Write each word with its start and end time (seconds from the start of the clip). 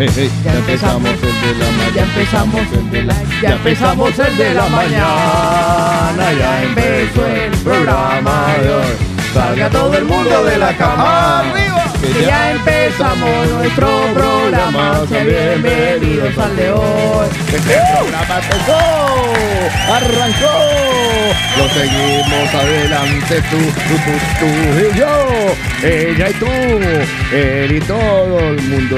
Ya 0.00 0.54
empezamos 0.54 1.10
el 1.10 1.20
de 1.20 1.54
la 1.58 1.70
mañana. 1.72 1.94
Ya 1.94 2.02
empezamos 2.04 2.72
el 2.72 2.90
de 2.90 3.02
la 3.02 3.14
Ya 3.42 3.52
empezamos 3.52 4.18
el 4.18 4.36
de 4.38 4.54
la 4.54 4.66
mañana. 4.68 6.32
Ya 6.38 6.62
empezó 6.62 7.26
el 7.26 7.52
programa 7.58 8.54
de 8.62 8.70
hoy. 8.70 9.19
Salga 9.32 9.70
todo 9.70 9.94
el 9.96 10.04
mundo 10.04 10.44
de 10.44 10.58
la 10.58 10.76
cama. 10.76 11.40
¡Arriba! 11.40 11.84
Que 12.00 12.24
ya 12.24 12.50
empezamos 12.50 13.48
nuestro 13.48 13.88
programa. 14.12 15.02
Sean 15.08 15.26
bienvenidos 15.26 16.36
al 16.36 16.56
de 16.56 16.70
hoy. 16.72 17.28
Este 17.46 17.78
programa 17.92 18.40
empezó. 18.42 18.78
Arrancó. 19.94 20.56
Lo 21.58 21.68
seguimos 21.68 22.54
adelante. 22.54 23.42
Tú, 23.50 23.58
tú, 23.58 23.94
tú, 24.04 24.14
tú 24.40 24.46
y 24.80 24.98
yo. 24.98 25.88
Ella 25.88 26.30
y 26.30 26.34
tú. 26.34 26.46
Él 27.32 27.72
y 27.76 27.80
todo 27.80 28.38
el 28.40 28.62
mundo 28.62 28.96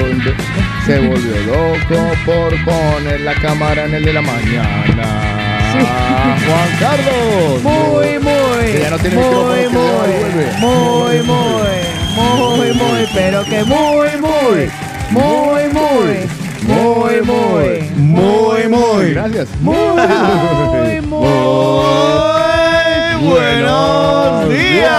se 0.85 0.99
volvió 0.99 1.35
loco 1.45 2.11
por 2.25 2.65
poner 2.65 3.21
la 3.21 3.35
cámara 3.35 3.85
en 3.85 3.93
el 3.93 4.05
de 4.05 4.13
la 4.13 4.21
mañana. 4.21 5.42
Juan 5.77 6.69
Carlos. 6.79 7.63
Muy, 7.63 8.19
muy, 8.19 8.71
Que 8.71 8.79
ya 8.81 8.89
no 8.91 8.97
tiene 8.99 9.15
muy, 9.15 9.25
muy, 9.25 9.69
muy, 10.59 11.21
muy, 11.23 11.77
muy, 12.15 12.73
muy, 12.73 13.07
pero 13.13 13.43
que 13.43 13.63
muy, 13.63 14.09
muy, 14.21 14.69
muy, 15.09 15.57
muy, 15.63 16.27
muy, 16.63 17.21
muy, 17.21 17.91
Muy, 17.97 18.67
muy. 18.69 19.13
Gracias. 19.13 19.47
muy, 19.61 19.75
muy, 21.01 21.23
buenos 23.23 24.49
días. 24.49 24.93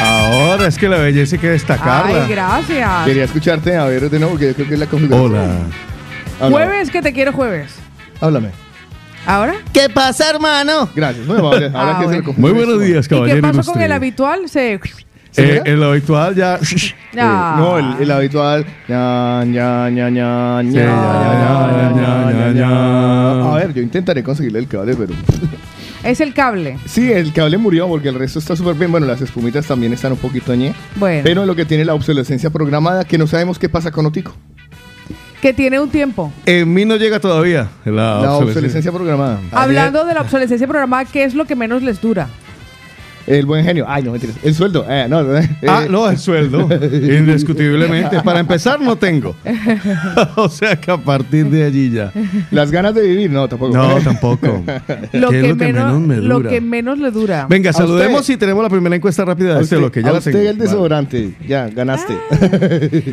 Ahora 0.00 0.66
es 0.66 0.76
que 0.78 0.88
la 0.88 0.98
belleza 0.98 1.36
hay 1.36 1.40
que 1.40 1.48
destacarla. 1.50 2.22
Ay, 2.24 2.28
gracias. 2.30 3.04
Quería 3.06 3.24
escucharte 3.24 3.76
a 3.76 3.84
ver 3.84 4.08
de 4.10 4.18
nuevo, 4.18 4.32
porque 4.32 4.48
yo 4.48 4.54
creo 4.54 4.68
que 4.68 4.74
es 4.74 4.80
la 4.80 4.86
configuración. 4.86 5.32
Hola. 5.34 5.48
Habla- 6.40 6.50
Jueves 6.66 6.90
que 6.90 7.02
te 7.02 7.12
quiero 7.12 7.32
jueves. 7.32 7.74
Háblame. 8.20 8.50
¿Ahora? 9.26 9.54
¿Qué 9.72 9.88
pasa, 9.90 10.30
hermano? 10.30 10.88
Gracias. 10.94 11.26
Muy 11.26 11.38
amable. 11.38 11.66
Ahora 11.74 11.98
Ah, 11.98 12.06
que. 12.22 12.32
Muy 12.36 12.52
buenos 12.52 12.80
días, 12.80 13.06
¿Y 13.06 13.08
qué 13.08 13.16
pasó 13.40 13.48
ilustre. 13.54 13.72
con 13.74 13.82
el 13.82 13.92
habitual? 13.92 14.48
Se... 14.48 14.80
¿Sí, 15.30 15.42
Eh, 15.42 15.62
el 15.66 15.82
habitual 15.82 16.34
ya. 16.34 16.58
Ah. 17.20 17.54
Eh, 17.56 17.60
no, 17.60 17.78
el, 17.78 18.02
el 18.02 18.10
habitual. 18.10 18.64
ña, 18.88 19.44
ña, 19.44 19.88
ña, 19.90 20.10
ña, 20.10 20.62
ña, 20.62 20.70
Sí, 20.70 20.76
ya, 20.76 20.84
ya, 20.84 21.92
ya, 21.96 22.32
ya, 22.32 22.52
ya. 22.52 23.50
A 23.50 23.54
ver, 23.56 23.74
yo 23.74 23.82
intentaré 23.82 24.22
conseguirle 24.22 24.58
el 24.60 24.68
cable, 24.68 24.94
pero. 24.96 25.14
Es 26.04 26.20
el 26.20 26.32
cable. 26.32 26.78
Sí, 26.86 27.10
el 27.10 27.32
cable 27.32 27.58
murió 27.58 27.88
porque 27.88 28.08
el 28.08 28.14
resto 28.14 28.38
está 28.38 28.54
súper 28.54 28.74
bien. 28.76 28.90
Bueno, 28.92 29.06
las 29.06 29.20
espumitas 29.20 29.66
también 29.66 29.92
están 29.92 30.12
un 30.12 30.18
poquito 30.18 30.54
ñe. 30.54 30.72
Bueno, 30.94 31.22
Pero 31.24 31.44
lo 31.44 31.56
que 31.56 31.64
tiene 31.64 31.84
la 31.84 31.92
obsolescencia 31.94 32.50
programada, 32.50 33.04
que 33.04 33.18
no 33.18 33.26
sabemos 33.26 33.58
qué 33.58 33.68
pasa 33.68 33.90
con 33.90 34.06
Otico. 34.06 34.32
Que 35.40 35.52
tiene 35.54 35.78
un 35.80 35.88
tiempo. 35.90 36.32
En 36.46 36.72
mí 36.72 36.84
no 36.84 36.96
llega 36.96 37.20
todavía 37.20 37.68
la, 37.84 37.92
La 37.92 38.12
obsolescencia. 38.34 38.44
obsolescencia 38.46 38.92
programada. 38.92 39.38
Hablando 39.52 40.04
de 40.04 40.14
la 40.14 40.20
obsolescencia 40.22 40.66
programada, 40.66 41.04
¿qué 41.04 41.24
es 41.24 41.34
lo 41.34 41.44
que 41.44 41.54
menos 41.56 41.82
les 41.82 42.00
dura? 42.00 42.28
El 43.28 43.46
buen 43.46 43.64
genio. 43.64 43.84
Ay, 43.88 44.02
no, 44.02 44.12
mentiras. 44.12 44.36
El 44.42 44.54
sueldo. 44.54 44.86
Eh, 44.88 45.06
no, 45.08 45.36
eh, 45.36 45.48
Ah, 45.68 45.84
no, 45.88 46.08
el 46.08 46.18
sueldo. 46.18 46.68
Indiscutiblemente. 46.72 48.22
Para 48.22 48.40
empezar, 48.40 48.80
no 48.80 48.96
tengo. 48.96 49.34
o 50.36 50.48
sea 50.48 50.76
que 50.76 50.90
a 50.90 50.96
partir 50.96 51.46
de 51.50 51.64
allí 51.64 51.90
ya. 51.90 52.12
Las 52.50 52.70
ganas 52.70 52.94
de 52.94 53.02
vivir, 53.02 53.30
no, 53.30 53.48
tampoco. 53.48 53.76
No, 53.76 53.96
tampoco. 54.00 54.64
Lo 55.12 55.30
¿Qué 55.30 55.40
que, 55.40 55.40
es 55.40 55.48
lo 55.50 55.56
que 55.56 55.72
menos, 55.72 56.00
menos 56.00 56.00
me 56.02 56.16
lo 56.16 56.42
que 56.42 56.60
menos 56.60 56.98
le 56.98 57.10
dura. 57.10 57.46
Venga, 57.48 57.70
A 57.70 57.72
saludemos 57.72 58.20
usted. 58.22 58.34
y 58.34 58.36
tenemos 58.38 58.62
la 58.62 58.70
primera 58.70 58.96
encuesta 58.96 59.24
rápida 59.24 59.54
de 59.56 59.62
este 59.62 59.76
usted, 59.76 59.78
bloque. 59.78 60.02
Ya 60.02 60.08
a 60.08 60.12
la 60.12 60.18
usted 60.18 60.32
tengo. 60.32 60.48
el 60.50 60.58
desodorante. 60.58 61.34
Ya, 61.46 61.68
ganaste. 61.68 62.14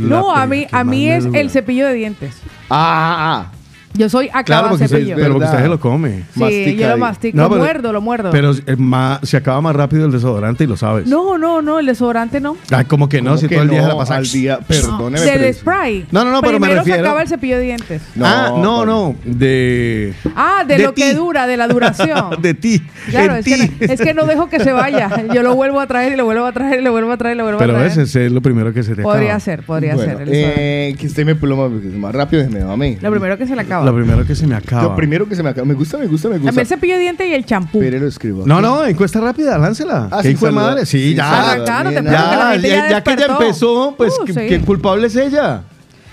no, 0.01 0.33
La 0.35 0.43
a 0.43 0.47
mí, 0.47 0.65
que 0.65 0.75
a 0.75 0.83
mí 0.83 1.09
es 1.09 1.25
el 1.33 1.49
cepillo 1.49 1.87
de 1.87 1.93
dientes. 1.93 2.35
ah, 2.69 3.45
ah. 3.49 3.51
Yo 3.97 4.09
soy 4.09 4.27
Claro, 4.27 4.39
acaba 4.41 4.69
porque 4.69 4.85
usted, 4.85 4.97
cepillo. 4.97 5.15
pero 5.15 5.33
porque 5.33 5.45
usted 5.45 5.59
se 5.63 5.67
lo 5.67 5.79
come. 5.79 6.23
sí, 6.33 6.39
mastica 6.39 6.81
yo 6.81 6.87
lo 6.89 6.97
mastico, 6.97 7.37
No, 7.37 7.43
lo 7.43 7.49
pero- 7.49 7.61
muerdo, 7.61 7.93
lo 7.93 8.01
muerdo. 8.01 8.29
Pero 8.31 8.51
eh, 8.51 8.75
ma- 8.77 9.19
se 9.23 9.37
acaba 9.37 9.61
más 9.61 9.75
rápido 9.75 10.05
el 10.05 10.11
desodorante 10.11 10.63
y 10.63 10.67
lo 10.67 10.77
sabes. 10.77 11.07
no, 11.07 11.37
no, 11.37 11.61
no, 11.61 11.79
el 11.79 11.85
desodorante 11.85 12.39
no. 12.41 12.57
Ay, 12.71 12.85
como 12.85 13.07
que 13.09 13.21
no, 13.21 13.31
¿Cómo 13.31 13.37
si 13.41 13.47
que 13.47 13.55
todo 13.55 13.63
el 13.63 13.69
día 13.69 13.79
no? 13.81 13.85
se 13.87 13.91
la 13.93 13.97
pasa. 13.97 14.15
Al 14.17 14.27
día, 14.29 14.59
perdóneme. 14.59 15.25
pero 15.25 15.41
Del 15.43 15.53
spray. 15.53 16.05
No, 16.11 16.23
no, 16.25 16.31
no, 16.31 16.41
pero 16.41 16.53
me 16.53 16.59
Primero 16.67 16.81
refiero- 16.81 17.01
se 17.01 17.07
acaba 17.07 17.21
el 17.21 17.27
cepillo 17.27 17.57
de 17.57 17.63
dientes. 17.63 18.01
No, 18.15 18.25
ah, 18.25 18.53
no, 18.61 18.85
no. 18.85 19.15
De. 19.23 20.13
Ah, 20.35 20.63
de, 20.67 20.77
De 20.77 20.83
lo 20.83 20.93
que 20.93 21.09
ti. 21.11 21.15
dura, 21.15 21.47
de 21.47 21.57
la 21.57 21.67
duración. 21.67 22.29
de 22.41 22.53
ti. 22.53 22.81
Claro, 23.09 23.35
es 23.35 23.45
que, 23.45 23.57
no, 23.57 23.63
es 23.79 24.01
que 24.01 24.13
no 24.13 24.25
dejo 24.25 24.49
que 24.49 24.59
se 24.59 24.71
vaya. 24.71 25.09
Yo 25.33 25.43
lo 25.43 25.55
vuelvo 25.55 25.79
a 25.79 25.87
traer 25.87 26.13
y 26.13 26.15
lo 26.15 26.25
vuelvo 26.25 26.45
a 26.45 26.51
traer 26.51 26.79
y 26.79 26.83
lo 26.83 26.91
vuelvo 26.91 27.11
a 27.11 27.17
traer 27.17 27.35
y 27.35 27.37
lo 27.37 27.43
vuelvo 27.43 27.59
Pero 27.59 27.73
a 27.73 27.75
traer. 27.77 27.99
ese 27.99 28.25
es 28.25 28.31
lo 28.31 28.41
primero 28.41 28.73
que 28.73 28.83
se 28.83 28.95
te 28.95 29.03
podría 29.03 29.25
acaba. 29.29 29.39
ser, 29.39 29.63
podría 29.63 29.95
ser. 29.97 30.09
el 30.21 30.29
desodorante. 30.29 30.89
eh, 30.89 30.95
que 30.99 31.07
usted 31.07 31.25
me 31.25 31.35
pluma 31.35 31.69
porque 31.69 31.87
es 31.87 31.93
más 31.93 32.13
rápido 32.13 32.43
y 32.43 32.47
me 32.49 32.63
va 32.63 32.73
a 32.73 32.77
mí. 32.77 32.97
Lo 33.01 33.11
primero 33.11 33.37
que 33.37 33.45
se 33.47 33.55
le 33.55 33.61
acaba. 33.61 33.84
Lo 33.85 33.95
primero 33.95 34.25
que 34.25 34.35
se 34.35 34.45
me 34.47 34.55
acaba. 34.55 34.83
Lo 34.83 34.95
primero 34.95 35.27
que 35.27 35.35
se 35.35 35.43
me 35.43 35.49
acaba. 35.49 35.65
Me 35.65 35.73
gusta, 35.73 35.97
me 35.97 36.07
gusta, 36.07 36.27
me 36.29 36.35
A 36.35 36.39
mí 36.39 36.45
gusta. 36.45 36.61
el 36.61 36.67
cepillo 36.67 36.93
de 36.95 36.99
dientes 37.01 37.27
y 37.27 37.33
el 37.33 37.45
champú. 37.45 37.79
Pero 37.79 37.99
lo 37.99 38.07
escribo. 38.07 38.41
aquí. 38.41 38.49
No, 38.49 38.61
no, 38.61 38.85
encuesta 38.85 39.19
rápida, 39.21 39.57
láncela. 39.57 40.07
Ah, 40.11 40.19
¿Qué 40.21 40.29
sí, 40.31 40.37
saluda. 40.37 40.61
madre? 40.61 40.85
Sí, 40.85 40.95
Sí, 41.09 41.15
ya. 41.15 41.51
Arrancaron, 41.51 41.93
que 41.93 42.03
Ya, 42.03 42.11
ya, 42.11 42.55
ya, 42.57 42.89
ya 42.89 43.03
que 43.03 43.11
empezó, 43.23 43.93
pues 43.97 44.13
Uh, 44.19 44.25
¿qué, 44.25 44.33
sí. 44.33 44.39
qué 44.47 44.59
culpable 44.61 45.07
es 45.07 45.15
ella. 45.15 45.61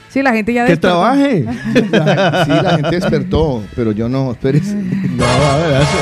Sí, 0.08 0.20
la 0.22 0.32
gente 0.32 0.52
ya 0.52 0.64
Que 0.66 0.72
despertó. 0.72 0.98
trabaje. 0.98 1.44
La- 1.90 2.44
sí, 2.44 2.50
la 2.62 2.70
gente 2.76 2.90
despertó, 2.90 3.62
pero 3.74 3.92
yo 3.92 4.08
no, 4.08 4.32
espérese. 4.32 4.74
No, 5.16 5.24
a 5.24 5.56
ver, 5.56 5.82
eso. 5.82 5.98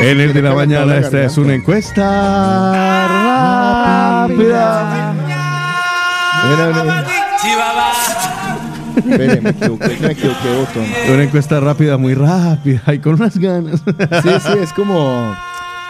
En 0.00 0.20
el 0.20 0.32
de 0.32 0.42
la 0.42 0.54
mañana, 0.54 0.96
esta 0.98 1.22
es 1.22 1.36
una 1.38 1.54
encuesta 1.54 2.02
rápida. 4.28 5.14
Espere, 8.96 9.40
me 9.40 9.50
equivoqué, 9.50 9.96
me 10.00 10.12
equivoqué, 10.12 10.48
botón. 10.58 10.86
Una 11.12 11.22
encuesta 11.22 11.60
rápida, 11.60 11.96
muy 11.96 12.14
rápida 12.14 12.82
y 12.94 12.98
con 12.98 13.14
unas 13.14 13.38
ganas. 13.38 13.82
Sí, 14.22 14.30
sí, 14.40 14.58
es 14.62 14.72
como, 14.72 15.36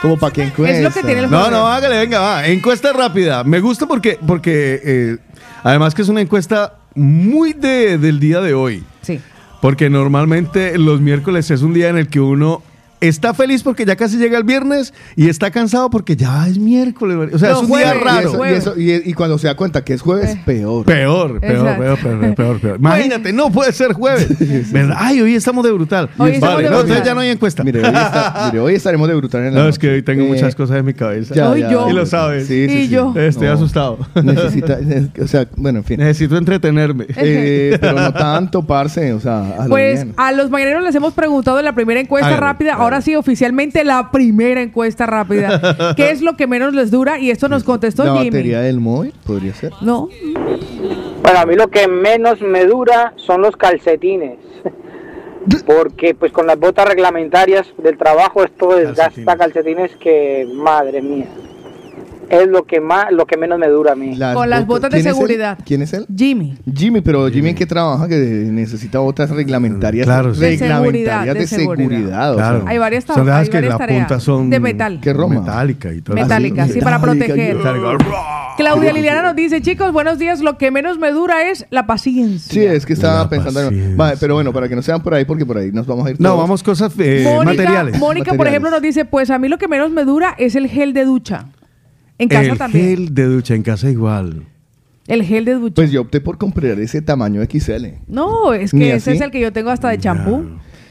como 0.00 0.18
para 0.18 0.32
que 0.32 0.44
encuesta. 0.44 0.76
Es 0.76 0.84
lo 0.84 0.90
que 0.90 1.02
tiene 1.02 1.20
el 1.22 1.30
No, 1.30 1.50
no, 1.50 1.66
hágale, 1.66 1.98
venga, 1.98 2.20
va. 2.20 2.46
Encuesta 2.46 2.92
rápida. 2.92 3.44
Me 3.44 3.60
gusta 3.60 3.86
porque, 3.86 4.18
porque 4.26 4.80
eh, 4.84 5.16
además 5.62 5.94
que 5.94 6.02
es 6.02 6.08
una 6.08 6.20
encuesta 6.20 6.74
muy 6.94 7.52
de, 7.52 7.98
del 7.98 8.20
día 8.20 8.40
de 8.40 8.54
hoy. 8.54 8.84
Sí. 9.02 9.20
Porque 9.60 9.88
normalmente 9.90 10.76
los 10.78 11.00
miércoles 11.00 11.50
es 11.50 11.62
un 11.62 11.72
día 11.72 11.88
en 11.88 11.96
el 11.96 12.08
que 12.08 12.20
uno 12.20 12.62
está 13.02 13.34
feliz 13.34 13.62
porque 13.62 13.84
ya 13.84 13.96
casi 13.96 14.16
llega 14.16 14.38
el 14.38 14.44
viernes 14.44 14.94
y 15.16 15.28
está 15.28 15.50
cansado 15.50 15.90
porque 15.90 16.16
ya 16.16 16.46
es 16.48 16.58
miércoles. 16.58 17.30
O 17.34 17.38
sea, 17.38 17.50
No, 17.50 17.56
es 17.62 17.68
un 17.68 17.76
día 17.78 17.94
Y, 17.94 17.98
raro. 17.98 18.20
eso- 18.20 18.32
y, 18.34 18.36
Jueves. 18.36 18.58
eso- 18.58 18.78
y- 18.80 19.10
y 19.10 19.12
cuando 19.14 19.38
se 19.38 19.46
da 19.48 19.56
cuenta 19.56 19.84
que 19.84 19.92
es 19.94 20.00
jueves, 20.00 20.30
Eh. 20.30 20.42
peor. 20.46 20.84
Peor, 20.84 21.40
peor, 21.40 21.76
peor, 21.78 21.98
peor, 21.98 22.34
peor, 22.34 22.60
peor. 22.60 22.76
Imagínate, 22.80 23.32
no 23.32 23.50
puede 23.50 23.72
ser 23.72 23.92
jueves. 23.92 24.28
¿Verdad? 24.72 24.96
Ay, 24.98 25.20
hoy 25.20 25.34
estamos 25.34 25.64
de 25.64 25.72
brutal. 25.72 26.08
Hoy 26.18 26.32
estamos 26.32 26.54
vale, 26.56 26.68
de 26.68 26.74
no, 26.74 26.82
brutal. 26.82 27.02
ya 27.04 27.14
no 27.14 27.20
hay 27.20 27.30
encuesta. 27.30 27.64
Mire, 27.64 27.80
hoy, 27.80 27.86
está- 27.86 28.42
mire, 28.52 28.60
hoy 28.60 28.74
estaremos 28.74 29.08
de 29.08 29.14
brutal 29.14 29.44
en 29.46 29.54
la 29.54 29.62
no, 29.64 29.68
es 29.68 29.78
que 29.78 29.90
hoy 29.90 30.02
tengo 30.02 30.24
Eh, 30.24 30.28
muchas 30.28 30.54
cosas 30.54 30.78
en 30.78 30.84
mi 30.86 30.94
cabeza. 30.94 31.34
ya, 31.34 31.56
yo. 31.56 31.88
Y 31.90 31.92
lo 31.92 32.06
sabes. 32.06 32.46
Sí, 32.46 32.68
sí, 32.68 32.74
Y 32.74 32.82
sí. 32.86 32.88
yo. 32.88 33.12
Estoy 33.16 33.48
asustado. 33.48 33.98
Necesita, 34.22 34.78
o 35.22 35.26
sea, 35.26 35.46
bueno, 35.56 35.78
en 35.80 35.84
fin. 35.84 35.98
Necesito 35.98 36.36
entretenerme. 36.36 37.06
Eh, 37.16 37.76
pero 37.80 37.94
no 37.94 38.12
tanto, 38.12 38.62
parce, 38.62 39.12
o 39.12 39.20
sea, 39.20 39.40
a 39.58 39.62
lo 39.64 39.70
Pues 39.70 40.02
bien. 40.04 40.14
a 40.16 40.32
los 40.32 40.50
mañaneros 40.50 40.82
les 40.84 40.94
hemos 40.94 41.12
preguntado 41.14 41.58
en 41.58 41.64
la 41.64 41.74
primera 41.74 42.00
encuesta 42.00 42.36
rápida. 42.36 42.74
Ahora 42.92 43.02
sí 43.02 43.14
oficialmente 43.16 43.84
la 43.84 44.10
primera 44.10 44.60
encuesta 44.62 45.06
rápida. 45.06 45.94
¿Qué 45.96 46.10
es 46.10 46.20
lo 46.22 46.36
que 46.36 46.46
menos 46.46 46.74
les 46.74 46.90
dura? 46.90 47.18
Y 47.18 47.30
esto 47.30 47.48
nos 47.48 47.64
contestó 47.64 48.04
La 48.04 48.12
Jimmy. 48.14 48.30
batería 48.30 48.60
del 48.60 48.80
móvil 48.80 49.12
podría 49.26 49.54
ser. 49.54 49.72
No, 49.80 50.08
Bueno, 51.22 51.38
a 51.38 51.46
mí 51.46 51.54
lo 51.54 51.68
que 51.68 51.88
menos 51.88 52.40
me 52.42 52.64
dura 52.66 53.12
son 53.16 53.40
los 53.42 53.56
calcetines. 53.56 54.38
Porque 55.66 56.14
pues 56.14 56.30
con 56.32 56.46
las 56.46 56.58
botas 56.58 56.86
reglamentarias 56.86 57.66
del 57.82 57.96
trabajo 57.98 58.44
esto 58.44 58.74
desgasta 58.76 59.36
Calcetines. 59.36 59.38
calcetines 59.38 59.96
que, 59.96 60.46
madre 60.54 61.02
mía. 61.02 61.26
Es 62.32 62.48
lo 62.48 62.64
que 62.64 62.80
más, 62.80 63.12
lo 63.12 63.26
que 63.26 63.36
menos 63.36 63.58
me 63.58 63.68
dura 63.68 63.92
a 63.92 63.94
mí. 63.94 64.18
Con 64.32 64.48
las 64.48 64.66
botas 64.66 64.90
de 64.90 65.02
seguridad. 65.02 65.58
¿Quién 65.66 65.82
es 65.82 65.92
él? 65.92 66.06
Jimmy. 66.16 66.56
Jimmy, 66.74 67.02
pero 67.02 67.28
Jimmy 67.28 67.50
en 67.50 67.54
qué 67.54 67.66
trabaja 67.66 68.08
que 68.08 68.16
necesita 68.16 69.00
botas 69.00 69.28
reglamentarias. 69.30 70.06
Claro, 70.06 70.34
sí. 70.34 70.40
De 70.40 70.58
seguridad, 70.58 70.80
reglamentarias 70.82 71.34
de 71.34 71.40
de 71.40 71.46
seguridad. 71.46 71.88
seguridad. 71.90 72.32
o 72.32 72.36
Claro. 72.36 72.60
sea. 72.62 72.70
Hay 72.70 72.78
varias 72.78 73.06
tab- 73.06 73.14
Son 73.16 73.26
de 73.26 73.32
hay 73.32 73.48
que 73.48 73.60
la 73.60 73.76
tareas. 73.78 74.00
punta 74.00 74.20
son 74.20 74.48
De 74.50 74.60
metal. 74.60 74.98
¿Qué 75.02 75.12
Roma? 75.12 75.40
metálica 75.40 75.92
y 75.92 76.00
todo. 76.00 76.14
Metálica, 76.16 76.66
sí, 76.68 76.80
para 76.80 77.00
proteger. 77.00 77.58
Claudia 78.56 78.92
Liliana 78.92 79.22
nos 79.22 79.36
dice, 79.36 79.60
chicos, 79.62 79.92
buenos 79.92 80.18
días. 80.18 80.40
Lo 80.40 80.58
que 80.58 80.70
menos 80.70 80.98
me 80.98 81.10
dura 81.10 81.50
es 81.50 81.66
la 81.70 81.86
paciencia. 81.86 82.52
Sí, 82.52 82.60
es 82.64 82.86
que 82.86 82.92
estaba 82.92 83.20
La 83.24 83.28
pensando. 83.28 83.60
en-. 83.68 83.96
Vale, 83.96 84.16
pero 84.20 84.34
bueno, 84.34 84.52
para 84.52 84.68
que 84.68 84.76
no 84.76 84.82
sean 84.82 85.02
por 85.02 85.14
ahí, 85.14 85.24
porque 85.24 85.44
por 85.46 85.58
ahí 85.58 85.70
nos 85.72 85.86
vamos 85.86 86.06
a 86.06 86.10
ir. 86.10 86.16
No, 86.20 86.36
vamos 86.36 86.62
cosas 86.62 86.92
eh, 86.98 87.22
Mónica, 87.24 87.44
materiales. 87.62 87.98
Mónica, 87.98 88.34
por 88.34 88.46
ejemplo, 88.46 88.70
nos 88.70 88.82
dice, 88.82 89.04
pues 89.04 89.30
a 89.30 89.38
mí 89.38 89.48
lo 89.48 89.58
que 89.58 89.68
menos 89.68 89.90
me 89.90 90.04
dura 90.04 90.34
es 90.38 90.54
el 90.54 90.68
gel 90.68 90.92
de 90.92 91.04
ducha. 91.04 91.46
En 92.22 92.28
casa 92.28 92.52
el 92.52 92.58
también. 92.58 92.84
gel 92.96 93.14
de 93.14 93.24
ducha 93.24 93.54
en 93.54 93.62
casa 93.62 93.90
igual. 93.90 94.44
El 95.06 95.22
gel 95.24 95.44
de 95.44 95.54
ducha. 95.54 95.74
Pues 95.74 95.90
yo 95.90 96.02
opté 96.02 96.20
por 96.20 96.38
comprar 96.38 96.78
ese 96.78 97.02
tamaño 97.02 97.42
XL. 97.42 97.86
no, 98.06 98.54
es 98.54 98.70
que 98.70 98.94
ese 98.94 99.10
así. 99.10 99.18
es 99.18 99.20
el 99.20 99.30
que 99.30 99.40
yo 99.40 99.52
tengo 99.52 99.70
hasta 99.70 99.88
de 99.88 99.98
champú. 99.98 100.46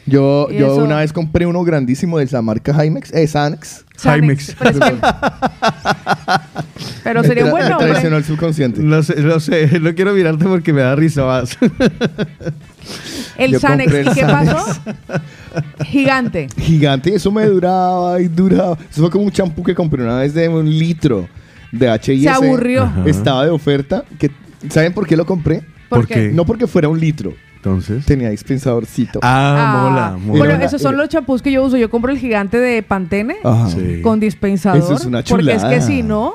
Yo, 0.07 0.50
yo 0.50 0.75
una 0.78 0.98
vez 0.98 1.13
compré 1.13 1.45
uno 1.45 1.63
grandísimo 1.63 2.18
de 2.18 2.28
la 2.31 2.42
marca 2.42 2.74
Hymex, 2.83 3.13
eh, 3.13 3.28
Sanex. 3.28 3.86
Hymex. 4.04 4.56
Pero, 4.57 4.69
es 4.72 4.80
que- 4.80 4.98
Pero 7.04 7.22
Me 7.22 7.28
sería 7.28 7.51
bueno, 7.51 7.78
Me 7.80 7.86
traicionó 7.86 8.18
el 8.18 8.24
subconsciente. 8.24 8.81
No 8.81 9.04
sé, 9.04 9.22
no 9.22 9.39
sé, 9.39 9.80
no 9.80 9.94
quiero 9.94 10.13
mirarte 10.13 10.45
porque 10.45 10.74
me 10.74 10.81
da 10.81 10.95
risa 10.95 11.24
más. 11.25 11.56
El 13.43 13.51
Yo 13.51 13.59
Sanex. 13.59 13.91
¿Y 13.91 14.03
qué 14.13 14.21
Sanex. 14.21 14.53
pasó? 14.53 14.81
Gigante. 15.85 16.47
Gigante, 16.57 17.13
eso 17.15 17.31
me 17.31 17.45
duraba 17.45 18.19
y 18.21 18.27
duraba. 18.27 18.77
Eso 18.89 19.01
fue 19.01 19.09
como 19.09 19.25
un 19.25 19.31
champú 19.31 19.63
que 19.63 19.75
compré 19.75 20.03
una 20.03 20.17
vez 20.19 20.33
de 20.33 20.47
un 20.47 20.69
litro 20.69 21.27
de 21.71 21.89
H&S. 21.89 22.21
Se 22.23 22.29
aburrió. 22.29 22.83
Ajá. 22.83 23.03
Estaba 23.05 23.43
de 23.45 23.51
oferta. 23.51 24.03
Que, 24.17 24.31
¿Saben 24.69 24.93
por 24.93 25.07
qué 25.07 25.15
lo 25.17 25.25
compré? 25.25 25.61
¿Por, 25.89 25.99
¿Por 25.99 26.07
qué? 26.07 26.29
No 26.33 26.45
porque 26.45 26.67
fuera 26.67 26.88
un 26.88 26.99
litro. 26.99 27.33
Entonces. 27.57 28.05
Tenía 28.05 28.29
dispensadorcito. 28.31 29.19
Ah, 29.21 29.55
Ah, 29.57 29.77
mola, 29.83 30.17
mola. 30.17 30.39
Bueno, 30.39 30.55
Era- 30.55 30.65
esos 30.65 30.81
son 30.81 30.94
era- 30.95 31.03
los 31.03 31.09
champús 31.09 31.41
que 31.44 31.51
yo 31.51 31.63
uso. 31.63 31.77
Yo 31.77 31.89
compro 31.91 32.11
el 32.11 32.17
gigante 32.17 32.57
de 32.57 32.81
Pantene 32.81 33.35
Ajá. 33.44 33.69
Sí. 33.69 34.01
con 34.01 34.19
dispensador. 34.19 34.79
Eso 34.79 34.94
es 34.95 35.05
una 35.05 35.21
Porque 35.23 35.51
es 35.51 35.57
que 35.57 35.67
chulada. 35.67 35.81
si 35.81 36.01
no, 36.01 36.33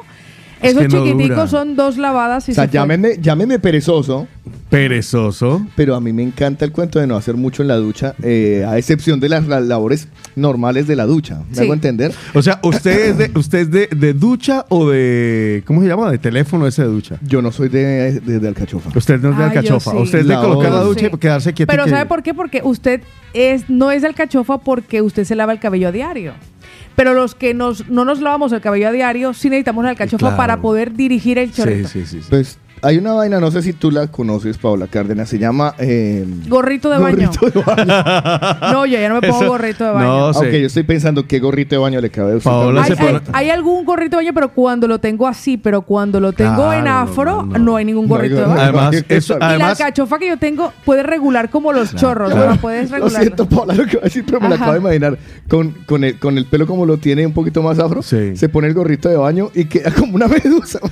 Es 0.63 0.71
esos 0.73 0.83
que 0.83 0.89
no 0.89 1.05
chiquiticos 1.05 1.37
dura. 1.37 1.47
son 1.49 1.77
dos 1.77 1.99
lavadas 1.99 2.49
y 2.49 2.53
O 2.53 2.55
sea, 2.55 2.65
se 2.65 2.69
fue. 2.71 2.75
llámenme, 2.75 3.17
llámenme 3.21 3.59
perezoso, 3.59 4.27
Perezoso. 4.71 5.67
pero 5.77 5.95
a 5.95 6.01
mí 6.01 6.13
me 6.13 6.23
encanta 6.23 6.65
el 6.65 6.73
cuento 6.73 6.99
de 6.99 7.07
no 7.07 7.17
hacer 7.17 7.35
mucho 7.37 7.63
en 7.63 7.69
la 7.69 7.77
ducha, 7.77 8.15
eh, 8.23 8.65
a 8.67 8.79
excepción 8.79 9.21
de 9.21 9.29
las 9.29 9.47
la- 9.47 9.61
labores 9.61 10.09
normales 10.35 10.87
de 10.87 10.97
la 10.97 11.05
ducha. 11.07 11.43
¿Me 11.51 11.55
Sí. 11.57 11.63
hago 11.63 11.75
entender? 11.75 12.13
O 12.35 12.43
sea, 12.43 12.59
¿usted 12.63 13.11
es, 13.11 13.19
de, 13.19 13.31
usted 13.39 13.59
es 13.61 13.71
de, 13.71 13.89
de 13.95 14.13
ducha 14.15 14.65
o 14.69 14.89
de. 14.89 15.63
¿Cómo 15.67 15.83
se 15.83 15.89
llama? 15.89 16.11
De 16.11 16.19
teléfono 16.19 16.67
ese 16.67 16.83
de 16.83 16.89
ducha. 16.89 17.19
Yo 17.23 17.43
no 17.43 17.53
soy 17.53 17.69
de, 17.69 18.21
de, 18.21 18.39
de 18.41 18.49
alcachofa. 18.49 18.91
Usted 18.95 19.21
no 19.21 19.31
es 19.31 19.37
de 19.39 19.43
Ah, 19.45 19.47
alcachofa. 19.49 19.91
sí. 19.93 19.97
Usted 19.99 20.19
es 20.21 20.27
de 20.29 20.35
La 20.35 20.41
colocar 20.41 20.73
la 20.73 20.81
ducha 20.83 21.07
y 21.07 21.11
quedarse 21.19 21.53
quieto. 21.53 21.71
Pero 21.71 21.85
que- 21.85 21.91
¿sabe 21.91 22.07
por 22.07 22.23
qué? 22.23 22.35
Porque 22.35 22.61
usted 22.65 23.01
es, 23.35 23.69
no 23.71 23.91
es 23.91 24.03
del 24.03 24.15
cachofa 24.15 24.59
porque 24.59 25.03
usted 25.03 25.25
se 25.25 25.35
lava 25.37 25.53
el 25.53 25.59
cabello 25.59 25.89
a 25.89 25.93
diario. 25.93 26.33
Pero 26.97 27.15
los 27.15 27.35
que 27.35 27.55
nos, 27.55 27.89
no 27.89 28.05
nos 28.05 28.21
lavamos 28.21 28.53
el 28.53 28.61
cabello 28.61 28.89
a 28.89 28.93
diario, 28.93 29.35
sí 29.35 29.49
necesitamos 29.51 29.85
el 29.87 29.97
cachofa 29.97 30.19
Claro. 30.19 30.37
para 30.37 30.61
poder 30.61 30.93
dirigir 30.95 31.39
el 31.39 31.53
Sí, 31.53 31.57
chorrito. 31.63 31.89
sí, 31.89 32.07
sí. 32.07 32.21
sí. 32.23 32.27
Pues 32.29 32.59
hay 32.83 32.99
una 32.99 33.13
vaina, 33.15 33.41
no 33.41 33.51
sé 33.51 33.63
si 33.63 33.73
tú 33.73 33.91
la 33.91 34.07
conoces, 34.09 34.59
Paola 34.59 34.87
Cárdenas, 34.87 35.29
se 35.29 35.39
llama... 35.39 35.75
eh, 35.79 36.25
Gorrito 36.49 36.91
de 36.91 36.99
baño. 36.99 37.31
gorrito 37.41 37.61
de 37.61 37.65
baño. 37.65 37.95
No, 38.73 38.87
yo 38.87 38.99
ya 38.99 39.09
no 39.09 39.15
me 39.21 39.27
pongo 39.29 39.43
Eso- 39.43 39.51
gorrito 39.51 39.85
de 39.85 39.91
baño. 39.91 40.07
no, 40.07 40.25
Aunque 40.27 40.53
sí. 40.53 40.61
yo 40.61 40.67
estoy 40.67 40.83
pensando 40.83 41.27
qué 41.27 41.39
gorrito 41.39 41.75
de 41.75 41.79
baño 41.81 42.01
le 42.01 42.11
cabe 42.11 42.33
a 42.35 42.37
usted. 42.37 42.51
Paola 42.51 42.83
Hay, 42.83 42.89
se 42.91 42.97
pone- 42.97 43.21
hay- 43.33 43.45
hay 43.47 43.51
algún 43.51 43.85
gorrito 43.85 44.17
de 44.19 44.25
baño, 44.25 44.35
pero 44.35 44.49
cuando 44.53 44.87
lo 44.89 44.99
tengo 44.99 45.27
así, 45.27 45.57
pero 45.57 45.83
cuando 45.83 46.21
lo 46.21 46.33
tengo 46.33 46.55
Claro, 46.57 46.73
en 46.75 46.87
afro, 46.89 47.43
no, 47.43 47.47
no, 47.47 47.59
no. 47.59 47.77
hay 47.77 47.85
ningún 47.85 48.07
No 48.09 48.15
hay 48.17 48.29
gorrito 48.29 48.37
de 48.43 48.47
baño. 48.47 48.61
Además, 48.61 49.05
eso, 49.09 49.37
Y 49.37 49.39
la 49.41 49.49
además 49.49 49.79
cachofa 49.79 50.19
que 50.19 50.29
yo 50.29 50.37
tengo 50.37 50.73
puede 50.85 51.03
regular 51.03 51.51
como 51.51 51.73
los 51.73 51.95
chorros, 51.95 52.33
claro. 52.33 52.51
¿no? 52.55 52.57
Puedes 52.61 52.91
Lo 52.91 52.97
regular. 52.99 53.23
siento, 53.23 53.47
Paola, 53.49 53.75
lo 53.75 53.85
que 53.87 53.93
voy 53.97 54.01
a 54.03 54.05
decir, 54.05 54.25
pero 54.27 54.41
me 54.41 54.49
lo 54.49 54.55
Ajá. 54.55 54.65
acabo 54.65 54.75
de 54.75 54.81
imaginar. 54.81 55.19
Con, 55.49 55.71
con, 55.87 56.05
el, 56.05 56.19
con 56.19 56.37
el 56.39 56.45
pelo 56.47 56.67
como 56.67 56.85
lo 56.87 56.99
tiene 56.99 57.27
un 57.27 57.33
poquito 57.33 57.63
más 57.63 57.79
afro, 57.79 58.03
Sí. 58.03 58.37
se 58.37 58.49
pone 58.49 58.69
el 58.69 58.75
gorrito 58.75 59.09
de 59.09 59.17
baño 59.17 59.51
y 59.55 59.65
queda 59.67 59.91
como 59.93 60.15
una 60.15 60.29
medusa. 60.29 60.79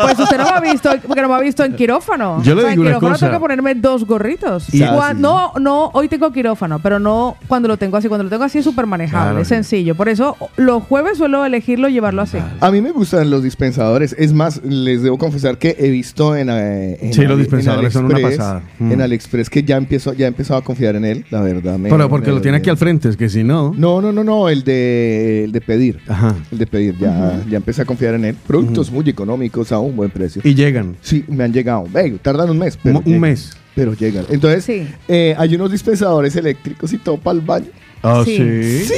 Pues 0.00 0.18
usted 0.18 0.38
no 0.38 0.44
me 0.44 0.50
ha 0.50 0.60
visto, 0.60 0.87
porque 1.06 1.22
no 1.22 1.28
me 1.28 1.34
ha 1.34 1.40
visto 1.40 1.64
en 1.64 1.74
quirófano. 1.74 2.42
Yo 2.42 2.54
le 2.54 2.60
O 2.60 2.64
sea, 2.64 2.70
digo 2.70 2.82
en 2.84 2.88
una 2.88 2.98
quirófano 2.98 3.12
cosa. 3.14 3.26
tengo 3.26 3.38
que 3.38 3.42
ponerme 3.42 3.74
dos 3.74 4.04
gorritos. 4.06 4.72
Y-. 4.74 4.80
No, 5.16 5.52
no, 5.60 5.90
hoy 5.94 6.08
tengo 6.08 6.30
quirófano, 6.32 6.78
pero 6.80 6.98
no 6.98 7.36
cuando 7.46 7.68
lo 7.68 7.76
tengo 7.76 7.96
así. 7.96 8.08
Cuando 8.08 8.24
lo 8.24 8.30
tengo 8.30 8.44
así 8.44 8.58
es 8.58 8.64
súper 8.64 8.86
manejable, 8.86 9.28
Claro, 9.30 9.40
es 9.40 9.48
sencillo. 9.48 9.94
Por 9.94 10.08
eso 10.08 10.36
los 10.56 10.82
jueves 10.84 11.18
suelo 11.18 11.44
elegirlo 11.44 11.88
y 11.88 11.92
llevarlo 11.92 12.22
así. 12.22 12.38
A 12.60 12.70
mí 12.70 12.80
me 12.80 12.90
gustan 12.92 13.30
los 13.30 13.42
dispensadores. 13.42 14.14
Es 14.18 14.32
más, 14.32 14.62
les 14.64 15.02
debo 15.02 15.18
confesar 15.18 15.58
que 15.58 15.76
he 15.78 15.90
visto 15.90 16.36
en, 16.36 16.48
eh, 16.50 16.98
en 17.00 17.12
Sí, 17.12 17.20
los 17.22 17.32
Ali- 17.32 17.32
en 17.34 17.38
dispensadores 17.40 17.92
son 17.92 18.04
una 18.06 18.16
AliExpress- 18.18 18.36
pasada. 18.36 18.62
Mm. 18.78 18.92
En 18.92 19.02
AliExpress 19.02 19.50
que 19.50 19.62
ya 19.62 19.76
empiezo, 19.76 20.12
ya 20.12 20.26
he 20.26 20.28
empezado 20.28 20.58
a 20.60 20.64
confiar 20.64 20.96
en 20.96 21.04
él, 21.04 21.24
la 21.30 21.40
verdad. 21.40 21.78
me- 21.78 21.88
Pero 21.90 22.08
porque 22.08 22.28
me- 22.28 22.34
lo 22.36 22.40
tiene 22.40 22.58
aquí 22.58 22.70
al 22.70 22.76
frente, 22.76 23.08
es 23.08 23.16
que 23.16 23.28
si 23.28 23.44
no. 23.44 23.74
No, 23.76 24.00
no, 24.00 24.12
no, 24.12 24.24
no, 24.24 24.48
el 24.48 24.64
de, 24.64 25.44
el 25.44 25.52
de 25.52 25.60
pedir. 25.60 26.00
Ajá. 26.08 26.34
El 26.52 26.58
de 26.58 26.66
pedir, 26.66 26.96
ya, 26.98 27.40
ya 27.48 27.56
empecé 27.56 27.82
a 27.82 27.84
confiar 27.84 28.14
en 28.14 28.24
él. 28.24 28.36
Productos 28.46 28.90
muy 28.90 29.08
económicos 29.08 29.72
a 29.72 29.78
un 29.78 29.96
buen 29.96 30.10
precio. 30.10 30.40
Y 30.44 30.54
llegan. 30.82 30.96
Sí, 31.02 31.24
me 31.28 31.44
han 31.44 31.52
llegado. 31.52 31.86
Ey, 31.94 32.12
tardan 32.22 32.50
un 32.50 32.58
mes, 32.58 32.78
pero 32.82 32.98
Un- 32.98 33.04
llegan. 33.04 33.20
mes. 33.20 33.52
Pero 33.74 33.94
llegan. 33.94 34.24
Entonces, 34.30 34.64
Sí. 34.64 34.86
eh, 35.06 35.34
hay 35.38 35.54
unos 35.54 35.70
dispensadores 35.70 36.34
eléctricos 36.36 36.92
y 36.92 36.98
todo 36.98 37.16
para 37.18 37.38
el 37.38 37.44
baño. 37.44 37.66
Ah, 38.02 38.22
Sí. 38.24 38.36
sí. 38.84 38.94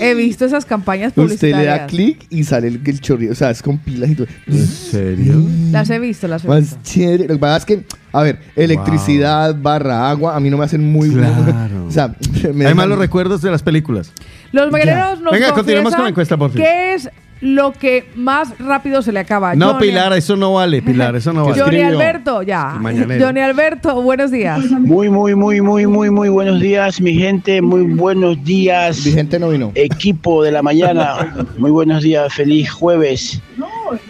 He 0.00 0.14
visto 0.14 0.44
esas 0.44 0.64
campañas 0.64 1.12
Usted 1.16 1.22
le 1.56 1.64
da 1.64 1.86
publicitarias. 1.86 1.90
clic 1.90 2.26
y 2.30 2.44
sale 2.44 2.68
el, 2.68 2.80
el 2.84 3.00
chorrillo. 3.00 3.32
O 3.32 3.34
sea, 3.34 3.50
es 3.50 3.60
con 3.62 3.78
pilas 3.78 4.10
y 4.10 4.14
todo. 4.14 4.26
¿En 4.46 4.66
serio? 4.66 5.42
Las 5.72 5.90
he 5.90 5.98
visto, 5.98 6.28
las 6.28 6.44
he 6.44 6.48
visto. 6.48 6.76
Más 6.76 6.82
chévere. 6.84 7.26
Lo 7.26 7.34
que 7.34 7.38
pasa 7.40 7.56
es 7.56 7.64
que, 7.64 7.84
a 8.12 8.22
ver, 8.22 8.38
electricidad 8.54 9.56
barra 9.60 10.08
agua, 10.08 10.36
a 10.36 10.40
mí 10.40 10.50
no 10.50 10.56
me 10.58 10.64
hacen 10.64 10.84
muy 10.92 11.10
Claro. 11.10 11.86
O 11.88 11.90
sea, 11.90 12.08
me 12.08 12.48
Hay 12.48 12.52
dejan- 12.52 12.76
malos 12.76 12.98
recuerdos 12.98 13.42
de 13.42 13.50
las 13.50 13.62
películas. 13.62 14.12
Los 14.52 14.70
mañaneros 14.70 15.20
nos 15.20 15.32
Venga, 15.32 15.52
continuemos 15.52 15.94
con 15.94 16.04
la 16.04 16.10
encuesta, 16.10 16.36
por 16.36 16.50
fin. 16.52 16.62
¿Qué 16.62 16.94
es 16.94 17.08
lo 17.40 17.72
que 17.72 18.08
más 18.16 18.58
rápido 18.58 19.02
se 19.02 19.12
le 19.12 19.20
acaba? 19.20 19.54
No, 19.54 19.72
Johnny- 19.74 19.86
Pilar, 19.88 20.12
eso 20.14 20.36
no 20.36 20.54
vale. 20.54 20.82
Pilar, 20.82 21.14
eso 21.16 21.32
no 21.32 21.44
vale. 21.46 21.60
Johnny 21.60 21.76
escribió? 21.76 21.98
Alberto, 21.98 22.42
ya. 22.42 22.72
El 22.74 22.80
mañanero. 22.80 23.26
Johnny 23.26 23.40
Alberto, 23.40 24.02
buenos 24.02 24.30
días. 24.30 24.58
Muy, 24.70 25.08
muy, 25.08 25.34
muy, 25.34 25.60
muy, 25.60 25.86
muy, 25.86 26.10
muy 26.10 26.28
buenos 26.28 26.60
días, 26.60 27.00
mi 27.00 27.14
gente. 27.14 27.62
Muy 27.62 27.82
buenos 27.82 28.42
días, 28.44 29.04
Mi 29.06 29.12
gente 29.12 29.38
no 29.38 29.50
vino. 29.50 29.72
equipo 29.74 30.42
de 30.42 30.52
la 30.52 30.62
mañana. 30.62 31.34
Muy 31.58 31.70
buenos 31.70 32.02
días, 32.02 32.32
feliz 32.34 32.70
jueves. 32.70 33.40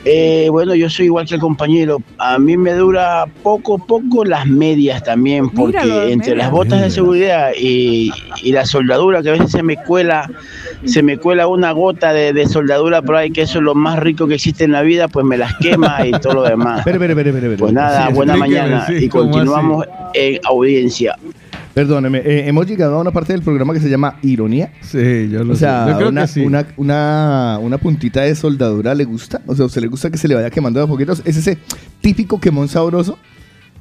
Eh, 0.05 0.49
bueno, 0.51 0.75
yo 0.75 0.89
soy 0.91 1.07
igual 1.07 1.27
que 1.27 1.35
el 1.35 1.41
compañero. 1.41 2.03
A 2.19 2.39
mí 2.39 2.57
me 2.57 2.73
dura 2.73 3.27
poco, 3.43 3.79
poco 3.79 4.25
las 4.25 4.47
medias 4.47 5.03
también, 5.03 5.51
porque 5.51 5.81
Míralo, 5.81 6.09
entre 6.09 6.37
las 6.37 6.51
botas 6.51 6.81
de 6.81 6.91
seguridad 6.91 7.51
y, 7.59 8.11
y 8.43 8.53
la 8.53 8.65
soldadura, 8.65 9.23
que 9.23 9.31
a 9.31 9.33
veces 9.33 9.51
se 9.51 9.63
me 9.63 9.77
cuela, 9.77 10.31
se 10.85 11.03
me 11.03 11.19
cuela 11.19 11.47
una 11.47 11.73
gota 11.73 12.13
de, 12.13 12.33
de 12.33 12.47
soldadura 12.47 13.03
por 13.03 13.17
ahí, 13.17 13.31
que 13.31 13.43
eso 13.43 13.59
es 13.59 13.65
lo 13.65 13.75
más 13.75 13.99
rico 13.99 14.27
que 14.27 14.35
existe 14.35 14.65
en 14.65 14.73
la 14.73 14.83
vida, 14.83 15.09
pues 15.09 15.25
me 15.25 15.37
las 15.37 15.55
quema 15.57 16.07
y 16.07 16.13
todo 16.13 16.35
lo 16.35 16.43
demás. 16.43 16.83
Pues 17.59 17.73
nada, 17.73 18.09
Sí, 18.09 18.13
buena 18.15 18.37
mañana 18.37 18.87
sí, 18.87 18.95
y 19.05 19.09
¿cómo 19.09 19.25
continuamos 19.25 19.87
en 20.15 20.41
audiencia. 20.45 21.17
Perdóneme, 21.79 22.19
eh, 22.25 22.49
hemos 22.49 22.67
llegado 22.67 22.97
a 22.97 23.01
una 23.01 23.13
parte 23.13 23.33
del 23.33 23.43
programa 23.43 23.73
que 23.73 23.79
se 23.79 23.89
llama 23.89 24.17
ironía. 24.23 24.73
Sí, 24.81 25.29
yo 25.31 25.45
lo 25.45 25.53
O 25.53 25.57
sea, 25.57 25.85
sé. 25.85 25.91
Yo 25.93 25.97
creo 25.97 26.09
una, 26.09 26.23
que 26.23 26.27
sí. 26.27 26.41
una, 26.41 26.67
una, 26.77 27.59
una 27.63 27.79
puntita 27.79 28.23
de 28.23 28.35
soldadura 28.35 28.97
le 28.97 29.05
gusta. 29.05 29.41
O 29.47 29.55
sea, 29.55 29.63
¿a 29.63 29.67
usted 29.67 29.83
le 29.83 29.87
gusta 29.87 30.11
que 30.11 30.19
se 30.19 30.27
le 30.27 30.35
vaya 30.35 30.51
quemando 30.51 30.81
de 30.81 30.89
poquitos? 30.89 31.23
¿Es 31.25 31.37
ese 31.37 31.57
típico 32.01 32.41
quemón 32.41 32.67
sabroso? 32.69 33.17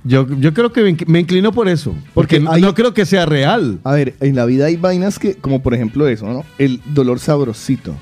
Yo, 0.04 0.28
yo 0.40 0.54
creo 0.54 0.72
que 0.72 0.84
me 0.84 0.96
inc- 0.96 1.08
me 1.08 1.20
inclino 1.22 1.52
por 1.52 1.68
eso. 1.68 1.96
Porque, 2.14 2.40
Porque 2.40 2.56
hay- 2.58 2.62
no 2.62 2.76
creo 2.76 2.94
que 2.94 3.04
sea 3.04 3.26
real. 3.26 3.80
A 3.84 3.94
ver, 3.94 4.14
en 4.20 4.36
la 4.36 4.46
vida 4.46 4.68
hay 4.68 4.76
vainas 4.78 5.18
que, 5.18 5.34
como 5.34 5.64
por 5.64 5.74
ejemplo 5.74 6.08
eso, 6.08 6.28
¿no? 6.32 6.46
El 6.60 6.82
dolor 6.94 7.18
sabrosito. 7.18 7.96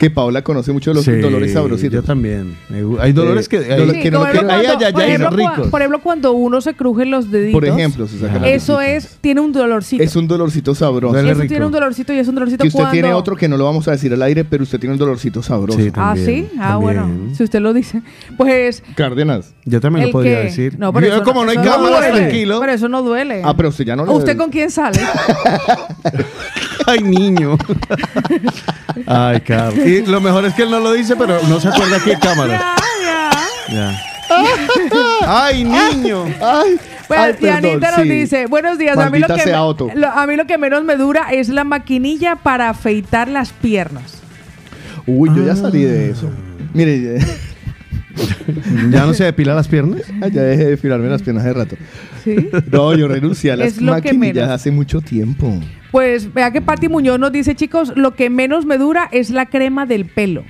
Que 0.00 0.08
Paola 0.10 0.42
conoce 0.42 0.72
mucho 0.72 0.90
de 0.90 0.94
los 0.94 1.04
Sí, 1.04 1.12
dolores 1.12 1.52
sabrositos. 1.52 1.92
Yo 1.92 2.02
también. 2.02 2.56
Hay 3.00 3.12
dolores 3.12 3.44
Eh, 3.46 3.48
que. 3.50 3.56
hay- 3.58 3.90
Sí, 3.90 4.00
que 4.00 4.10
no 4.10 4.20
por 4.20 4.28
lo 4.28 4.32
ejemplo, 4.32 4.48
quiero- 4.48 4.50
Ay, 4.50 4.64
cuando- 4.66 4.78
ay, 4.80 4.84
ay, 4.86 4.92
por 4.94 5.02
ejemplo, 5.02 5.30
ricos. 5.36 5.68
por 5.70 5.80
ejemplo, 5.82 6.00
cuando 6.00 6.32
uno 6.32 6.60
se 6.62 6.72
cruje 6.74 7.04
los 7.04 7.30
deditos. 7.30 7.52
Por 7.60 7.66
ejemplo, 7.68 8.08
se 8.08 8.18
saca 8.18 8.48
Eso 8.48 8.80
es, 8.80 9.18
tiene 9.20 9.42
un 9.42 9.52
dolorcito. 9.52 10.02
Es 10.02 10.16
un 10.16 10.26
dolorcito 10.26 10.74
sabroso. 10.74 11.18
Eso 11.18 11.34
rico. 11.34 11.48
tiene 11.48 11.66
un 11.66 11.72
dolorcito 11.72 12.14
y 12.14 12.18
es 12.18 12.26
un 12.28 12.34
dolorcito 12.34 12.62
Que 12.62 12.68
usted 12.68 12.78
cuando... 12.78 12.92
tiene 12.92 13.12
otro 13.12 13.36
que 13.36 13.46
no 13.46 13.58
lo 13.58 13.64
vamos 13.66 13.86
a 13.88 13.90
decir 13.90 14.10
al 14.14 14.22
aire, 14.22 14.42
pero 14.44 14.62
usted 14.62 14.80
tiene 14.80 14.94
un 14.94 14.98
dolorcito 14.98 15.42
sabroso. 15.42 15.78
Sí, 15.78 15.88
Ah, 15.90 16.14
también, 16.14 16.26
sí. 16.26 16.48
Ah, 16.58 16.68
también. 16.70 16.80
bueno. 16.80 17.34
Si 17.36 17.44
usted 17.44 17.60
lo 17.60 17.74
dice. 17.74 18.00
Pues... 18.38 18.82
Cárdenas. 18.96 19.52
Yo 19.66 19.82
también 19.82 20.06
lo 20.06 20.12
podría 20.12 20.38
que- 20.38 20.44
decir. 20.44 20.78
No, 20.78 20.94
pero 20.94 21.08
Yo, 21.08 21.14
eso 21.16 21.24
como 21.24 21.44
no 21.44 21.50
hay 21.50 21.58
cámaras, 21.58 22.10
tranquilo. 22.10 22.58
Pero 22.58 22.72
eso 22.72 22.88
no 22.88 23.02
duele. 23.02 23.42
Ah, 23.44 23.54
pero 23.54 23.68
usted 23.68 23.84
ya 23.84 23.96
no 23.96 24.06
le 24.06 24.12
¿Usted 24.12 24.38
con 24.38 24.48
quién 24.50 24.70
sale? 24.70 24.98
Ay, 26.86 27.02
niño. 27.02 27.56
Ay, 29.06 29.40
Carlos. 29.40 29.84
Y 29.86 30.04
lo 30.06 30.20
mejor 30.20 30.44
es 30.44 30.54
que 30.54 30.62
él 30.62 30.70
no 30.70 30.80
lo 30.80 30.92
dice, 30.92 31.16
pero 31.16 31.38
no 31.48 31.60
se 31.60 31.68
acuerda 31.68 31.98
que 32.02 32.10
hay 32.10 32.16
cámaras. 32.16 32.60
ya, 33.02 33.30
ya. 33.70 33.92
Ya. 33.92 33.92
Ay, 35.26 35.64
niño. 35.64 36.24
Ay, 36.40 36.78
Bueno, 37.08 37.22
ay, 37.24 37.30
y 37.30 37.34
perdón, 37.42 37.56
Anita 37.72 37.90
nos 37.90 38.02
sí. 38.02 38.08
dice, 38.08 38.46
buenos 38.46 38.78
días, 38.78 38.96
a 38.96 39.10
mí, 39.10 39.18
lo 39.18 39.26
que 39.26 39.40
sea 39.40 39.60
me- 39.62 39.94
lo- 40.00 40.08
a 40.10 40.26
mí 40.26 40.36
lo 40.36 40.46
que 40.46 40.56
menos 40.58 40.84
me 40.84 40.96
dura 40.96 41.30
es 41.32 41.48
la 41.48 41.64
maquinilla 41.64 42.36
para 42.36 42.68
afeitar 42.70 43.26
las 43.28 43.50
piernas. 43.52 44.20
Uy, 45.06 45.30
yo 45.34 45.44
ya 45.44 45.56
salí 45.56 45.82
de 45.82 46.10
eso. 46.10 46.30
Mire, 46.72 47.18
¿Ya 48.90 49.06
no 49.06 49.14
se 49.14 49.24
depila 49.24 49.54
las 49.54 49.66
piernas? 49.68 50.02
ya 50.32 50.42
dejé 50.42 50.64
de 50.66 50.76
filarme 50.76 51.08
las 51.08 51.22
piernas 51.22 51.44
hace 51.44 51.54
rato. 51.54 51.76
¿Sí? 52.24 52.48
No, 52.70 52.94
yo 52.94 53.08
renuncié 53.08 53.52
a 53.52 53.56
las 53.56 53.68
Es 53.68 53.80
maquinillas 53.82 54.50
hace 54.50 54.70
mucho 54.70 55.00
tiempo. 55.00 55.52
Pues 55.90 56.32
vea 56.32 56.50
que 56.52 56.60
Pati 56.60 56.88
Muñoz 56.88 57.18
nos 57.18 57.32
dice, 57.32 57.54
chicos, 57.54 57.92
lo 57.96 58.14
que 58.14 58.30
menos 58.30 58.64
me 58.66 58.78
dura 58.78 59.08
es 59.10 59.30
la 59.30 59.46
crema 59.46 59.86
del 59.86 60.04
pelo. 60.06 60.44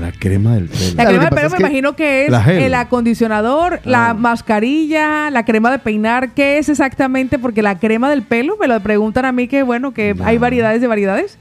La 0.00 0.12
crema 0.12 0.54
del 0.54 0.68
pelo. 0.68 0.94
La 0.94 1.04
crema 1.06 1.24
del 1.24 1.34
pelo 1.34 1.50
me 1.50 1.58
imagino 1.58 1.96
que 1.96 2.26
es 2.26 2.32
el 2.46 2.74
acondicionador, 2.74 3.80
la 3.84 4.10
Ah. 4.10 4.14
mascarilla, 4.14 5.30
la 5.30 5.44
crema 5.44 5.72
de 5.72 5.80
peinar. 5.80 6.32
¿Qué 6.34 6.58
es 6.58 6.68
exactamente? 6.68 7.38
Porque 7.40 7.62
la 7.62 7.78
crema 7.80 8.08
del 8.08 8.22
pelo, 8.22 8.56
me 8.60 8.68
lo 8.68 8.78
preguntan 8.80 9.24
a 9.24 9.32
mí 9.32 9.48
que 9.48 9.64
bueno, 9.64 9.92
que 9.92 10.14
hay 10.22 10.38
variedades 10.38 10.80
de 10.80 10.86
variedades. 10.86 11.38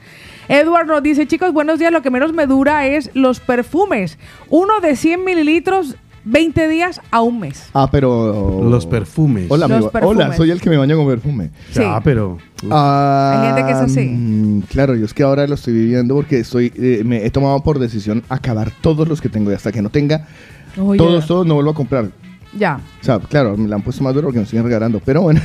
Edward 0.47 0.87
nos 0.87 1.03
dice, 1.03 1.27
chicos, 1.27 1.53
buenos 1.53 1.77
días, 1.77 1.91
lo 1.91 2.01
que 2.01 2.09
menos 2.09 2.33
me 2.33 2.47
dura 2.47 2.87
es 2.87 3.11
los 3.13 3.39
perfumes. 3.39 4.17
Uno 4.49 4.79
de 4.81 4.95
100 4.95 5.23
mililitros, 5.23 5.95
20 6.25 6.67
días 6.67 7.01
a 7.11 7.21
un 7.21 7.39
mes. 7.39 7.69
Ah, 7.73 7.89
pero. 7.91 8.61
Los 8.63 8.85
perfumes. 8.85 9.45
Hola, 9.49 9.67
Los 9.67 9.75
amigo. 9.77 9.91
perfumes. 9.91 10.25
Hola, 10.27 10.35
soy 10.37 10.51
el 10.51 10.61
que 10.61 10.69
me 10.69 10.77
baña 10.77 10.95
con 10.95 11.07
perfume. 11.07 11.49
Sí. 11.71 11.81
Ah, 11.83 12.01
pero. 12.03 12.37
Ah, 12.69 13.39
Hay 13.41 13.47
gente 13.47 13.65
que 13.65 13.71
es 13.71 13.77
así. 13.77 14.09
mm, 14.09 14.61
Claro, 14.69 14.95
yo 14.95 15.05
es 15.05 15.13
que 15.13 15.23
ahora 15.23 15.47
lo 15.47 15.55
estoy 15.55 15.73
viviendo 15.73 16.15
porque 16.15 16.39
estoy, 16.39 16.73
eh, 16.75 17.03
me 17.05 17.25
he 17.25 17.29
tomado 17.29 17.61
por 17.63 17.79
decisión 17.79 18.23
acabar 18.29 18.71
todos 18.81 19.07
los 19.07 19.21
que 19.21 19.29
tengo 19.29 19.51
y 19.51 19.53
hasta 19.53 19.71
que 19.71 19.81
no 19.81 19.89
tenga 19.89 20.27
Oye, 20.77 20.97
todos, 20.97 21.25
todos 21.25 21.45
no 21.47 21.55
vuelvo 21.55 21.71
a 21.71 21.75
comprar. 21.75 22.09
Ya. 22.57 22.79
O 23.01 23.03
sea, 23.03 23.19
claro, 23.19 23.55
me 23.55 23.67
la 23.67 23.75
han 23.75 23.81
puesto 23.83 24.03
más 24.03 24.13
duro 24.13 24.27
porque 24.27 24.39
me 24.39 24.45
siguen 24.45 24.63
regalando, 24.65 24.99
pero 25.05 25.21
bueno. 25.21 25.39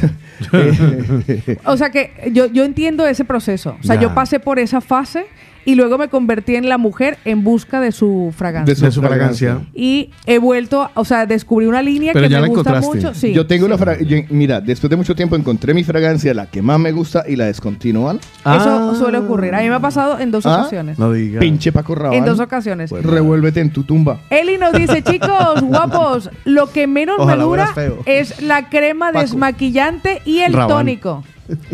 O 1.66 1.76
sea 1.76 1.90
que 1.90 2.30
yo, 2.32 2.46
yo 2.46 2.64
entiendo 2.64 3.06
ese 3.06 3.24
proceso. 3.24 3.76
O 3.80 3.82
sea, 3.84 3.96
Ya. 3.96 4.02
yo 4.02 4.14
pasé 4.14 4.40
por 4.40 4.58
esa 4.58 4.80
fase 4.80 5.26
y 5.64 5.74
luego 5.74 5.98
me 5.98 6.08
convertí 6.08 6.56
en 6.56 6.68
la 6.68 6.78
mujer 6.78 7.18
en 7.24 7.42
busca 7.44 7.80
de 7.80 7.92
su 7.92 8.32
fragancia. 8.36 8.74
De 8.86 8.90
su 8.92 9.00
fragancia. 9.00 9.60
Y 9.74 10.10
he 10.26 10.38
vuelto, 10.38 10.90
o 10.94 11.04
sea, 11.04 11.26
descubrí 11.26 11.66
una 11.66 11.82
línea 11.82 12.12
Pero 12.12 12.24
que 12.26 12.30
ya 12.30 12.38
me 12.40 12.42
la 12.42 12.48
gusta 12.48 12.70
encontraste. 12.70 12.96
mucho. 12.96 13.14
Sí. 13.14 13.32
yo 13.32 13.46
tengo 13.46 13.66
una 13.66 13.78
fragancia. 13.78 14.26
Mira, 14.30 14.60
después 14.60 14.90
de 14.90 14.96
mucho 14.96 15.14
tiempo 15.14 15.36
encontré 15.36 15.74
mi 15.74 15.84
fragancia, 15.84 16.34
la 16.34 16.46
que 16.46 16.62
más 16.62 16.78
me 16.78 16.92
gusta 16.92 17.24
y 17.28 17.36
la 17.36 17.46
descontinúan. 17.46 18.18
Eso 18.44 18.94
suele 18.96 19.18
ocurrir. 19.18 19.54
A 19.54 19.60
mí 19.62 19.68
me 19.68 19.74
ha 19.74 19.80
pasado 19.80 20.18
en 20.18 20.30
dos 20.30 20.44
Ah, 20.46 20.60
ocasiones. 20.60 20.98
No 20.98 21.12
diga. 21.12 21.40
Pinche 21.40 21.72
Paco 21.72 21.94
Rabanne. 21.94 22.18
En 22.18 22.24
dos 22.24 22.40
ocasiones. 22.40 22.90
Revuélvete 22.90 23.60
en 23.60 23.70
tu 23.70 23.84
tumba. 23.84 24.20
Eli 24.30 24.58
nos 24.58 24.72
dice, 24.72 25.02
chicos, 25.04 25.62
guapos, 25.62 26.30
lo 26.44 26.70
que 26.70 26.86
menos 26.86 27.16
Ojalá 27.18 27.36
me 27.36 27.42
dura 27.44 27.74
es 28.06 28.42
la 28.42 28.68
crema 28.68 29.06
Paco. 29.12 29.20
desmaquillante 29.20 30.20
y 30.24 30.40
el 30.40 30.52
tónico. 30.52 31.24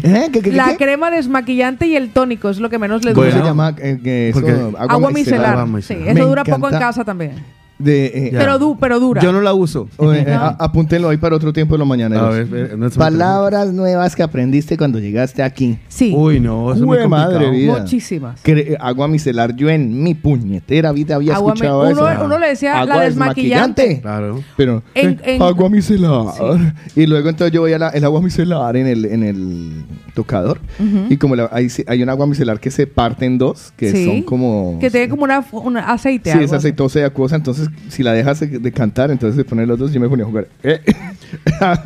¿Eh? 0.03 0.29
¿Qué, 0.33 0.41
qué, 0.43 0.53
La 0.53 0.71
qué? 0.71 0.77
crema 0.77 1.11
desmaquillante 1.11 1.87
y 1.87 1.95
el 1.97 2.11
tónico 2.11 2.51
es 2.51 2.59
lo 2.59 2.69
que 2.71 2.79
menos 2.79 3.05
le 3.05 3.13
¿Cómo 3.13 3.23
dura. 3.25 3.33
se 3.33 3.39
Bueno, 3.39 3.51
llama? 3.51 3.77
Eh, 3.79 4.01
que 4.03 4.29
eso, 4.31 4.41
porque- 4.41 4.53
Agua 4.79 5.11
micelar. 5.11 5.59
Agua 5.59 5.67
Sí, 5.67 5.95
micelar. 5.95 6.09
eso 6.09 6.15
Me 6.15 6.21
dura 6.21 6.45
poco 6.45 6.69
en 6.71 6.79
casa 6.79 7.05
también. 7.05 7.33
De, 7.81 8.07
eh. 8.07 8.31
Pero, 8.33 8.59
du 8.59 8.77
pero 8.79 9.01
dura. 9.01 9.23
Yo 9.23 9.33
no 9.33 9.41
la 9.41 9.55
uso. 9.55 9.89
o, 9.97 10.13
eh, 10.13 10.25
No. 10.29 10.35
a- 10.35 10.57
apúntenlo 10.59 11.09
ahí 11.09 11.17
para 11.17 11.35
otro 11.37 11.53
tiempo 11.53 11.75
de 11.75 11.79
los 11.79 11.89
mañaneros. 11.89 12.25
A 12.27 12.31
ver, 12.31 12.45
ver, 12.47 12.79
no 12.79 12.89
se 12.91 12.99
me 12.99 13.05
Palabras 13.05 13.73
nuevas 13.73 14.15
que 14.15 14.23
aprendiste 14.23 14.77
cuando 14.77 14.99
llegaste 14.99 15.43
aquí. 15.43 15.79
Sí, 15.89 16.13
Uy, 16.17 16.41
no, 16.41 16.71
eso 16.73 16.81
es 16.81 16.87
muy 16.87 16.99
Jue 16.99 17.09
madre 17.09 17.51
vida. 17.51 17.79
muchísimas. 17.79 18.43
Cre- 18.45 18.77
agua 18.79 19.09
micelar, 19.09 19.57
yo 19.57 19.69
en 19.71 20.03
mi 20.03 20.15
puñetera 20.15 20.93
vida 20.93 21.15
había 21.17 21.37
Agua 21.37 21.53
mi- 21.55 21.59
escuchado 21.59 21.81
uno- 21.91 22.09
eso. 22.11 22.25
uno 22.27 22.39
le 22.39 22.49
decía 22.49 22.75
la 22.85 22.93
Agua 22.93 23.05
desmaquillante. 23.05 24.01
Claro. 24.03 24.43
Pero 24.57 24.83
En- 24.95 25.11
eh, 25.25 25.37
en- 25.37 25.43
agua 25.43 25.69
micelar. 25.71 26.75
Y 26.95 27.07
luego 27.07 27.29
entonces 27.29 27.53
yo 27.53 27.63
voy 27.63 27.73
a 27.73 27.79
la, 27.79 27.89
el 27.91 28.05
agua 28.05 28.21
micelar 28.21 28.77
en 28.77 28.87
el, 28.87 29.05
en 29.07 29.23
el 29.23 29.85
tocador. 30.15 30.61
Y 31.09 31.17
como 31.17 31.35
la- 31.37 31.49
hay, 31.53 31.69
hay 31.87 32.03
un 32.03 32.09
agua 32.11 32.27
micelar 32.27 32.61
que 32.61 32.71
se 32.71 32.87
parte 32.87 33.25
en 33.25 33.39
dos, 33.39 33.73
que 33.77 33.91
Sí. 33.93 34.05
son 34.05 34.23
como... 34.23 34.77
Que 34.81 34.91
tiene 34.91 35.09
como 35.09 35.25
una, 35.25 35.45
un 35.53 35.77
aceite. 35.79 36.31
Sí, 36.31 36.35
algo 36.35 36.45
es 36.45 36.51
así. 36.53 36.59
aceitosa 36.59 37.01
y 37.01 37.03
acuosa, 37.05 37.37
entonces 37.37 37.69
si 37.89 38.03
la 38.03 38.13
dejas 38.13 38.41
de, 38.41 38.73
cantar, 38.73 39.11
entonces 39.11 39.37
se 39.37 39.45
ponen 39.45 39.67
los 39.69 39.79
dos 39.79 39.91
y 39.91 39.95
yo 39.95 40.01
me 40.01 40.09
ponía 40.09 40.25
a 40.25 40.29
jugar. 40.29 40.49
Eh, 40.63 40.81
a. 41.61 41.83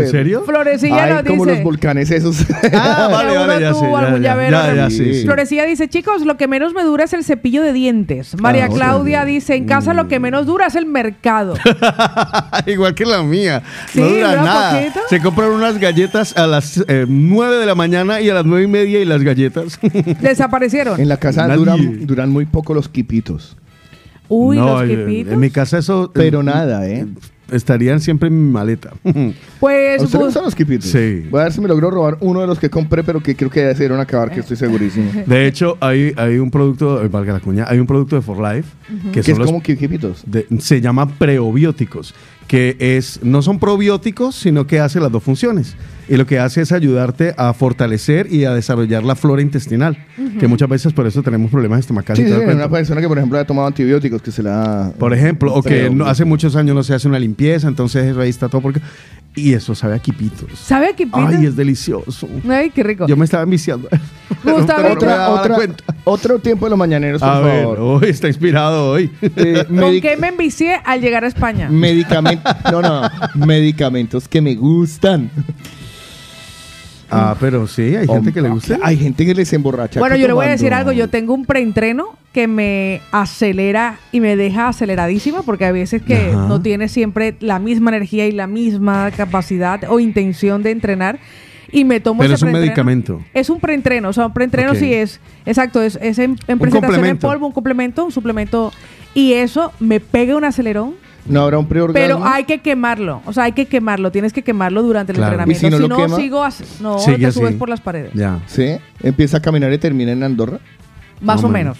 ¿En 0.00 0.08
serio? 0.08 0.42
Florecilla 0.44 1.04
Ay, 1.04 1.12
nos 1.14 1.22
como 1.24 1.44
dice. 1.44 1.56
los 1.56 1.64
volcanes 1.64 2.10
esos. 2.10 2.44
Ah, 2.72 3.08
vale, 3.10 3.36
vale, 3.36 3.60
ya 3.60 3.72
tú, 3.72 3.80
sé. 3.80 3.86
Ya, 3.90 3.98
algún 3.98 4.22
ya, 4.22 4.28
llavero 4.30 4.50
ya, 4.50 4.74
ya, 4.74 4.84
de- 4.84 4.90
sí, 4.90 5.14
sí. 5.14 5.24
Florecilla 5.24 5.64
dice, 5.64 5.88
chicos, 5.88 6.24
lo 6.24 6.36
que 6.36 6.48
menos 6.48 6.74
me 6.74 6.82
dura 6.82 7.04
es 7.04 7.12
el 7.12 7.24
cepillo 7.24 7.62
de 7.62 7.72
dientes. 7.72 8.36
María 8.40 8.66
Ah, 8.66 8.68
Claudia 8.68 9.20
ok. 9.22 9.26
dice, 9.26 9.54
en 9.54 9.66
casa 9.66 9.94
lo 9.94 10.08
que 10.08 10.18
menos 10.20 10.46
dura 10.46 10.66
es 10.66 10.74
el 10.74 10.86
mercado. 10.86 11.54
Igual 12.66 12.94
que 12.94 13.04
la 13.04 13.22
mía. 13.22 13.62
Sí, 13.90 14.00
no 14.00 14.08
dura 14.08 14.30
dura 14.30 14.42
nada. 14.42 14.78
poquito. 14.80 15.00
Se 15.08 15.20
compran 15.20 15.50
unas 15.50 15.78
galletas 15.78 16.36
a 16.36 16.46
las 16.46 16.82
eh, 16.88 17.06
9 17.08 17.56
de 17.56 17.66
la 17.66 17.74
mañana 17.74 18.20
y 18.20 18.28
a 18.30 18.34
las 18.34 18.44
9 18.44 18.64
y 18.64 18.68
media 18.68 19.00
y 19.00 19.04
las 19.04 19.22
galletas. 19.22 19.78
Desaparecieron. 20.20 21.00
en 21.00 21.08
la 21.08 21.16
casa 21.16 21.48
duran, 21.56 22.06
duran 22.06 22.30
muy 22.30 22.46
poco 22.46 22.74
los 22.74 22.88
quipitos. 22.88 23.56
Uy, 24.30 24.56
No, 24.56 24.80
los 24.80 24.88
quipitos. 24.88 25.32
En 25.34 25.40
mi 25.40 25.50
casa 25.50 25.78
eso... 25.78 26.10
Pero 26.14 26.40
eh, 26.40 26.44
nada, 26.44 26.88
¿eh? 26.88 27.06
Estarían 27.52 28.00
siempre 28.00 28.28
en 28.28 28.46
mi 28.46 28.52
maleta. 28.52 28.92
Pues, 29.60 30.00
¿A 30.00 30.04
usted 30.04 30.18
le 30.20 30.24
gustan 30.26 30.44
los 30.44 30.54
quipitos? 30.54 30.88
Sí. 30.88 31.26
Voy 31.30 31.40
a 31.40 31.44
ver 31.44 31.52
si 31.52 31.60
me 31.60 31.68
logró 31.68 31.90
robar 31.90 32.16
uno 32.20 32.40
de 32.40 32.46
los 32.46 32.58
que 32.58 32.70
compré, 32.70 33.02
pero 33.04 33.20
que 33.20 33.34
creo 33.36 33.50
que 33.50 33.60
ya 33.60 33.72
se 33.74 33.80
dieron 33.80 33.98
a 33.98 34.04
acabar, 34.04 34.30
que 34.30 34.40
estoy 34.40 34.56
segurísimo. 34.56 35.10
De 35.26 35.46
hecho, 35.46 35.76
hay, 35.80 36.14
hay 36.16 36.38
un 36.38 36.50
producto, 36.50 37.02
eh, 37.04 37.08
valga 37.08 37.34
la 37.34 37.40
cuña, 37.40 37.66
hay 37.68 37.78
un 37.78 37.86
producto 37.86 38.16
de 38.16 38.22
For 38.22 38.38
Life 38.38 38.68
que 39.12 39.20
que 39.20 39.22
son 39.24 39.32
es 39.32 39.38
los 39.40 39.46
como 39.48 39.62
quipitos. 39.62 40.22
de- 40.26 40.46
se 40.60 40.80
llama 40.80 41.06
preobióticos, 41.18 42.14
que 42.50 42.76
es 42.80 43.20
no 43.22 43.42
son 43.42 43.60
probióticos, 43.60 44.34
sino 44.34 44.66
que 44.66 44.80
hace 44.80 44.98
las 44.98 45.12
dos 45.12 45.22
funciones. 45.22 45.76
Y 46.08 46.16
lo 46.16 46.26
que 46.26 46.40
hace 46.40 46.62
es 46.62 46.72
ayudarte 46.72 47.32
a 47.36 47.52
fortalecer 47.52 48.26
y 48.32 48.44
a 48.44 48.52
desarrollar 48.52 49.04
la 49.04 49.14
flora 49.14 49.40
intestinal, 49.40 49.96
que 50.40 50.48
muchas 50.48 50.68
veces 50.68 50.92
por 50.92 51.06
eso 51.06 51.22
tenemos 51.22 51.48
problemas 51.52 51.78
estomacales. 51.78 52.26
Sí, 52.26 52.34
sí, 52.36 52.44
una 52.52 52.68
persona 52.68 53.00
que, 53.00 53.06
por 53.06 53.18
ejemplo, 53.18 53.38
ha 53.38 53.44
tomado 53.44 53.68
antibióticos, 53.68 54.20
que 54.20 54.32
se 54.32 54.42
la 54.42 54.50
da... 54.50 54.92
Por 54.98 55.14
ejemplo, 55.14 55.54
o 55.54 55.62
que 55.62 55.88
no- 55.90 56.06
hace 56.06 56.24
muchos 56.24 56.56
años 56.56 56.74
no 56.74 56.82
se 56.82 56.94
hace 56.94 57.06
una 57.06 57.20
limpieza, 57.20 57.68
entonces 57.68 58.04
eso 58.06 58.20
ahí 58.20 58.30
está 58.30 58.48
todo 58.48 58.60
porque... 58.60 58.80
Y 59.36 59.52
eso 59.52 59.76
sabe 59.76 59.94
a 59.94 60.00
quipitos. 60.00 60.58
¿Sabe 60.58 60.88
a 60.88 60.92
quipito? 60.96 61.16
Ay, 61.16 61.46
es 61.46 61.54
delicioso. 61.54 62.28
Ay, 62.48 62.70
qué 62.70 62.82
rico. 62.82 63.06
Yo 63.06 63.16
me 63.16 63.24
estaba 63.24 63.44
enviciando. 63.44 63.88
Gustavo, 64.42 64.88
Otra, 64.92 65.30
otra, 65.30 65.54
cuenta. 65.54 65.84
otro 66.02 66.40
tiempo 66.40 66.66
de 66.66 66.70
los 66.70 66.78
mañaneros, 66.78 67.20
por 67.20 67.30
A 67.30 67.38
ver, 67.38 67.62
favor. 67.62 67.78
hoy 67.80 68.08
está 68.10 68.26
inspirado 68.26 68.90
hoy. 68.90 69.08
Eh, 69.22 69.64
¿Con 69.68 70.00
qué 70.00 70.16
me 70.16 70.28
envicié 70.28 70.80
al 70.84 71.00
llegar 71.00 71.22
a 71.22 71.28
España? 71.28 71.68
Medicamentos, 71.70 72.39
no, 72.70 72.82
no, 72.82 73.02
medicamentos 73.34 74.28
que 74.28 74.40
me 74.40 74.54
gustan. 74.54 75.30
ah, 77.10 77.34
pero 77.40 77.66
sí, 77.66 77.96
hay 77.96 78.06
gente 78.06 78.32
que 78.32 78.40
le 78.42 78.48
gusta. 78.48 78.78
Hay 78.82 78.96
gente 78.96 79.26
que 79.26 79.34
les 79.34 79.52
emborracha. 79.52 80.00
Bueno, 80.00 80.16
yo 80.16 80.26
le 80.26 80.32
voy 80.32 80.46
a 80.46 80.50
decir 80.50 80.72
algo. 80.74 80.92
Yo 80.92 81.08
tengo 81.08 81.34
un 81.34 81.44
preentreno 81.44 82.16
que 82.32 82.46
me 82.46 83.00
acelera 83.10 83.98
y 84.12 84.20
me 84.20 84.36
deja 84.36 84.68
aceleradísima 84.68 85.42
porque 85.42 85.64
hay 85.64 85.72
veces 85.72 86.02
que 86.02 86.30
Ajá. 86.30 86.46
no 86.46 86.62
tiene 86.62 86.88
siempre 86.88 87.36
la 87.40 87.58
misma 87.58 87.90
energía 87.90 88.26
y 88.28 88.32
la 88.32 88.46
misma 88.46 89.10
capacidad 89.10 89.82
o 89.88 89.98
intención 89.98 90.62
de 90.62 90.70
entrenar. 90.70 91.18
Y 91.72 91.84
me 91.84 92.00
tomo 92.00 92.20
Pero 92.20 92.34
ese 92.34 92.44
es 92.44 92.52
un 92.52 92.58
medicamento. 92.58 93.20
Es 93.32 93.48
un 93.48 93.60
preentreno. 93.60 94.08
O 94.08 94.12
sea, 94.12 94.26
un 94.26 94.32
preentreno 94.32 94.72
Ok. 94.72 94.78
sí 94.78 94.92
es. 94.92 95.20
Exacto, 95.46 95.80
es, 95.82 95.98
es 96.02 96.18
en, 96.18 96.36
en 96.48 96.58
presentación 96.58 97.04
en 97.04 97.18
polvo, 97.18 97.46
un 97.46 97.52
complemento, 97.52 98.04
un 98.04 98.12
suplemento. 98.12 98.72
Y 99.14 99.34
eso 99.34 99.72
me 99.78 100.00
pega 100.00 100.36
un 100.36 100.44
acelerón. 100.44 100.94
No 101.26 101.42
habrá 101.42 101.58
un 101.58 101.66
preorgasmo. 101.66 102.18
Pero 102.20 102.24
hay 102.26 102.44
que 102.44 102.60
quemarlo. 102.60 103.22
O 103.26 103.32
sea, 103.32 103.44
hay 103.44 103.52
que 103.52 103.66
quemarlo. 103.66 104.10
Tienes 104.10 104.32
que 104.32 104.42
quemarlo 104.42 104.82
durante 104.82 105.12
el 105.12 105.16
Claro. 105.18 105.32
entrenamiento. 105.32 105.66
¿Y 105.66 105.70
si 105.70 105.88
no 105.88 105.96
quema? 105.96 106.16
sigo. 106.16 106.44
No, 106.80 106.96
te 106.96 107.32
subes 107.32 107.36
así. 107.48 107.54
por 107.56 107.68
las 107.68 107.80
paredes. 107.80 108.12
Ya. 108.14 108.40
Sí, 108.46 108.76
empieza 109.02 109.36
a 109.38 109.40
caminar 109.42 109.72
y 109.72 109.78
termina 109.78 110.12
en 110.12 110.22
Andorra. 110.22 110.58
Más 111.20 111.44
o 111.44 111.48
menos. 111.48 111.78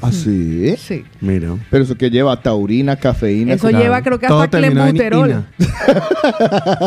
¿Ah, 0.00 0.12
sí? 0.12 0.74
Sí. 0.78 1.04
Mira. 1.20 1.54
Pero 1.70 1.84
eso 1.84 1.96
que 1.96 2.10
lleva 2.10 2.40
taurina, 2.40 2.96
cafeína. 2.96 3.54
Eso 3.54 3.70
lleva, 3.70 4.00
creo 4.02 4.18
que 4.18 4.26
hasta 4.26 4.48
clenbuterol. 4.48 5.44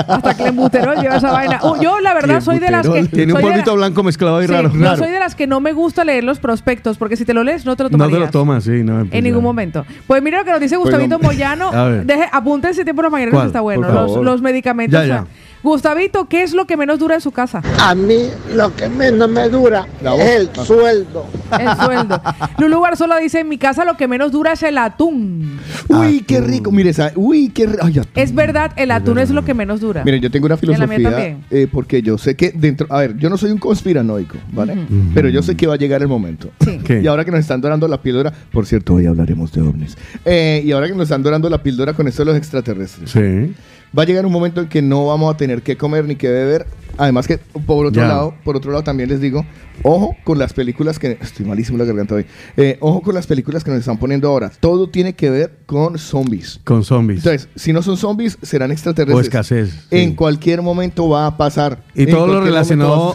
Hasta 0.07 0.33
clenbuterol 0.35 0.95
lleva 0.97 1.17
esa 1.17 1.31
vaina. 1.31 1.59
Uh, 1.63 1.81
yo, 1.81 1.99
la 1.99 2.13
verdad, 2.13 2.41
soy 2.41 2.59
de 2.59 2.71
las 2.71 2.87
que. 2.87 3.03
Tiene 3.05 3.33
un 3.33 3.39
soy 3.39 3.43
de 3.49 3.51
polvito 3.51 3.71
la- 3.71 3.77
blanco 3.87 4.03
mezclado 4.03 4.37
ahí 4.37 4.47
Sí, 4.47 4.53
raro. 4.53 4.69
no 4.73 4.83
raro. 4.85 4.97
soy 4.97 5.11
de 5.11 5.19
las 5.19 5.35
que 5.35 5.47
no 5.47 5.59
me 5.59 5.73
gusta 5.73 6.03
leer 6.03 6.23
los 6.23 6.39
prospectos, 6.39 6.97
porque 6.97 7.15
si 7.15 7.25
te 7.25 7.33
lo 7.33 7.43
lees, 7.43 7.65
no 7.65 7.75
te 7.75 7.83
lo 7.83 7.89
No 7.89 7.97
tomarías. 7.97 8.19
te 8.19 8.25
lo 8.25 8.31
tomas, 8.31 8.63
sí. 8.63 8.83
No, 8.83 8.99
pues 8.99 9.13
En 9.13 9.23
ningún 9.23 9.41
ya. 9.41 9.43
momento. 9.47 9.85
Pues 10.07 10.21
mira 10.21 10.39
lo 10.39 10.45
que 10.45 10.51
nos 10.51 10.59
dice 10.59 10.77
Gustavito 10.77 11.15
Oigan, 11.15 11.21
Moyano. 11.31 11.69
a 11.71 11.85
ver. 11.89 12.05
Deje, 12.05 12.25
apunte 12.31 12.69
ese 12.69 12.83
tiempo 12.83 13.01
de 13.01 13.05
los 13.07 13.11
mañaneros 13.11 13.45
está 13.45 13.61
bueno. 13.61 14.21
Los, 14.23 14.41
medicamentos. 14.41 14.93
Ya, 14.93 15.03
o 15.03 15.05
sea, 15.05 15.15
ya. 15.25 15.27
Gustavito, 15.63 16.27
¿qué 16.27 16.43
es 16.43 16.53
lo 16.53 16.65
que 16.65 16.75
menos 16.75 16.97
dura 16.99 17.15
en 17.15 17.21
su 17.21 17.31
casa? 17.31 17.61
A 17.79 17.93
mí 17.93 18.17
lo 18.55 18.75
que 18.75 18.89
menos 18.89 19.29
me 19.29 19.47
dura 19.49 19.87
es 20.19 20.29
el 20.35 20.49
sueldo. 20.65 21.25
El 21.59 21.75
sueldo. 21.85 22.21
Lulu 22.57 22.79
Barzola 22.79 23.17
dice: 23.17 23.41
En 23.41 23.49
mi 23.49 23.57
casa 23.57 23.85
lo 23.85 23.95
que 23.95 24.07
menos 24.07 24.31
dura 24.31 24.53
es 24.53 24.63
el 24.63 24.77
atún. 24.77 25.59
Uy, 25.87 26.21
qué 26.21 26.41
rico. 26.41 26.71
Mire, 26.71 26.89
esa- 26.89 27.11
uy, 27.15 27.49
qué 27.49 27.67
rico. 27.67 27.87
Es 28.15 28.33
verdad, 28.33 28.71
el 28.75 28.91
atún 28.91 29.19
es 29.19 29.29
lo 29.29 29.45
que 29.45 29.53
menos 29.53 29.81
dura. 29.81 30.03
Mire, 30.03 30.19
yo 30.19 30.31
tengo 30.31 30.45
una 30.47 30.57
filosofía 30.57 31.37
eh, 31.51 31.67
porque 31.71 32.01
yo 32.01 32.17
sé 32.17 32.35
que 32.35 32.51
dentro, 32.51 32.87
a 32.89 32.99
ver, 32.99 33.17
yo 33.17 33.29
no 33.29 33.37
soy 33.37 33.51
un 33.51 33.57
conspiranoico, 33.57 34.37
¿vale? 34.51 34.75
Pero 35.13 35.29
yo 35.29 35.43
sé 35.43 35.55
que 35.55 35.67
va 35.67 35.75
a 35.75 35.77
llegar 35.77 36.01
el 36.01 36.07
momento. 36.07 36.49
Sí. 36.63 36.79
¿Qué? 36.83 37.01
Y 37.01 37.07
ahora 37.07 37.25
que 37.25 37.31
nos 37.31 37.39
están 37.39 37.61
dorando 37.61 37.87
la 37.87 38.01
píldora, 38.01 38.31
por 38.51 38.65
cierto, 38.65 38.93
hoy 38.95 39.05
hablaremos 39.07 39.51
de 39.51 39.61
ovnis. 39.61 39.97
Eh, 40.25 40.61
y 40.65 40.71
ahora 40.71 40.87
que 40.87 40.93
nos 40.93 41.03
están 41.03 41.23
dorando 41.23 41.49
la 41.49 41.61
píldora 41.63 41.93
con 41.93 42.07
esto 42.07 42.21
de 42.23 42.25
los 42.31 42.37
extraterrestres, 42.37 43.09
Sí. 43.11 43.53
Va 43.97 44.03
a 44.03 44.05
llegar 44.05 44.25
un 44.25 44.31
momento 44.31 44.61
en 44.61 44.67
que 44.67 44.81
no 44.81 45.07
vamos 45.07 45.33
a 45.33 45.37
tener 45.37 45.61
que 45.61 45.77
comer 45.77 46.05
ni 46.05 46.15
que 46.15 46.29
beber. 46.29 46.65
Además 46.97 47.25
que 47.25 47.37
por 47.37 47.85
otro 47.85 48.01
lado, 48.05 48.33
por 48.43 48.57
otro 48.57 48.69
lado 48.71 48.83
también 48.83 49.09
les 49.09 49.21
digo, 49.21 49.45
ojo 49.81 50.15
con 50.25 50.37
las 50.37 50.51
películas 50.53 50.99
que 50.99 51.17
estoy 51.21 51.45
malísimo 51.45 51.77
la 51.77 51.85
garganta 51.85 52.15
hoy. 52.15 52.25
Eh, 52.57 52.77
ojo 52.81 53.01
con 53.01 53.15
las 53.15 53.25
películas 53.27 53.63
que 53.63 53.71
nos 53.71 53.79
están 53.79 53.97
poniendo 53.97 54.27
ahora. 54.27 54.51
Todo 54.59 54.89
tiene 54.89 55.13
que 55.13 55.29
ver 55.29 55.59
con 55.65 55.97
zombies. 55.97 56.59
Con 56.65 56.83
zombies. 56.83 57.19
Entonces, 57.25 57.47
si 57.55 57.71
no 57.73 57.81
son 57.81 57.95
zombies, 57.97 58.37
serán 58.41 58.71
extraterrestres. 58.71 59.17
O 59.17 59.21
escasez, 59.21 59.69
sí. 59.89 59.97
En 59.97 60.15
cualquier 60.15 60.61
momento 60.61 61.07
va 61.09 61.25
a 61.27 61.37
pasar. 61.37 61.81
Y 61.95 62.03
En 62.03 62.09
todo 62.11 62.27
lo 62.27 62.41
relacionado, 62.41 63.13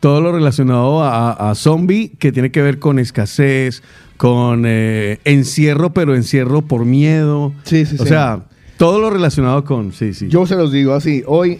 todo 0.00 0.20
lo 0.20 0.32
relacionado 0.32 1.02
a, 1.04 1.50
a 1.50 1.54
zombie 1.54 2.12
que 2.18 2.32
tiene 2.32 2.50
que 2.50 2.62
ver 2.62 2.78
con 2.78 2.98
escasez, 2.98 3.82
con 4.16 4.64
eh, 4.66 5.20
encierro, 5.24 5.92
pero 5.92 6.16
encierro 6.16 6.62
por 6.62 6.84
miedo. 6.86 7.52
Sí, 7.64 7.86
sí, 7.86 7.96
O 7.98 8.02
sí. 8.02 8.08
sea, 8.08 8.46
todo 8.78 9.00
lo 9.00 9.10
relacionado 9.10 9.64
con, 9.64 9.92
sí, 9.92 10.14
sí. 10.14 10.28
Yo 10.28 10.46
se 10.46 10.54
los 10.56 10.72
digo 10.72 10.94
así, 10.94 11.22
hoy, 11.26 11.58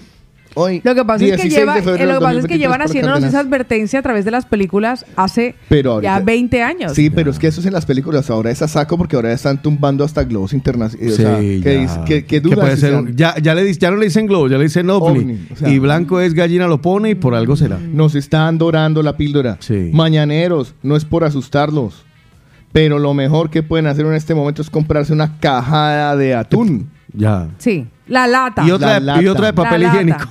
hoy. 0.55 0.81
Lo 0.85 0.95
que 0.95 1.05
pasa 1.05 1.25
es 1.25 1.31
que, 1.33 1.37
16 1.37 1.55
lleva- 1.55 1.75
febrero 1.75 1.97
eh, 1.97 2.07
lo 2.07 2.13
del 2.15 2.19
que 2.19 2.25
pasa 2.25 2.39
es 2.39 2.47
que 2.47 2.55
2023 2.55 2.61
llevan 2.61 2.83
haciéndonos 2.83 3.25
esa 3.25 3.41
advertencia 3.41 3.99
a 3.99 4.03
través 4.03 4.25
de 4.25 4.31
las 4.31 4.47
películas 4.47 5.05
hace 5.17 5.55
Pero 5.69 6.01
ya 6.01 6.15
ahorita- 6.15 6.25
20 6.25 6.63
años. 6.63 6.93
Sí, 6.95 7.11
pero 7.11 7.31
es 7.31 7.39
que 7.39 7.49
eso 7.49 7.61
es 7.61 7.67
en 7.67 7.73
las 7.75 7.87
películas. 7.87 8.31
Ahora 8.31 8.51
es 8.51 8.63
a 8.63 8.69
saco 8.69 8.97
porque 8.97 9.17
ahora 9.17 9.33
están 9.33 9.61
tumbando 9.63 10.05
hasta 10.05 10.25
globos 10.25 10.53
internacionales. 10.53 11.15
Sí, 11.17 11.23
o 11.23 11.27
sea, 11.27 11.39
que, 11.39 11.61
ya. 11.61 11.71
dice- 11.81 12.01
que, 12.07 12.15
que 12.25 12.27
Que 12.27 12.41
dudas 12.41 12.59
puede 12.61 12.75
si 12.77 12.81
ser 12.81 12.91
sean- 12.93 13.05
un- 13.07 13.17
ya, 13.17 13.37
ya, 13.39 13.55
le, 13.55 13.73
ya 13.75 13.91
no 13.91 13.97
le 13.99 14.07
dicen 14.07 14.27
globo, 14.27 14.49
ya 14.49 14.57
le 14.59 14.65
dicen 14.65 14.89
ovni. 14.91 15.19
Ovni, 15.21 15.47
o 15.53 15.57
sea. 15.57 15.69
y 15.69 15.79
blanco 15.79 16.21
es 16.21 16.35
gallina 16.35 16.67
lo 16.67 16.81
pone 16.81 17.11
y 17.11 17.15
por 17.15 17.35
algo 17.35 17.57
será. 17.57 17.79
Nos 17.79 18.15
están 18.15 18.59
dorando 18.59 19.03
la 19.03 19.17
píldora. 19.17 19.57
Sí. 19.61 19.91
Mañaneros, 19.93 20.75
no 20.83 20.97
es 20.97 21.05
por 21.05 21.25
asustarlos. 21.25 22.05
Pero 22.73 22.99
lo 22.99 23.15
mejor 23.15 23.49
que 23.51 23.63
pueden 23.63 23.87
hacer 23.87 24.05
en 24.07 24.13
este 24.13 24.35
momento 24.35 24.61
es 24.61 24.69
comprarse 24.71 25.13
una 25.13 25.39
cajada 25.39 26.15
de 26.17 26.35
atún. 26.35 26.91
Ya. 27.13 27.49
Sí, 27.59 27.87
la 28.07 28.27
lata. 28.27 28.65
Y 28.67 28.71
otra, 28.71 29.01
La 29.01 29.15
de, 29.17 29.21
y 29.23 29.25
lata. 29.25 29.33
otra 29.33 29.47
de 29.47 29.53
papel 29.53 29.81
La 29.83 29.87
lata. 29.89 29.95
higiénico. 30.03 30.25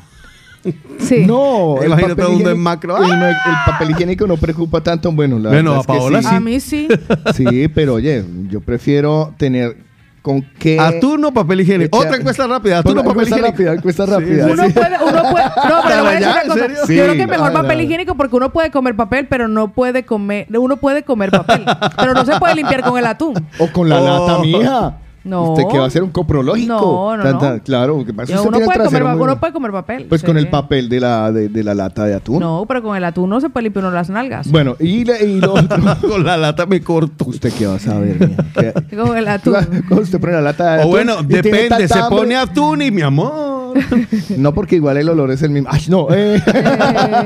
Sí. 0.99 1.23
No, 1.27 1.77
el 1.81 1.87
Imagínate 1.87 2.15
todo 2.21 2.31
mundo 2.31 2.51
higiénico, 2.51 2.51
en 2.51 2.59
macro. 2.63 2.97
el, 3.03 3.11
el 3.11 3.35
papel 3.65 3.91
higiénico 3.91 4.27
no 4.27 4.37
preocupa 4.37 4.81
tanto. 4.81 5.11
Bueno, 5.11 5.39
la 5.39 5.49
Bueno, 5.49 5.71
verdad 5.71 5.77
a 5.77 5.79
es 5.79 5.85
que 5.87 5.93
Paola 5.99 6.21
sí. 6.21 6.27
A 6.35 6.39
mí 6.39 6.59
sí. 6.59 6.87
Sí, 7.35 7.67
pero 7.69 7.95
oye, 7.95 8.23
yo 8.49 8.59
prefiero 8.61 9.33
tener 9.37 9.77
con 10.21 10.41
qué... 10.59 10.77
Atún 10.77 11.23
o 11.23 11.33
papel 11.33 11.61
higiénico. 11.61 11.97
Otra 11.97 12.17
encuesta 12.17 12.45
rápida. 12.47 12.79
Atún 12.79 12.97
o 12.97 13.03
papel 13.03 13.11
encuesta 13.27 13.35
higiénico. 13.37 13.51
rápida, 13.57 13.73
encuesta 13.75 14.05
rápida. 14.05 14.45
sí. 14.45 14.51
Uno 14.51 14.63
puede, 14.73 14.97
uno 15.09 15.31
puede, 15.31 15.45
no, 15.69 15.81
pero 15.87 15.95
le 15.95 16.01
voy 16.01 16.09
a 16.09 16.11
decir 16.11 16.21
¿Ya? 16.21 16.31
una 16.31 16.41
¿En 16.41 16.47
cosa. 16.49 16.59
serio? 16.59 16.77
Yo 16.81 16.85
Sí, 16.87 16.93
creo 16.95 17.13
que 17.15 17.27
mejor 17.27 17.53
papel 17.53 17.81
higiénico 17.81 18.15
porque 18.15 18.35
uno 18.35 18.51
puede 18.51 18.71
comer 18.71 18.95
papel, 18.97 19.27
pero 19.29 19.47
no 19.47 19.69
puede 19.71 20.03
comer, 20.03 20.47
uno 20.57 20.75
puede 20.77 21.03
comer 21.03 21.31
papel, 21.31 21.63
pero 21.97 22.13
no 22.13 22.25
se 22.25 22.37
puede 22.39 22.55
limpiar 22.55 22.81
con 22.83 22.97
el 22.97 23.05
atún. 23.05 23.35
O 23.59 23.67
con 23.71 23.87
la 23.87 24.01
Oh. 24.01 24.27
lata, 24.27 24.41
mija. 24.41 24.97
No. 25.27 25.51
Usted 25.51 25.67
que 25.69 25.77
va 25.77 25.83
a 25.83 25.87
hacer 25.87 26.03
un 26.03 26.09
coprológico. 26.11 26.73
No, 26.73 27.17
no, 27.17 27.23
Tanta- 27.23 27.53
no. 27.55 27.63
Claro, 27.63 28.05
que 28.05 28.11
uno, 28.11 28.59
puede 28.59 28.83
comer, 28.85 29.03
muy- 29.03 29.21
uno 29.21 29.39
puede 29.39 29.53
comer 29.53 29.71
papel. 29.71 30.05
Pues 30.07 30.23
con 30.23 30.35
sí. 30.35 30.39
el 30.39 30.49
papel 30.49 30.89
de 30.89 30.99
la, 30.99 31.31
de, 31.31 31.49
de 31.49 31.63
la 31.63 31.73
lata 31.73 32.05
de 32.05 32.15
atún. 32.15 32.39
No, 32.39 32.65
pero 32.67 32.81
con 32.81 32.95
el 32.95 33.03
atún 33.03 33.29
no 33.29 33.39
se 33.41 33.49
puede 33.49 33.63
limpiar 33.65 33.85
uno 33.85 33.93
las 33.93 34.09
nalgas. 34.09 34.49
Bueno, 34.49 34.75
y, 34.79 35.03
le- 35.05 35.23
y 35.25 35.39
lo 35.41 35.53
otro. 35.55 35.77
Con 36.07 36.23
la 36.23 36.37
lata 36.37 36.65
me 36.65 36.81
corto. 36.81 37.25
¿Usted 37.25 37.51
qué 37.53 37.67
va 37.67 37.75
a 37.75 37.79
saber, 37.79 38.17
Con 38.97 39.17
el 39.17 39.27
atún. 39.27 39.53
Cuando 39.87 40.01
usted 40.03 40.19
pone 40.19 40.33
la 40.33 40.41
lata 40.41 40.73
de 40.73 40.77
O 40.77 40.81
atún 40.81 40.91
bueno, 40.91 41.13
y 41.21 41.25
tiene 41.27 41.41
depende. 41.41 41.87
Se 41.87 41.99
hambre- 41.99 42.17
pone 42.17 42.35
atún 42.35 42.81
y 42.81 42.91
mi 42.91 43.01
amor. 43.01 43.66
No, 44.37 44.53
porque 44.53 44.75
igual 44.75 44.97
el 44.97 45.09
olor 45.09 45.31
es 45.31 45.41
el 45.41 45.49
mismo. 45.51 45.69
¡Ay, 45.71 45.81
no! 45.89 46.07
eh. 46.11 46.41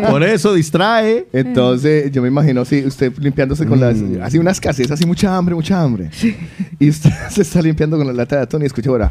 Por 0.09 0.23
eso 0.23 0.53
distrae. 0.53 1.27
Entonces, 1.33 2.11
yo 2.11 2.21
me 2.21 2.27
imagino 2.27 2.63
si 2.65 2.85
usted 2.85 3.13
limpiándose 3.17 3.65
con 3.65 3.79
las. 3.79 3.97
Mm. 3.97 4.21
Así 4.21 4.37
una 4.37 4.51
escasez, 4.51 4.89
así 4.91 5.05
mucha 5.05 5.35
hambre, 5.35 5.55
mucha 5.55 5.81
hambre. 5.81 6.09
Y 6.79 6.89
usted 6.89 7.11
se 7.29 7.41
está 7.41 7.61
limpiando 7.61 7.97
con 7.97 8.07
la 8.07 8.13
lata 8.13 8.37
de 8.37 8.41
atún 8.43 8.61
y 8.63 8.65
escucha 8.65 8.89
ahora. 8.89 9.09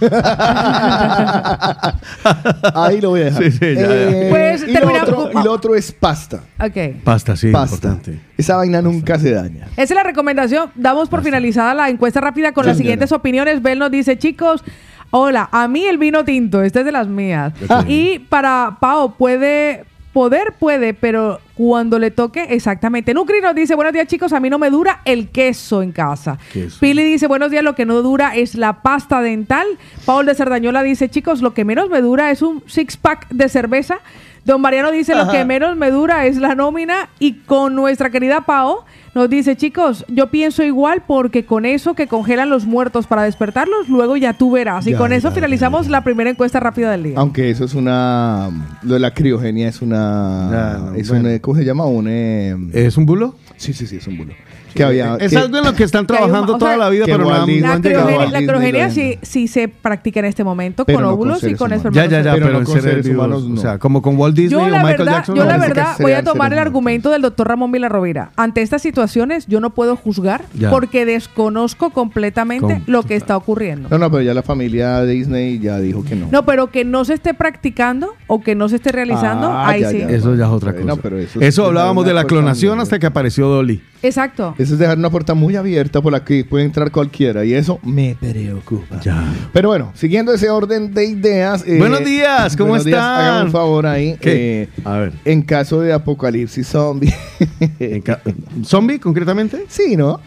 Ahí 2.74 3.00
lo 3.00 3.10
voy 3.10 3.22
a 3.22 3.24
dejar. 3.26 3.42
Sí, 3.44 3.50
sí, 3.52 3.74
ya, 3.74 3.82
ya. 3.82 4.30
Pues, 4.30 4.62
y, 4.66 4.72
lo 4.72 4.92
otro, 5.02 5.30
y 5.32 5.44
lo 5.44 5.52
otro 5.52 5.74
es 5.74 5.92
pasta. 5.92 6.42
Ok. 6.58 7.02
Pasta, 7.04 7.36
sí. 7.36 7.50
Pasta. 7.50 7.74
Importante. 7.76 8.20
Esa 8.36 8.56
vaina 8.56 8.80
nunca 8.82 9.18
se 9.18 9.32
daña. 9.32 9.66
Esa 9.72 9.82
es 9.82 9.90
la 9.90 10.02
recomendación. 10.02 10.70
Damos 10.74 11.08
por 11.08 11.22
finalizada 11.22 11.74
la 11.74 11.88
encuesta 11.90 12.20
rápida 12.20 12.52
con 12.52 12.64
Sí, 12.64 12.68
las 12.68 12.76
señora. 12.76 12.92
siguientes 12.92 13.12
opiniones. 13.12 13.62
Bel 13.62 13.78
nos 13.78 13.90
dice, 13.90 14.18
chicos, 14.18 14.62
hola, 15.10 15.48
a 15.52 15.68
mí 15.68 15.84
el 15.84 15.98
vino 15.98 16.24
tinto, 16.24 16.62
esta 16.62 16.80
es 16.80 16.86
de 16.86 16.92
las 16.92 17.08
mías. 17.08 17.52
Y 17.86 18.20
para 18.20 18.76
Pau, 18.80 19.14
puede, 19.16 19.84
poder 20.12 20.54
puede, 20.58 20.94
pero 20.94 21.40
cuando 21.54 21.98
le 21.98 22.10
toque, 22.10 22.46
exactamente. 22.50 23.14
Nucri 23.14 23.40
nos 23.40 23.54
dice, 23.54 23.74
buenos 23.74 23.92
días 23.92 24.06
chicos, 24.06 24.32
a 24.32 24.40
mí 24.40 24.50
no 24.50 24.58
me 24.58 24.70
dura 24.70 25.00
el 25.04 25.28
queso 25.28 25.82
en 25.82 25.92
casa. 25.92 26.38
Queso. 26.52 26.78
Pili 26.80 27.04
dice, 27.04 27.26
buenos 27.26 27.50
días, 27.50 27.62
lo 27.62 27.74
que 27.74 27.86
no 27.86 28.02
dura 28.02 28.34
es 28.34 28.54
la 28.54 28.82
pasta 28.82 29.20
dental. 29.20 29.66
Paul 30.04 30.26
de 30.26 30.34
Cerdañola 30.34 30.82
dice, 30.82 31.08
chicos, 31.08 31.42
lo 31.42 31.54
que 31.54 31.64
menos 31.64 31.90
me 31.90 32.00
dura 32.00 32.30
es 32.30 32.42
un 32.42 32.62
six-pack 32.66 33.28
de 33.30 33.48
cerveza. 33.48 34.00
Don 34.44 34.60
Mariano 34.60 34.90
dice, 34.90 35.14
lo 35.14 35.28
que 35.28 35.44
menos 35.44 35.76
me 35.76 35.90
dura 35.90 36.24
es 36.26 36.38
la 36.38 36.54
nómina. 36.54 37.10
Y 37.18 37.34
con 37.40 37.74
nuestra 37.74 38.10
querida 38.10 38.40
Pao 38.42 38.86
nos 39.14 39.28
dice, 39.28 39.56
chicos, 39.56 40.04
yo 40.08 40.28
pienso 40.28 40.62
igual 40.62 41.02
porque 41.06 41.44
con 41.44 41.64
eso 41.66 41.94
que 41.94 42.06
congelan 42.06 42.48
los 42.50 42.66
muertos 42.66 43.06
para 43.06 43.22
despertarlos, 43.24 43.88
luego 43.88 44.16
ya 44.16 44.34
tú 44.34 44.50
verás. 44.52 44.86
Y 44.86 44.92
Ya, 44.92 44.98
con 44.98 45.12
eso 45.12 45.28
ya, 45.28 45.34
finalizamos 45.34 45.88
la 45.88 46.04
primera 46.04 46.30
encuesta 46.30 46.60
rápida 46.60 46.90
del 46.92 47.02
día. 47.02 47.14
Aunque 47.18 47.50
eso 47.50 47.64
es 47.64 47.74
una. 47.74 48.50
Lo 48.82 48.94
de 48.94 49.00
la 49.00 49.12
criogenia 49.12 49.68
es 49.68 49.82
una. 49.82 50.48
Ya, 50.92 50.98
es 50.98 51.08
bueno. 51.08 51.28
un, 51.28 51.34
eh, 51.34 51.40
¿Cómo 51.40 51.56
se 51.56 51.64
llama? 51.64 51.86
Un. 51.86 52.06
eh, 52.08 52.56
¿Es 52.72 52.96
un 52.96 53.06
bulo? 53.06 53.34
sí, 53.56 53.72
sí, 53.72 53.86
sí, 53.86 53.96
es 53.96 54.06
un 54.06 54.16
bulo. 54.18 54.32
Que 54.74 54.84
había. 54.84 55.16
Es 55.20 55.30
que- 55.30 55.38
algo 55.38 55.56
en 55.58 55.64
lo 55.64 55.74
que 55.74 55.84
están 55.84 56.06
trabajando 56.06 56.56
toda 56.58 56.72
sea, 56.72 56.76
la 56.78 56.88
vida, 56.90 57.04
pero 57.06 57.18
no 57.18 57.24
no 57.24 57.30
La 57.30 57.42
han 57.72 57.82
llegado. 57.82 58.10
la 58.30 58.38
criogenia 58.38 58.90
sí, 58.90 59.18
sí 59.22 59.48
se 59.48 59.68
practica 59.68 60.20
en 60.20 60.26
este 60.26 60.44
momento 60.44 60.84
Pero 60.84 60.98
con 60.98 61.02
no 61.04 61.10
con 61.10 61.18
óvulos 61.18 61.44
y 61.44 61.54
con 61.54 61.72
humanos. 61.72 61.82
Ya, 61.94 62.04
espermatozoides. 62.04 62.10
ya, 62.10 62.22
ya, 62.22 62.32
Pero 62.34 62.46
pero, 62.46 62.58
no 62.58 62.64
con 62.64 62.74
seres 62.74 62.90
seres 62.90 63.06
vivos. 63.06 63.26
humanos, 63.26 63.48
no. 63.48 63.54
O 63.54 63.62
sea, 63.62 63.78
como 63.78 64.02
con 64.02 64.16
Walt 64.18 64.36
Disney 64.36 64.50
Yo 64.60 64.66
o 64.66 64.68
la 64.68 64.78
Michael 64.78 64.98
verdad, 64.98 65.12
Jackson. 65.14 65.34
yo 65.36 65.42
no. 65.44 65.48
la 65.50 65.58
verdad 65.58 65.96
voy 66.00 66.12
a 66.12 66.22
tomar 66.22 66.52
el 66.52 66.58
argumento 66.58 67.10
del 67.10 67.22
doctor 67.22 67.48
Ramón 67.48 67.72
Villarrovira. 67.72 68.32
Ante 68.36 68.62
estas 68.62 68.82
situaciones 68.82 69.46
yo 69.46 69.60
no 69.60 69.70
puedo 69.70 69.96
juzgar 69.96 70.44
Ya. 70.54 70.70
porque 70.70 71.04
desconozco 71.06 71.90
completamente 71.90 72.74
Com- 72.74 72.82
lo 72.86 73.02
que 73.02 73.16
está 73.16 73.36
ocurriendo. 73.36 73.88
No, 73.90 73.98
no, 73.98 74.10
pero 74.10 74.22
ya 74.22 74.34
la 74.34 74.42
familia 74.42 75.02
Disney 75.04 75.58
ya 75.58 75.78
dijo 75.78 76.04
que 76.04 76.16
no. 76.16 76.28
No, 76.30 76.44
pero 76.44 76.70
que 76.70 76.84
no 76.84 77.04
se 77.04 77.14
esté 77.14 77.34
practicando 77.34 78.14
o 78.26 78.40
que 78.42 78.54
no 78.54 78.68
se 78.68 78.76
esté 78.76 78.92
realizando, 78.92 79.48
Ah, 79.48 79.68
ahí 79.68 79.84
sí. 79.84 80.00
Eso 80.08 80.34
ya 80.34 80.44
es 80.44 80.50
otra 80.50 80.72
cosa. 80.74 80.92
eso 80.92 81.40
eso 81.40 81.62
es 81.62 81.68
hablábamos 81.68 82.04
de 82.04 82.14
la 82.14 82.24
clonación 82.24 82.80
hasta 82.80 82.98
que 82.98 83.06
apareció 83.06 83.46
Dolly. 83.48 83.82
Exacto. 84.02 84.54
Eso 84.60 84.74
es 84.74 84.78
dejar 84.78 84.98
una 84.98 85.08
puerta 85.10 85.32
muy 85.32 85.56
abierta 85.56 86.02
por 86.02 86.12
la 86.12 86.22
que 86.22 86.44
puede 86.44 86.64
entrar 86.64 86.90
cualquiera 86.90 87.44
y 87.46 87.54
eso 87.54 87.78
me 87.82 88.14
preocupa. 88.20 89.00
Ya. 89.00 89.24
Pero 89.54 89.68
bueno, 89.70 89.90
siguiendo 89.94 90.34
ese 90.34 90.50
orden 90.50 90.92
de 90.92 91.06
ideas. 91.06 91.64
eh, 91.66 91.78
Buenos 91.78 92.04
días, 92.04 92.56
¿cómo 92.56 92.70
buenos 92.70 92.84
días, 92.84 92.98
están? 92.98 93.20
Hágame 93.24 93.44
un 93.46 93.52
favor 93.52 93.86
ahí. 93.86 94.16
¿Qué? 94.20 94.62
eh, 94.64 94.68
A 94.84 94.98
ver. 94.98 95.12
en 95.24 95.40
caso 95.42 95.80
de 95.80 95.92
apocalipsis 95.94 96.66
zombie. 96.66 97.14
¿Zombie, 98.64 98.98
concretamente? 98.98 99.64
sí, 99.68 99.96
¿no? 99.96 100.20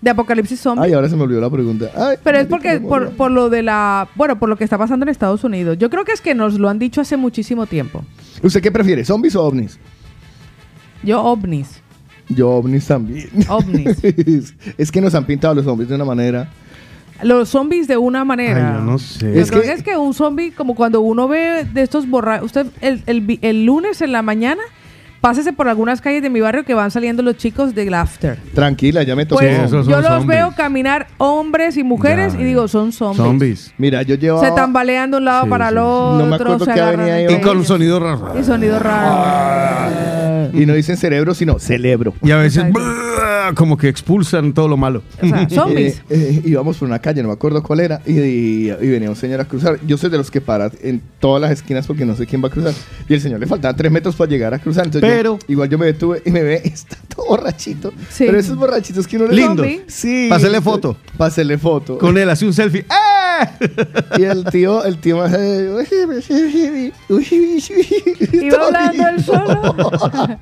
De 0.00 0.10
Apocalipsis 0.10 0.60
Zombie. 0.60 0.84
Ay, 0.84 0.92
ahora 0.92 1.08
se 1.08 1.16
me 1.16 1.22
olvidó 1.22 1.40
la 1.40 1.50
pregunta. 1.50 1.90
Ay, 1.96 2.16
Pero 2.22 2.38
es 2.38 2.46
porque 2.46 2.80
por, 2.80 3.10
por 3.12 3.30
lo 3.30 3.48
de 3.50 3.62
la, 3.62 4.08
bueno, 4.14 4.38
por 4.38 4.48
lo 4.48 4.56
que 4.56 4.62
está 4.64 4.78
pasando 4.78 5.04
en 5.04 5.08
Estados 5.08 5.42
Unidos. 5.44 5.76
Yo 5.78 5.90
creo 5.90 6.04
que 6.04 6.12
es 6.12 6.20
que 6.20 6.34
nos 6.36 6.58
lo 6.58 6.68
han 6.68 6.78
dicho 6.78 7.00
hace 7.00 7.16
muchísimo 7.16 7.66
tiempo. 7.66 8.04
¿Usted 8.42 8.60
qué 8.62 8.70
prefiere, 8.72 9.04
zombies 9.04 9.34
o 9.36 9.44
ovnis? 9.44 9.78
Yo 11.02 11.22
ovnis, 11.22 11.80
Yo 12.28 12.50
ovnis 12.50 12.86
también. 12.86 13.28
ovnis. 13.48 14.02
es, 14.04 14.54
es 14.78 14.92
que 14.92 15.00
nos 15.00 15.14
han 15.14 15.24
pintado 15.24 15.54
los 15.54 15.64
zombies 15.64 15.88
de 15.88 15.94
una 15.94 16.04
manera. 16.04 16.48
Los 17.22 17.48
zombies 17.48 17.88
de 17.88 17.96
una 17.96 18.24
manera. 18.24 18.68
Ay, 18.68 18.74
yo 18.78 18.84
no 18.84 18.98
sé. 18.98 19.34
Yo 19.34 19.40
Es 19.40 19.50
creo 19.50 19.62
que- 19.62 19.68
que 19.68 19.74
es 19.74 19.82
que 19.82 19.96
un 19.96 20.14
zombie, 20.14 20.52
como 20.52 20.74
cuando 20.74 21.00
uno 21.00 21.26
ve 21.26 21.64
de 21.72 21.82
estos 21.82 22.08
borrachos, 22.08 22.46
usted 22.46 22.66
el, 22.80 23.02
el 23.06 23.38
el 23.42 23.64
lunes 23.64 24.00
en 24.02 24.12
la 24.12 24.22
mañana, 24.22 24.62
pásese 25.20 25.52
por 25.52 25.66
algunas 25.68 26.00
calles 26.00 26.22
de 26.22 26.30
mi 26.30 26.40
barrio 26.40 26.62
que 26.64 26.74
van 26.74 26.92
saliendo 26.92 27.24
los 27.24 27.36
chicos 27.36 27.74
de 27.74 27.86
Laughter. 27.90 28.38
Tranquila, 28.54 29.02
ya 29.02 29.16
me 29.16 29.26
tocó. 29.26 29.40
Pues, 29.40 29.58
esos 29.58 29.84
son 29.86 29.94
yo 29.94 30.00
los 30.00 30.06
zombies. 30.08 30.28
veo 30.28 30.52
caminar 30.56 31.08
hombres 31.18 31.76
y 31.76 31.82
mujeres 31.82 32.34
Ya, 32.34 32.40
y 32.40 32.44
digo, 32.44 32.68
son 32.68 32.92
zombies. 32.92 33.16
Zombies. 33.26 33.74
Mira, 33.78 34.02
yo 34.02 34.14
llevaba... 34.14 34.46
Se 34.48 34.54
tambalean 34.54 35.10
de 35.10 35.16
un 35.16 35.24
lado 35.24 35.42
Sí, 35.44 35.50
para 35.50 35.70
el 35.70 35.74
sí. 35.74 35.80
otro. 35.80 36.18
No 36.18 36.26
me 36.26 36.34
acuerdo 36.36 36.64
se 36.64 36.70
agarran. 36.70 37.30
Y 37.32 37.40
con 37.40 37.56
ellos. 37.56 37.66
sonido 37.66 37.98
raro. 37.98 38.38
Y 38.38 38.44
sonido 38.44 38.78
raro. 38.78 40.27
Y 40.52 40.66
no 40.66 40.74
dicen 40.74 40.96
cerebro, 40.96 41.34
sino 41.34 41.58
cerebro. 41.58 42.14
Y 42.22 42.30
a 42.30 42.36
veces 42.36 42.64
brrr, 42.72 43.54
como 43.54 43.76
que 43.76 43.88
expulsan 43.88 44.52
todo 44.52 44.68
lo 44.68 44.76
malo. 44.76 45.02
O 45.22 45.26
sea, 45.28 45.48
zombies. 45.50 45.98
Eh, 46.10 46.40
eh, 46.40 46.42
íbamos 46.44 46.76
por 46.78 46.88
una 46.88 46.98
calle, 46.98 47.22
no 47.22 47.28
me 47.28 47.34
acuerdo 47.34 47.62
cuál 47.62 47.80
era, 47.80 48.00
y, 48.06 48.18
y- 48.20 48.70
y 48.70 48.88
venía 48.88 49.08
un 49.10 49.16
señor 49.16 49.40
a 49.40 49.44
cruzar. 49.46 49.78
Yo 49.86 49.96
soy 49.96 50.10
de 50.10 50.18
los 50.18 50.30
que 50.30 50.40
para 50.40 50.70
en 50.82 51.00
todas 51.20 51.40
las 51.40 51.50
esquinas 51.52 51.86
porque 51.86 52.04
no 52.04 52.14
sé 52.16 52.26
quién 52.26 52.42
va 52.42 52.48
a 52.48 52.50
cruzar. 52.50 52.74
Y 53.08 53.14
el 53.14 53.20
señor 53.20 53.40
le 53.40 53.46
faltaban 53.46 53.76
tres 53.76 53.90
metros 53.92 54.14
para 54.16 54.30
llegar 54.30 54.54
a 54.54 54.58
cruzar. 54.58 54.84
Entonces 54.86 55.08
yo- 55.08 55.16
Pero- 55.16 55.38
igual 55.48 55.68
yo 55.68 55.78
me 55.78 55.86
detuve 55.86 56.22
y 56.24 56.30
me 56.30 56.42
ve, 56.42 56.60
todo 57.07 57.07
borrachito. 57.28 57.92
Sí. 58.10 58.24
Pero 58.26 58.38
esos 58.38 58.56
borrachitos 58.56 59.06
que 59.06 59.16
uno 59.16 59.26
le 59.26 59.34
Lindo. 59.34 59.62
Zombie. 59.62 59.82
Sí. 59.86 60.26
Pásele 60.28 60.60
foto. 60.60 60.96
Pásele 61.16 61.58
foto. 61.58 61.98
Con 61.98 62.16
él, 62.18 62.28
así 62.30 62.44
un 62.44 62.52
selfie. 62.52 62.80
¡Eh! 62.88 63.68
Y 64.18 64.24
el 64.24 64.44
tío, 64.44 64.84
el 64.84 64.98
tío 64.98 65.16
me 65.18 65.24
hace. 65.24 65.68
Iba 68.32 68.66
hablando 68.66 69.08
él 69.08 69.22
solo. 69.24 69.76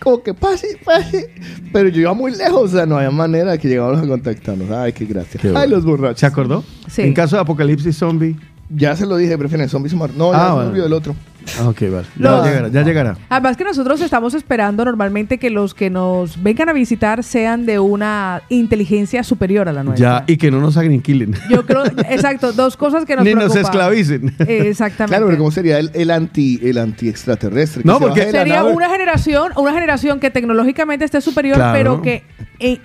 como 0.00 0.22
que 0.22 0.34
pase, 0.34 0.78
pase. 0.84 1.34
Pero 1.72 1.88
yo 1.88 2.00
iba 2.02 2.14
muy 2.14 2.32
lejos, 2.34 2.62
o 2.62 2.76
sea, 2.76 2.86
no 2.86 2.96
había 2.96 3.10
manera 3.10 3.52
de 3.52 3.58
que 3.58 3.68
llegáramos 3.68 4.02
a 4.04 4.08
contactarnos. 4.08 4.70
Ay, 4.70 4.92
qué 4.92 5.04
gracia. 5.04 5.40
Qué 5.40 5.52
Ay, 5.54 5.68
los 5.68 5.84
borrachos. 5.84 6.20
¿Se 6.20 6.26
acordó? 6.26 6.64
Sí. 6.88 7.02
En 7.02 7.14
caso 7.14 7.36
de 7.36 7.42
apocalipsis 7.42 7.96
zombie. 7.96 8.36
Ya 8.70 8.94
se 8.96 9.06
lo 9.06 9.16
dije, 9.16 9.36
prefieren 9.38 9.66
zombies 9.68 9.94
o 9.94 9.96
mar- 9.96 10.10
No, 10.14 10.30
ya 10.32 10.38
Ah, 10.38 10.42
se 10.42 10.48
me 10.50 10.54
bueno. 10.56 10.70
olvidó 10.70 10.86
el 10.86 10.92
otro. 10.92 11.16
Ah, 11.60 11.68
ok, 11.68 11.80
vale. 11.90 12.06
Ya 12.16 12.42
llegará, 12.44 12.68
ya 12.68 12.82
llegará. 12.82 13.16
Además 13.28 13.56
que 13.56 13.64
nosotros 13.64 14.00
estamos 14.00 14.34
esperando 14.34 14.84
normalmente 14.84 15.38
que 15.38 15.50
los 15.50 15.74
que 15.74 15.90
nos 15.90 16.42
vengan 16.42 16.68
a 16.68 16.72
visitar 16.72 17.22
sean 17.24 17.66
de 17.66 17.78
una 17.78 18.42
inteligencia 18.48 19.22
superior 19.22 19.68
a 19.68 19.72
la 19.72 19.82
nuestra. 19.84 20.18
Ya, 20.20 20.24
y 20.32 20.36
que 20.36 20.50
no 20.50 20.60
nos 20.60 20.76
aniquilen. 20.76 21.34
Yo 21.50 21.64
creo, 21.66 21.84
exacto, 22.08 22.52
dos 22.52 22.76
cosas 22.76 23.04
que 23.04 23.16
nos 23.16 23.24
Ni 23.28 23.34
nos 23.34 23.54
esclavicen. 23.56 24.34
Exactamente. 24.46 25.12
Claro, 25.16 25.26
pero 25.26 25.38
¿cómo 25.38 25.50
sería 25.50 25.78
el, 25.78 25.90
el 25.94 26.10
anti 26.10 26.58
el 26.62 26.78
anti 26.78 27.08
extraterrestre? 27.08 27.82
No, 27.84 27.98
porque- 27.98 28.30
Sería 28.30 28.64
una 28.64 28.88
generación, 28.90 29.52
una 29.56 29.72
generación 29.72 30.20
que 30.20 30.30
tecnológicamente 30.30 31.04
esté 31.04 31.20
superior, 31.20 31.56
Claro. 31.56 31.76
pero 31.76 32.02
que 32.02 32.24
eh, 32.60 32.80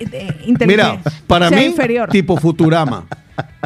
Mira, 0.68 1.00
para 1.28 1.50
sea 1.50 1.58
mí, 1.58 1.66
inferior. 1.66 2.10
tipo 2.10 2.38
Futurama. 2.38 3.06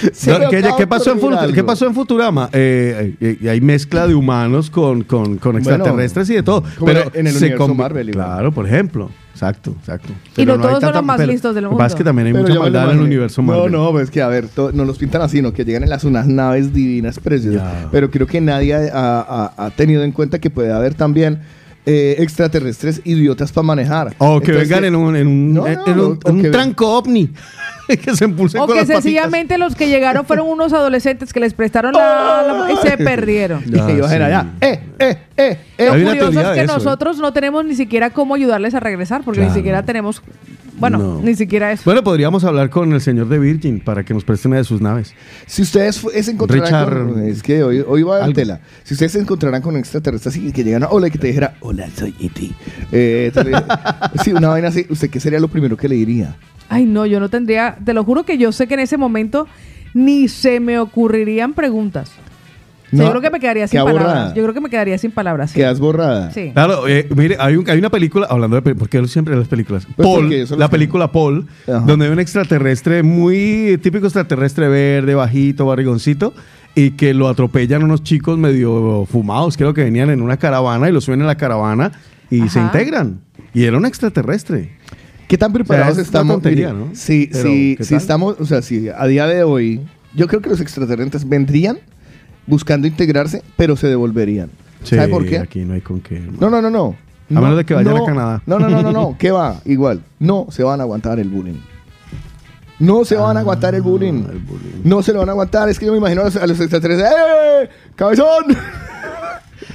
¿Qué, 0.00 0.86
pasó 0.86 1.12
en 1.12 1.18
qué 1.52 1.64
pasó 1.64 1.86
Futurama? 1.94 2.48
Eh, 2.52 3.14
eh, 3.20 3.48
hay 3.50 3.60
mezcla 3.60 4.06
de 4.06 4.14
humanos 4.14 4.70
con, 4.70 5.02
con, 5.04 5.36
con 5.38 5.56
extraterrestres 5.56 6.30
y 6.30 6.34
de 6.34 6.42
todo. 6.42 6.62
pero 6.84 7.10
en 7.14 7.26
el 7.26 7.32
se 7.32 7.38
universo 7.46 7.74
Marvel, 7.74 8.08
igual. 8.08 8.26
Claro, 8.26 8.52
por 8.52 8.66
ejemplo. 8.66 9.10
Exacto, 9.32 9.74
exacto. 9.78 10.12
Y 10.36 10.44
no 10.44 10.58
todos 10.60 10.80
son 10.80 10.92
los 10.92 11.02
más 11.04 11.16
pero- 11.16 11.32
listos 11.32 11.54
del 11.54 11.64
que 11.64 11.70
pasa 11.70 11.86
es 11.86 11.94
que 11.94 11.98
mundo. 12.00 12.08
también 12.10 12.26
hay 12.26 12.32
Pero 12.34 12.44
mucha 12.46 12.60
maldad 12.60 12.90
en 12.92 12.98
el 12.98 13.04
universo 13.04 13.42
Marvel. 13.42 13.72
No, 13.72 13.84
no, 13.84 13.90
pues 13.92 14.10
que 14.10 14.20
a 14.20 14.28
ver, 14.28 14.48
no 14.74 14.84
los 14.84 14.98
pintan 14.98 15.22
así, 15.22 15.40
no 15.40 15.52
que 15.54 15.64
llegan 15.64 15.82
en 15.82 15.88
las 15.88 16.04
unas 16.04 16.26
naves 16.26 16.74
divinas 16.74 17.18
preciosas. 17.18 17.86
Pero 17.90 18.10
creo 18.10 18.26
que 18.26 18.40
nadie 18.40 18.74
ha, 18.74 18.90
ha- 18.92 19.52
ha 19.56 19.70
tenido 19.70 20.02
en 20.04 20.12
cuenta 20.12 20.38
que 20.40 20.50
puede 20.50 20.72
haber 20.72 20.94
también 20.94 21.40
eh, 21.86 22.16
extraterrestres 22.18 23.00
idiotas 23.04 23.52
para 23.52 23.62
manejar. 23.66 24.14
O 24.18 24.40
que 24.40 24.52
Entonces, 24.52 24.68
vengan 24.68 24.84
en 24.84 24.94
un, 24.96 25.16
en 25.16 25.26
un, 25.26 25.54
No, 25.54 25.66
en 25.66 25.78
un- 25.98 26.18
en 26.26 26.42
que- 26.42 26.50
tranco 26.50 26.96
ovni. 26.96 27.30
que 27.98 28.14
se 28.16 28.24
impulsen 28.24 28.60
O 28.60 28.66
con 28.66 28.74
que 28.74 28.80
las 28.80 28.86
patitas. 28.88 29.02
sencillamente 29.02 29.58
los 29.58 29.74
que 29.74 29.88
llegaron 29.88 30.24
fueron 30.26 30.48
unos 30.48 30.72
adolescentes 30.72 31.32
que 31.32 31.40
les 31.40 31.54
prestaron 31.54 31.92
la, 31.92 32.66
la- 32.66 32.72
y 32.72 32.76
se 32.76 32.96
perdieron. 32.96 33.62
Y 33.72 33.78
Ah, 33.78 33.90
ellos 33.90 34.08
sí. 34.08 34.14
eran 34.16 34.28
allá. 34.28 34.46
¡Eh, 34.60 34.80
eh, 34.98 35.18
eh! 35.36 35.58
eh. 35.78 35.86
Lo 35.86 35.92
curioso 36.10 36.40
es 36.40 36.48
que 36.54 36.60
¿eh? 36.60 36.66
nosotros 36.66 37.18
no 37.18 37.32
tenemos 37.32 37.64
ni 37.64 37.74
siquiera 37.74 38.10
cómo 38.10 38.34
ayudarles 38.34 38.74
a 38.74 38.80
regresar, 38.80 39.22
porque 39.24 39.40
ni 39.40 39.50
siquiera 39.50 39.82
tenemos, 39.82 40.22
bueno, 40.78 40.98
No. 40.98 41.20
ni 41.22 41.34
siquiera 41.34 41.72
eso. 41.72 41.82
Bueno, 41.84 42.02
podríamos 42.02 42.44
hablar 42.44 42.68
con 42.70 42.92
el 42.92 43.00
señor 43.00 43.28
de 43.28 43.38
Virgin 43.38 43.80
para 43.80 44.02
que 44.04 44.12
nos 44.14 44.24
preste 44.24 44.48
una 44.48 44.58
de 44.58 44.64
sus 44.64 44.80
naves. 44.80 45.14
Si 45.46 45.62
ustedes 45.62 45.96
se 45.96 46.30
encontraran 46.30 46.66
Richard- 46.66 47.12
con, 47.14 47.22
es 47.28 47.42
que 47.42 47.62
hoy, 47.62 47.84
hoy 47.86 48.02
va 48.02 48.24
a 48.24 48.32
tela. 48.32 48.60
Si 48.84 48.94
ustedes 48.94 49.12
se 49.12 49.20
encontraran 49.20 49.62
con 49.62 49.74
un 49.74 49.80
extraterrestre 49.80 50.30
así 50.30 50.52
que 50.52 50.64
llegan 50.64 50.82
a 50.84 50.88
hola 50.88 51.08
y 51.08 51.10
que 51.10 51.18
te 51.18 51.26
dijera 51.28 51.54
hola 51.60 51.88
soy 51.96 52.14
E.T. 52.20 52.50
Eh, 52.92 53.32
sí, 54.24 54.32
una 54.32 54.48
vaina 54.48 54.68
así. 54.68 54.86
¿Usted 54.88 55.08
qué 55.10 55.20
sería 55.20 55.40
lo 55.40 55.48
primero 55.48 55.76
que 55.76 55.88
le 55.88 55.94
diría? 55.96 56.34
Ay, 56.70 56.86
no, 56.86 57.04
yo 57.04 57.20
no 57.20 57.28
tendría, 57.28 57.76
te 57.84 57.92
lo 57.92 58.02
juro 58.04 58.22
que 58.24 58.38
yo 58.38 58.52
sé 58.52 58.66
que 58.66 58.74
en 58.74 58.80
ese 58.80 58.96
momento 58.96 59.46
ni 59.92 60.28
se 60.28 60.58
me 60.60 60.78
ocurrirían 60.78 61.52
preguntas. 61.52 62.10
O 62.92 62.96
sea, 62.96 62.98
No, 62.98 63.04
yo 63.04 63.10
creo 63.10 63.22
que 63.22 63.30
me 63.30 63.38
quedaría 63.40 63.68
sin 63.68 63.78
palabras. 63.80 64.04
borrada. 64.06 64.34
Yo 64.34 64.42
creo 64.42 64.54
que 64.54 64.60
me 64.60 64.68
quedaría 64.70 64.98
sin 64.98 65.10
palabras. 65.12 65.50
sí. 65.50 65.56
Quedas 65.60 65.78
borrada. 65.78 66.30
Sí. 66.32 66.50
Claro, 66.54 66.88
eh, 66.88 67.06
mire, 67.14 67.36
hay, 67.38 67.54
un- 67.56 67.68
hay 67.70 67.78
una 67.78 67.90
película, 67.90 68.26
hablando 68.30 68.56
de, 68.56 68.62
pe- 68.62 68.74
¿por 68.74 68.88
qué 68.88 69.06
siempre 69.06 69.36
las 69.36 69.46
películas? 69.48 69.86
Pues 69.94 70.08
Paul, 70.08 70.22
porque 70.22 70.46
la 70.56 70.68
película 70.70 71.12
Paul, 71.12 71.46
Ajá. 71.68 71.80
donde 71.86 72.06
hay 72.06 72.12
un 72.12 72.18
extraterrestre 72.18 73.02
muy 73.04 73.78
típico 73.82 74.06
extraterrestre 74.06 74.68
verde, 74.68 75.14
bajito, 75.14 75.66
barrigoncito, 75.66 76.34
y 76.74 76.92
que 76.92 77.14
lo 77.14 77.28
atropellan 77.28 77.82
unos 77.84 78.02
chicos 78.02 78.38
medio 78.38 79.06
fumados, 79.10 79.56
creo 79.56 79.72
que 79.74 79.84
venían 79.84 80.10
en 80.10 80.20
una 80.22 80.36
caravana 80.36 80.88
y 80.88 80.92
lo 80.92 81.00
suben 81.00 81.20
en 81.20 81.26
la 81.28 81.36
caravana 81.36 81.92
y 82.30 82.48
se 82.48 82.60
integran. 82.60 83.20
Y 83.52 83.64
era 83.64 83.76
un 83.76 83.86
extraterrestre. 83.86 84.78
¿Qué 85.30 85.38
tan 85.38 85.52
preparados 85.52 85.92
O 85.92 85.94
sea, 85.94 86.02
es 86.02 86.08
una 86.08 86.18
estamos? 86.18 86.34
tontería, 86.34 86.72
¿no? 86.72 86.88
Si, 86.92 87.28
Pero, 87.30 87.44
si, 87.44 87.76
¿qué 87.76 87.84
si 87.84 87.94
estamos, 87.94 88.34
o 88.40 88.44
sea, 88.44 88.62
si 88.62 88.88
a 88.88 89.06
día 89.06 89.28
de 89.28 89.44
hoy, 89.44 89.80
yo 90.12 90.26
creo 90.26 90.42
que 90.42 90.50
los 90.50 90.60
extraterrestres 90.60 91.28
vendrían 91.28 91.78
buscando 92.48 92.88
integrarse, 92.88 93.44
pero 93.56 93.76
se 93.76 93.86
devolverían. 93.86 94.50
¿Sabe 94.82 95.04
Sí, 95.04 95.10
por 95.12 95.24
qué? 95.24 95.38
Aquí 95.38 95.60
no 95.60 95.74
hay 95.74 95.82
con 95.82 96.00
qué. 96.00 96.18
No, 96.18 96.50
no, 96.50 96.60
no, 96.60 96.68
no. 96.68 96.96
A 97.30 97.40
menos 97.40 97.56
de 97.58 97.64
que 97.64 97.74
vayan 97.74 97.94
no, 97.94 98.02
a 98.02 98.06
Canadá. 98.06 98.42
No, 98.44 98.58
no, 98.58 98.68
no, 98.68 98.82
no, 98.82 98.90
no. 98.90 99.16
¿Qué 99.20 99.30
va? 99.30 99.60
Igual. 99.66 100.02
No 100.18 100.48
se 100.50 100.64
van 100.64 100.80
a 100.80 100.82
aguantar 100.82 101.20
el 101.20 101.28
bullying. 101.28 101.60
No 102.80 103.04
se 103.04 103.14
van 103.14 103.36
a 103.36 103.40
aguantar 103.40 103.76
el 103.76 103.82
bullying. 103.82 104.24
Ah, 104.26 104.32
el 104.32 104.38
bullying. 104.40 104.80
No 104.82 105.00
se 105.00 105.12
lo 105.12 105.20
van 105.20 105.28
a 105.28 105.32
aguantar. 105.32 105.68
Es 105.68 105.78
que 105.78 105.86
yo 105.86 105.92
me 105.92 105.98
imagino 105.98 106.22
a 106.22 106.24
los, 106.24 106.34
a 106.34 106.44
los 106.48 106.58
extraterrestres. 106.58 107.08
¡Eh! 107.08 107.68
¡Cabezón! 107.94 108.56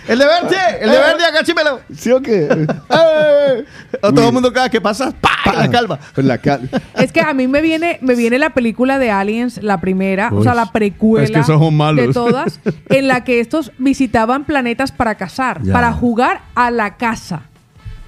¡El 0.08 0.20
de 0.20 0.26
verde! 0.26 0.58
¡El 0.82 0.90
de 0.90 0.96
Eh. 0.96 1.00
verde, 1.00 1.26
agáchimelo! 1.26 1.80
¿Sí 1.96 2.12
o 2.12 2.22
qué? 2.22 2.48
¡Eh! 2.90 3.66
O 4.02 4.14
todo 4.14 4.28
el 4.28 4.34
mundo 4.34 4.52
cada 4.54 4.70
que 4.70 4.82
pasa, 4.82 5.12
¡pa! 5.12 5.32
la 5.54 5.70
calva. 5.70 6.00
Con 6.14 6.28
la 6.28 6.38
cal- 6.40 6.70
Es 6.96 7.12
que 7.12 7.22
a 7.22 7.34
mí 7.34 7.48
me 7.48 7.62
viene, 7.62 7.98
me 8.02 8.16
viene 8.16 8.38
la 8.40 8.50
película 8.52 9.00
de 9.00 9.12
Aliens, 9.12 9.62
la 9.64 9.80
primera, 9.80 10.30
o 10.34 10.44
sea, 10.44 10.54
la 10.54 10.72
precuela 10.72 11.24
es 11.24 11.32
que 11.32 11.40
esos 11.40 11.60
son 11.60 11.76
malos. 11.76 12.06
de 12.08 12.14
todas, 12.14 12.60
en 12.90 13.08
la 13.08 13.24
que 13.24 13.40
estos 13.40 13.72
visitaban 13.78 14.44
planetas 14.46 14.92
para 14.92 15.16
cazar, 15.16 15.62
Ya. 15.64 15.72
para 15.74 15.92
jugar 15.94 16.42
a 16.56 16.72
la 16.72 16.98
caza. 16.98 17.44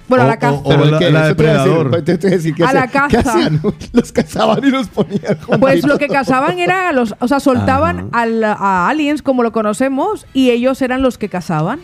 Bueno, 0.08 0.24
a 0.24 0.26
O- 0.26 0.30
la 0.30 0.36
caza. 0.38 0.54
o- 0.56 0.68
o 0.68 0.84
la- 0.84 0.98
¿qué? 0.98 1.10
la 1.10 1.26
Eso 1.28 1.36
te 1.36 1.42
iba 1.44 1.52
a 1.52 1.54
decir, 1.64 1.72
depredador. 1.74 1.90
te- 2.02 2.18
te 2.18 2.26
iba 2.26 2.34
a 2.34 2.36
decir, 2.38 2.54
¿qué 2.54 2.64
A 2.64 2.72
la 2.72 2.82
hacían? 2.84 3.08
¿Qué 3.08 3.16
caza. 3.18 3.30
hacían? 3.32 3.60
Los 3.92 4.12
cazaban 4.12 4.64
y 4.64 4.70
los 4.70 4.88
ponían 4.88 5.38
Pues 5.60 5.86
lo 5.86 5.98
que 5.98 6.08
cazaban 6.08 6.58
era 6.58 6.88
a 6.88 6.92
los, 6.92 7.14
o 7.18 7.28
sea, 7.28 7.40
soltaban 7.40 8.08
al- 8.12 8.42
a 8.44 8.88
aliens 8.88 9.22
como 9.22 9.42
lo 9.42 9.52
conocemos 9.52 10.26
y 10.32 10.50
ellos 10.50 10.80
eran 10.82 11.02
los 11.02 11.18
que 11.18 11.28
cazaban. 11.28 11.80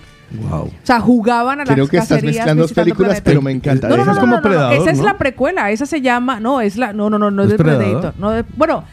Wow. 0.50 0.62
O 0.62 0.70
sea, 0.82 0.98
jugaban 1.00 1.60
a 1.60 1.64
las 1.64 1.74
Creo 1.74 1.86
que 1.86 1.98
estás 1.98 2.08
cacerías 2.16 2.34
mezclando 2.36 2.62
dos 2.64 2.72
películas, 2.72 3.08
planetas. 3.20 3.24
pero 3.24 3.42
me 3.42 3.52
encanta. 3.52 3.88
No, 3.88 3.96
no, 3.96 4.02
Esa 4.02 4.06
no, 4.06 4.12
es 4.12 4.16
no, 4.16 4.20
como 4.22 4.36
no, 4.36 4.42
no, 4.42 4.48
Predador, 4.48 4.74
Esa 4.74 4.90
es 4.90 4.98
¿no? 4.98 5.04
la 5.04 5.18
precuela. 5.18 5.70
Esa 5.70 5.86
se 5.86 6.00
llama. 6.00 6.40
No, 6.40 6.60
es 6.60 6.76
la. 6.76 6.92
No, 6.92 7.08
no, 7.10 7.18
no, 7.18 7.30
no 7.30 7.42
es 7.42 7.52
¿Es 7.52 7.58
de? 7.58 7.62
Predator. 7.62 8.14
No 8.18 8.30
de- 8.30 8.44
bueno, 8.56 8.84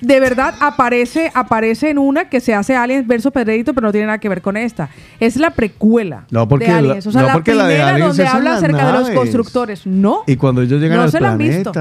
de 0.00 0.20
verdad 0.20 0.54
aparece, 0.60 1.30
aparece 1.34 1.90
en 1.90 1.98
una 1.98 2.28
que 2.28 2.40
se 2.40 2.54
hace 2.54 2.76
Aliens 2.76 3.06
versus 3.06 3.32
Predator, 3.32 3.74
pero 3.74 3.86
no 3.86 3.92
tiene 3.92 4.06
nada 4.06 4.18
que 4.18 4.28
ver 4.28 4.42
con 4.42 4.56
esta. 4.56 4.88
Es 5.20 5.36
la 5.36 5.50
precuela 5.50 6.26
No, 6.30 6.48
porque 6.48 6.66
de 6.66 6.72
Aliens. 6.72 7.06
O 7.06 7.12
sea, 7.12 7.22
no, 7.22 7.26
la 7.28 7.32
porque 7.32 7.54
la 7.54 7.66
de 7.66 7.76
primera 7.76 8.06
donde 8.06 8.26
habla 8.26 8.54
acerca 8.56 8.86
de 8.86 8.98
los 8.98 9.10
constructores. 9.10 9.86
No. 9.86 10.22
Y 10.26 10.36
cuando 10.36 10.62
ellos 10.62 10.80
llegan 10.80 10.98
No 10.98 11.04
al 11.04 11.10
se 11.10 11.20
la 11.20 11.32
han 11.32 11.38
visto. 11.38 11.72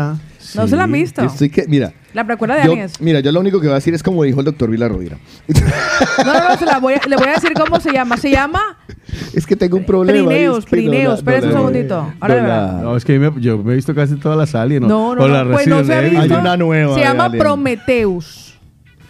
No 0.55 0.67
se 0.67 0.75
la 0.75 0.83
han 0.83 0.91
visto. 0.91 1.21
Yo 1.21 1.27
estoy 1.27 1.49
que, 1.49 1.65
mira, 1.67 1.93
La 2.13 2.25
precuela 2.25 2.55
de 2.55 2.65
yo, 2.65 2.71
Aliens. 2.71 2.99
mira, 3.01 3.19
yo 3.19 3.31
lo 3.31 3.39
único 3.39 3.59
que 3.59 3.67
voy 3.67 3.73
a 3.73 3.75
decir 3.75 3.93
es 3.93 4.01
como 4.03 4.23
dijo 4.23 4.39
el 4.39 4.45
doctor 4.45 4.69
Vilarrovira. 4.69 5.17
No, 6.25 6.33
no, 6.33 6.49
no, 6.49 6.57
se 6.57 6.65
la 6.65 6.79
voy 6.79 6.93
a- 6.93 7.01
le 7.07 7.15
voy 7.17 7.27
a 7.27 7.33
decir 7.33 7.53
cómo 7.53 7.79
se 7.79 7.91
llama. 7.91 8.17
Se 8.17 8.29
llama 8.31 8.77
es 9.33 9.45
que 9.45 9.55
tengo 9.55 9.77
un 9.77 9.85
problema. 9.85 10.17
y 10.17 10.21
Pirineos, 10.23 10.59
es 10.59 10.65
que 10.65 10.81
no 10.87 11.13
Espérese 11.13 11.47
no 11.47 11.53
un 11.53 11.57
segundito. 11.59 12.13
Ahora 12.19 12.35
no 12.35 12.41
verá. 12.43 12.71
No, 12.83 12.97
es 12.97 13.05
que 13.05 13.19
me- 13.19 13.41
yo 13.41 13.57
me 13.57 13.73
he 13.73 13.75
visto 13.75 13.93
casi 13.93 14.15
todas 14.15 14.37
las 14.37 14.55
aliens. 14.55 14.87
No, 14.87 15.15
no, 15.15 15.23
o 15.23 15.27
la 15.27 15.43
no. 15.43 15.51
Pues 15.51 15.67
no 15.67 15.83
se 15.83 15.93
ha 15.93 16.01
visto. 16.01 16.19
Hay 16.21 16.29
una 16.31 16.57
nueva 16.57 16.93
Se 16.95 17.01
de 17.01 17.05
llama. 17.05 17.31
Prometheus. 17.31 18.44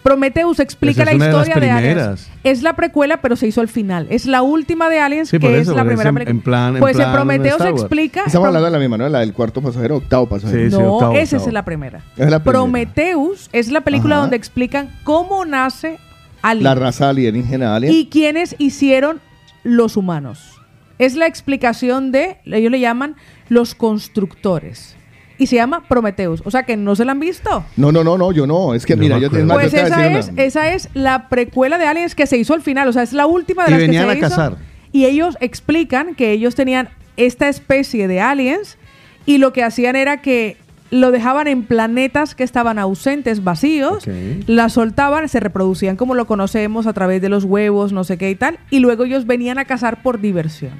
Prometheus 0.05 0.59
explica 0.59 1.03
la 1.03 1.11
de 1.11 1.17
historia 1.17 1.55
de, 1.55 1.71
Aliens. 1.71 2.29
Es 2.43 2.61
la 2.61 2.75
precuela, 2.75 3.21
pero 3.21 3.35
se 3.35 3.47
hizo 3.47 3.59
al 3.59 3.67
final. 3.67 4.05
Es 4.11 4.27
la 4.27 4.43
última 4.43 4.87
de 4.87 4.99
Aliens, 4.99 5.29
Sí, 5.29 5.39
que 5.39 5.59
eso, 5.59 5.71
es 5.71 5.75
la 5.77 5.83
primera 5.83 6.09
en- 6.09 6.15
película. 6.15 6.31
en 6.31 6.41
plan- 6.41 6.73
en 6.75 6.79
pues 6.79 6.95
plan 6.95 7.07
en 7.09 7.13
Prometheus 7.15 7.61
explica. 7.65 8.23
Estamos 8.27 8.45
hablando 8.47 8.65
de 8.67 8.71
la 8.71 8.77
misma, 8.77 8.97
¿no? 8.99 9.09
La 9.09 9.21
del 9.21 9.33
cuarto 9.33 9.63
pasajero, 9.63 9.95
octavo 9.97 10.27
pasajero. 10.29 10.63
Sí, 10.69 10.69
sí. 10.69 10.77
No, 10.77 10.93
octavo, 10.93 11.13
esa 11.15 11.37
octavo. 11.37 11.47
es 11.49 11.53
la 11.55 11.65
primera. 11.65 11.97
Es 12.17 12.29
la 12.29 12.39
primera. 12.39 12.41
Prometheus 12.43 13.49
es 13.51 13.71
la 13.71 13.81
película 13.81 14.15
Ajá. 14.15 14.21
donde 14.21 14.37
explican 14.37 14.91
cómo 15.03 15.43
nace 15.43 15.97
Aliens 16.43 16.63
La 16.63 16.75
raza 16.75 17.09
alienígena 17.09 17.75
alien. 17.75 17.91
y 17.91 18.05
quiénes 18.05 18.55
hicieron 18.59 19.19
los 19.63 19.97
humanos. 19.97 20.61
Es 20.99 21.15
la 21.15 21.25
explicación 21.25 22.11
de, 22.11 22.37
ellos 22.45 22.71
le 22.71 22.79
llaman 22.79 23.15
los 23.49 23.73
constructores. 23.73 24.95
Y 25.37 25.47
se 25.47 25.55
llama 25.57 25.83
Prometheus. 25.87 26.41
O 26.45 26.51
sea 26.51 26.63
que 26.63 26.77
no 26.77 26.95
se 26.95 27.03
la 27.05 27.11
han 27.11 27.19
visto. 27.19 27.65
No, 27.77 27.91
no, 27.91 28.03
no, 28.03 28.17
no, 28.17 28.31
yo 28.31 28.47
no. 28.47 28.73
Es 28.73 28.85
que 28.85 28.95
No 28.95 29.01
mira, 29.01 29.15
yo 29.17 29.29
te, 29.29 29.37
acuerdo. 29.37 29.45
más, 29.47 29.55
Pues 29.57 29.71
yo 29.73 29.79
esa 29.79 30.07
es, 30.07 30.29
una- 30.29 30.43
esa 30.43 30.73
es 30.73 30.89
la 30.93 31.27
precuela 31.29 31.77
de 31.77 31.85
Aliens 31.85 32.15
que 32.15 32.25
se 32.27 32.37
hizo 32.37 32.53
al 32.53 32.61
final. 32.61 32.87
O 32.87 32.93
sea, 32.93 33.03
es 33.03 33.13
la 33.13 33.25
última 33.27 33.65
de 33.65 33.69
Y 33.69 33.73
las 33.73 33.79
que 33.81 33.87
venían 33.87 34.05
se 34.05 34.11
a 34.11 34.13
hizo. 34.17 34.21
cazar. 34.29 34.57
Y 34.91 35.05
ellos 35.05 35.37
explican 35.41 36.15
que 36.15 36.31
ellos 36.31 36.55
tenían 36.55 36.89
esta 37.17 37.49
especie 37.49 38.07
de 38.07 38.21
aliens 38.21 38.77
y 39.25 39.37
lo 39.39 39.51
que 39.53 39.63
hacían 39.63 39.95
era 39.95 40.21
que 40.21 40.57
lo 40.91 41.11
dejaban 41.11 41.47
en 41.47 41.63
planetas 41.63 42.35
que 42.35 42.43
estaban 42.43 42.77
ausentes, 42.79 43.43
vacíos, 43.43 44.05
la 44.47 44.69
soltaban, 44.69 45.27
se 45.27 45.39
reproducían 45.41 45.97
como 45.97 46.13
lo 46.13 46.25
conocemos 46.27 46.87
a 46.87 46.93
través 46.93 47.21
de 47.21 47.27
los 47.29 47.43
huevos, 47.43 47.91
no 47.91 48.03
sé 48.03 48.17
qué 48.17 48.29
y 48.29 48.35
tal, 48.35 48.59
y 48.69 48.79
luego 48.79 49.03
ellos 49.03 49.25
venían 49.25 49.57
a 49.57 49.65
cazar 49.65 50.01
por 50.03 50.21
diversión. 50.21 50.73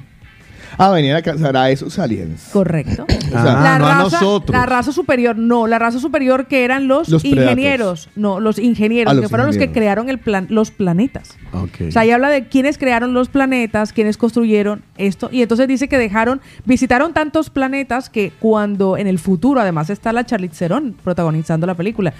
Ah, 0.78 0.90
venían 0.90 1.16
a 1.16 1.22
cazar 1.22 1.56
a 1.56 1.70
esos 1.70 1.98
aliens. 1.98 2.50
Correcto. 2.52 3.06
Ah, 3.34 3.42
la, 3.44 3.78
no 3.78 3.86
a 3.86 3.94
raza, 3.94 4.20
nosotros. 4.20 4.56
la 4.56 4.66
raza 4.66 4.92
superior, 4.92 5.36
no, 5.36 5.66
la 5.66 5.78
raza 5.78 5.98
superior 5.98 6.46
que 6.46 6.64
eran 6.64 6.86
los, 6.86 7.08
Los 7.08 7.24
ingenieros, 7.24 8.08
no, 8.14 8.38
los 8.40 8.58
ingenieros, 8.58 9.12
que 9.12 9.20
los 9.20 9.30
fueron 9.30 9.48
los 9.48 9.58
que 9.58 9.72
crearon 9.72 10.08
el 10.08 10.18
plan, 10.18 10.46
los 10.48 10.70
planetas. 10.70 11.36
Ok. 11.52 11.88
O 11.88 11.90
sea, 11.90 12.02
ahí 12.02 12.12
habla 12.12 12.30
de 12.30 12.46
quiénes 12.46 12.78
crearon 12.78 13.14
los 13.14 13.28
planetas, 13.28 13.92
quiénes 13.92 14.16
construyeron 14.16 14.82
esto. 14.96 15.28
Y 15.32 15.42
entonces 15.42 15.66
dice 15.66 15.88
que 15.88 15.98
dejaron, 15.98 16.40
visitaron 16.64 17.12
tantos 17.12 17.50
planetas 17.50 18.08
que 18.08 18.32
cuando 18.38 18.96
en 18.96 19.08
el 19.08 19.18
futuro, 19.18 19.60
además 19.60 19.90
está 19.90 20.12
la 20.12 20.24
Charlize 20.24 20.56
Theron 20.56 20.94
protagonizando 21.02 21.66
la 21.66 21.74
película. 21.74 22.14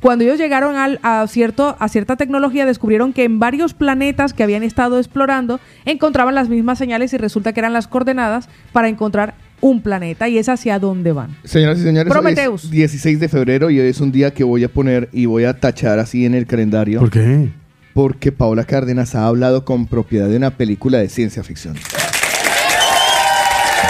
Cuando 0.00 0.24
ellos 0.24 0.38
llegaron 0.38 0.76
al- 0.76 0.98
a, 1.02 1.26
cierto, 1.28 1.76
a 1.78 1.88
cierta 1.88 2.16
tecnología, 2.16 2.64
descubrieron 2.64 3.12
que 3.12 3.24
en 3.24 3.38
varios 3.38 3.74
planetas 3.74 4.32
que 4.32 4.42
habían 4.42 4.62
estado 4.62 4.98
explorando 4.98 5.60
encontraban 5.84 6.34
las 6.34 6.48
mismas 6.48 6.78
señales 6.78 7.12
y 7.12 7.18
resulta 7.18 7.52
que 7.52 7.60
eran 7.60 7.72
las 7.74 7.86
coordenadas 7.86 8.48
para 8.72 8.88
encontrar 8.88 9.34
un 9.60 9.82
planeta 9.82 10.26
y 10.28 10.38
es 10.38 10.48
hacia 10.48 10.78
dónde 10.78 11.12
van. 11.12 11.36
Señoras 11.44 11.78
y 11.80 11.82
señores, 11.82 12.10
hoy 12.10 12.12
Prometheus. 12.18 12.64
es 12.64 12.70
16 12.70 13.20
de 13.20 13.28
febrero 13.28 13.68
y 13.68 13.78
hoy 13.78 13.88
es 13.88 14.00
un 14.00 14.10
día 14.10 14.32
que 14.32 14.42
voy 14.42 14.64
a 14.64 14.68
poner 14.70 15.10
y 15.12 15.26
voy 15.26 15.44
a 15.44 15.60
tachar 15.60 15.98
así 15.98 16.24
en 16.24 16.34
el 16.34 16.46
calendario. 16.46 16.98
¿Por 17.00 17.10
qué? 17.10 17.50
Porque 17.92 18.32
Paula 18.32 18.64
Cárdenas 18.64 19.14
ha 19.14 19.26
hablado 19.26 19.66
con 19.66 19.86
propiedad 19.86 20.28
de 20.28 20.36
una 20.38 20.52
película 20.52 20.96
de 20.96 21.10
ciencia 21.10 21.42
ficción. 21.42 21.76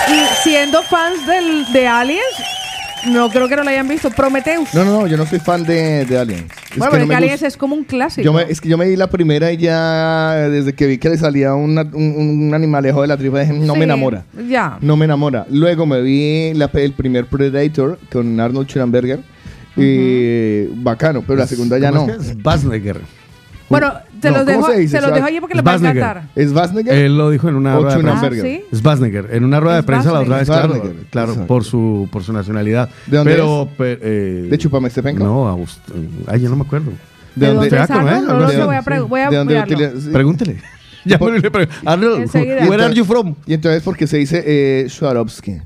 Y 0.09 0.21
siendo 0.43 0.83
fans 0.83 1.25
del, 1.27 1.73
de 1.73 1.87
Aliens, 1.87 2.25
no 3.09 3.31
creo 3.31 3.49
que 3.49 3.57
no 3.57 3.65
lo 3.65 3.71
hayan 3.71 3.89
visto. 3.89 4.11
Prometheus. 4.11 4.73
No, 4.75 4.85
no, 4.85 5.01
no, 5.01 5.07
yo 5.07 5.17
no 5.17 5.27
soy 5.27 5.39
fan 5.41 5.65
de, 5.65 6.05
de 6.05 6.19
Alien. 6.19 6.47
Es 6.71 6.77
bueno, 6.79 6.85
que 6.85 6.91
pero 6.91 6.91
no 6.91 7.01
que 7.01 7.07
me 7.07 7.15
Aliens 7.15 7.43
es 7.43 7.57
como 7.57 7.75
un 7.75 7.85
clásico. 7.85 8.25
Yo 8.25 8.33
me- 8.33 8.43
es 8.43 8.61
que 8.61 8.69
yo 8.69 8.77
me 8.79 8.87
di 8.87 8.97
la 8.97 9.09
primera 9.09 9.53
y 9.53 9.57
ya 9.57 10.35
desde 10.51 10.75
que 10.75 10.87
vi 10.87 10.99
que 10.99 11.09
le 11.09 11.19
salía 11.19 11.55
una- 11.55 11.83
un, 11.83 12.15
un 12.47 12.55
animalejo 12.55 13.03
de 13.03 13.09
la 13.09 13.17
tripa 13.17 13.41
dije, 13.41 13.53
no 13.53 13.73
Sí, 13.75 13.79
me 13.79 13.85
enamora. 13.85 14.25
Ya. 14.49 14.79
No 14.81 14.97
me 14.97 15.05
enamora. 15.07 15.47
Luego 15.51 15.87
me 15.87 16.01
vi 16.03 16.53
la 16.55 16.71
el 16.75 16.93
primer 16.93 17.27
Predator 17.27 17.99
con 18.13 18.39
Arnold 18.41 18.69
Schwarzenegger. 18.69 19.21
Y 19.77 20.67
bacano, 20.83 21.23
pero 21.27 21.39
la 21.39 21.47
segunda 21.47 21.79
ya 21.79 21.91
no. 21.91 22.01
¿Cómo 22.01 22.13
es 22.13 22.19
que 22.19 22.91
es? 22.91 22.97
Bueno, 23.69 23.93
se 24.21 24.31
No, 24.31 24.37
los 24.39 24.45
¿cómo 24.47 24.57
dejo, 24.59 24.73
se 24.73 24.79
dice? 24.81 24.97
se 24.97 25.03
los 25.03 25.15
dejo 25.15 25.27
allí 25.27 25.41
porque 25.41 25.55
les 25.55 25.67
va 25.67 25.73
a 25.73 25.77
encantar. 25.77 26.23
¿Es 26.37 26.49
Schwarzenegger? 26.51 26.95
Él 26.95 27.17
lo 27.19 27.31
dijo 27.31 27.49
en 27.49 27.55
una 27.57 27.77
rueda 27.77 27.97
de 27.97 28.03
prensa. 28.03 28.27
Ah, 28.27 28.31
¿sí? 28.43 28.65
Schwarzenegger, 28.75 29.29
en 29.33 29.45
una 29.45 29.61
rueda 29.61 29.77
de 29.77 29.83
prensa 29.83 30.13
la 30.13 30.21
otra 30.21 30.37
vez, 30.39 30.47
claro, 30.47 30.69
Schwarzenegger. 30.69 31.07
claro, 31.11 31.29
Exacto. 31.33 31.47
por 31.49 31.65
su, 31.65 32.09
por 32.13 32.23
su 32.23 32.33
nacionalidad. 32.33 32.89
¿De 33.07 33.17
dónde 33.17 33.33
Pero, 33.33 33.69
pe- 33.77 33.99
eh, 34.03 34.47
¿De 34.51 34.59
Chupame 34.59 34.89
este 34.89 35.03
penco? 35.03 35.25
No, 35.25 35.57
Aust- 35.57 35.79
ay, 36.27 36.41
yo 36.41 36.49
no 36.51 36.57
me 36.57 36.63
acuerdo. 36.63 36.93
¿De 37.35 37.47
es. 37.47 37.55
No 37.55 37.61
¿De 37.63 37.71
sé, 37.71 37.77
voy 37.77 37.85
a, 37.85 37.87
dónde? 37.87 38.27
a 39.23 39.31
¿De 39.31 39.37
dónde 39.37 39.55
mirarlo. 39.55 39.75
utiliza- 39.77 40.01
sí. 40.01 40.11
Pregúntele. 40.13 40.57
Ya 41.05 41.17
me 41.17 41.31
le 41.39 41.51
pregunto. 41.51 41.81
Where 42.69 42.85
are 42.85 42.95
you 42.95 43.07
from? 43.07 43.35
Y 43.47 43.55
entonces, 43.55 43.83
¿por 43.83 43.97
qué 43.97 44.07
se 44.07 44.19
dice 44.19 44.43
eh, 44.47 44.87
Swarovski? 44.91 45.57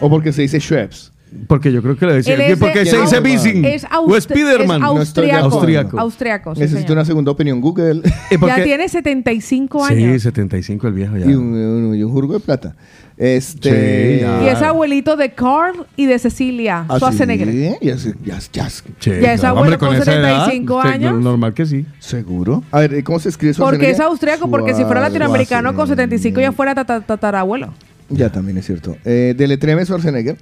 ¿O 0.00 0.08
porque 0.08 0.32
se 0.32 0.42
dice 0.42 0.58
Schweppes? 0.60 1.12
Porque 1.46 1.72
yo 1.72 1.82
creo 1.82 1.96
que 1.96 2.06
le 2.06 2.14
decía. 2.14 2.34
Él 2.34 2.40
es 2.42 2.58
porque 2.58 2.80
de- 2.80 2.86
se 2.86 3.00
dice 3.00 3.20
Bissing. 3.20 3.64
Es, 3.64 3.84
o 3.84 3.88
aust- 3.88 4.20
Spiderman. 4.22 4.80
es 4.82 4.88
austriaco. 4.88 5.36
acuerdo. 5.38 5.56
Austriaco. 5.58 6.00
Austriaco, 6.00 6.54
sí, 6.54 6.60
Necesito 6.60 6.80
señor. 6.88 6.98
una 6.98 7.04
segunda 7.04 7.30
opinión 7.32 7.60
Google. 7.60 8.02
Eh, 8.30 8.38
porque- 8.38 8.56
Ya 8.58 8.64
tiene 8.64 8.88
75 8.88 9.86
Sí, 9.88 9.94
años. 9.94 10.22
75 10.22 10.86
el 10.88 10.92
viejo 10.94 11.16
ya. 11.16 11.26
y, 11.26 11.34
un, 11.34 11.52
un- 11.54 11.94
y 11.94 12.02
un 12.02 12.10
jurgo 12.12 12.34
de 12.34 12.40
plata. 12.40 12.74
Este. 13.16 14.18
Sí, 14.18 14.20
ya. 14.20 14.42
Y 14.44 14.48
es 14.48 14.62
abuelito 14.62 15.16
de 15.16 15.30
Carl 15.32 15.86
y 15.96 16.06
de 16.06 16.18
Cecilia 16.20 16.84
¿Ah, 16.88 16.96
Schwarzenegger. 16.98 17.48
sí? 17.50 17.74
Ya, 17.82 17.94
es- 17.94 18.14
ya, 18.24 18.36
es- 18.38 18.52
ya 18.52 18.66
es- 18.68 18.84
Sí, 19.00 19.10
Ya 19.20 19.32
es 19.32 19.40
claro. 19.40 19.56
abuelo 19.58 19.74
Hombre, 19.74 19.78
con 19.78 19.94
edad, 19.96 20.04
75 20.04 20.76
usted- 20.76 20.90
años. 20.90 21.20
Normal 21.20 21.52
que 21.52 21.66
sí. 21.66 21.84
¿Seguro? 21.98 22.62
A 22.70 22.80
ver, 22.80 23.02
¿cómo 23.02 23.18
se 23.18 23.28
escribe 23.30 23.54
Porque 23.58 23.90
es 23.90 23.98
austriaco, 24.00 24.48
porque 24.48 24.72
si 24.74 24.84
fuera 24.84 25.00
latinoamericano 25.00 25.74
con 25.74 25.88
75 25.88 26.40
ya 26.40 26.52
fuera 26.52 26.74
tata- 26.74 27.00
tatarabuelo. 27.00 27.74
Ya 28.08 28.30
también 28.30 28.56
es 28.58 28.66
cierto. 28.66 28.96
Eh, 29.04 29.34
deletreme 29.36 29.84
Schwarzenegger. 29.84 30.36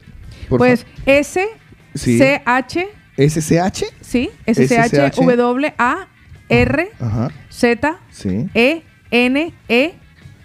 Por 0.48 0.58
Pues 0.58 0.82
favor. 0.84 0.96
S, 1.06 1.40
Sí. 1.94 2.18
C, 2.18 2.42
H, 2.44 2.86
SCH. 3.16 3.84
sí, 4.02 4.30
S, 4.44 4.68
C, 4.68 4.78
H, 4.78 4.96
SCH. 5.10 5.16
W, 5.36 5.74
A, 5.78 6.08
R, 6.48 6.90
Ajá. 7.00 7.30
Z, 7.50 7.98
Sí. 8.10 8.48
E, 8.54 8.82
N, 9.10 9.54
E, 9.68 9.94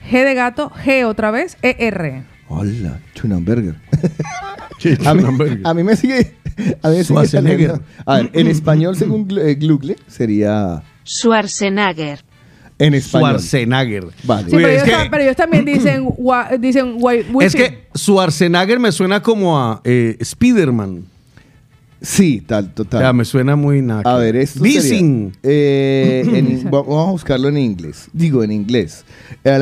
G 0.09 0.23
de 0.25 0.33
gato, 0.33 0.71
G 0.83 1.05
otra 1.05 1.31
vez, 1.31 1.57
E, 1.61 1.75
R. 1.79 2.23
Hola, 2.47 2.99
Schunenberger. 3.15 3.75
Sí, 4.79 4.97
A 5.05 5.13
mí, 5.13 5.23
a 5.63 5.73
mí 5.75 5.83
me 5.83 5.95
sigue. 5.95 6.33
A 6.81 6.89
mí 6.89 6.97
me 6.97 7.03
sigue 7.03 7.71
A 8.05 8.15
ver, 8.17 8.31
en 8.33 8.47
español, 8.47 8.95
según 8.95 9.27
eh, 9.39 9.55
Google, 9.61 9.95
sería. 10.07 10.81
Schwarzenegger. 11.05 12.23
En 12.81 12.93
español. 12.93 13.29
Schwarzenegger. 13.39 14.05
Vale. 14.23 14.49
Sí, 14.49 14.55
Uy, 14.55 14.63
pero, 14.63 14.67
es 14.67 14.73
ellos, 14.73 14.83
que- 14.83 14.91
ta- 15.03 15.07
pero 15.11 15.23
ellos 15.23 15.35
también 15.35 15.65
dicen, 15.65 16.07
dicen 16.59 16.97
Es 17.41 17.55
que 17.55 17.83
Schwarzenegger 17.95 18.79
me 18.79 18.91
suena 18.91 19.21
como 19.21 19.59
a 19.59 19.81
eh, 19.83 20.17
Spiderman. 20.23 21.05
Sí, 22.03 22.41
tal, 22.45 22.73
total. 22.73 22.99
sea, 23.01 23.13
me 23.13 23.25
suena 23.25 23.55
muy 23.55 23.81
nada. 23.83 24.01
A 24.05 24.17
ver, 24.17 24.35
esto 24.35 24.59
sería, 24.63 25.29
eh, 25.43 26.23
en- 26.33 26.63
vamos 26.71 27.07
a 27.07 27.11
buscarlo 27.11 27.47
en 27.49 27.59
inglés. 27.59 28.09
Digo, 28.11 28.43
en 28.43 28.51
inglés. 28.51 29.05
Eh, 29.43 29.55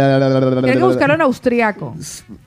Tienen 0.62 0.78
que 0.80 0.80
buscarlo 0.86 1.16
en 1.16 1.22
austriaco. 1.22 1.96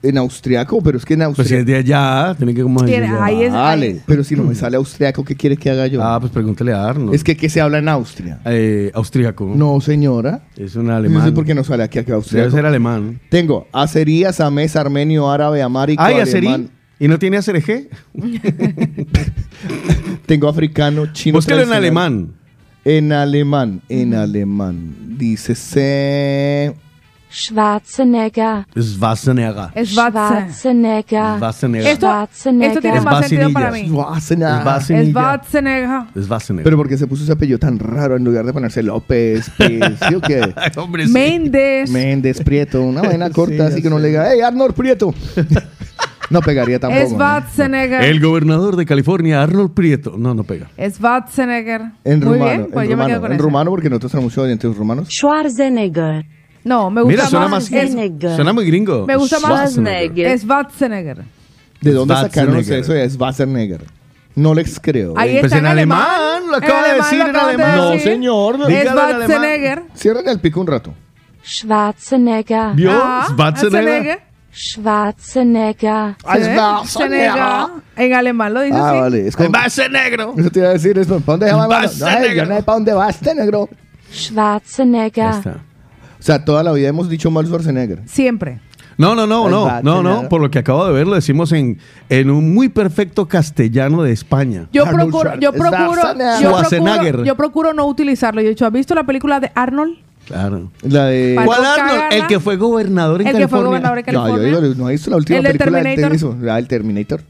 en 0.03 0.17
austriaco, 0.19 0.81
pero 0.83 0.97
es 0.97 1.05
que 1.05 1.13
en 1.13 1.21
Pues 1.35 1.47
si 1.49 1.55
es 1.55 1.59
austriaco. 1.61 1.67
de 1.67 1.77
allá, 1.77 2.35
tiene 2.39 2.55
que 2.55 2.63
como 2.63 2.83
Tiene- 2.87 3.07
ahí 3.21 3.43
es- 3.43 3.53
Vale, 3.53 4.01
pero 4.07 4.25
si 4.25 4.35
no 4.35 4.45
me 4.45 4.55
sale 4.55 4.79
austriaco, 4.79 5.23
¿qué 5.25 5.37
quiere 5.37 5.59
que 5.59 5.69
haga 5.71 5.87
yo? 5.87 6.03
Ah, 6.03 6.19
pues 6.19 6.33
pregúntele 6.33 6.73
a 6.73 6.89
Arnold. 6.89 7.15
es 7.15 7.23
que, 7.23 7.37
¿qué 7.37 7.51
se 7.51 7.61
habla 7.61 7.77
en 7.79 7.89
Austria? 7.91 8.41
Eh, 8.47 8.91
austríaco. 8.95 9.53
No, 9.55 9.79
señora. 9.83 10.43
Es 10.57 10.75
un 10.75 10.87
No 10.87 10.95
alemán. 10.97 11.25
sé 11.27 11.33
por 11.33 11.45
qué 11.45 11.55
no 11.55 11.65
sale 11.65 11.83
aquí, 11.83 11.99
aquí 11.99 12.07
Debe 12.07 12.17
austriaco. 12.17 12.51
ser 12.51 12.65
alemán. 12.65 13.21
Tengo 13.29 13.67
azerías, 13.73 14.41
amés, 14.41 14.75
armenio, 14.75 15.31
árabe, 15.31 15.61
amárico, 15.61 16.03
Ay, 16.03 16.15
alemán. 16.15 16.29
Azerí. 16.29 16.71
¿Y 16.99 17.09
no 17.09 17.19
tiene 17.19 17.37
ACRG? 17.37 17.89
Tengo 20.27 20.49
africano, 20.49 21.13
chino. 21.13 21.39
Búsquelo 21.39 21.63
en 21.63 21.73
alemán. 21.73 22.33
En 22.85 23.13
alemán, 23.13 23.81
en 23.89 24.15
alemán. 24.15 25.17
Dice 25.17 25.55
se... 25.55 26.75
Schwarzenegger. 27.33 28.67
Schwarzenegger. 28.77 29.71
Schwarzenegger. 29.87 31.37
Schwarzenegger. 31.37 31.93
Esto, 31.93 32.29
esto 32.61 32.81
tiene 32.81 32.99
Es 32.99 33.05
más 33.05 33.27
sentido 33.27 33.53
para 33.53 33.71
mí. 33.71 33.87
Schwarzenegger. 33.89 34.61
Schwarzenegger. 35.11 36.03
Schwarzenegger. 36.15 36.65
Pero 36.65 36.77
porque 36.77 36.99
se 36.99 37.07
puso 37.07 37.23
ese 37.23 37.33
apellido 37.33 37.59
tan 37.59 37.79
raro 37.79 38.17
en 38.17 38.25
lugar 38.25 38.45
de 38.45 38.53
ponerse 38.53 38.83
López, 38.83 39.51
Pez, 39.59 39.83
¿sí 40.07 40.15
o 40.15 40.21
qué? 40.21 40.55
Hombre, 40.77 41.07
sí. 41.07 41.13
Méndez. 41.13 41.91
Méndez, 41.91 42.43
Prieto, 42.43 42.83
una 42.83 43.01
vaina 43.01 43.31
corta, 43.31 43.57
ya 43.57 43.67
así 43.67 43.81
que 43.81 43.89
no 43.89 43.99
le 43.99 44.09
diga, 44.09 44.29
¡Hey, 44.31 44.43
Arnold 44.43 44.75
Prieto! 44.75 45.15
No 46.33 46.41
pegaría 46.41 46.79
tampoco. 46.81 47.03
Es 47.03 47.11
¿no? 47.13 47.17
Schwarzenegger. 47.17 48.03
El 48.05 48.21
gobernador 48.21 48.77
de 48.77 48.87
California, 48.87 49.43
Arnold 49.43 49.73
Prieto. 49.73 50.15
No, 50.19 50.35
no 50.35 50.45
pega. 50.45 50.69
Es 50.77 50.95
Schwarzenegger. 50.97 51.83
En 52.05 52.19
Muy 52.21 52.39
rumano, 52.39 52.45
bien, 52.45 52.69
pues 52.73 52.85
en 52.85 52.91
yo 52.91 52.97
me 52.97 53.03
rumano, 53.03 53.09
quedo 53.09 53.21
con 53.21 53.31
en 53.33 53.37
esa. 53.37 53.43
rumano, 53.45 53.71
porque 53.71 53.91
nosotros 53.91 54.13
tenemos 54.13 54.33
muchos 54.33 54.45
oyentes 54.45 54.77
rumanos. 54.77 55.09
Schwarzenegger. 55.09 56.25
No, 56.65 56.91
me 56.91 57.03
gusta 57.03 57.17
Mira, 57.17 57.29
suena 57.29 57.47
más. 57.49 57.51
más. 57.51 57.63
es- 57.65 57.69
Schwarzenegger. 57.71 58.37
Suena 58.37 58.53
muy 58.53 58.67
gringo. 58.67 59.07
Me 59.07 59.17
gusta 59.17 59.39
más- 59.41 59.51
Schwarzenegger. 59.73 60.27
Es 60.27 60.43
Schwarzenegger. 60.43 61.19
¿De 61.81 61.91
dónde 61.93 62.15
sacaron 62.15 62.31
Schwarzenegger. 62.63 62.79
eso 62.81 62.93
de 62.93 63.11
Schwarzenegger? 63.11 63.81
No 64.35 64.55
les 64.55 64.81
creo. 64.81 65.13
Ahí. 65.17 65.33
Pues 65.41 65.45
está 65.53 65.59
en 65.59 65.67
alemán, 65.67 66.43
lo 66.51 66.57
acaba 66.57 66.89
de 66.89 66.95
decir 66.95 67.21
en 67.21 67.37
alemán. 67.37 67.77
No, 67.77 67.91
decir. 67.91 68.13
señor. 68.13 68.59
Es 68.71 68.87
en. 68.87 68.89
Schwarzenegger. 68.89 69.83
Ciérrale 69.95 70.31
el 70.31 70.41
pico 70.41 70.61
un 70.61 70.67
rato. 70.69 70.95
Schwarzenegger. 71.45 72.75
¿Vio? 72.75 72.91
Ah, 72.93 73.27
Schwarzenegger. 73.31 74.21
Schwarzenegger. 74.53 76.17
Ay, 76.25 76.43
¿Sí? 76.45 76.51
Schwarzenegger. 76.51 77.31
Schwarzenegger. 77.33 77.83
En 77.97 78.15
alemán 78.15 78.55
lo 78.55 78.61
dice 78.63 78.77
Ah, 78.77 78.91
así. 78.91 78.99
vale. 79.01 79.27
Es 79.29 79.37
como, 79.37 79.49
Schwarzenegger. 79.49 80.21
eso 80.39 80.51
te 80.51 80.59
iba 80.61 80.69
a 80.69 80.73
decir, 80.73 80.99
es, 80.99 81.07
¿para 81.07 81.21
dónde 81.25 81.53
va? 81.53 81.65
Schwarzenegger. 81.89 82.31
Ay, 82.31 82.37
yo 82.37 82.47
no 82.47 82.57
sé 82.57 82.63
para 82.63 82.77
dónde 82.77 82.93
vas, 82.95 83.15
este 83.17 83.35
negro. 83.35 83.69
Schwarzenegger. 84.13 85.25
Ahí 85.27 85.39
está. 85.39 85.51
O 86.19 86.23
sea, 86.25 86.45
toda 86.45 86.63
la 86.63 86.73
vida 86.73 86.89
hemos 86.89 87.09
dicho 87.09 87.31
mal 87.31 87.45
Schwarzenegger. 87.47 88.03
Siempre. 88.07 88.61
No, 88.99 89.15
no, 89.15 89.27
no, 89.27 89.49
no, 89.49 89.81
no, 89.83 90.03
no. 90.03 90.29
Por 90.29 90.41
lo 90.43 90.51
que 90.51 90.59
acabo 90.61 90.87
de 90.87 90.93
ver, 90.93 91.07
lo 91.07 91.15
decimos 91.15 91.51
en, 91.53 91.79
en 92.09 92.31
un 92.31 92.53
muy 92.55 92.69
perfecto 92.69 93.27
castellano 93.27 94.03
de 94.03 94.13
España. 94.13 94.67
Yo 94.73 94.85
procuro, 94.85 95.35
yo 95.41 95.53
procuro, 95.53 96.03
Schwarzenegger. 96.39 96.41
yo 96.41 96.51
procuro, 96.51 97.25
yo 97.25 97.37
procuro 97.37 97.73
no 97.75 97.87
utilizarlo. 97.87 98.41
Yo 98.43 98.49
he 98.49 98.51
dicho, 98.51 98.67
¿has 98.67 98.73
visto 98.73 98.95
la 98.95 99.05
película 99.05 99.41
de 99.41 99.51
Arnold? 99.55 99.97
Claro. 100.33 100.71
La 100.83 101.05
de... 101.07 101.33
Para 101.35 101.47
¿Cuál 101.47 101.63
no 101.63 101.69
Arnold? 101.69 102.13
El 102.13 102.27
que 102.27 102.41
fue 102.41 102.57
gobernador 102.57 103.21
en 103.21 103.27
El 103.29 103.33
que 103.37 103.49
fue 103.49 103.59
California. 103.61 103.67
gobernador 103.69 103.99
en 103.99 104.05
No, 104.07 104.13
yo 104.13 104.33
California. 104.35 104.61
digo, 104.61 104.75
¿no 104.83 104.87
visto 104.91 105.11
la 105.11 105.17
última 105.17 105.39
El 105.39 105.45
película 105.45 105.79
de 105.79 105.83
Terminator. 105.97 106.51
Ah, 106.51 106.59
el 106.59 106.69
Terminator. 106.69 107.21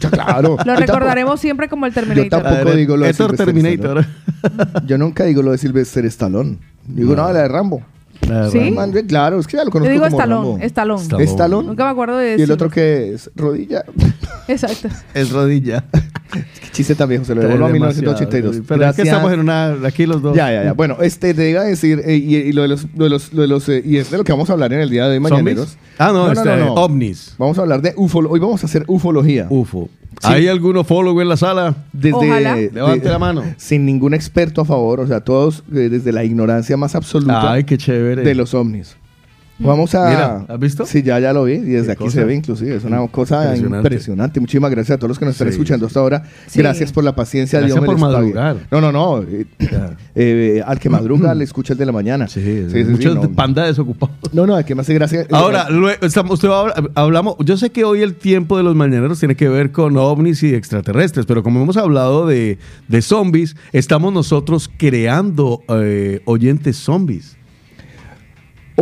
Ya, 0.00 0.10
claro. 0.10 0.56
Lo 0.64 0.74
Yo 0.74 0.80
recordaremos 0.80 1.40
siempre 1.40 1.68
como 1.68 1.86
el 1.86 1.92
Yo 1.92 2.00
Terminator. 2.00 2.28
tampoco 2.42 2.54
A 2.60 2.64
ver, 2.64 2.76
digo 2.76 2.96
lo 2.96 3.06
de 3.06 3.12
Terminator. 3.14 4.06
tampoco- 4.42 4.86
Yo 4.86 4.98
nunca 4.98 5.24
digo 5.24 5.42
lo 5.42 5.52
de 5.52 5.58
Sylvester 5.58 6.04
Stallone. 6.06 6.58
Digo, 6.86 7.16
no, 7.16 7.32
la 7.32 7.42
de 7.42 7.48
Rambo. 7.48 7.82
Claro. 8.20 8.50
¿Sí? 8.50 8.70
Man, 8.70 8.92
Claro, 9.08 9.40
es 9.40 9.46
que 9.46 9.56
ya 9.56 9.64
lo 9.64 9.68
Yo 9.68 9.72
conozco 9.72 9.92
digo 9.92 10.04
como 10.04 10.16
Stallone, 10.18 10.50
Rambo. 10.50 10.58
Stallone. 10.66 11.02
Stallone. 11.02 11.24
Stallone. 11.24 11.66
Nunca 11.68 11.84
me 11.84 11.90
acuerdo 11.90 12.16
de 12.18 12.36
Y 12.38 12.42
el 12.42 12.50
otro 12.50 12.70
que 12.70 13.14
es 13.14 13.30
rodilla. 13.34 13.84
Exacto. 14.48 14.88
Es 15.14 15.30
rodilla. 15.30 15.84
Qué 16.32 16.44
chiste 16.70 16.94
tan 16.94 17.08
viejo, 17.08 17.24
se 17.24 17.34
lo 17.34 17.40
devuelvo 17.40 17.66
a 17.66 17.72
Demasiado. 17.72 18.12
1982. 18.12 18.66
Pero 18.68 18.84
es 18.84 18.94
que 18.96 19.02
Gracias. 19.02 19.06
estamos 19.08 19.32
en 19.32 19.40
una. 19.40 19.76
Aquí 19.84 20.06
los 20.06 20.22
dos. 20.22 20.36
Ya, 20.36 20.52
ya, 20.52 20.62
ya. 20.64 20.72
Bueno, 20.74 20.98
este 21.00 21.34
te 21.34 21.50
iba 21.50 21.62
a 21.62 21.64
decir, 21.64 22.00
eh, 22.04 22.14
y, 22.16 22.36
y 22.36 22.52
lo 22.52 22.62
de 22.62 22.68
los, 22.68 22.86
lo 22.96 23.04
de 23.04 23.10
los, 23.10 23.32
lo 23.32 23.42
de 23.42 23.48
los, 23.48 23.68
eh, 23.68 23.82
y 23.84 23.96
es 23.96 24.10
de 24.12 24.18
lo 24.18 24.22
que 24.22 24.30
vamos 24.32 24.48
a 24.48 24.52
hablar 24.52 24.72
en 24.72 24.80
el 24.80 24.90
día 24.90 25.06
de 25.08 25.14
hoy, 25.14 25.20
mañaneros. 25.20 25.76
Ah, 25.98 26.10
no, 26.12 26.30
este, 26.30 26.48
ovnis. 26.48 27.34
Vamos 27.36 27.58
a 27.58 27.62
hablar 27.62 27.82
de 27.82 27.94
ufo. 27.96 28.20
Hoy 28.20 28.38
vamos 28.38 28.62
a 28.62 28.66
hacer 28.66 28.84
ufología. 28.86 29.46
UFO. 29.50 29.88
Sí. 30.20 30.28
¿Hay 30.28 30.48
algún 30.48 30.76
ufólogo 30.76 31.22
en 31.22 31.28
la 31.30 31.36
sala? 31.36 31.74
Desde, 31.92 32.14
Ojalá. 32.16 32.54
de- 32.54 32.70
Levante 32.72 33.08
la 33.08 33.18
mano. 33.18 33.42
Sin 33.56 33.86
ningún 33.86 34.12
experto 34.12 34.60
a 34.60 34.64
favor, 34.66 35.00
o 35.00 35.06
sea, 35.06 35.20
todos 35.22 35.62
eh, 35.72 35.88
desde 35.88 36.12
la 36.12 36.24
ignorancia 36.24 36.76
más 36.76 36.94
absoluta 36.94 37.52
Ay, 37.52 37.64
qué 37.64 37.78
chévere. 37.78 38.09
De 38.16 38.34
los 38.34 38.54
ovnis. 38.54 38.96
Vamos 39.62 39.94
a. 39.94 40.08
Mira, 40.08 40.46
¿has 40.48 40.58
visto? 40.58 40.86
Sí, 40.86 41.02
ya, 41.02 41.18
ya 41.20 41.34
lo 41.34 41.44
vi. 41.44 41.52
Y 41.52 41.58
desde 41.60 41.88
Qué 41.88 41.92
aquí 41.92 42.04
cosa. 42.04 42.20
se 42.20 42.24
ve, 42.24 42.34
inclusive. 42.34 42.76
Es 42.76 42.84
una 42.84 43.06
cosa 43.08 43.42
Impresionante. 43.44 43.76
impresionante. 43.76 44.40
Muchísimas 44.40 44.70
gracias 44.70 44.94
a 44.94 44.98
todos 44.98 45.10
los 45.10 45.18
que 45.18 45.26
nos 45.26 45.34
están 45.34 45.48
Sí, 45.48 45.52
escuchando 45.52 45.84
hasta 45.86 46.00
ahora. 46.00 46.22
Sí. 46.46 46.60
Gracias 46.60 46.92
por 46.92 47.04
la 47.04 47.14
paciencia. 47.14 47.58
Gracias 47.58 47.76
Dios 47.78 47.84
por 47.86 47.98
madrugar. 47.98 48.56
No, 48.70 48.80
no, 48.80 48.90
no. 48.90 49.22
eh, 49.22 49.44
eh, 50.14 50.62
al 50.64 50.78
que 50.78 50.88
madruga 50.88 51.34
le 51.34 51.44
escucha 51.44 51.74
el 51.74 51.78
de 51.78 51.84
la 51.84 51.92
mañana. 51.92 52.26
Sí, 52.26 52.40
sí, 52.42 52.70
sí, 52.72 52.84
muchos 52.84 53.14
no. 53.16 53.30
panda 53.32 53.66
desocupados. 53.66 54.16
No, 54.32 54.46
no, 54.46 54.56
el 54.58 54.64
que 54.64 54.74
me 54.74 54.80
hace 54.80 54.94
gracia. 54.94 55.26
Ahora, 55.30 55.66
estamos, 56.00 56.32
usted 56.34 56.48
habla- 56.48 56.90
hablamos, 56.94 57.36
yo 57.44 57.58
sé 57.58 57.68
que 57.68 57.84
hoy 57.84 58.00
el 58.00 58.14
tiempo 58.14 58.56
de 58.56 58.62
los 58.62 58.74
mañaneros 58.74 59.18
tiene 59.18 59.34
que 59.34 59.50
ver 59.50 59.72
con 59.72 59.94
ovnis 59.98 60.42
y 60.42 60.54
extraterrestres, 60.54 61.26
pero 61.26 61.42
como 61.42 61.60
hemos 61.62 61.76
hablado 61.76 62.26
de, 62.26 62.56
de 62.88 63.02
zombies, 63.02 63.56
estamos 63.74 64.10
nosotros 64.14 64.70
creando 64.78 65.62
eh, 65.68 66.22
oyentes 66.24 66.76
zombies. 66.78 67.36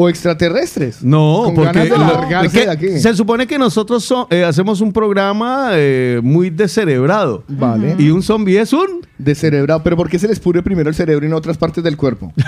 O 0.00 0.08
extraterrestres. 0.08 1.02
No, 1.02 1.50
porque 1.54 1.80
de 1.80 1.88
lo- 1.90 1.96
largarse 1.98 2.58
que 2.60 2.64
de 2.66 2.70
aquí. 2.70 2.98
se 3.00 3.14
supone 3.14 3.46
que 3.46 3.58
nosotros 3.58 4.04
so- 4.04 4.28
eh, 4.30 4.44
hacemos 4.44 4.80
un 4.80 4.92
programa 4.92 5.70
eh, 5.72 6.20
muy 6.22 6.50
descerebrado. 6.50 7.42
Vale. 7.48 7.96
Y 7.98 8.10
un 8.10 8.22
zombie 8.22 8.58
es 8.60 8.72
un... 8.72 9.06
Descerebrado. 9.18 9.82
Pero 9.82 9.96
¿por 9.96 10.08
qué 10.08 10.18
se 10.18 10.28
les 10.28 10.38
pudre 10.38 10.62
primero 10.62 10.88
el 10.88 10.94
cerebro 10.94 11.26
y 11.26 11.28
no 11.28 11.36
otras 11.36 11.58
partes 11.58 11.82
del 11.82 11.96
cuerpo? 11.96 12.32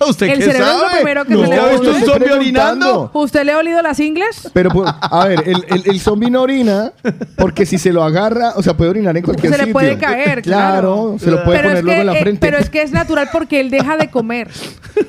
¿Usted 0.08 0.26
El 0.28 0.38
qué 0.38 0.44
cerebro 0.44 0.66
es 0.66 0.72
lo 0.74 0.80
sabe? 0.80 0.96
primero 0.96 1.24
que 1.24 1.34
¿No 1.34 1.42
se 1.42 1.48
le 1.48 1.54
ha 1.56 1.66
visto 1.68 1.90
ocurre. 1.90 1.98
un 1.98 2.04
zombie 2.06 2.32
orinando? 2.32 3.10
¿Usted 3.14 3.44
le 3.44 3.52
ha 3.52 3.58
olido 3.58 3.82
las 3.82 4.00
ingles? 4.00 4.50
Pero, 4.52 4.70
por- 4.70 4.86
a 4.88 5.26
ver, 5.26 5.42
el, 5.46 5.64
el, 5.68 5.82
el 5.86 6.00
zombie 6.00 6.30
no 6.30 6.42
orina 6.42 6.92
porque 7.36 7.64
si 7.66 7.78
se 7.78 7.92
lo 7.92 8.02
agarra, 8.02 8.52
o 8.56 8.62
sea, 8.62 8.76
puede 8.76 8.90
orinar 8.90 9.16
en 9.16 9.22
cualquier 9.22 9.52
Se 9.52 9.58
le 9.58 9.64
sitio. 9.64 9.72
puede 9.72 9.98
caer, 9.98 10.42
claro. 10.42 11.16
se 11.18 11.30
lo 11.30 11.44
puede 11.44 11.58
pero, 11.58 11.68
poner 11.68 11.76
es 11.78 11.84
luego 11.84 11.96
que, 11.96 12.00
en 12.00 12.06
la 12.06 12.14
eh, 12.18 12.20
frente. 12.22 12.40
pero 12.40 12.58
es 12.58 12.70
que 12.70 12.82
es 12.82 12.92
natural 12.92 13.28
porque 13.32 13.60
él 13.60 13.70
deja 13.70 13.96
de 13.96 14.10
comer 14.10 14.48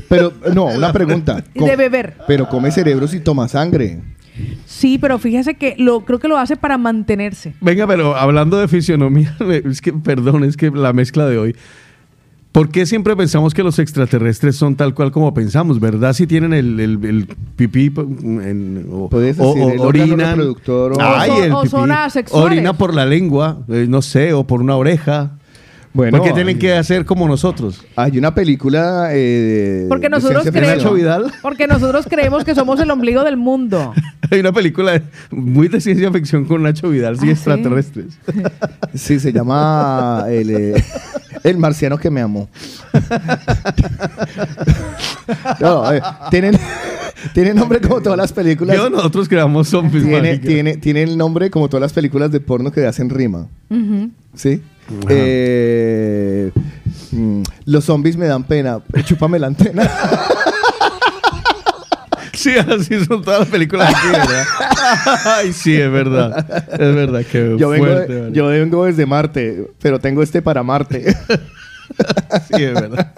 Pero, 0.10 0.34
no, 0.54 0.66
una 0.66 0.92
pregunta. 0.94 1.44
de 1.54 1.76
beber. 1.76 2.16
Pero 2.28 2.48
come 2.50 2.72
cerebros 2.72 3.14
y 3.14 3.20
toma 3.20 3.48
sangre. 3.48 4.00
Sí, 4.66 4.98
pero 4.98 5.18
fíjese 5.18 5.54
que 5.54 5.76
lo 5.78 6.02
creo 6.04 6.20
que 6.20 6.28
lo 6.28 6.38
hace 6.38 6.58
para 6.58 6.78
mantenerse. 6.78 7.54
Venga, 7.62 7.88
pero 7.88 8.16
hablando 8.18 8.58
de 8.58 8.68
fisionomía, 8.68 9.34
es 9.66 9.80
que, 9.82 9.94
perdón, 9.94 10.44
es 10.44 10.58
que 10.58 10.70
la 10.72 10.92
mezcla 10.92 11.26
de 11.26 11.38
hoy. 11.38 11.56
¿Por 12.56 12.70
qué 12.70 12.86
siempre 12.86 13.18
pensamos 13.18 13.54
que 13.54 13.64
los 13.64 13.80
extraterrestres 13.80 14.56
son 14.56 14.78
tal 14.78 14.94
cual 14.94 15.12
como 15.12 15.34
pensamos? 15.34 15.78
¿Verdad? 15.82 16.14
Si 16.14 16.26
tienen 16.26 16.54
el, 16.54 16.80
el, 16.80 17.04
el 17.04 17.28
pipí 17.58 17.90
p- 17.90 18.00
en- 18.02 18.88
o, 18.90 19.10
o- 19.12 19.20
decir, 19.20 19.44
o 19.44 19.54
el 19.56 19.80
órgano 19.80 19.84
orinan. 19.84 20.30
reproductor 20.38 20.94
o- 20.94 20.98
Ay, 21.02 21.32
O 21.32 21.36
son- 21.36 21.44
el 21.44 21.52
o 21.52 21.62
pipí. 21.64 21.70
son 21.70 21.92
asexuales. 21.92 22.46
Orina 22.46 22.72
por 22.78 22.94
la 22.94 23.06
lengua, 23.06 23.58
eh, 23.68 23.88
no 23.90 24.02
sé, 24.02 24.32
o 24.32 24.48
por 24.48 24.62
una 24.62 24.78
oreja. 24.78 25.32
Bueno, 25.92 26.18
¿Por 26.18 26.28
qué 26.28 26.34
tienen 26.34 26.56
hay- 26.56 26.60
que 26.62 26.74
hacer 26.74 27.04
como 27.06 27.28
nosotros? 27.28 27.84
Hay 27.98 28.18
una 28.18 28.34
película 28.34 29.10
eh, 29.12 29.86
Porque 29.90 30.04
de 30.06 30.10
nosotros 30.12 30.44
ciencia 30.44 30.62
creemos. 30.62 30.94
Vidal? 30.96 31.34
porque 31.42 31.68
nosotros 31.68 32.06
creemos 32.10 32.46
que 32.46 32.56
somos 32.56 32.80
el 32.80 32.90
ombligo 32.90 33.24
del 33.26 33.36
mundo. 33.38 33.94
Hay 34.32 34.40
una 34.40 34.52
película 34.54 35.02
muy 35.30 35.68
de 35.68 35.80
ciencia 35.82 36.12
ficción 36.12 36.46
con 36.46 36.64
Nacho 36.64 36.90
Vidal, 36.90 37.16
sí, 37.18 37.24
Ah, 37.24 37.26
sí. 37.28 37.32
extraterrestres. 37.32 38.18
Sí, 38.94 39.20
se 39.20 39.32
llama 39.32 40.24
el, 40.30 40.50
eh, 40.50 40.84
el 41.46 41.58
marciano 41.58 41.98
que 41.98 42.10
me 42.10 42.22
amó. 42.22 42.50
no, 45.60 45.94
eh, 45.94 46.02
tienen, 46.32 46.58
tienen 47.34 47.56
nombre 47.56 47.80
como 47.80 48.02
todas 48.02 48.18
las 48.18 48.34
películas. 48.34 48.76
Yo, 48.76 48.90
nosotros 48.90 49.30
creamos 49.30 49.70
zombies. 49.70 50.04
Tiene, 50.04 50.40
tiene, 50.40 50.78
tiene 50.78 51.04
el 51.04 51.18
nombre 51.18 51.52
como 51.52 51.70
todas 51.70 51.82
las 51.82 51.94
películas 51.94 52.32
de 52.32 52.40
porno 52.40 52.72
que 52.72 52.86
hacen 52.86 53.10
rima. 53.10 53.48
¿Sí? 54.34 54.62
Eh, 55.10 56.52
mm, 57.12 57.44
los 57.66 57.86
zombies 57.86 58.18
me 58.18 58.26
dan 58.26 58.44
pena. 58.44 58.82
Chúpame 59.06 59.38
la 59.38 59.48
antena. 59.48 59.90
Sí, 62.36 62.52
así 62.58 63.04
son 63.06 63.24
todas 63.24 63.40
las 63.42 63.50
películas 63.50 63.94
aquí, 63.94 64.08
¿verdad? 64.12 64.46
Ay, 65.26 65.54
sí, 65.54 65.76
es 65.76 65.92
verdad. 65.92 66.46
Es 66.72 66.96
verdad 66.96 67.24
que 67.26 67.56
Yo 67.58 67.70
vengo, 67.70 67.86
fuerte, 67.86 68.14
de- 68.14 68.20
¿verdad? 68.22 68.34
yo 68.34 68.48
vengo 68.48 68.86
desde 68.86 69.06
Marte, 69.06 69.68
pero 69.82 70.00
tengo 70.00 70.22
este 70.22 70.42
para 70.42 70.62
Marte. 70.64 71.16
Sí, 72.54 72.64
es 72.64 72.74
verdad. 72.74 73.12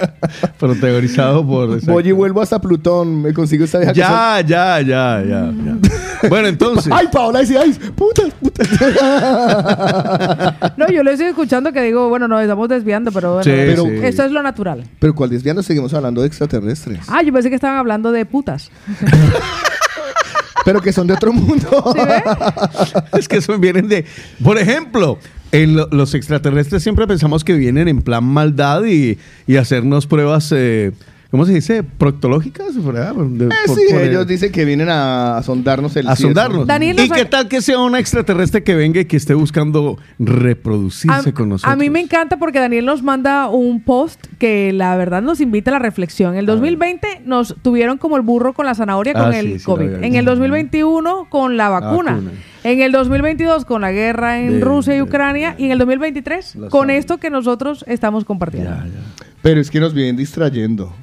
Protagonizado 0.59 1.45
por... 1.45 1.83
Voy 1.85 2.07
y 2.07 2.11
vuelvo 2.11 2.41
hasta 2.41 2.59
Plutón. 2.61 3.21
Me 3.21 3.33
consigo 3.33 3.65
esta 3.65 3.79
vieja 3.79 3.93
que 3.93 3.99
Ya, 3.99 4.41
ya, 4.45 4.81
ya, 4.81 5.23
ya, 5.27 5.51
ya. 5.51 6.29
Bueno, 6.29 6.47
entonces... 6.47 6.91
Ay, 6.95 7.07
Paola 7.11 7.39
dice, 7.39 7.57
ay, 7.57 7.71
putas, 7.95 8.31
putas. 8.39 8.67
No, 10.77 10.87
yo 10.89 11.03
lo 11.03 11.11
estoy 11.11 11.27
escuchando 11.27 11.71
que 11.71 11.81
digo, 11.81 12.09
bueno, 12.09 12.27
nos 12.27 12.41
estamos 12.41 12.67
desviando, 12.69 13.11
pero 13.11 13.35
bueno, 13.35 13.43
Sí, 13.43 13.49
Pero- 13.51 13.83
sí. 13.83 13.91
esto 14.03 14.23
es 14.23 14.31
lo 14.31 14.41
natural. 14.43 14.83
pero 14.99 15.15
cuál 15.15 15.29
desviando 15.29 15.63
seguimos 15.63 15.93
hablando 15.93 16.21
de 16.21 16.27
extraterrestres. 16.27 16.99
Ah, 17.07 17.21
yo 17.23 17.33
pensé 17.33 17.49
que 17.49 17.55
estaban 17.55 17.77
hablando 17.77 18.11
de 18.11 18.25
putas. 18.25 18.71
Pero 20.65 20.81
que 20.81 20.91
son 20.91 21.07
de 21.07 21.13
otro 21.13 21.31
mundo. 21.31 21.93
Es 23.17 23.27
que 23.27 23.41
son, 23.41 23.61
vienen 23.61 23.87
de... 23.87 24.05
Por 24.43 24.57
ejemplo, 24.57 25.17
en 25.51 25.75
lo- 25.75 25.87
los 25.91 26.13
extraterrestres 26.13 26.83
siempre 26.83 27.07
pensamos 27.07 27.43
que 27.43 27.53
vienen 27.53 27.87
en 27.87 28.01
plan 28.01 28.23
maldad 28.23 28.83
y, 28.85 29.17
y 29.47 29.55
hacernos 29.57 30.07
pruebas... 30.07 30.51
eh, 30.55 30.91
¿Cómo 31.29 31.45
se 31.45 31.53
dice? 31.53 31.83
¿Proctológicas? 31.83 32.81
¿verdad? 32.83 33.13
De- 33.15 33.45
Eh, 33.45 33.49
por- 33.67 33.75
sí, 33.75 33.81
por- 33.91 34.01
ellos 34.01 34.25
dicen 34.27 34.51
que 34.51 34.63
vienen 34.63 34.87
a, 34.89 35.37
a 35.37 35.43
sondarnos 35.43 35.95
el 35.97 36.07
a 36.07 36.15
cielo. 36.15 36.29
sondarnos. 36.29 36.65
Daniel, 36.67 36.97
¿Y 36.99 37.09
qué 37.09 37.25
tal 37.25 37.47
que 37.49 37.61
sea 37.61 37.79
un 37.79 37.95
extraterrestre 37.97 38.63
que 38.63 38.75
venga 38.75 39.01
y 39.01 39.05
que 39.05 39.17
esté 39.17 39.33
buscando 39.33 39.97
reproducirse 40.19 41.29
A, 41.29 41.33
con 41.33 41.49
nosotros? 41.49 41.73
a 41.73 41.75
mí 41.75 41.89
me 41.89 41.99
encanta 41.99 42.37
porque 42.37 42.59
Daniel 42.59 42.85
nos 42.85 43.03
manda 43.03 43.49
un 43.49 43.81
post 43.81 44.25
que 44.39 44.71
la 44.73 44.95
verdad 44.95 45.21
nos 45.21 45.41
invita 45.41 45.71
a 45.71 45.73
la 45.73 45.79
reflexión. 45.79 46.33
En 46.33 46.39
el 46.39 46.45
2020 46.45 47.21
nos 47.25 47.55
tuvieron 47.61 47.97
como 47.97 48.15
el 48.15 48.21
burro 48.23 48.53
con 48.53 48.65
la 48.65 48.73
zanahoria 48.75 49.13
con 49.13 49.23
Ah, 49.25 49.33
sí, 49.33 49.39
el 49.39 49.59
sí 49.59 49.65
COVID. 49.65 49.85
En 49.95 50.03
el 50.03 50.11
visto. 50.11 50.31
2021 50.31 51.27
con 51.29 51.57
la 51.57 51.69
vacuna. 51.69 52.11
vacuna. 52.13 52.31
En 52.63 52.81
el 52.81 52.91
2022 52.91 53.65
con 53.65 53.81
la 53.81 53.91
guerra 53.91 54.39
en 54.41 54.59
De- 54.59 54.65
Rusia 54.65 54.93
y 54.93 54.97
de- 54.97 55.03
Ucrania. 55.03 55.55
Y 55.57 55.65
en 55.65 55.71
el 55.71 55.77
2023 55.77 56.55
Las 56.55 56.69
con 56.69 56.89
esto 56.89 57.17
que 57.17 57.29
nosotros 57.29 57.83
estamos 57.87 58.25
compartiendo. 58.25 58.69
Ya, 58.71 58.85
ya. 58.85 58.91
Pero 59.47 59.61
es 59.61 59.71
que 59.71 59.79
nos 59.79 59.93
vienen 59.93 60.17
distrayendo. 60.17 60.93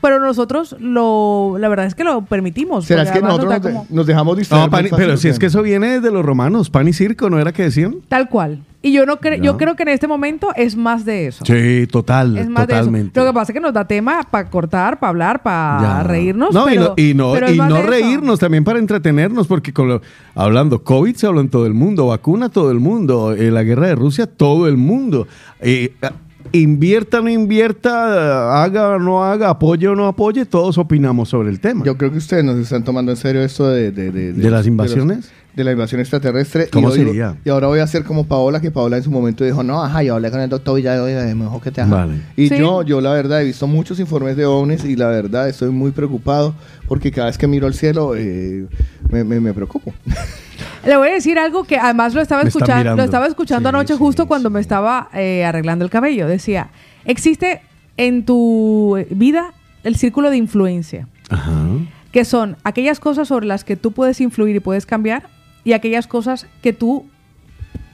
pero 0.00 0.18
nosotros 0.20 0.74
lo, 0.80 1.56
la 1.58 1.68
verdad 1.68 1.86
es 1.86 1.94
que 1.94 2.02
lo 2.04 2.22
permitimos. 2.24 2.84
¿Será 2.84 3.02
es 3.02 3.10
que 3.12 3.20
nosotros 3.22 3.50
nos, 3.52 3.62
de- 3.62 3.72
como- 3.72 3.86
nos 3.90 4.06
dejamos 4.06 4.36
distraer? 4.36 4.64
No, 4.64 4.70
pan 4.70 4.86
pero 4.96 5.16
si 5.16 5.28
¿o 5.28 5.30
es 5.30 5.38
que 5.38 5.46
eso 5.46 5.62
viene 5.62 6.00
desde 6.00 6.10
los 6.10 6.24
romanos, 6.24 6.68
pan 6.68 6.88
y 6.88 6.92
circo, 6.92 7.30
¿no 7.30 7.38
era 7.38 7.52
que 7.52 7.62
decían? 7.62 7.96
Tal 8.08 8.28
cual. 8.28 8.62
Y 8.82 8.92
yo 8.92 9.04
no 9.06 9.18
cre- 9.18 9.38
Ya. 9.38 9.42
yo 9.42 9.56
creo 9.56 9.74
que 9.76 9.82
en 9.84 9.88
este 9.90 10.06
momento 10.06 10.48
es 10.56 10.76
más 10.76 11.04
de 11.04 11.26
eso. 11.28 11.44
Sí, 11.44 11.86
total, 11.90 12.36
Es 12.38 12.48
más 12.48 12.66
de 12.66 12.74
totalmente. 12.74 13.18
eso. 13.18 13.24
Lo 13.24 13.32
que 13.32 13.34
pasa 13.34 13.50
es 13.52 13.54
que 13.54 13.60
nos 13.60 13.72
da 13.72 13.84
tema 13.86 14.22
para 14.30 14.48
cortar, 14.50 14.98
para 15.00 15.08
hablar, 15.10 15.42
para 15.42 15.80
Ya. 15.80 16.02
reírnos. 16.04 16.52
No, 16.54 16.64
pero, 16.66 16.94
y 16.96 17.14
no, 17.14 17.34
y 17.36 17.56
no, 17.56 17.76
y 17.76 17.78
eso. 17.80 17.82
reírnos, 17.86 18.38
también 18.38 18.62
para 18.64 18.78
entretenernos, 18.78 19.46
porque 19.46 19.72
con 19.72 19.88
lo- 19.88 20.02
hablando 20.34 20.82
COVID 20.84 21.14
se 21.16 21.26
habló 21.26 21.40
en 21.40 21.48
todo 21.48 21.66
el 21.66 21.74
mundo, 21.74 22.06
vacuna 22.08 22.48
todo 22.48 22.70
el 22.70 22.78
mundo, 22.78 23.32
eh, 23.32 23.50
la 23.50 23.62
guerra 23.64 23.88
de 23.88 23.94
Rusia 23.96 24.26
todo 24.26 24.68
el 24.68 24.76
mundo. 24.76 25.26
Eh, 25.60 25.92
invierta 26.52 27.20
o 27.20 27.22
no 27.22 27.30
invierta, 27.30 28.62
haga 28.62 28.90
o 28.90 28.98
no 28.98 29.24
haga, 29.24 29.50
apoye 29.50 29.88
o 29.88 29.94
no 29.94 30.06
apoye, 30.06 30.44
todos 30.46 30.78
opinamos 30.78 31.28
sobre 31.28 31.50
el 31.50 31.60
tema. 31.60 31.84
Yo 31.84 31.96
creo 31.96 32.10
que 32.12 32.18
ustedes 32.18 32.44
nos 32.44 32.56
están 32.58 32.84
tomando 32.84 33.12
en 33.12 33.16
serio 33.16 33.42
esto 33.42 33.68
de... 33.68 33.90
¿De, 33.92 34.10
de, 34.10 34.32
¿De 34.32 34.50
las 34.50 34.60
los- 34.60 34.66
invasiones? 34.68 35.30
De, 35.54 35.64
la 35.64 35.72
invasión 35.72 36.00
extraterrestre. 36.02 36.68
¿Cómo 36.70 36.88
y 36.88 36.92
hoy- 36.92 36.98
sería? 36.98 37.36
Y 37.42 37.48
ahora 37.48 37.66
voy 37.68 37.78
a 37.78 37.84
hacer 37.84 38.04
como 38.04 38.26
Paola, 38.26 38.60
que 38.60 38.70
Paola 38.70 38.98
en 38.98 39.02
su 39.02 39.10
momento 39.10 39.42
dijo, 39.42 39.62
no, 39.62 39.82
ajá, 39.82 40.02
yo 40.02 40.14
hablé 40.14 40.30
con 40.30 40.40
el 40.40 40.50
doctor 40.50 40.76
Villarreal 40.76 41.30
y 41.30 41.34
me 41.34 41.44
dijo 41.44 41.60
que 41.62 41.70
te 41.70 41.80
ajá". 41.80 41.90
Vale. 41.94 42.14
Y 42.36 42.48
Sí. 42.50 42.58
yo, 42.58 42.82
yo 42.82 43.00
la 43.00 43.12
verdad 43.12 43.40
he 43.40 43.44
visto 43.46 43.66
muchos 43.66 43.98
informes 43.98 44.36
de 44.36 44.44
ovnis 44.44 44.84
y 44.84 44.96
la 44.96 45.06
verdad 45.08 45.48
estoy 45.48 45.70
muy 45.70 45.92
preocupado 45.92 46.54
porque 46.86 47.10
cada 47.10 47.28
vez 47.28 47.38
que 47.38 47.46
miro 47.46 47.66
al 47.66 47.72
cielo 47.72 48.14
eh, 48.16 48.66
me, 49.10 49.24
me- 49.24 49.40
me 49.40 49.54
preocupo. 49.54 49.94
Le 50.84 50.96
voy 50.96 51.08
a 51.08 51.12
decir 51.12 51.38
algo 51.38 51.64
que 51.64 51.76
además 51.78 52.14
lo 52.14 52.20
estaba 52.20 52.42
escuchando, 52.42 52.96
lo 52.96 53.02
estaba 53.02 53.26
escuchando 53.26 53.68
Sí, 53.68 53.74
anoche 53.74 53.94
sí, 53.94 53.98
justo 53.98 54.22
sí. 54.22 54.28
cuando 54.28 54.50
me 54.50 54.60
estaba 54.60 55.08
eh, 55.14 55.44
arreglando 55.44 55.84
el 55.84 55.90
cabello. 55.90 56.26
Decía, 56.26 56.68
existe 57.04 57.60
en 57.96 58.24
tu 58.24 58.96
vida 59.10 59.52
el 59.84 59.96
círculo 59.96 60.30
de 60.30 60.36
influencia, 60.36 61.08
Ajá. 61.30 61.52
que 62.12 62.24
son 62.24 62.56
aquellas 62.64 63.00
cosas 63.00 63.28
sobre 63.28 63.46
las 63.46 63.64
que 63.64 63.76
tú 63.76 63.92
puedes 63.92 64.20
influir 64.20 64.56
y 64.56 64.60
puedes 64.60 64.86
cambiar 64.86 65.28
y 65.64 65.72
aquellas 65.72 66.06
cosas 66.06 66.46
que 66.62 66.72
tú 66.72 67.06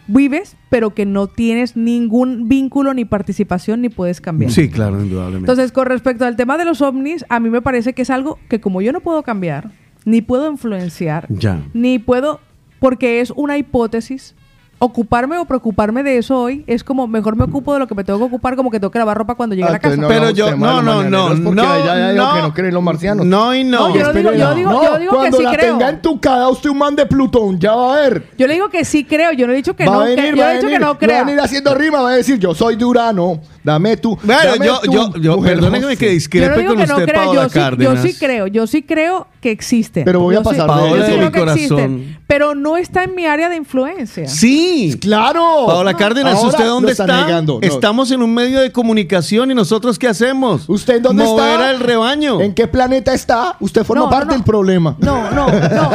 vives 0.09 0.57
pero 0.69 0.95
que 0.95 1.07
no 1.07 1.27
tienes 1.27 1.77
ningún 1.77 2.49
vínculo 2.49 2.93
ni 2.95 3.05
participación 3.05 3.83
ni 3.83 3.89
puedes 3.89 4.21
cambiar. 4.21 4.51
Sí, 4.51 4.69
claro, 4.69 5.01
indudablemente. 5.03 5.51
Entonces, 5.51 5.71
con 5.73 5.87
respecto 5.87 6.25
al 6.25 6.35
tema 6.37 6.57
de 6.59 6.65
los 6.65 6.81
ovnis, 6.81 7.25
a 7.29 7.41
mí 7.41 7.51
me 7.51 7.61
parece 7.63 7.93
que 7.93 8.03
es 8.03 8.11
algo 8.11 8.39
que 8.49 8.61
como 8.61 8.81
yo 8.83 8.93
no 8.93 9.01
puedo 9.01 9.23
cambiar, 9.23 9.71
ni 10.05 10.21
puedo 10.23 10.51
influenciar, 10.51 11.27
ya. 11.29 11.61
ni 11.75 11.99
puedo, 11.99 12.41
porque 12.83 13.21
es 13.21 13.31
una 13.37 13.57
hipótesis, 13.57 14.35
ocuparme 14.81 15.39
o 15.39 15.45
preocuparme 15.45 16.03
de 16.03 16.19
eso 16.19 16.37
hoy 16.41 16.65
es 16.67 16.83
como 16.83 17.07
mejor 17.07 17.37
me 17.37 17.45
ocupo 17.45 17.73
de 17.73 17.79
lo 17.79 17.87
que 17.87 17.95
me 17.95 18.03
tengo 18.03 18.19
que 18.19 18.25
ocupar, 18.25 18.57
como 18.57 18.69
que 18.69 18.81
tengo 18.81 18.91
que 18.91 18.99
lavar 18.99 19.17
ropa 19.17 19.37
cuando 19.37 19.55
llegue 19.55 19.69
a 19.69 19.71
la 19.71 19.79
casa. 19.79 19.95
no 19.97 20.09
Pero 20.09 20.31
yo, 20.31 20.57
no, 20.57 20.83
no, 20.83 21.05
no, 21.05 21.29
mañaneros, 21.29 21.41
porque 21.45 21.63
no, 21.63 21.85
ya 21.85 22.13
no. 22.15 22.35
que 22.35 22.41
no 22.43 22.55
creen 22.55 22.75
los 22.75 22.83
marcianos. 22.83 23.25
No 23.25 23.55
y 23.55 23.63
no. 23.63 23.89
No, 23.91 23.95
yo 23.95 24.03
no 24.03 24.13
digo- 24.13 24.33
yo 24.33 24.55
digo- 24.57 24.83
yo 24.83 24.99
digo 24.99 25.13
que 25.13 25.17
cuando 25.17 25.37
sí 25.39 25.43
la 25.45 25.53
creo. 25.53 25.73
tenga 25.79 25.89
entucada 25.91 26.49
usted 26.49 26.71
un 26.71 26.79
man 26.79 26.97
de 26.97 27.07
Plutón, 27.07 27.61
ya 27.61 27.77
va 27.77 27.95
a 27.97 28.01
ver. 28.01 28.25
Yo 28.37 28.49
le 28.49 28.55
digo 28.55 28.69
que 28.71 28.85
sí 28.85 29.05
creo, 29.05 29.31
yo 29.31 29.47
no 29.47 29.53
he 29.53 29.57
dicho 29.57 29.77
que 29.77 29.87
va 29.87 29.93
no, 29.93 30.01
a 30.01 30.05
venir, 30.07 30.25
que, 30.33 30.37
yo 30.37 30.43
va 30.43 30.51
he 30.51 30.55
dicho 30.57 30.67
venir, 30.67 30.79
que 30.81 30.85
no 30.85 31.13
va 31.15 31.21
a 31.21 31.25
venir 31.25 31.41
haciendo 31.41 31.75
rima, 31.77 32.03
va 32.03 32.11
a 32.11 32.17
decir 32.17 32.41
yo 32.41 32.53
soy 32.53 32.75
de 32.75 32.85
Urano, 32.85 33.41
Dame 33.65 33.97
tú. 33.97 34.19
Bueno, 34.23 34.41
dame 34.45 34.67
yo, 34.67 34.81
tú, 34.81 34.93
yo, 34.93 35.13
yo, 35.17 35.41
perdóneme 35.41 35.97
que 35.97 36.07
Yo 36.07 36.11
no 36.11 36.13
discrepe 36.15 36.65
con 36.67 36.77
que 36.79 36.87
no 36.87 36.95
usted, 36.95 37.07
creo, 37.07 37.23
Paola 37.23 37.43
yo 37.43 37.49
sí, 37.49 37.55
yo 37.55 37.61
Cárdenas. 37.63 38.03
sí 38.03 38.15
creo, 38.19 38.47
yo 38.49 38.67
sí 38.67 38.83
creo 38.83 39.27
que 39.41 39.51
existen. 39.51 40.05
Pero 40.05 40.21
voy 40.21 40.35
a 40.35 40.39
Yo 40.39 40.43
pasar 40.45 40.63
sí 40.63 40.67
Paola 40.69 41.05
de 41.07 41.17
mi 41.19 41.25
existen, 41.25 41.39
corazón. 41.69 42.17
pero 42.27 42.55
no 42.55 42.77
está 42.77 43.05
en 43.05 43.15
mi 43.15 43.27
área 43.27 43.49
de 43.49 43.57
influencia. 43.57 44.27
Sí. 44.29 44.97
¡Claro! 45.01 45.65
Paola 45.67 45.95
Cárdenas, 45.95 46.35
Ahora 46.37 46.49
¿usted 46.49 46.65
dónde 46.67 46.93
está 46.93 47.05
está? 47.05 47.25
negando. 47.27 47.59
No. 47.61 47.67
Estamos 47.67 48.11
en 48.11 48.23
un 48.23 48.33
medio 48.35 48.61
de 48.61 48.71
comunicación 48.73 49.51
y 49.51 49.55
nosotros 49.55 49.99
¿qué 49.99 50.09
hacemos? 50.09 50.69
¿Usted 50.69 51.01
dónde 51.01 51.25
Mover 51.25 51.51
está? 51.55 51.69
al 51.69 51.81
rebaño. 51.81 52.41
¿En 52.41 52.55
qué 52.55 52.67
planeta 52.69 53.15
está? 53.15 53.57
Usted 53.61 53.85
forma 53.85 54.03
No, 54.05 54.07
no, 54.07 54.11
parte 54.11 54.27
no. 54.29 54.33
del 54.35 54.43
problema. 54.45 54.97
No, 54.99 55.31
no, 55.31 55.47
no. 55.49 55.91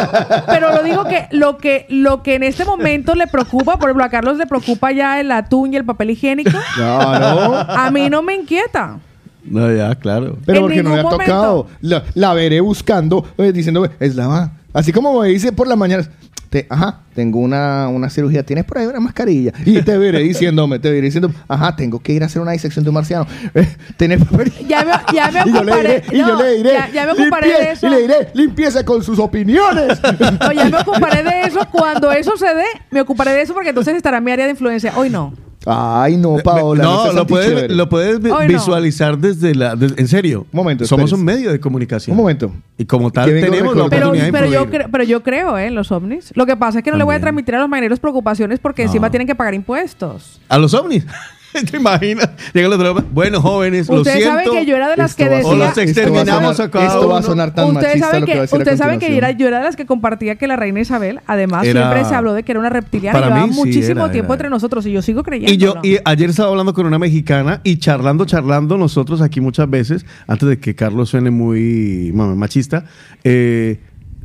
Pero 0.48 0.74
lo 0.74 0.84
digo 0.84 1.04
que 1.06 1.28
lo 1.32 1.58
que 1.58 1.86
lo 1.90 2.24
que 2.24 2.36
en 2.36 2.44
este 2.44 2.66
momento 2.66 3.14
le 3.16 3.28
preocupa, 3.28 3.78
por 3.78 3.90
ejemplo, 3.90 4.04
a 4.06 4.10
Carlos 4.10 4.38
le 4.38 4.46
preocupa 4.48 4.92
ya 4.92 5.20
el 5.20 5.32
atún 5.32 5.74
y 5.74 5.78
el 5.78 5.86
papel 5.86 6.12
higiénico. 6.12 6.52
Claro. 6.76 7.57
A 7.62 7.92
mí 7.92 8.10
no 8.10 8.22
me 8.22 8.36
inquieta. 8.36 9.00
No, 9.44 9.74
ya, 9.74 9.96
claro. 9.96 10.38
Pero 10.46 10.58
En 10.60 10.64
porque 10.64 10.84
no 10.84 10.90
le 10.90 11.00
ha 11.00 11.04
ningún 11.04 11.18
tocado. 11.20 11.68
La, 11.82 12.04
la 12.16 12.34
veré 12.34 12.60
buscando, 12.60 13.26
eh, 13.38 13.52
diciendo, 13.54 13.90
es 14.00 14.16
la 14.16 14.28
va. 14.28 14.52
Así 14.74 14.92
como 14.92 15.22
me 15.22 15.30
dice 15.30 15.52
por 15.54 15.68
la 15.68 15.76
mañana, 15.78 16.04
te, 16.50 16.66
ajá, 16.70 17.02
tengo 17.16 17.40
una, 17.40 17.88
una 17.90 18.10
cirugía, 18.10 18.44
tienes 18.44 18.66
por 18.66 18.78
ahí 18.78 18.86
una 18.88 19.00
mascarilla. 19.00 19.54
Y 19.66 19.82
te 19.82 19.98
veré 19.98 20.20
diciéndome, 20.20 20.80
te 20.80 20.90
veré 20.90 21.04
diciendo, 21.04 21.32
ajá, 21.48 21.76
tengo 21.76 22.00
que 22.00 22.14
ir 22.14 22.24
a 22.24 22.26
hacer 22.28 22.42
una 22.42 22.52
disección 22.52 22.84
de 22.84 22.90
un 22.90 22.94
marciano. 22.96 23.26
Eh, 23.54 23.68
¿Tenés 23.98 24.24
papel? 24.24 24.52
Ya 24.68 24.84
me, 24.86 24.92
ya 25.14 25.32
me 25.32 25.40
y 25.50 25.54
yo 25.54 25.64
le 25.64 25.72
ocuparé. 25.72 26.02
diré, 26.02 26.04
y 26.12 26.20
yo 26.20 26.28
no, 26.28 26.42
le 26.44 26.54
diré, 26.58 26.74
ya, 26.74 26.90
ya 26.90 27.06
me 27.06 27.12
ocuparé 27.14 27.48
"Limpie-" 27.48 27.60
de 27.60 27.72
eso. 27.72 27.88
Y 27.88 27.90
le 27.90 28.02
diré, 28.02 28.16
limpieza 28.34 28.84
con 28.86 29.02
sus 29.04 29.18
opiniones. 29.20 30.00
No, 30.42 30.52
ya 30.52 30.66
me 30.70 30.78
ocuparé 30.78 31.24
de 31.24 31.42
eso. 31.44 31.60
Cuando 31.72 32.12
eso 32.12 32.36
se 32.38 32.54
dé, 32.54 32.66
me 32.92 33.02
ocuparé 33.02 33.32
de 33.32 33.42
eso 33.42 33.54
porque 33.54 33.70
entonces 33.70 33.96
estará 33.96 34.18
en 34.18 34.24
mi 34.24 34.32
área 34.32 34.46
de 34.46 34.52
influencia. 34.52 34.94
Hoy 34.96 35.10
no. 35.10 35.34
Ay, 35.66 36.16
no, 36.18 36.38
Paola. 36.38 36.84
no, 36.84 37.12
lo 37.12 37.28
puedes, 37.28 37.70
lo 37.72 37.90
puedes 37.90 38.22
no. 38.22 38.40
visualizar 38.48 39.18
desde 39.18 39.54
la... 39.56 39.76
de- 39.76 39.94
en 39.98 40.08
serio. 40.08 40.46
Un 40.54 40.58
momento, 40.58 40.86
Somos 40.86 41.06
espérese. 41.12 41.16
un 41.16 41.26
medio 41.26 41.52
de 41.52 41.60
comunicación. 41.60 42.16
Un 42.16 42.22
momento. 42.24 42.52
Y 42.78 42.86
como 42.86 43.12
tal 43.12 43.30
tenemos 43.30 43.76
la. 43.76 43.90
Pero, 43.90 44.08
oportunidad 44.08 44.26
de 44.28 44.32
pero, 44.32 44.46
yo, 44.48 44.62
influir. 44.62 44.82
cre- 44.84 44.90
pero 44.92 45.04
yo 45.04 45.24
creo 45.24 45.58
¿eh? 45.58 45.66
en 45.68 45.76
los 45.76 45.92
ovnis. 45.92 46.32
Lo 46.36 46.46
que 46.46 46.56
pasa 46.56 46.78
es 46.80 46.84
que 46.86 46.92
no 46.92 46.98
le 46.98 47.04
voy 47.04 47.16
a 47.16 47.20
transmitir 47.20 47.56
a 47.56 47.60
los 47.60 47.68
marineros 47.68 48.00
preocupaciones 48.00 48.60
porque 48.60 48.84
No. 48.84 48.90
encima 48.90 49.10
tienen 49.10 49.28
que 49.28 49.36
pagar 49.36 49.54
impuestos. 49.54 50.40
A 50.48 50.58
los 50.58 50.74
ovnis. 50.74 51.06
¿Te 51.72 51.78
imaginas? 51.78 52.30
Llega 52.54 52.68
el 52.68 52.74
otro, 52.74 53.04
bueno, 53.12 53.42
jóvenes, 53.42 53.88
lo 53.90 53.96
Ustedes 53.98 54.18
siento. 54.24 54.38
saben 54.44 54.60
que 54.60 54.66
yo 54.70 54.76
era 54.76 54.90
de 54.90 54.98
las 54.98 55.12
Esto 55.12 55.24
que 55.24 55.30
va 55.30 55.36
a 55.38 55.40
O 55.40 55.50
decía... 55.52 55.68
los 55.68 55.78
exterminamos 55.78 56.60
esto 56.60 56.64
va 56.64 56.64
a 56.64 56.68
a 56.68 56.72
cada 56.72 56.90
sonar, 56.90 56.96
esto 56.98 57.10
va 57.10 57.20
a 57.20 57.22
sonar 57.24 57.54
tan 57.54 57.66
Ustedes 57.66 57.84
machista 57.88 58.06
saben 58.08 58.22
lo 58.22 58.26
que, 58.26 58.32
que, 58.32 58.38
va 58.38 58.40
a 58.40 58.42
decir 58.44 58.56
a 58.56 58.58
ustedes 58.60 58.78
saben 58.80 59.00
que 59.00 59.06
yo 59.10 59.18
era, 59.18 59.28
continuación. 59.28 59.40
yo 59.40 59.48
era 59.48 59.58
de 59.60 59.64
las 59.66 59.76
que 59.76 59.86
compartía 59.86 60.36
que 60.36 60.48
la 60.48 60.56
reina 60.56 60.80
Isabel, 60.80 61.20
además, 61.28 61.66
Era- 61.66 61.82
siempre 61.92 62.10
se 62.10 62.16
habló 62.16 62.34
de 62.34 62.44
que 62.44 62.52
era 62.52 62.60
una 62.60 62.70
reptiliana. 62.70 63.14
Para 63.20 63.28
Llevaba 63.28 63.48
mí 63.48 63.54
sí, 63.54 63.60
muchísimo 63.60 64.02
era, 64.06 64.12
tiempo 64.12 64.34
era. 64.34 64.38
entre 64.40 64.50
nosotros 64.50 64.86
y 64.86 64.92
yo 64.92 65.02
sigo 65.02 65.24
creyendo. 65.24 65.54
Y 65.54 65.58
yo, 65.58 65.76
y 65.84 65.98
ayer 66.06 66.30
estaba 66.30 66.50
hablando 66.50 66.74
con 66.74 66.86
una 66.86 67.00
mexicana 67.00 67.62
y 67.64 67.78
charlando, 67.78 68.26
charlando 68.26 68.78
nosotros 68.78 69.22
aquí 69.22 69.42
muchas 69.42 69.70
veces, 69.70 70.06
antes 70.28 70.48
de 70.50 70.60
que 70.60 70.76
Carlos 70.76 71.10
suene 71.10 71.32
muy 71.32 72.12
machista, 72.14 72.86
eh, 73.24 73.80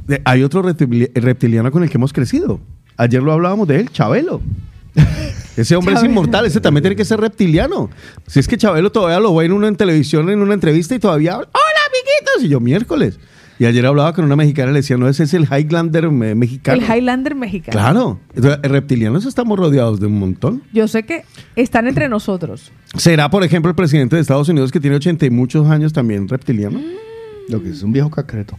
de- 0.07 0.20
hay 0.24 0.43
otro 0.43 0.62
reptili- 0.62 1.11
reptiliano 1.14 1.70
con 1.70 1.83
el 1.83 1.91
que 1.91 1.97
hemos 1.99 2.12
crecido. 2.12 2.61
Ayer 2.97 3.22
lo 3.22 3.33
hablábamos 3.33 3.66
de 3.68 3.80
él, 3.80 3.91
Chabelo. 3.91 4.41
Ese 5.57 5.76
hombre 5.76 5.94
es 5.94 6.03
inmortal, 6.03 6.46
ese 6.46 6.61
también 6.61 6.82
tiene 6.82 6.96
que 6.96 7.05
ser 7.05 7.20
reptiliano. 7.20 7.90
Si 8.26 8.40
es 8.40 8.48
que 8.48 8.57
Chabelo 8.57 8.90
todavía 8.90 9.20
lo 9.20 9.34
ve 9.34 9.44
en 9.46 9.64
en 9.64 9.76
televisión, 9.76 10.30
en 10.30 10.40
una 10.40 10.55
entrevista 10.55 10.94
y 10.94 10.98
todavía 10.98 11.34
habla, 11.34 11.48
hola 11.53 11.80
amiguitos, 11.88 12.44
y 12.44 12.48
yo 12.48 12.61
miércoles. 12.61 13.18
Y 13.59 13.66
ayer 13.66 13.84
hablaba 13.86 14.12
con 14.14 14.24
una 14.24 14.34
mexicana 14.34 14.70
y 14.70 14.74
le 14.74 14.78
decía, 14.80 14.96
no, 14.96 15.07
ese 15.09 15.22
es 15.24 15.34
el 15.34 15.44
Highlander 15.44 16.11
me- 16.11 16.34
mexicano. 16.34 16.82
El 16.82 16.90
Highlander 16.90 17.34
mexicano. 17.36 17.72
Claro, 17.78 18.18
Entonces, 18.34 18.61
reptilianos 18.62 19.24
estamos 19.26 19.57
rodeados 19.59 20.00
de 20.00 20.07
un 20.07 20.18
montón. 20.18 20.62
Yo 20.72 20.88
sé 20.88 21.05
que 21.05 21.24
están 21.55 21.86
entre 21.86 22.09
nosotros. 22.09 22.72
¿Será, 22.96 23.30
por 23.30 23.44
ejemplo, 23.44 23.68
el 23.68 23.76
presidente 23.76 24.16
de 24.16 24.22
Estados 24.22 24.48
Unidos 24.48 24.72
que 24.72 24.80
tiene 24.80 24.96
80 24.96 25.26
y 25.26 25.30
muchos 25.30 25.68
años 25.68 25.92
también 25.92 26.26
reptiliano? 26.28 26.80
Lo 27.48 27.62
que 27.62 27.68
es 27.68 27.82
un 27.82 27.92
viejo 27.92 28.11
concreto. 28.11 28.59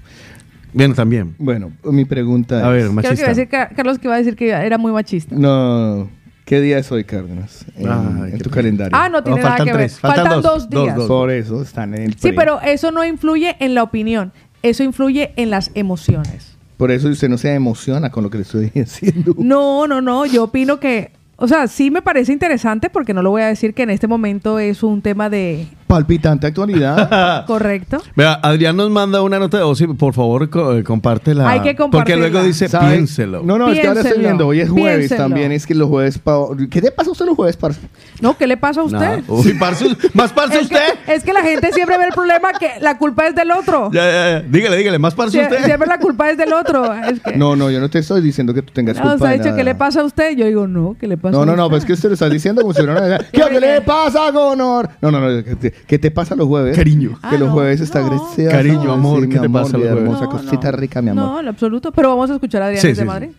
Bueno, 0.72 0.94
también. 0.94 1.36
Bueno, 1.38 1.72
mi 1.84 2.06
pregunta 2.06 2.66
A 2.66 2.70
ver, 2.70 2.86
es... 2.86 2.90
Creo 2.90 2.96
que 3.02 3.02
iba 3.02 3.10
a 3.10 3.12
machista. 3.12 3.28
decir, 3.30 3.48
Ca- 3.50 3.70
Carlos 3.76 4.00
que 4.00 4.08
iba 4.08 4.16
a 4.16 4.20
decir 4.20 4.36
que 4.36 4.50
era 4.52 4.78
muy 4.78 4.92
machista. 4.94 5.36
No, 5.36 6.10
¿qué 6.46 6.62
día 6.62 6.78
es 6.78 6.92
hoy, 6.92 7.04
Cárdenas? 7.04 7.66
En, 7.78 7.88
Ay, 7.90 8.32
en 8.32 8.38
qué 8.38 8.44
tu 8.44 8.50
pena. 8.50 8.56
calendario. 8.56 8.98
Ah, 8.98 9.10
no 9.10 9.24
tiene 9.24 9.38
No, 9.40 9.44
nada 9.44 9.58
faltan 9.58 9.66
que 9.68 9.74
ver. 9.74 9.82
tres, 9.88 10.00
faltan 10.00 10.26
Faltan, 10.26 10.42
dos, 10.42 10.54
dos, 10.54 10.70
dos, 10.70 10.84
días. 10.84 10.96
dos. 10.96 11.08
Por 11.08 11.32
eso 11.32 11.62
están 11.62 11.94
en 11.96 12.02
el 12.04 12.14
Sí, 12.14 12.20
pre. 12.30 12.34
pero 12.34 12.62
eso 12.62 12.92
no 12.92 13.04
influye 13.06 13.56
en 13.60 13.76
la 13.76 13.84
opinión. 13.84 14.32
Eso 14.62 14.84
influye 14.84 15.34
en 15.36 15.50
las 15.50 15.72
emociones. 15.74 16.56
Por 16.78 16.92
eso 16.92 17.08
usted 17.10 17.30
no 17.30 17.38
se 17.38 17.54
emociona 17.54 18.10
con 18.10 18.24
lo 18.24 18.30
que 18.30 18.38
le 18.38 18.44
estoy 18.44 18.70
diciendo. 18.74 19.36
No, 19.38 19.88
no, 19.88 20.02
no. 20.02 20.26
Yo 20.26 20.44
opino 20.46 20.80
que, 20.80 21.12
o 21.36 21.48
sea, 21.48 21.68
sí 21.68 21.92
me 21.92 22.02
parece 22.02 22.32
interesante 22.34 22.90
porque 22.90 23.14
no 23.14 23.22
lo 23.22 23.30
voy 23.30 23.42
a 23.42 23.48
decir 23.48 23.74
que 23.74 23.84
en 23.84 23.90
este 23.90 24.08
momento 24.08 24.60
es 24.60 24.84
un 24.84 25.02
tema 25.02 25.30
de 25.30 25.68
Palpitante 25.94 26.48
actualidad. 26.48 27.46
correcto. 27.48 28.02
Vea, 28.16 28.34
Adrián 28.42 28.76
nos 28.76 28.90
manda 28.90 29.22
una 29.22 29.38
nota 29.38 29.58
de 29.58 29.64
voz 29.64 29.80
y 29.82 29.86
por 29.88 30.14
favor 30.14 30.50
co- 30.50 30.76
eh, 30.78 30.84
compártela. 30.84 31.48
Hay 31.50 31.60
que 31.62 31.76
Porque 31.76 32.16
luego 32.16 32.34
compartirla. 32.40 32.44
dice, 32.44 32.68
¿Sabe? 32.68 32.94
piénselo. 32.96 33.44
No, 33.44 33.60
no, 33.60 33.70
es 33.72 33.80
que 33.80 33.88
ahora 33.88 34.00
estoy 34.00 34.14
Piénselo, 34.14 34.28
viendo. 34.28 34.48
Hoy 34.48 34.62
es 34.62 34.70
jueves 34.72 34.98
piénselo. 35.08 35.22
también. 35.22 35.52
Es 35.52 35.68
que 35.68 35.76
los 35.76 35.88
jueves... 35.88 36.18
pa- 36.18 36.48
¿Qué 36.72 36.82
te 36.82 36.92
pasa 36.92 37.10
a 37.10 37.12
usted 37.12 37.26
los 37.28 37.36
jueves, 37.36 37.58
parce? 37.58 37.80
No, 38.22 38.36
¿qué 38.38 38.48
le 38.48 38.58
pasa 38.58 38.82
a 38.82 38.84
usted? 38.86 39.22
No. 39.28 39.44
Parce, 39.60 39.86
¿Más 40.14 40.34
parce 40.34 40.60
Es 40.62 40.68
que, 40.68 40.76
usted? 40.76 41.14
es 41.14 41.24
que 41.24 41.32
la 41.34 41.42
gente 41.42 41.72
siempre 41.74 41.98
ve 42.00 42.06
el 42.06 42.12
problema 42.14 42.52
que 42.60 42.72
la 42.82 42.98
culpa 42.98 43.28
es 43.28 43.36
del 43.36 43.52
otro. 43.52 43.92
Ya, 43.92 44.04
ya, 44.06 44.30
ya. 44.32 44.40
Dígale, 44.42 44.78
dígale, 44.78 44.98
¿más 45.00 45.14
parce 45.14 45.38
Sie- 45.38 45.44
usted? 45.44 45.64
Siempre 45.66 45.88
la 45.88 46.00
culpa 46.00 46.30
es 46.32 46.38
del 46.38 46.54
otro. 46.54 46.92
Es 46.94 47.20
que, 47.20 47.38
No, 47.38 47.56
no, 47.56 47.70
yo 47.70 47.80
no 47.80 47.90
te 47.90 48.00
estoy 48.00 48.22
diciendo 48.22 48.54
que 48.54 48.64
tú 48.64 48.74
tengas 48.74 48.96
no, 48.98 49.02
culpa 49.04 49.16
usted 49.16 49.28
ha 49.28 49.32
dicho, 49.34 49.44
nada. 49.46 49.58
¿qué 49.58 49.64
le 49.64 49.76
pasa 49.76 50.02
a 50.02 50.04
usted? 50.06 50.36
Yo 50.36 50.46
digo, 50.48 50.68
no, 50.68 50.96
¿qué 51.00 51.08
le 51.08 51.18
pasa 51.18 51.36
No, 51.38 51.44
a 51.44 51.46
no, 51.46 51.56
no, 51.56 51.64
usted? 51.66 51.72
pues 51.78 51.86
que 51.86 51.94
usted 51.94 52.10
lo 52.10 52.14
está 52.14 52.30
diciendo 52.30 52.62
como 52.62 52.74
si 52.74 52.82
fuera 52.82 52.94
una... 53.06 53.18
¿Qué, 53.32 53.42
¿Qué 53.52 53.60
le 53.60 53.82
pasa, 53.82 54.32
Gonor? 54.32 54.90
No, 55.02 55.12
no, 55.12 55.20
no, 55.20 55.44
¿qué 55.88 56.00
te, 56.00 56.12
pasa 56.12 56.36
los 56.36 56.48
jueves? 56.48 56.76
Cariño. 56.78 57.12
Que 57.12 57.36
Ah, 57.36 57.38
los 57.38 57.48
no, 57.50 57.54
jueves 57.54 57.82
está 57.82 58.00
no. 58.02 58.08
agresiva. 58.08 58.52
Cariño, 58.52 58.92
amor, 58.92 59.24
Sí, 59.24 59.30
¿qué 59.30 59.40
te 59.40 59.50
pasa 59.50 59.78
los 59.78 59.88
jueves? 59.88 59.98
hermosa 60.04 60.24
No, 60.26 60.30
cosita 60.32 60.72
no. 60.72 60.78
rica, 60.78 61.02
mi 61.02 61.10
amor. 61.12 61.24
No, 61.26 61.40
en 61.40 61.48
absoluto. 61.48 61.92
Pero 61.92 62.10
vamos 62.10 62.30
a 62.30 62.34
escuchar 62.36 62.62
a 62.62 62.66
Adrián 62.66 62.82
Sí, 62.82 62.88
desde 62.90 63.02
sí, 63.02 63.08
sí. 63.08 63.08
Madrid. 63.08 63.30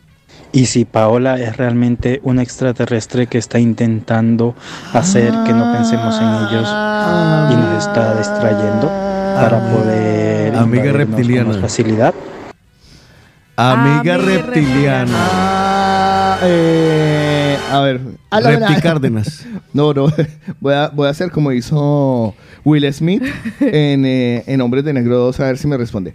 Y 0.53 0.67
si 0.67 0.85
Paola 0.85 1.37
es 1.41 1.57
realmente 1.57 2.21
un 2.23 2.39
extraterrestre 2.39 3.27
que 3.27 3.39
está 3.39 3.59
intentando 3.59 4.55
hacer 4.93 5.33
que 5.45 5.53
no 5.53 5.73
pensemos 5.73 6.17
en 6.21 6.29
ellos 6.29 6.69
y 7.53 7.57
nos 7.57 7.87
está 7.87 8.17
distrayendo 8.17 8.87
para 8.87 9.61
poder 9.71 10.55
Amiga 10.57 10.85
con 10.85 10.95
reptiliana. 10.95 11.49
más 11.49 11.59
facilidad. 11.59 12.15
Amiga 13.57 14.15
Amiga 14.15 14.17
reptiliana. 14.19 15.17
Ah, 15.19 16.39
eh, 16.43 17.34
a 17.79 17.81
ver. 17.83 18.01
a 18.31 18.41
Repti 18.41 18.75
Cárdenas. 18.81 19.47
No, 19.73 19.93
no. 19.93 20.07
Voy 20.61 20.73
a, 20.75 20.89
voy 20.89 21.09
a 21.09 21.11
hacer 21.11 21.31
como 21.33 21.51
hizo 21.51 22.35
Will 22.65 22.91
Smith 22.93 23.23
en, 23.61 24.05
eh, 24.07 24.45
en 24.47 24.61
Hombres 24.61 24.85
de 24.85 24.93
Negro 24.93 25.19
2, 25.19 25.41
a 25.41 25.45
ver 25.47 25.59
si 25.59 25.67
me 25.67 25.77
responde. 25.77 26.15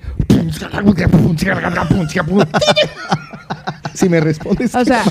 si 3.94 4.08
me 4.08 4.20
responde. 4.22 4.66
O 4.74 4.86
sea, 4.86 5.04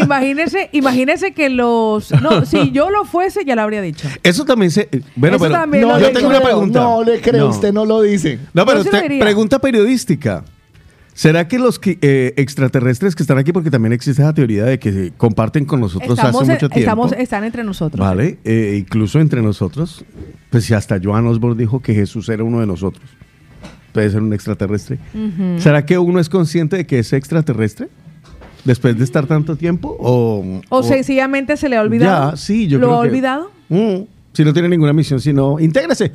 imagínese, 0.00 0.68
imagínese 0.72 1.32
que 1.32 1.48
los... 1.48 2.10
No, 2.20 2.44
si 2.44 2.70
yo 2.72 2.90
lo 2.90 3.04
fuese, 3.04 3.44
ya 3.44 3.54
lo 3.54 3.62
habría 3.62 3.80
dicho. 3.82 4.08
Eso 4.22 4.44
también 4.44 4.70
se... 4.70 4.88
eh, 4.90 5.00
Bueno, 5.14 5.36
Eso 5.36 5.44
pero 5.44 5.54
también 5.54 5.82
no 5.86 5.92
lo 5.94 6.00
yo 6.00 6.06
le 6.08 6.12
tengo 6.12 6.28
creo, 6.28 6.40
una 6.40 6.48
pregunta. 6.48 6.80
No 6.80 7.04
le 7.04 7.20
creo, 7.20 7.44
No. 7.44 7.50
usted 7.50 7.72
no 7.72 7.84
lo 7.84 8.00
dice. 8.02 8.38
No, 8.52 8.66
pero 8.66 8.80
usted- 8.80 9.20
pregunta 9.20 9.58
periodística. 9.60 10.44
¿Será 11.14 11.46
que 11.46 11.58
los 11.58 11.78
que, 11.78 11.98
eh, 12.00 12.32
extraterrestres 12.36 13.14
que 13.14 13.22
están 13.22 13.36
aquí, 13.38 13.52
porque 13.52 13.70
también 13.70 13.92
existe 13.92 14.22
esa 14.22 14.32
teoría 14.32 14.64
de 14.64 14.78
que 14.78 14.92
se 14.92 15.10
comparten 15.16 15.64
con 15.66 15.80
nosotros 15.80 16.18
Estamos, 16.18 16.42
hace 16.42 16.52
mucho 16.52 16.68
tiempo? 16.70 16.78
estamos, 16.78 17.12
están 17.12 17.44
entre 17.44 17.64
nosotros. 17.64 18.00
Vale, 18.04 18.38
eh, 18.44 18.76
incluso 18.78 19.20
entre 19.20 19.42
nosotros, 19.42 20.04
pues 20.50 20.64
si 20.64 20.72
hasta 20.74 20.98
Joan 21.02 21.26
Osborne 21.26 21.58
dijo 21.58 21.80
que 21.80 21.94
Jesús 21.94 22.28
era 22.30 22.42
uno 22.44 22.60
de 22.60 22.66
nosotros, 22.66 23.04
puede 23.92 24.08
ser 24.10 24.22
un 24.22 24.32
extraterrestre. 24.32 24.98
¿Será 25.58 25.84
que 25.84 25.98
uno 25.98 26.18
es 26.18 26.30
consciente 26.30 26.76
de 26.78 26.86
que 26.86 27.00
es 27.00 27.12
extraterrestre 27.12 27.88
después 28.64 28.96
de 28.96 29.04
estar 29.04 29.26
tanto 29.26 29.54
tiempo? 29.56 29.94
¿O, 30.00 30.60
O, 30.70 30.82
sencillamente 30.82 31.58
se 31.58 31.68
le 31.68 31.76
ha 31.76 31.82
olvidado. 31.82 32.30
Ya, 32.30 32.36
sí, 32.38 32.66
yo 32.68 32.78
¿Lo 32.78 32.86
creo 32.86 32.98
ha 32.98 33.02
que- 33.02 33.08
olvidado? 33.10 33.50
Mm, 33.68 34.02
si 34.32 34.44
no 34.44 34.52
tiene 34.54 34.70
ninguna 34.70 34.94
misión, 34.94 35.20
sino 35.20 35.60
intégrese. 35.60 36.10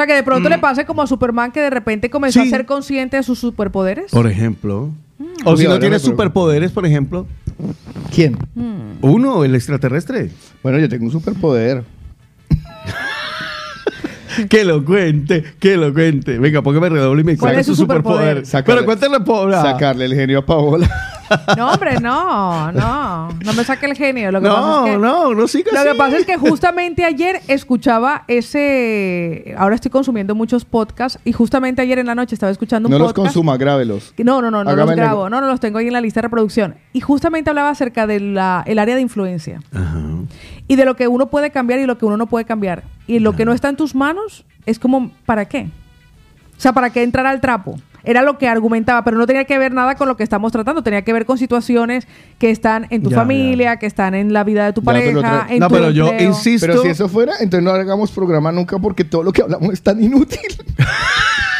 O 0.00 0.02
sea, 0.02 0.06
que 0.06 0.14
de 0.14 0.22
pronto 0.22 0.48
le 0.48 0.58
pase 0.58 0.86
como 0.86 1.02
a 1.02 1.06
Superman 1.06 1.52
que 1.52 1.60
de 1.60 1.68
repente 1.68 2.08
comenzó 2.08 2.40
Mm. 2.40 2.44
Sí. 2.44 2.48
a 2.48 2.56
ser 2.56 2.64
consciente 2.64 3.18
de 3.18 3.22
sus 3.22 3.38
superpoderes. 3.38 4.10
Por 4.10 4.26
ejemplo. 4.26 4.88
Mm. 5.18 5.24
O 5.44 5.54
si 5.58 5.68
no 5.68 5.78
tiene 5.78 5.98
superpoderes, 5.98 6.72
por 6.72 6.86
ejemplo. 6.86 7.26
¿Quién? 8.14 8.38
Uno, 9.02 9.44
el 9.44 9.54
extraterrestre. 9.54 10.30
Bueno, 10.62 10.78
yo 10.78 10.88
tengo 10.88 11.04
un 11.04 11.10
superpoder. 11.10 11.84
Que 14.48 14.64
lo 14.64 14.82
cuente, 14.84 15.44
que 15.58 15.76
lo 15.76 15.92
cuente. 15.92 16.38
Venga, 16.38 16.62
póngame 16.62 16.88
redoble 16.88 17.20
y 17.20 17.24
me 17.24 17.36
¿Cuál 17.36 17.58
es 17.58 17.66
su 17.66 17.74
superpoder? 17.74 18.44
Pero 18.64 18.84
cuéntale, 18.86 19.20
pobre. 19.20 19.54
Sacarle 19.56 20.04
el 20.06 20.14
genio 20.14 20.38
a 20.38 20.46
Paola. 20.46 20.88
No, 21.56 21.70
hombre, 21.72 22.00
no, 22.00 22.72
no. 22.72 23.28
No 23.28 23.52
me 23.52 23.64
saque 23.64 23.86
el 23.86 23.94
genio. 23.96 24.30
Lo 24.32 24.40
que 24.40 24.48
No, 24.48 24.54
pasa 24.54 24.84
es 24.86 24.90
que, 24.92 24.98
no, 24.98 25.34
no 25.34 25.48
siga 25.48 25.70
Lo 25.72 25.90
que 25.92 25.96
pasa 25.96 26.16
es 26.18 26.26
que 26.26 26.36
justamente 26.36 27.04
ayer 27.04 27.40
escuchaba 27.48 28.24
ese. 28.28 29.54
Ahora 29.56 29.74
estoy 29.74 29.90
consumiendo 29.90 30.34
muchos 30.34 30.64
podcasts 30.64 31.18
y 31.24 31.32
justamente 31.32 31.82
ayer 31.82 31.98
en 31.98 32.06
la 32.06 32.14
noche 32.14 32.34
estaba 32.34 32.50
escuchando 32.52 32.88
un 32.88 32.92
No 32.92 32.98
los 32.98 33.08
podcast. 33.12 33.26
consuma, 33.34 33.56
grábelos. 33.56 34.14
No, 34.18 34.42
no, 34.42 34.50
no, 34.50 34.64
no 34.64 34.70
Hágame 34.70 34.86
los 34.92 34.96
grabo. 34.96 35.30
No, 35.30 35.40
no 35.40 35.46
los 35.46 35.60
tengo 35.60 35.78
ahí 35.78 35.86
en 35.86 35.92
la 35.92 36.00
lista 36.00 36.18
de 36.20 36.22
reproducción. 36.28 36.74
Y 36.92 37.00
justamente 37.00 37.50
hablaba 37.50 37.70
acerca 37.70 38.06
del 38.06 38.36
área 38.38 38.94
de 38.94 39.00
influencia 39.00 39.60
Ajá. 39.74 40.00
y 40.68 40.76
de 40.76 40.84
lo 40.84 40.96
que 40.96 41.08
uno 41.08 41.26
puede 41.30 41.50
cambiar 41.50 41.80
y 41.80 41.86
lo 41.86 41.98
que 41.98 42.04
uno 42.06 42.16
no 42.16 42.26
puede 42.26 42.44
cambiar. 42.44 42.82
y 43.06 43.18
lo 43.18 43.34
que 43.34 43.44
no 43.44 43.52
está 43.52 43.68
en 43.68 43.76
tus 43.76 43.94
manos 43.94 44.44
es 44.66 44.78
como, 44.78 45.10
¿para 45.26 45.46
qué? 45.46 45.68
O 46.56 46.60
sea, 46.60 46.72
¿para 46.72 46.90
qué 46.90 47.02
entrar 47.02 47.26
al 47.26 47.40
trapo? 47.40 47.76
Era 48.04 48.22
lo 48.22 48.38
que 48.38 48.48
argumentaba, 48.48 49.04
pero 49.04 49.16
no 49.18 49.26
tenía 49.26 49.44
que 49.44 49.58
ver 49.58 49.72
nada 49.72 49.94
con 49.94 50.08
lo 50.08 50.16
que 50.16 50.22
estamos 50.22 50.52
tratando, 50.52 50.82
tenía 50.82 51.02
que 51.02 51.12
ver 51.12 51.26
con 51.26 51.38
situaciones 51.38 52.06
que 52.38 52.50
están 52.50 52.86
en 52.90 53.02
tu 53.02 53.10
Ya, 53.10 53.16
familia, 53.16 53.76
que 53.78 53.86
están 53.86 54.14
en 54.14 54.32
la 54.32 54.44
vida 54.44 54.66
de 54.66 54.72
tu 54.72 54.80
Ya, 54.80 54.84
pareja, 54.86 55.46
en 55.50 55.58
No, 55.60 55.68
tu 55.68 55.74
pero 55.74 55.90
yo 55.90 56.12
insisto. 56.18 56.66
Pero 56.66 56.82
si 56.82 56.88
eso 56.88 57.08
fuera, 57.08 57.34
entonces 57.40 57.62
no 57.64 57.70
hagamos 57.70 58.10
programa 58.10 58.52
nunca 58.52 58.78
porque 58.78 59.04
todo 59.04 59.22
lo 59.22 59.32
que 59.32 59.42
hablamos 59.42 59.72
es 59.72 59.82
tan 59.82 60.02
inútil. 60.02 60.38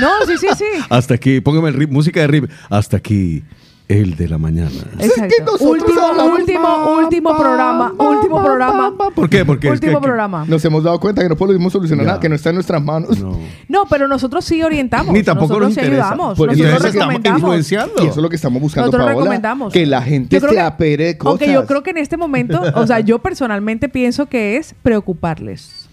No, 0.01 0.09
sí, 0.26 0.32
sí, 0.38 0.47
sí. 0.57 0.64
Hasta 0.88 1.12
aquí, 1.12 1.43
póngame 1.43 1.68
el 1.68 1.74
ritmo, 1.74 1.95
música 1.97 2.20
de 2.20 2.26
ritmo. 2.26 2.49
Hasta 2.70 2.97
aquí, 2.97 3.45
el 3.91 4.14
de 4.16 4.28
la 4.28 4.38
mañana. 4.38 4.70
Exacto. 4.99 5.34
nosotros 5.45 5.61
Último, 5.62 6.24
último, 6.32 6.97
último 6.99 7.36
programa, 7.36 7.93
pa, 7.97 8.05
último 8.09 8.36
pa, 8.36 8.45
programa. 8.45 8.95
pa, 8.97 9.09
pa. 9.09 9.14
¿Por 9.14 9.28
qué? 9.28 9.45
Porque 9.45 9.66
es 9.66 9.72
Último 9.74 10.01
que- 10.01 10.05
programa. 10.07 10.45
Nos 10.47 10.64
hemos 10.64 10.84
dado 10.84 11.01
cuenta 11.01 11.22
que 11.22 11.28
no 11.28 11.36
podemos 11.36 11.72
solucionar 11.72 12.07
nada, 12.07 12.20
que 12.20 12.28
no 12.28 12.34
está 12.36 12.51
en 12.51 12.55
nuestras 12.57 12.82
manos. 12.82 13.18
No. 13.20 13.38
No, 13.68 13.86
pero 13.86 14.07
nosotros 14.07 14.45
sí 14.45 14.62
orientamos. 14.62 15.12
Ni 15.12 15.22
tampoco 15.22 15.49
nosotros 15.55 15.68
nos 15.68 15.74
sí 15.74 15.80
interesa. 15.80 16.09
ayudamos. 16.12 16.38
Por 16.38 16.51
eso 16.51 16.62
nosotros 16.62 16.84
es 16.86 16.93
que 16.93 16.99
estamos 16.99 17.09
recomendamos. 17.14 17.41
influenciando. 17.41 17.95
Y 18.03 18.07
eso 18.07 18.11
es 18.20 18.22
lo 18.22 18.28
que 18.30 18.36
estamos 18.36 18.62
buscando, 18.62 18.86
Nosotros 18.86 19.07
Paola, 19.07 19.18
recomendamos. 19.20 19.72
Que 19.72 19.86
la 19.86 20.03
gente 20.03 20.36
Yo 20.36 20.41
creo 20.41 20.51
se 20.51 20.57
que- 20.57 20.61
apere 20.62 21.05
de 21.07 21.18
cosas. 21.18 21.30
Aunque 21.41 21.53
yo 21.53 21.66
creo 21.66 21.82
que 21.82 21.91
en 21.91 21.99
este 21.99 22.16
momento, 22.16 22.61
o 22.74 22.86
sea, 22.86 23.01
yo 23.01 23.18
personalmente 23.18 23.88
pienso 23.88 24.26
que 24.26 24.57
es 24.57 24.74
preocuparles. 24.82 25.88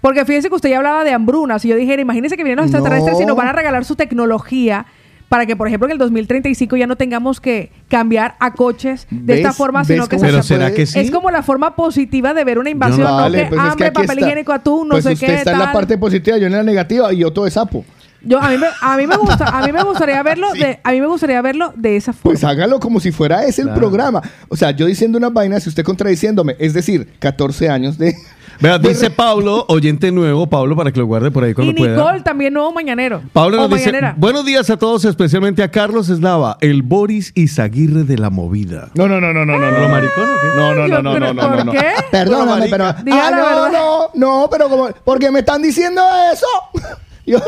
Porque 0.00 0.24
fíjense 0.24 0.48
que 0.48 0.54
usted 0.56 0.68
ya 0.70 0.78
hablaba 0.78 1.04
de 1.04 1.12
hambrunas 1.12 1.64
y 1.64 1.68
yo 1.68 1.76
dije, 1.76 2.00
imagínense 2.00 2.36
que 2.36 2.42
vienen 2.42 2.56
los 2.64 2.66
extraterrestres 2.66 3.20
y 3.20 3.24
nos 3.24 3.36
van 3.36 3.46
a 3.48 3.52
regalar 3.52 3.84
su 3.84 3.94
tecnología 3.94 4.86
para 5.32 5.46
que, 5.46 5.56
por 5.56 5.66
ejemplo, 5.66 5.86
en 5.86 5.92
el 5.92 5.96
2035 5.98 6.76
ya 6.76 6.86
no 6.86 6.96
tengamos 6.96 7.40
que 7.40 7.72
cambiar 7.88 8.34
a 8.38 8.52
coches 8.52 9.06
de 9.10 9.36
esta 9.36 9.54
forma, 9.54 9.82
sino 9.82 10.02
¿Ves 10.02 10.08
que 10.10 10.16
cómo 10.16 10.28
Pero 10.28 10.42
se 10.42 10.48
¿será 10.56 10.74
que 10.74 10.84
sí? 10.84 10.98
es 11.00 11.10
como 11.10 11.30
la 11.30 11.42
forma 11.42 11.74
positiva 11.74 12.34
de 12.34 12.44
ver 12.44 12.58
una 12.58 12.68
invasión, 12.68 13.00
no, 13.00 13.16
Vale, 13.16 13.38
que 13.38 13.44
pues 13.46 13.58
es 13.58 13.64
que 13.64 13.70
hambre, 13.70 13.92
papel 13.92 14.10
está. 14.10 14.20
higiénico, 14.26 14.52
atún, 14.52 14.88
no 14.88 14.92
Pues 14.96 15.04
sé 15.04 15.12
usted 15.14 15.26
qué, 15.28 15.34
está 15.36 15.52
en 15.52 15.58
la 15.60 15.64
tal. 15.64 15.72
parte 15.72 15.96
positiva, 15.96 16.36
yo 16.36 16.48
en 16.48 16.52
la 16.52 16.62
negativa 16.62 17.10
y 17.14 17.16
yo 17.20 17.32
todo 17.32 17.46
es 17.46 17.54
sapo. 17.54 17.82
Yo 18.20 18.42
a 18.42 18.50
mí 18.50 18.58
me, 18.58 18.66
a 18.82 18.96
mí 18.98 19.06
me 19.06 19.16
gusta, 19.26 19.46
a 19.46 19.64
mí 19.66 19.72
me 19.72 19.82
gustaría 19.82 20.22
verlo 20.22 20.52
de, 20.52 20.80
a 20.84 20.92
mí 20.92 21.00
me 21.00 21.06
gustaría 21.06 21.40
verlo 21.40 21.72
de 21.76 21.96
esa 21.96 22.12
forma. 22.12 22.34
Pues 22.34 22.44
hágalo 22.44 22.78
como 22.78 23.00
si 23.00 23.10
fuera 23.10 23.42
ese 23.46 23.62
el 23.62 23.70
programa. 23.70 24.20
O 24.50 24.56
sea, 24.58 24.72
yo 24.72 24.84
diciendo 24.84 25.16
unas 25.16 25.32
vainas 25.32 25.64
y 25.64 25.70
usted 25.70 25.82
contradiciéndome. 25.82 26.56
Es 26.58 26.74
decir, 26.74 27.08
14 27.20 27.70
años 27.70 27.96
de... 27.96 28.14
Vea, 28.62 28.78
dice 28.78 29.10
Pablo, 29.10 29.64
oyente 29.68 30.12
nuevo, 30.12 30.46
Pablo, 30.48 30.76
para 30.76 30.92
que 30.92 31.00
lo 31.00 31.06
guarde 31.06 31.30
por 31.32 31.42
ahí 31.42 31.50
y 31.50 31.54
cuando 31.54 31.74
pueda. 31.74 31.96
Nicole 31.96 32.20
también 32.20 32.54
nuevo 32.54 32.70
mañanero. 32.72 33.20
Pablo 33.32 33.58
o 33.58 33.60
nos 33.68 33.70
dice, 33.70 33.86
mañanera. 33.90 34.14
buenos 34.16 34.44
días 34.46 34.70
a 34.70 34.76
todos, 34.76 35.04
especialmente 35.04 35.62
a 35.64 35.70
Carlos 35.70 36.08
Eslava, 36.08 36.58
el 36.60 36.82
Boris 36.82 37.32
Izaguirre 37.34 38.04
de 38.04 38.18
la 38.18 38.30
movida. 38.30 38.90
No, 38.94 39.08
no, 39.08 39.20
no, 39.20 39.32
no, 39.32 39.44
no, 39.44 39.58
no. 39.58 39.70
¿Lo 39.70 39.80
no. 39.80 39.88
maricón 39.88 40.24
o 40.24 40.40
qué? 40.40 40.46
No, 40.56 40.74
no, 40.74 40.86
Yo 40.86 41.02
no, 41.02 41.02
no, 41.02 41.18
no, 41.18 41.34
no, 41.34 41.40
¿por 41.56 41.66
no. 41.66 41.72
qué? 41.72 41.86
Perdóname, 42.10 42.68
pero. 42.70 42.92
Diga 43.04 43.26
Ah, 43.26 43.30
la 43.30 43.36
no, 43.36 43.44
verdad. 43.46 43.72
no, 43.72 44.10
no, 44.14 44.48
pero 44.50 44.68
como. 44.68 44.88
Porque 45.04 45.30
me 45.32 45.40
están 45.40 45.60
diciendo 45.60 46.00
eso. 46.32 46.46
Yo, 47.26 47.38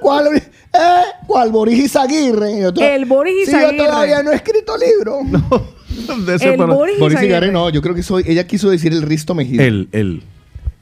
¿Cuál, 0.00 0.36
eh, 0.36 0.42
¿Cuál 1.26 1.50
Boris 1.52 1.78
Izaguirre? 1.84 2.60
Yo 2.60 2.70
El 2.84 3.04
Boris 3.04 3.46
Sí, 3.46 3.52
yo 3.52 3.58
Izaguirre. 3.58 3.86
todavía 3.86 4.22
no 4.24 4.32
he 4.32 4.34
escrito 4.34 4.72
libro. 4.76 5.20
De 6.26 6.34
ese 6.34 6.50
El 6.50 6.56
para- 6.56 6.74
Boris 6.74 6.98
Boris 6.98 7.14
Izaguirre. 7.16 7.36
Izaguirre, 7.36 7.52
no, 7.52 7.70
yo 7.70 7.80
creo 7.80 7.94
que 7.94 8.02
soy. 8.02 8.24
Ella 8.26 8.44
quiso 8.48 8.70
decir 8.70 8.92
el 8.92 9.02
Risto 9.02 9.34
Mejide. 9.36 9.66
El, 9.66 9.88
el. 9.92 10.22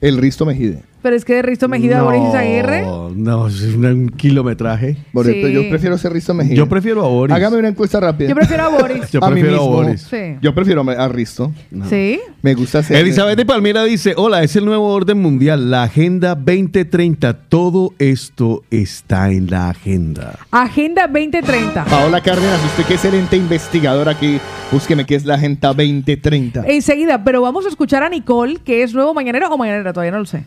El 0.00 0.18
Risto 0.18 0.46
Mejide. 0.46 0.82
Pero 1.02 1.14
es 1.16 1.24
que 1.24 1.34
de 1.34 1.42
Risto 1.42 1.68
Mejida 1.68 2.00
a 2.00 2.02
Boris 2.02 2.22
Izaguirre. 2.28 2.82
No, 3.14 3.46
es 3.48 3.62
un, 3.62 3.84
un 3.84 4.08
kilometraje. 4.08 4.96
Por 5.12 5.26
Sí. 5.26 5.52
yo 5.52 5.68
prefiero 5.68 5.96
ser 5.98 6.12
Risto 6.12 6.34
Mejide. 6.34 6.56
Yo 6.56 6.68
prefiero 6.68 7.04
a 7.04 7.08
Boris. 7.08 7.34
Hágame 7.36 7.56
una 7.58 7.68
encuesta 7.68 8.00
rápida. 8.00 8.28
Yo 8.28 8.34
prefiero 8.34 8.64
a 8.64 8.68
Boris. 8.68 9.10
Yo 9.12 9.20
prefiero 9.20 9.48
a 9.48 9.52
mismo. 9.52 9.68
Boris. 9.68 10.02
Sí. 10.02 10.16
Yo 10.42 10.54
prefiero 10.54 10.82
a 10.90 11.08
Risto. 11.08 11.52
Sí. 11.88 12.20
Me 12.42 12.54
gusta 12.54 12.82
ser. 12.82 12.96
Elizabeth 12.96 13.36
de 13.36 13.46
Palmira 13.46 13.84
dice, 13.84 14.14
hola, 14.16 14.42
es 14.42 14.56
el 14.56 14.64
nuevo 14.64 14.92
orden 14.92 15.20
mundial, 15.20 15.70
la 15.70 15.84
Agenda 15.84 16.34
2030, 16.34 17.32
todo 17.48 17.92
esto 17.98 18.62
está 18.70 19.30
en 19.30 19.50
la 19.50 19.70
agenda. 19.70 20.38
Agenda 20.50 21.06
2030. 21.06 21.84
Paola 21.84 22.20
Cárdenas, 22.20 22.64
usted 22.64 22.84
que 22.84 22.94
es 22.94 23.04
el 23.04 23.14
ente 23.14 23.36
investigador 23.36 24.08
aquí, 24.08 24.38
búsqueme 24.72 25.04
qué 25.06 25.14
es 25.16 25.24
la 25.24 25.34
Agenda 25.34 25.68
2030. 25.68 26.64
Enseguida, 26.66 27.22
pero 27.24 27.40
vamos 27.42 27.66
a 27.66 27.68
escuchar 27.68 28.02
a 28.02 28.08
Nicole, 28.08 28.58
que 28.64 28.82
es 28.82 28.94
nuevo 28.94 29.14
mañanero 29.14 29.48
o 29.48 29.58
mañanera, 29.58 29.92
todavía 29.92 30.12
no 30.12 30.18
lo 30.18 30.26
sé. 30.26 30.44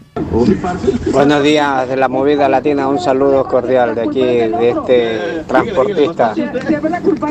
Buenos 1.11 1.43
días 1.43 1.87
de 1.87 1.97
la 1.97 2.07
movida 2.07 2.49
latina, 2.49 2.87
un 2.87 2.99
saludo 2.99 3.45
cordial 3.45 3.93
de 3.95 4.01
aquí, 4.01 4.21
de 4.21 4.69
este 4.69 5.43
transportista. 5.47 6.33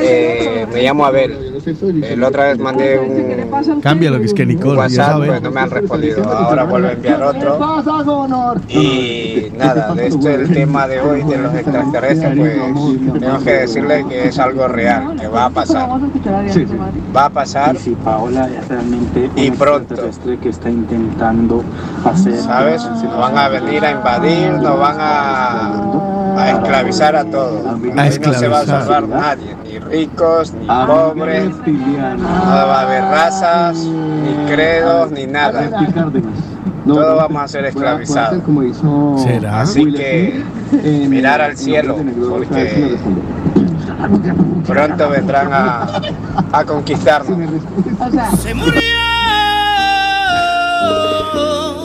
Eh, 0.01 0.67
me 0.73 0.83
llamo 0.83 1.05
Abel. 1.07 1.61
Eh, 2.03 2.17
la 2.17 2.29
otra 2.29 2.45
vez 2.45 2.59
mandé 2.59 2.99
un 2.99 3.81
Cambia 3.81 4.11
lo 4.11 4.19
que 4.19 4.27
es 4.27 4.35
que 4.35 4.47
Nicole, 4.47 4.79
WhatsApp, 4.79 5.25
pues 5.27 5.43
no 5.43 5.51
me 5.51 5.61
han 5.61 5.71
respondido. 5.71 6.25
Ahora 6.25 6.65
vuelvo 6.65 6.89
a 6.89 6.93
enviar 6.93 7.23
otro. 7.23 7.59
Y 8.69 9.53
nada, 9.57 9.95
de 9.95 10.07
este 10.07 10.35
el 10.35 10.53
tema 10.53 10.87
de 10.87 11.01
hoy 11.01 11.23
de 11.23 11.39
los 11.39 11.55
extraterrestres, 11.55 12.39
pues 12.39 13.21
tengo 13.21 13.39
que 13.45 13.53
decirles 13.53 14.07
que 14.07 14.29
es 14.29 14.39
algo 14.39 14.69
real, 14.69 15.17
que 15.19 15.29
va 15.29 15.47
a 15.47 15.51
pasar. 15.51 15.89
Va 17.15 17.25
a 17.27 17.31
pasar 17.31 17.77
Si 17.77 17.91
Paola 17.91 18.49
es 18.49 18.69
realmente 18.69 19.31
Y 19.37 19.51
un 19.51 19.57
pronto. 19.57 19.97
que 20.41 20.49
está 20.49 20.71
intentando 20.71 21.63
hacer 22.05 22.37
¿sabes? 22.37 22.83
Nos 23.03 23.17
van 23.19 23.39
a 23.39 23.49
venir 23.49 23.85
a 23.85 23.91
invadir, 23.93 24.53
nos 24.53 24.79
van 24.79 24.97
a, 25.01 25.73
a 26.37 26.51
esclavizar 26.51 27.17
a 27.17 27.25
todos. 27.25 27.65
Ahí 27.97 28.19
no 28.25 28.33
se 28.35 28.49
va 28.49 28.61
a 28.61 28.67
salvar 28.67 29.09
nadie, 29.09 29.57
ni 29.65 29.79
ricos, 29.79 30.53
ni 30.53 30.67
pobres, 30.67 31.51
no 31.67 32.23
va 32.25 32.81
a 32.81 32.83
haber 32.83 33.03
razas, 33.05 33.79
ni 33.79 34.53
credos, 34.53 35.11
ni 35.13 35.27
nada. 35.27 35.71
Todos 36.87 37.17
vamos 37.17 37.43
a 37.43 37.49
ser 37.49 37.65
esclavizados. 37.67 38.43
¿Será? 39.23 39.61
Así 39.63 39.93
que 39.93 40.43
mirar 41.09 41.41
al 41.41 41.57
cielo, 41.57 41.97
porque 42.29 42.97
pronto 44.67 45.09
vendrán 45.11 45.53
a, 45.53 45.87
a 46.53 46.65
conquistarnos. 46.65 47.39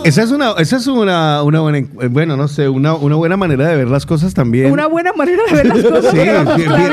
Esa 0.05 0.21
es 0.23 0.31
una, 0.31 0.51
esa 0.59 0.77
es 0.77 0.87
una, 0.87 1.41
una 1.43 1.59
buena, 1.61 1.79
eh, 1.79 2.07
bueno, 2.09 2.37
no 2.37 2.47
sé, 2.47 2.69
una, 2.69 2.93
una 2.93 3.15
buena 3.15 3.37
manera 3.37 3.67
de 3.67 3.75
ver 3.75 3.87
las 3.89 4.05
cosas 4.05 4.33
también. 4.33 4.71
Una 4.71 4.85
buena 4.87 5.11
manera 5.13 5.41
de 5.49 5.53
ver 5.53 5.65
las 5.65 5.83
cosas. 5.83 6.11
Sí, 6.11 6.17
bien, 6.17 6.45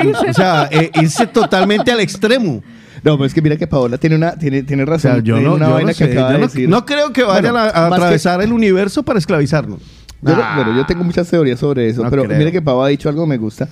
bien, 0.03 0.15
o 0.17 0.33
sea, 0.33 0.69
eh, 0.71 0.91
irse 1.01 1.27
totalmente 1.27 1.93
al 1.93 2.01
extremo. 2.01 2.63
No, 3.05 3.17
pero 3.17 3.25
es 3.27 3.35
que 3.35 3.43
mira 3.43 3.57
que 3.57 3.67
Paola 3.67 3.99
tiene 3.99 4.17
una 4.17 4.37
tiene, 4.37 4.63
tiene 4.63 4.85
O 4.85 4.87
razón. 4.87 5.13
sea, 5.13 5.19
yo 5.23 5.39
no, 5.41 5.55
una 5.55 5.67
yo 5.67 5.73
vaina 5.75 5.91
no 5.93 5.97
que 5.99 6.05
sé, 6.07 6.13
acaba 6.13 6.29
yo 6.29 6.33
de 6.35 6.39
no, 6.41 6.47
decir. 6.47 6.69
no 6.69 6.87
creo 6.87 7.13
que 7.13 7.23
vayan 7.23 7.53
Bueno, 7.53 7.59
a, 7.59 7.69
a 7.69 7.81
más 7.83 7.89
que- 7.91 7.95
atravesar 8.05 8.41
el 8.43 8.53
universo 8.53 9.03
para 9.03 9.19
esclavizarnos. 9.19 9.81
Yo, 10.23 10.35
Ah. 10.37 10.53
bueno, 10.57 10.77
yo 10.77 10.87
tengo 10.87 11.03
muchas 11.05 11.29
teorías 11.29 11.59
sobre 11.59 11.89
eso, 11.89 12.03
No 12.05 12.09
pero 12.11 12.25
creo. 12.25 12.39
mire 12.39 12.53
que 12.53 12.63
Pau 12.63 12.81
ha 12.83 12.89
dicho 12.89 13.09
algo 13.09 13.25
que 13.25 13.29
me 13.29 13.39
gusta. 13.39 13.69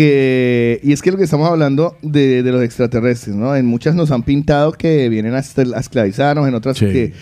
Eh, 0.00 0.80
y 0.84 0.92
es 0.92 1.02
que 1.02 1.10
lo 1.10 1.16
que 1.16 1.24
estamos 1.24 1.48
hablando 1.50 1.96
de, 2.02 2.42
de 2.44 2.52
los 2.52 2.62
extraterrestres, 2.62 3.34
¿no? 3.34 3.56
En 3.56 3.66
muchas 3.66 3.94
nos 3.96 4.10
han 4.12 4.22
pintado 4.22 4.72
que 4.72 5.08
vienen 5.08 5.34
a, 5.34 5.38
a 5.38 5.80
esclavizarnos, 5.80 6.46
en 6.46 6.54
otras 6.54 6.76
Sí. 6.78 6.86
que... 6.86 7.12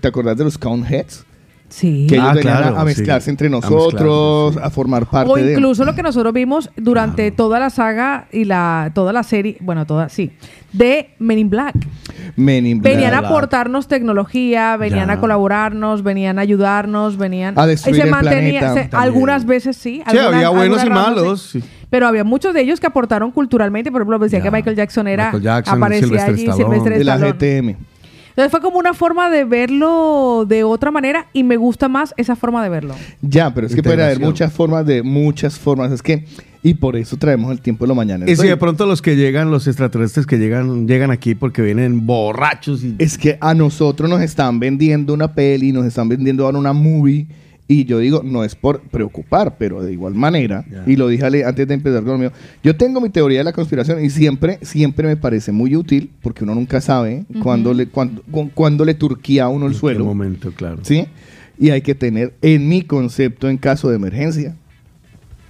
¿Te 0.00 0.08
acordás 0.08 0.36
de 0.36 0.44
los 0.44 0.58
Countheads? 0.58 1.24
Sí. 1.68 2.06
Que 2.08 2.14
ellos 2.16 2.28
Ah, 2.30 2.34
venían 2.34 2.54
a- 2.54 2.60
claro, 2.60 2.78
a, 2.78 2.84
mezclarse 2.84 3.24
sí. 3.24 3.30
entre 3.30 3.48
A 3.48 3.50
nosotros, 3.50 4.50
mezclarse, 4.54 4.60
sí. 4.60 4.66
a 4.66 4.70
formar 4.70 5.06
parte 5.06 5.32
O 5.32 5.34
de... 5.36 5.52
incluso 5.54 5.84
lo 5.84 5.94
que 5.96 6.02
nosotros 6.02 6.32
vimos 6.32 6.70
durante 6.76 7.30
toda 7.32 7.58
la 7.58 7.70
saga 7.70 8.28
y 8.30 8.44
la 8.44 8.92
toda 8.94 9.12
la 9.12 9.24
serie, 9.24 9.56
bueno, 9.60 9.84
toda, 9.84 10.08
sí, 10.08 10.30
de 10.72 11.10
Men 11.18 11.38
in 11.40 11.50
Black. 11.50 11.74
Men 12.36 12.66
in 12.66 12.80
Black. 12.80 12.94
Venían 12.94 13.14
a 13.14 13.18
aportarnos 13.18 13.88
tecnología, 13.88 14.76
venían 14.76 15.08
Ya. 15.08 15.14
a 15.14 15.20
colaborarnos, 15.20 16.04
venían 16.04 16.38
a 16.38 16.42
ayudarnos, 16.42 17.16
venían 17.16 17.58
A 17.58 17.66
destruir 17.66 17.96
y 17.96 17.98
se 18.00 18.04
el 18.04 18.10
mantenía- 18.12 18.60
planeta 18.60 18.88
se- 18.90 18.96
algunas 18.96 19.44
veces 19.44 19.76
sí, 19.76 20.02
Sí, 20.08 20.16
algunas- 20.18 20.34
había 20.34 20.48
buenos 20.50 20.84
y 20.84 20.88
malos. 20.90 21.42
sí. 21.52 21.62
Pero 21.96 22.08
había 22.08 22.24
muchos 22.24 22.52
de 22.52 22.60
ellos 22.60 22.78
que 22.78 22.86
aportaron 22.86 23.30
culturalmente, 23.30 23.90
por 23.90 24.02
ejemplo, 24.02 24.18
decía 24.18 24.40
Ya. 24.40 24.42
que 24.44 24.50
Michael 24.50 24.76
Jackson 24.76 25.08
era 25.08 25.32
Michael 25.32 25.42
Jackson, 25.42 25.82
aparecía 25.82 26.06
Sylvester 26.08 26.34
allí, 26.34 26.44
Stallone. 26.44 26.98
De 26.98 27.04
la. 27.04 27.16
GTM. 27.16 27.68
Entonces 28.28 28.50
fue 28.50 28.60
como 28.60 28.78
una 28.78 28.92
forma 28.92 29.30
de 29.30 29.44
verlo 29.44 30.44
de 30.46 30.62
otra 30.62 30.90
manera 30.90 31.28
y 31.32 31.42
me 31.42 31.56
gusta 31.56 31.88
más 31.88 32.12
esa 32.18 32.36
forma 32.36 32.62
de 32.62 32.68
verlo. 32.68 32.94
Ya, 33.22 33.54
pero 33.54 33.66
es 33.66 33.74
que 33.74 33.82
puede 33.82 34.04
haber 34.04 34.20
muchas 34.20 34.52
formas 34.52 34.84
de 34.84 35.02
muchas 35.02 35.58
formas. 35.58 35.90
Es 35.90 36.02
que... 36.02 36.26
Y 36.62 36.74
por 36.74 36.96
eso 36.96 37.16
traemos 37.16 37.50
el 37.50 37.62
tiempo 37.62 37.86
de 37.86 37.88
lo 37.88 37.94
mañana. 37.94 38.30
Y 38.30 38.36
si 38.36 38.46
de 38.46 38.58
pronto 38.58 38.84
los 38.84 39.00
que 39.00 39.16
llegan, 39.16 39.50
los 39.50 39.66
extraterrestres 39.66 40.26
que 40.26 40.36
llegan, 40.36 40.86
llegan 40.86 41.10
aquí 41.10 41.34
porque 41.34 41.62
vienen 41.62 42.06
borrachos 42.06 42.84
y... 42.84 42.94
Es 42.98 43.16
que 43.16 43.38
a 43.40 43.54
nosotros 43.54 44.10
nos 44.10 44.20
están 44.20 44.60
vendiendo 44.60 45.14
una 45.14 45.32
peli, 45.32 45.72
nos 45.72 45.86
están 45.86 46.10
vendiendo 46.10 46.44
ahora 46.44 46.58
una 46.58 46.74
movie. 46.74 47.26
Y 47.68 47.84
yo 47.84 47.98
digo, 47.98 48.22
no 48.24 48.44
es 48.44 48.54
por 48.54 48.80
preocupar, 48.80 49.56
pero 49.58 49.82
de 49.82 49.92
igual 49.92 50.14
manera, 50.14 50.64
y 50.86 50.94
lo 50.94 51.08
dije 51.08 51.24
antes 51.44 51.66
de 51.66 51.74
empezar 51.74 52.04
con 52.04 52.12
lo 52.12 52.18
mío, 52.18 52.32
yo 52.62 52.76
tengo 52.76 53.00
mi 53.00 53.08
teoría 53.10 53.38
de 53.38 53.44
la 53.44 53.52
conspiración 53.52 54.04
y 54.04 54.10
siempre, 54.10 54.60
siempre 54.62 55.08
me 55.08 55.16
parece 55.16 55.50
muy 55.50 55.74
útil, 55.74 56.10
porque 56.22 56.44
uno 56.44 56.54
nunca 56.54 56.80
sabe 56.80 57.24
cuándo 57.42 57.74
le, 57.74 57.86
cuándo, 57.88 58.22
cu- 58.30 58.50
cuándo 58.54 58.84
le 58.84 58.94
turquía 58.94 59.44
a 59.44 59.48
uno 59.48 59.66
el 59.66 59.72
En 59.72 59.78
suelo. 59.78 60.04
momento, 60.04 60.52
claro. 60.52 60.78
¿Sí? 60.82 61.06
Y 61.58 61.70
hay 61.70 61.80
que 61.82 61.96
tener, 61.96 62.34
en 62.40 62.68
mi 62.68 62.82
concepto, 62.82 63.48
en 63.48 63.56
caso 63.56 63.88
de 63.90 63.96
emergencia, 63.96 64.54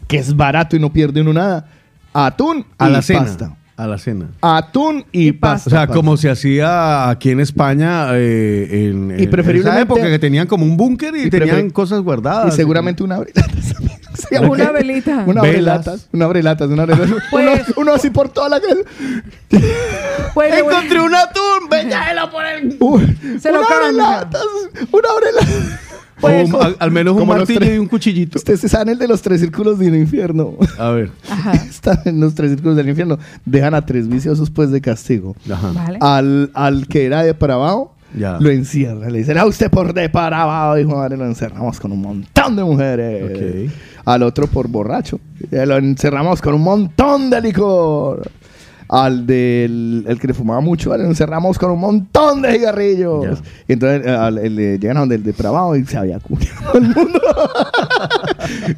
que 0.08 0.16
es 0.16 0.34
barato 0.34 0.74
y 0.74 0.78
no 0.80 0.90
pierde 0.92 1.20
uno 1.20 1.34
nada, 1.34 1.68
atún 2.14 2.64
A 2.78 2.88
y 2.88 2.92
la 2.92 3.02
cena. 3.02 3.20
pasta. 3.24 3.56
A 3.78 3.86
la 3.86 3.98
cena. 3.98 4.28
Atún 4.40 5.04
y, 5.12 5.32
pasta. 5.32 5.68
O 5.68 5.70
sea, 5.70 5.86
como 5.86 6.16
se 6.16 6.30
hacía 6.30 7.10
aquí 7.10 7.30
en 7.30 7.40
España 7.40 8.08
eh, 8.14 8.88
en, 8.90 9.10
Y 9.18 9.24
en 9.24 9.30
preferiblemente- 9.30 9.68
esa 9.68 9.80
época 9.82 10.02
que 10.04 10.18
tenían 10.18 10.46
como 10.46 10.64
un 10.64 10.78
búnker 10.78 11.14
y, 11.14 11.24
Y 11.24 11.30
tenían 11.30 11.68
cosas 11.70 12.00
guardadas. 12.00 12.54
Y 12.54 12.56
seguramente 12.56 13.02
una 13.02 13.16
abrelatas. 13.16 13.74
Sí, 14.16 14.34
¿o 14.34 14.50
Una 14.50 14.70
velita. 14.72 15.24
Una 15.26 15.42
abrelatas. 15.42 16.08
Una 16.10 16.24
abrelatas. 16.24 16.70
Una 16.70 16.82
abrelatas. 16.84 17.10
Pues- 17.30 17.44
uno, 17.68 17.74
uno 17.76 17.92
así 17.92 18.08
por 18.08 18.30
toda 18.30 18.48
la 18.48 18.60
casa. 18.60 18.80
Encontré 20.58 21.00
un 21.00 21.14
atún. 21.14 21.68
Véñalo 21.70 22.30
por 22.30 22.44
el. 22.46 22.78
Se 23.40 23.52
lo 23.52 23.60
una 23.60 23.68
abrelatas. 23.68 24.42
Una 24.90 25.08
abrelatas. 25.10 25.80
O 26.18 26.20
Pues, 26.22 26.50
un- 26.52 26.62
al, 26.62 26.76
al 26.78 26.90
menos 26.90 27.14
un 27.20 27.28
martillo 27.28 27.74
y 27.74 27.78
un 27.78 27.86
cuchillito. 27.86 28.38
Ustedes 28.38 28.60
saben 28.70 28.88
el 28.90 28.98
de 28.98 29.06
los 29.06 29.20
tres 29.20 29.40
círculos 29.40 29.78
del 29.78 29.94
infierno. 29.96 30.54
A 30.78 30.90
ver. 30.90 31.10
Ajá. 31.30 31.52
Están 31.68 31.98
en 32.06 32.20
los 32.20 32.34
tres 32.34 32.50
círculos 32.52 32.76
del 32.76 32.88
infierno. 32.88 33.18
Dejan 33.44 33.74
a 33.74 33.84
tres 33.84 34.08
viciosos 34.08 34.50
pues 34.50 34.70
de 34.70 34.80
castigo. 34.80 35.36
Ajá. 35.52 35.72
Vale. 35.72 35.98
Al, 36.00 36.50
al 36.54 36.86
que 36.88 37.04
era 37.04 37.22
depravado, 37.22 37.92
Ya. 38.16 38.38
lo 38.40 38.48
encierran. 38.50 39.12
Le 39.12 39.18
dicen, 39.18 39.36
a 39.36 39.44
usted 39.44 39.70
por 39.70 39.92
depravado, 39.92 40.78
hijo 40.78 40.96
madre, 40.96 41.16
lo 41.18 41.26
encerramos 41.26 41.78
con 41.78 41.92
un 41.92 42.00
montón 42.00 42.56
de 42.56 42.64
mujeres. 42.64 43.68
Ok. 43.68 43.72
Al 44.06 44.22
otro 44.22 44.46
por 44.46 44.68
borracho. 44.68 45.18
Lo 45.50 45.76
encerramos 45.76 46.40
con 46.40 46.54
un 46.54 46.62
montón 46.62 47.28
de 47.28 47.42
licor. 47.42 48.30
Al 48.88 49.26
del 49.26 50.04
el 50.06 50.20
que 50.20 50.28
le 50.28 50.34
fumaba 50.34 50.60
mucho, 50.60 50.96
lo 50.96 51.02
encerramos 51.04 51.58
con 51.58 51.72
un 51.72 51.80
montón 51.80 52.40
de 52.42 52.52
cigarrillos. 52.52 53.38
Y 53.66 53.72
entonces 53.72 54.06
eh, 54.06 54.10
al- 54.10 54.38
el- 54.38 54.54
le 54.54 54.78
llegan 54.78 54.96
a 54.98 55.00
donde 55.00 55.16
el 55.16 55.24
depravado 55.24 55.74
y 55.74 55.84
se 55.84 55.96
había 55.98 56.20
culiado 56.20 56.74
el 56.74 56.82
mundo. 56.82 57.20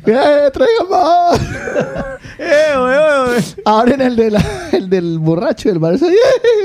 ¡Eh, 0.07 0.51
traigan 0.53 0.89
más! 0.91 1.41
Abren 3.65 4.01
el, 4.01 4.17
de 4.17 4.31
la- 4.31 4.45
el 4.73 4.89
del 4.89 5.19
borracho 5.19 5.69
del 5.69 5.79
bar. 5.79 5.95
"Eh, 5.95 5.99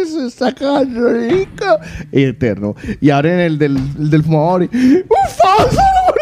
Eso 0.02 0.26
está 0.28 0.52
rico. 0.52 1.66
Y 2.12 2.24
eterno. 2.24 2.76
Y 3.02 3.10
abren 3.10 3.40
el 3.40 3.58
del, 3.58 3.78
el 4.00 4.10
del 4.10 4.24
fumador. 4.24 4.64
Y, 4.64 4.68
¡Un 4.68 5.04
fósforo! 5.36 6.14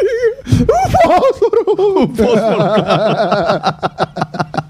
¡Un 1.99 2.15
fósforo! 2.15 2.75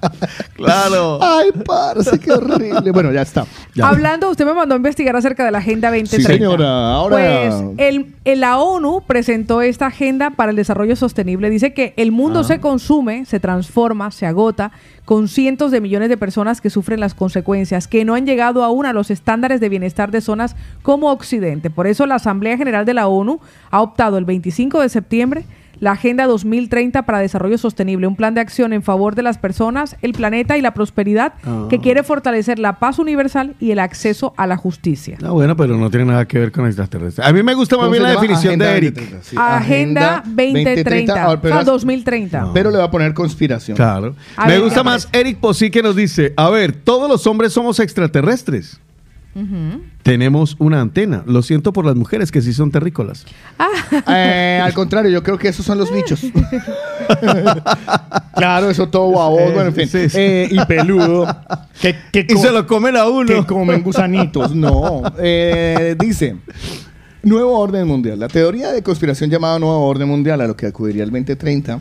Claro. 0.66 1.20
¡Ay, 1.22 1.50
parce, 1.66 2.20
qué 2.20 2.32
horrible! 2.32 2.92
Bueno, 2.92 3.12
ya 3.12 3.22
está. 3.22 3.46
Ya. 3.76 3.88
Hablando, 3.88 4.30
usted 4.30 4.46
me 4.46 4.54
mandó 4.54 4.76
a 4.76 4.78
investigar 4.78 5.16
acerca 5.16 5.44
de 5.46 5.52
la 5.52 5.60
Agenda 5.60 5.90
2030. 5.90 6.28
Sí, 6.30 6.38
señora. 6.38 6.94
Ahora. 6.94 7.16
Pues 7.16 7.64
el, 7.78 8.16
el- 8.26 8.40
la 8.42 8.58
ONU 8.60 9.04
presentó 9.06 9.62
esta 9.62 9.88
agenda 9.88 10.32
para 10.32 10.50
el 10.52 10.56
desarrollo 10.56 10.96
sostenible. 10.96 11.50
Dice 11.50 11.74
que 11.74 11.94
el 11.98 12.12
mundo 12.12 12.44
se 12.44 12.60
consume, 12.60 13.26
se 13.26 13.40
transforma, 13.40 14.12
se 14.12 14.26
agota 14.26 14.72
con 15.06 15.28
cientos 15.28 15.72
de 15.72 15.82
millones 15.82 16.10
de 16.10 16.18
personas 16.18 16.62
que 16.62 16.70
sufren 16.70 17.00
las 17.00 17.14
consecuencias, 17.14 17.88
que 17.88 18.06
no 18.06 18.16
han 18.16 18.26
llegado 18.26 18.64
aún 18.64 18.86
a 18.86 18.94
los 18.94 19.12
estándares 19.12 19.60
de 19.60 19.70
bienestar 19.70 20.12
de 20.12 20.22
zonas 20.22 20.56
como 20.82 21.12
Occidente. 21.12 21.70
Por 21.70 21.88
eso 21.88 22.06
la 22.06 22.16
Asamblea 22.16 22.58
General 22.58 22.86
de 22.86 22.94
la 22.94 23.08
ONU 23.08 23.40
ha 23.72 23.82
optado 23.82 24.18
el 24.18 24.26
25 24.26 24.80
de 24.82 24.90
septiembre 24.90 25.46
la 25.82 25.92
Agenda 25.92 26.26
2030 26.28 27.02
para 27.02 27.20
Desarrollo 27.20 27.58
Sostenible, 27.58 28.08
un 28.08 28.16
plan 28.16 28.34
de 28.34 28.40
acción 28.40 28.72
en 28.72 28.84
favor 28.84 29.16
de 29.16 29.24
las 29.24 29.38
personas, 29.38 29.98
el 30.02 30.14
planeta 30.14 30.56
y 30.58 30.62
la 30.62 30.74
prosperidad 30.74 31.34
Ah. 31.44 31.66
que 31.70 31.80
quiere 31.80 32.04
fortalecer 32.04 32.58
la 32.60 32.80
paz 32.80 33.00
universal 33.00 33.56
y 33.60 33.72
el 33.72 33.80
acceso 33.80 34.34
a 34.38 34.48
la 34.48 34.56
justicia. 34.58 35.18
No, 35.22 35.34
bueno, 35.34 35.58
pero 35.58 35.76
no 35.78 35.90
tiene 35.90 36.06
nada 36.06 36.26
que 36.28 36.40
ver 36.40 36.52
con 36.54 36.66
extraterrestres. 36.68 37.28
A 37.28 37.34
mí 37.34 37.44
me 37.44 37.54
gusta 37.56 37.76
más 37.76 37.86
¿Cómo 37.86 37.92
bien 37.92 38.04
la 38.04 38.12
definición 38.12 38.58
de 38.60 38.66
Eric. 38.78 38.94
2030, 38.96 39.24
sí. 39.28 39.36
Agenda 39.38 40.24
2030, 40.26 41.24
Ahora, 41.24 41.42
pero 41.42 41.54
o 41.56 41.58
sea, 41.58 41.62
es- 41.62 41.66
2030. 41.66 42.42
No. 42.42 42.54
Pero 42.54 42.72
le 42.72 42.78
va 42.78 42.84
a 42.86 42.92
poner 42.92 43.14
conspiración. 43.14 43.76
Claro. 43.76 44.16
A 44.38 44.46
me 44.46 44.54
ver, 44.54 44.62
gusta 44.62 44.82
¿qué 44.82 44.84
más 44.86 45.10
Eric 45.12 45.40
Posí 45.40 45.72
que 45.72 45.82
nos 45.82 45.96
dice, 45.96 46.34
a 46.38 46.50
ver, 46.52 46.74
todos 46.74 47.10
los 47.10 47.26
hombres 47.28 47.54
somos 47.54 47.80
extraterrestres. 47.80 48.80
Tenemos 50.04 50.56
una 50.60 50.82
antena. 50.82 51.24
Lo 51.26 51.42
siento 51.42 51.72
por 51.74 51.86
las 51.86 51.96
mujeres 51.96 52.32
que 52.32 52.42
sí 52.42 52.54
son 52.54 52.72
terrícolas. 52.72 53.26
Eh, 54.08 54.62
al 54.64 54.74
contrario, 54.74 55.12
yo 55.12 55.24
creo 55.24 55.38
que 55.38 55.48
esos 55.48 55.66
son 55.66 55.78
los 55.78 55.94
bichos. 55.94 56.22
claro, 58.36 58.70
eso 58.70 58.88
todo 58.90 59.12
babos, 59.12 59.54
bueno, 59.54 59.70
en 59.70 59.74
fin. 59.76 59.88
Sí, 59.88 60.10
sí. 60.10 60.18
Eh, 60.20 60.48
y 60.52 60.66
peludo. 60.66 61.28
Que, 61.82 61.96
que 62.12 62.26
Y 62.28 62.38
se 62.38 62.52
lo 62.52 62.66
comen 62.68 62.98
a 62.98 63.06
uno. 63.08 63.28
que 63.28 63.46
comen 63.46 63.84
gusanitos. 63.84 64.56
No. 64.56 65.04
Eh, 65.20 65.96
dice. 66.00 66.36
Nuevo 67.24 67.60
orden 67.60 67.88
mundial. 67.88 68.20
La 68.20 68.28
teoría 68.28 68.72
de 68.72 68.82
conspiración 68.82 69.30
llamada 69.30 69.60
nuevo 69.60 69.86
orden 69.86 70.08
mundial, 70.08 70.42
a 70.42 70.48
lo 70.48 70.56
que 70.56 70.66
acudiría 70.66 71.04
el 71.04 71.12
2030, 71.12 71.80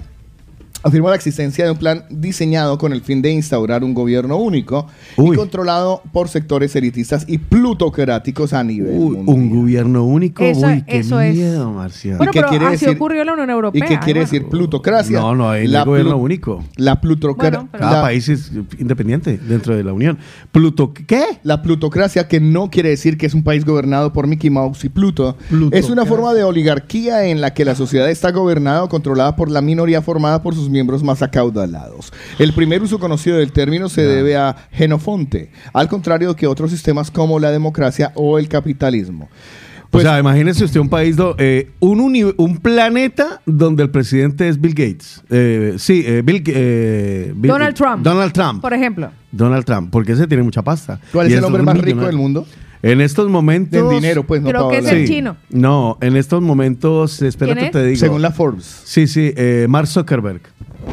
afirma 0.83 1.11
la 1.11 1.17
existencia 1.17 1.65
de 1.65 1.71
un 1.73 1.79
plan 1.79 2.05
diseñado 2.11 2.79
con 2.79 2.93
el 2.93 3.03
fin 3.03 3.23
de 3.23 3.31
instaurar 3.33 3.85
un 3.85 3.95
gobierno 3.95 4.37
único 4.37 4.87
Uy. 5.17 5.35
y 5.35 5.39
controlado 5.39 6.03
por 6.13 6.29
sectores 6.29 6.75
elitistas 6.77 7.25
y 7.29 7.39
plutocráticos 7.39 8.53
a 8.53 8.65
nivel 8.65 8.93
Uy, 8.93 9.17
mundial. 9.17 9.29
un 9.37 9.51
gobierno 9.61 10.05
único. 10.05 10.43
Eso- 10.45 10.67
Uy, 10.67 10.83
qué 10.87 10.99
eso 10.99 11.21
es. 11.21 11.35
miedo, 11.35 11.71
Marcial. 11.73 12.17
Bueno, 12.17 12.33
qué 12.33 12.41
pero 12.41 12.51
quiere 12.51 12.67
así 12.67 12.73
decir- 12.87 12.97
ocurrió 12.97 13.21
en 13.21 13.27
la 13.27 13.33
Unión 13.35 13.49
¿Y 13.49 13.53
Europea. 13.53 13.87
qué 13.87 13.99
quiere 13.99 14.21
decir 14.21 14.49
plutocracia? 14.49 15.21
No, 15.21 15.35
no, 15.35 15.53
plu- 15.55 15.85
gobierno 15.85 16.17
único. 16.17 16.65
La 16.77 17.01
plutocracia. 17.01 17.61
Bueno, 17.61 17.71
Cada 17.79 18.03
país 18.03 18.29
es 18.29 18.51
independiente 18.79 19.39
dentro 19.39 19.77
de 19.77 19.85
la 19.85 19.93
Unión. 19.93 20.19
Pluto, 20.53 20.93
¿qué? 21.07 21.23
La 21.43 21.63
plutocracia, 21.63 22.29
que 22.29 22.41
no 22.41 22.71
quiere 22.71 22.89
decir 22.91 23.19
que 23.19 23.27
es 23.27 23.35
un 23.35 23.43
país 23.43 23.65
gobernado 23.65 24.13
por 24.13 24.27
Mickey 24.27 24.51
Mouse 24.51 24.85
y 24.85 24.89
Pluto, 24.89 25.37
es 25.73 25.91
una 25.91 26.07
forma 26.07 26.35
de 26.35 26.45
oligarquía 26.45 27.27
en 27.27 27.41
la 27.41 27.55
que 27.55 27.65
la 27.65 27.75
sociedad 27.75 28.11
está 28.11 28.31
gobernada 28.33 28.85
o 28.85 28.89
controlada 28.89 29.37
por 29.37 29.51
la 29.51 29.61
minoría 29.61 30.03
formada 30.03 30.43
por 30.43 30.55
sus 30.55 30.70
miembros 30.71 31.03
más 31.03 31.21
acaudalados. 31.23 32.13
El 32.39 32.53
primer 32.53 32.83
uso 32.83 32.99
conocido 32.99 33.37
del 33.39 33.53
término 33.53 33.89
se 33.89 34.03
debe 34.03 34.37
a 34.37 34.57
Genofonte, 34.73 35.51
al 35.73 35.89
contrario 35.89 36.35
que 36.37 36.47
otros 36.47 36.71
sistemas 36.71 37.11
como 37.11 37.39
la 37.39 37.51
democracia 37.51 38.13
o 38.15 38.39
el 38.39 38.49
capitalismo. 38.49 39.29
Pues- 39.91 40.05
o 40.05 40.09
sea, 40.09 40.21
imagínese 40.21 40.63
usted 40.65 40.79
un 40.79 40.89
país, 40.89 41.17
do- 41.17 41.35
eh, 41.39 41.71
un, 41.81 41.99
uni- 42.01 42.33
un 42.37 42.59
planeta 42.59 43.43
donde 43.45 43.83
el 43.83 43.91
presidente 43.91 44.49
es 44.49 44.61
Bill 44.61 44.73
Gates. 44.75 45.21
Eh, 45.29 45.75
sí, 45.79 46.05
eh, 46.07 46.23
Bill, 46.25 46.45
eh, 46.47 47.33
Bill- 47.35 47.51
Donald 47.51 47.75
Trump. 47.75 48.03
Donald 48.05 48.33
Trump. 48.33 48.61
Por 48.63 48.73
ejemplo. 48.73 49.11
Donald 49.33 49.65
Trump, 49.65 49.91
porque 49.91 50.13
ese 50.13 50.29
tiene 50.29 50.45
mucha 50.45 50.63
pasta. 50.63 51.01
¿Cuál 51.13 51.29
Y 51.29 51.33
es 51.33 51.39
el 51.39 51.45
hombre 51.45 51.63
más 51.65 51.77
rico 51.79 52.07
del 52.07 52.17
mundo? 52.17 52.47
En 52.83 53.01
estos 53.01 53.29
momentos. 53.29 53.79
En 53.79 53.89
dinero, 53.91 54.25
pues, 54.25 54.41
no 54.43 54.49
Creo 54.49 54.69
que 54.71 54.79
es 54.79 54.87
el 54.87 55.07
chino. 55.07 55.37
No, 55.51 55.99
en 56.01 56.17
estos 56.17 56.41
momentos, 56.41 57.21
espérate, 57.21 57.55
¿Quién 57.55 57.67
es? 57.67 57.73
te 57.73 57.85
digo. 57.85 58.01
Según 58.01 58.23
la 58.23 58.31
Forbes. 58.31 58.83
Sí, 58.85 59.07
sí, 59.07 59.33
eh, 59.37 59.67
Mark 59.69 59.87
Zuckerberg. 59.87 60.41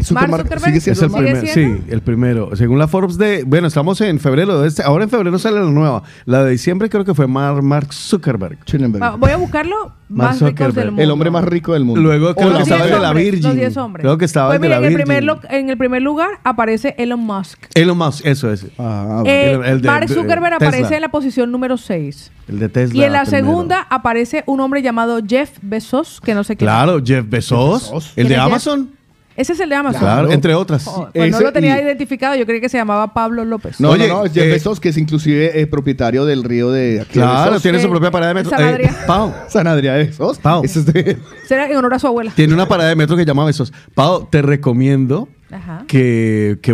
Zuckerberg 0.03 0.41
Zuckerberg 0.43 0.63
sigue 0.65 0.77
Es 0.77 0.83
siendo 0.83 1.17
el 1.17 1.27
el 1.27 1.33
más- 1.33 1.41
¿Sigue 1.41 1.51
primer, 1.51 1.53
siendo? 1.53 1.77
sí, 1.85 1.91
el 1.93 2.01
primero. 2.01 2.55
Según 2.55 2.79
la 2.79 2.87
Forbes 2.87 3.17
de, 3.17 3.43
bueno, 3.45 3.67
estamos 3.67 3.99
en 4.01 4.19
febrero, 4.19 4.61
de 4.61 4.67
este- 4.67 4.83
ahora 4.83 5.03
en 5.03 5.09
febrero 5.09 5.37
sale 5.39 5.59
la 5.59 5.69
nueva. 5.71 6.03
La 6.25 6.43
de 6.43 6.51
diciembre 6.51 6.89
creo 6.89 7.03
que 7.05 7.13
fue 7.13 7.27
Mar- 7.27 7.61
Mark 7.61 7.93
Zuckerberg. 7.93 8.57
Ah, 9.01 9.15
voy 9.17 9.31
a 9.31 9.37
buscarlo 9.37 9.75
Mark 10.09 10.29
más 10.31 10.33
ricos 10.41 10.49
Zuckerberg. 10.49 10.75
del 10.75 10.85
mundo. 10.91 11.01
El 11.03 11.11
hombre 11.11 11.31
más 11.31 11.43
rico 11.43 11.73
del 11.73 11.83
mundo. 11.83 12.01
Luego 12.01 12.33
creo 12.35 12.53
que 12.55 12.61
estaba 12.63 12.85
el 12.85 12.91
de 12.91 12.99
la 12.99 13.13
Virgin. 13.13 13.63
los 13.63 13.77
hombres. 13.77 14.03
Creo 14.03 14.17
que 14.17 14.25
estaba 14.25 14.47
Pues 14.49 14.55
el 14.57 14.61
de 14.61 14.69
la 14.69 14.77
en 14.77 14.83
el, 14.83 14.89
Virgin. 14.89 15.05
primer 15.05 15.23
lo- 15.23 15.39
en 15.49 15.69
el 15.69 15.77
primer 15.77 16.01
lugar 16.01 16.29
aparece 16.43 16.95
Elon 16.97 17.19
Musk. 17.19 17.65
Elon 17.73 17.97
Musk, 17.97 18.25
eso 18.25 18.51
es. 18.51 18.65
Ah, 18.79 19.23
Eh, 19.25 19.53
el- 19.53 19.65
el 19.65 19.81
de- 19.81 19.87
Mark 19.89 20.07
de- 20.07 20.13
Zuckerberg 20.13 20.57
Tesla. 20.57 20.67
aparece 20.69 20.95
en 20.95 21.01
la 21.01 21.09
posición 21.09 21.51
número 21.51 21.77
6. 21.77 22.31
El 22.47 22.59
de 22.59 22.69
Tesla. 22.69 22.95
Y 22.97 23.03
en 23.03 23.11
la 23.11 23.23
primero. 23.23 23.45
segunda 23.45 23.87
aparece 23.89 24.43
un 24.47 24.61
hombre 24.61 24.81
llamado 24.81 25.19
Jeff 25.27 25.51
Bezos, 25.61 26.21
que 26.21 26.33
no 26.33 26.43
sé 26.45 26.55
quién 26.55 26.67
Claro, 26.67 27.01
Jeff 27.03 27.25
Bezos. 27.27 27.81
Jeff 27.83 27.91
Bezos. 27.91 28.07
El 28.09 28.13
¿Quién 28.13 28.27
de 28.29 28.33
es 28.35 28.39
Jeff? 28.39 28.47
Amazon. 28.47 28.89
Es. 29.37 29.43
Ese 29.43 29.53
es 29.53 29.59
el 29.59 29.69
de 29.69 29.75
Amazon. 29.75 30.01
Claro, 30.01 30.31
entre 30.31 30.53
otras. 30.55 30.87
Oh, 30.87 31.09
pues 31.13 31.31
no 31.31 31.37
Ese 31.37 31.45
lo 31.45 31.53
tenía 31.53 31.79
y- 31.79 31.83
identificado, 31.85 32.35
yo 32.35 32.45
creí 32.45 32.59
que 32.59 32.69
se 32.69 32.77
llamaba 32.77 33.13
Pablo 33.13 33.45
López. 33.45 33.79
No, 33.79 33.91
Oye, 33.91 34.07
no, 34.07 34.19
no, 34.19 34.25
es 34.25 34.33
Jeff 34.33 34.43
eh, 34.45 34.49
Bezos, 34.49 34.79
que 34.79 34.89
es 34.89 34.97
inclusive 34.97 35.59
eh, 35.61 35.67
propietario 35.67 36.25
del 36.25 36.43
río 36.43 36.71
de 36.71 37.01
aquí 37.01 37.13
Claro, 37.13 37.51
Bezos. 37.51 37.61
tiene 37.63 37.79
su 37.81 37.89
propia 37.89 38.11
parada 38.11 38.33
de 38.33 38.43
metro. 38.43 38.49
San 38.57 38.63
Adrián. 38.67 38.95
Pau, 39.05 39.33
San 39.47 39.67
Adrián 39.67 39.97
de 39.97 40.03
Bezos. 40.05 40.39
Pau. 40.39 40.63
Ese 40.63 40.79
es 40.79 40.85
de- 40.87 41.17
Será 41.47 41.69
en 41.69 41.77
honor 41.77 41.93
a 41.93 41.99
su 41.99 42.07
abuela. 42.07 42.31
tiene 42.35 42.53
una 42.53 42.67
parada 42.67 42.89
de 42.89 42.95
metro 42.95 43.15
que 43.15 43.25
llama 43.25 43.45
Besos. 43.45 43.71
Pau, 43.93 44.27
te 44.29 44.41
recomiendo 44.41 45.29
Ajá. 45.51 45.85
que, 45.87 46.57
que 46.61 46.71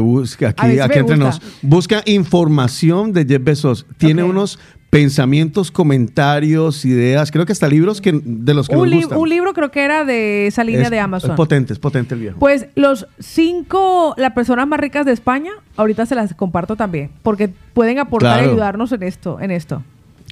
aquí, 0.48 0.80
aquí 0.80 1.00
entre 1.00 1.18
nos. 1.18 1.42
Busca 1.62 2.02
información 2.06 3.14
de 3.14 3.26
Jeff 3.26 3.44
Bezos. 3.44 3.86
Tiene 3.98 4.24
unos 4.24 4.60
pensamientos, 4.94 5.72
comentarios, 5.72 6.86
ideas, 6.86 7.32
creo 7.32 7.46
que 7.46 7.52
hasta 7.52 7.68
libros 7.68 8.00
que, 8.00 8.20
de 8.24 8.54
los 8.54 8.68
que 8.70 8.76
Un, 8.76 8.82
nos 8.84 8.90
li- 8.90 8.98
gustan. 9.02 9.18
un 9.18 9.30
libro 9.30 9.54
creo 9.54 9.72
que 9.72 9.84
era 9.84 10.06
de 10.06 10.48
esa 10.48 10.64
línea 10.64 10.84
Es- 10.84 10.90
de 10.92 11.00
Amazon. 11.00 11.32
Es 11.32 11.36
potente, 11.38 11.74
es 11.74 11.80
potente 11.80 12.14
el 12.14 12.22
viejo. 12.22 12.38
Pues 12.40 12.68
los 12.76 13.08
cinco, 13.20 14.14
las 14.18 14.34
personas 14.34 14.68
más 14.68 14.80
ricas 14.80 15.06
de 15.06 15.12
España, 15.12 15.52
ahorita 15.78 16.06
se 16.06 16.14
las 16.16 16.34
comparto 16.36 16.76
también, 16.76 17.10
porque 17.24 17.50
pueden 17.74 17.98
aportar 18.00 18.44
y 18.44 18.50
ayudarnos 18.50 18.92
en 18.92 19.04
esto, 19.04 19.40
en 19.40 19.52
esto. 19.52 19.82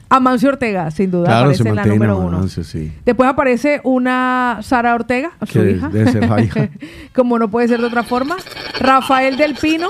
Amancio 0.10 0.50
Ortega, 0.50 0.92
sin 0.92 1.10
duda, 1.10 1.26
claro, 1.26 1.40
aparece 1.46 1.70
en 1.70 1.76
la 1.76 1.86
número 1.86 2.18
uno. 2.20 2.38
Amancio, 2.38 2.64
sí. 2.66 2.92
Después 3.06 3.30
aparece 3.30 3.80
una 3.86 4.60
Sara 4.62 4.94
Ortega, 4.94 5.32
su 5.48 5.60
Que 5.60 5.72
hija. 5.72 5.88
debe 5.90 6.12
ser 6.12 6.28
la 6.30 6.42
hija. 6.42 6.70
Como 7.16 7.40
no 7.40 7.50
puede 7.50 7.68
ser 7.70 7.80
de 7.80 7.88
otra 7.88 8.04
forma. 8.04 8.36
Rafael 8.80 9.38
del 9.38 9.56
Pino, 9.56 9.88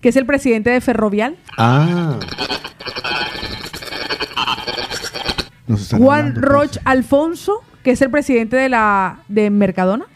que 0.00 0.08
es 0.08 0.16
el 0.16 0.24
presidente 0.24 0.70
de 0.70 0.80
Ferrovial. 0.80 1.36
Ah, 1.58 2.16
Juan 5.96 6.34
pues. 6.34 6.44
Roch 6.44 6.76
Alfonso, 6.84 7.62
que 7.82 7.92
es 7.92 8.02
el 8.02 8.10
presidente 8.10 8.56
de 8.56 8.68
la 8.68 9.20
de 9.28 9.50
Mercadona. 9.50 10.06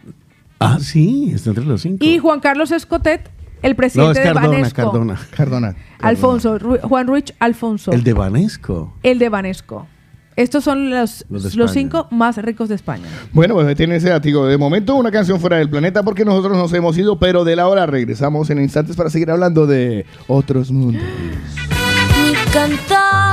ah, 0.61 0.78
sí, 0.80 1.32
está 1.34 1.50
entre 1.50 1.64
los 1.64 1.82
cinco. 1.82 2.05
Y 2.05 2.18
Juan 2.18 2.40
Carlos 2.40 2.70
Escotet, 2.70 3.30
el 3.62 3.72
No, 3.72 3.76
presidente 3.76 4.20
es 4.20 4.26
de 4.26 4.32
Banesco. 4.32 4.74
Cardona. 4.76 5.18
Cardona. 5.36 5.76
Alfonso, 6.00 6.59
Ru- 6.59 6.80
Juan 6.80 7.07
Ruiz 7.07 7.32
Alfonso. 7.38 7.92
El 7.92 8.03
de 8.03 8.12
Banesco. 8.12 8.92
El 9.03 9.18
de 9.18 9.28
Banesco. 9.28 9.86
Estos 10.34 10.64
son 10.64 10.88
los, 10.88 11.26
Los 11.28 11.72
cinco 11.72 12.09
más 12.11 12.38
ricos 12.38 12.70
de 12.70 12.74
España. 12.74 13.05
Bueno, 13.34 13.53
pues 13.55 13.76
tiene 13.76 13.96
ese 13.96 14.09
látigo. 14.09 14.46
De 14.46 14.57
momento, 14.57 14.94
una 14.96 15.11
canción 15.11 15.38
fuera 15.38 15.59
del 15.59 15.68
planeta 15.68 16.03
porque 16.03 16.24
nosotros 16.24 16.57
nos 16.57 16.72
hemos 16.72 16.96
ido, 16.96 17.18
pero 17.18 17.44
de 17.44 17.55
la 17.55 17.68
hora 17.68 17.84
regresamos 17.84 18.48
en 18.48 18.59
instantes 18.62 18.96
para 18.96 19.11
seguir 19.11 19.30
hablando 19.30 19.66
de 19.66 20.07
otros 20.28 20.72
mundos. 20.72 21.03
Mi 22.24 22.32
cantar, 22.50 23.32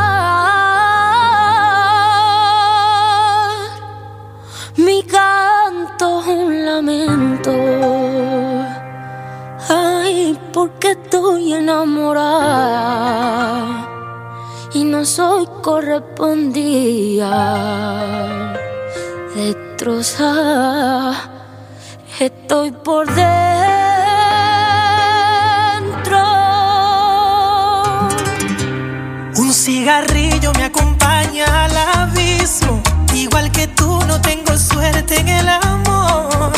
mi 4.80 5.04
canto 5.04 6.22
es 6.22 6.28
un 6.28 6.66
lamento. 6.66 7.52
Ay, 9.68 10.40
porque 10.54 10.92
estoy 10.92 11.54
enamorada 11.54 12.30
y 14.74 14.84
no 14.86 15.04
soy 15.06 15.48
correspondida. 15.62 17.34
Destrozada, 19.36 21.14
estoy 22.20 22.72
por 22.72 23.06
dentro. 23.08 23.30
Un 29.36 29.54
cigarrillo 29.54 30.54
me 30.54 30.64
acompaña 30.66 31.66
al 31.66 31.78
abismo. 31.78 32.82
Igual 33.20 33.51
que 33.51 33.67
tú, 33.67 33.99
no 34.07 34.22
tengo 34.22 34.57
suerte 34.57 35.20
en 35.20 35.28
el 35.28 35.49
amor. 35.49 36.53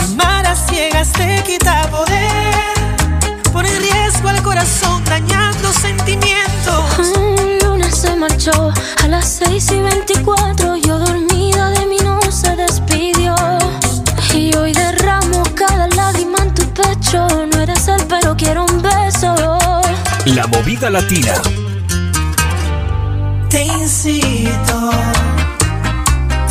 Amar 0.00 0.44
a 0.44 0.56
ciegas 0.56 1.12
te 1.12 1.40
quita 1.46 1.88
poder. 1.88 2.74
Pone 3.52 3.68
en 3.68 3.80
riesgo 3.80 4.28
al 4.28 4.42
corazón, 4.42 5.04
dañando 5.04 5.72
sentimientos. 5.72 6.98
Un 6.98 7.58
lunes 7.62 7.96
se 7.96 8.16
marchó 8.16 8.72
a 9.04 9.06
las 9.06 9.40
6 9.46 9.70
y 9.70 9.80
24. 9.82 10.74
Yo 10.78 10.98
dormida 10.98 11.70
de 11.70 11.86
mí 11.86 11.98
no 12.02 12.20
se 12.28 12.56
despidió. 12.56 13.36
Y 14.34 14.52
hoy 14.56 14.72
derramo 14.72 15.44
cada 15.54 15.86
lágrima 15.86 16.38
en 16.38 16.54
tu 16.54 16.64
pecho. 16.70 17.28
No 17.52 17.60
eres 17.60 17.86
él, 17.86 18.04
pero 18.08 18.36
quiero 18.36 18.64
un 18.64 18.82
beso. 18.82 19.32
La 20.24 20.48
movida 20.48 20.90
latina. 20.90 21.34
Te 23.48 23.62
incito 23.62 24.90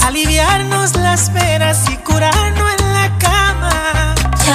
aliviarnos 0.05 0.95
las 0.95 1.29
penas 1.29 1.89
y 1.89 1.97
curarnos 1.97 2.71
en 2.79 2.93
la 2.93 3.17
cama. 3.17 4.15
Te 4.43 4.51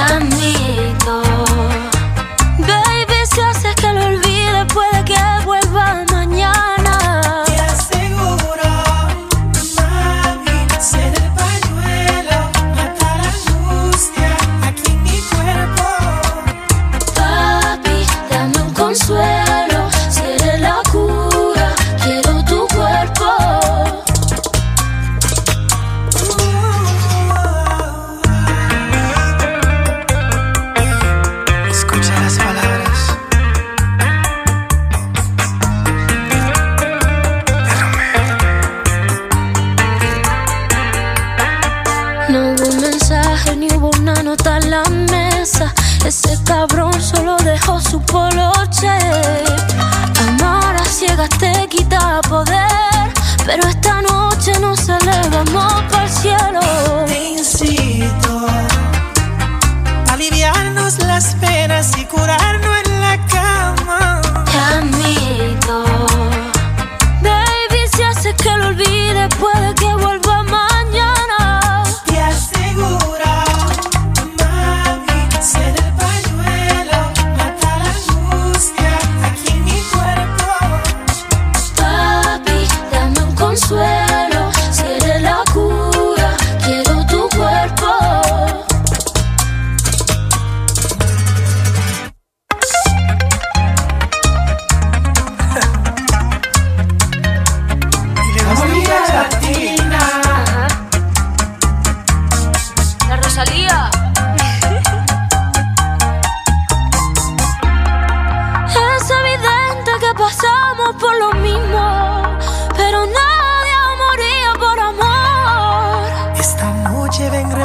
Ese 46.09 46.43
cabrón 46.43 46.91
solo 47.03 47.37
dejó 47.37 47.79
su 47.83 48.01
poloche. 48.01 48.89
Amar 50.27 50.75
a 50.75 50.85
ciegas 50.87 51.29
te 51.39 51.69
quita 51.69 52.23
poder. 52.23 53.13
Pero 53.45 53.69
esta 53.69 54.01
noche 54.01 54.59
nos 54.59 54.89
elevamos 54.89 55.83
para 55.91 56.05
el 56.05 56.09
cielo. 56.09 56.61
Te 57.05 57.29
incito 57.33 58.47
a 60.09 60.15
aliviarnos 60.15 60.99
las 61.01 61.35
penas 61.35 61.93
y 61.99 62.07
curarnos 62.07 62.79
en 62.87 63.01
la 63.03 63.19
cama. 63.27 64.23
Te 64.51 64.59
admito. 64.59 66.28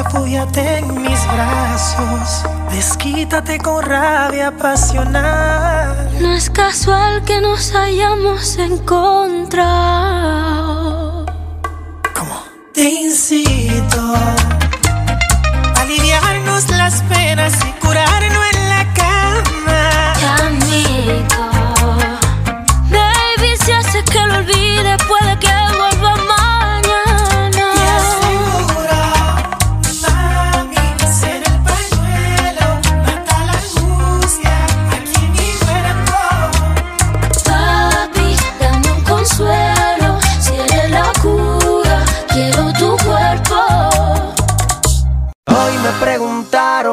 Refúgiate 0.04 0.78
en 0.78 1.02
mis 1.02 1.26
brazos. 1.32 2.44
Desquítate 2.70 3.58
con 3.58 3.84
rabia 3.84 4.56
pasional. 4.56 6.10
No 6.20 6.32
es 6.32 6.50
casual 6.50 7.22
que 7.24 7.40
nos 7.40 7.74
hayamos 7.74 8.56
encontrado. 8.58 10.04
Te 12.72 12.82
incito 12.82 14.14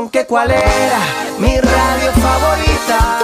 que 0.10 0.26
cuál 0.26 0.50
era 0.50 1.00
mi 1.38 1.56
radio 1.60 2.12
favorita. 2.14 3.21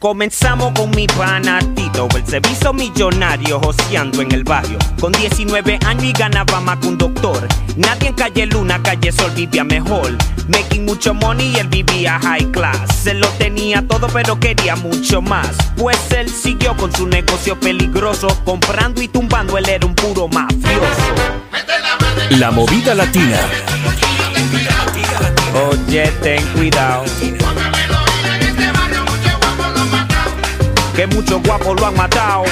Comenzamos 0.00 0.72
con 0.72 0.90
mi 0.90 1.06
pana 1.06 1.60
Tito, 1.76 2.08
el 2.16 2.26
servicio 2.26 2.72
millonario 2.72 3.60
joseando 3.60 4.20
en 4.20 4.32
el 4.32 4.42
barrio. 4.42 4.78
Con 5.00 5.12
19 5.12 5.78
años 5.86 6.02
y 6.02 6.12
ganaba 6.12 6.60
más 6.60 6.78
que 6.78 6.88
un 6.88 6.98
doctor. 6.98 7.46
Nadie 7.76 8.08
en 8.08 8.14
calle 8.14 8.46
Luna, 8.46 8.82
calle 8.82 9.12
Sol 9.12 9.30
vivía 9.30 9.62
mejor. 9.62 10.10
Making 10.48 10.84
mucho 10.84 11.14
money 11.14 11.52
y 11.54 11.58
él 11.58 11.68
vivía 11.68 12.18
high 12.18 12.50
class. 12.50 13.06
Él 13.06 13.20
lo 13.20 13.28
tenía 13.38 13.86
todo, 13.86 14.08
pero 14.08 14.40
quería 14.40 14.74
mucho 14.74 15.22
más. 15.22 15.56
Pues 15.76 15.98
él 16.10 16.28
siguió 16.28 16.76
con 16.76 16.92
su 16.92 17.06
negocio 17.06 17.58
peligroso, 17.60 18.26
comprando 18.44 19.02
y 19.02 19.06
tumbando, 19.06 19.56
él 19.56 19.68
era 19.68 19.86
un 19.86 19.94
puro 19.94 20.26
mafioso. 20.26 21.14
La 22.30 22.50
movida 22.50 22.92
latina. 22.92 23.38
Oye, 25.54 26.08
ten 26.20 26.44
cuidado. 26.54 27.04
Que 30.94 31.06
muchos 31.08 31.42
guapos 31.42 31.80
lo 31.80 31.86
han 31.86 31.96
matado. 31.96 32.44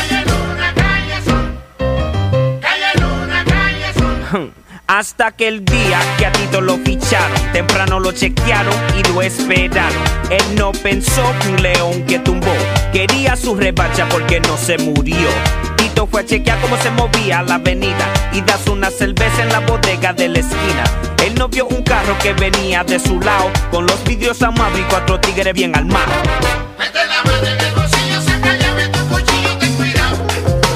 Hasta 4.88 5.30
que 5.30 5.46
el 5.46 5.64
día 5.64 6.00
que 6.18 6.26
a 6.26 6.32
Tito 6.32 6.60
lo 6.60 6.76
ficharon, 6.78 7.52
temprano 7.52 8.00
lo 8.00 8.10
chequearon 8.10 8.74
y 8.98 9.04
lo 9.12 9.22
esperaron. 9.22 10.02
Él 10.28 10.42
no 10.56 10.72
pensó 10.72 11.22
que 11.40 11.48
un 11.50 11.62
león 11.62 12.04
que 12.06 12.18
tumbó 12.18 12.52
quería 12.92 13.36
su 13.36 13.54
revancha 13.54 14.08
porque 14.08 14.40
no 14.40 14.56
se 14.56 14.76
murió. 14.78 15.28
Tito 15.76 16.08
fue 16.08 16.22
a 16.22 16.26
chequear 16.26 16.60
cómo 16.60 16.76
se 16.78 16.90
movía 16.90 17.42
la 17.42 17.54
avenida 17.54 18.12
y 18.32 18.40
das 18.40 18.66
una 18.66 18.90
cerveza 18.90 19.42
en 19.42 19.50
la 19.50 19.60
bodega 19.60 20.12
de 20.12 20.28
la 20.28 20.40
esquina. 20.40 20.84
Él 21.24 21.36
no 21.36 21.48
vio 21.48 21.66
un 21.68 21.82
carro 21.82 22.18
que 22.18 22.32
venía 22.32 22.82
de 22.82 22.98
su 22.98 23.20
lado 23.20 23.50
con 23.70 23.86
los 23.86 24.02
vidrios 24.02 24.42
amados 24.42 24.80
y 24.80 24.82
cuatro 24.82 25.20
tigres 25.20 25.54
bien 25.54 25.76
armados. 25.76 26.16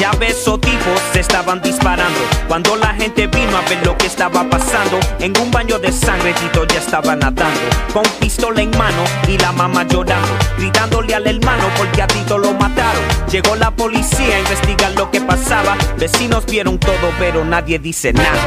ya 0.00 0.12
ves, 0.12 0.38
esos 0.38 0.58
tipos 0.62 0.98
se 1.12 1.20
estaban 1.20 1.60
disparando. 1.60 2.18
Cuando 2.48 2.74
la 2.76 2.94
gente 2.94 3.26
vino 3.26 3.56
a 3.56 3.60
ver 3.68 3.84
lo 3.84 3.96
que 3.98 4.06
estaba 4.06 4.42
pasando, 4.48 4.98
en 5.18 5.38
un 5.38 5.50
baño 5.50 5.78
de 5.78 5.92
sangre 5.92 6.32
Tito 6.32 6.66
ya 6.66 6.78
estaba 6.78 7.14
nadando, 7.14 7.60
con 7.92 8.02
pistola 8.18 8.62
en 8.62 8.70
mano 8.70 9.04
y 9.28 9.36
la 9.36 9.52
mamá 9.52 9.86
llorando, 9.86 10.28
gritándole 10.56 11.14
al 11.14 11.26
hermano 11.26 11.64
porque 11.76 12.00
a 12.00 12.06
Tito 12.06 12.38
lo 12.38 12.54
mataron. 12.54 13.02
Llegó 13.30 13.54
la 13.56 13.70
policía 13.70 14.36
a 14.36 14.38
investigar 14.38 14.92
lo 14.92 15.10
que 15.10 15.20
pasaba, 15.20 15.76
vecinos 15.98 16.46
vieron 16.46 16.78
todo 16.78 17.12
pero 17.18 17.44
nadie 17.44 17.78
dice 17.78 18.14
nada. 18.14 18.40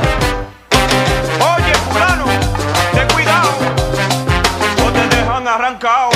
Oye, 1.40 1.74
fulano, 1.92 2.26
ten 2.94 3.08
cuidado, 3.14 3.50
o 4.84 4.92
te 4.92 5.16
dejan 5.16 5.48
arrancado. 5.48 6.10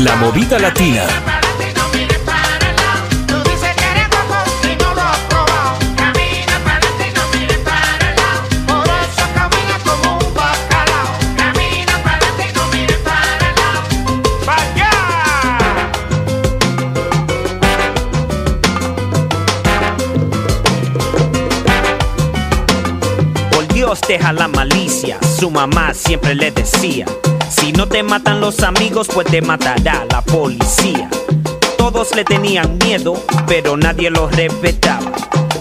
El 0.00 0.04
lado. 0.04 0.32
¡Vaya! 14.46 14.90
Por 23.50 23.68
Dios 23.68 24.00
deja 24.08 24.32
la 24.32 24.48
malicia, 24.48 25.18
su 25.38 25.50
mamá 25.50 25.92
siempre 25.94 26.34
le 26.34 26.50
decía, 26.50 27.04
si 27.50 27.72
no 27.72 27.88
te 27.88 28.02
matan 28.02 28.40
los 28.40 28.60
amigos, 28.60 29.08
pues 29.12 29.26
te 29.26 29.42
matará 29.42 30.06
la 30.10 30.22
policía. 30.22 31.10
Todos 31.76 32.14
le 32.14 32.24
tenían 32.24 32.78
miedo, 32.78 33.14
pero 33.46 33.76
nadie 33.76 34.10
lo 34.10 34.28
respetaba. 34.28 35.12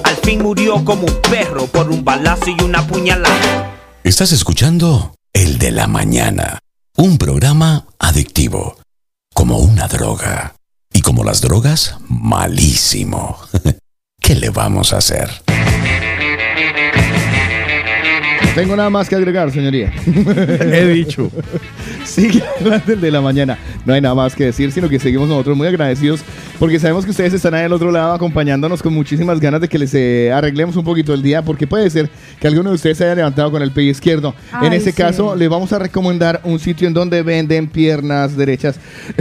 Al 0.04 0.16
fin 0.18 0.42
murió 0.42 0.84
como 0.86 1.06
un 1.08 1.22
perro 1.30 1.66
por 1.68 1.90
un 1.90 2.04
balazo 2.06 2.46
y 2.48 2.64
una 2.64 2.86
puñalada. 2.86 3.76
Estás 4.04 4.32
escuchando 4.32 5.16
El 5.34 5.58
de 5.58 5.72
la 5.72 5.88
Mañana, 5.88 6.60
un 6.96 7.18
programa 7.18 7.86
adictivo, 8.00 8.78
como 9.34 9.58
una 9.58 9.88
droga. 9.88 10.56
Y 10.92 11.02
como 11.02 11.24
las 11.24 11.42
drogas, 11.42 11.98
malísimo. 12.08 13.40
¿Qué 14.22 14.36
le 14.36 14.50
vamos 14.50 14.94
a 14.94 14.98
hacer? 14.98 15.30
No 18.44 18.56
tengo 18.56 18.76
nada 18.76 18.90
más 18.90 19.08
que 19.08 19.16
agregar, 19.16 19.52
señoría. 19.52 19.94
He 20.06 20.88
dicho. 20.88 21.32
Sigue 22.06 22.42
adelante 22.60 22.94
el 22.94 23.02
de 23.02 23.12
la 23.12 23.22
mañana. 23.22 23.58
No 23.86 23.94
hay 23.94 24.02
nada 24.02 24.16
más 24.16 24.36
que 24.36 24.46
decir, 24.46 24.72
sino 24.72 24.90
que 24.90 25.00
seguimos 25.00 25.28
nosotros 25.30 25.56
muy 25.56 25.68
agradecidos 25.68 26.22
porque 26.58 26.80
sabemos 26.80 27.06
que 27.06 27.12
ustedes 27.12 27.34
están 27.34 27.54
ahí 27.54 27.64
al 27.66 27.74
otro 27.74 27.92
lado 27.92 28.14
acompañándonos 28.14 28.82
con 28.84 28.94
muchísimas 28.94 29.40
ganas 29.40 29.62
de 29.62 29.68
que 29.68 29.78
les 29.80 29.94
eh, 29.94 30.32
arreglemos 30.34 30.76
un 30.76 30.84
poquito 30.84 31.14
el 31.14 31.22
día, 31.22 31.42
porque 31.42 31.68
puede 31.68 31.90
ser 31.90 32.10
que 32.40 32.48
alguno 32.48 32.70
de 32.70 32.76
ustedes 32.76 32.98
se 32.98 33.06
haya 33.06 33.16
levantado 33.16 33.52
con 33.52 33.62
el 33.62 33.72
pie 33.72 33.86
izquierdo. 33.86 34.34
en 34.62 34.72
Ay, 34.72 34.78
ese 34.78 34.92
sí. 34.92 34.98
caso, 34.98 35.36
les 35.36 35.48
vamos 35.50 35.72
a 35.74 35.80
recomendar 35.80 36.42
un 36.44 36.60
sitio 36.60 36.88
en 36.88 36.94
donde 36.94 37.22
venden 37.24 37.68
piernas 37.68 38.36
derechas. 38.36 38.80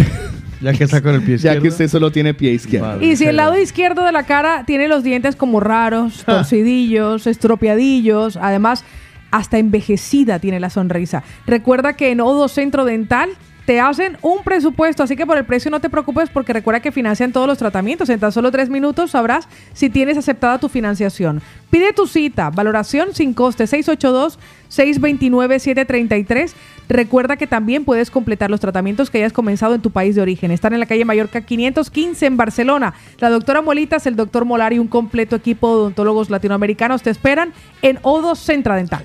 Ya 0.60 0.72
que 0.72 0.82
está 0.82 1.00
con 1.00 1.14
el 1.14 1.22
pie 1.22 1.28
Ya 1.38 1.52
izquierdo. 1.52 1.62
que 1.62 1.68
usted 1.68 1.86
solo 1.88 2.10
tiene 2.10 2.34
pie 2.34 2.50
izquierdo. 2.50 3.00
Y 3.00 3.14
si 3.14 3.26
el 3.26 3.36
lado 3.36 3.56
izquierdo 3.56 4.04
de 4.04 4.10
la 4.10 4.24
cara 4.24 4.64
tiene 4.66 4.88
los 4.88 5.04
dientes 5.04 5.36
como 5.36 5.60
raros, 5.60 6.24
torcidillos, 6.26 7.28
estropeadillos, 7.28 8.36
además 8.36 8.82
hasta 9.30 9.58
envejecida 9.58 10.38
tiene 10.38 10.60
la 10.60 10.70
sonrisa. 10.70 11.22
Recuerda 11.46 11.94
que 11.94 12.10
en 12.10 12.20
Odo 12.20 12.48
Centro 12.48 12.84
Dental 12.84 13.30
te 13.68 13.80
hacen 13.80 14.16
un 14.22 14.42
presupuesto, 14.44 15.02
así 15.02 15.14
que 15.14 15.26
por 15.26 15.36
el 15.36 15.44
precio 15.44 15.70
no 15.70 15.78
te 15.78 15.90
preocupes 15.90 16.30
porque 16.30 16.54
recuerda 16.54 16.80
que 16.80 16.90
financian 16.90 17.32
todos 17.32 17.46
los 17.46 17.58
tratamientos. 17.58 18.08
En 18.08 18.18
tan 18.18 18.32
solo 18.32 18.50
tres 18.50 18.70
minutos 18.70 19.10
sabrás 19.10 19.46
si 19.74 19.90
tienes 19.90 20.16
aceptada 20.16 20.56
tu 20.56 20.70
financiación. 20.70 21.42
Pide 21.68 21.92
tu 21.92 22.06
cita, 22.06 22.48
valoración 22.48 23.14
sin 23.14 23.34
coste 23.34 23.64
682-629-733. 23.64 26.54
Recuerda 26.88 27.36
que 27.36 27.46
también 27.46 27.84
puedes 27.84 28.10
completar 28.10 28.50
los 28.50 28.60
tratamientos 28.60 29.10
que 29.10 29.18
hayas 29.18 29.34
comenzado 29.34 29.74
en 29.74 29.82
tu 29.82 29.90
país 29.90 30.14
de 30.14 30.22
origen. 30.22 30.50
Están 30.50 30.72
en 30.72 30.80
la 30.80 30.86
calle 30.86 31.04
Mallorca 31.04 31.42
515 31.42 32.24
en 32.24 32.38
Barcelona. 32.38 32.94
La 33.18 33.28
doctora 33.28 33.60
Molitas, 33.60 34.06
el 34.06 34.16
doctor 34.16 34.46
Molar 34.46 34.72
y 34.72 34.78
un 34.78 34.88
completo 34.88 35.36
equipo 35.36 35.68
de 35.68 35.74
odontólogos 35.74 36.30
latinoamericanos 36.30 37.02
te 37.02 37.10
esperan 37.10 37.52
en 37.82 37.98
Odo 38.00 38.34
Centra 38.34 38.76
Dental. 38.76 39.04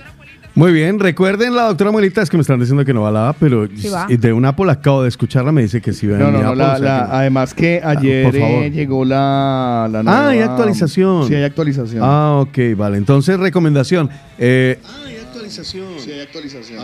Muy 0.56 0.72
bien, 0.72 0.99
recuerden 0.99 1.56
la 1.56 1.64
doctora 1.64 1.91
Molita, 1.91 2.22
es 2.22 2.30
que 2.30 2.38
me 2.38 2.41
están 2.41 2.60
diciendo 2.60 2.86
que 2.86 2.93
no 2.93 3.01
va 3.01 3.10
la 3.10 3.30
A, 3.30 3.34
pero 3.34 3.68
Sí 3.76 3.89
va. 3.89 4.06
y 4.08 4.18
de 4.18 4.32
una 4.34 4.49
Apple 4.49 4.72
acabo 4.72 5.01
de 5.01 5.10
escucharla, 5.10 5.51
me 5.51 5.64
dice 5.64 5.82
que 5.82 5.93
sí 5.93 6.06
va 6.06 6.18
No, 6.20 6.28
en 6.28 6.34
no, 6.34 6.41
no, 6.41 6.47
Apple, 6.49 6.58
la- 6.64 6.74
o 6.74 6.78
sea 6.78 6.86
la- 6.86 7.01
que 7.06 7.08
no. 7.12 7.14
además 7.18 7.54
que 7.56 7.82
ayer 7.84 8.24
por 8.32 8.39
favor. 8.39 8.64
eh, 8.64 8.70
llegó 8.72 9.04
la, 9.04 9.89
la 9.91 10.04
Ah, 10.06 10.28
hay 10.30 10.38
nueva- 10.38 10.54
actualización. 10.54 11.28
Sí, 11.28 11.34
hay 11.34 11.43
actualización. 11.43 12.04
Ah, 12.06 12.36
ok, 12.41 12.58
vale. 12.78 12.97
Entonces, 12.97 13.39
recomendación. 13.39 14.12
Eh, 14.38 14.80
Sí, 15.50 16.12
hay 16.12 16.22
actualización. 16.22 16.84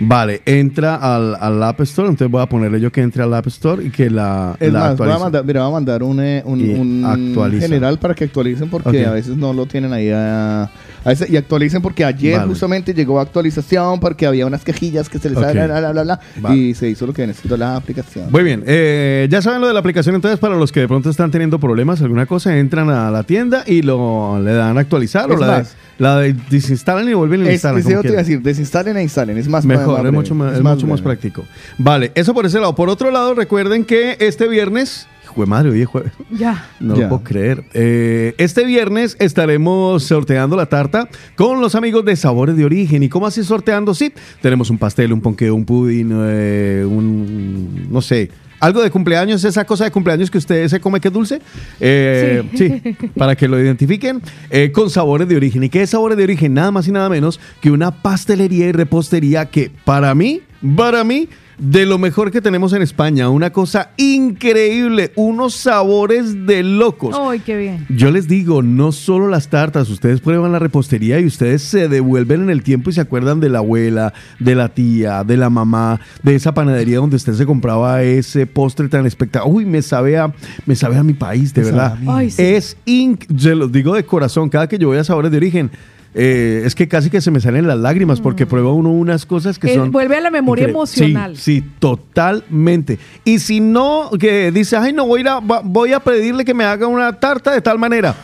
vale, 0.00 0.42
entra 0.44 0.96
al, 0.96 1.34
al 1.36 1.62
App 1.62 1.80
Store, 1.82 2.08
entonces 2.08 2.30
voy 2.30 2.42
a 2.42 2.46
ponerle 2.46 2.80
yo 2.80 2.90
que 2.92 3.00
entre 3.00 3.22
al 3.22 3.32
App 3.34 3.46
Store 3.46 3.82
y 3.84 3.90
que 3.90 4.10
la, 4.10 4.56
Es 4.60 4.72
la 4.72 4.80
más, 4.80 4.98
voy 4.98 5.08
a 5.08 5.14
actualice. 5.14 5.18
mandar, 5.24 5.44
mira, 5.44 5.60
voy 5.62 5.68
a 5.68 5.72
mandar 5.72 6.02
un, 6.02 6.20
eh, 6.20 6.42
un, 6.44 6.60
un 7.04 7.60
general 7.60 7.98
para 7.98 8.14
que 8.14 8.24
actualicen 8.24 8.68
porque 8.68 9.06
a 9.06 9.12
veces 9.12 9.36
no 9.36 9.52
lo 9.52 9.66
tienen 9.66 9.92
ahí. 9.92 10.10
A, 10.10 10.64
a 10.64 10.70
veces- 11.08 11.30
y 11.30 11.36
actualicen 11.36 11.80
porque 11.82 12.04
ayer 12.04 12.36
Vale. 12.38 12.48
justamente 12.48 12.92
llegó 12.94 13.20
actualización 13.20 14.00
porque 14.00 14.26
había 14.26 14.46
unas 14.46 14.64
quejillas 14.64 15.08
que 15.08 15.18
se 15.18 15.28
les 15.30 15.38
Ok. 15.38 15.52
bla, 15.52 15.66
bla, 15.66 15.80
bla, 15.80 15.92
bla, 15.92 16.02
bla, 16.02 16.20
Vale. 16.40 16.56
y 16.56 16.74
se 16.74 16.88
hizo 16.88 17.06
lo 17.06 17.12
que 17.12 17.26
necesitó 17.26 17.56
la 17.56 17.76
aplicación. 17.76 18.30
Muy 18.30 18.42
bien, 18.42 18.62
eh, 18.66 19.26
ya 19.30 19.40
saben 19.42 19.60
lo 19.60 19.68
de 19.68 19.72
la 19.72 19.80
aplicación, 19.80 20.14
entonces 20.14 20.38
para 20.38 20.56
los 20.56 20.72
que 20.72 20.80
de 20.80 20.88
pronto 20.88 21.08
están 21.10 21.30
teniendo 21.30 21.58
problemas, 21.58 22.02
alguna 22.02 22.26
cosa, 22.26 22.56
entran 22.58 22.90
a 22.90 23.10
la 23.10 23.22
tienda 23.22 23.64
y 23.66 23.82
lo 23.82 24.40
le 24.42 24.52
dan 24.52 24.76
a 24.76 24.80
actualizar 24.80 25.30
o 25.30 25.36
la, 25.36 25.46
de- 25.46 25.52
más. 25.62 25.76
La 25.98 26.18
de- 26.18 26.34
desinstalan 26.50 27.08
y 27.08 27.14
vuelven 27.14 27.40
y 27.40 27.44
lo 27.44 27.50
Es, 27.50 27.62
yo 27.62 28.02
te 28.02 28.08
iba 28.08 28.16
a 28.18 28.22
decir, 28.22 28.42
desinstalen 28.42 28.96
e 28.96 29.02
instalen, 29.02 29.38
es 29.38 29.48
más 29.48 29.64
Mejor, 29.64 29.98
más 29.98 30.06
es, 30.06 30.12
mucho 30.12 30.34
más, 30.34 30.52
es 30.52 30.58
es 30.58 30.64
mucho 30.64 30.86
más 30.86 31.00
breve. 31.02 31.16
práctico. 31.20 31.44
Vale, 31.78 32.12
eso 32.14 32.34
por 32.34 32.44
ese 32.46 32.60
lado. 32.60 32.74
Por 32.74 32.88
otro 32.88 33.10
lado, 33.10 33.34
recuerden 33.34 33.84
que 33.84 34.16
este 34.20 34.46
viernes, 34.48 35.06
jue 35.26 35.46
madre, 35.46 35.70
hoy 35.70 35.82
es 35.82 35.88
jueves. 35.88 36.12
Ya. 36.30 36.68
No 36.80 36.94
Ya. 36.96 37.02
lo 37.04 37.08
puedo 37.08 37.22
creer. 37.24 37.64
Eh, 37.72 38.34
este 38.38 38.64
viernes 38.64 39.16
estaremos 39.20 40.02
sorteando 40.04 40.54
la 40.56 40.66
tarta 40.66 41.08
con 41.34 41.60
los 41.60 41.74
amigos 41.74 42.04
de 42.04 42.14
Sabores 42.16 42.56
de 42.56 42.64
Origen. 42.64 43.02
¿Y 43.02 43.08
cómo 43.08 43.26
así 43.26 43.42
sorteando? 43.42 43.94
Sí, 43.94 44.12
tenemos 44.42 44.68
un 44.70 44.78
pastel, 44.78 45.12
un 45.12 45.20
ponqué, 45.20 45.50
un 45.50 45.64
pudding, 45.64 46.10
eh, 46.12 46.84
un, 46.88 47.88
no 47.90 48.02
sé, 48.02 48.30
algo 48.60 48.82
de 48.82 48.90
cumpleaños, 48.90 49.44
esa 49.44 49.64
cosa 49.64 49.84
de 49.84 49.90
cumpleaños 49.90 50.30
que 50.30 50.38
usted 50.38 50.68
se 50.68 50.80
come 50.80 51.00
que 51.00 51.08
es 51.08 51.14
dulce. 51.14 51.40
Eh, 51.80 52.42
sí. 52.54 52.82
para 53.16 53.36
que 53.36 53.48
lo 53.48 53.60
identifiquen 53.60 54.22
eh, 54.50 54.72
con 54.72 54.90
Sabores 54.90 55.28
de 55.28 55.36
Origen. 55.36 55.64
¿Y 55.64 55.68
qué 55.68 55.82
es 55.82 55.90
Sabores 55.90 56.16
de 56.16 56.24
Origen? 56.24 56.54
Nada 56.54 56.70
más 56.70 56.88
y 56.88 56.92
nada 56.92 57.08
menos 57.08 57.40
que 57.60 57.70
una 57.70 57.90
pastelería 57.90 58.66
y 58.66 58.72
repostería 58.72 59.46
que 59.46 59.70
para 59.84 60.14
mí, 60.14 60.42
para 60.76 61.04
mí, 61.04 61.28
de 61.58 61.86
lo 61.86 61.98
mejor 61.98 62.30
que 62.30 62.40
tenemos 62.40 62.72
en 62.72 62.82
España. 62.82 63.28
Una 63.30 63.50
cosa 63.50 63.90
increíble, 63.96 65.12
unos 65.16 65.54
sabores 65.54 66.46
de 66.46 66.62
locos. 66.62 67.16
Ay, 67.18 67.40
qué 67.40 67.56
bien. 67.56 67.86
Yo 67.88 68.10
les 68.10 68.28
digo, 68.28 68.62
no 68.62 68.92
solo 68.92 69.28
las 69.28 69.48
tartas, 69.48 69.88
ustedes 69.88 70.20
prueban 70.20 70.52
la 70.52 70.58
repostería 70.58 71.18
y 71.20 71.26
ustedes 71.26 71.62
se 71.62 71.88
devuelven 71.88 72.42
en 72.42 72.50
el 72.50 72.62
tiempo 72.62 72.90
y 72.90 72.92
se 72.92 73.00
acuerdan 73.00 73.40
de 73.40 73.48
la 73.48 73.58
abuela, 73.58 74.12
de 74.38 74.54
la 74.54 74.68
tía, 74.68 75.24
de 75.24 75.36
la 75.36 75.50
mamá, 75.50 76.00
de 76.22 76.34
esa 76.34 76.52
panadería 76.52 76.98
donde 76.98 77.16
usted 77.16 77.34
se 77.34 77.46
compraba 77.46 78.02
ese 78.02 78.46
postre 78.46 78.88
tan 78.88 79.06
espectacular. 79.06 79.54
Uy, 79.54 79.64
me 79.64 79.82
sabe 79.82 80.18
a, 80.18 80.32
me 80.66 80.76
sabe 80.76 80.96
a 80.98 81.02
mi 81.02 81.14
país, 81.14 81.54
de 81.54 81.62
Me 81.62 81.70
verdad. 81.70 81.98
Ay, 82.06 82.30
sí. 82.30 82.42
Es 82.42 82.76
inc, 82.84 83.24
se 83.38 83.54
los 83.54 83.72
digo 83.72 83.94
de 83.94 84.04
corazón, 84.04 84.48
cada 84.48 84.68
que 84.68 84.78
yo 84.78 84.88
voy 84.88 84.98
a 84.98 85.04
sabores 85.04 85.30
de 85.30 85.36
origen. 85.36 85.70
Eh, 86.18 86.62
es 86.64 86.74
que 86.74 86.88
casi 86.88 87.10
que 87.10 87.20
se 87.20 87.30
me 87.30 87.40
salen 87.40 87.66
las 87.66 87.76
lágrimas 87.76 88.22
porque 88.22 88.46
prueba 88.46 88.72
uno 88.72 88.90
unas 88.90 89.26
cosas 89.26 89.58
que 89.58 89.70
Eh, 89.70 89.74
son 89.74 89.92
vuelve 89.92 90.16
a 90.16 90.22
la 90.22 90.30
memoria 90.30 90.66
emocional. 90.66 91.36
Sí, 91.36 91.60
sí, 91.60 91.64
totalmente. 91.78 92.98
Y 93.22 93.38
si 93.38 93.60
no, 93.60 94.08
que 94.18 94.50
dice, 94.50 94.78
ay, 94.78 94.94
no 94.94 95.06
voy 95.06 95.22
a, 95.28 95.40
voy 95.40 95.92
a 95.92 96.00
pedirle 96.00 96.46
que 96.46 96.54
me 96.54 96.64
haga 96.64 96.86
una 96.86 97.20
tarta 97.20 97.52
de 97.52 97.60
tal 97.60 97.78
manera, 97.78 98.16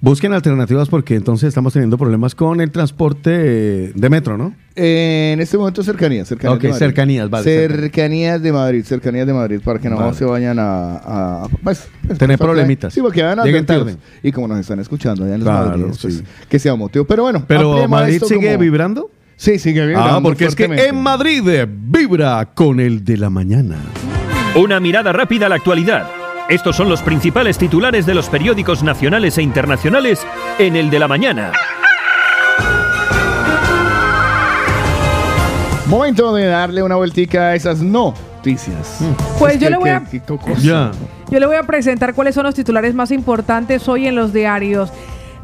busquen 0.01 0.33
alternativas 0.33 0.89
porque 0.89 1.15
entonces 1.17 1.49
estamos 1.49 1.73
teniendo 1.73 1.99
problemas 1.99 2.35
con 2.35 2.61
el 2.61 2.71
transporte 2.71 3.31
eh, 3.35 3.93
de 3.95 4.11
metro, 4.11 4.39
¿no? 4.39 4.55
Eh, 4.77 5.31
en 5.35 5.41
este 5.41 5.59
momento 5.59 5.83
cercanías, 5.83 6.29
cercanías 6.29 6.57
Ok, 6.57 6.63
de 6.63 6.69
Madrid. 6.69 6.79
cercanías, 6.79 7.31
vale, 7.31 7.45
Cercanías 7.45 8.43
de 8.43 8.53
Madrid, 8.53 8.85
cercanías 8.85 9.27
de 9.27 9.33
Madrid, 9.33 9.61
para 9.65 9.79
que 9.81 9.91
no 9.91 9.97
Vale. 9.97 10.15
se 10.15 10.25
vayan 10.25 10.59
a... 10.59 10.95
a- 11.43 11.49
pues, 11.65 11.89
pues, 12.07 12.19
Tener 12.19 12.39
que- 12.39 12.45
problemitas. 12.45 12.95
Sí, 12.95 13.01
porque 13.01 13.23
van 13.23 13.39
Lleguen 13.39 13.65
advertidos. 13.65 13.87
tarde. 13.97 13.99
Y 14.23 14.31
como 14.33 14.49
nos 14.49 14.61
están 14.61 14.79
escuchando 14.79 15.25
allá 15.25 15.35
en 15.35 15.41
los 15.41 15.49
Claro, 15.49 15.67
Madrides, 15.71 15.99
pues, 16.01 16.15
sí. 16.19 16.25
que 16.49 16.59
sea 16.59 16.75
un 16.75 16.79
motivo. 16.81 17.05
Pero 17.05 17.25
bueno, 17.25 17.45
Pero 17.47 17.89
Madrid 17.89 18.23
sigue 18.25 18.47
como- 18.53 18.59
vibrando. 18.59 19.11
Sí, 19.37 19.59
sigue 19.59 19.87
vibrando. 19.87 20.15
Ah, 20.17 20.21
porque 20.23 20.47
es 20.47 20.55
que 20.57 20.65
en 20.65 21.01
Madrid 21.01 21.47
eh, 21.49 21.67
vibra 21.69 22.45
con 22.55 22.81
el 22.81 23.05
de 23.05 23.17
la 23.17 23.31
mañana. 23.31 23.77
Una 24.57 24.81
mirada 24.81 25.13
rápida 25.13 25.47
a 25.47 25.49
la 25.49 25.55
actualidad. 25.57 26.09
Estos 26.49 26.77
son 26.77 26.89
los 26.89 27.03
principales 27.03 27.59
titulares 27.59 28.07
de 28.07 28.15
los 28.15 28.29
periódicos 28.29 28.83
nacionales 28.83 29.37
e 29.37 29.43
internacionales 29.43 30.27
en 30.59 30.77
el 30.77 30.89
de 30.91 30.99
la 30.99 31.07
mañana. 31.07 31.53
Momento 35.87 36.35
de 36.35 36.47
darle 36.47 36.83
una 36.83 36.97
vueltica 36.97 37.49
a 37.49 37.55
esas 37.55 37.81
noticias. 37.81 38.99
Pues 39.39 39.55
Es 39.55 39.61
yo 39.61 39.67
que- 39.67 39.71
le 39.73 39.77
voy 39.79 39.91
a- 39.91 40.01
que. 40.05 40.23
Yo 41.31 41.39
le 41.41 41.47
voy 41.47 41.57
a 41.57 41.63
presentar 41.65 42.15
cuáles 42.15 42.35
son 42.35 42.45
los 42.45 42.55
titulares 42.55 42.95
más 42.95 43.11
importantes 43.11 43.87
hoy 43.89 44.07
en 44.07 44.15
los 44.15 44.33
diarios. 44.33 44.91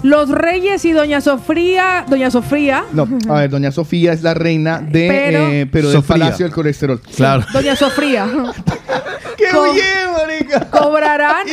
Los 0.05 0.29
Reyes 0.29 0.85
y 0.85 0.93
Doña 0.93 1.23
Sofía, 1.23 2.05
Doña 2.07 2.31
Sofía, 2.31 2.85
No, 2.93 3.09
a 3.31 3.41
ver, 3.41 3.49
doña 3.49 3.73
Sofía 3.73 4.13
es 4.13 4.23
la 4.23 4.35
reina 4.35 4.79
de, 4.81 5.09
Pero- 5.09 5.39
eh, 5.49 5.67
pero 5.73 5.91
del. 5.91 6.03
Palacio 6.03 6.45
del 6.45 6.53
Colesterol. 6.55 7.01
Claro. 7.17 7.43
Doña 7.55 7.75
Sofía, 7.75 8.27
¡Qué 9.39 9.45
Co- 9.51 9.73
bien, 9.73 9.85
marica! 10.13 10.69
cobrarán 10.71 11.47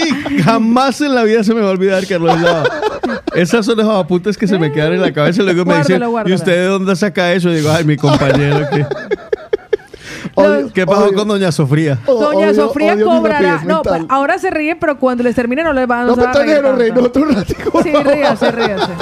Jamás 0.44 1.00
en 1.00 1.16
la 1.16 1.24
vida 1.24 1.46
se 1.46 1.54
me 1.54 1.62
va 1.62 1.70
a 1.70 1.72
olvidar, 1.72 2.06
Carlos. 2.06 2.42
Lava. 2.42 2.64
Esas 3.36 3.66
son 3.66 3.78
los 3.78 3.88
apuntes 3.88 4.38
que 4.38 4.46
se 4.48 4.60
me 4.60 4.70
quedan 4.74 4.94
en 4.94 5.02
la 5.02 5.14
cabeza 5.14 5.42
y 5.42 5.46
luego 5.46 5.64
me 5.64 5.78
dicen, 5.78 6.04
Guárdalo, 6.06 6.30
¿y 6.30 6.34
usted 6.34 6.52
de 6.52 6.66
dónde 6.66 6.96
saca 6.98 7.32
eso? 7.32 7.50
Y 7.52 7.56
digo, 7.56 7.72
ay, 7.72 7.86
mi 7.86 7.96
compañero. 7.96 8.68
¿Qué, 8.70 8.86
Odio- 10.36 10.72
¿Qué 10.74 10.86
pasó 10.86 11.06
odio- 11.06 11.16
con 11.18 11.28
Doña 11.28 11.52
Sofía? 11.52 11.98
Doña 12.06 12.50
odio- 12.50 12.56
Sofía 12.68 12.96
cobrará. 13.04 13.40
rapidez 13.52 13.68
No, 13.68 13.82
pues, 13.82 14.02
ahora 14.10 14.38
se 14.40 14.50
ríen, 14.50 14.78
pero 14.80 14.98
cuando 14.98 15.24
les 15.24 15.36
termine 15.36 15.64
no 15.64 15.74
les 15.74 15.88
van 15.88 16.02
a 16.02 16.06
No, 16.06 16.16
pero 16.16 16.30
a 16.30 16.34
reír 16.34 16.56
Tonero, 16.58 16.76
rey, 16.76 16.90
tanto. 16.92 17.06
otro 17.06 17.26
ratico. 17.26 17.84
Sí, 17.84 17.92
ríase, 17.92 18.52
ríase. 18.52 18.92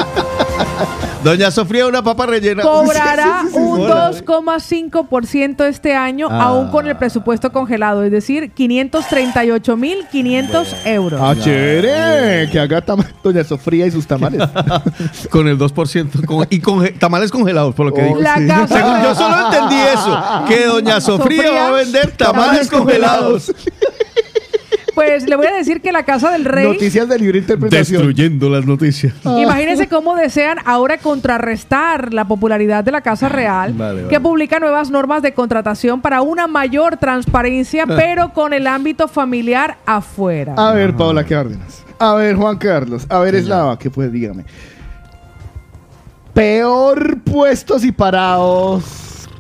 Doña 1.24 1.52
Sofía, 1.52 1.86
una 1.86 2.02
papa 2.02 2.26
rellena. 2.28 2.64
Cobrará 2.64 3.42
Sí, 3.42 3.48
sí, 3.50 3.54
sí, 3.56 3.60
un 3.60 3.82
Hola. 3.82 4.10
2,5% 4.12 5.66
este 5.66 5.94
año, 5.94 6.30
Ah. 6.32 6.44
aún 6.44 6.70
con 6.70 6.88
el 6.88 6.96
presupuesto 6.96 7.52
congelado, 7.52 8.06
es 8.06 8.12
decir, 8.12 8.54
538.500 8.54 10.74
euros. 10.86 11.20
¡Ah, 11.22 11.36
chévere! 11.38 12.50
Que 12.50 12.58
haga 12.60 12.82
tam- 12.86 13.06
Doña 13.22 13.44
Sofía 13.44 13.86
y 13.86 13.92
sus 13.92 14.08
tamales. 14.08 14.48
Con 15.30 15.50
el 15.50 15.58
2%. 15.58 16.26
con- 16.26 16.48
y 16.50 16.62
con 16.62 16.88
tamales 16.98 17.32
congelados, 17.32 17.76
por 17.76 17.88
lo 17.88 17.94
que 17.94 18.02
Oh, 18.02 18.06
digo. 18.06 18.22
La 18.22 18.38
sí. 18.38 18.48
casa- 18.48 18.78
Según- 18.78 19.02
yo 19.04 19.14
solo 19.16 19.36
entendí 19.46 19.76
eso. 19.76 20.18
Que 20.48 20.66
Doña 20.68 21.02
Sofía, 21.02 21.19
Sofía, 21.24 21.52
va 21.52 21.68
a 21.68 21.72
vender 21.72 22.12
tamales 22.12 22.70
congelados. 22.70 23.54
Pues 24.96 25.30
le 25.30 25.38
voy 25.38 25.46
a 25.46 25.54
decir 25.54 25.80
que 25.80 25.94
la 25.94 26.04
Casa 26.04 26.30
del 26.32 26.44
Rey, 26.44 26.68
Noticias 26.68 27.08
de 27.08 27.18
libre 27.18 27.40
interpretación. 27.40 28.02
Destruyendo 28.02 28.50
las 28.50 28.66
noticias. 28.66 29.14
imagínense 29.24 29.88
cómo 29.88 30.14
desean 30.18 30.58
ahora 30.66 30.98
contrarrestar 30.98 32.14
la 32.14 32.26
popularidad 32.26 32.84
de 32.84 32.92
la 32.92 33.00
Casa 33.00 33.30
Real, 33.30 33.72
Vale, 33.74 34.02
vale. 34.02 34.08
que 34.10 34.20
publica 34.20 34.60
nuevas 34.60 34.92
normas 34.92 35.22
de 35.22 35.34
contratación 35.34 36.02
para 36.02 36.22
una 36.22 36.48
mayor 36.48 36.98
transparencia, 36.98 37.84
Ah. 37.88 37.94
pero 37.96 38.34
con 38.34 38.52
el 38.52 38.68
ámbito 38.68 39.08
familiar 39.08 39.78
afuera. 39.86 40.56
A 40.58 40.74
ver, 40.74 40.94
Paola 40.94 41.24
Cárdenas. 41.24 41.82
A 41.98 42.16
ver, 42.16 42.36
Juan 42.36 42.58
Carlos. 42.58 43.06
A 43.08 43.20
ver, 43.20 43.36
Eslava, 43.36 43.80
¿qué 43.80 43.90
pues? 43.90 44.12
Dígame. 44.12 44.44
Peor 46.34 47.20
puestos 47.22 47.86
y 47.86 47.92
parados 47.94 48.84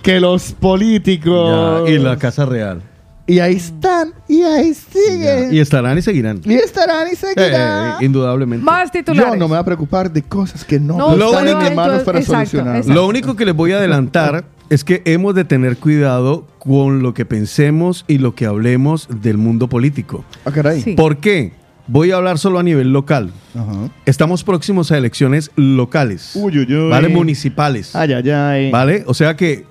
que 0.01 0.19
los 0.19 0.51
políticos. 0.53 1.83
Ya, 1.87 1.91
y 1.93 1.97
la 1.99 2.17
Casa 2.17 2.45
Real. 2.45 2.81
Y 3.27 3.39
ahí 3.39 3.57
están, 3.57 4.11
y 4.27 4.41
ahí 4.41 4.73
siguen. 4.73 5.53
Y 5.53 5.59
estarán 5.59 5.95
y 5.99 6.01
seguirán. 6.01 6.41
Y 6.43 6.53
estarán 6.55 7.07
y 7.13 7.15
seguirán. 7.15 8.01
Eh, 8.01 8.05
indudablemente. 8.05 8.65
Más 8.65 8.91
titulares. 8.91 9.33
Yo 9.33 9.35
no 9.37 9.45
me 9.47 9.49
voy 9.49 9.57
a 9.59 9.63
preocupar 9.63 10.11
de 10.11 10.23
cosas 10.23 10.65
que 10.65 10.79
no, 10.79 10.97
No, 10.97 11.11
están 11.27 11.45
lo 11.45 11.51
en 11.51 11.57
mis 11.59 11.75
manos 11.75 12.01
para 12.01 12.17
exacto, 12.19 12.37
solucionar. 12.49 12.77
exacto. 12.77 12.99
Lo 12.99 13.05
único 13.07 13.35
que 13.35 13.45
les 13.45 13.53
voy 13.55 13.73
a 13.73 13.77
adelantar 13.77 14.45
es 14.71 14.83
que 14.83 15.03
hemos 15.05 15.35
de 15.35 15.45
tener 15.45 15.77
cuidado 15.77 16.47
con 16.57 17.03
lo 17.03 17.13
que 17.13 17.23
pensemos 17.25 18.03
y 18.07 18.17
lo 18.17 18.33
que 18.33 18.47
hablemos 18.47 19.07
del 19.21 19.37
mundo 19.37 19.67
político. 19.69 20.25
Ah, 20.45 20.51
caray. 20.51 20.81
Sí. 20.81 20.93
¿Por 20.93 21.17
qué? 21.17 21.53
Voy 21.85 22.09
a 22.11 22.15
hablar 22.15 22.39
solo 22.39 22.57
a 22.57 22.63
nivel 22.63 22.93
local. 22.93 23.31
Ajá. 23.55 23.91
Estamos 24.05 24.43
próximos 24.43 24.91
a 24.91 24.97
elecciones 24.97 25.51
locales. 25.55 26.31
Uy, 26.33 26.57
uy, 26.59 26.75
uy. 26.75 26.89
¿Vale? 26.89 27.09
Municipales. 27.09 27.95
Ay, 27.95 28.13
ay, 28.13 28.29
ay. 28.31 28.71
¿Vale? 28.71 29.03
O 29.05 29.13
sea 29.13 29.35
que 29.35 29.65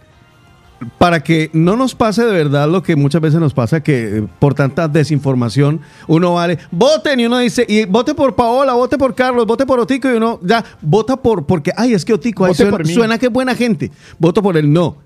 para 0.98 1.20
que 1.24 1.50
no 1.52 1.76
nos 1.76 1.94
pase 1.94 2.24
de 2.24 2.32
verdad 2.32 2.68
lo 2.68 2.82
que 2.82 2.94
muchas 2.94 3.20
veces 3.20 3.40
nos 3.40 3.52
pasa, 3.54 3.82
que 3.82 4.18
eh, 4.18 4.26
por 4.38 4.54
tanta 4.54 4.86
desinformación 4.86 5.80
uno 6.06 6.34
vale, 6.34 6.58
voten 6.70 7.18
y 7.20 7.26
uno 7.26 7.38
dice, 7.38 7.64
y 7.68 7.84
vote 7.84 8.14
por 8.14 8.36
Paola, 8.36 8.74
vote 8.74 8.96
por 8.96 9.14
Carlos, 9.14 9.44
vote 9.46 9.66
por 9.66 9.80
Otico 9.80 10.08
y 10.08 10.14
uno 10.14 10.38
ya 10.42 10.64
vota 10.80 11.16
por, 11.16 11.46
porque, 11.46 11.72
ay, 11.76 11.94
es 11.94 12.04
que 12.04 12.12
Otico 12.14 12.44
ay, 12.44 12.54
suena, 12.54 12.84
suena 12.84 13.18
que 13.18 13.26
es 13.26 13.32
buena 13.32 13.54
gente, 13.56 13.90
voto 14.18 14.40
por 14.42 14.56
él. 14.56 14.72
No, 14.72 14.96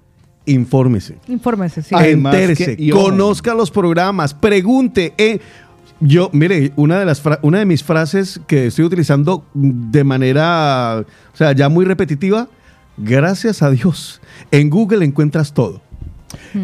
infórmese. 0.44 1.16
Infórmese, 1.28 1.82
sí. 1.82 1.94
Además 1.94 2.34
Entérese, 2.34 2.76
que- 2.76 2.90
conozca 2.90 3.54
los 3.54 3.70
programas, 3.70 4.34
pregunte. 4.34 5.14
eh, 5.16 5.38
yo, 6.04 6.30
mire, 6.32 6.72
una 6.74 6.98
de, 6.98 7.04
las 7.06 7.20
fra- 7.20 7.38
una 7.42 7.60
de 7.60 7.64
mis 7.64 7.84
frases 7.84 8.40
que 8.48 8.66
estoy 8.66 8.84
utilizando 8.84 9.44
de 9.54 10.02
manera, 10.02 11.04
o 11.32 11.36
sea, 11.36 11.52
ya 11.52 11.68
muy 11.68 11.84
repetitiva, 11.84 12.48
gracias 12.96 13.62
a 13.62 13.70
Dios, 13.70 14.20
en 14.50 14.70
Google 14.70 15.04
encuentras 15.04 15.52
todo. 15.54 15.80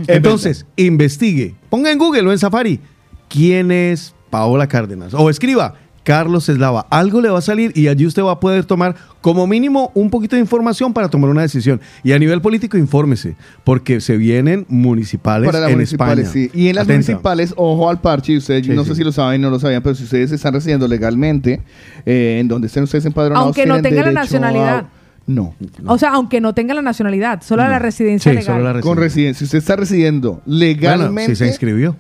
Entonces, 0.07 0.67
investigue, 0.77 1.55
ponga 1.71 1.91
en 1.93 1.99
Google 1.99 2.23
o 2.23 2.33
en 2.33 2.39
Safari, 2.39 2.81
¿quién 3.29 3.71
es 3.71 4.15
Paola 4.31 4.67
Cárdenas? 4.67 5.13
O 5.15 5.29
escriba, 5.31 5.75
Carlos 6.05 6.49
Eslava. 6.49 6.87
Algo 6.89 7.21
le 7.21 7.29
va 7.29 7.39
a 7.39 7.43
salir 7.43 7.73
y 7.77 7.89
allí 7.89 8.07
usted 8.07 8.23
va 8.23 8.33
a 8.33 8.41
poder 8.41 8.65
tomar 8.65 8.95
como 9.21 9.47
mínimo 9.47 9.91
un 9.95 10.09
poquito 10.09 10.37
de 10.37 10.41
información 10.41 10.95
para 10.95 11.11
tomar 11.11 11.29
una 11.29 11.43
decisión. 11.43 11.83
Y 12.03 12.13
a 12.13 12.19
nivel 12.19 12.41
político, 12.41 12.79
infórmese, 12.79 13.37
porque 13.63 14.01
se 14.01 14.17
vienen 14.17 14.65
municipales 14.71 15.47
Para 15.47 15.61
las 15.61 15.69
en 15.71 15.77
municipales, 15.77 16.29
España. 16.29 16.49
sí. 16.51 16.59
Y 16.59 16.69
en 16.69 16.77
las 16.77 16.85
Atenta. 16.85 16.95
municipales, 17.13 17.53
ojo 17.57 17.91
al 17.91 18.01
parche, 18.01 18.33
y 18.33 18.37
ustedes, 18.39 18.65
Sí, 18.65 18.73
no 18.73 18.85
sí. 18.85 18.91
sé 18.91 18.97
si 18.97 19.05
lo 19.05 19.13
saben 19.13 19.43
o 19.45 19.49
no 19.49 19.51
lo 19.51 19.61
sabían, 19.61 19.83
pero 19.83 19.95
si 19.95 20.05
ustedes 20.05 20.33
están 20.33 20.55
residiendo 20.55 20.89
legalmente, 20.89 21.61
eh, 22.07 22.39
en 22.41 22.49
donde 22.49 22.69
estén 22.69 22.85
ustedes 22.85 23.05
empadronados, 23.05 23.45
Aunque 23.47 23.67
no 23.67 23.75
tienen 23.75 23.91
tenga 23.93 24.07
la 24.07 24.13
nacionalidad. 24.13 24.77
a- 24.79 24.91
No. 25.29 25.55
O 25.87 25.97
sea, 25.99 26.11
aunque 26.15 26.41
no 26.41 26.55
tenga 26.55 26.75
la 26.75 26.83
nacionalidad, 26.83 27.43
solo 27.43 27.63
la 27.69 27.79
residencia 27.79 28.33
Sí, 28.33 28.39
legal. 28.39 28.57
solo 28.57 28.73
la 28.75 28.81
Con 28.81 28.97
residencia. 28.99 29.39
Si 29.39 29.45
usted 29.45 29.59
está 29.59 29.77
residiendo 29.77 30.41
legalmente. 30.47 31.13
Bueno, 31.13 31.29
si 31.29 31.37
se 31.37 31.47
inscribió. 31.47 31.95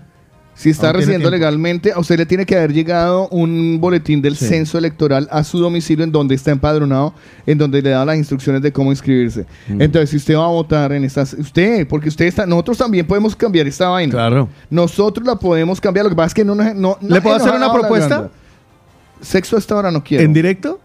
Si 0.54 0.70
está 0.70 0.92
residiendo 0.92 1.30
legalmente, 1.30 1.92
a 1.92 2.00
usted 2.00 2.18
le 2.18 2.26
tiene 2.26 2.44
que 2.44 2.56
haber 2.56 2.72
llegado 2.72 3.28
un 3.28 3.78
boletín 3.80 4.20
del 4.20 4.34
Sí. 4.34 4.46
censo 4.46 4.76
electoral 4.76 5.28
a 5.30 5.44
su 5.44 5.60
domicilio 5.60 6.02
en 6.04 6.10
donde 6.10 6.34
está 6.34 6.50
empadronado, 6.50 7.14
en 7.46 7.58
donde 7.58 7.80
le 7.80 7.90
da 7.90 8.04
las 8.04 8.16
instrucciones 8.16 8.60
de 8.62 8.72
cómo 8.72 8.90
inscribirse. 8.90 9.46
Mm. 9.68 9.82
Entonces, 9.82 10.10
si 10.10 10.16
usted 10.16 10.34
va 10.34 10.46
a 10.46 10.48
votar 10.48 10.90
en 10.92 11.04
estas, 11.04 11.32
usted, 11.34 11.86
porque 11.86 12.08
usted 12.08 12.24
está, 12.24 12.44
nosotros 12.44 12.76
también 12.78 13.06
podemos 13.06 13.36
cambiar 13.36 13.68
esta 13.68 13.88
vaina. 13.88 14.10
Claro. 14.10 14.48
Nosotros 14.68 15.24
la 15.24 15.36
podemos 15.36 15.80
cambiar. 15.80 16.06
Lo 16.06 16.10
que 16.10 16.16
pasa 16.16 16.26
es 16.28 16.34
que 16.34 16.44
no, 16.44 16.56
nos- 16.56 16.74
no, 16.74 16.98
¿Le 17.02 17.20
puedo 17.20 17.36
hacer 17.36 17.52
ha 17.52 17.56
una 17.56 17.72
propuesta? 17.72 18.28
Sexo 19.20 19.56
hasta 19.56 19.74
ahora 19.74 19.90
no 19.92 20.02
quiero. 20.02 20.24
¿En 20.24 20.32
directo? 20.32 20.80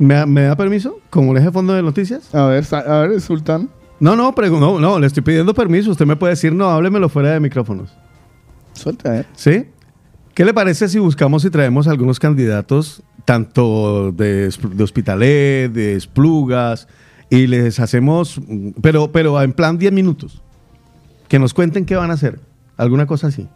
¿Me, 0.00 0.14
da- 0.14 0.26
me 0.26 0.42
da 0.42 0.56
permiso? 0.56 0.98
¿Como 1.10 1.34
de 1.34 1.52
fondo 1.52 1.74
de 1.74 1.82
noticias? 1.82 2.34
A 2.34 2.46
ver, 2.46 2.64
a 2.72 2.98
ver, 3.02 3.20
Sultán. 3.20 3.68
No, 4.00 4.16
no, 4.16 4.34
no, 4.34 4.80
no, 4.80 4.98
le 4.98 5.06
estoy 5.06 5.22
pidiendo 5.22 5.52
permiso. 5.54 5.90
Usted 5.90 6.06
me 6.06 6.16
puede 6.16 6.32
decir, 6.32 6.54
no, 6.54 6.70
háblemelo 6.70 7.08
fuera 7.10 7.32
de 7.32 7.38
micrófonos. 7.40 7.94
Suelta, 8.72 9.20
¿eh? 9.20 9.26
¿Sí? 9.36 9.66
¿Qué 10.34 10.44
le 10.46 10.54
parece 10.54 10.88
si 10.88 10.98
buscamos 10.98 11.44
y 11.44 11.50
traemos 11.50 11.86
algunos 11.86 12.18
candidatos, 12.18 13.02
tanto 13.26 14.10
de, 14.12 14.48
de 14.48 14.82
Hospitalet, 14.84 15.70
de 15.70 15.96
Esplugas, 15.96 16.88
y 17.28 17.46
les 17.46 17.78
hacemos, 17.78 18.40
pero, 18.80 19.12
pero 19.12 19.40
en 19.42 19.52
plan 19.52 19.76
10 19.76 19.92
minutos? 19.92 20.40
Que 21.28 21.38
nos 21.38 21.52
cuenten 21.52 21.84
qué 21.84 21.94
van 21.96 22.10
a 22.10 22.14
hacer. 22.14 22.40
Alguna 22.78 23.04
cosa 23.06 23.26
así. 23.26 23.48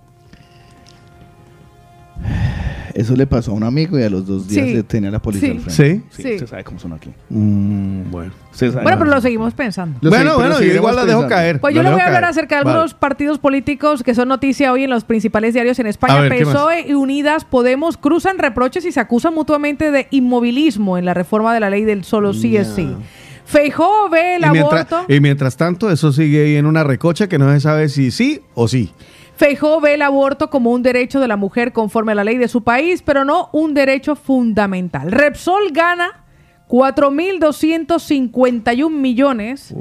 Eso 2.95 3.17
le 3.17 3.27
pasó 3.27 3.51
a 3.51 3.55
un 3.55 3.65
amigo 3.65 3.99
y 3.99 4.05
a 4.05 4.09
los 4.09 4.25
dos 4.25 4.47
días 4.47 4.69
Sí. 4.69 4.83
tenía 4.85 5.11
la 5.11 5.21
policía 5.21 5.49
Sí. 5.51 5.57
al 5.57 5.61
frente. 5.63 6.03
¿Sí? 6.13 6.23
Sí. 6.23 6.35
Usted 6.35 6.47
sabe 6.47 6.63
cómo 6.63 6.79
son 6.79 6.93
aquí. 6.93 7.11
Mm, 7.29 8.09
bueno. 8.11 8.33
Usted 8.53 8.71
sabe 8.71 8.85
Bueno, 8.85 8.99
pero 9.01 9.11
lo 9.11 9.21
seguimos 9.21 9.53
pensando. 9.53 9.99
Lo 10.01 10.11
sé, 10.11 10.17
bueno, 10.17 10.25
pero 10.31 10.37
bueno, 10.37 10.53
yo 10.53 10.59
seguiremos 10.59 10.81
igual 10.81 10.95
la 10.97 11.05
dejo 11.05 11.21
pensando. 11.23 11.35
caer. 11.37 11.61
Pues 11.61 11.75
yo 11.75 11.83
la 11.83 11.89
le 11.89 11.95
voy 11.95 11.99
dejo 11.99 12.05
a 12.05 12.07
hablar 12.07 12.23
caer. 12.23 12.31
acerca 12.31 12.57
de 12.59 12.65
Vale. 12.65 12.77
algunos 12.77 12.95
partidos 12.95 13.39
políticos 13.41 14.03
que 14.05 14.15
son 14.15 14.29
noticia 14.29 14.73
hoy 14.73 14.85
en 14.85 14.91
los 14.91 15.03
principales 15.05 15.55
diarios 15.55 15.79
en 15.81 15.89
España. 15.89 16.19
A 16.19 16.21
ver, 16.21 16.37
¿qué 16.37 16.45
más? 16.45 16.55
PSOE 16.55 16.85
y 16.89 16.93
Unidas 16.95 17.45
Podemos 17.45 17.97
cruzan 17.97 18.39
reproches 18.39 18.85
y 18.85 18.93
se 18.93 19.01
acusan 19.01 19.35
mutuamente 19.35 19.91
de 19.91 20.07
inmovilismo 20.13 20.97
en 20.97 21.05
la 21.05 21.15
reforma 21.15 21.53
de 21.53 21.59
la 21.61 21.71
ley 21.71 21.83
del 21.83 22.05
solo 22.05 22.33
sí 22.33 22.57
es 22.57 22.69
sí. 22.69 22.89
Feijó 23.45 24.09
ve 24.09 24.37
el 24.37 24.45
Y 24.47 24.51
mientras, 24.51 24.91
aborto. 24.93 25.13
y 25.13 25.21
mientras 25.21 25.57
tanto, 25.57 25.91
eso 25.91 26.13
sigue 26.13 26.45
ahí 26.45 26.57
en 26.57 26.65
una 26.67 26.83
recocha 26.85 27.29
que 27.29 27.39
no 27.39 27.53
se 27.53 27.61
sabe 27.61 27.89
si 27.89 28.11
sí 28.11 28.41
o 28.55 28.69
sí. 28.69 28.93
Feijó 29.37 29.81
ve 29.81 29.95
el 29.95 30.03
aborto 30.03 30.49
como 30.49 30.71
un 30.71 30.83
derecho 30.83 31.19
de 31.21 31.29
la 31.29 31.37
mujer 31.37 31.73
conforme 31.73 32.13
a 32.13 32.15
la 32.15 32.25
ley 32.25 32.37
de 32.37 32.49
su 32.49 32.63
país, 32.63 33.03
pero 33.03 33.25
no 33.25 33.49
un 33.53 33.75
derecho 33.75 34.15
fundamental. 34.15 35.11
Repsol 35.11 35.73
gana 35.73 36.25
4.251 36.69 38.91
millones, 38.91 39.75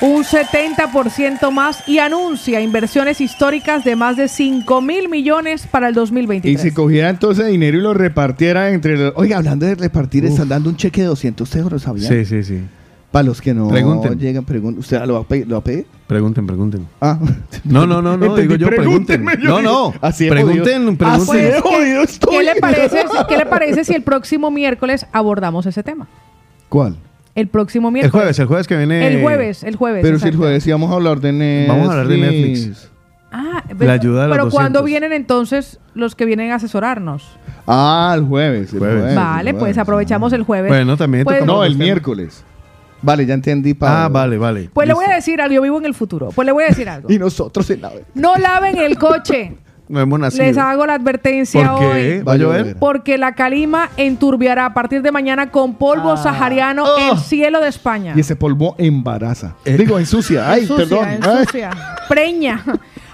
un 0.00 0.24
70% 0.24 1.50
más, 1.50 1.86
y 1.88 1.98
anuncia 1.98 2.60
inversiones 2.60 3.20
históricas 3.20 3.84
de 3.84 3.96
más 3.96 4.16
de 4.16 4.24
5.000 4.24 5.10
millones 5.10 5.66
para 5.66 5.88
el 5.88 5.92
Y 5.92 5.96
2023. 5.96 6.62
si 6.62 6.72
cogiera 6.72 7.10
ese 7.10 7.44
dinero 7.44 7.78
y 7.78 7.82
lo 7.82 7.92
repartiera 7.92 8.70
entre 8.70 8.96
los... 8.96 9.12
Oiga, 9.16 9.36
hablando 9.36 9.66
de 9.66 9.74
repartir, 9.74 10.24
están 10.24 10.48
dando 10.48 10.70
un 10.70 10.76
cheque 10.76 11.02
de 11.02 11.08
200 11.08 11.54
euros, 11.56 11.82
¿sabían? 11.82 12.08
Sí, 12.08 12.24
sí, 12.24 12.42
sí. 12.42 12.62
Para 13.10 13.22
los 13.24 13.40
que 13.40 13.54
no 13.54 13.68
Pregunten. 13.68 14.18
llegan, 14.18 14.44
pregunten. 14.44 14.80
¿Usted 14.80 15.02
lo 15.06 15.14
va 15.14 15.20
a 15.20 15.24
pedir? 15.24 15.46
¿Lo 15.48 15.54
va 15.54 15.60
a 15.60 15.64
pedir? 15.64 15.86
Pregunten, 16.06 16.46
pregunten. 16.46 16.86
Ah. 17.00 17.18
No, 17.64 17.86
no, 17.86 18.02
no, 18.02 18.16
no, 18.18 18.26
Entendí, 18.26 18.42
digo 18.42 18.54
yo, 18.56 18.66
pregunten. 18.68 19.24
No, 19.42 19.62
no, 19.62 19.94
así 20.02 20.24
de 20.24 20.30
pregunten, 20.30 20.96
pregunten. 20.96 21.08
Así 21.08 21.36
de 21.36 21.50
Pues, 21.50 21.54
¿qué- 21.54 21.60
jodido 21.62 22.02
estoy. 22.02 22.36
¿qué, 22.36 22.42
le 22.54 22.60
parece, 22.60 23.00
si- 23.02 23.24
¿Qué 23.28 23.36
le 23.38 23.46
parece 23.46 23.84
si 23.84 23.94
el 23.94 24.02
próximo 24.02 24.50
miércoles 24.50 25.06
abordamos 25.12 25.64
ese 25.66 25.82
tema? 25.82 26.06
¿Cuál? 26.68 26.96
El 27.34 27.48
próximo 27.48 27.88
El 27.88 27.94
miércoles. 27.94 28.12
jueves, 28.12 28.38
el 28.40 28.46
jueves 28.46 28.66
que 28.66 28.76
viene. 28.76 29.06
El 29.16 29.22
jueves, 29.22 29.62
el 29.64 29.76
jueves. 29.76 30.02
Pero 30.02 30.18
si 30.18 30.28
el 30.28 30.36
jueves 30.36 30.66
íbamos 30.66 30.90
a 30.90 30.94
hablar 30.94 31.20
de 31.20 31.32
Netflix. 31.32 31.68
Vamos 31.68 31.88
a 31.88 31.92
hablar 31.92 32.08
de 32.08 32.16
Netflix. 32.18 32.90
Ah, 33.30 33.62
La 33.78 33.92
ayuda 33.92 34.22
de 34.22 34.28
los 34.28 34.36
Pero 34.36 34.50
¿cuándo 34.50 34.80
200. 34.80 34.84
vienen 34.86 35.12
entonces 35.12 35.78
los 35.94 36.14
que 36.14 36.24
vienen 36.24 36.50
a 36.50 36.56
asesorarnos? 36.56 37.38
Ah, 37.66 38.12
el 38.16 38.24
jueves. 38.24 38.72
el 38.72 38.78
Jueves. 38.78 38.98
jueves, 39.00 39.14
vale, 39.16 39.50
el 39.50 39.56
pues 39.56 39.76
aprovechamos 39.78 40.32
el 40.32 40.42
jueves. 40.42 40.68
Bueno, 40.70 40.96
también 40.96 41.24
Pues- 41.24 41.44
No, 41.44 41.62
el 41.64 41.76
miércoles. 41.76 42.44
Vale, 43.02 43.24
ya 43.26 43.34
entendí. 43.34 43.74
Pablo. 43.74 43.96
Ah, 43.96 44.08
vale, 44.08 44.38
vale. 44.38 44.70
Pues 44.72 44.86
le 44.88 44.94
voy 44.94 45.04
a 45.06 45.14
decir 45.14 45.40
algo, 45.40 45.54
yo 45.54 45.62
vivo 45.62 45.78
en 45.78 45.86
el 45.86 45.94
futuro. 45.94 46.30
Pues 46.34 46.46
le 46.46 46.52
voy 46.52 46.64
a 46.64 46.68
decir 46.68 46.88
algo. 46.88 47.10
Y 47.12 47.18
nosotros 47.18 47.68
en 47.70 47.80
la... 47.82 47.92
No 48.14 48.34
laven 48.36 48.76
el 48.78 48.98
coche. 48.98 49.56
No 49.88 50.00
hemos 50.00 50.20
nacido. 50.20 50.44
Les 50.44 50.58
hago 50.58 50.84
la 50.84 50.92
advertencia 50.96 51.66
¿Por 51.70 51.78
qué? 51.80 51.86
hoy. 51.86 52.22
¿Va 52.22 52.34
a 52.34 52.36
llover? 52.36 52.76
Porque 52.78 53.16
la 53.16 53.34
calima 53.34 53.88
enturbiará 53.96 54.66
a 54.66 54.74
partir 54.74 55.00
de 55.00 55.10
mañana 55.10 55.50
con 55.50 55.76
polvo 55.76 56.14
sahariano 56.18 56.84
Oh. 56.84 57.12
el 57.14 57.18
cielo 57.18 57.62
de 57.62 57.68
España. 57.70 58.12
Y 58.14 58.20
ese 58.20 58.36
polvo 58.36 58.74
embaraza. 58.76 59.54
Eh. 59.64 59.78
Digo, 59.78 59.98
ensucia. 59.98 60.50
Ay, 60.50 60.64
ensucia, 60.64 60.86
perdón. 60.86 61.08
Ay. 61.22 61.38
ensucia, 61.38 61.70
preña. 62.06 62.62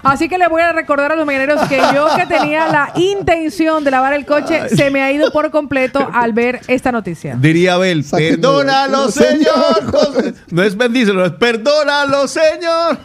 Así 0.05 0.29
que 0.29 0.37
le 0.37 0.47
voy 0.47 0.61
a 0.61 0.71
recordar 0.71 1.11
a 1.11 1.15
los 1.15 1.25
mañaneros 1.25 1.61
que 1.67 1.77
yo 1.93 2.07
que 2.15 2.25
tenía 2.27 2.67
la 2.67 2.91
intención 2.95 3.83
de 3.83 3.91
lavar 3.91 4.13
el 4.13 4.25
coche 4.25 4.69
se 4.69 4.89
me 4.91 5.01
ha 5.01 5.11
ido 5.11 5.31
por 5.31 5.49
completo 5.51 6.07
al 6.13 6.31
ver 6.33 6.61
esta 6.67 6.91
noticia. 6.91 7.35
Diría 7.39 7.73
Abel, 7.73 8.05
perdónalo, 8.09 9.09
señor. 9.09 9.91
José". 9.91 10.33
No 10.51 10.63
es 10.63 10.77
bendícelo, 10.77 11.25
es 11.25 11.31
perdónalo, 11.33 12.27
señor. 12.27 12.97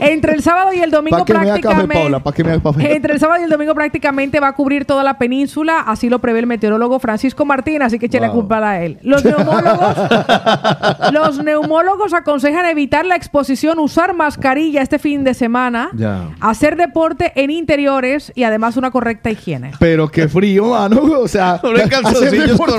Entre 0.00 0.32
el 0.32 0.42
sábado 0.44 0.72
y 0.72 0.78
el 0.78 0.92
domingo 0.92 1.16
¿Para 1.16 1.24
qué 1.24 1.32
me 1.34 1.46
da 1.46 1.60
café, 1.60 1.86
prácticamente. 2.22 2.94
Entre 2.94 3.12
el 3.14 3.18
sábado 3.18 3.40
y 3.40 3.44
el 3.44 3.50
domingo 3.50 3.74
prácticamente 3.74 4.38
va 4.38 4.46
a 4.48 4.52
cubrir 4.52 4.84
toda 4.84 5.02
la 5.02 5.18
península, 5.18 5.80
así 5.80 6.08
lo 6.08 6.20
prevé 6.20 6.38
el 6.38 6.46
meteorólogo 6.46 7.00
Francisco 7.00 7.44
Martín, 7.44 7.82
así 7.82 7.98
que 7.98 8.06
eche 8.06 8.20
la 8.20 8.28
Wow. 8.28 8.36
culpa 8.40 8.58
a 8.70 8.80
él. 8.80 8.98
Los 9.02 9.24
neumólogos, 9.24 9.96
los 11.12 11.42
neumólogos 11.42 12.14
aconsejan 12.14 12.66
evitar 12.66 13.04
la 13.06 13.16
exposición, 13.16 13.78
usar 13.80 14.14
mascarilla 14.14 14.82
este 14.82 14.98
fin 15.00 15.24
de 15.24 15.34
semana, 15.34 15.88
Ya. 15.96 16.28
Hacer 16.40 16.76
deporte 16.76 17.32
en 17.36 17.50
interiores 17.50 18.32
y 18.34 18.44
además 18.44 18.76
una 18.76 18.90
correcta 18.90 19.30
higiene. 19.30 19.72
Pero 19.78 20.08
qué 20.10 20.28
frío, 20.28 20.66
mano. 20.70 21.02
O 21.20 21.28
sea, 21.28 21.60
Uno 21.64 21.78
en 21.78 21.88
calzoncillos, 21.88 22.58
cor- 22.58 22.76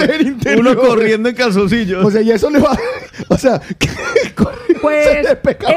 uno 0.58 0.76
corriendo 0.78 1.30
en 1.30 1.36
calzoncillos. 1.36 2.06
O 2.06 2.12
sea, 2.12 2.22
y 2.22 2.32
eso 2.32 2.50
le 2.50 2.60
va. 2.60 2.78
O 3.28 3.38
sea, 3.38 3.60
Pues 4.82 5.28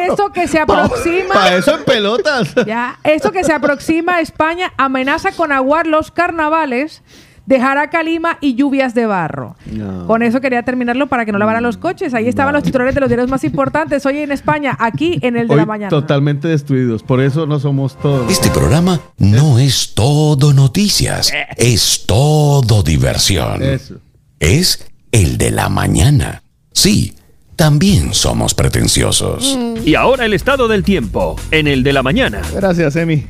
esto 0.09 0.33
que 0.33 0.47
se 0.47 0.61
aproxima, 0.61 1.35
Para 1.35 1.57
eso 1.57 1.77
en 1.77 1.85
pelotas. 1.85 2.55
ya, 2.67 2.99
esto 3.03 3.33
que 3.33 3.43
se 3.43 3.53
aproxima 3.53 4.17
a 4.17 4.21
España 4.21 4.73
amenaza 4.77 5.33
con 5.33 5.51
aguar 5.53 5.87
los 5.87 6.11
carnavales. 6.13 7.03
Dejará 7.47 7.91
calima 7.91 8.39
y 8.41 8.55
lluvias 8.55 8.95
de 8.95 9.07
barro. 9.07 9.57
No. 9.67 10.07
Con 10.07 10.23
eso 10.23 10.41
quería 10.41 10.63
terminarlo 10.63 11.09
para 11.09 11.25
que 11.25 11.33
no 11.33 11.39
lavaran 11.39 11.63
los 11.63 11.77
coches. 11.77 12.15
Ahí 12.15 12.29
estaban 12.29 12.55
los 12.55 12.63
titulares 12.63 12.95
de 12.95 13.01
los 13.01 13.09
diarios 13.09 13.29
más 13.29 13.43
importantes 13.45 14.07
hoy 14.07 14.19
en 14.19 14.31
España, 14.33 14.77
aquí 14.79 15.19
en 15.23 15.37
el 15.37 15.49
de 15.49 15.57
la 15.57 15.67
mañana. 15.67 15.91
totalmente 15.91 16.49
destruidos. 16.49 17.03
Por 17.03 17.21
eso 17.21 17.47
no 17.47 17.59
somos 17.59 17.99
todos. 17.99 18.31
Este 18.31 18.51
programa 18.51 19.01
no 19.19 19.59
es 19.59 19.95
todo 19.95 20.53
noticias, 20.53 21.33
es 21.57 22.05
todo 22.07 22.83
diversión. 22.83 23.63
Eso. 23.63 23.97
Es 24.39 24.87
el 25.11 25.39
de 25.39 25.51
la 25.51 25.69
mañana. 25.69 26.43
Sí, 26.73 27.15
también 27.57 28.15
somos 28.15 28.55
pretenciosos. 28.55 29.59
Y 29.85 29.95
ahora 29.95 30.25
el 30.25 30.33
estado 30.33 30.69
del 30.69 30.83
tiempo, 30.83 31.37
en 31.51 31.67
el 31.67 31.83
de 31.83 31.93
la 31.93 32.03
mañana. 32.03 32.41
Gracias, 32.55 32.97
Emi. 32.97 33.27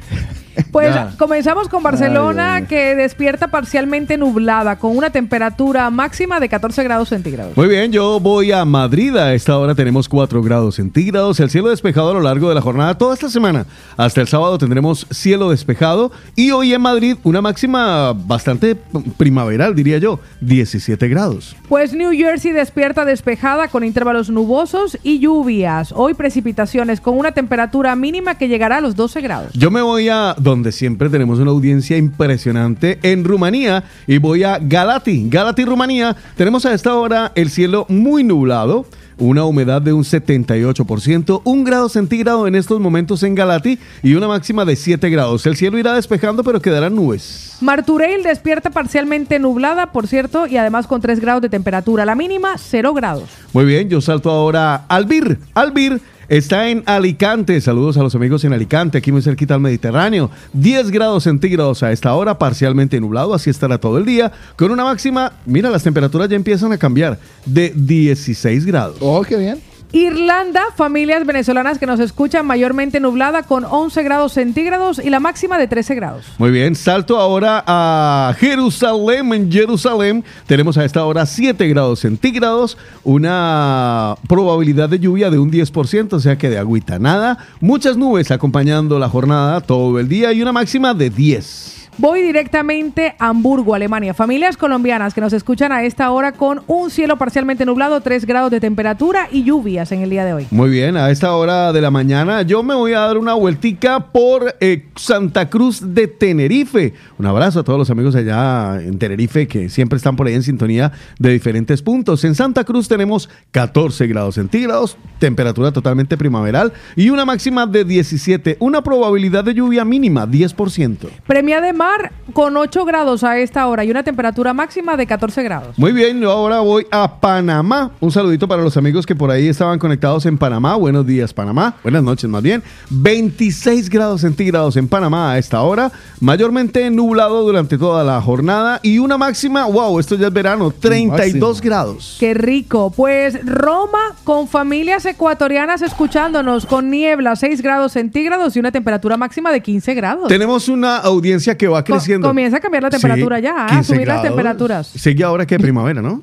Pues 0.70 0.94
Ya. 0.94 1.12
comenzamos 1.18 1.68
con 1.68 1.82
Barcelona, 1.82 2.54
Ay, 2.56 2.64
que 2.66 2.94
despierta 2.94 3.48
parcialmente 3.48 4.16
nublada, 4.16 4.78
con 4.78 4.96
una 4.96 5.10
temperatura 5.10 5.88
máxima 5.90 6.40
de 6.40 6.48
14 6.48 6.82
grados 6.82 7.08
centígrados. 7.08 7.56
Muy 7.56 7.68
bien, 7.68 7.92
yo 7.92 8.20
voy 8.20 8.52
a 8.52 8.64
Madrid. 8.64 9.16
A 9.16 9.34
esta 9.34 9.58
hora 9.58 9.74
tenemos 9.74 10.08
4 10.08 10.42
grados 10.42 10.76
centígrados. 10.76 11.40
El 11.40 11.50
cielo 11.50 11.68
despejado 11.68 12.10
a 12.10 12.14
lo 12.14 12.20
largo 12.20 12.48
de 12.48 12.54
la 12.54 12.60
jornada 12.60 12.96
toda 12.96 13.14
esta 13.14 13.28
semana. 13.28 13.66
Hasta 13.96 14.20
el 14.20 14.28
sábado 14.28 14.58
tendremos 14.58 15.06
cielo 15.10 15.50
despejado. 15.50 16.10
Y 16.36 16.50
hoy 16.50 16.72
en 16.74 16.80
Madrid 16.82 17.16
una 17.22 17.40
máxima 17.40 18.12
bastante 18.12 18.76
primaveral, 19.16 19.74
diría 19.74 19.98
yo. 19.98 20.20
17 20.40 21.08
grados. 21.08 21.56
Pues 21.68 21.92
New 21.92 22.12
Jersey 22.12 22.52
despierta 22.52 23.04
despejada 23.04 23.68
con 23.68 23.84
intervalos 23.84 24.30
nubosos 24.30 24.98
y 25.02 25.18
lluvias. 25.20 25.92
Hoy 25.96 26.14
precipitaciones 26.14 27.00
con 27.00 27.18
una 27.18 27.32
temperatura 27.32 27.94
mínima 27.96 28.36
que 28.36 28.48
llegará 28.48 28.78
a 28.78 28.80
los 28.80 28.96
12 28.96 29.20
grados. 29.20 29.52
Yo 29.54 29.70
me 29.70 29.82
voy 29.82 30.08
a 30.08 30.34
donde 30.42 30.72
siempre 30.72 31.08
tenemos 31.08 31.38
una 31.38 31.50
audiencia 31.50 31.96
impresionante 31.96 32.98
en 33.02 33.24
Rumanía 33.24 33.84
y 34.06 34.18
voy 34.18 34.42
a 34.42 34.58
Galati. 34.58 35.28
Galati, 35.28 35.64
Rumanía. 35.64 36.16
Tenemos 36.36 36.66
a 36.66 36.74
esta 36.74 36.94
hora 36.94 37.32
el 37.34 37.50
cielo 37.50 37.86
muy 37.88 38.24
nublado. 38.24 38.86
Una 39.18 39.44
humedad 39.44 39.80
de 39.80 39.92
un 39.92 40.02
78%, 40.02 41.42
un 41.44 41.64
grado 41.64 41.88
centígrado 41.88 42.48
en 42.48 42.56
estos 42.56 42.80
momentos 42.80 43.22
en 43.22 43.36
Galati 43.36 43.78
y 44.02 44.14
una 44.14 44.26
máxima 44.26 44.64
de 44.64 44.74
7 44.74 45.10
grados. 45.10 45.46
El 45.46 45.54
cielo 45.54 45.78
irá 45.78 45.94
despejando, 45.94 46.42
pero 46.42 46.60
quedarán 46.60 46.96
nubes. 46.96 47.58
Martureil 47.60 48.24
despierta 48.24 48.70
parcialmente 48.70 49.38
nublada, 49.38 49.92
por 49.92 50.08
cierto, 50.08 50.48
y 50.48 50.56
además 50.56 50.88
con 50.88 51.00
3 51.00 51.20
grados 51.20 51.42
de 51.42 51.50
temperatura. 51.50 52.04
La 52.04 52.16
mínima, 52.16 52.54
0 52.56 52.94
grados. 52.94 53.28
Muy 53.52 53.64
bien, 53.64 53.88
yo 53.88 54.00
salto 54.00 54.30
ahora 54.30 54.74
a 54.74 54.84
Albir. 54.88 55.38
Albir 55.54 56.00
está 56.36 56.70
en 56.70 56.82
Alicante. 56.86 57.60
Saludos 57.60 57.98
a 57.98 58.02
los 58.02 58.14
amigos 58.14 58.42
en 58.44 58.54
Alicante, 58.54 58.98
aquí 58.98 59.12
muy 59.12 59.20
cerquita 59.20 59.54
al 59.54 59.60
Mediterráneo. 59.60 60.30
10 60.54 60.90
grados 60.90 61.24
centígrados 61.24 61.82
a 61.82 61.92
esta 61.92 62.14
hora, 62.14 62.38
parcialmente 62.38 62.98
nublado, 63.00 63.34
así 63.34 63.50
estará 63.50 63.78
todo 63.78 63.98
el 63.98 64.06
día, 64.06 64.32
con 64.56 64.70
una 64.70 64.84
máxima, 64.84 65.32
mira, 65.44 65.68
las 65.68 65.82
temperaturas 65.82 66.30
ya 66.30 66.36
empiezan 66.36 66.72
a 66.72 66.78
cambiar, 66.78 67.18
de 67.44 67.72
16 67.74 68.64
grados. 68.64 68.96
Oh, 69.00 69.22
qué 69.22 69.36
bien. 69.36 69.71
Irlanda, 69.92 70.62
familias 70.74 71.26
venezolanas 71.26 71.78
que 71.78 71.84
nos 71.84 72.00
escuchan 72.00 72.46
mayormente 72.46 72.98
nublada 72.98 73.42
con 73.42 73.66
11 73.66 74.02
grados 74.02 74.32
centígrados 74.32 74.98
y 74.98 75.10
la 75.10 75.20
máxima 75.20 75.58
de 75.58 75.68
13 75.68 75.94
grados. 75.94 76.24
Muy 76.38 76.50
bien, 76.50 76.74
salto 76.74 77.18
ahora 77.18 77.62
a 77.66 78.34
Jerusalén. 78.38 79.34
En 79.34 79.52
Jerusalén 79.52 80.24
tenemos 80.46 80.78
a 80.78 80.86
esta 80.86 81.04
hora 81.04 81.26
7 81.26 81.68
grados 81.68 82.00
centígrados, 82.00 82.78
una 83.04 84.16
probabilidad 84.28 84.88
de 84.88 84.98
lluvia 84.98 85.30
de 85.30 85.38
un 85.38 85.52
10%, 85.52 86.14
o 86.14 86.20
sea 86.20 86.38
que 86.38 86.48
de 86.48 86.56
agüita 86.56 86.98
nada, 86.98 87.36
muchas 87.60 87.98
nubes 87.98 88.30
acompañando 88.30 88.98
la 88.98 89.10
jornada 89.10 89.60
todo 89.60 90.00
el 90.00 90.08
día 90.08 90.32
y 90.32 90.40
una 90.40 90.52
máxima 90.52 90.94
de 90.94 91.10
10. 91.10 91.81
Voy 91.98 92.22
directamente 92.22 93.14
a 93.18 93.28
Hamburgo, 93.28 93.74
Alemania. 93.74 94.14
Familias 94.14 94.56
colombianas 94.56 95.12
que 95.12 95.20
nos 95.20 95.34
escuchan 95.34 95.72
a 95.72 95.84
esta 95.84 96.10
hora 96.10 96.32
con 96.32 96.62
un 96.66 96.90
cielo 96.90 97.18
parcialmente 97.18 97.66
nublado, 97.66 98.00
3 98.00 98.24
grados 98.24 98.50
de 98.50 98.60
temperatura 98.60 99.28
y 99.30 99.44
lluvias 99.44 99.92
en 99.92 100.00
el 100.00 100.08
día 100.08 100.24
de 100.24 100.32
hoy. 100.32 100.46
Muy 100.50 100.70
bien, 100.70 100.96
a 100.96 101.10
esta 101.10 101.34
hora 101.36 101.70
de 101.70 101.82
la 101.82 101.90
mañana 101.90 102.42
yo 102.42 102.62
me 102.62 102.74
voy 102.74 102.94
a 102.94 103.00
dar 103.00 103.18
una 103.18 103.34
vueltica 103.34 104.06
por 104.10 104.56
eh, 104.60 104.86
Santa 104.96 105.50
Cruz 105.50 105.94
de 105.94 106.06
Tenerife. 106.06 106.94
Un 107.18 107.26
abrazo 107.26 107.60
a 107.60 107.62
todos 107.62 107.78
los 107.78 107.90
amigos 107.90 108.14
allá 108.14 108.80
en 108.80 108.98
Tenerife 108.98 109.46
que 109.46 109.68
siempre 109.68 109.98
están 109.98 110.16
por 110.16 110.26
ahí 110.26 110.34
en 110.34 110.42
sintonía 110.42 110.92
de 111.18 111.30
diferentes 111.30 111.82
puntos. 111.82 112.24
En 112.24 112.34
Santa 112.34 112.64
Cruz 112.64 112.88
tenemos 112.88 113.28
14 113.50 114.06
grados 114.06 114.36
centígrados, 114.36 114.96
temperatura 115.18 115.72
totalmente 115.72 116.16
primaveral 116.16 116.72
y 116.96 117.10
una 117.10 117.26
máxima 117.26 117.66
de 117.66 117.84
17, 117.84 118.56
una 118.60 118.82
probabilidad 118.82 119.44
de 119.44 119.52
lluvia 119.52 119.84
mínima 119.84 120.26
10%. 120.26 120.96
Premia 121.26 121.60
de 121.60 121.81
Mar 121.82 122.12
con 122.32 122.56
8 122.56 122.84
grados 122.84 123.24
a 123.24 123.38
esta 123.38 123.66
hora 123.66 123.84
y 123.84 123.90
una 123.90 124.04
temperatura 124.04 124.54
máxima 124.54 124.96
de 124.96 125.06
14 125.06 125.42
grados. 125.42 125.76
Muy 125.78 125.90
bien, 125.90 126.20
yo 126.20 126.30
ahora 126.30 126.60
voy 126.60 126.86
a 126.90 127.20
Panamá. 127.20 127.90
Un 128.00 128.12
saludito 128.12 128.46
para 128.46 128.62
los 128.62 128.76
amigos 128.76 129.04
que 129.04 129.16
por 129.16 129.30
ahí 129.30 129.48
estaban 129.48 129.80
conectados 129.80 130.24
en 130.26 130.38
Panamá. 130.38 130.76
Buenos 130.76 131.04
días, 131.04 131.34
Panamá. 131.34 131.74
Buenas 131.82 132.04
noches, 132.04 132.30
más 132.30 132.42
bien. 132.42 132.62
26 132.90 133.90
grados 133.90 134.20
centígrados 134.20 134.76
en 134.76 134.86
Panamá 134.86 135.32
a 135.32 135.38
esta 135.38 135.60
hora. 135.62 135.90
Mayormente 136.20 136.88
nublado 136.90 137.42
durante 137.42 137.76
toda 137.76 138.04
la 138.04 138.20
jornada. 138.22 138.78
Y 138.82 138.98
una 138.98 139.18
máxima, 139.18 139.66
wow, 139.66 139.98
esto 139.98 140.14
ya 140.14 140.28
es 140.28 140.32
verano, 140.32 140.70
32 140.70 141.60
grados. 141.60 142.16
Qué 142.20 142.32
rico. 142.32 142.92
Pues 142.96 143.44
Roma 143.44 144.14
con 144.22 144.46
familias 144.46 145.04
ecuatorianas 145.04 145.82
escuchándonos 145.82 146.64
con 146.64 146.88
niebla, 146.88 147.34
6 147.34 147.60
grados 147.60 147.92
centígrados 147.92 148.56
y 148.56 148.60
una 148.60 148.70
temperatura 148.70 149.16
máxima 149.16 149.50
de 149.50 149.60
15 149.60 149.94
grados. 149.94 150.28
Tenemos 150.28 150.68
una 150.68 150.98
audiencia 150.98 151.58
que 151.58 151.71
va 151.72 151.82
Co- 151.84 151.92
creciendo. 151.92 152.28
comienza 152.28 152.58
a 152.58 152.60
cambiar 152.60 152.82
la 152.84 152.90
temperatura 152.90 153.36
Sí, 153.38 153.42
ya, 153.42 153.64
a 153.64 153.68
15 153.68 153.94
subir 153.94 154.06
las 154.08 154.22
temperaturas. 154.22 154.86
Sigue 154.86 155.24
ahora 155.24 155.46
que 155.46 155.58
primavera, 155.58 156.00
¿no? 156.02 156.22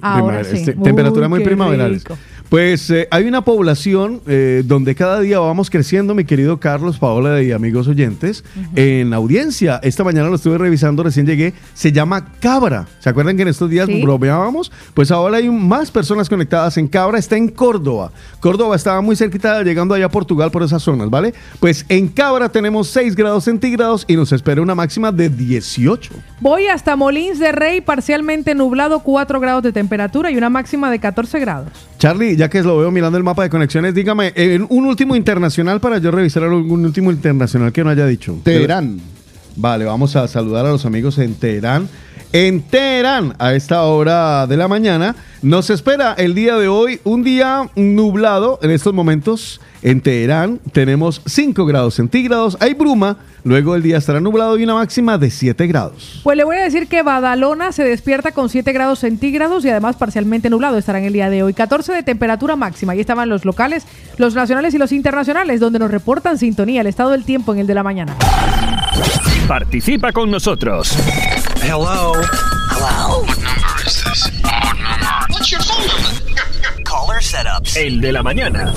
Ahora 0.00 0.16
Primavera, 0.40 0.44
sí. 0.44 0.56
este, 0.56 0.70
Uy, 0.76 0.82
temperatura 0.82 1.28
muy 1.28 1.40
primaverales. 1.44 2.02
rico. 2.04 2.16
Pues 2.48 2.88
eh, 2.90 3.08
hay 3.10 3.24
una 3.26 3.42
población 3.44 4.20
eh, 4.28 4.62
donde 4.64 4.94
cada 4.94 5.18
día 5.20 5.40
vamos 5.40 5.70
creciendo, 5.70 6.14
mi 6.14 6.24
querido 6.24 6.60
Carlos, 6.60 6.98
Paola 6.98 7.42
y 7.42 7.50
amigos 7.50 7.88
oyentes, 7.88 8.44
en 8.76 9.12
audiencia. 9.12 9.80
Esta 9.82 10.04
mañana 10.04 10.28
lo 10.28 10.36
estuve 10.36 10.56
revisando, 10.58 11.02
recién 11.02 11.26
llegué. 11.26 11.52
Se 11.74 11.90
llama 11.90 12.26
Cabra. 12.40 12.86
¿Se 13.00 13.08
acuerdan 13.08 13.36
que 13.36 13.42
en 13.42 13.48
estos 13.48 13.70
días 13.70 13.86
Sí. 13.86 14.00
bromeábamos? 14.02 14.70
Pues 14.94 15.10
ahora 15.10 15.38
hay 15.38 15.50
más 15.50 15.90
personas 15.90 16.28
conectadas 16.28 16.76
en 16.76 16.86
Cabra. 16.86 17.18
Está 17.18 17.36
en 17.36 17.48
Córdoba. 17.48 18.12
Córdoba 18.40 18.76
estaba 18.76 19.00
muy 19.00 19.16
cerquita, 19.16 19.62
llegando 19.62 19.94
allá 19.94 20.06
a 20.06 20.10
Portugal 20.10 20.50
por 20.52 20.62
esas 20.62 20.82
zonas, 20.82 21.10
¿vale? 21.10 21.34
Pues 21.60 21.84
en 21.88 22.06
Cabra 22.08 22.48
tenemos 22.50 22.88
6 22.88 23.16
grados 23.16 23.44
centígrados 23.44 24.04
y 24.06 24.14
nos 24.16 24.30
espera 24.32 24.62
una 24.62 24.74
máxima 24.76 25.10
de 25.10 25.28
18. 25.28 26.12
Voy 26.40 26.66
hasta 26.66 26.94
Molins 26.94 27.38
de 27.40 27.50
Rey, 27.52 27.80
parcialmente 27.80 28.54
nublado, 28.54 29.00
4 29.00 29.40
grados 29.40 29.62
de 29.64 29.72
temperatura 29.72 30.30
y 30.30 30.36
una 30.36 30.50
máxima 30.50 30.90
de 30.90 30.98
14 31.00 31.40
grados. 31.40 31.70
Charlie, 31.98 32.33
ya 32.36 32.48
que 32.48 32.62
lo 32.62 32.78
veo 32.78 32.90
mirando 32.90 33.18
el 33.18 33.24
mapa 33.24 33.42
de 33.42 33.50
conexiones, 33.50 33.94
dígame, 33.94 34.32
un 34.68 34.86
último 34.86 35.16
internacional 35.16 35.80
para 35.80 35.98
yo 35.98 36.10
revisar 36.10 36.42
algún 36.44 36.84
último 36.84 37.10
internacional 37.10 37.72
que 37.72 37.84
no 37.84 37.90
haya 37.90 38.06
dicho. 38.06 38.38
Teherán. 38.42 39.00
Vale, 39.56 39.84
vamos 39.84 40.16
a 40.16 40.26
saludar 40.26 40.66
a 40.66 40.70
los 40.70 40.84
amigos 40.84 41.18
en 41.18 41.34
Teherán. 41.34 41.88
En 42.34 42.62
Teherán, 42.62 43.36
a 43.38 43.54
esta 43.54 43.84
hora 43.84 44.48
de 44.48 44.56
la 44.56 44.66
mañana, 44.66 45.14
nos 45.40 45.70
espera 45.70 46.14
el 46.18 46.34
día 46.34 46.56
de 46.56 46.66
hoy 46.66 46.98
un 47.04 47.22
día 47.22 47.70
nublado. 47.76 48.58
En 48.60 48.72
estos 48.72 48.92
momentos, 48.92 49.60
en 49.82 50.00
Teherán, 50.00 50.58
tenemos 50.72 51.22
5 51.26 51.64
grados 51.64 51.94
centígrados, 51.94 52.56
hay 52.58 52.74
bruma, 52.74 53.18
luego 53.44 53.76
el 53.76 53.84
día 53.84 53.98
estará 53.98 54.18
nublado 54.18 54.58
y 54.58 54.64
una 54.64 54.74
máxima 54.74 55.16
de 55.16 55.30
7 55.30 55.64
grados. 55.68 56.22
Pues 56.24 56.36
le 56.36 56.42
voy 56.42 56.56
a 56.56 56.64
decir 56.64 56.88
que 56.88 57.04
Badalona 57.04 57.70
se 57.70 57.84
despierta 57.84 58.32
con 58.32 58.48
7 58.48 58.72
grados 58.72 58.98
centígrados 58.98 59.64
y 59.64 59.70
además 59.70 59.94
parcialmente 59.94 60.50
nublado 60.50 60.76
estará 60.76 60.98
en 60.98 61.04
el 61.04 61.12
día 61.12 61.30
de 61.30 61.44
hoy. 61.44 61.54
14 61.54 61.92
de 61.92 62.02
temperatura 62.02 62.56
máxima. 62.56 62.94
Ahí 62.94 63.00
estaban 63.00 63.28
los 63.28 63.44
locales, 63.44 63.86
los 64.16 64.34
nacionales 64.34 64.74
y 64.74 64.78
los 64.78 64.90
internacionales, 64.90 65.60
donde 65.60 65.78
nos 65.78 65.88
reportan 65.88 66.36
sintonía, 66.36 66.80
el 66.80 66.88
estado 66.88 67.12
del 67.12 67.22
tiempo 67.22 67.52
en 67.52 67.60
el 67.60 67.68
de 67.68 67.74
la 67.74 67.84
mañana. 67.84 68.16
Participa 69.46 70.10
con 70.10 70.32
nosotros. 70.32 70.98
Hello. 71.66 72.12
Hello. 72.76 73.24
What 73.24 73.38
number 73.40 73.86
is 73.86 74.04
this? 74.04 74.28
What 74.42 74.76
number? 74.76 75.32
What's 75.32 75.50
your 75.50 75.60
phone 75.62 75.86
number? 75.86 76.82
Caller 76.84 77.20
setups. 77.20 77.76
El 77.76 78.00
de 78.02 78.12
la 78.12 78.22
mañana. 78.22 78.72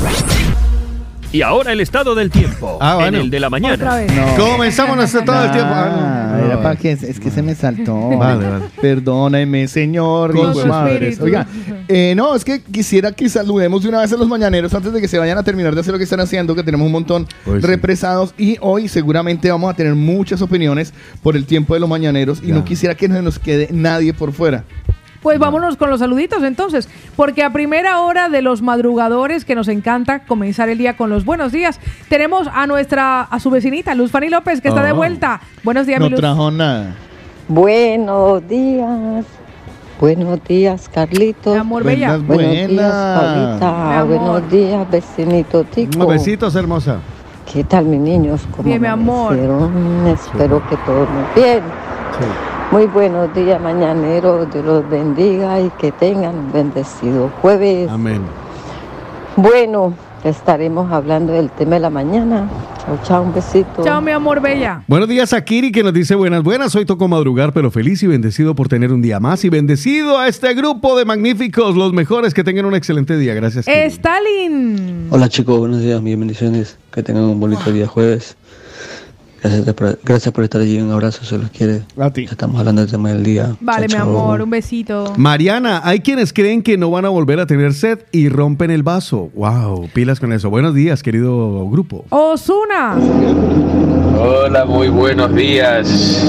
Y 1.33 1.41
ahora 1.41 1.73
el 1.73 1.81
estado 1.81 2.15
del 2.15 2.29
tiempo. 2.31 2.77
Ah, 2.79 2.95
bueno. 2.95 3.17
En 3.17 3.23
el 3.25 3.29
de 3.29 3.39
la 3.41 3.49
mañana. 3.49 3.95
Vez. 3.95 4.11
Comenzamos 4.37 4.95
nuestro 4.95 5.23
todo 5.25 5.43
el 5.43 5.51
tiempo. 5.51 5.69
Ah, 5.73 6.31
Ah, 6.33 6.37
no. 6.39 6.45
era 6.45 6.61
para 6.61 6.75
que 6.77 6.91
es 6.91 7.19
que 7.19 7.29
se 7.29 7.41
me 7.41 7.53
saltó. 7.53 7.95
Vale, 8.17 8.47
vale. 8.49 8.65
Perdóneme, 8.81 9.67
señor. 9.67 10.33
Con 10.33 10.55
su 10.55 10.65
madres. 10.67 11.19
Oiga, 11.19 11.45
eh, 11.89 12.13
no, 12.15 12.33
es 12.35 12.45
que 12.45 12.61
quisiera 12.61 13.11
que 13.11 13.27
saludemos 13.27 13.83
de 13.83 13.89
una 13.89 13.99
vez 14.01 14.13
a 14.13 14.17
los 14.17 14.27
mañaneros 14.27 14.73
antes 14.73 14.93
de 14.93 15.01
que 15.01 15.07
se 15.07 15.19
vayan 15.19 15.37
a 15.37 15.43
terminar 15.43 15.73
de 15.75 15.81
hacer 15.81 15.91
lo 15.91 15.97
que 15.97 16.05
están 16.05 16.19
haciendo, 16.21 16.55
que 16.55 16.63
tenemos 16.63 16.85
un 16.85 16.91
montón 16.93 17.27
Hoy 17.45 17.59
sí. 17.61 17.67
represados 17.67 18.33
y 18.37 18.57
hoy 18.61 18.87
seguramente 18.87 19.51
vamos 19.51 19.69
a 19.71 19.75
tener 19.75 19.95
muchas 19.95 20.41
opiniones 20.41 20.93
por 21.21 21.35
el 21.35 21.45
tiempo 21.45 21.73
de 21.73 21.81
los 21.81 21.89
mañaneros 21.89 22.39
y 22.41 22.47
Ya. 22.47 22.53
no 22.55 22.63
quisiera 22.63 22.95
que 22.95 23.07
no 23.09 23.21
nos 23.21 23.37
quede 23.39 23.67
nadie 23.71 24.13
por 24.13 24.31
fuera. 24.31 24.63
Pues 25.21 25.39
vámonos 25.39 25.77
con 25.77 25.89
los 25.89 25.99
saluditos 25.99 26.43
entonces, 26.43 26.87
porque 27.15 27.43
a 27.43 27.51
primera 27.51 28.01
hora 28.01 28.29
de 28.29 28.41
los 28.41 28.61
madrugadores 28.61 29.45
que 29.45 29.55
nos 29.55 29.67
encanta 29.67 30.19
comenzar 30.19 30.69
el 30.69 30.77
día 30.77 30.95
con 30.95 31.09
los 31.09 31.25
buenos 31.25 31.51
días, 31.51 31.79
tenemos 32.09 32.47
a 32.53 32.67
nuestra, 32.67 33.21
a 33.23 33.39
su 33.39 33.49
vecinita, 33.49 33.95
Luz 33.95 34.11
Fanny 34.11 34.29
López, 34.29 34.61
que 34.61 34.67
está 34.69 34.83
de 34.83 34.89
Ah. 34.89 34.93
vuelta. 34.93 35.41
Buenos 35.63 35.85
días, 35.87 35.99
No 35.99 36.05
mi 36.05 36.11
Luz. 36.11 36.19
trajo 36.19 36.51
nada. 36.51 36.95
Buenos 37.47 38.47
días. 38.47 39.25
Buenos 39.99 40.43
días, 40.43 40.89
Carlitos. 40.89 41.53
Mi 41.55 41.59
amor 41.59 41.83
bella. 41.83 42.17
Buenas, 42.17 42.27
Buenos 42.27 42.67
días. 42.69 42.93
Paulita. 43.19 44.03
Buenos 44.03 44.51
días, 44.51 44.91
vecinito 44.91 45.63
Tico. 45.63 45.99
Un 46.05 46.07
besitos, 46.07 46.55
hermosa. 46.55 46.97
¿Qué 47.51 47.63
tal, 47.63 47.85
mis 47.85 47.99
niños? 48.01 48.45
¿Cómo 48.51 48.63
Bien, 48.63 48.81
mi 48.81 48.87
amor. 48.87 49.33
Espero 50.07 50.61
que 50.69 50.75
todo 50.85 51.07
muy 51.07 51.41
bien. 51.43 51.63
Muy 52.69 52.85
buenos 52.85 53.33
días, 53.33 53.61
mañaneros. 53.61 54.51
Dios 54.51 54.65
los 54.65 54.89
bendiga 54.89 55.61
y 55.61 55.69
que 55.79 55.93
tengan 55.93 56.35
un 56.35 56.51
bendecido 56.51 57.31
jueves. 57.41 57.89
Amén. 57.89 58.21
Bueno, 59.37 59.93
estaremos 60.25 60.91
hablando 60.91 61.31
del 61.31 61.49
tema 61.49 61.75
de 61.75 61.79
la 61.79 61.89
mañana. 61.89 62.49
Chao, 62.85 62.99
chao, 63.03 63.23
un 63.23 63.33
besito. 63.33 63.83
Chao, 63.85 64.01
mi 64.01 64.11
amor 64.11 64.41
bella. 64.41 64.83
Buenos 64.85 65.07
días 65.07 65.31
a 65.31 65.45
Kiri 65.45 65.71
que 65.71 65.81
nos 65.81 65.93
dice 65.93 66.15
buenas, 66.15 66.43
buenas. 66.43 66.75
Hoy 66.75 66.85
tocó 66.85 67.07
madrugar, 67.07 67.53
pero 67.53 67.71
feliz 67.71 68.03
y 68.03 68.07
bendecido 68.07 68.53
por 68.53 68.67
tener 68.67 68.91
un 68.91 69.01
día 69.01 69.21
más. 69.21 69.45
Y 69.45 69.49
bendecido 69.49 70.19
a 70.19 70.27
este 70.27 70.53
grupo 70.53 70.97
de 70.97 71.05
magníficos, 71.05 71.73
los 71.77 71.93
mejores. 71.93 72.33
Que 72.33 72.43
tengan 72.43 72.65
un 72.65 72.75
excelente 72.75 73.17
día. 73.17 73.33
Gracias. 73.33 73.65
Kiri. 73.65 73.77
Stalin. 73.85 75.07
Hola 75.09 75.29
chicos, 75.29 75.57
buenos 75.57 75.79
días, 75.79 76.01
mis 76.01 76.19
bendiciones. 76.19 76.77
Que 76.91 77.01
tengan 77.01 77.23
un 77.23 77.39
bonito 77.39 77.71
día 77.71 77.87
jueves. 77.87 78.35
Gracias 79.47 79.75
por, 79.75 79.99
gracias 80.03 80.33
por 80.33 80.43
estar 80.43 80.61
allí. 80.61 80.79
Un 80.79 80.91
abrazo, 80.91 81.23
se 81.23 81.37
los 81.37 81.49
quiere. 81.51 81.81
A 81.99 82.09
ti. 82.11 82.25
Estamos 82.29 82.59
hablando 82.59 82.81
del 82.81 82.91
tema 82.91 83.09
del 83.09 83.23
día. 83.23 83.55
Vale, 83.61 83.87
Chao, 83.87 84.05
mi 84.05 84.11
chao. 84.13 84.19
amor, 84.19 84.41
un 84.41 84.49
besito. 84.49 85.13
Mariana, 85.17 85.81
hay 85.83 85.99
quienes 86.01 86.33
creen 86.33 86.61
que 86.61 86.77
no 86.77 86.91
van 86.91 87.05
a 87.05 87.09
volver 87.09 87.39
a 87.39 87.45
tener 87.45 87.73
sed 87.73 87.99
y 88.11 88.29
rompen 88.29 88.71
el 88.71 88.83
vaso. 88.83 89.29
Wow, 89.35 89.89
pilas 89.93 90.19
con 90.19 90.33
eso. 90.33 90.49
Buenos 90.49 90.73
días, 90.75 91.01
querido 91.01 91.67
grupo. 91.69 92.05
Osuna. 92.09 92.95
Hola, 94.19 94.65
muy 94.65 94.89
buenos 94.89 95.33
días 95.33 96.23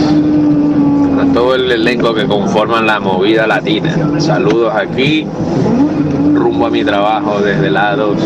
a 1.21 1.33
todo 1.33 1.55
el 1.57 1.71
elenco 1.73 2.15
que 2.15 2.25
conforman 2.27 2.87
la 2.87 3.01
movida 3.01 3.47
latina. 3.47 3.97
Saludos 4.21 4.73
aquí, 4.75 5.27
rumbo 6.35 6.67
a 6.67 6.71
mi 6.71 6.85
trabajo 6.85 7.41
desde 7.41 7.71
lados, 7.71 8.19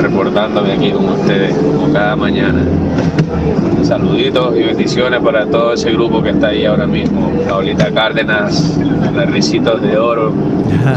reportándome 0.00 0.72
aquí 0.72 0.90
con 0.92 1.06
ustedes 1.08 1.54
como 1.56 1.92
cada 1.92 2.16
mañana. 2.16 2.62
Saluditos 3.82 4.56
y 4.56 4.62
bendiciones 4.62 5.20
para 5.20 5.46
todo 5.46 5.72
ese 5.72 5.92
grupo 5.92 6.22
que 6.22 6.30
está 6.30 6.48
ahí 6.48 6.64
ahora 6.66 6.86
mismo. 6.86 7.30
Paulita 7.48 7.90
Cárdenas, 7.92 8.78
los 9.14 9.26
risitos 9.30 9.80
de 9.82 9.96
oro, 9.96 10.32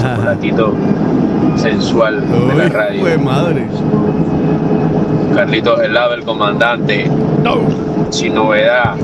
chocolatito 0.02 0.73
sensual 1.56 2.22
de 2.22 2.56
la 2.56 2.69
radio. 2.69 3.19
Madre. 3.19 3.68
Carlitos 5.36 5.80
Helado, 5.82 6.14
el 6.14 6.23
comandante. 6.23 7.10
Sin 8.10 8.36
novedad. 8.36 8.95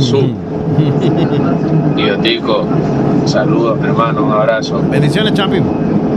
Zoom. 0.00 0.34
Diotico. 1.96 2.64
Saludos, 3.26 3.78
hermano. 3.82 4.24
Un 4.24 4.32
abrazo. 4.32 4.80
Bendiciones, 4.90 5.34
champion. 5.34 5.64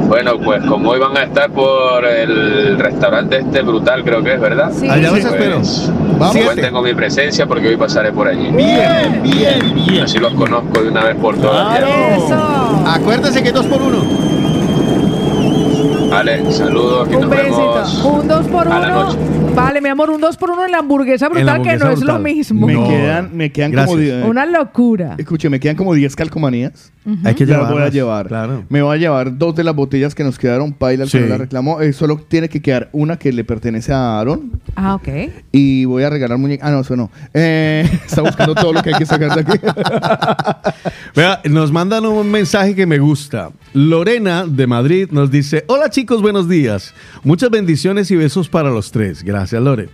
Bueno, 0.08 0.38
pues 0.40 0.64
como 0.64 0.92
hoy 0.92 1.00
van 1.00 1.18
a 1.18 1.24
estar 1.24 1.50
por 1.52 2.06
el 2.06 2.78
restaurante 2.80 3.40
este 3.40 3.62
brutal, 3.62 4.04
creo 4.04 4.24
que 4.24 4.34
es, 4.36 4.40
¿verdad? 4.40 4.72
Sí. 4.74 4.88
Allá 4.88 5.12
los 5.12 5.20
espero. 5.20 5.62
Vamos. 6.18 6.38
Cuenten 6.38 6.74
con 6.74 6.84
mi 6.84 6.94
presencia 6.94 7.46
porque 7.46 7.68
hoy 7.68 7.78
pasaré 7.78 8.12
por 8.12 8.28
allí. 8.28 8.50
Bien, 8.52 9.22
bien, 9.22 9.76
bien. 9.76 10.04
Así 10.04 10.18
los 10.18 10.34
conozco 10.34 10.82
de 10.82 10.90
una 10.90 11.04
vez 11.04 11.16
por 11.16 11.38
todas. 11.38 11.80
Eso. 11.80 12.84
Acuérdense 12.88 13.44
que 13.44 13.52
dos 13.52 13.66
por 13.66 13.82
uno. 13.82 14.47
Vale, 16.18 16.52
saludos. 16.52 17.08
Que 17.10 17.16
Un 17.16 17.22
nos 17.22 17.30
vemos 17.30 17.76
besito. 17.86 18.10
Un 18.10 18.28
dos 18.28 18.48
por 18.48 18.68
uno. 18.68 19.16
Vale, 19.54 19.82
mi 19.82 19.90
amor, 19.90 20.10
un 20.10 20.20
dos 20.20 20.36
por 20.36 20.50
uno 20.50 20.66
en 20.66 20.72
la 20.72 20.80
hamburguesa 20.80 21.30
brutal, 21.30 21.62
que 21.62 21.70
hamburguesa 21.70 21.86
no 21.86 21.92
es 21.92 22.02
lo 22.02 22.18
mismo. 22.20 22.66
Me 22.68 22.74
No. 22.74 22.88
quedan, 22.88 23.30
me 23.38 23.52
quedan 23.52 23.72
como 23.72 23.94
Gracias. 23.96 24.22
die- 24.24 24.30
Una 24.30 24.46
locura. 24.48 25.16
Escuche, 25.20 25.48
me 25.50 25.60
quedan 25.60 25.76
como 25.76 25.94
10 25.94 26.16
calcomanías. 26.16 26.92
Hay 27.24 27.36
que 27.36 27.46
voy 27.46 27.82
a 27.84 27.88
llevar. 27.90 28.28
Claro. 28.28 28.66
Me 28.68 28.82
voy 28.82 28.96
a 28.98 29.00
llevar 29.00 29.38
dos 29.38 29.56
de 29.56 29.64
las 29.64 29.74
botellas 29.74 30.14
que 30.14 30.24
nos 30.26 30.38
quedaron. 30.38 30.74
Paila, 30.74 31.04
el 31.06 31.10
Sí. 31.10 31.18
que 31.20 31.24
no 31.24 31.30
la 31.30 31.38
reclamó. 31.38 31.80
Eh, 31.82 31.94
solo 31.94 32.18
tiene 32.18 32.50
que 32.50 32.62
quedar 32.62 32.90
una 32.92 33.18
que 33.18 33.32
le 33.32 33.44
pertenece 33.46 33.94
a 33.94 34.20
Aaron. 34.20 34.60
Ah, 34.76 34.96
ok. 34.96 35.08
Y 35.54 35.86
voy 35.86 36.04
a 36.04 36.10
regalar 36.10 36.38
muñeca. 36.38 36.68
Ah, 36.68 36.72
no, 36.72 36.82
eso 36.82 36.96
no. 36.98 37.10
Eh, 37.34 37.90
está 38.06 38.22
buscando 38.24 38.56
todo 38.56 38.74
lo 38.74 38.82
que 38.84 38.90
hay 38.90 38.96
que 38.96 39.06
sacar 39.06 39.34
de 39.36 39.42
aquí. 39.42 39.58
Vea, 41.16 41.40
nos 41.46 41.72
mandan 41.72 42.06
un 42.06 42.30
mensaje 42.30 42.76
que 42.76 42.86
me 42.86 43.00
gusta. 43.00 43.52
Lorena 43.74 44.46
de 44.46 44.68
Madrid 44.68 45.08
nos 45.12 45.32
dice, 45.32 45.64
hola 45.68 45.90
chicos, 45.90 46.07
buenos 46.16 46.48
días. 46.48 46.94
Muchas 47.24 47.50
bendiciones 47.50 48.10
y 48.12 48.16
besos 48.16 48.48
para 48.48 48.70
los 48.70 48.92
tres. 48.92 49.24
Gracias, 49.24 49.62
Lore. 49.62 49.90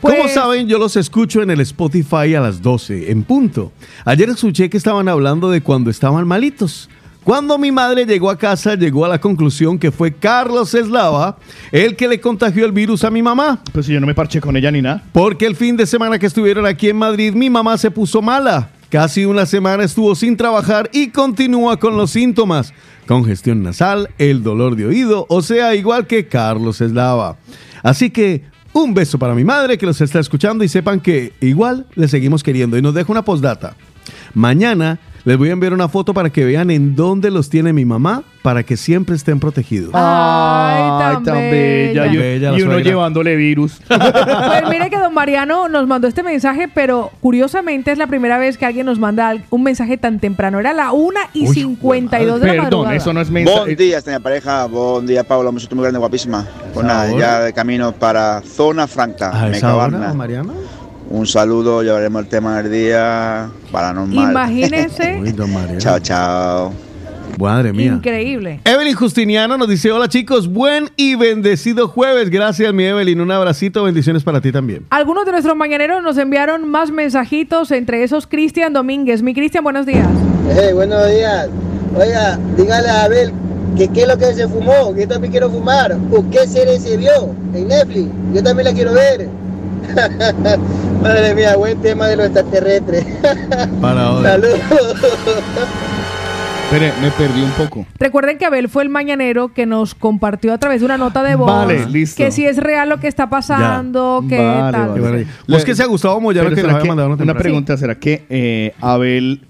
Como 0.00 0.16
Pues- 0.16 0.34
saben, 0.34 0.68
yo 0.68 0.78
los 0.78 0.96
escucho 0.96 1.42
en 1.42 1.50
el 1.50 1.60
Spotify 1.60 2.34
a 2.36 2.40
las 2.40 2.62
12, 2.62 3.10
en 3.10 3.24
punto. 3.24 3.72
Ayer 4.04 4.28
escuché 4.30 4.70
que 4.70 4.76
estaban 4.76 5.08
hablando 5.08 5.50
de 5.50 5.60
cuando 5.62 5.90
estaban 5.90 6.26
malitos. 6.26 6.88
Cuando 7.24 7.58
mi 7.58 7.72
madre 7.72 8.06
llegó 8.06 8.30
a 8.30 8.38
casa, 8.38 8.76
llegó 8.76 9.04
a 9.04 9.08
la 9.08 9.20
conclusión 9.20 9.80
que 9.80 9.90
fue 9.90 10.12
Carlos 10.14 10.72
Eslava 10.74 11.36
el 11.72 11.96
que 11.96 12.06
le 12.06 12.20
contagió 12.20 12.64
el 12.64 12.70
virus 12.70 13.02
a 13.02 13.10
mi 13.10 13.20
mamá. 13.20 13.60
pues 13.72 13.86
si 13.86 13.92
yo 13.92 13.98
no 14.00 14.06
me 14.06 14.14
parché 14.14 14.40
con 14.40 14.56
ella 14.56 14.70
ni 14.70 14.80
nada. 14.80 15.02
Porque 15.12 15.44
el 15.46 15.56
fin 15.56 15.76
de 15.76 15.86
semana 15.86 16.20
que 16.20 16.26
estuvieron 16.26 16.64
aquí 16.66 16.88
en 16.88 16.96
Madrid, 16.96 17.32
mi 17.34 17.50
mamá 17.50 17.76
se 17.78 17.90
puso 17.90 18.22
mala. 18.22 18.70
Casi 18.90 19.24
una 19.24 19.46
semana 19.46 19.84
estuvo 19.84 20.14
sin 20.14 20.36
trabajar 20.36 20.88
y 20.92 21.08
continúa 21.08 21.76
con 21.78 21.96
los 21.96 22.12
síntomas. 22.12 22.72
Congestión 23.06 23.62
nasal, 23.62 24.10
el 24.18 24.42
dolor 24.42 24.76
de 24.76 24.86
oído, 24.86 25.26
o 25.28 25.42
sea, 25.42 25.74
igual 25.74 26.06
que 26.06 26.28
Carlos 26.28 26.80
Eslava. 26.80 27.36
Así 27.82 28.10
que 28.10 28.42
un 28.72 28.94
beso 28.94 29.18
para 29.18 29.34
mi 29.34 29.42
madre 29.42 29.78
que 29.78 29.86
los 29.86 30.00
está 30.00 30.20
escuchando 30.20 30.62
y 30.62 30.68
sepan 30.68 31.00
que 31.00 31.32
igual 31.40 31.86
le 31.94 32.08
seguimos 32.08 32.42
queriendo. 32.42 32.78
Y 32.78 32.82
nos 32.82 32.94
deja 32.94 33.10
una 33.10 33.24
postdata. 33.24 33.74
Mañana 34.34 35.00
les 35.26 35.36
voy 35.36 35.48
a 35.48 35.52
enviar 35.54 35.74
una 35.74 35.88
foto 35.88 36.14
para 36.14 36.30
que 36.30 36.44
vean 36.44 36.70
en 36.70 36.94
dónde 36.94 37.32
los 37.32 37.50
tiene 37.50 37.72
mi 37.72 37.84
mamá 37.84 38.22
para 38.42 38.62
que 38.62 38.76
siempre 38.76 39.16
estén 39.16 39.40
protegidos. 39.40 39.90
Ay, 39.92 41.16
tan 41.24 41.34
bella. 41.34 42.06
Y, 42.06 42.16
Bella 42.16 42.52
la 42.52 42.58
y 42.58 42.62
uno 42.62 42.74
suegra. 42.74 42.90
llevándole 42.90 43.34
virus. 43.34 43.80
Pues 43.88 44.70
mire 44.70 44.88
que 44.88 44.98
don 44.98 45.12
Mariano 45.12 45.68
nos 45.68 45.88
mandó 45.88 46.06
este 46.06 46.22
mensaje, 46.22 46.68
pero 46.72 47.10
curiosamente 47.20 47.90
es 47.90 47.98
la 47.98 48.06
primera 48.06 48.38
vez 48.38 48.56
que 48.56 48.66
alguien 48.66 48.86
nos 48.86 49.00
manda 49.00 49.36
un 49.50 49.64
mensaje 49.64 49.96
tan 49.96 50.20
temprano. 50.20 50.60
Era 50.60 50.72
la 50.72 50.92
1 50.92 51.18
y 51.34 51.48
52 51.48 52.40
de 52.40 52.46
la 52.46 52.52
Perdón, 52.52 52.64
madrugada. 52.64 52.94
eso 52.94 53.12
no 53.12 53.20
es 53.20 53.28
mensaje. 53.28 53.58
Buen 53.58 53.76
día, 53.76 54.00
señora 54.00 54.22
pareja. 54.22 54.66
Buen 54.66 55.06
día, 55.06 55.24
Paula. 55.24 55.50
Un 55.50 55.56
muy 55.56 55.82
grande, 55.82 55.98
guapísima. 55.98 56.46
Pues 56.72 56.86
nada, 56.86 57.10
ya 57.18 57.40
de 57.40 57.52
camino 57.52 57.90
para 57.90 58.42
Zona 58.42 58.86
Franca, 58.86 59.30
¿A 59.32 59.50
esa 59.50 59.74
hora, 59.74 59.88
Mecabarna. 59.88 60.52
Un 61.08 61.26
saludo, 61.26 61.82
llevaremos 61.82 62.22
el 62.22 62.28
tema 62.28 62.60
del 62.62 62.72
día 62.72 63.48
paranormal. 63.70 64.30
Imagínense. 64.30 65.22
Chao, 65.78 65.98
chao. 66.00 66.72
Madre 67.38 67.72
mía. 67.72 67.92
Increíble. 67.92 68.60
Evelyn 68.64 68.94
Justiniano 68.94 69.58
nos 69.58 69.68
dice, 69.68 69.92
hola 69.92 70.08
chicos, 70.08 70.48
buen 70.48 70.88
y 70.96 71.16
bendecido 71.16 71.86
jueves. 71.88 72.30
Gracias, 72.30 72.72
mi 72.72 72.84
Evelyn. 72.84 73.20
Un 73.20 73.30
abracito, 73.30 73.84
bendiciones 73.84 74.22
para 74.22 74.40
ti 74.40 74.52
también. 74.52 74.86
Algunos 74.90 75.26
de 75.26 75.32
nuestros 75.32 75.54
mañaneros 75.56 76.02
nos 76.02 76.16
enviaron 76.16 76.66
más 76.68 76.90
mensajitos, 76.90 77.70
entre 77.72 78.02
esos 78.02 78.26
Cristian 78.26 78.72
Domínguez. 78.72 79.22
Mi 79.22 79.34
Cristian, 79.34 79.62
buenos 79.64 79.84
días. 79.84 80.08
Hey, 80.50 80.72
buenos 80.72 81.06
días. 81.08 81.48
Oiga, 81.94 82.38
dígale 82.56 82.88
a 82.88 83.04
Abel 83.04 83.32
que 83.76 83.88
qué 83.88 84.02
es 84.02 84.08
lo 84.08 84.16
que 84.16 84.32
se 84.32 84.48
fumó, 84.48 84.94
que 84.94 85.02
yo 85.02 85.08
también 85.08 85.30
quiero 85.30 85.50
fumar. 85.50 85.96
¿O 86.10 86.24
qué 86.30 86.46
serie 86.46 86.78
se 86.80 86.96
vio 86.96 87.34
en 87.54 87.68
Netflix? 87.68 88.08
Yo 88.32 88.42
también 88.42 88.68
la 88.68 88.72
quiero 88.72 88.94
ver. 88.94 89.28
Madre 91.02 91.34
mía, 91.34 91.56
buen 91.56 91.80
tema 91.80 92.08
de 92.08 92.16
los 92.16 92.26
extraterrestres. 92.26 93.04
Para 93.80 94.12
hoy. 94.12 94.24
Saludos. 94.24 94.60
Espere, 96.64 96.92
me 97.00 97.10
perdí 97.12 97.42
un 97.42 97.50
poco. 97.52 97.86
Recuerden 97.98 98.38
que 98.38 98.44
Abel 98.44 98.68
fue 98.68 98.82
el 98.82 98.88
mañanero 98.88 99.54
que 99.54 99.66
nos 99.66 99.94
compartió 99.94 100.52
a 100.52 100.58
través 100.58 100.80
de 100.80 100.86
una 100.86 100.98
nota 100.98 101.22
de 101.22 101.36
voz 101.36 101.46
Vale, 101.46 101.86
listo. 101.86 102.16
que 102.16 102.32
si 102.32 102.44
es 102.44 102.56
real 102.56 102.88
lo 102.88 102.98
que 102.98 103.06
está 103.06 103.30
pasando, 103.30 104.24
que 104.28 104.36
Vale, 104.36 104.72
tal. 104.72 105.00
vale. 105.00 105.26
Vos 105.46 105.64
que 105.64 105.76
sea 105.76 105.86
Gustavo 105.86 106.20
Moyano 106.20 106.48
que 106.50 106.56
¿será 106.56 106.68
nos 106.68 106.76
había 106.80 106.88
mandado 106.88 107.12
una 107.14 107.22
Una 107.22 107.34
pregunta, 107.34 107.76
¿será 107.76 107.94
que 108.00 108.24
eh, 108.28 108.74
Abel 108.80 109.42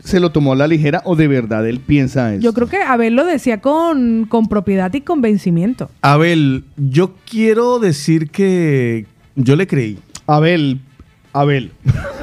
se 0.00 0.18
lo 0.18 0.30
tomó 0.32 0.54
a 0.54 0.56
la 0.56 0.66
ligera 0.66 1.02
o 1.04 1.14
de 1.14 1.28
verdad 1.28 1.64
él 1.68 1.78
piensa 1.78 2.34
eso? 2.34 2.42
Yo 2.42 2.52
creo 2.52 2.66
que 2.68 2.78
Abel 2.78 3.14
lo 3.14 3.24
decía 3.24 3.60
con, 3.60 4.26
con 4.28 4.48
propiedad 4.48 4.92
y 4.92 5.02
convencimiento. 5.02 5.88
Abel, 6.02 6.64
yo 6.76 7.12
quiero 7.30 7.78
decir 7.78 8.28
que 8.30 9.06
yo 9.36 9.54
le 9.54 9.66
creí. 9.66 9.98
Abel, 10.26 10.80
Abel. 11.32 11.72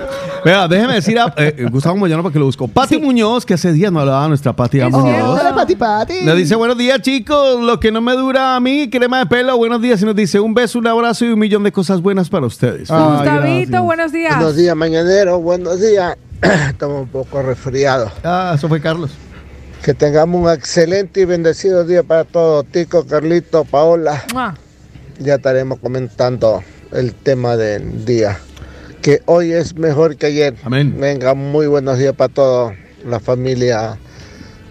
Vea, 0.44 0.68
déjeme 0.68 0.96
decir 0.96 1.18
a 1.18 1.34
eh, 1.38 1.68
Gustavo 1.72 1.96
Moyano 1.96 2.22
para 2.22 2.34
que 2.34 2.40
lo 2.40 2.46
busco. 2.46 2.68
Pati 2.68 2.98
Muñoz, 2.98 3.46
que 3.46 3.54
hace 3.54 3.72
días 3.72 3.94
no 3.94 4.02
hablaba 4.02 4.28
nuestra 4.28 4.54
Pati 4.54 4.82
Muñoz. 4.82 5.40
Hola, 5.40 5.56
Pati 5.56 5.76
Pati. 5.76 6.26
Nos 6.26 6.36
dice 6.36 6.56
buenos 6.56 6.78
días 6.78 7.02
chicos, 7.02 7.62
lo 7.62 7.80
que 7.80 7.94
no 7.94 8.02
me 8.02 8.12
dura 8.14 8.58
a 8.58 8.60
mí, 8.60 8.90
crema 8.90 9.20
de 9.20 9.26
pelo, 9.28 9.56
buenos 9.56 9.82
días. 9.82 10.02
Y 10.02 10.06
nos 10.06 10.16
dice 10.16 10.42
un 10.42 10.54
beso, 10.54 10.80
un 10.80 10.88
abrazo 10.88 11.24
y 11.24 11.30
un 11.30 11.40
millón 11.40 11.64
de 11.64 11.72
cosas 11.72 12.02
buenas 12.02 12.30
para 12.30 12.46
ustedes. 12.46 12.92
Ay, 12.92 13.02
Gustavito, 13.02 13.72
gracias. 13.72 13.84
buenos 13.84 14.12
días. 14.12 14.36
Buenos 14.36 14.56
días, 14.58 14.76
mañanero. 14.76 15.40
Buenos 15.40 15.80
días. 15.80 16.18
Estamos 16.42 17.04
un 17.04 17.08
poco 17.08 17.42
resfriados. 17.42 18.12
Ah, 18.26 18.52
eso 18.56 18.68
fue 18.68 18.82
Carlos. 18.82 19.12
Que 19.82 19.94
tengamos 19.94 20.42
un 20.42 20.52
excelente 20.52 21.22
y 21.22 21.26
bendecido 21.26 21.86
día 21.86 22.04
para 22.04 22.26
todos. 22.26 22.66
Tico, 22.66 23.06
Carlito, 23.06 23.64
Paola. 23.64 24.22
Ya 25.20 25.36
estaremos 25.36 25.80
comentando 25.80 26.62
el 26.94 27.14
tema 27.14 27.56
del 27.58 28.06
día. 28.06 28.40
Que 29.02 29.22
hoy 29.26 29.52
es 29.52 29.76
mejor 29.76 30.16
que 30.16 30.28
ayer. 30.28 30.56
Amén. 30.64 30.96
Venga, 31.00 31.34
muy 31.34 31.68
buenos 31.68 31.98
días 32.00 32.14
para 32.16 32.34
toda 32.34 32.76
la 33.06 33.20
familia 33.20 33.98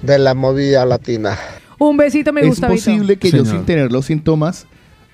de 0.02 0.18
la 0.18 0.34
movida 0.34 0.86
latina. 0.86 1.36
Un 1.78 1.96
besito, 1.96 2.32
mi 2.32 2.40
es 2.40 2.46
Gustavito. 2.48 2.76
posible 2.84 3.16
que 3.16 3.30
yo 3.30 3.44
sin 3.44 3.64
tener 3.64 3.92
los 3.92 4.06
síntomas 4.06 4.66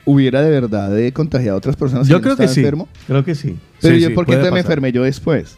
hubiera 0.04 0.40
de 0.42 0.50
verdad 0.50 0.96
eh, 0.98 1.12
contagiado 1.12 1.56
a 1.56 1.58
otras 1.58 1.76
personas. 1.76 2.06
si 2.06 2.12
Yo 2.12 2.18
no 2.18 2.22
creo 2.22 2.36
que 2.36 2.46
sí. 2.48 2.60
enfermo. 2.60 2.88
Creo 3.06 3.24
que 3.24 3.34
sí. 3.34 3.56
Pero 3.80 3.94
Sí, 3.96 4.00
yo, 4.02 4.08
sí, 4.08 4.14
¿por 4.14 4.26
qué 4.26 4.36
me 4.36 4.42
pasar. 4.44 4.58
enfermé 4.58 4.92
yo 4.92 5.02
después? 5.02 5.56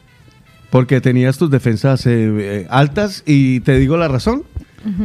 Porque 0.70 1.00
tenías 1.00 1.36
tus 1.36 1.50
defensas 1.50 2.06
eh, 2.06 2.10
eh, 2.38 2.66
altas 2.70 3.22
y 3.26 3.60
te 3.60 3.76
digo 3.78 3.96
la 3.96 4.08
razón. 4.08 4.44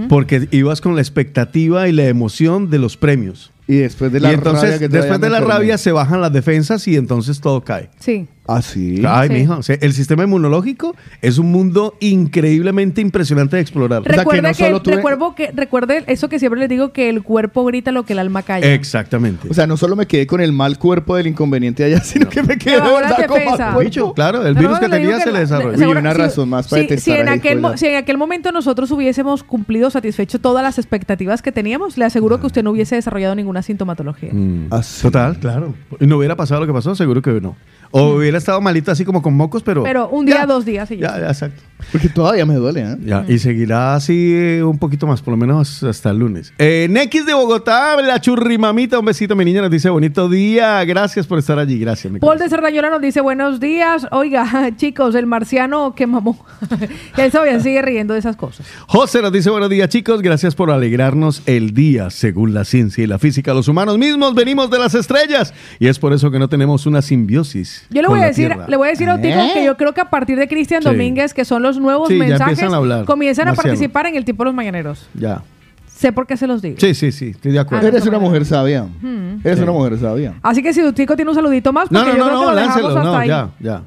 Porque 0.07 0.47
ibas 0.51 0.79
con 0.79 0.95
la 0.95 1.01
expectativa 1.01 1.89
y 1.89 1.91
la 1.91 2.05
emoción 2.05 2.69
de 2.69 2.79
los 2.79 2.95
premios. 2.95 3.51
Y 3.67 3.77
después 3.77 4.11
de 4.11 4.19
la 4.19 4.31
y 4.31 4.35
entonces, 4.35 4.63
rabia 4.63 4.79
que 4.79 4.87
después 4.87 5.19
de 5.19 5.29
la 5.29 5.39
rabia 5.39 5.77
se 5.77 5.91
bajan 5.91 6.21
las 6.21 6.31
defensas 6.31 6.87
y 6.87 6.95
entonces 6.95 7.41
todo 7.41 7.63
cae. 7.63 7.89
Sí. 7.99 8.27
Ah, 8.47 8.61
sí. 8.61 9.01
Ay, 9.07 9.27
Sí. 9.29 9.33
mijo, 9.33 9.57
o 9.57 9.63
sea, 9.63 9.77
el 9.81 9.93
sistema 9.93 10.23
inmunológico 10.23 10.95
es 11.21 11.37
un 11.39 11.51
mundo 11.51 11.95
increíblemente 11.99 13.01
impresionante 13.01 13.55
de 13.55 13.61
explorar. 13.61 14.03
Recuerde 14.03 14.53
que, 14.53 14.71
recuerdo 14.91 15.35
que 15.35 15.51
recuerde 15.53 16.03
eso 16.07 16.29
que 16.29 16.37
siempre 16.39 16.59
les 16.59 16.69
digo 16.69 16.91
que 16.93 17.09
el 17.09 17.23
cuerpo 17.23 17.63
grita 17.65 17.91
lo 17.91 18.03
que 18.05 18.13
el 18.13 18.19
alma 18.19 18.43
calla. 18.43 18.73
Exactamente. 18.73 19.47
O 19.49 19.53
sea, 19.53 19.65
no 19.67 19.77
solo 19.77 19.95
me 19.95 20.05
quedé 20.05 20.27
con 20.27 20.41
el 20.41 20.51
mal 20.51 20.77
cuerpo 20.77 21.15
del 21.15 21.27
inconveniente 21.27 21.83
allá, 21.83 21.99
sino 22.03 22.29
que 22.29 22.43
me 22.43 22.57
quedé 22.57 22.75
ahora 22.75 23.15
verdad. 23.17 23.77
Bicho, 23.79 24.13
claro, 24.13 24.45
el 24.45 24.53
No, 24.53 24.59
virus 24.59 24.75
no, 24.75 24.79
que 24.81 24.89
tenía 24.89 25.19
se 25.19 25.31
le 25.31 25.39
desarrolló. 25.39 25.77
Seguro- 25.77 25.99
una 25.99 26.11
si- 26.13 26.17
razón 26.17 26.49
más 26.49 26.67
para 26.67 26.87
si, 26.87 26.97
si 26.97 27.11
en 27.11 27.29
a 27.29 27.33
aquel, 27.33 27.61
si 27.77 27.87
en 27.87 27.95
aquel 27.95 28.17
momento 28.17 28.51
nosotros 28.51 28.91
hubiésemos 28.91 29.43
cumplido 29.43 29.89
satisfecho 29.89 30.39
todas 30.39 30.63
las 30.63 30.77
expectativas 30.77 31.41
que 31.41 31.51
teníamos, 31.51 31.97
le 31.97 32.05
aseguro 32.05 32.39
que 32.39 32.47
usted 32.47 32.63
no 32.63 32.71
hubiese 32.71 32.95
desarrollado 32.95 33.35
ninguna 33.35 33.61
sintomatología. 33.61 34.29
Mm. 34.33 34.69
Total, 35.01 35.39
claro. 35.39 35.73
Y 35.99 36.07
no 36.07 36.17
hubiera 36.17 36.35
pasado 36.35 36.61
lo 36.61 36.67
que 36.67 36.73
pasó, 36.73 36.95
seguro 36.95 37.21
que 37.21 37.41
no. 37.41 37.55
O 37.91 38.15
hubiera 38.15 38.37
estado 38.37 38.59
malito 38.61 38.91
así 38.91 39.05
como 39.05 39.21
con 39.21 39.35
mocos, 39.35 39.63
pero. 39.63 39.83
Pero 39.83 40.09
un 40.09 40.25
día, 40.25 40.45
dos 40.45 40.65
días 40.65 40.89
y 40.91 40.97
ya. 40.97 41.13
Ya, 41.13 41.19
ya, 41.21 41.27
exacto. 41.27 41.61
Porque 41.91 42.09
todavía 42.09 42.45
me 42.45 42.55
duele, 42.55 42.81
¿eh? 42.81 42.97
Ya, 43.05 43.25
y 43.27 43.37
seguirá 43.37 43.95
así 43.95 44.33
eh, 44.33 44.63
un 44.63 44.77
poquito 44.77 45.05
más, 45.07 45.21
por 45.21 45.31
lo 45.31 45.37
menos 45.37 45.83
hasta 45.83 46.09
el 46.09 46.19
lunes. 46.19 46.53
Eh, 46.57 46.87
Nex 46.89 47.25
de 47.25 47.33
Bogotá, 47.33 48.01
la 48.01 48.19
churrimamita, 48.19 48.97
un 48.97 49.05
besito, 49.05 49.35
mi 49.35 49.45
niña, 49.45 49.61
nos 49.61 49.69
dice 49.69 49.89
bonito 49.89 50.27
día. 50.27 50.83
Gracias 50.85 51.27
por 51.27 51.37
estar 51.37 51.59
allí, 51.59 51.77
gracias. 51.77 52.11
mi 52.11 52.19
Paul 52.19 52.39
de 52.39 52.49
Cerdañola 52.49 52.89
nos 52.89 53.01
dice 53.01 53.21
buenos 53.21 53.59
días. 53.59 54.07
Oiga, 54.11 54.71
chicos, 54.77 55.15
el 55.15 55.25
marciano 55.25 55.93
que 55.95 56.07
mamó. 56.07 56.43
Él 57.17 57.31
todavía 57.31 57.59
sigue 57.59 57.81
riendo 57.81 58.13
de 58.13 58.19
esas 58.19 58.35
cosas. 58.35 58.65
José 58.87 59.21
nos 59.21 59.31
dice 59.31 59.49
buenos 59.49 59.69
días 59.69 59.89
chicos, 59.89 60.21
gracias 60.21 60.55
por 60.55 60.71
alegrarnos 60.71 61.43
el 61.45 61.73
día. 61.73 62.09
Según 62.09 62.53
la 62.53 62.65
ciencia 62.65 63.03
y 63.03 63.07
la 63.07 63.19
física, 63.19 63.53
los 63.53 63.67
humanos 63.67 63.97
mismos 63.97 64.33
venimos 64.33 64.69
de 64.69 64.79
las 64.79 64.95
estrellas 64.95 65.53
y 65.79 65.87
es 65.87 65.99
por 65.99 66.13
eso 66.13 66.31
que 66.31 66.39
no 66.39 66.49
tenemos 66.49 66.85
una 66.85 67.01
simbiosis. 67.01 67.84
Yo 67.89 68.01
le 68.01 68.07
voy 68.07 68.19
a 68.19 68.25
decir, 68.25 68.47
Tierra. 68.47 68.65
le 68.67 68.77
voy 68.77 68.87
a 68.87 68.91
decir 68.91 69.09
a 69.09 69.15
Otico 69.15 69.37
¿Eh? 69.39 69.51
que 69.53 69.63
yo 69.65 69.77
creo 69.77 69.93
que 69.93 70.01
a 70.01 70.09
partir 70.09 70.37
de 70.37 70.47
Cristian 70.47 70.81
Sí. 70.81 70.89
Domínguez, 70.89 71.33
que 71.33 71.45
son 71.45 71.61
los 71.61 71.79
nuevos 71.79 72.07
Sí, 72.07 72.15
mensajes, 72.15 72.53
empiezan 72.59 72.73
a 72.73 72.77
hablar. 72.77 73.05
comienzan 73.05 73.47
a 73.47 73.53
participar 73.53 74.07
en 74.07 74.15
el 74.15 74.25
tipo 74.25 74.43
de 74.43 74.45
los 74.45 74.55
mañaneros. 74.55 75.07
Ya. 75.13 75.41
Sé 75.87 76.11
por 76.11 76.27
qué 76.27 76.35
se 76.35 76.45
los 76.47 76.61
digo. 76.61 76.75
Sí, 76.79 76.93
sí, 76.93 77.11
sí, 77.11 77.29
estoy 77.29 77.51
de 77.53 77.59
acuerdo. 77.59 77.87
Eres 77.87 78.05
una 78.05 78.19
mujer 78.19 78.43
sabia. 78.45 78.83
Hmm. 78.83 79.39
Eres 79.43 79.59
una 79.59 79.71
mujer 79.71 79.97
sabia. 79.99 80.33
Así 80.41 80.61
que 80.61 80.73
si 80.73 80.81
Otico 80.81 81.15
tiene 81.15 81.29
un 81.31 81.35
saludito 81.35 81.71
más, 81.71 81.89
No, 81.91 81.99
porque 82.03 82.17
no, 82.17 82.25
yo 82.25 82.25
no, 82.25 82.29
creo 82.39 82.41
no, 82.41 82.49
que 82.49 82.55
láncelo, 82.55 82.87
hasta 82.89 83.03
no, 83.03 83.15
ahí. 83.17 83.27
ya, 83.29 83.49
ya. 83.59 83.81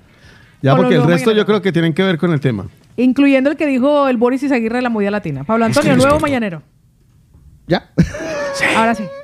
Ya, 0.63 0.75
porque 0.77 0.95
el 0.95 1.05
resto 1.05 1.33
yo 1.33 1.45
creo 1.45 1.61
que 1.61 1.71
tienen 1.73 1.93
que 1.93 2.03
ver 2.03 2.19
con 2.19 2.33
el 2.33 2.41
tema. 2.41 2.67
Incluyendo 2.97 3.51
el 3.51 3.57
que 3.57 3.67
dijo 3.67 4.09
el 4.09 4.17
Boris 4.17 4.43
Izaguirre 4.43 4.77
de 4.77 4.83
la 4.83 4.89
movida 4.91 5.11
latina. 5.11 5.45
Pablo 5.45 5.67
Antonio, 5.67 5.97
nuevo 5.97 6.19
mañanero. 6.19 6.63
Ya. 7.67 7.91
Ahora 8.77 8.95
sí. 8.95 9.05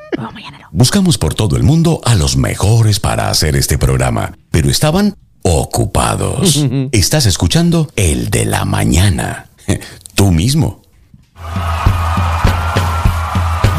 Buscamos 0.70 1.19
por 1.19 1.35
todo 1.35 1.57
el 1.57 1.62
mundo 1.62 2.01
a 2.05 2.15
los 2.15 2.36
mejores 2.36 3.01
para 3.01 3.31
hacer 3.31 3.57
este 3.57 3.78
programa, 3.78 4.36
pero 4.51 4.69
estaban 4.69 5.16
ocupados. 5.43 6.65
Estás 6.93 7.27
escuchando 7.27 7.89
el 7.97 8.31
de 8.31 8.45
la 8.45 8.65
mañana. 8.65 9.47
Tú 10.15 10.31
mismo. 10.31 10.82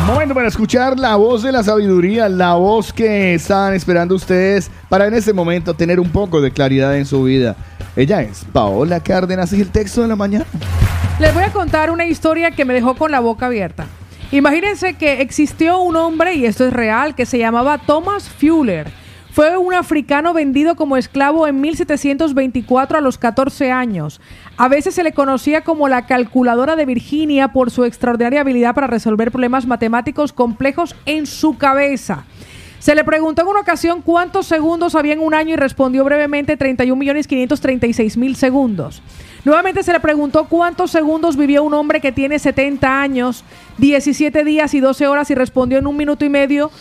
Momento 0.06 0.36
para 0.36 0.48
escuchar 0.48 1.00
la 1.00 1.16
voz 1.16 1.42
de 1.42 1.52
la 1.52 1.64
sabiduría, 1.64 2.30
la 2.30 2.54
voz 2.54 2.94
que 2.94 3.34
estaban 3.34 3.74
esperando 3.74 4.14
ustedes 4.14 4.70
para 4.88 5.08
en 5.08 5.16
este 5.16 5.34
momento 5.34 5.74
tener 5.74 6.00
un 6.00 6.12
poco 6.12 6.42
de 6.42 6.52
claridad 6.52 6.96
en 6.96 7.08
su 7.08 7.24
vida. 7.24 7.56
Ella 7.96 8.22
es 8.22 8.46
Paola 8.54 9.00
Cárdenas 9.00 9.52
y 9.54 9.62
el 9.62 9.70
texto 9.70 10.04
de 10.04 10.08
la 10.08 10.16
mañana. 10.16 10.46
Les 11.20 11.34
voy 11.34 11.44
a 11.44 11.52
contar 11.52 11.90
una 11.90 12.06
historia 12.06 12.52
que 12.52 12.66
me 12.66 12.76
dejó 12.76 12.96
con 12.96 13.10
la 13.10 13.20
boca 13.20 13.48
abierta. 13.48 13.88
Imagínense 14.32 14.96
que 14.96 15.22
existió 15.22 15.80
un 15.80 15.96
hombre, 15.96 16.36
y 16.36 16.46
esto 16.46 16.66
es 16.66 16.74
real, 16.74 17.16
que 17.16 17.26
se 17.26 17.38
llamaba 17.38 17.78
Thomas 17.78 18.28
Fuller. 18.28 18.88
Fue 19.32 19.58
un 19.58 19.74
africano 19.74 20.34
vendido 20.34 20.76
como 20.76 20.98
esclavo 20.98 21.46
en 21.46 21.60
1724 21.60 22.98
a 22.98 23.02
los 23.02 23.18
14 23.18 23.72
años. 23.72 24.22
A 24.56 24.70
veces 24.70 24.96
se 24.96 25.04
le 25.04 25.12
conocía 25.12 25.62
como 25.62 25.90
la 25.90 26.06
calculadora 26.06 26.76
de 26.76 26.86
Virginia 26.86 27.50
por 27.50 27.70
su 27.70 27.84
extraordinaria 27.84 28.42
habilidad 28.42 28.74
para 28.74 28.88
resolver 28.88 29.32
problemas 29.32 29.68
matemáticos 29.68 30.32
complejos 30.32 30.96
en 31.06 31.26
su 31.26 31.58
cabeza. 31.58 32.26
Se 32.80 32.96
le 32.96 33.04
preguntó 33.04 33.42
en 33.42 33.50
una 33.50 33.60
ocasión 33.60 34.02
cuántos 34.02 34.46
segundos 34.48 34.96
había 34.96 35.14
en 35.14 35.20
un 35.20 35.34
año 35.34 35.54
y 35.54 35.58
respondió 35.58 36.04
brevemente 36.04 36.58
31.536.000 36.58 38.36
segundos. 38.36 39.02
Nuevamente 39.46 39.84
se 39.84 39.94
le 39.94 40.00
preguntó 40.00 40.46
cuántos 40.46 40.90
segundos 40.90 41.38
vivió 41.38 41.64
un 41.64 41.74
hombre 41.76 42.02
que 42.02 42.12
tiene 42.12 42.40
70 42.40 43.02
años, 43.02 43.44
17 43.78 44.44
días 44.44 44.74
y 44.74 44.80
12 44.80 45.08
horas 45.08 45.30
y 45.30 45.36
respondió 45.36 45.78
en 45.78 45.86
un 45.88 45.96
minuto 45.96 46.26
y 46.26 46.30
medio 46.30 46.72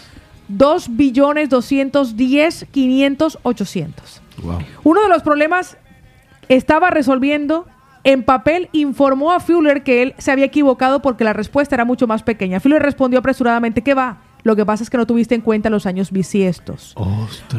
2 0.49 0.97
billones 0.97 1.51
210 1.51 2.67
500 2.71 3.39
800. 3.43 4.23
Uno 4.83 5.03
de 5.03 5.09
los 5.09 5.23
problemas 5.23 5.77
estaba 6.49 6.91
resolviendo 6.91 7.67
en 8.03 8.23
papel 8.23 8.69
informó 8.73 9.33
a 9.33 9.41
Fuller 9.41 9.83
que 9.83 10.03
él 10.03 10.15
se 10.19 10.31
había 10.31 10.45
equivocado 10.45 11.01
porque 11.01 11.25
la 11.25 11.33
respuesta 11.33 11.75
era 11.75 11.85
mucho 11.85 12.07
más 12.07 12.23
pequeña. 12.23 12.61
Fuller 12.61 12.83
respondió 12.83 13.19
apresuradamente 13.19 13.83
que 13.83 13.95
va. 13.95 14.19
Lo 14.43 14.55
que 14.57 14.67
pasa 14.67 14.83
es 14.83 14.91
que 14.91 14.99
no 14.99 15.07
tuviste 15.07 15.35
en 15.35 15.41
cuenta 15.41 15.71
los 15.71 15.87
años 15.87 16.13
bisiestos. 16.13 16.95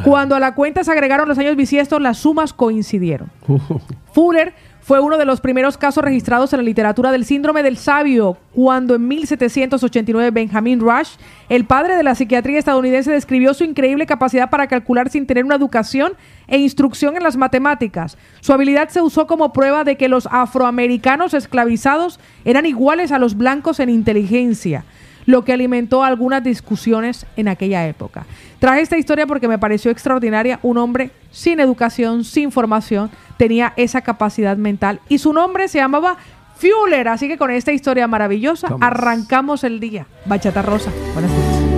Cuando 0.03 0.35
a 0.35 0.39
la 0.39 0.53
cuenta 0.53 0.83
se 0.83 0.91
agregaron 0.91 1.27
los 1.27 1.39
años 1.39 1.55
bisiestos, 1.55 1.99
las 1.99 2.19
sumas 2.19 2.53
coincidieron. 2.53 3.31
Fuller 4.13 4.53
fue 4.85 4.99
uno 4.99 5.17
de 5.17 5.25
los 5.25 5.41
primeros 5.41 5.79
casos 5.79 6.03
registrados 6.03 6.53
en 6.53 6.57
la 6.57 6.63
literatura 6.63 7.11
del 7.11 7.25
síndrome 7.25 7.63
del 7.63 7.75
sabio, 7.75 8.37
cuando 8.53 8.93
en 8.93 9.07
1789 9.07 10.29
Benjamin 10.29 10.79
Rush, 10.79 11.15
el 11.49 11.65
padre 11.65 11.95
de 11.95 12.03
la 12.03 12.13
psiquiatría 12.13 12.59
estadounidense, 12.59 13.11
describió 13.11 13.55
su 13.55 13.63
increíble 13.63 14.05
capacidad 14.05 14.51
para 14.51 14.67
calcular 14.67 15.09
sin 15.09 15.25
tener 15.25 15.43
una 15.43 15.55
educación 15.55 16.13
e 16.47 16.59
instrucción 16.59 17.17
en 17.17 17.23
las 17.23 17.35
matemáticas. 17.35 18.15
Su 18.41 18.53
habilidad 18.53 18.89
se 18.89 19.01
usó 19.01 19.25
como 19.25 19.53
prueba 19.53 19.85
de 19.85 19.97
que 19.97 20.07
los 20.07 20.27
afroamericanos 20.29 21.33
esclavizados 21.33 22.19
eran 22.43 22.67
iguales 22.67 23.11
a 23.11 23.17
los 23.17 23.35
blancos 23.35 23.79
en 23.79 23.89
inteligencia 23.89 24.85
lo 25.25 25.43
que 25.43 25.53
alimentó 25.53 26.03
algunas 26.03 26.43
discusiones 26.43 27.25
en 27.35 27.47
aquella 27.47 27.87
época. 27.87 28.25
Traje 28.59 28.81
esta 28.81 28.97
historia 28.97 29.27
porque 29.27 29.47
me 29.47 29.57
pareció 29.57 29.91
extraordinaria. 29.91 30.59
Un 30.61 30.77
hombre 30.77 31.11
sin 31.31 31.59
educación, 31.59 32.23
sin 32.23 32.51
formación, 32.51 33.09
tenía 33.37 33.73
esa 33.75 34.01
capacidad 34.01 34.57
mental 34.57 35.01
y 35.09 35.17
su 35.19 35.33
nombre 35.33 35.67
se 35.67 35.79
llamaba 35.79 36.17
Fuller. 36.57 37.07
Así 37.07 37.27
que 37.27 37.37
con 37.37 37.51
esta 37.51 37.71
historia 37.71 38.07
maravillosa 38.07 38.69
arrancamos 38.81 39.63
el 39.63 39.79
día. 39.79 40.07
Bachata 40.25 40.61
Rosa. 40.61 40.91
Buenas 41.13 41.31
noches. 41.31 41.75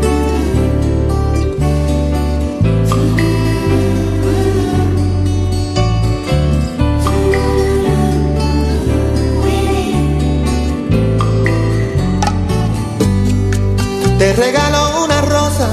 Te 14.17 14.33
regalo 14.33 15.05
una 15.05 15.21
rosa, 15.21 15.69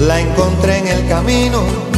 la 0.00 0.20
encontré 0.20 0.78
en 0.80 0.86
el 0.86 1.08
camino. 1.08 1.97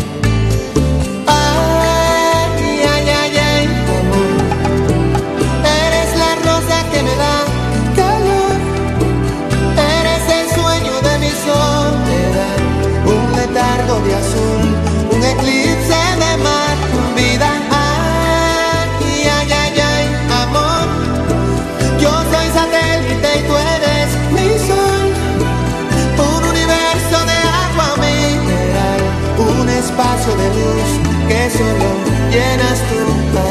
Que 31.27 31.49
solo 31.49 31.89
llenas 32.31 32.79
tú. 32.89 33.50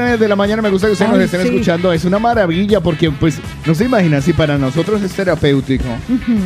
El 0.00 0.18
de 0.18 0.28
la 0.28 0.36
mañana, 0.36 0.62
me 0.62 0.70
gusta 0.70 0.86
que 0.86 0.92
ustedes 0.94 1.10
Ay, 1.10 1.16
nos 1.18 1.24
estén 1.26 1.42
sí. 1.42 1.48
escuchando. 1.48 1.92
Es 1.92 2.04
una 2.04 2.18
maravilla 2.18 2.80
porque, 2.80 3.10
pues, 3.10 3.38
no 3.66 3.74
se 3.74 3.84
imaginan 3.84 4.22
si 4.22 4.32
para 4.32 4.56
nosotros 4.56 5.02
es 5.02 5.12
terapéutico 5.12 5.84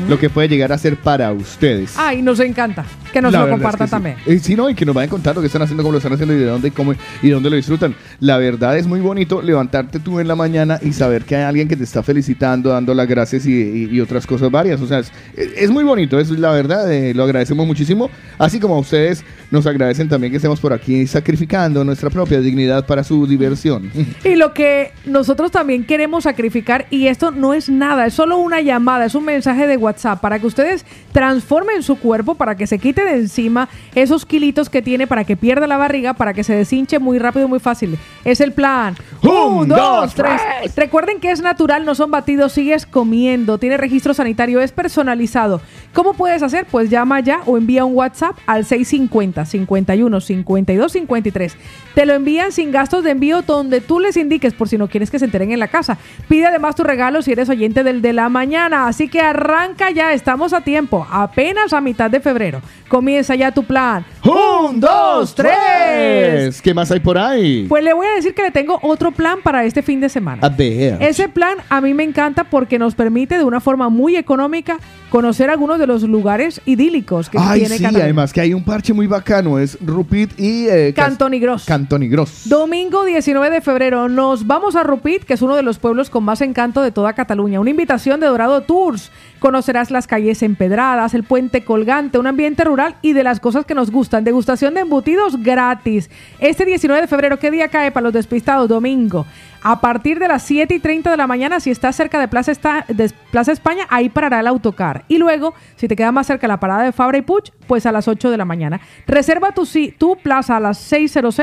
lo 0.08 0.18
que 0.18 0.28
puede 0.30 0.48
llegar 0.48 0.72
a 0.72 0.78
ser 0.78 0.96
para 0.96 1.32
ustedes. 1.32 1.94
Ay, 1.96 2.22
nos 2.22 2.40
encanta 2.40 2.84
que 3.16 3.22
nos 3.22 3.32
La 3.32 3.38
lo 3.40 3.44
verdad 3.46 3.58
es 3.58 3.62
compartan 3.62 3.86
que 3.86 3.88
sí. 3.88 3.90
también. 3.90 4.16
Eh, 4.36 4.38
sí, 4.42 4.54
no, 4.56 4.68
y 4.68 4.74
que 4.74 4.84
nos 4.84 4.94
vayan 4.94 5.08
contando 5.08 5.40
qué 5.40 5.46
están 5.46 5.62
haciendo, 5.62 5.82
cómo 5.82 5.92
lo 5.92 5.98
están 5.98 6.12
haciendo 6.12 6.34
y 6.34 6.38
de 6.38 6.44
dónde, 6.44 6.70
cómo 6.70 6.92
y 7.22 7.30
dónde 7.30 7.48
lo 7.48 7.56
disfrutan. 7.56 7.94
La 8.20 8.36
verdad 8.36 8.76
es 8.76 8.86
muy 8.86 9.00
bonito 9.00 9.40
levantarte 9.40 10.00
tú 10.00 10.20
en 10.20 10.28
la 10.28 10.34
mañana 10.36 10.78
y 10.82 10.92
saber 10.92 11.24
que 11.24 11.34
hay 11.36 11.44
alguien 11.44 11.66
que 11.66 11.76
te 11.76 11.84
está 11.84 12.02
felicitando, 12.02 12.70
dando 12.70 12.92
las 12.92 13.08
gracias 13.08 13.46
y, 13.46 13.52
y- 13.52 13.88
y 13.90 14.00
otras 14.00 14.26
cosas 14.26 14.50
varias. 14.50 14.80
O 14.82 14.86
sea, 14.86 14.98
es, 14.98 15.10
es 15.56 15.70
muy 15.70 15.82
bonito, 15.84 16.20
eso 16.20 16.34
es 16.34 16.40
la 16.40 16.50
verdad, 16.50 16.92
eh, 16.92 17.14
lo 17.14 17.24
agradecemos 17.24 17.66
muchísimo. 17.66 18.10
Así 18.36 18.60
como 18.60 18.74
a 18.74 18.78
ustedes 18.80 19.24
nos 19.50 19.66
agradecen 19.66 20.08
también 20.10 20.30
que 20.30 20.36
estemos 20.36 20.60
por 20.60 20.72
aquí 20.74 21.06
sacrificando 21.06 21.84
nuestra 21.84 22.10
propia 22.10 22.40
dignidad 22.40 22.84
para 22.86 23.02
su 23.04 23.26
diversión. 23.26 23.90
Y 24.24 24.34
lo 24.36 24.52
que 24.52 24.92
nosotros 25.06 25.50
también 25.50 25.84
queremos 25.84 26.24
sacrificar, 26.24 26.86
y 26.90 27.06
esto 27.06 27.30
no 27.30 27.54
es 27.54 27.70
nada, 27.70 28.06
es 28.06 28.14
solo 28.14 28.36
una 28.38 28.60
llamada, 28.60 29.04
es 29.06 29.14
un 29.14 29.24
mensaje 29.24 29.66
de 29.66 29.76
WhatsApp 29.76 30.20
para 30.20 30.38
que 30.38 30.46
ustedes 30.46 30.84
transformen 31.12 31.82
su 31.82 31.96
cuerpo, 31.96 32.34
para 32.34 32.56
que 32.56 32.66
se 32.66 32.78
quite 32.78 33.04
de 33.06 33.16
encima 33.16 33.68
esos 33.94 34.26
kilitos 34.26 34.68
que 34.68 34.82
tiene, 34.82 35.06
para 35.06 35.24
que 35.24 35.36
pierda 35.36 35.66
la 35.66 35.76
barriga, 35.76 36.14
para 36.14 36.34
que 36.34 36.44
se 36.44 36.54
deshinche 36.54 36.98
muy 36.98 37.18
rápido 37.18 37.46
y 37.46 37.48
muy 37.48 37.60
fácil. 37.60 37.98
Es 38.24 38.40
el 38.40 38.52
plan. 38.52 38.94
Un, 39.22 39.68
dos, 39.68 40.14
tres. 40.14 40.40
Recuerden 40.76 41.20
que 41.20 41.30
es 41.30 41.40
natural, 41.40 41.84
no 41.84 41.94
son 41.94 42.10
batidos, 42.10 42.52
sigues 42.52 42.86
comiendo, 42.86 43.58
tiene 43.58 43.76
registro 43.76 44.14
sanitario, 44.14 44.60
es 44.60 44.72
personalizado. 44.72 45.60
¿Cómo 45.92 46.14
puedes 46.14 46.42
hacer? 46.42 46.66
Pues 46.70 46.90
llama 46.90 47.20
ya 47.20 47.40
o 47.46 47.56
envía 47.56 47.84
un 47.84 47.94
WhatsApp 47.94 48.36
al 48.46 48.64
650 48.64 49.44
51 49.44 50.20
52 50.20 50.92
53. 50.92 51.56
Te 51.94 52.06
lo 52.06 52.14
envían 52.14 52.52
sin 52.52 52.70
gastos 52.70 53.04
de 53.04 53.10
envío 53.10 53.42
donde 53.42 53.80
tú 53.80 54.00
les 54.00 54.16
indiques 54.16 54.52
por 54.54 54.68
si 54.68 54.76
no 54.76 54.88
quieres 54.88 55.10
que 55.10 55.18
se 55.18 55.24
enteren 55.24 55.52
en 55.52 55.58
la 55.58 55.68
casa. 55.68 55.98
Pide 56.28 56.46
además 56.46 56.74
tu 56.74 56.84
regalo 56.84 57.22
si 57.22 57.32
eres 57.32 57.48
oyente 57.48 57.84
del 57.84 58.02
de 58.02 58.12
la 58.12 58.28
mañana. 58.28 58.86
Así 58.88 59.08
que 59.08 59.20
arranca 59.20 59.90
ya, 59.90 60.12
estamos 60.12 60.52
a 60.52 60.60
tiempo, 60.60 61.06
apenas 61.10 61.72
a 61.72 61.80
mitad 61.80 62.10
de 62.10 62.20
febrero. 62.20 62.60
Comienza 62.96 63.34
ya 63.34 63.52
tu 63.52 63.62
plan. 63.62 64.06
¡Un, 64.24 64.80
dos, 64.80 65.34
tres! 65.34 66.62
¿Qué 66.62 66.72
más 66.72 66.90
hay 66.90 66.98
por 66.98 67.18
ahí? 67.18 67.66
Pues 67.68 67.84
le 67.84 67.92
voy 67.92 68.06
a 68.06 68.14
decir 68.14 68.32
que 68.32 68.40
le 68.40 68.50
tengo 68.50 68.78
otro 68.80 69.12
plan 69.12 69.40
para 69.42 69.66
este 69.66 69.82
fin 69.82 70.00
de 70.00 70.08
semana. 70.08 70.40
A 70.40 70.48
ver. 70.48 70.96
Ese 71.02 71.28
plan 71.28 71.58
a 71.68 71.82
mí 71.82 71.92
me 71.92 72.04
encanta 72.04 72.44
porque 72.44 72.78
nos 72.78 72.94
permite 72.94 73.36
de 73.36 73.44
una 73.44 73.60
forma 73.60 73.90
muy 73.90 74.16
económica 74.16 74.78
conocer 75.10 75.50
algunos 75.50 75.78
de 75.78 75.86
los 75.86 76.02
lugares 76.02 76.60
idílicos 76.66 77.30
que 77.30 77.38
Ay, 77.40 77.60
tiene 77.60 77.76
sí, 77.76 77.82
Cataluña. 77.82 78.04
además 78.04 78.32
que 78.32 78.40
hay 78.40 78.52
un 78.54 78.64
parche 78.64 78.92
muy 78.92 79.06
bacano, 79.06 79.58
es 79.58 79.78
Rupit 79.84 80.38
y... 80.38 80.66
Eh, 80.68 80.92
Cas- 80.94 81.06
Cantón 81.06 81.34
y 81.34 81.38
Gros. 81.40 81.64
Cantón 81.64 82.02
y 82.02 82.08
Gros. 82.08 82.42
Domingo 82.48 83.04
19 83.04 83.50
de 83.50 83.60
febrero 83.60 84.08
nos 84.08 84.46
vamos 84.46 84.76
a 84.76 84.82
Rupit, 84.82 85.24
que 85.24 85.34
es 85.34 85.42
uno 85.42 85.54
de 85.56 85.62
los 85.62 85.78
pueblos 85.78 86.10
con 86.10 86.24
más 86.24 86.40
encanto 86.40 86.82
de 86.82 86.90
toda 86.90 87.12
Cataluña. 87.14 87.60
Una 87.60 87.70
invitación 87.70 88.20
de 88.20 88.26
Dorado 88.26 88.62
Tours. 88.62 89.10
Conocerás 89.38 89.90
las 89.90 90.06
calles 90.06 90.42
empedradas, 90.42 91.12
el 91.14 91.22
puente 91.22 91.62
colgante, 91.62 92.18
un 92.18 92.26
ambiente 92.26 92.64
rural 92.64 92.96
y 93.02 93.12
de 93.12 93.22
las 93.22 93.38
cosas 93.38 93.64
que 93.66 93.74
nos 93.74 93.90
gustan. 93.90 94.24
Degustación 94.24 94.74
de 94.74 94.80
embutidos 94.80 95.42
gratis. 95.42 96.10
Este 96.40 96.64
19 96.64 97.02
de 97.02 97.06
febrero, 97.06 97.38
¿qué 97.38 97.50
día 97.50 97.68
cae 97.68 97.90
para 97.92 98.04
los 98.04 98.12
despistados? 98.14 98.68
Domingo. 98.68 99.26
A 99.68 99.80
partir 99.80 100.20
de 100.20 100.28
las 100.28 100.44
7 100.44 100.76
y 100.76 100.78
30 100.78 101.10
de 101.10 101.16
la 101.16 101.26
mañana, 101.26 101.58
si 101.58 101.72
estás 101.72 101.96
cerca 101.96 102.20
de 102.20 102.28
Plaza, 102.28 102.52
España, 102.52 103.84
ahí 103.88 104.08
parará 104.08 104.38
el 104.38 104.46
autocar. 104.46 105.04
Y 105.08 105.18
luego, 105.18 105.54
si 105.74 105.88
te 105.88 105.96
queda 105.96 106.12
más 106.12 106.28
cerca 106.28 106.46
la 106.46 106.60
parada 106.60 106.84
de 106.84 106.92
Fabra 106.92 107.18
y 107.18 107.22
Puig, 107.22 107.52
pues 107.66 107.84
a 107.84 107.90
las 107.90 108.06
8 108.06 108.30
de 108.30 108.36
la 108.36 108.44
mañana. 108.44 108.80
Reserva 109.08 109.50
tu, 109.50 109.66
tu 109.98 110.16
plaza 110.18 110.58
a 110.58 110.60
las 110.60 110.78
600 110.78 111.34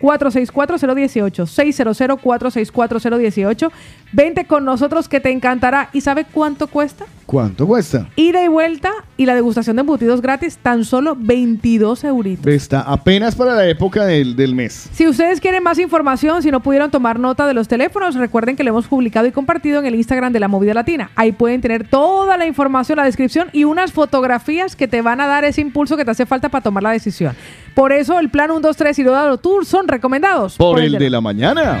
464-018, 0.00 1.46
600-464-018. 1.46 3.70
Vente 4.12 4.44
con 4.44 4.64
nosotros 4.64 5.08
que 5.08 5.20
te 5.20 5.30
encantará. 5.30 5.88
¿Y 5.92 6.00
sabe 6.00 6.24
cuánto 6.24 6.66
cuesta? 6.66 7.06
¿Cuánto 7.26 7.64
cuesta? 7.64 8.08
Ida 8.16 8.44
y 8.44 8.48
vuelta 8.48 8.90
y 9.16 9.24
la 9.24 9.36
degustación 9.36 9.76
de 9.76 9.80
embutidos 9.80 10.20
gratis, 10.20 10.58
tan 10.58 10.84
solo 10.84 11.16
22 11.16 12.02
euritos. 12.02 12.52
Está 12.52 12.80
apenas 12.80 13.36
para 13.36 13.54
la 13.54 13.68
época 13.68 14.04
del, 14.04 14.34
del 14.34 14.56
mes. 14.56 14.88
Si 14.92 15.06
ustedes 15.06 15.40
quieren 15.40 15.62
más 15.62 15.78
información, 15.78 16.42
si 16.42 16.50
no 16.50 16.58
pudieron 16.58 16.90
tomar 16.90 17.20
nota 17.20 17.46
de 17.46 17.54
los 17.54 17.68
teléfonos, 17.68 18.16
recuerden 18.16 18.56
que 18.56 18.64
lo 18.64 18.70
hemos 18.70 18.88
publicado 18.88 19.28
y 19.28 19.32
compartido 19.32 19.78
en 19.78 19.86
el 19.86 19.94
Instagram 19.94 20.32
de 20.32 20.40
la 20.40 20.48
Movida 20.48 20.74
Latina. 20.74 21.12
Ahí 21.14 21.30
pueden 21.30 21.60
tener 21.60 21.86
toda 21.86 22.36
la 22.36 22.46
información, 22.46 22.96
la 22.96 23.04
descripción 23.04 23.48
y 23.52 23.62
unas 23.62 23.92
fotografías 23.92 24.74
que 24.74 24.88
te 24.88 25.00
van 25.00 25.20
a 25.20 25.28
dar 25.28 25.44
ese 25.44 25.60
impulso 25.60 25.96
que 25.96 26.04
te 26.04 26.10
hace 26.10 26.26
falta 26.26 26.48
para 26.48 26.62
tomar 26.64 26.82
la 26.82 26.90
decisión. 26.90 27.36
Por 27.76 27.92
eso 27.92 28.18
el 28.18 28.28
plan 28.28 28.50
1, 28.50 28.58
2, 28.58 28.76
3 28.76 28.98
y 28.98 29.04
Rodado 29.04 29.38
Tour 29.38 29.64
son 29.64 29.86
recomendados. 29.86 30.56
Por 30.56 30.80
el 30.80 30.98
de 30.98 31.08
la 31.08 31.20
mañana. 31.20 31.80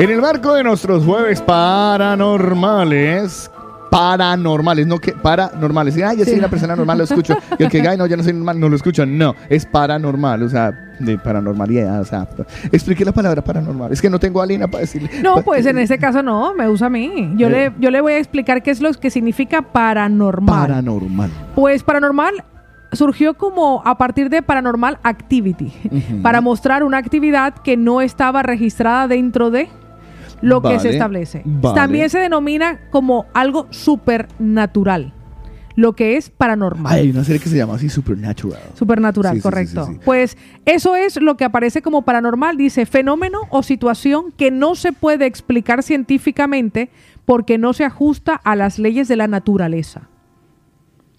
En 0.00 0.08
el 0.10 0.20
marco 0.22 0.54
de 0.54 0.64
nuestros 0.64 1.04
jueves 1.04 1.42
paranormales, 1.42 3.50
paranormales, 3.90 4.86
no 4.86 4.98
que 4.98 5.12
paranormales. 5.12 5.94
Ay, 6.02 6.16
yo 6.18 6.24
soy 6.24 6.32
Sí. 6.34 6.38
una 6.38 6.48
persona 6.48 6.74
normal, 6.74 6.96
lo 6.98 7.04
escucho. 7.04 7.36
Y 7.58 7.64
el 7.64 7.68
que 7.68 7.82
gay, 7.82 7.98
no, 7.98 8.06
yo 8.06 8.16
no 8.16 8.22
soy 8.22 8.32
normal, 8.32 8.58
no 8.58 8.70
lo 8.70 8.76
escucho. 8.76 9.04
No, 9.04 9.34
es 9.50 9.66
paranormal, 9.66 10.42
o 10.42 10.48
sea, 10.48 10.72
de 10.98 11.18
paranormalidad, 11.18 12.00
o 12.00 12.04
sea. 12.06 12.26
Expliqué 12.72 13.04
la 13.04 13.12
palabra 13.12 13.44
paranormal. 13.44 13.92
Es 13.92 14.00
que 14.00 14.08
no 14.08 14.18
tengo 14.18 14.40
a 14.40 14.44
Alina 14.44 14.68
para 14.68 14.80
decirle. 14.80 15.10
No, 15.22 15.42
pues 15.42 15.66
en 15.66 15.76
este 15.78 15.98
caso 15.98 16.22
no, 16.22 16.54
me 16.54 16.66
usa 16.66 16.86
a 16.86 16.90
mí. 16.90 17.34
Yo, 17.36 17.48
Eh. 17.48 17.50
le, 17.50 17.72
yo 17.78 17.90
le 17.90 18.00
voy 18.00 18.14
a 18.14 18.18
explicar 18.18 18.62
qué 18.62 18.70
es 18.70 18.80
lo 18.80 18.90
que 18.94 19.10
significa 19.10 19.60
paranormal. 19.60 20.68
Paranormal. 20.68 21.30
Pues 21.54 21.82
paranormal 21.82 22.42
surgió 22.92 23.34
como 23.34 23.82
a 23.84 23.96
partir 23.98 24.30
de 24.30 24.42
Paranormal 24.42 24.98
Activity, 25.04 25.72
para 26.22 26.40
mostrar 26.40 26.82
una 26.82 26.96
actividad 26.98 27.54
que 27.54 27.76
no 27.76 28.00
estaba 28.00 28.42
registrada 28.42 29.06
dentro 29.06 29.50
de 29.52 29.68
lo 30.42 30.62
que 30.62 30.78
se 30.80 30.90
establece. 30.90 31.42
vale. 31.44 31.74
También 31.74 32.10
se 32.10 32.18
denomina 32.18 32.80
como 32.90 33.26
algo 33.34 33.66
supernatural, 33.70 35.12
lo 35.76 35.94
que 35.94 36.16
es 36.16 36.30
paranormal. 36.30 36.92
Ay, 36.92 37.00
hay 37.02 37.10
una 37.10 37.24
serie 37.24 37.40
que 37.40 37.48
se 37.48 37.56
llama 37.56 37.74
así 37.74 37.88
Supernatural. 37.88 38.60
Supernatural, 38.74 39.36
sí, 39.36 39.40
correcto. 39.40 39.86
sí, 39.86 39.92
sí. 39.94 40.00
Pues 40.04 40.36
eso 40.64 40.96
es 40.96 41.20
lo 41.20 41.36
que 41.36 41.44
aparece 41.44 41.82
como 41.82 42.02
paranormal. 42.02 42.56
Dice 42.56 42.86
fenómeno 42.86 43.40
o 43.50 43.62
situación 43.62 44.32
que 44.36 44.50
no 44.50 44.74
se 44.74 44.92
puede 44.92 45.26
explicar 45.26 45.82
científicamente 45.82 46.90
porque 47.24 47.58
no 47.58 47.72
se 47.72 47.84
ajusta 47.84 48.34
a 48.34 48.56
las 48.56 48.78
leyes 48.78 49.08
de 49.08 49.16
la 49.16 49.28
naturaleza. 49.28 50.08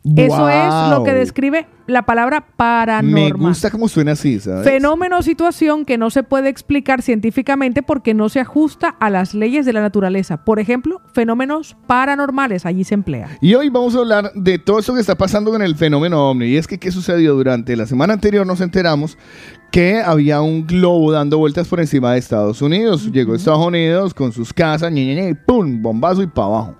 Eso 0.03 0.49
es 0.49 0.89
lo 0.89 1.03
que 1.03 1.13
describe 1.13 1.67
la 1.85 2.03
palabra 2.03 2.39
Me 2.39 2.45
paranormal. 2.57 3.49
gusta 3.49 3.69
cómo 3.69 3.87
suena 3.87 4.13
así, 4.13 4.39
¿sabes? 4.39 4.63
Fenómeno 4.63 5.19
o 5.19 5.21
situación 5.21 5.85
que 5.85 5.97
no 5.97 6.09
se 6.09 6.23
puede 6.23 6.49
explicar 6.49 7.01
científicamente 7.01 7.83
porque 7.83 8.13
no 8.13 8.29
se 8.29 8.39
ajusta 8.39 8.89
a 8.99 9.09
las 9.11 9.35
leyes 9.35 9.65
de 9.65 9.73
la 9.73 9.81
naturaleza. 9.81 10.43
Por 10.43 10.59
ejemplo, 10.59 11.01
fenómenos 11.13 11.77
paranormales, 11.85 12.65
allí 12.65 12.83
se 12.83 12.95
emplea. 12.95 13.37
Y 13.41 13.53
hoy 13.53 13.69
vamos 13.69 13.95
a 13.95 13.99
hablar 13.99 14.31
de 14.33 14.57
todo 14.57 14.79
eso 14.79 14.93
que 14.95 15.01
está 15.01 15.15
pasando 15.15 15.51
con 15.51 15.61
el 15.61 15.75
fenómeno 15.75 16.31
ovni. 16.31 16.47
Y 16.47 16.57
es 16.57 16.65
que, 16.67 16.79
¿qué 16.79 16.91
sucedió? 16.91 17.35
Durante 17.35 17.75
la 17.75 17.85
semana 17.85 18.13
anterior 18.13 18.47
nos 18.47 18.61
enteramos 18.61 19.17
que 19.71 20.01
había 20.01 20.41
un 20.41 20.65
globo 20.65 21.11
dando 21.11 21.37
vueltas 21.37 21.67
por 21.67 21.79
encima 21.79 22.13
de 22.13 22.19
Estados 22.19 22.61
Unidos. 22.61 23.11
Llegó 23.11 23.33
a 23.33 23.35
Estados 23.35 23.65
Unidos 23.65 24.13
con 24.13 24.31
sus 24.31 24.51
casas, 24.51 24.91
ñe, 24.91 25.13
ñe, 25.15 25.35
¡pum! 25.35 25.81
Bombazo 25.81 26.23
y 26.23 26.27
para 26.27 26.47
abajo. 26.47 26.75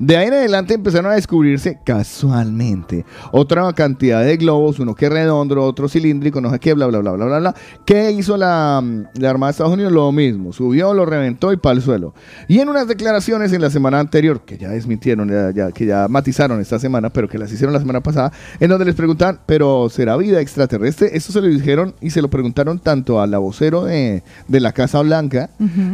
De 0.00 0.16
ahí 0.16 0.26
en 0.28 0.32
adelante 0.34 0.74
empezaron 0.74 1.12
a 1.12 1.14
descubrirse 1.14 1.78
casualmente 1.84 3.04
otra 3.32 3.70
cantidad 3.74 4.24
de 4.24 4.36
globos, 4.36 4.78
uno 4.78 4.94
que 4.94 5.06
es 5.06 5.12
redondo, 5.12 5.62
otro 5.62 5.88
cilíndrico, 5.88 6.40
no 6.40 6.50
sé 6.50 6.58
qué, 6.58 6.74
bla, 6.74 6.86
bla, 6.86 6.98
bla, 7.00 7.12
bla, 7.12 7.26
bla, 7.26 7.38
bla. 7.38 7.54
¿Qué 7.84 8.10
hizo 8.10 8.36
la, 8.36 8.82
la 9.14 9.30
Armada 9.30 9.48
de 9.48 9.52
Estados 9.52 9.72
Unidos? 9.74 9.92
Lo 9.92 10.10
mismo, 10.10 10.52
subió, 10.52 10.92
lo 10.94 11.04
reventó 11.06 11.52
y 11.52 11.56
para 11.58 11.76
el 11.76 11.82
suelo. 11.82 12.14
Y 12.48 12.60
en 12.60 12.68
unas 12.68 12.88
declaraciones 12.88 13.52
en 13.52 13.60
la 13.60 13.70
semana 13.70 14.00
anterior, 14.00 14.40
que 14.40 14.58
ya 14.58 14.70
desmintieron, 14.70 15.28
ya, 15.28 15.50
ya- 15.50 15.70
que 15.72 15.86
ya 15.86 16.08
matizaron 16.08 16.60
esta 16.60 16.78
semana, 16.78 17.10
pero 17.10 17.28
que 17.28 17.38
las 17.38 17.52
hicieron 17.52 17.72
la 17.74 17.80
semana 17.80 18.00
pasada, 18.00 18.32
en 18.58 18.70
donde 18.70 18.86
les 18.86 18.94
preguntan, 18.94 19.40
¿pero 19.46 19.88
será 19.90 20.16
vida 20.16 20.40
extraterrestre? 20.40 21.10
Esto 21.12 21.32
se 21.32 21.40
lo 21.40 21.46
dijeron 21.46 21.94
y 22.00 22.10
se 22.10 22.22
lo 22.22 22.30
preguntaron 22.30 22.78
tanto 22.78 23.20
a 23.20 23.26
la 23.26 23.38
vocero 23.38 23.84
de, 23.84 24.22
de 24.48 24.60
la 24.60 24.72
Casa 24.72 25.00
Blanca, 25.02 25.50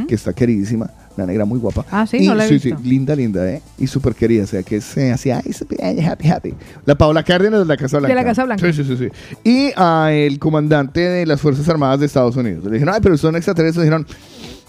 que 0.07 0.15
está 0.15 0.33
queridísima, 0.33 0.91
una 1.17 1.27
negra 1.27 1.45
muy 1.45 1.59
guapa. 1.59 1.85
Ah, 1.91 2.07
sí, 2.07 2.19
Y- 2.19 2.27
no 2.27 2.35
la 2.35 2.45
he 2.45 2.49
sí, 2.49 2.55
visto. 2.55 2.79
sí, 2.83 2.89
linda, 2.89 3.15
linda, 3.17 3.51
¿eh? 3.51 3.63
Y 3.79 3.87
súper 3.87 4.15
querida, 4.15 4.45
o 4.45 4.47
sea, 4.47 4.63
que 4.63 4.81
se 4.81 5.13
hacía 5.13 5.43
ay, 5.83 6.01
happy, 6.05 6.29
happy. 6.29 6.55
La 6.85 6.95
Paola 6.97 7.23
Cárdenas 7.23 7.61
de 7.61 7.67
la 7.67 7.77
Casa 7.77 7.99
Blanca. 7.99 8.15
la 8.15 8.25
Casa 8.25 8.45
Blanca. 8.45 8.67
Sí, 8.67 8.73
sí, 8.73 8.85
sí, 8.85 8.97
sí. 8.97 9.09
Y 9.45 9.73
a 9.77 10.11
el 10.13 10.39
comandante 10.39 11.01
de 11.01 11.27
las 11.27 11.41
Fuerzas 11.41 11.69
Armadas 11.69 12.01
de 12.01 12.07
Estados 12.07 12.37
Unidos. 12.37 12.65
Le 12.65 12.73
dijeron, 12.73 12.95
ay, 12.95 13.01
pero 13.03 13.17
son 13.17 13.37
extraterrestres. 13.37 13.87
Le 13.87 13.91
dijeron, 13.91 14.07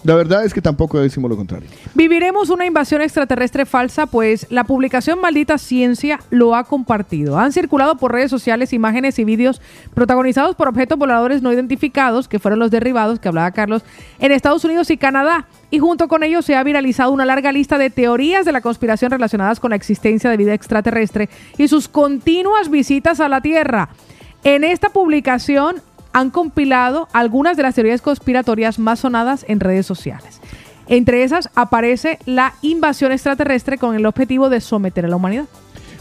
la 0.04 0.14
verdad 0.14 0.44
es 0.44 0.54
que 0.54 0.62
tampoco 0.62 1.00
decimos 1.00 1.28
lo 1.28 1.36
contrario. 1.36 1.68
Viviremos 1.94 2.50
una 2.50 2.66
invasión 2.66 3.02
extraterrestre 3.02 3.66
falsa, 3.66 4.06
pues 4.06 4.46
la 4.48 4.64
publicación 4.64 5.20
Maldita 5.20 5.58
Ciencia 5.58 6.20
lo 6.30 6.54
ha 6.54 6.64
compartido. 6.64 7.36
Han 7.38 7.52
circulado 7.52 7.96
por 7.96 8.12
redes 8.12 8.30
sociales 8.30 8.72
imágenes 8.72 9.18
y 9.18 9.24
vídeos 9.24 9.60
protagonizados 9.94 10.54
por 10.54 10.68
objetos 10.68 10.98
voladores 10.98 11.42
no 11.42 11.52
identificados, 11.52 12.28
que 12.28 12.38
fueron 12.38 12.60
los 12.60 12.70
derribados 12.70 13.18
que 13.18 13.28
hablaba 13.28 13.50
Carlos, 13.50 13.82
en 14.20 14.30
Estados 14.30 14.64
Unidos 14.64 14.90
y 14.90 14.96
Canadá. 14.96 15.46
Y 15.70 15.80
junto 15.80 16.06
con 16.06 16.22
ellos 16.22 16.44
se 16.44 16.54
ha 16.54 16.62
viralizado 16.62 17.10
una 17.10 17.24
larga 17.24 17.50
lista 17.50 17.76
de 17.76 17.90
teorías 17.90 18.44
de 18.44 18.52
la 18.52 18.60
conspiración 18.60 19.10
relacionadas 19.10 19.58
con 19.58 19.70
la 19.70 19.76
existencia 19.76 20.30
de 20.30 20.36
vida 20.36 20.54
extraterrestre 20.54 21.28
y 21.58 21.66
sus 21.66 21.88
continuas 21.88 22.70
visitas 22.70 23.18
a 23.20 23.28
la 23.28 23.40
Tierra. 23.40 23.88
En 24.44 24.62
esta 24.62 24.90
publicación 24.90 25.82
han 26.18 26.30
compilado 26.30 27.08
algunas 27.12 27.56
de 27.56 27.62
las 27.62 27.74
teorías 27.74 28.02
conspiratorias 28.02 28.78
más 28.78 29.00
sonadas 29.00 29.44
en 29.48 29.60
redes 29.60 29.86
sociales. 29.86 30.40
Entre 30.88 31.22
esas 31.22 31.50
aparece 31.54 32.18
la 32.26 32.54
invasión 32.62 33.12
extraterrestre 33.12 33.78
con 33.78 33.94
el 33.94 34.06
objetivo 34.06 34.48
de 34.48 34.60
someter 34.60 35.04
a 35.04 35.08
la 35.08 35.16
humanidad. 35.16 35.44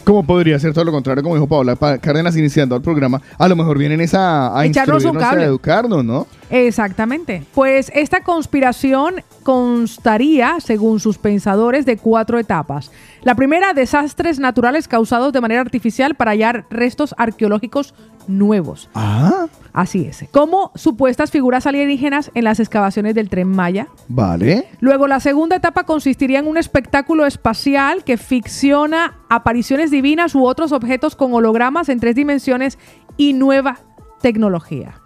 ¿Cómo 0.06 0.26
podría 0.26 0.57
ser 0.57 0.72
todo 0.73 0.85
lo 0.85 0.94
contrario, 0.94 1.22
como 1.22 1.35
dijo 1.35 1.48
Paola 1.48 1.76
Pa- 1.76 1.98
Cárdenas 1.98 2.38
iniciando 2.38 2.77
el 2.77 2.81
programa? 2.81 3.22
A 3.38 3.49
lo 3.49 3.57
mejor 3.57 3.77
vienen 3.77 3.99
esa 3.99 4.57
a 4.57 4.65
Echarnos 4.65 5.03
un 5.03 5.22
a 5.22 5.34
educarnos, 5.44 6.06
¿no? 6.06 6.27
Exactamente. 6.49 7.44
Pues 7.53 7.91
esta 7.94 8.23
conspiración 8.23 9.15
constaría, 9.44 10.61
según 10.61 11.02
sus 11.02 11.18
pensadores, 11.18 11.85
de 11.85 11.98
cuatro 11.98 12.39
etapas. 12.39 12.89
La 13.23 13.35
primera, 13.35 13.73
desastres 13.73 14.39
naturales 14.39 14.88
causados 14.88 15.34
de 15.34 15.41
manera 15.41 15.60
artificial 15.60 16.15
para 16.15 16.31
hallar 16.31 16.65
restos 16.69 17.14
arqueológicos 17.18 17.94
nuevos. 18.27 18.89
Ah, 18.95 19.48
Así 19.78 20.08
es. 20.08 20.26
Como 20.32 20.72
supuestas 20.74 21.30
figuras 21.30 21.68
alienígenas 21.68 22.32
en 22.34 22.45
las 22.45 22.60
excavaciones 22.60 23.14
del 23.14 23.30
tren 23.30 23.48
Maya. 23.48 23.90
vale. 24.08 24.68
Luego, 24.80 25.06
la 25.06 25.20
segunda 25.20 25.56
etapa 25.56 25.84
consistiría 25.84 26.40
en 26.40 26.48
un 26.48 26.58
espectáculo 26.58 27.28
espacial 27.28 28.04
que 28.04 28.18
ficciona 28.18 29.20
apariciones 29.30 29.91
divinas 29.91 30.34
u 30.34 30.48
otros 30.48 30.72
objetos 30.72 31.16
con 31.16 31.32
hologramas 31.32 31.90
en 31.90 31.99
tres 31.99 32.16
dimensiones 32.16 32.80
y 33.18 33.34
nueva 33.34 33.78
tecnología. 34.20 34.99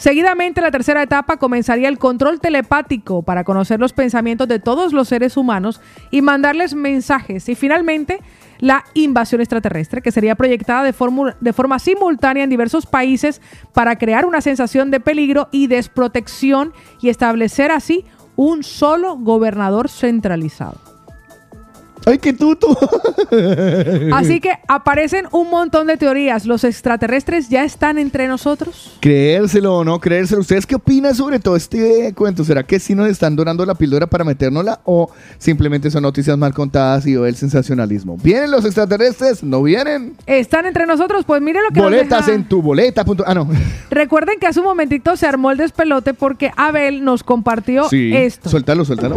Seguidamente, 0.00 0.62
la 0.62 0.70
tercera 0.70 1.02
etapa 1.02 1.36
comenzaría 1.36 1.86
el 1.86 1.98
control 1.98 2.40
telepático 2.40 3.22
para 3.22 3.44
conocer 3.44 3.78
los 3.78 3.92
pensamientos 3.92 4.48
de 4.48 4.58
todos 4.58 4.94
los 4.94 5.08
seres 5.08 5.36
humanos 5.36 5.82
y 6.10 6.22
mandarles 6.22 6.74
mensajes. 6.74 7.46
Y 7.50 7.54
finalmente, 7.54 8.18
la 8.60 8.82
invasión 8.94 9.42
extraterrestre, 9.42 10.00
que 10.00 10.10
sería 10.10 10.36
proyectada 10.36 10.84
de, 10.84 10.94
forma 11.52 11.78
simultánea 11.78 12.44
en 12.44 12.48
diversos 12.48 12.86
países 12.86 13.42
para 13.74 13.96
crear 13.96 14.24
una 14.24 14.40
sensación 14.40 14.90
de 14.90 15.00
peligro 15.00 15.50
y 15.52 15.66
desprotección 15.66 16.72
y 17.02 17.10
establecer 17.10 17.70
así 17.70 18.06
un 18.36 18.62
solo 18.62 19.18
gobernador 19.18 19.90
centralizado. 19.90 20.89
¡Ay, 22.06 22.18
qué 22.18 22.32
tuto! 22.32 22.68
Así 24.12 24.40
que 24.40 24.50
aparecen 24.68 25.26
un 25.32 25.50
montón 25.50 25.86
de 25.86 25.96
teorías. 25.96 26.46
¿Los 26.46 26.64
extraterrestres 26.64 27.48
ya 27.48 27.64
están 27.64 27.98
entre 27.98 28.26
nosotros? 28.26 28.96
Creérselo 29.00 29.76
o 29.78 29.84
no 29.84 30.00
creérselo. 30.00 30.40
¿Ustedes 30.40 30.66
qué 30.66 30.76
opinan 30.76 31.14
sobre 31.14 31.38
todo 31.38 31.56
este 31.56 32.12
cuento? 32.14 32.44
¿Será 32.44 32.62
que 32.62 32.78
sí 32.80 32.94
nos 32.94 33.08
están 33.08 33.36
donando 33.36 33.64
la 33.66 33.74
píldora 33.74 34.06
para 34.06 34.24
metérnosla 34.24 34.80
o 34.84 35.10
simplemente 35.38 35.90
son 35.90 36.02
noticias 36.02 36.36
mal 36.38 36.54
contadas 36.54 37.06
y 37.06 37.16
o 37.16 37.26
el 37.26 37.36
sensacionalismo? 37.36 38.16
¿Vienen 38.22 38.50
los 38.50 38.64
extraterrestres? 38.64 39.42
¿No 39.42 39.62
vienen? 39.62 40.14
¿Están 40.26 40.66
entre 40.66 40.86
nosotros? 40.86 41.24
Pues 41.24 41.40
miren 41.42 41.62
lo 41.62 41.68
que 41.70 41.80
nos 41.80 41.84
Boletas 41.90 42.26
deja- 42.26 42.36
en 42.36 42.48
tu 42.48 42.62
boleta. 42.62 43.04
punto- 43.04 43.24
Ah, 43.26 43.34
no. 43.34 43.48
Recuerden 43.90 44.38
que 44.40 44.46
hace 44.46 44.60
un 44.60 44.66
momentito 44.66 45.16
se 45.16 45.26
armó 45.26 45.50
el 45.50 45.58
despelote 45.58 46.14
porque 46.14 46.50
Abel 46.56 47.04
nos 47.04 47.22
compartió 47.22 47.88
Sí. 47.88 48.10
esto. 48.14 48.48
Suéltalo, 48.48 48.84
suéltalo. 48.84 49.16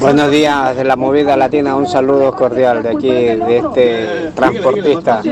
Buenos 0.00 0.30
días 0.30 0.76
de 0.76 0.84
la 0.84 0.96
movida 0.96 1.36
latina, 1.36 1.74
un 1.76 1.86
saludo 1.96 2.30
cordial 2.32 2.82
de 2.82 2.90
aquí, 2.90 3.08
de 3.08 3.56
este 3.56 4.30
transportista. 4.34 5.22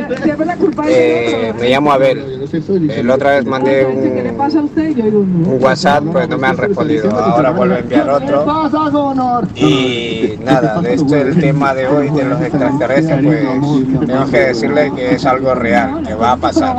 Eh, 0.86 1.52
me 1.60 1.68
llamo 1.68 1.92
Abel. 1.92 2.48
Eh, 2.50 3.02
la 3.04 3.14
otra 3.16 3.32
vez 3.32 3.44
mandé 3.44 3.84
un, 3.84 5.46
un 5.46 5.62
WhatsApp, 5.62 6.04
pues 6.10 6.26
no 6.26 6.38
me 6.38 6.46
han 6.46 6.56
respondido. 6.56 7.10
Ahora 7.14 7.50
vuelvo 7.50 7.74
a 7.74 7.78
enviar 7.80 8.08
otro. 8.08 8.46
Y 9.56 10.38
nada, 10.42 10.80
de 10.80 10.94
este 10.94 11.20
el 11.20 11.38
tema 11.38 11.74
de 11.74 11.86
hoy 11.86 12.08
de 12.08 12.24
los 12.24 12.40
extraterrestres, 12.40 13.22
pues 13.22 14.06
tengo 14.06 14.30
que 14.30 14.40
decirle 14.40 14.92
que 14.94 15.14
es 15.16 15.26
algo 15.26 15.54
real, 15.54 16.02
que 16.02 16.14
va 16.14 16.32
a 16.32 16.36
pasar. 16.38 16.76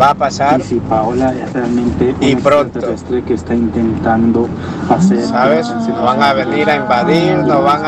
Va 0.00 0.10
a 0.10 0.14
pasar 0.14 0.60
Paola 0.88 1.34
es 1.34 1.52
realmente 1.52 2.14
y 2.20 2.36
pronto. 2.36 2.80
que 3.26 3.34
está 3.34 3.54
intentando 3.54 4.48
hacer. 4.88 5.20
¿Sabes? 5.22 5.68
Nos 5.68 6.02
van 6.02 6.22
a 6.22 6.32
venir 6.32 6.68
a 6.70 6.76
invadir, 6.76 7.38
nos 7.38 7.64
van 7.64 7.82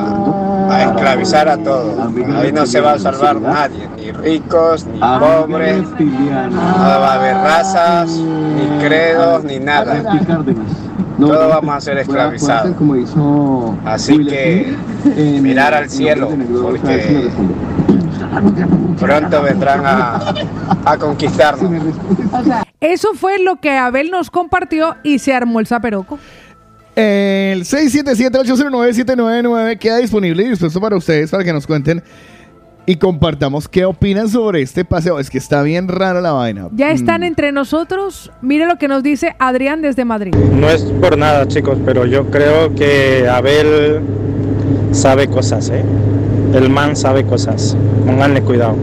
a, 0.00 0.74
a 0.74 0.82
esclavizar 0.84 1.48
a 1.48 1.56
todos. 1.58 1.98
Ahí 2.36 2.52
no 2.52 2.66
se 2.66 2.80
va 2.80 2.92
a 2.92 2.98
salvar 2.98 3.40
nadie, 3.40 3.88
ni 3.96 4.12
ricos, 4.12 4.86
ni 4.86 4.98
pobres, 4.98 5.82
no 6.00 6.56
va 6.58 7.12
a 7.12 7.14
haber 7.14 7.36
razas, 7.36 8.10
ni 8.10 8.84
credos, 8.84 9.44
ni 9.44 9.58
nada. 9.58 10.02
Todos 11.18 11.48
vamos 11.48 11.74
a 11.74 11.80
ser 11.80 11.98
esclavizados. 11.98 12.74
Así 13.84 14.24
que 14.24 14.74
mirar 15.40 15.74
al 15.74 15.90
cielo, 15.90 16.30
porque 16.62 17.30
pronto 18.98 19.42
vendrán 19.42 19.84
a, 19.84 20.34
a 20.84 20.96
conquistarnos. 20.96 21.70
Eso 22.80 23.08
fue 23.14 23.38
lo 23.38 23.56
que 23.56 23.76
Abel 23.76 24.10
nos 24.10 24.30
compartió 24.30 24.96
y 25.02 25.18
se 25.18 25.34
armó 25.34 25.60
el 25.60 25.66
zaperoco. 25.66 26.18
El 26.96 27.62
677-809-799 27.64 29.78
queda 29.78 29.98
disponible 29.98 30.42
y 30.44 30.48
dispuesto 30.50 30.80
para 30.80 30.96
ustedes 30.96 31.30
para 31.30 31.44
que 31.44 31.52
nos 31.52 31.66
cuenten 31.66 32.02
y 32.86 32.96
compartamos 32.96 33.68
qué 33.68 33.84
opinan 33.84 34.28
sobre 34.28 34.62
este 34.62 34.84
paseo. 34.84 35.18
Es 35.20 35.30
que 35.30 35.38
está 35.38 35.62
bien 35.62 35.86
rara 35.88 36.20
la 36.20 36.32
vaina. 36.32 36.68
Ya 36.74 36.90
están 36.90 37.20
Mm. 37.20 37.24
entre 37.24 37.52
nosotros. 37.52 38.32
Mire 38.42 38.66
lo 38.66 38.76
que 38.76 38.88
nos 38.88 39.02
dice 39.02 39.34
Adrián 39.38 39.82
desde 39.82 40.04
Madrid. 40.04 40.34
No 40.34 40.68
es 40.68 40.82
por 40.82 41.16
nada, 41.16 41.46
chicos, 41.46 41.78
pero 41.84 42.06
yo 42.06 42.30
creo 42.30 42.74
que 42.74 43.28
Abel 43.28 44.00
sabe 44.92 45.28
cosas, 45.28 45.70
¿eh? 45.70 45.84
El 46.54 46.68
man 46.70 46.96
sabe 46.96 47.24
cosas. 47.24 47.76
Pónganle 48.04 48.42
cuidado. 48.42 48.74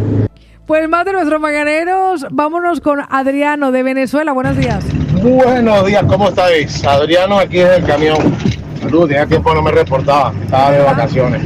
Pues 0.68 0.90
más 0.90 1.06
de 1.06 1.14
nuestros 1.14 1.40
mañaneros, 1.40 2.26
vámonos 2.30 2.82
con 2.82 3.00
Adriano 3.10 3.72
de 3.72 3.84
Venezuela. 3.84 4.34
Buenos 4.34 4.58
días. 4.58 4.84
Buenos 5.24 5.86
días, 5.86 6.04
¿cómo 6.04 6.28
estáis? 6.28 6.84
Adriano 6.86 7.40
aquí 7.40 7.60
desde 7.60 7.78
el 7.78 7.86
camión. 7.86 8.18
Saludos, 8.82 9.08
tenía 9.08 9.26
tiempo 9.26 9.54
no 9.54 9.62
me 9.62 9.72
reportaba, 9.72 10.34
estaba 10.44 10.72
de 10.72 10.84
vacaciones. 10.84 11.42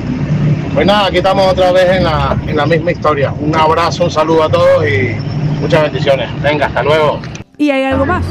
Pues 0.74 0.88
nada, 0.88 1.06
aquí 1.06 1.18
estamos 1.18 1.46
otra 1.52 1.72
vez 1.72 1.98
en 1.98 2.04
la, 2.06 2.36
en 2.48 2.58
la 2.58 2.66
misma 2.66 2.94
historia. 2.94 3.32
Un 3.40 3.56
abrazo, 3.56 4.06
un 4.06 4.12
saludo 4.12 4.46
a 4.46 4.50
todos 4.50 4.88
y 4.88 5.16
muchas 5.62 5.84
bendiciones. 5.84 6.42
Venga, 6.42 6.66
hasta 6.66 6.82
luego. 6.82 7.20
¿Y 7.60 7.70
hay 7.70 7.84
algo 7.84 8.08
más? 8.08 8.26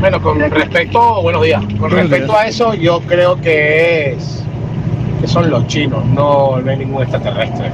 Bueno, 0.00 0.20
con 0.20 0.38
respecto, 0.38 1.22
buenos 1.22 1.42
días. 1.42 1.62
Con 1.80 1.90
respecto 1.90 2.36
a 2.36 2.46
eso, 2.46 2.74
yo 2.74 3.00
creo 3.06 3.40
que 3.40 4.12
es 4.12 4.44
que 5.22 5.26
son 5.26 5.48
los 5.48 5.66
chinos, 5.66 6.04
no, 6.04 6.60
no 6.60 6.70
hay 6.70 6.76
ningún 6.76 7.04
extraterrestre. 7.04 7.70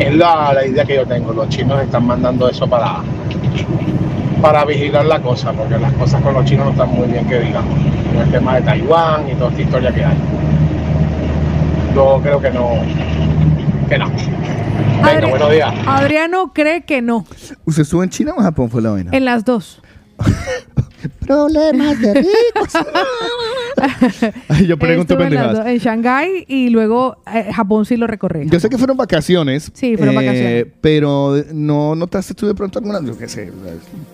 Es 0.00 0.14
la, 0.16 0.52
la 0.54 0.66
idea 0.66 0.84
que 0.84 0.96
yo 0.96 1.06
tengo. 1.06 1.32
Los 1.32 1.48
chinos 1.50 1.80
están 1.82 2.06
mandando 2.06 2.48
eso 2.48 2.66
para, 2.66 3.02
para 4.42 4.64
vigilar 4.64 5.04
la 5.04 5.20
cosa, 5.20 5.52
porque 5.52 5.78
las 5.78 5.92
cosas 5.92 6.22
con 6.22 6.34
los 6.34 6.44
chinos 6.46 6.66
no 6.66 6.72
están 6.72 6.88
muy 6.90 7.06
bien 7.08 7.26
que 7.28 7.38
digamos. 7.40 7.74
Con 8.10 8.16
el 8.22 8.30
tema 8.32 8.56
de 8.56 8.62
Taiwán 8.62 9.28
y 9.30 9.34
toda 9.34 9.50
esta 9.50 9.62
historia 9.62 9.92
que 9.94 10.04
hay. 10.04 10.16
Yo 11.94 12.18
creo 12.22 12.40
que 12.40 12.50
no. 12.50 12.70
Que 13.88 13.98
no. 13.98 14.08
Venga, 14.08 15.20
Adri- 15.20 15.30
buenos 15.30 15.50
días. 15.52 15.74
Adriano 15.86 16.52
cree 16.52 16.82
que 16.82 17.02
no. 17.02 17.24
¿Usted 17.64 17.82
estuvo 17.82 18.02
en 18.02 18.10
China 18.10 18.32
o 18.34 18.38
en 18.38 18.44
Japón? 18.44 18.70
Fue 18.70 18.80
la 18.82 18.90
vaina. 18.90 19.10
En 19.12 19.24
las 19.24 19.44
dos. 19.44 19.80
Problemas 21.26 21.98
de 22.00 22.14
ricos. 22.14 22.72
Yo 24.66 24.76
pregunto 24.78 25.14
en, 25.14 25.20
pendejadas. 25.20 25.66
en 25.66 25.78
Shanghái 25.78 26.44
y 26.48 26.70
luego 26.70 27.16
eh, 27.32 27.52
Japón 27.52 27.84
sí 27.86 27.96
lo 27.96 28.06
recorrí. 28.06 28.48
Yo 28.50 28.60
sé 28.60 28.68
que 28.68 28.78
fueron 28.78 28.96
vacaciones. 28.96 29.70
Sí, 29.74 29.96
fueron 29.96 30.14
vacaciones. 30.14 30.66
Pero 30.80 31.34
no 31.52 31.94
notaste 31.94 32.34
tú 32.34 32.46
de 32.46 32.54
pronto 32.54 32.78
alguna, 32.78 33.00
yo 33.04 33.16
qué 33.16 33.28
sé, 33.28 33.50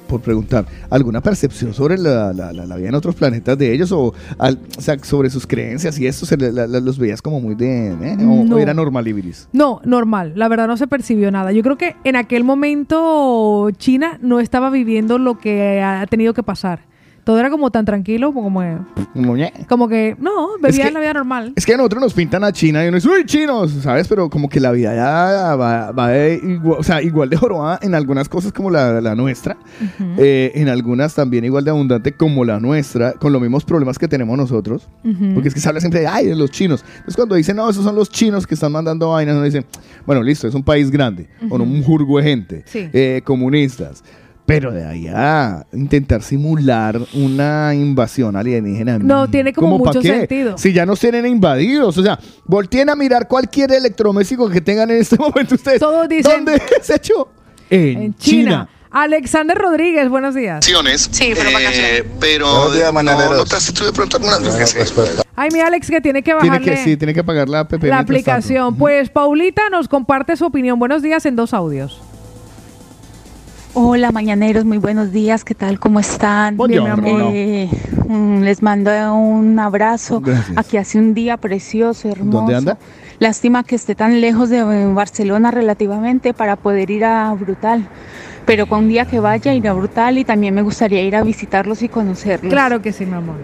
por 0.06 0.20
preguntar, 0.20 0.66
alguna 0.90 1.20
percepción 1.20 1.74
sobre 1.74 1.98
la, 1.98 2.32
la- 2.32 2.52
la- 2.52 2.66
la 2.66 2.76
vida 2.76 2.88
en 2.88 2.94
otros 2.94 3.14
planetas 3.14 3.56
de 3.58 3.72
ellos 3.72 3.92
o, 3.92 4.14
al- 4.38 4.58
o 4.76 4.80
sea, 4.80 4.98
sobre 5.02 5.30
sus 5.30 5.46
creencias 5.46 5.98
y 5.98 6.06
esto, 6.06 6.26
se 6.26 6.36
los 6.36 6.98
veías 6.98 7.22
como 7.22 7.40
muy 7.40 7.54
de, 7.54 7.88
¿eh? 7.92 8.16
o, 8.20 8.44
No. 8.44 8.56
o 8.56 8.58
era 8.58 8.74
normalibilis. 8.74 9.48
No, 9.52 9.80
normal. 9.84 10.32
La 10.36 10.48
verdad 10.48 10.66
no 10.66 10.76
se 10.76 10.86
percibió 10.86 11.30
nada. 11.30 11.52
Yo 11.52 11.62
creo 11.62 11.76
que 11.76 11.96
en 12.04 12.16
aquel 12.16 12.44
momento 12.44 13.70
China 13.78 14.18
no 14.22 14.40
estaba 14.40 14.70
viviendo 14.70 15.18
lo 15.18 15.38
que 15.38 15.80
ha 15.82 16.06
tenido 16.06 16.34
que 16.34 16.42
pasar. 16.42 16.80
Todo 17.26 17.40
era 17.40 17.50
como 17.50 17.72
tan 17.72 17.84
tranquilo, 17.84 18.32
como, 18.32 18.62
ñe. 18.62 19.52
como 19.68 19.88
que, 19.88 20.14
no, 20.20 20.50
que- 20.62 20.90
la 20.92 21.00
vida 21.00 21.12
normal. 21.12 21.52
Es 21.56 21.66
que 21.66 21.74
a 21.74 21.76
nosotros 21.76 22.00
nos 22.00 22.14
pintan 22.14 22.44
a 22.44 22.52
China 22.52 22.84
y 22.84 22.88
uno 22.88 22.98
dice, 22.98 23.08
uy, 23.08 23.24
chinos, 23.26 23.72
¿sabes? 23.82 24.06
Pero 24.06 24.30
como 24.30 24.48
que 24.48 24.60
la 24.60 24.70
vida 24.70 24.94
ya 24.94 25.56
va, 25.56 25.90
va 25.90 26.08
de 26.10 26.34
igual, 26.40 26.78
o 26.78 26.84
sea, 26.84 27.02
igual 27.02 27.28
de 27.28 27.36
jorobada 27.36 27.80
en 27.82 27.96
algunas 27.96 28.28
cosas 28.28 28.52
como 28.52 28.70
la, 28.70 29.00
la 29.00 29.16
nuestra, 29.16 29.56
eh, 30.18 30.52
en 30.54 30.68
algunas 30.68 31.16
también 31.16 31.44
igual 31.44 31.64
de 31.64 31.70
abundante 31.72 32.12
como 32.12 32.44
la 32.44 32.60
nuestra, 32.60 33.14
con 33.14 33.32
los 33.32 33.42
mismos 33.42 33.64
problemas 33.64 33.98
que 33.98 34.06
tenemos 34.06 34.36
nosotros. 34.38 34.88
Porque 35.34 35.48
es 35.48 35.54
que 35.54 35.58
se 35.58 35.68
habla 35.68 35.80
siempre 35.80 35.98
de, 36.02 36.06
ay, 36.06 36.26
de 36.26 36.36
los 36.36 36.52
chinos. 36.52 36.84
Entonces 36.88 37.16
cuando 37.16 37.34
dicen, 37.34 37.56
no, 37.56 37.68
esos 37.68 37.82
son 37.82 37.96
los 37.96 38.08
chinos 38.08 38.46
que 38.46 38.54
están 38.54 38.70
mandando 38.70 39.10
vainas, 39.10 39.34
uno 39.34 39.42
dice, 39.44 39.64
bueno, 40.06 40.22
listo, 40.22 40.46
es 40.46 40.54
un 40.54 40.62
país 40.62 40.92
grande, 40.92 41.28
con 41.48 41.60
un 41.60 41.82
jurgo 41.82 42.18
de 42.18 42.22
gente, 42.22 42.62
Sí. 42.66 42.88
eh, 42.92 43.20
comunistas. 43.24 44.04
Pero 44.46 44.70
de 44.70 44.84
ahí 44.86 45.08
a 45.12 45.66
intentar 45.72 46.22
simular 46.22 46.98
una 47.14 47.74
invasión 47.74 48.36
alienígena. 48.36 48.98
No, 48.98 49.28
tiene 49.28 49.52
como 49.52 49.72
¿Cómo 49.72 49.84
pa' 49.84 49.90
mucho 49.90 50.00
qué? 50.00 50.08
sentido. 50.20 50.56
Si 50.56 50.72
ya 50.72 50.86
nos 50.86 51.00
tienen 51.00 51.26
invadidos. 51.26 51.98
O 51.98 52.02
sea, 52.02 52.18
volteen 52.44 52.88
a 52.88 52.94
mirar 52.96 53.26
cualquier 53.26 53.72
electrodoméstico 53.72 54.48
que 54.48 54.60
tengan 54.60 54.90
en 54.90 54.98
este 54.98 55.16
momento 55.18 55.56
ustedes. 55.56 55.80
Todos 55.80 56.08
dicen- 56.08 56.44
¿Dónde 56.44 56.62
se 56.80 56.94
echó? 56.94 57.28
En, 57.68 57.98
En 58.02 58.14
China. 58.14 58.18
China. 58.18 58.68
Alexander 58.92 59.58
Rodríguez, 59.58 60.08
buenos 60.08 60.34
días. 60.34 60.64
Sí, 60.64 60.72
fueron 61.34 61.52
vacaciones. 61.52 62.04
Pero 62.18 62.46
no 63.02 63.34
notaste 63.34 63.72
tú 63.72 63.84
de 63.84 63.92
pronto 63.92 64.16
alguna 64.16 64.38
yo 64.40 64.56
qué 64.56 64.64
sé. 64.66 64.84
Ay, 65.34 65.50
mi 65.52 65.60
Alex, 65.60 65.90
que 65.90 66.00
tiene 66.00 66.22
que 66.22 66.32
Tiene 66.32 66.48
bajarle 66.48 66.70
que, 66.72 66.76
sí, 66.78 66.96
tiene 66.96 67.12
que 67.12 67.22
pagar 67.22 67.46
la 67.48 67.60
app. 67.60 67.72
la 67.82 67.98
aplicación. 67.98 68.76
Pues 68.76 69.10
Paulita 69.10 69.68
nos 69.70 69.88
comparte 69.88 70.34
su 70.36 70.46
opinión. 70.46 70.78
Buenos 70.78 71.02
días 71.02 71.26
en 71.26 71.36
dos 71.36 71.52
audios. 71.52 72.00
Hola, 73.78 74.10
mañaneros, 74.10 74.64
muy 74.64 74.78
buenos 74.78 75.12
días, 75.12 75.44
¿qué 75.44 75.54
tal? 75.54 75.78
¿Cómo 75.78 76.00
están? 76.00 76.56
Bien, 76.56 76.82
mi 76.82 76.88
amor. 76.88 77.30
Eh, 77.34 77.68
mm, 78.08 78.40
les 78.40 78.62
mando 78.62 78.90
un 79.14 79.58
abrazo. 79.58 80.22
Gracias. 80.22 80.56
Aquí 80.56 80.78
hace 80.78 80.98
un 80.98 81.12
día 81.12 81.36
precioso, 81.36 82.08
hermoso. 82.08 82.38
¿Dónde 82.38 82.54
anda? 82.54 82.78
Lástima 83.18 83.64
que 83.64 83.74
esté 83.76 83.94
tan 83.94 84.22
lejos 84.22 84.48
de 84.48 84.60
eh, 84.60 84.86
Barcelona 84.94 85.50
relativamente 85.50 86.32
para 86.32 86.56
poder 86.56 86.90
ir 86.90 87.04
a 87.04 87.30
Brutal. 87.34 87.86
Pero 88.46 88.66
con 88.66 88.84
un 88.84 88.88
día 88.88 89.04
que 89.04 89.20
vaya, 89.20 89.52
ir 89.52 89.68
a 89.68 89.74
Brutal 89.74 90.16
y 90.16 90.24
también 90.24 90.54
me 90.54 90.62
gustaría 90.62 91.02
ir 91.02 91.14
a 91.14 91.22
visitarlos 91.22 91.82
y 91.82 91.90
conocerlos. 91.90 92.50
Claro 92.50 92.80
que 92.80 92.92
sí, 92.92 93.04
mi 93.04 93.12
amor. 93.12 93.36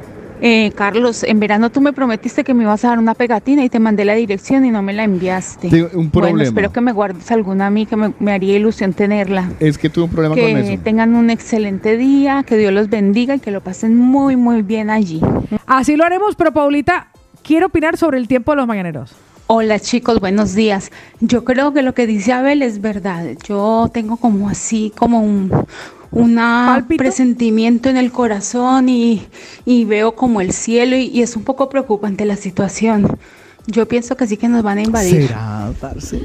Eh, 0.45 0.73
Carlos, 0.75 1.23
en 1.23 1.39
verano 1.39 1.71
tú 1.71 1.81
me 1.81 1.93
prometiste 1.93 2.43
que 2.43 2.53
me 2.53 2.65
ibas 2.65 2.85
a 2.85 2.89
dar 2.89 2.99
una 2.99 3.15
pegatina 3.15 3.65
y 3.65 3.69
te 3.69 3.79
mandé 3.79 4.05
la 4.05 4.15
dirección 4.15 4.65
y 4.65 4.73
no 4.73 4.83
me 4.83 4.93
la 4.93 5.05
enviaste. 5.05 5.69
Tengo 5.69 5.87
un 5.95 6.11
Bueno, 6.11 6.11
problema. 6.11 6.43
espero 6.43 6.73
que 6.73 6.81
me 6.81 6.91
guardes 6.91 7.31
alguna 7.31 7.69
a 7.69 7.71
mí, 7.71 7.87
que 7.87 7.95
me, 7.95 8.13
me 8.19 8.33
haría 8.33 8.57
ilusión 8.57 8.93
tenerla. 8.93 9.51
Es 9.61 9.79
que 9.79 9.89
tuve 9.89 10.07
un 10.07 10.11
problema 10.11 10.35
con 10.35 10.45
Que 10.45 10.73
eso. 10.75 10.83
tengan 10.83 11.15
un 11.15 11.31
excelente 11.31 11.97
día, 11.97 12.43
que 12.45 12.57
Dios 12.57 12.73
los 12.73 12.91
bendiga 12.91 13.37
y 13.37 13.39
que 13.39 13.53
lo 13.53 13.61
pasen 13.61 13.97
muy, 13.97 14.35
muy 14.35 14.63
bien 14.63 14.91
allí. 14.91 15.21
Así 15.67 15.95
lo 15.95 16.05
haremos, 16.05 16.35
pero 16.35 16.51
Paulita, 16.53 17.07
quiero 17.45 17.67
opinar 17.67 17.97
sobre 17.97 18.19
el 18.19 18.27
tiempo 18.27 18.51
de 18.51 18.57
los 18.57 18.67
mañaneros. 18.67 19.15
Hola 19.47 19.79
chicos, 19.81 20.21
buenos 20.21 20.55
días. 20.55 20.91
Yo 21.21 21.45
creo 21.45 21.73
que 21.75 21.83
lo 21.83 21.95
que 21.95 22.07
dice 22.07 22.33
Abel 22.33 22.63
es 22.63 22.81
verdad. 22.81 23.27
Yo 23.47 23.91
tengo 23.93 24.17
como 24.17 24.49
así, 24.49 24.93
como 24.97 25.21
un 25.21 25.51
una 26.11 26.87
presentimiento 26.97 27.89
en 27.89 27.97
el 27.97 28.13
corazón 28.13 28.89
y, 28.91 29.27
y 29.65 29.85
veo 29.87 30.15
como 30.15 30.41
el 30.43 30.53
cielo 30.53 30.97
y, 30.97 31.05
y 31.07 31.23
es 31.23 31.37
un 31.37 31.45
poco 31.45 31.69
preocupante 31.71 32.25
la 32.27 32.37
situación. 32.37 33.19
Yo 33.67 33.89
pienso 33.89 34.17
que 34.17 34.27
sí 34.27 34.37
que 34.37 34.49
nos 34.49 34.63
van 34.63 34.79
a 34.79 34.83
invadir. 34.83 35.29
¿Será, 35.29 35.73
parce? 35.81 36.21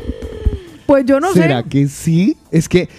Pues 0.85 1.05
yo 1.05 1.19
no 1.19 1.33
¿Será 1.33 1.63
sé. 1.63 1.69
que 1.69 1.87
sí? 1.87 2.37
Es 2.51 2.69
que 2.69 2.89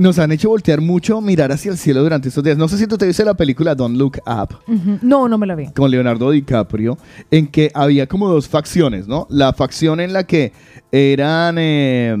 nos 0.00 0.18
han 0.18 0.32
hecho 0.32 0.48
voltear 0.48 0.80
mucho, 0.80 1.20
mirar 1.20 1.52
hacia 1.52 1.70
el 1.70 1.76
cielo 1.78 2.02
durante 2.02 2.28
estos 2.28 2.42
días. 2.42 2.56
No 2.56 2.68
sé 2.68 2.78
si 2.78 2.86
tú 2.86 2.96
te 2.96 3.06
viste 3.06 3.24
la 3.24 3.34
película 3.34 3.74
Don't 3.74 3.96
Look 3.96 4.18
Up. 4.26 4.56
No, 5.02 5.28
no 5.28 5.36
me 5.36 5.46
la 5.46 5.54
vi. 5.54 5.66
con 5.72 5.90
Leonardo 5.90 6.30
DiCaprio, 6.30 6.96
en 7.30 7.46
que 7.46 7.70
había 7.74 8.06
como 8.06 8.28
dos 8.28 8.48
facciones, 8.48 9.06
¿no? 9.06 9.26
La 9.28 9.52
facción 9.52 10.00
en 10.00 10.12
la 10.12 10.24
que 10.24 10.52
eran 10.90 11.56
eh, 11.58 12.16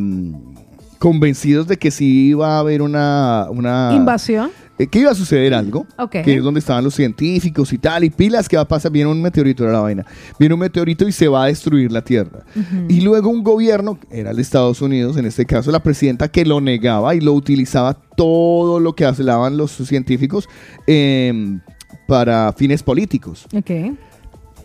convencidos 0.98 1.66
de 1.66 1.78
que 1.78 1.90
sí 1.90 2.28
iba 2.28 2.56
a 2.56 2.58
haber 2.58 2.82
una... 2.82 3.46
una 3.50 3.92
Invasión. 3.94 4.50
Eh, 4.80 4.86
que 4.86 5.00
iba 5.00 5.10
a 5.10 5.14
suceder 5.14 5.52
algo, 5.54 5.86
Ok. 5.98 6.10
que 6.24 6.34
es 6.36 6.42
donde 6.42 6.60
estaban 6.60 6.82
los 6.82 6.94
científicos 6.94 7.72
y 7.72 7.78
tal, 7.78 8.04
y 8.04 8.10
pilas 8.10 8.48
que 8.48 8.56
va 8.56 8.62
a 8.62 8.68
pasar, 8.68 8.90
viene 8.90 9.10
un 9.10 9.20
meteorito 9.20 9.62
era 9.64 9.72
la 9.74 9.80
vaina, 9.80 10.06
viene 10.38 10.54
un 10.54 10.60
meteorito 10.60 11.06
y 11.06 11.12
se 11.12 11.28
va 11.28 11.44
a 11.44 11.46
destruir 11.46 11.92
la 11.92 12.02
Tierra. 12.02 12.40
Y 12.88 13.02
luego 13.02 13.28
un 13.28 13.42
gobierno, 13.42 13.98
era 14.10 14.30
el 14.30 14.36
de 14.36 14.42
Estados 14.42 14.80
Unidos, 14.80 15.16
en 15.16 15.26
este 15.26 15.44
caso 15.46 15.70
la 15.70 15.82
presidenta, 15.82 16.28
que 16.28 16.44
lo 16.44 16.60
negaba 16.60 17.14
y 17.14 17.20
lo 17.20 17.32
utilizaba 17.34 17.94
todo 18.16 18.80
lo 18.80 18.94
que 18.94 19.04
hablaban 19.04 19.56
los 19.56 19.72
científicos 19.72 20.48
eh, 20.86 21.58
para 22.06 22.52
fines 22.54 22.82
políticos. 22.82 23.46
Ok. 23.54 23.70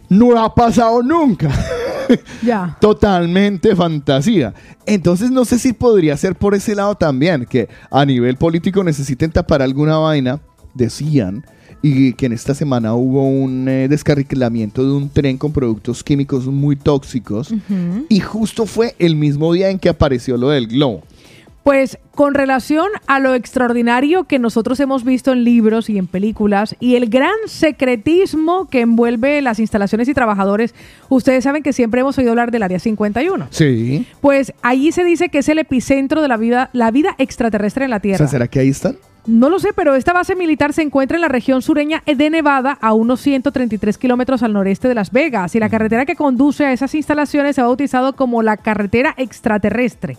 No 0.10 0.40
ha 0.42 0.54
pasado 0.54 1.02
nunca. 1.04 1.50
Ya. 2.44 2.78
Totalmente 2.80 3.76
fantasía. 3.76 4.54
Entonces 4.86 5.32
no 5.32 5.46
sé 5.46 5.60
si 5.60 5.74
podría 5.74 6.16
ser 6.18 6.36
por 6.36 6.54
ese 6.54 6.76
lado 6.76 6.96
también, 6.96 7.46
que 7.46 7.70
a 7.90 8.06
nivel 8.06 8.38
político 8.38 8.84
necesiten 8.84 9.32
tapar 9.32 9.62
alguna 9.62 9.98
vaina, 9.98 10.40
decían, 10.74 11.46
y 11.82 12.14
que 12.14 12.26
en 12.26 12.34
esta 12.34 12.56
semana 12.56 12.96
hubo 12.96 13.28
un 13.28 13.68
eh, 13.68 13.88
descarrilamiento 13.88 14.84
de 14.84 14.92
un 14.92 15.10
tren 15.10 15.38
con 15.38 15.52
productos 15.52 16.04
químicos 16.04 16.48
muy 16.48 16.76
tóxicos, 16.76 17.54
y 18.10 18.20
justo 18.20 18.66
fue 18.66 18.96
el 19.00 19.16
mismo 19.16 19.54
día 19.54 19.70
en 19.70 19.80
que 19.80 19.90
apareció 19.90 20.38
lo 20.38 20.50
del 20.50 20.68
globo. 20.68 21.04
Pues 21.66 21.98
con 22.12 22.36
relación 22.36 22.86
a 23.08 23.20
lo 23.20 23.34
extraordinario 23.34 24.26
que 24.26 24.38
nosotros 24.38 24.80
hemos 24.80 25.04
visto 25.04 25.34
en 25.34 25.44
libros 25.44 25.90
y 25.90 25.98
en 25.98 26.06
películas 26.06 26.76
y 26.80 26.94
el 26.96 27.10
gran 27.10 27.34
secretismo 27.48 28.70
que 28.70 28.82
envuelve 28.82 29.42
las 29.42 29.58
instalaciones 29.58 30.08
y 30.08 30.14
trabajadores, 30.14 30.76
ustedes 31.10 31.44
saben 31.44 31.64
que 31.64 31.74
siempre 31.74 32.02
hemos 32.02 32.20
oído 32.20 32.30
hablar 32.30 32.52
del 32.52 32.62
Área 32.62 32.78
51. 32.78 33.48
Sí. 33.50 34.06
Pues 34.22 34.54
allí 34.62 34.92
se 34.92 35.04
dice 35.04 35.30
que 35.30 35.40
es 35.40 35.50
el 35.50 35.58
epicentro 35.58 36.22
de 36.22 36.28
la 36.28 36.38
vida, 36.38 36.70
la 36.72 36.92
vida 36.92 37.16
extraterrestre 37.18 37.86
en 37.86 37.90
la 37.90 37.98
O 37.98 38.02
Tierra. 38.02 38.18
sea, 38.20 38.28
¿será 38.28 38.48
que 38.48 38.60
ahí 38.60 38.70
están? 38.70 38.98
No 39.28 39.50
lo 39.50 39.58
sé, 39.58 39.70
pero 39.74 39.96
esta 39.96 40.14
base 40.14 40.36
militar 40.36 40.72
se 40.72 40.84
encuentra 40.84 41.18
en 41.18 41.22
la 41.22 41.28
región 41.28 41.64
sureña 41.64 42.04
de 42.06 42.30
Nevada, 42.30 42.78
a 42.80 42.94
unos 42.94 43.22
133 43.22 43.98
kilómetros 43.98 44.44
al 44.44 44.54
noreste 44.54 44.88
de 44.88 44.94
Las 44.94 45.12
Vegas, 45.12 45.56
y 45.56 45.60
la 45.60 45.70
carretera 45.70 46.06
que 46.06 46.16
conduce 46.16 46.64
a 46.66 46.72
esas 46.72 46.94
instalaciones 46.94 47.56
se 47.56 47.62
ha 47.62 47.66
bautizado 47.66 48.16
como 48.16 48.44
la 48.44 48.58
carretera 48.58 49.16
extraterrestre. 49.18 50.18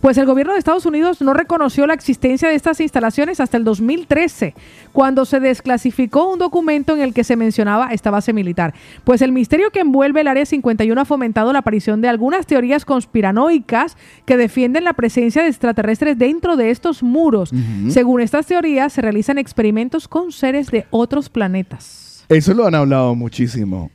Pues 0.00 0.18
el 0.18 0.26
gobierno 0.26 0.52
de 0.52 0.58
Estados 0.58 0.86
Unidos 0.86 1.20
no 1.20 1.34
reconoció 1.34 1.86
la 1.86 1.94
existencia 1.94 2.48
de 2.48 2.54
estas 2.54 2.80
instalaciones 2.80 3.40
hasta 3.40 3.56
el 3.56 3.64
2013, 3.64 4.54
cuando 4.92 5.24
se 5.24 5.40
desclasificó 5.40 6.32
un 6.32 6.38
documento 6.38 6.94
en 6.94 7.02
el 7.02 7.12
que 7.12 7.24
se 7.24 7.36
mencionaba 7.36 7.88
esta 7.92 8.10
base 8.10 8.32
militar. 8.32 8.74
Pues 9.04 9.20
el 9.20 9.32
misterio 9.32 9.70
que 9.70 9.80
envuelve 9.80 10.20
el 10.20 10.28
Área 10.28 10.46
51 10.46 11.00
ha 11.00 11.04
fomentado 11.04 11.52
la 11.52 11.60
aparición 11.60 12.00
de 12.00 12.08
algunas 12.08 12.46
teorías 12.46 12.84
conspiranoicas 12.84 13.96
que 14.24 14.36
defienden 14.36 14.84
la 14.84 14.92
presencia 14.92 15.42
de 15.42 15.48
extraterrestres 15.48 16.18
dentro 16.18 16.56
de 16.56 16.70
estos 16.70 17.02
muros. 17.02 17.50
Según 17.88 18.20
estas 18.20 18.45
teorías, 18.46 18.92
se 18.92 19.02
realizan 19.02 19.38
experimentos 19.38 20.08
con 20.08 20.32
seres 20.32 20.70
de 20.70 20.86
otros 20.90 21.28
planetas. 21.28 22.24
Eso 22.28 22.54
lo 22.54 22.66
han 22.66 22.74
hablado 22.74 23.14
muchísimo. 23.14 23.90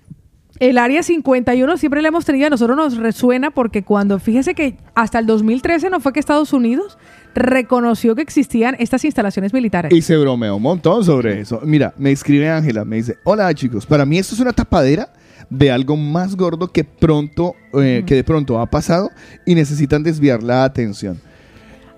El 0.61 0.77
área 0.77 1.01
51 1.01 1.77
siempre 1.77 2.03
le 2.03 2.09
hemos 2.09 2.23
tenido, 2.23 2.45
a 2.45 2.51
nosotros 2.51 2.77
nos 2.77 2.95
resuena 2.97 3.49
porque 3.49 3.81
cuando, 3.81 4.19
fíjese 4.19 4.53
que 4.53 4.77
hasta 4.93 5.17
el 5.17 5.25
2013 5.25 5.89
no 5.89 5.99
fue 5.99 6.13
que 6.13 6.19
Estados 6.19 6.53
Unidos 6.53 6.99
reconoció 7.33 8.13
que 8.15 8.21
existían 8.21 8.75
estas 8.77 9.03
instalaciones 9.03 9.53
militares. 9.53 9.91
Y 9.91 10.03
se 10.03 10.15
bromeó 10.17 10.57
un 10.57 10.61
montón 10.61 11.03
sobre 11.03 11.39
eso. 11.39 11.61
Mira, 11.63 11.95
me 11.97 12.11
escribe 12.11 12.47
Ángela, 12.47 12.85
me 12.85 12.97
dice, 12.97 13.17
hola 13.23 13.51
chicos, 13.55 13.87
para 13.87 14.05
mí 14.05 14.19
esto 14.19 14.35
es 14.35 14.41
una 14.41 14.53
tapadera 14.53 15.11
de 15.49 15.71
algo 15.71 15.97
más 15.97 16.35
gordo 16.35 16.71
que 16.71 16.83
pronto, 16.83 17.55
eh, 17.73 18.03
que 18.05 18.13
de 18.13 18.23
pronto 18.23 18.59
ha 18.59 18.67
pasado 18.67 19.09
y 19.47 19.55
necesitan 19.55 20.03
desviar 20.03 20.43
la 20.43 20.63
atención. 20.63 21.19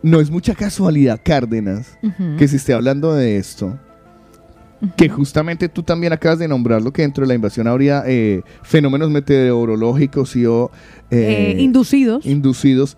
No 0.04 0.20
es 0.20 0.30
mucha 0.30 0.54
casualidad, 0.54 1.20
Cárdenas, 1.24 1.98
que 2.38 2.48
se 2.48 2.58
esté 2.58 2.74
hablando 2.74 3.14
de 3.14 3.38
esto. 3.38 3.80
Que 4.98 5.08
justamente 5.08 5.70
tú 5.70 5.82
también 5.82 6.12
acabas 6.12 6.40
de 6.40 6.48
nombrarlo, 6.50 6.92
que 6.92 7.04
dentro 7.04 7.22
de 7.24 7.30
la 7.30 7.36
invasión 7.36 7.68
habría 7.68 8.04
eh, 8.06 8.42
fenómenos 8.64 9.10
meteorológicos 9.10 10.36
y 10.36 10.46
o, 10.46 10.72
eh, 11.10 11.56
Eh, 11.58 11.62
inducidos. 11.62 12.26
inducidos. 12.26 12.98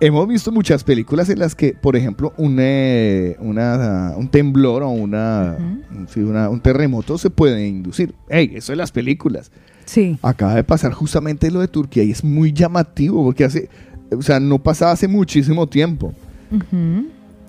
Hemos 0.00 0.26
visto 0.26 0.50
muchas 0.50 0.82
películas 0.82 1.28
en 1.28 1.38
las 1.38 1.54
que, 1.54 1.74
por 1.74 1.96
ejemplo, 1.96 2.32
un, 2.38 2.54
una- 3.40 4.14
un 4.16 4.28
temblor 4.30 4.82
o 4.82 4.88
una- 4.88 5.56
un 6.50 6.60
terremoto 6.60 7.18
se 7.18 7.28
puede 7.30 7.68
inducir. 7.68 8.14
Ey, 8.30 8.52
eso 8.54 8.72
en 8.72 8.78
las 8.78 8.90
películas. 8.90 9.52
Sí. 9.84 10.18
Acaba 10.22 10.54
de 10.54 10.64
pasar 10.64 10.92
justamente 10.92 11.50
lo 11.50 11.60
de 11.60 11.68
Turquía 11.68 12.02
y 12.04 12.10
es 12.10 12.24
muy 12.24 12.52
llamativo 12.52 13.22
porque 13.22 13.44
hace, 13.44 13.68
o 14.16 14.22
sea, 14.22 14.40
no 14.40 14.62
pasaba 14.62 14.92
hace 14.92 15.08
muchísimo 15.08 15.66
tiempo. 15.66 16.12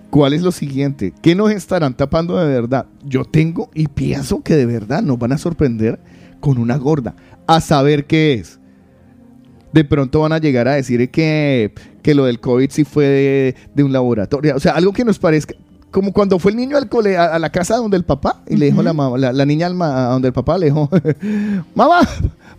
¿Cuál 0.09 0.33
es 0.33 0.41
lo 0.41 0.51
siguiente? 0.51 1.13
¿Qué 1.21 1.33
nos 1.35 1.51
estarán 1.51 1.95
tapando 1.95 2.37
de 2.37 2.47
verdad? 2.47 2.85
Yo 3.03 3.25
tengo 3.25 3.69
y 3.73 3.87
pienso 3.87 4.41
que 4.43 4.55
de 4.55 4.65
verdad 4.65 5.01
nos 5.01 5.17
van 5.17 5.31
a 5.31 5.37
sorprender 5.37 5.99
con 6.39 6.57
una 6.57 6.77
gorda. 6.77 7.15
A 7.47 7.59
saber 7.61 8.05
qué 8.05 8.33
es. 8.33 8.59
De 9.73 9.83
pronto 9.83 10.19
van 10.19 10.33
a 10.33 10.37
llegar 10.37 10.67
a 10.67 10.75
decir 10.75 11.09
que, 11.09 11.73
que 12.03 12.13
lo 12.13 12.25
del 12.25 12.39
COVID 12.39 12.69
sí 12.69 12.83
fue 12.83 13.05
de, 13.05 13.55
de 13.73 13.83
un 13.83 13.91
laboratorio. 13.91 14.55
O 14.55 14.59
sea, 14.59 14.73
algo 14.73 14.93
que 14.93 15.03
nos 15.03 15.17
parezca. 15.17 15.55
Como 15.93 16.11
cuando 16.11 16.39
fue 16.39 16.49
el 16.51 16.57
niño 16.57 16.75
al 16.75 16.89
cole, 16.89 17.15
a, 17.15 17.35
a 17.35 17.39
la 17.39 17.49
casa 17.51 17.77
donde 17.77 17.95
el 17.97 18.03
papá 18.03 18.41
y 18.47 18.57
le 18.57 18.65
dijo 18.65 18.81
la 18.81 18.93
mamá, 18.93 19.15
la, 19.17 19.31
la 19.31 19.45
niña 19.45 19.67
al 19.67 19.75
ma- 19.75 20.07
a 20.07 20.09
donde 20.13 20.27
el 20.29 20.33
papá 20.33 20.57
le 20.57 20.65
dijo, 20.65 20.89
mamá, 21.75 21.99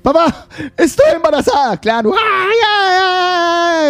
papá, 0.03 0.47
estoy 0.77 1.07
embarazada, 1.17 1.77
claro. 1.79 2.13
¡Ay, 2.15 2.57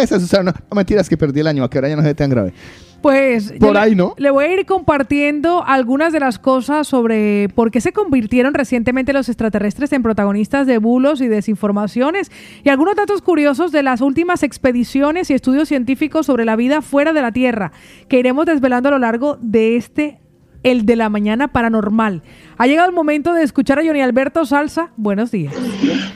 ay, 0.01 0.07
o 0.11 0.19
sea, 0.19 0.41
no, 0.41 0.51
no 0.51 0.75
mentiras 0.75 1.07
que 1.07 1.15
perdí 1.15 1.41
el 1.41 1.47
año, 1.47 1.69
que 1.69 1.77
ahora 1.77 1.89
ya 1.89 1.95
no 1.95 2.07
es 2.07 2.15
tan 2.15 2.29
grave. 2.31 2.53
Pues 3.01 3.51
yo 3.53 3.59
Por 3.59 3.73
le- 3.73 3.79
ahí, 3.79 3.95
¿no? 3.95 4.13
Le 4.17 4.31
voy 4.31 4.45
a 4.45 4.53
ir 4.53 4.65
compartiendo 4.65 5.63
algunas 5.65 6.11
de 6.11 6.19
las 6.19 6.39
cosas 6.39 6.87
sobre 6.87 7.49
por 7.53 7.69
qué 7.71 7.81
se 7.81 7.93
convirtieron 7.93 8.53
recientemente 8.53 9.13
los 9.13 9.29
extraterrestres 9.29 9.91
en 9.93 10.01
protagonistas 10.01 10.65
de 10.65 10.77
bulos 10.79 11.21
y 11.21 11.27
desinformaciones 11.27 12.31
y 12.63 12.69
algunos 12.69 12.95
datos 12.95 13.21
curiosos 13.21 13.71
de 13.71 13.83
las 13.83 14.01
últimas 14.01 14.41
expediciones 14.43 15.29
y 15.29 15.33
estudios 15.33 15.67
científicos 15.67 16.25
sobre 16.25 16.45
la 16.45 16.55
vida 16.55 16.81
fuera 16.81 17.13
de 17.13 17.21
la 17.21 17.31
Tierra 17.31 17.71
que 18.07 18.19
iremos 18.19 18.45
desvelando 18.45 18.89
a 18.89 18.93
lo 18.93 18.99
largo 18.99 19.37
de 19.41 19.75
este 19.75 20.19
el 20.65 20.85
de 20.85 20.95
la 20.95 21.09
mañana 21.09 21.47
paranormal. 21.47 22.23
Ha 22.57 22.65
llegado 22.65 22.89
el 22.89 22.95
momento 22.95 23.33
de 23.33 23.43
escuchar 23.43 23.77
a 23.77 23.85
Johnny 23.85 24.01
Alberto 24.01 24.45
Salsa. 24.45 24.89
Buenos 24.97 25.29
días. 25.31 25.53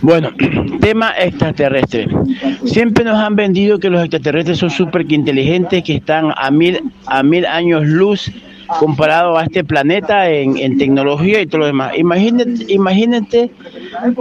Bueno, 0.01 0.31
tema 0.81 1.13
extraterrestre. 1.17 2.07
Siempre 2.65 3.05
nos 3.05 3.15
han 3.15 3.35
vendido 3.35 3.79
que 3.79 3.91
los 3.91 4.01
extraterrestres 4.01 4.57
son 4.57 4.71
súper 4.71 5.09
inteligentes, 5.11 5.83
que 5.83 5.97
están 5.97 6.33
a 6.35 6.49
mil, 6.49 6.81
a 7.05 7.21
mil 7.21 7.45
años 7.45 7.85
luz 7.85 8.31
comparado 8.79 9.37
a 9.37 9.43
este 9.43 9.63
planeta 9.63 10.29
en, 10.29 10.77
tecnología 10.79 11.41
y 11.41 11.45
todo 11.45 11.59
lo 11.59 11.65
demás. 11.67 11.93
Imagínate, 11.95 12.65
imagínate 12.69 13.51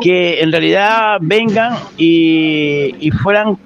que 0.00 0.42
en 0.42 0.52
realidad 0.52 1.18
vengan 1.20 1.74
y, 1.96 2.94
y 3.00 3.10
fueran 3.12 3.59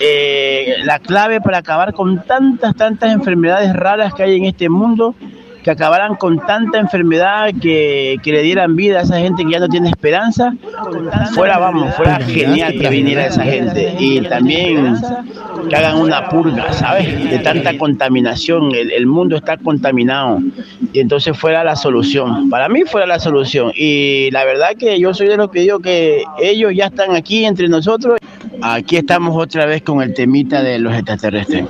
eh, 0.00 0.76
la 0.84 0.98
clave 0.98 1.40
para 1.40 1.58
acabar 1.58 1.92
con 1.92 2.22
tantas, 2.24 2.74
tantas 2.76 3.12
enfermedades 3.12 3.74
raras 3.74 4.14
que 4.14 4.22
hay 4.22 4.36
en 4.36 4.44
este 4.46 4.68
mundo, 4.68 5.14
que 5.62 5.70
acabaran 5.70 6.16
con 6.16 6.38
tanta 6.38 6.78
enfermedad, 6.78 7.52
que, 7.60 8.16
que 8.22 8.32
le 8.32 8.42
dieran 8.42 8.74
vida 8.74 9.00
a 9.00 9.02
esa 9.02 9.18
gente 9.18 9.44
que 9.44 9.52
ya 9.52 9.60
no 9.60 9.68
tiene 9.68 9.88
esperanza, 9.88 10.54
fuera, 11.34 11.58
vamos, 11.58 11.94
fuera 11.94 12.18
genial 12.20 12.74
que 12.78 12.88
viniera 12.88 13.26
esa 13.26 13.44
gente. 13.44 13.94
Y 13.98 14.20
también 14.22 14.96
que 15.68 15.76
hagan 15.76 15.98
una 15.98 16.28
purga, 16.28 16.72
¿sabes? 16.72 17.30
De 17.30 17.38
tanta 17.38 17.78
contaminación, 17.78 18.74
el, 18.74 18.90
el 18.90 19.06
mundo 19.06 19.36
está 19.36 19.56
contaminado. 19.56 20.40
Y 20.92 21.00
entonces 21.00 21.38
fuera 21.38 21.62
la 21.62 21.76
solución. 21.76 22.50
Para 22.50 22.68
mí 22.68 22.82
fuera 22.84 23.06
la 23.06 23.20
solución. 23.20 23.72
Y 23.74 24.30
la 24.32 24.44
verdad 24.44 24.70
que 24.78 24.98
yo 24.98 25.14
soy 25.14 25.28
de 25.28 25.36
los 25.36 25.50
que 25.50 25.60
digo 25.60 25.78
que 25.78 26.24
ellos 26.40 26.72
ya 26.74 26.86
están 26.86 27.14
aquí 27.14 27.44
entre 27.44 27.68
nosotros. 27.68 28.18
Aquí 28.60 28.96
estamos 28.96 29.40
otra 29.40 29.66
vez 29.66 29.82
con 29.82 30.02
el 30.02 30.12
temita 30.12 30.62
de 30.62 30.78
los 30.78 30.94
extraterrestres. 30.94 31.66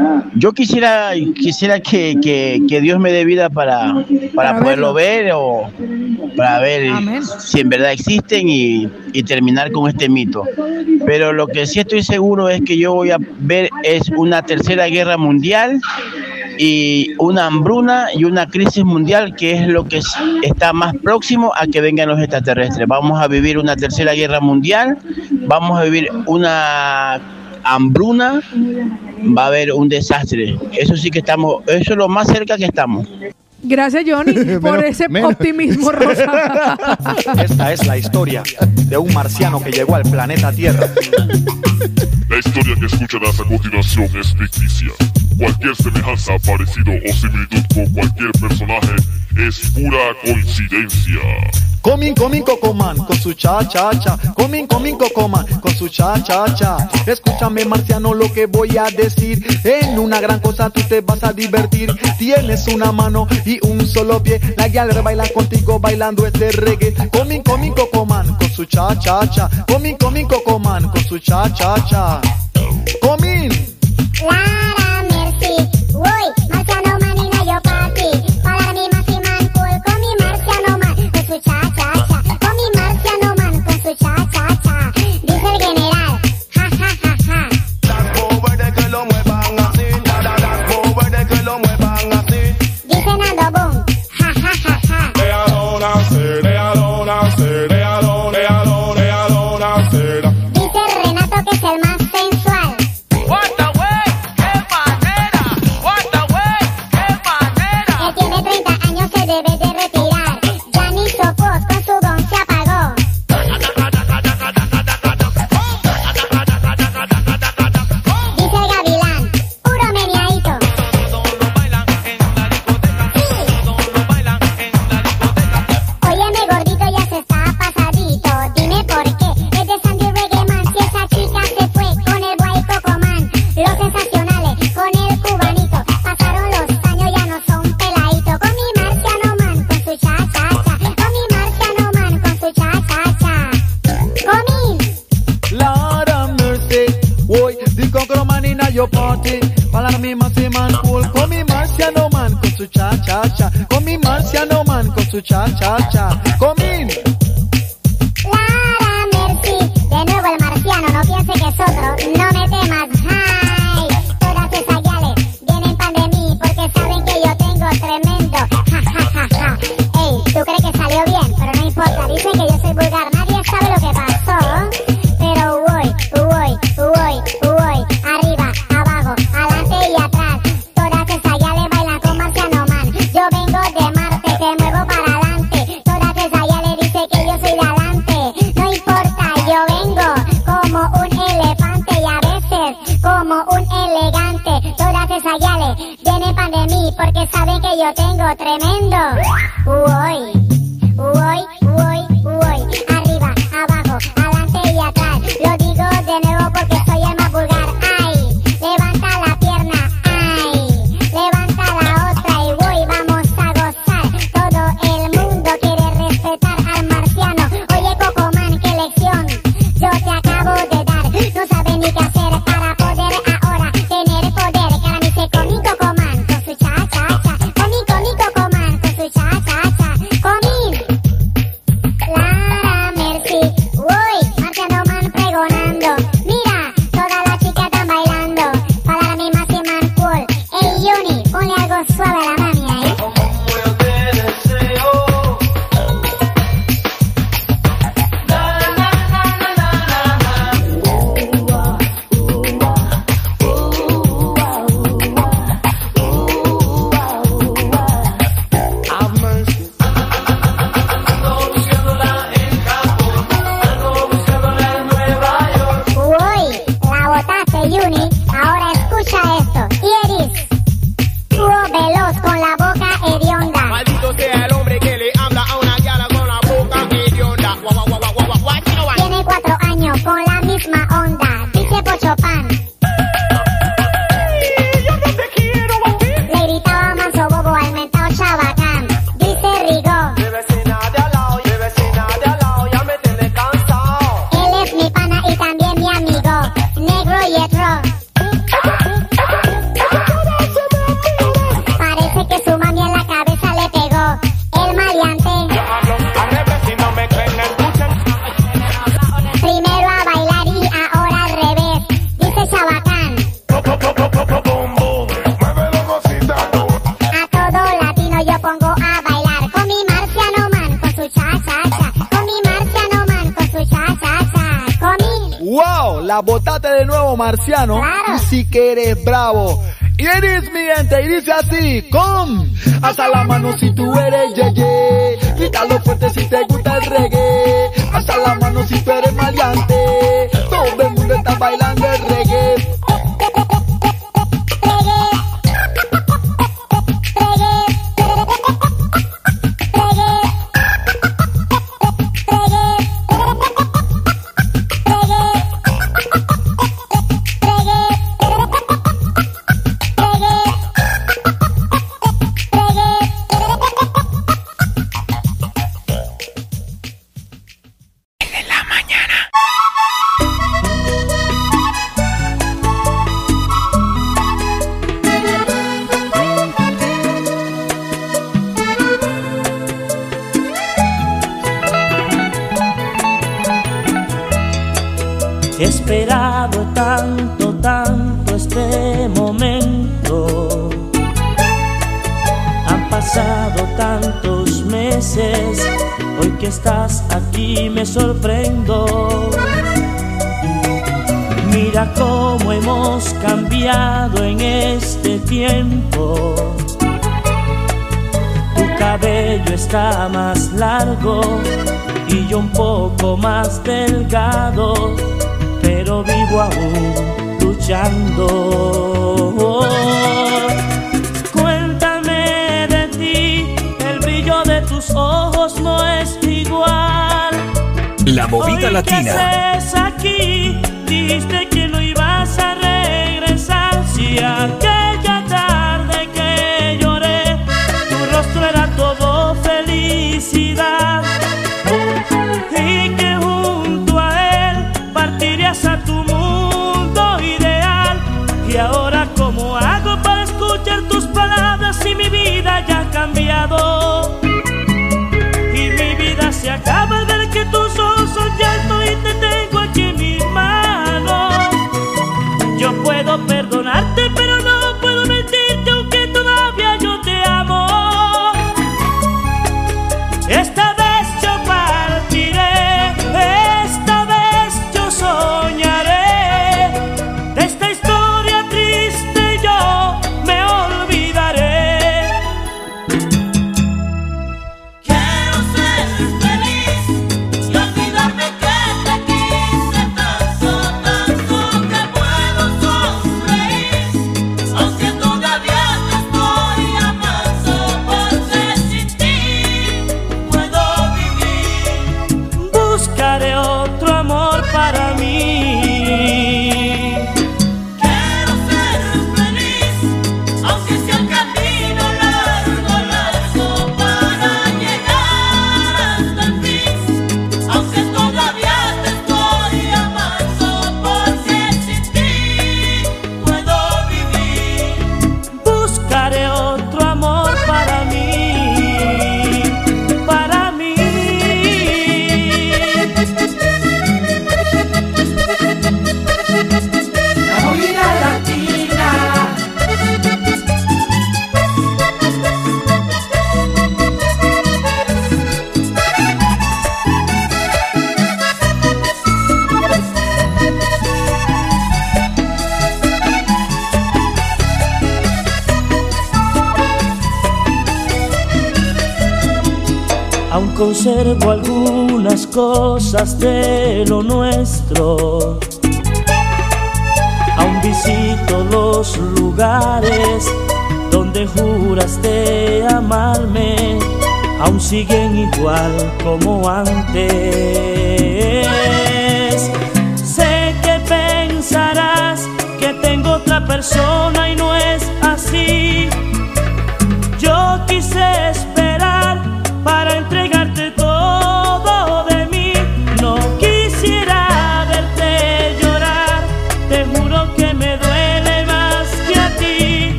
Ah. 0.00 0.22
Yo 0.34 0.52
quisiera, 0.52 1.10
quisiera 1.34 1.80
que, 1.80 2.16
que, 2.22 2.62
que 2.68 2.80
Dios 2.80 3.00
me 3.00 3.10
dé 3.10 3.24
vida 3.24 3.50
para, 3.50 4.04
para, 4.34 4.60
poderlo 4.60 4.94
ver 4.94 5.32
o 5.34 5.70
para 6.36 6.60
ver 6.60 6.92
si 7.40 7.60
en 7.60 7.68
verdad 7.68 7.92
existen 7.92 8.48
y, 8.48 8.88
y, 9.12 9.22
terminar 9.24 9.72
con 9.72 9.88
este 9.88 10.08
mito. 10.08 10.44
Pero 11.04 11.32
lo 11.32 11.48
que 11.48 11.66
sí 11.66 11.80
estoy 11.80 12.02
seguro 12.02 12.48
es 12.48 12.60
que 12.62 12.78
yo 12.78 12.94
voy 12.94 13.10
a 13.10 13.18
ver 13.40 13.70
es 13.82 14.08
una 14.16 14.42
tercera 14.42 14.86
guerra 14.86 15.16
mundial 15.16 15.80
y 16.58 17.14
una 17.18 17.46
hambruna 17.46 18.08
y 18.14 18.24
una 18.24 18.48
crisis 18.48 18.84
mundial 18.84 19.34
que 19.36 19.52
es 19.52 19.66
lo 19.68 19.84
que 19.84 20.00
está 20.42 20.72
más 20.72 20.94
próximo 20.96 21.52
a 21.56 21.66
que 21.66 21.80
vengan 21.80 22.08
los 22.08 22.20
extraterrestres. 22.20 22.86
Vamos 22.86 23.20
a 23.20 23.28
vivir 23.28 23.58
una 23.58 23.76
tercera 23.76 24.12
guerra 24.12 24.40
mundial, 24.40 24.98
vamos 25.46 25.78
a 25.78 25.84
vivir 25.84 26.08
una 26.26 27.20
hambruna, 27.64 28.40
va 29.36 29.44
a 29.44 29.46
haber 29.46 29.72
un 29.72 29.88
desastre. 29.88 30.58
Eso 30.72 30.96
sí 30.96 31.10
que 31.10 31.20
estamos, 31.20 31.62
eso 31.66 31.92
es 31.92 31.98
lo 31.98 32.08
más 32.08 32.28
cerca 32.28 32.56
que 32.56 32.64
estamos. 32.64 33.08
Gracias, 33.62 34.04
Johnny, 34.06 34.58
por 34.60 34.84
ese 34.84 35.06
optimismo 35.24 35.92
rosa. 35.92 36.78
Esta 37.42 37.72
es 37.72 37.86
la 37.86 37.98
historia 37.98 38.42
de 38.86 38.96
un 38.96 39.12
marciano 39.12 39.62
que 39.62 39.70
llegó 39.70 39.96
al 39.96 40.02
planeta 40.02 40.52
Tierra. 40.52 40.88
La 42.28 42.38
historia 42.38 42.76
que 42.78 42.86
escucharás 42.86 43.40
a 43.40 43.44
continuación 43.44 44.08
es 44.16 44.34
ficticia 44.34 44.92
Cualquier 45.38 45.76
semejanza, 45.76 46.32
parecido 46.44 46.92
o 46.92 47.14
similitud 47.14 47.62
con 47.72 47.86
cualquier 47.92 48.32
personaje 48.32 48.96
es 49.36 49.70
pura 49.70 49.98
coincidencia. 50.24 51.20
Comin, 51.80 52.12
comin, 52.16 52.42
cocoman, 52.42 52.96
con 52.96 53.16
su 53.16 53.32
cha, 53.34 53.66
cha, 53.68 53.90
cha. 54.00 54.18
Comin, 54.34 54.66
comin, 54.66 54.98
cocoman, 54.98 55.46
con 55.60 55.72
su 55.76 55.88
cha, 55.88 56.20
cha, 56.24 56.52
cha. 56.56 56.76
Escúchame, 57.06 57.64
marciano, 57.64 58.14
lo 58.14 58.32
que 58.32 58.46
voy 58.46 58.76
a 58.76 58.90
decir. 58.90 59.46
En 59.62 59.96
una 60.00 60.20
gran 60.20 60.40
cosa 60.40 60.70
tú 60.70 60.82
te 60.88 61.02
vas 61.02 61.22
a 61.22 61.32
divertir. 61.32 61.96
Tienes 62.18 62.66
una 62.66 62.90
mano 62.90 63.28
y 63.46 63.64
un 63.64 63.86
solo 63.86 64.20
pie. 64.20 64.40
La 64.56 64.66
galera 64.66 65.02
baila 65.02 65.28
contigo 65.32 65.78
bailando 65.78 66.26
este 66.26 66.50
reggae. 66.50 66.94
Comin, 67.12 67.44
comin, 67.44 67.72
cocoman, 67.74 68.34
con 68.34 68.50
su 68.50 68.64
cha, 68.64 68.98
cha, 68.98 69.20
cha. 69.30 69.48
Comin, 69.68 69.96
comin, 69.96 70.26
cocoman, 70.26 70.88
con 70.90 71.04
su 71.04 71.20
cha, 71.20 71.44
cha, 71.54 71.76
cha. 71.88 72.20
Comin. 73.00 73.52
Woi. 75.98 76.37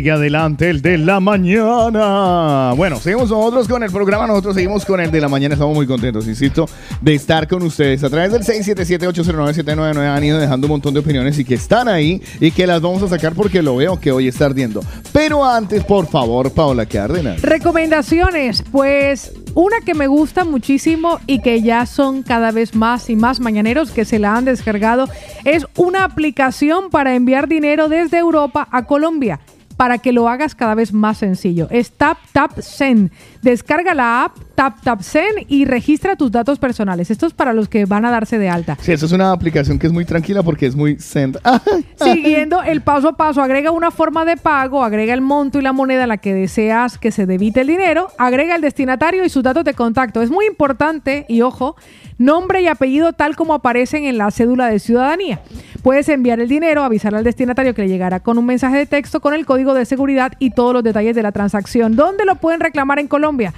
Sigue 0.00 0.12
adelante 0.12 0.70
el 0.70 0.80
de 0.80 0.96
la 0.96 1.20
mañana. 1.20 2.72
Bueno, 2.74 2.96
seguimos 2.96 3.28
nosotros 3.28 3.68
con 3.68 3.82
el 3.82 3.90
programa. 3.90 4.26
Nosotros 4.26 4.54
seguimos 4.54 4.86
con 4.86 4.98
el 4.98 5.10
de 5.10 5.20
la 5.20 5.28
mañana. 5.28 5.52
Estamos 5.52 5.74
muy 5.74 5.86
contentos, 5.86 6.26
insisto, 6.26 6.66
de 7.02 7.14
estar 7.14 7.46
con 7.46 7.62
ustedes. 7.64 8.02
A 8.02 8.08
través 8.08 8.32
del 8.32 8.42
677-809-799 8.42 10.16
han 10.16 10.24
ido 10.24 10.38
dejando 10.38 10.68
un 10.68 10.70
montón 10.70 10.94
de 10.94 11.00
opiniones 11.00 11.38
y 11.38 11.44
que 11.44 11.56
están 11.56 11.86
ahí 11.86 12.22
y 12.40 12.50
que 12.50 12.66
las 12.66 12.80
vamos 12.80 13.02
a 13.02 13.08
sacar 13.08 13.34
porque 13.34 13.60
lo 13.60 13.76
veo 13.76 14.00
que 14.00 14.10
hoy 14.10 14.26
está 14.26 14.46
ardiendo. 14.46 14.82
Pero 15.12 15.44
antes, 15.44 15.84
por 15.84 16.06
favor, 16.06 16.50
Paola 16.50 16.86
Cárdenas. 16.86 17.42
Recomendaciones, 17.42 18.64
pues 18.72 19.34
una 19.54 19.82
que 19.84 19.92
me 19.92 20.06
gusta 20.06 20.44
muchísimo 20.44 21.20
y 21.26 21.40
que 21.40 21.60
ya 21.60 21.84
son 21.84 22.22
cada 22.22 22.52
vez 22.52 22.74
más 22.74 23.10
y 23.10 23.16
más 23.16 23.38
mañaneros 23.38 23.90
que 23.90 24.06
se 24.06 24.18
la 24.18 24.34
han 24.34 24.46
descargado 24.46 25.10
es 25.44 25.66
una 25.76 26.04
aplicación 26.04 26.88
para 26.88 27.14
enviar 27.14 27.48
dinero 27.48 27.90
desde 27.90 28.16
Europa 28.16 28.66
a 28.70 28.86
Colombia 28.86 29.40
para 29.80 29.96
que 29.96 30.12
lo 30.12 30.28
hagas 30.28 30.54
cada 30.54 30.74
vez 30.74 30.92
más 30.92 31.16
sencillo. 31.16 31.66
Es 31.70 31.92
Tap 31.92 32.18
Tap 32.34 32.60
Send. 32.60 33.10
Descarga 33.40 33.94
la 33.94 34.24
app 34.24 34.36
Tap 34.54 34.82
Tap 34.82 35.00
Send 35.00 35.46
y 35.48 35.64
registra 35.64 36.16
tus 36.16 36.30
datos 36.30 36.58
personales. 36.58 37.10
Esto 37.10 37.26
es 37.26 37.32
para 37.32 37.54
los 37.54 37.66
que 37.66 37.86
van 37.86 38.04
a 38.04 38.10
darse 38.10 38.38
de 38.38 38.50
alta. 38.50 38.76
Sí, 38.82 38.92
eso 38.92 39.06
es 39.06 39.12
una 39.12 39.32
aplicación 39.32 39.78
que 39.78 39.86
es 39.86 39.92
muy 39.94 40.04
tranquila 40.04 40.42
porque 40.42 40.66
es 40.66 40.76
muy 40.76 40.98
send. 40.98 41.38
Siguiendo 41.96 42.62
el 42.62 42.82
paso 42.82 43.08
a 43.08 43.16
paso, 43.16 43.40
agrega 43.40 43.70
una 43.70 43.90
forma 43.90 44.26
de 44.26 44.36
pago, 44.36 44.84
agrega 44.84 45.14
el 45.14 45.22
monto 45.22 45.58
y 45.58 45.62
la 45.62 45.72
moneda 45.72 46.02
en 46.02 46.10
la 46.10 46.18
que 46.18 46.34
deseas 46.34 46.98
que 46.98 47.10
se 47.10 47.24
debite 47.24 47.62
el 47.62 47.68
dinero, 47.68 48.08
agrega 48.18 48.56
el 48.56 48.60
destinatario 48.60 49.24
y 49.24 49.30
sus 49.30 49.42
datos 49.42 49.64
de 49.64 49.72
contacto. 49.72 50.20
Es 50.20 50.30
muy 50.30 50.44
importante, 50.44 51.24
y 51.26 51.40
ojo, 51.40 51.74
nombre 52.18 52.60
y 52.60 52.66
apellido 52.66 53.14
tal 53.14 53.34
como 53.34 53.54
aparecen 53.54 54.04
en 54.04 54.18
la 54.18 54.30
cédula 54.30 54.66
de 54.66 54.78
ciudadanía. 54.78 55.40
Puedes 55.82 56.10
enviar 56.10 56.38
el 56.38 56.48
dinero, 56.48 56.84
avisar 56.84 57.14
al 57.14 57.24
destinatario 57.24 57.74
que 57.74 57.80
le 57.80 57.88
llegará 57.88 58.20
con 58.20 58.36
un 58.36 58.44
mensaje 58.44 58.76
de 58.76 58.84
texto 58.84 59.20
con 59.20 59.32
el 59.32 59.46
código 59.46 59.69
de 59.74 59.84
seguridad 59.84 60.32
y 60.38 60.50
todos 60.50 60.72
los 60.74 60.82
detalles 60.82 61.14
de 61.14 61.22
la 61.22 61.32
transacción. 61.32 61.96
¿Dónde 61.96 62.24
lo 62.24 62.36
pueden 62.36 62.60
reclamar 62.60 62.98
en 62.98 63.08
Colombia? 63.08 63.52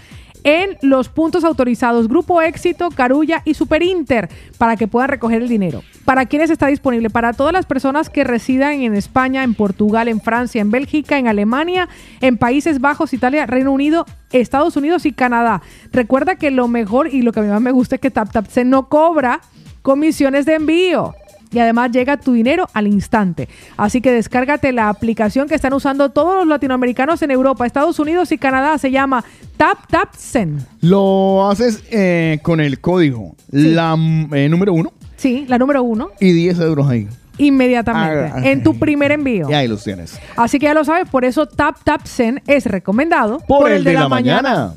en 0.45 0.77
los 0.83 1.09
puntos 1.09 1.45
autorizados 1.45 2.09
Grupo 2.09 2.43
Éxito, 2.43 2.91
Carulla 2.91 3.43
y 3.45 3.55
Super 3.55 3.83
Inter 3.83 4.29
para 4.59 4.77
que 4.77 4.89
puedan 4.89 5.09
recoger 5.09 5.43
el 5.43 5.49
dinero. 5.49 5.83
¿Para 6.05 6.27
quiénes 6.27 6.51
está 6.51 6.67
disponible? 6.67 7.11
Para 7.11 7.33
todas 7.33 7.53
las 7.53 7.67
personas 7.67 8.11
que 8.11 8.25
residan 8.25 8.81
en 8.81 8.95
España, 8.95 9.45
en 9.45 9.55
Portugal, 9.55 10.09
en 10.09 10.21
Francia, 10.21 10.61
en 10.61 10.71
Bélgica, 10.71 11.19
en 11.19 11.29
Alemania, 11.29 11.89
en 12.21 12.39
Países 12.39 12.81
Bajos, 12.81 13.13
Italia, 13.13 13.47
Reino 13.47 13.73
Unido, 13.73 14.05
Estados 14.33 14.77
Unidos 14.77 15.07
y 15.07 15.13
Canadá. 15.13 15.63
Recuerda 15.93 16.37
que 16.37 16.51
lo 16.51 16.69
mejor 16.69 17.09
y 17.09 17.23
lo 17.23 17.33
que 17.33 17.41
a 17.41 17.43
mí 17.43 17.49
más 17.49 17.61
me 17.61 17.73
gusta 17.73 17.97
es 17.97 18.01
que 18.01 18.11
TapTap 18.11 18.49
se 18.49 18.65
no 18.65 18.89
cobra 18.89 19.41
comisiones 19.83 20.47
de 20.47 20.55
envío 20.55 21.15
y 21.53 21.59
además 21.59 21.91
llega 21.93 22.17
tu 22.17 22.33
dinero 22.33 22.67
al 22.73 22.87
instante. 22.87 23.49
Así 23.77 24.01
que 24.01 24.11
descárgate 24.13 24.73
la 24.73 24.89
aplicación 24.89 25.49
que 25.49 25.55
están 25.55 25.73
usando 25.75 26.11
todos 26.11 26.37
los 26.39 26.47
latinoamericanos 26.47 27.23
en 27.23 27.31
Europa, 27.31 27.67
Estados 27.67 27.99
Unidos 27.99 28.33
y 28.33 28.39
Canadá. 28.39 28.79
Se 28.79 28.91
llama 28.91 29.25
Tap 29.57 29.87
Tap 29.89 30.15
Send. 30.17 30.65
Lo 30.81 31.49
haces 31.51 31.83
eh, 31.91 32.39
con 32.43 32.61
el 32.61 32.81
código, 32.81 33.37
la 33.51 33.97
eh, 34.33 34.49
número 34.49 34.73
uno 34.73 34.93
Sí, 35.17 35.45
la 35.49 35.57
número 35.59 35.83
uno. 35.85 36.11
y 36.19 36.33
10 36.33 36.59
euros 36.61 36.89
ahí. 36.89 37.07
Inmediatamente, 37.39 38.33
Ah, 38.35 38.41
en 38.45 38.63
tu 38.63 38.79
primer 38.79 39.13
envío. 39.13 39.49
Y 39.49 39.55
ahí 39.55 39.69
los 39.69 39.85
tienes. 39.85 40.19
Así 40.37 40.59
que 40.59 40.67
ya 40.67 40.75
lo 40.75 40.85
sabes, 40.85 41.09
por 41.09 41.25
eso 41.25 41.47
Tap 41.47 41.77
Tap 41.85 42.05
Send 42.07 42.41
es 42.47 42.67
recomendado 42.67 43.39
Por, 43.47 43.71
el, 43.71 43.85
de, 43.85 43.95
la, 43.95 44.09
mañana. 44.09 44.75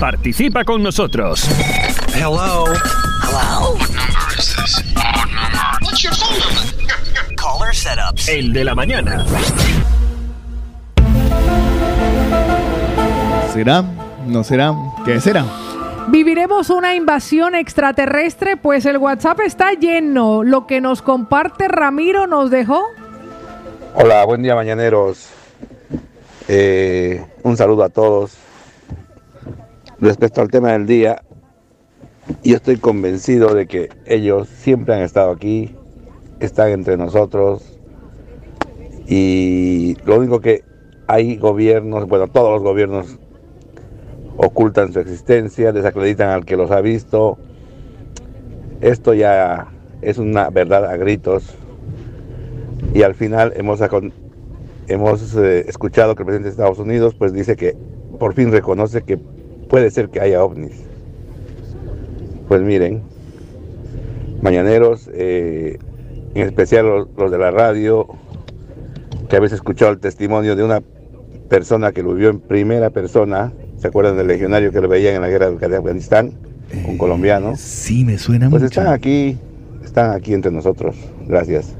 Participa 0.00 0.64
con 0.64 0.82
nosotros. 0.82 1.46
Hello. 2.14 2.64
Hello. 3.22 3.76
What 3.76 3.90
number 3.90 4.38
is 4.38 4.56
this? 4.56 4.82
What's 5.82 6.02
your 6.02 6.14
phone 6.14 6.38
number? 6.38 7.36
Caller 7.36 7.74
setups. 7.74 8.26
El 8.30 8.54
de 8.54 8.64
la 8.64 8.74
mañana. 8.74 9.26
¿Será? 13.52 13.84
¿No 14.26 14.42
será? 14.42 14.74
¿Qué 15.04 15.20
será? 15.20 15.44
¿Viviremos 16.08 16.70
una 16.70 16.94
invasión 16.94 17.54
extraterrestre? 17.54 18.56
Pues 18.56 18.86
el 18.86 18.96
WhatsApp 18.96 19.40
está 19.40 19.74
lleno. 19.74 20.42
Lo 20.42 20.66
que 20.66 20.80
nos 20.80 21.02
comparte 21.02 21.68
Ramiro 21.68 22.26
nos 22.26 22.50
dejó. 22.50 22.86
Hola, 23.94 24.24
buen 24.24 24.40
día 24.42 24.54
mañaneros. 24.54 25.28
Eh, 26.48 27.22
un 27.42 27.58
saludo 27.58 27.84
a 27.84 27.90
todos. 27.90 28.49
Respecto 30.00 30.40
al 30.40 30.50
tema 30.50 30.72
del 30.72 30.86
día, 30.86 31.22
yo 32.42 32.56
estoy 32.56 32.78
convencido 32.78 33.54
de 33.54 33.66
que 33.66 33.90
ellos 34.06 34.48
siempre 34.48 34.94
han 34.94 35.02
estado 35.02 35.30
aquí, 35.30 35.76
están 36.40 36.70
entre 36.70 36.96
nosotros 36.96 37.78
y 39.06 39.98
lo 40.06 40.16
único 40.18 40.40
que 40.40 40.64
hay 41.06 41.36
gobiernos, 41.36 42.08
bueno, 42.08 42.28
todos 42.28 42.50
los 42.50 42.62
gobiernos 42.62 43.18
ocultan 44.38 44.90
su 44.90 45.00
existencia, 45.00 45.70
desacreditan 45.70 46.30
al 46.30 46.46
que 46.46 46.56
los 46.56 46.70
ha 46.70 46.80
visto. 46.80 47.36
Esto 48.80 49.12
ya 49.12 49.68
es 50.00 50.16
una 50.16 50.48
verdad 50.48 50.86
a 50.86 50.96
gritos 50.96 51.54
y 52.94 53.02
al 53.02 53.14
final 53.14 53.52
hemos, 53.54 53.80
hemos 54.88 55.36
eh, 55.36 55.66
escuchado 55.68 56.14
que 56.14 56.22
el 56.22 56.26
presidente 56.26 56.48
de 56.48 56.52
Estados 56.52 56.78
Unidos 56.78 57.14
pues 57.14 57.34
dice 57.34 57.54
que 57.54 57.76
por 58.18 58.32
fin 58.32 58.50
reconoce 58.50 59.02
que 59.02 59.18
puede 59.70 59.90
ser 59.90 60.10
que 60.10 60.20
haya 60.20 60.42
ovnis. 60.44 60.72
Pues 62.48 62.60
miren, 62.60 63.02
mañaneros, 64.42 65.08
eh, 65.14 65.78
en 66.34 66.46
especial 66.46 66.86
los, 66.86 67.08
los 67.16 67.30
de 67.30 67.38
la 67.38 67.50
radio, 67.52 68.06
que 69.28 69.36
habéis 69.36 69.52
escuchado 69.52 69.92
el 69.92 70.00
testimonio 70.00 70.56
de 70.56 70.64
una 70.64 70.82
persona 71.48 71.92
que 71.92 72.02
lo 72.02 72.14
vio 72.14 72.28
en 72.30 72.40
primera 72.40 72.90
persona, 72.90 73.52
¿se 73.78 73.86
acuerdan 73.88 74.16
del 74.16 74.26
legionario 74.26 74.72
que 74.72 74.80
lo 74.80 74.88
veían 74.88 75.14
en 75.14 75.22
la 75.22 75.28
guerra 75.28 75.50
de 75.50 75.76
Afganistán? 75.76 76.32
Un 76.86 76.98
colombiano. 76.98 77.54
Sí, 77.56 78.04
me 78.04 78.18
suena 78.18 78.50
Pues 78.50 78.62
mucho. 78.62 78.80
están 78.80 78.92
aquí, 78.92 79.38
están 79.84 80.10
aquí 80.12 80.34
entre 80.34 80.50
nosotros. 80.52 80.96
Gracias. 81.26 81.74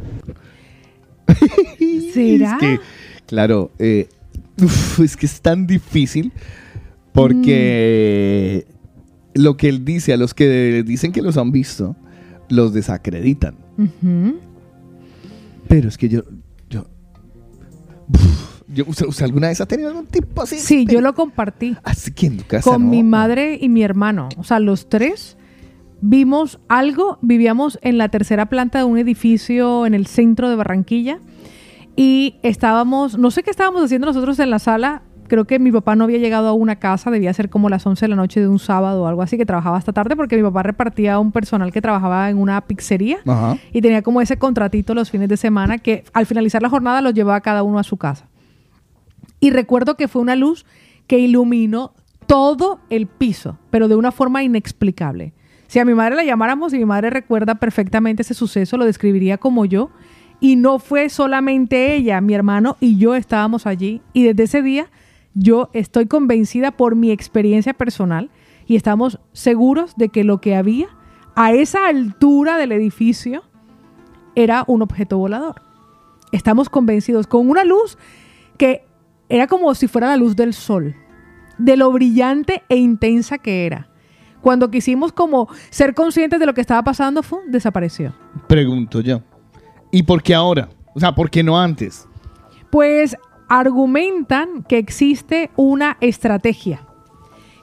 ¿Será? 2.13 2.53
Es 2.53 2.59
que, 2.61 2.79
claro, 3.27 3.71
eh, 3.79 4.09
uf, 4.63 5.01
es 5.01 5.17
que 5.17 5.27
es 5.27 5.41
tan 5.41 5.67
difícil 5.67 6.33
porque 7.13 8.67
lo 9.35 9.57
que 9.57 9.69
él 9.69 9.85
dice 9.85 10.13
a 10.13 10.17
los 10.17 10.35
que 10.35 10.83
dicen 10.83 11.13
que 11.13 11.23
los 11.23 11.37
han 11.37 11.53
visto, 11.53 11.97
los 12.49 12.73
desacreditan. 12.73 13.57
Pero 15.69 15.89
es 15.89 15.97
que 15.97 16.09
yo, 16.09 16.23
yo, 16.69 16.87
yo 18.69 18.85
¿usted, 18.87 19.07
usted 19.07 19.25
alguna 19.25 19.49
vez 19.49 19.61
ha 19.61 19.67
tenido 19.67 19.89
algún 19.91 20.07
tipo 20.07 20.43
así? 20.43 20.59
Sí, 20.59 20.85
yo 20.87 21.01
lo 21.01 21.15
compartí. 21.15 21.77
Así 21.83 22.13
que 22.13 22.27
en 22.27 22.37
tu 22.39 22.45
casa, 22.45 22.71
con 22.71 22.85
¿no? 22.85 22.91
mi 22.91 23.03
madre 23.03 23.59
y 23.61 23.69
mi 23.69 23.83
hermano. 23.83 24.29
O 24.37 24.45
sea, 24.45 24.59
los 24.59 24.89
tres 24.89 25.37
vimos 26.01 26.61
algo, 26.69 27.19
vivíamos 27.23 27.79
en 27.83 27.99
la 27.99 28.09
tercera 28.09 28.47
planta 28.47 28.79
de 28.79 28.85
un 28.85 28.99
edificio 28.99 29.87
en 29.87 29.95
el 29.95 30.07
centro 30.07 30.49
de 30.49 30.57
Barranquilla 30.57 31.21
y 31.97 32.37
estábamos, 32.43 33.19
no 33.19 33.31
sé 33.31 33.43
qué 33.43 33.51
estábamos 33.51 33.83
haciendo 33.83 34.07
nosotros 34.07 34.39
en 34.39 34.51
la 34.51 34.59
sala. 34.59 35.03
Creo 35.31 35.45
que 35.45 35.61
mi 35.61 35.71
papá 35.71 35.95
no 35.95 36.03
había 36.03 36.19
llegado 36.19 36.49
a 36.49 36.53
una 36.55 36.81
casa, 36.81 37.09
debía 37.09 37.33
ser 37.33 37.51
como 37.51 37.69
las 37.69 37.87
11 37.87 38.05
de 38.05 38.09
la 38.09 38.17
noche 38.17 38.41
de 38.41 38.49
un 38.49 38.59
sábado 38.59 39.05
o 39.05 39.07
algo 39.07 39.23
así, 39.23 39.39
que 39.39 39.47
trabajaba 39.47 39.77
hasta 39.77 39.93
tarde 39.93 40.17
porque 40.17 40.37
mi 40.37 40.43
papá 40.43 40.65
repartía 40.65 41.15
a 41.15 41.19
un 41.21 41.31
personal 41.31 41.71
que 41.71 41.81
trabajaba 41.81 42.29
en 42.31 42.37
una 42.37 42.61
pizzería 42.63 43.19
Ajá. 43.25 43.57
y 43.73 43.81
tenía 43.81 44.03
como 44.03 44.21
ese 44.21 44.39
contratito 44.39 44.93
los 44.93 45.09
fines 45.09 45.29
de 45.29 45.37
semana 45.37 45.79
que 45.79 46.03
al 46.15 46.27
finalizar 46.27 46.63
la 46.63 46.69
jornada 46.69 47.01
los 47.01 47.15
llevaba 47.15 47.41
cada 47.43 47.63
uno 47.63 47.79
a 47.79 47.85
su 47.85 47.97
casa. 47.97 48.27
Y 49.39 49.51
recuerdo 49.51 49.95
que 49.97 50.09
fue 50.09 50.21
una 50.21 50.35
luz 50.35 50.67
que 51.07 51.21
iluminó 51.21 51.95
todo 52.27 52.81
el 52.91 53.07
piso, 53.07 53.57
pero 53.71 53.87
de 53.87 53.95
una 53.95 54.11
forma 54.11 54.43
inexplicable. 54.43 55.33
Si 55.69 55.79
a 55.79 55.85
mi 55.85 55.95
madre 55.95 56.17
la 56.17 56.25
llamáramos 56.25 56.75
y 56.75 56.79
mi 56.79 56.87
madre 56.87 57.09
recuerda 57.09 57.55
perfectamente 57.55 58.23
ese 58.23 58.35
suceso, 58.35 58.77
lo 58.77 58.85
describiría 58.85 59.39
como 59.39 59.65
yo. 59.65 59.91
Y 60.41 60.57
no 60.57 60.81
fue 60.81 61.09
solamente 61.09 61.95
ella, 61.95 62.21
mi 62.21 62.35
hermano 62.35 62.77
y 62.81 62.99
yo 62.99 63.15
estábamos 63.15 63.69
allí. 63.69 64.03
Y 64.13 64.25
desde 64.25 64.43
ese 64.43 64.63
día 64.63 64.89
yo 65.35 65.71
estoy 65.73 66.07
convencida 66.07 66.71
por 66.73 66.97
mi 66.97 67.11
experiencia 67.11 67.75
personal 67.75 68.31
y 68.67 68.77
estamos 68.77 69.21
seguros 69.33 69.95
de 69.97 70.09
que 70.09 70.25
lo 70.25 70.41
que 70.41 70.57
había 70.57 70.89
a 71.35 71.53
esa 71.53 71.87
altura 71.87 72.57
del 72.57 72.73
edificio 72.73 73.43
era 74.35 74.65
un 74.67 74.83
objeto 74.83 75.19
volador. 75.19 75.63
Estamos 76.33 76.69
convencidos 76.69 77.27
con 77.27 77.49
una 77.49 77.65
luz 77.65 77.99
que 78.57 78.85
era 79.29 79.47
como 79.47 79.75
si 79.75 79.89
fuera 79.89 80.09
la 80.09 80.17
luz 80.17 80.37
del 80.37 80.55
sol, 80.55 80.95
de 81.59 81.77
lo 81.77 81.91
brillante 81.93 82.63
e 82.69 82.77
intensa 82.77 83.39
que 83.39 83.67
era. 83.67 83.89
Cuando 84.41 84.71
quisimos 84.71 85.13
como 85.13 85.49
ser 85.71 85.95
conscientes 85.95 86.41
de 86.41 86.47
lo 86.47 86.55
que 86.55 86.61
estaba 86.61 86.83
pasando, 86.83 87.23
¡fum! 87.23 87.41
desapareció. 87.49 88.15
Pregunto 88.49 89.01
yo. 89.01 89.23
¿Y 89.93 90.03
por 90.03 90.23
qué 90.23 90.35
ahora? 90.35 90.69
O 90.95 91.01
sea, 91.01 91.15
¿por 91.15 91.31
qué 91.31 91.43
no 91.43 91.61
antes? 91.61 92.09
Pues 92.71 93.17
argumentan 93.51 94.63
que 94.63 94.79
existe 94.79 95.51
una 95.57 95.97
estrategia, 96.01 96.83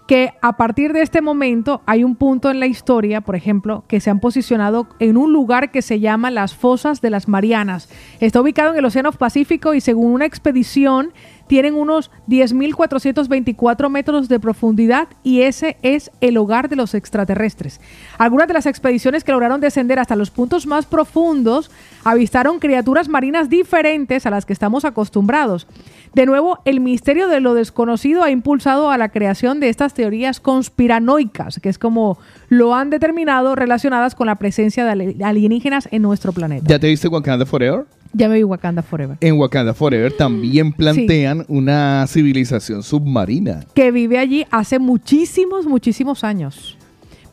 que 0.05 0.33
a 0.41 0.57
partir 0.57 0.91
de 0.91 1.01
este 1.01 1.21
momento 1.21 1.81
hay 1.85 2.03
un 2.03 2.17
punto 2.17 2.51
en 2.51 2.59
la 2.59 2.67
historia, 2.67 3.21
por 3.21 3.37
ejemplo, 3.37 3.85
que 3.87 4.01
se 4.01 4.09
han 4.09 4.19
posicionado 4.19 4.87
en 4.99 5.15
un 5.15 5.31
lugar 5.31 5.71
que 5.71 5.81
se 5.81 6.01
llama 6.01 6.29
las 6.29 6.53
Fosas 6.53 6.99
de 6.99 7.09
las 7.09 7.29
Marianas. 7.29 7.89
Está 8.19 8.41
ubicado 8.41 8.73
en 8.73 8.79
el 8.79 8.85
Océano 8.85 9.13
Pacífico 9.13 9.73
y 9.73 9.81
según 9.81 10.11
una 10.11 10.25
expedición 10.25 11.13
tienen 11.47 11.75
unos 11.75 12.11
10.424 12.27 13.89
metros 13.89 14.29
de 14.29 14.39
profundidad 14.39 15.07
y 15.23 15.41
ese 15.41 15.77
es 15.81 16.11
el 16.21 16.37
hogar 16.37 16.69
de 16.69 16.75
los 16.75 16.93
extraterrestres. 16.93 17.79
Algunas 18.17 18.47
de 18.47 18.53
las 18.53 18.65
expediciones 18.65 19.23
que 19.23 19.31
lograron 19.31 19.61
descender 19.61 19.99
hasta 19.99 20.15
los 20.15 20.29
puntos 20.31 20.67
más 20.67 20.85
profundos 20.85 21.71
avistaron 22.03 22.59
criaturas 22.59 23.09
marinas 23.09 23.49
diferentes 23.49 24.25
a 24.25 24.29
las 24.29 24.45
que 24.45 24.53
estamos 24.53 24.85
acostumbrados. 24.85 25.67
De 26.13 26.25
nuevo, 26.25 26.59
el 26.65 26.79
misterio 26.79 27.27
de 27.27 27.41
lo 27.41 27.53
desconocido 27.53 28.23
ha 28.23 28.31
impulsado 28.31 28.89
a 28.91 28.97
la 28.97 29.09
creación 29.09 29.59
de 29.59 29.69
estas 29.69 29.93
teorías 29.93 30.39
conspiranoicas, 30.39 31.59
que 31.61 31.69
es 31.69 31.77
como 31.77 32.17
lo 32.49 32.75
han 32.75 32.89
determinado 32.89 33.55
relacionadas 33.55 34.15
con 34.15 34.27
la 34.27 34.35
presencia 34.35 34.85
de 34.85 34.91
ali- 34.91 35.23
alienígenas 35.23 35.87
en 35.91 36.01
nuestro 36.01 36.31
planeta. 36.31 36.65
¿Ya 36.67 36.79
te 36.79 36.87
viste 36.87 37.07
Wakanda 37.07 37.45
Forever? 37.45 37.85
Ya 38.17 38.27
me 38.27 38.37
vi 38.37 38.43
Wakanda 38.43 38.81
Forever. 38.81 39.17
En 39.21 39.37
Wakanda 39.37 39.75
Forever 39.75 40.11
también 40.11 40.73
plantean 40.73 41.45
una 41.47 42.07
civilización 42.07 42.81
submarina. 42.81 43.63
Que 43.75 43.91
vive 43.91 44.17
allí 44.17 44.43
hace 44.49 44.79
muchísimos, 44.79 45.67
muchísimos 45.67 46.23
años. 46.23 46.75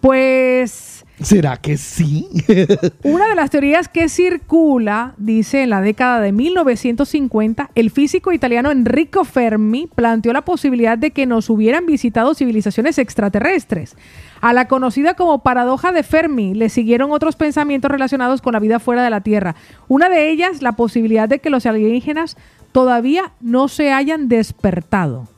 Pues 0.03 0.95
¿Será 1.21 1.57
que 1.57 1.77
sí? 1.77 2.29
Una 3.05 3.29
de 3.29 3.35
las 3.37 3.49
teorías 3.49 3.89
que 3.89 4.09
circula, 4.09 5.15
dice 5.17 5.63
en 5.63 5.71
la 5.71 5.81
década 5.81 6.21
de 6.21 6.33
1950, 6.33 7.71
el 7.75 7.91
físico 7.91 8.33
italiano 8.33 8.73
Enrico 8.73 9.25
Fermi 9.25 9.89
planteó 9.95 10.33
la 10.33 10.45
posibilidad 10.45 10.99
de 10.99 11.13
que 11.13 11.25
nos 11.25 11.49
hubieran 11.51 11.87
visitado 11.87 12.35
civilizaciones 12.35 12.99
extraterrestres. 12.99 13.97
A 14.45 14.53
la 14.53 14.69
conocida 14.69 15.15
como 15.15 15.43
paradoja 15.43 15.91
de 15.91 16.03
Fermi 16.03 16.53
le 16.53 16.69
siguieron 16.69 17.13
otros 17.13 17.35
pensamientos 17.35 17.91
relacionados 17.91 18.43
con 18.43 18.53
la 18.53 18.59
vida 18.59 18.79
fuera 18.79 19.03
de 19.03 19.09
la 19.09 19.23
Tierra. 19.23 19.55
Una 19.89 20.11
de 20.11 20.29
ellas, 20.29 20.61
la 20.61 20.73
posibilidad 20.73 21.27
de 21.27 21.39
que 21.39 21.49
los 21.49 21.65
alienígenas 21.65 22.37
todavía 22.71 23.33
no 23.41 23.69
se 23.69 23.91
hayan 23.91 24.29
despertado. 24.29 25.29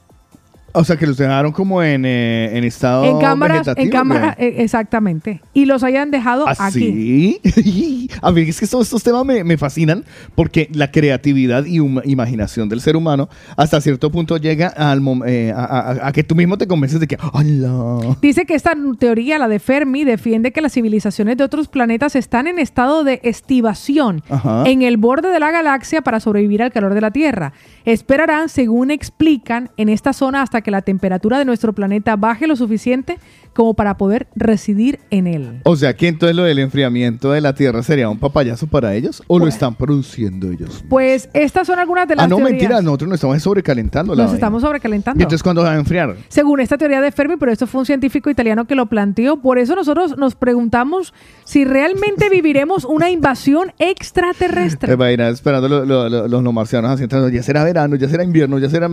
O 0.79 0.85
sea, 0.85 0.97
que 0.97 1.07
los 1.07 1.17
dejaron 1.17 1.53
como 1.53 1.83
en, 1.83 2.05
eh, 2.05 2.57
en 2.57 2.65
estado 2.65 3.05
en 3.05 3.19
cámaras, 3.19 3.57
en 3.59 3.63
vegetativo, 3.75 3.93
cámara, 3.93 4.35
¿qué? 4.39 4.47
eh, 4.49 4.55
exactamente. 4.63 5.41
Y 5.55 5.65
los 5.65 5.83
hayan 5.83 6.11
dejado 6.11 6.47
¿Ah, 6.49 6.55
aquí. 6.59 7.41
sí? 7.43 8.11
A 8.23 8.31
mí 8.31 8.43
es 8.43 8.61
que 8.61 8.67
todos 8.67 8.87
estos 8.87 9.03
temas 9.03 9.25
me, 9.25 9.43
me 9.45 9.57
fascinan 9.57 10.05
porque 10.35 10.69
la 10.73 10.91
creatividad 10.91 11.65
y 11.65 11.79
huma- 11.81 12.03
imaginación 12.05 12.69
del 12.69 12.81
ser 12.81 12.97
humano 12.97 13.29
hasta 13.57 13.81
cierto 13.81 14.11
punto 14.11 14.37
llega 14.37 14.69
al 14.69 15.01
eh, 15.27 15.53
a, 15.55 15.65
a- 15.65 16.09
a 16.09 16.13
que 16.13 16.23
tú 16.25 16.35
mismo 16.35 16.59
te 16.59 16.67
convences 16.67 17.01
de 17.01 17.07
que 17.07 17.17
¡Hala! 17.33 18.17
Dice 18.21 18.45
que 18.47 18.55
esta 18.55 18.75
teoría, 18.99 19.39
la 19.39 19.49
de 19.49 19.59
Fermi, 19.59 20.05
defiende 20.05 20.53
que 20.53 20.61
las 20.61 20.73
civilizaciones 20.73 21.37
de 21.37 21.45
otros 21.45 21.69
planetas 21.69 22.17
están 22.17 22.47
en 22.47 22.59
estado 22.59 23.05
de 23.05 23.21
estivación 23.23 24.23
Ajá. 24.29 24.65
en 24.67 24.83
el 24.83 24.97
borde 24.97 25.29
de 25.31 25.41
la 25.41 25.51
galaxia 25.51 26.03
para 26.03 26.21
sobrevivir 26.21 26.63
al 26.63 26.73
calor 26.73 26.95
de 26.95 27.01
la 27.01 27.11
Tierra. 27.11 27.53
Esperarán, 27.85 28.49
según 28.49 28.91
explican, 28.91 29.71
en 29.77 29.89
esta 29.89 30.13
zona 30.13 30.43
hasta 30.43 30.61
que 30.61 30.66
la 30.71 30.83
temperatura 30.83 31.39
de 31.39 31.45
nuestro 31.45 31.73
planeta 31.73 32.17
baje 32.17 32.47
lo 32.47 32.57
suficiente 32.57 33.19
como 33.57 33.75
para 33.75 33.97
poder 33.97 34.29
residir 34.37 35.01
en 35.11 35.27
él. 35.27 35.61
O 35.65 35.75
sea 35.77 35.97
que 35.97 36.07
entonces 36.09 36.37
lo 36.37 36.45
del 36.45 36.59
enfriamiento 36.61 37.33
de 37.33 37.41
la 37.41 37.55
Tierra 37.55 37.83
sería 37.83 38.09
un 38.09 38.19
papayazo 38.19 38.67
para 38.69 38.95
ellos 38.95 39.23
o 39.27 39.39
lo 39.39 39.49
están 39.49 39.75
produciendo 39.75 40.51
ellos. 40.51 40.85
Pues 40.89 41.29
estas 41.33 41.67
son 41.67 41.79
algunas 41.79 42.07
de 42.07 42.17
las 42.17 42.27
Ah, 42.27 42.29
no, 42.29 42.37
teorías. 42.37 42.53
mentira, 42.61 42.83
nosotros 42.83 43.09
nos 43.09 43.17
estamos 43.17 43.43
sobrecalentando 43.43 44.15
la 44.15 44.23
Nos 44.23 44.33
vaina. 44.33 44.37
estamos 44.37 44.63
¿Y 44.63 44.67
sobrecalentando. 44.67 45.19
entonces 45.23 45.43
cuándo 45.43 45.63
va 45.63 45.73
a 45.73 45.77
enfriar? 45.77 46.15
Según 46.29 46.61
esta 46.61 46.77
teoría 46.79 47.01
de 47.01 47.11
Fermi, 47.11 47.37
pero 47.37 47.51
esto 47.51 47.67
fue 47.67 47.81
un 47.81 47.87
científico 47.87 48.31
italiano 48.31 48.67
que 48.67 48.75
lo 48.75 48.87
planteó. 48.87 49.39
Por 49.41 49.59
eso 49.59 49.75
nosotros 49.75 50.17
nos 50.19 50.35
preguntamos 50.35 51.15
si 51.45 51.65
realmente 51.65 52.29
viviremos 52.31 52.85
una 52.85 53.11
invasión 53.11 53.73
extraterrestre. 53.79 54.89
Te 54.89 54.97
va 54.97 55.07
a 55.07 55.13
ir 55.13 55.21
esperando 55.21 55.69
lo- 55.69 55.85
lo- 55.85 56.09
lo- 56.09 56.29
los 56.29 56.43
no 56.43 56.53
marcianos 56.53 56.91
así 56.91 57.03
entrando, 57.03 57.29
ya 57.29 57.43
será 57.43 57.65
verano, 57.65 57.97
ya 57.97 58.09
será 58.09 58.25
invierno, 58.25 58.59
ya 58.59 58.69
será... 58.71 58.89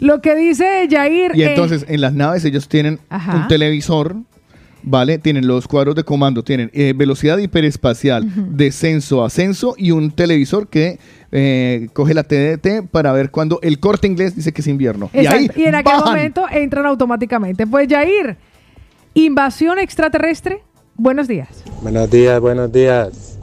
Lo 0.00 0.20
que 0.20 0.34
dice 0.34 0.88
Jair. 0.90 1.32
Y 1.34 1.42
eh, 1.42 1.50
entonces 1.50 1.84
en 1.88 2.00
las 2.00 2.12
naves 2.14 2.44
ellos 2.44 2.68
tienen 2.68 2.98
Ajá. 3.08 3.36
un 3.36 3.48
televisor, 3.48 3.89
¿vale? 4.82 5.18
Tienen 5.18 5.46
los 5.46 5.66
cuadros 5.68 5.94
de 5.94 6.04
comando, 6.04 6.42
tienen 6.42 6.70
eh, 6.72 6.92
velocidad 6.96 7.38
hiperespacial, 7.38 8.26
descenso, 8.56 9.24
ascenso 9.24 9.74
y 9.76 9.90
un 9.90 10.10
televisor 10.10 10.68
que 10.68 10.98
eh, 11.32 11.88
coge 11.92 12.14
la 12.14 12.24
TDT 12.24 12.88
para 12.90 13.12
ver 13.12 13.30
cuando 13.30 13.58
el 13.62 13.78
corte 13.78 14.06
inglés 14.06 14.34
dice 14.36 14.52
que 14.52 14.60
es 14.62 14.66
invierno. 14.68 15.10
Y 15.12 15.18
ahí 15.18 15.44
exacto, 15.44 15.60
y 15.60 15.64
en 15.64 15.74
aquel 15.74 15.92
bajan. 15.92 16.08
momento 16.14 16.46
entran 16.50 16.86
automáticamente. 16.86 17.66
Pues 17.66 17.88
Jair, 17.88 18.36
invasión 19.14 19.78
extraterrestre. 19.78 20.62
Buenos 20.96 21.28
días. 21.28 21.64
Buenos 21.82 22.10
días, 22.10 22.40
buenos 22.40 22.70
días. 22.72 23.38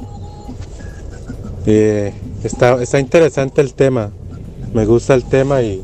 Eh, 1.66 2.14
está, 2.44 2.82
está 2.82 3.00
interesante 3.00 3.62
el 3.62 3.74
tema. 3.74 4.12
Me 4.74 4.86
gusta 4.86 5.16
el 5.16 5.24
tema 5.24 5.62
y, 5.62 5.82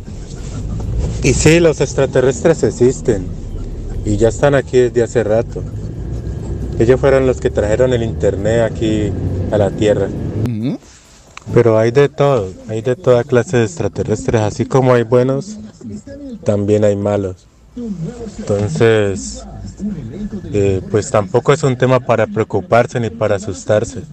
y 1.24 1.34
sí, 1.34 1.60
los 1.60 1.82
extraterrestres 1.82 2.64
existen 2.64 3.43
y 4.06 4.18
ya 4.18 4.30
están 4.30 4.56
aquí 4.56 4.78
desde 4.78 5.04
hace 5.04 5.24
rato. 5.24 5.64
Ellos 6.80 7.00
fueron 7.00 7.28
los 7.28 7.40
que 7.40 7.50
trajeron 7.50 7.94
el 7.94 8.04
internet 8.04 8.62
aquí 8.62 9.12
a 9.52 9.58
la 9.58 9.70
Tierra. 9.70 10.08
Pero 11.54 11.78
hay 11.78 11.92
de 11.92 12.08
todo, 12.10 12.52
hay 12.70 12.82
de 12.82 12.96
toda 12.96 13.24
clase 13.24 13.58
de 13.58 13.66
extraterrestres, 13.66 14.42
así 14.42 14.66
como 14.66 14.94
hay 14.94 15.04
buenos, 15.04 15.58
también 16.44 16.86
hay 16.86 16.96
malos. 16.96 17.48
Entonces, 17.76 19.44
eh, 20.52 20.82
pues 20.92 21.10
tampoco 21.10 21.54
es 21.54 21.64
un 21.64 21.76
tema 21.76 22.00
para 22.00 22.28
preocuparse 22.28 23.00
ni 23.00 23.10
para 23.10 23.36
asustarse. 23.36 24.04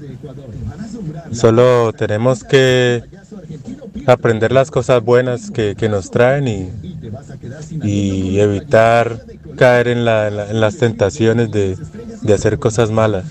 Solo 1.33 1.93
tenemos 1.93 2.43
que 2.43 3.03
aprender 4.07 4.53
las 4.53 4.71
cosas 4.71 5.03
buenas 5.03 5.51
que, 5.51 5.75
nos 5.91 6.11
traen 6.11 6.49
y, 7.83 8.39
evitar 8.39 9.25
caer 9.57 9.89
en, 9.89 10.05
la- 10.05 10.31
las 10.31 10.77
tentaciones 10.77 11.51
de 11.51 12.35
hacer 12.35 12.59
cosas 12.59 12.91
malas. 12.91 13.27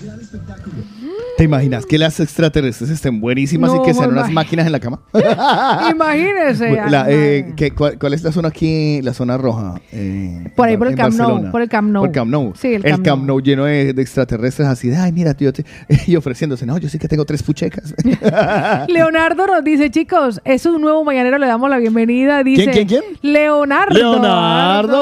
¿Te 1.40 1.44
imaginas 1.44 1.86
que 1.86 1.96
las 1.96 2.20
extraterrestres 2.20 2.90
estén 2.90 3.18
buenísimas 3.18 3.72
y 3.74 3.80
que 3.82 3.94
sean 3.94 4.10
unas 4.10 4.30
máquinas 4.30 4.66
en 4.66 4.72
la 4.72 4.78
cama? 4.78 5.00
Imagínese. 5.90 6.70
La, 6.90 7.06
eh, 7.08 7.54
¿qué- 7.56 7.70
cuál, 7.70 7.98
cuál 7.98 8.12
es 8.12 8.22
la 8.22 8.30
zona 8.30 8.48
aquí? 8.48 9.00
La 9.00 9.14
zona 9.14 9.38
roja. 9.38 9.80
eh, 9.90 10.52
Por 10.54 10.68
ahí, 10.68 10.76
por 10.76 10.88
el 10.88 10.94
Camp 10.96 11.14
Nou, 11.14 11.50
por 11.50 11.62
el 11.62 11.70
Camp 11.70 11.88
Nou. 11.90 12.02
Por 12.02 12.08
el 12.10 12.14
Camp 12.14 12.30
Nou. 12.30 12.52
Sí, 12.56 12.74
el 12.74 12.84
el 12.84 12.92
Camp 12.92 13.04
Camp, 13.06 13.22
Nou. 13.22 13.38
Nou 13.38 13.40
lleno 13.40 13.64
de, 13.64 13.94
de 13.94 14.02
extraterrestres 14.02 14.68
así 14.68 14.88
de, 14.88 14.98
ay, 14.98 15.12
mira, 15.12 15.32
tío, 15.32 15.50
te-", 15.50 15.64
y 16.06 16.14
ofreciéndose, 16.14 16.66
no, 16.66 16.76
yo 16.76 16.90
sí 16.90 16.98
que 16.98 17.08
tengo 17.08 17.24
tres 17.24 17.42
puchecas. 17.42 17.94
Leonardo 18.88 19.46
nos 19.46 19.64
dice, 19.64 19.90
chicos, 19.90 20.42
es 20.44 20.66
un 20.66 20.82
nuevo 20.82 21.04
mañanero, 21.04 21.38
le 21.38 21.46
damos 21.46 21.70
la 21.70 21.78
bienvenida. 21.78 22.44
Dice, 22.44 22.64
¿Quién, 22.70 22.86
quién, 22.86 23.00
quién? 23.00 23.32
Leonardo. 23.32 23.94
Leonardo, 23.94 24.98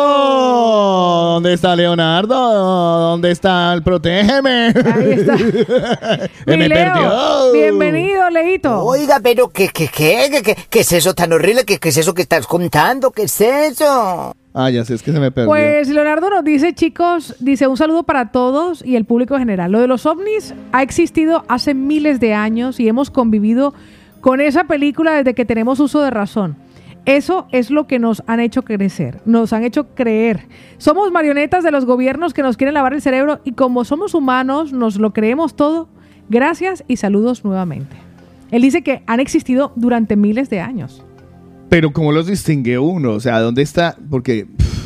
¿dónde 1.34 1.52
está 1.54 1.74
Leonardo? 1.74 2.36
¿Dónde 2.36 3.32
está 3.32 3.74
el 3.74 3.82
protégeme? 3.82 4.72
Ahí 4.94 5.10
está. 5.16 6.27
Mi 6.46 6.56
me 6.56 6.68
Leo, 6.68 6.92
perdió. 6.92 7.52
Bienvenido, 7.52 8.30
Leito. 8.30 8.84
Oiga, 8.84 9.20
pero 9.22 9.48
¿qué, 9.48 9.68
qué, 9.68 9.88
qué, 9.88 10.28
qué, 10.30 10.42
qué, 10.42 10.56
qué 10.68 10.80
es 10.80 10.92
eso 10.92 11.14
tan 11.14 11.32
horrible? 11.32 11.64
¿Qué, 11.64 11.78
¿Qué 11.78 11.90
es 11.90 11.96
eso 11.96 12.14
que 12.14 12.22
estás 12.22 12.46
contando? 12.46 13.10
¿Qué 13.10 13.22
es 13.24 13.40
eso? 13.40 14.34
Ah, 14.54 14.70
ya 14.70 14.84
sé, 14.84 14.94
es 14.94 15.02
que 15.02 15.12
se 15.12 15.20
me 15.20 15.30
perdió. 15.30 15.48
Pues 15.48 15.88
Leonardo 15.88 16.30
nos 16.30 16.42
dice, 16.42 16.74
chicos, 16.74 17.36
dice 17.38 17.66
un 17.66 17.76
saludo 17.76 18.02
para 18.02 18.32
todos 18.32 18.84
y 18.84 18.96
el 18.96 19.04
público 19.04 19.34
en 19.34 19.40
general. 19.40 19.70
Lo 19.70 19.80
de 19.80 19.86
los 19.86 20.04
ovnis 20.06 20.54
ha 20.72 20.82
existido 20.82 21.44
hace 21.48 21.74
miles 21.74 22.18
de 22.18 22.34
años 22.34 22.80
y 22.80 22.88
hemos 22.88 23.10
convivido 23.10 23.74
con 24.20 24.40
esa 24.40 24.64
película 24.64 25.12
desde 25.12 25.34
que 25.34 25.44
tenemos 25.44 25.80
uso 25.80 26.00
de 26.02 26.10
razón. 26.10 26.56
Eso 27.04 27.46
es 27.52 27.70
lo 27.70 27.86
que 27.86 27.98
nos 27.98 28.22
han 28.26 28.40
hecho 28.40 28.62
crecer, 28.62 29.20
nos 29.24 29.52
han 29.52 29.64
hecho 29.64 29.94
creer. 29.94 30.46
Somos 30.76 31.10
marionetas 31.10 31.64
de 31.64 31.70
los 31.70 31.86
gobiernos 31.86 32.34
que 32.34 32.42
nos 32.42 32.56
quieren 32.56 32.74
lavar 32.74 32.92
el 32.92 33.00
cerebro 33.00 33.40
y 33.44 33.52
como 33.52 33.84
somos 33.84 34.12
humanos, 34.12 34.72
nos 34.72 34.96
lo 34.96 35.12
creemos 35.12 35.56
todo. 35.56 35.88
Gracias 36.28 36.84
y 36.88 36.96
saludos 36.96 37.44
nuevamente. 37.44 37.96
Él 38.50 38.62
dice 38.62 38.82
que 38.82 39.02
han 39.06 39.20
existido 39.20 39.72
durante 39.76 40.16
miles 40.16 40.50
de 40.50 40.60
años. 40.60 41.04
Pero 41.68 41.92
¿cómo 41.92 42.12
los 42.12 42.26
distingue 42.26 42.78
uno? 42.78 43.12
O 43.12 43.20
sea, 43.20 43.40
¿dónde 43.40 43.62
está? 43.62 43.96
Porque... 44.10 44.46
pff, 44.46 44.78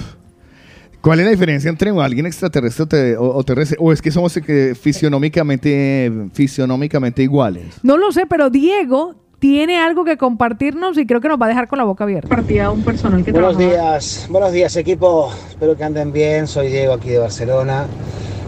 ¿Cuál 1.00 1.18
es 1.18 1.24
la 1.26 1.32
diferencia 1.32 1.68
entre 1.68 1.90
alguien 1.90 2.26
extraterrestre 2.26 2.82
o, 2.84 2.86
te- 2.86 3.16
o- 3.16 3.34
o 3.36 3.42
terrestre? 3.44 3.76
¿O 3.80 3.92
es 3.92 4.00
que 4.00 4.12
somos 4.12 4.36
eh, 4.36 4.74
fisionómicamente, 4.80 6.12
fisionómicamente 6.32 7.22
iguales? 7.24 7.66
No 7.82 7.96
lo 7.96 8.12
sé, 8.12 8.26
pero 8.26 8.50
Diego 8.50 9.16
tiene 9.40 9.78
algo 9.78 10.04
que 10.04 10.16
compartirnos 10.16 10.96
y 10.98 11.06
creo 11.06 11.20
que 11.20 11.26
nos 11.28 11.40
va 11.40 11.46
a 11.46 11.48
dejar 11.48 11.66
con 11.66 11.78
la 11.78 11.84
boca 11.84 12.04
abierta. 12.04 12.28
Partía 12.28 12.70
un 12.70 12.82
personal 12.84 13.24
que 13.24 13.32
Buenos 13.32 13.56
trabajaba- 13.56 13.88
días, 13.94 14.26
buenos 14.30 14.52
días 14.52 14.76
equipo, 14.76 15.32
espero 15.48 15.76
que 15.76 15.82
anden 15.82 16.12
bien, 16.12 16.46
soy 16.46 16.68
Diego 16.68 16.92
aquí 16.92 17.08
de 17.10 17.18
Barcelona. 17.18 17.86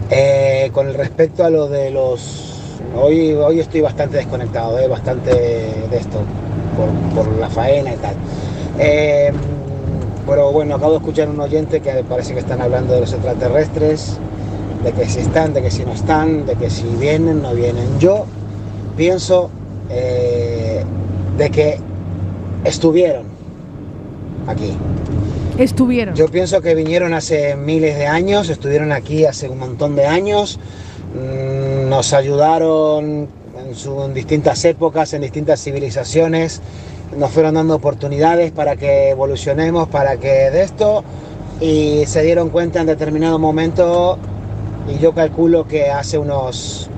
Eh, 0.09 0.69
con 0.71 0.87
el 0.87 0.93
respecto 0.93 1.43
a 1.43 1.49
lo 1.49 1.67
de 1.67 1.91
los... 1.91 2.54
Hoy, 2.93 3.33
hoy 3.33 3.59
estoy 3.59 3.81
bastante 3.81 4.17
desconectado, 4.17 4.79
eh, 4.79 4.87
bastante 4.87 5.31
de 5.31 5.97
esto, 5.97 6.19
por, 6.75 7.23
por 7.25 7.33
la 7.39 7.49
faena 7.49 7.93
y 7.93 7.97
tal. 7.97 8.15
Eh, 8.79 9.31
pero 10.27 10.51
bueno, 10.51 10.75
acabo 10.75 10.91
de 10.91 10.97
escuchar 10.97 11.29
un 11.29 11.39
oyente 11.39 11.81
que 11.81 12.03
parece 12.07 12.33
que 12.33 12.39
están 12.39 12.61
hablando 12.61 12.93
de 12.93 13.01
los 13.01 13.13
extraterrestres, 13.13 14.17
de 14.83 14.91
que 14.91 15.05
si 15.07 15.19
están, 15.19 15.53
de 15.53 15.61
que 15.61 15.71
si 15.71 15.85
no 15.85 15.93
están, 15.93 16.45
de 16.45 16.55
que 16.55 16.69
si 16.69 16.87
vienen, 16.99 17.41
no 17.41 17.53
vienen. 17.53 17.99
Yo 17.99 18.25
pienso 18.97 19.49
eh, 19.89 20.83
de 21.37 21.49
que 21.49 21.79
estuvieron 22.63 23.25
aquí. 24.47 24.73
Estuvieron. 25.57 26.15
Yo 26.15 26.27
pienso 26.27 26.61
que 26.61 26.75
vinieron 26.75 27.13
hace 27.13 27.55
miles 27.55 27.97
de 27.97 28.07
años, 28.07 28.49
estuvieron 28.49 28.91
aquí 28.91 29.25
hace 29.25 29.47
un 29.47 29.59
montón 29.59 29.95
de 29.95 30.05
años, 30.05 30.59
nos 31.85 32.13
ayudaron 32.13 33.29
en, 33.57 33.75
su- 33.75 34.07
distintas 34.13 34.63
épocas, 34.65 35.13
en 35.13 35.21
distintas 35.21 35.61
civilizaciones, 35.61 36.61
nos 37.17 37.31
fueron 37.31 37.55
dando 37.55 37.75
oportunidades 37.75 38.51
para 38.51 38.75
que 38.75 39.09
evolucionemos, 39.09 39.87
para 39.87 40.17
que 40.17 40.49
de 40.51 40.63
esto, 40.63 41.03
y 41.61 42.03
se 42.07 42.23
dieron 42.23 42.49
cuenta 42.49 42.81
en 42.81 42.87
determinado 42.87 43.39
momento, 43.39 44.17
y 44.93 44.99
yo 44.99 45.13
calculo 45.13 45.67
que 45.67 45.89
hace 45.91 46.17
unos, 46.17 46.89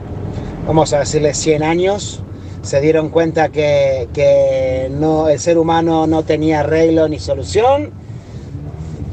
vamos 0.65 0.93
a 0.93 0.99
decirle 0.99 1.33
100 1.33 1.63
años, 1.63 2.21
se 2.63 2.81
dieron 2.81 3.09
cuenta 3.09 3.49
que, 3.49 4.09
que 4.13 4.89
no, 4.91 5.29
el 5.29 5.39
ser 5.39 5.57
humano 5.57 6.07
no 6.07 6.23
tenía 6.23 6.61
arreglo 6.61 7.07
ni 7.07 7.19
solución, 7.19 7.91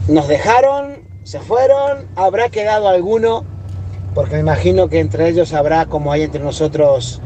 nos 0.09 0.29
dejaron, 0.29 1.05
se 1.25 1.41
fueron, 1.41 2.07
habrá 2.17 2.49
quedado 2.49 2.89
alguno, 2.89 3.45
porque 4.15 4.35
me 4.35 4.41
imagino 4.41 4.89
que 4.89 5.01
entre 5.01 5.29
ellos 5.29 5.53
habrá, 5.53 5.87
como 5.87 6.13
hay 6.13 6.23
entre 6.23 6.43
nosotros, 6.43 7.21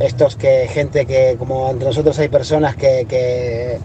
estos 0.00 0.36
que, 0.36 0.68
gente 0.68 1.06
que, 1.06 1.36
como 1.38 1.70
entre 1.70 1.88
nosotros 1.88 2.18
hay 2.18 2.28
personas 2.28 2.76
que, 2.76 3.06
que 3.08 3.78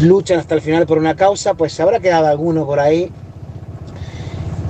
luchan 0.00 0.38
hasta 0.38 0.54
el 0.54 0.60
final 0.60 0.86
por 0.86 0.98
una 0.98 1.16
causa, 1.16 1.54
pues 1.54 1.78
habrá 1.80 2.00
quedado 2.00 2.26
alguno 2.26 2.66
por 2.66 2.80
ahí. 2.80 3.10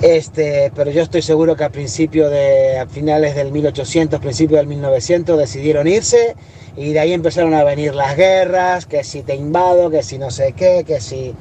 Este, 0.00 0.72
pero 0.74 0.90
yo 0.90 1.02
estoy 1.02 1.22
seguro 1.22 1.54
que 1.54 1.62
a 1.62 1.70
principios 1.70 2.30
de, 2.30 2.84
finales 2.90 3.36
del 3.36 3.52
1800, 3.52 4.20
principios 4.20 4.58
del 4.58 4.66
1900 4.66 5.38
decidieron 5.38 5.86
irse 5.86 6.34
y 6.76 6.92
de 6.92 6.98
ahí 6.98 7.12
empezaron 7.12 7.54
a 7.54 7.62
venir 7.62 7.94
las 7.94 8.16
guerras, 8.16 8.86
que 8.86 9.04
si 9.04 9.22
te 9.22 9.36
invado, 9.36 9.90
que 9.90 10.02
si 10.02 10.18
no 10.18 10.30
sé 10.30 10.54
qué, 10.54 10.82
que 10.84 11.00
si 11.00 11.34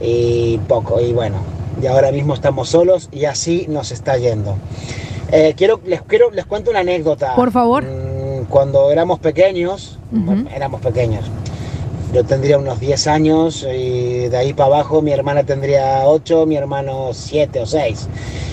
y 0.00 0.58
poco 0.66 1.00
y 1.00 1.12
bueno, 1.12 1.36
y 1.80 1.86
ahora 1.86 2.12
mismo 2.12 2.34
estamos 2.34 2.68
solos 2.68 3.08
y 3.12 3.24
así 3.24 3.66
nos 3.68 3.90
está 3.92 4.16
yendo. 4.16 4.56
Eh, 5.30 5.54
quiero, 5.56 5.80
les 5.86 6.02
quiero, 6.02 6.30
les 6.30 6.44
cuento 6.44 6.70
una 6.70 6.80
anécdota. 6.80 7.34
Por 7.34 7.50
favor. 7.52 7.84
Mm, 7.84 8.44
Cuando 8.48 8.90
éramos 8.90 9.18
pequeños, 9.18 9.98
bueno, 10.10 10.48
éramos 10.54 10.80
pequeños. 10.80 11.24
Yo 12.12 12.24
tendría 12.24 12.58
unos 12.58 12.78
10 12.78 13.06
años 13.06 13.66
y 13.72 14.28
de 14.28 14.36
ahí 14.36 14.52
para 14.52 14.66
abajo 14.66 15.00
mi 15.00 15.12
hermana 15.12 15.44
tendría 15.44 16.02
8, 16.06 16.44
mi 16.44 16.56
hermano 16.56 17.10
7 17.12 17.60
o 17.60 17.66
6. 17.66 18.08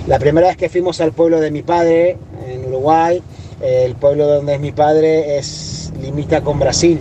La 0.08 0.18
primera 0.18 0.48
vez 0.48 0.56
que 0.56 0.70
fuimos 0.70 1.02
al 1.02 1.12
pueblo 1.12 1.42
de 1.42 1.52
mi 1.52 1.62
padre, 1.62 2.18
en 2.48 2.66
Uruguay, 2.66 3.22
el 3.62 3.96
pueblo 3.96 4.28
donde 4.28 4.54
es 4.56 4.62
mi 4.62 4.72
padre 4.72 5.38
es 5.38 5.92
limita 6.02 6.42
con 6.42 6.58
Brasil. 6.60 7.00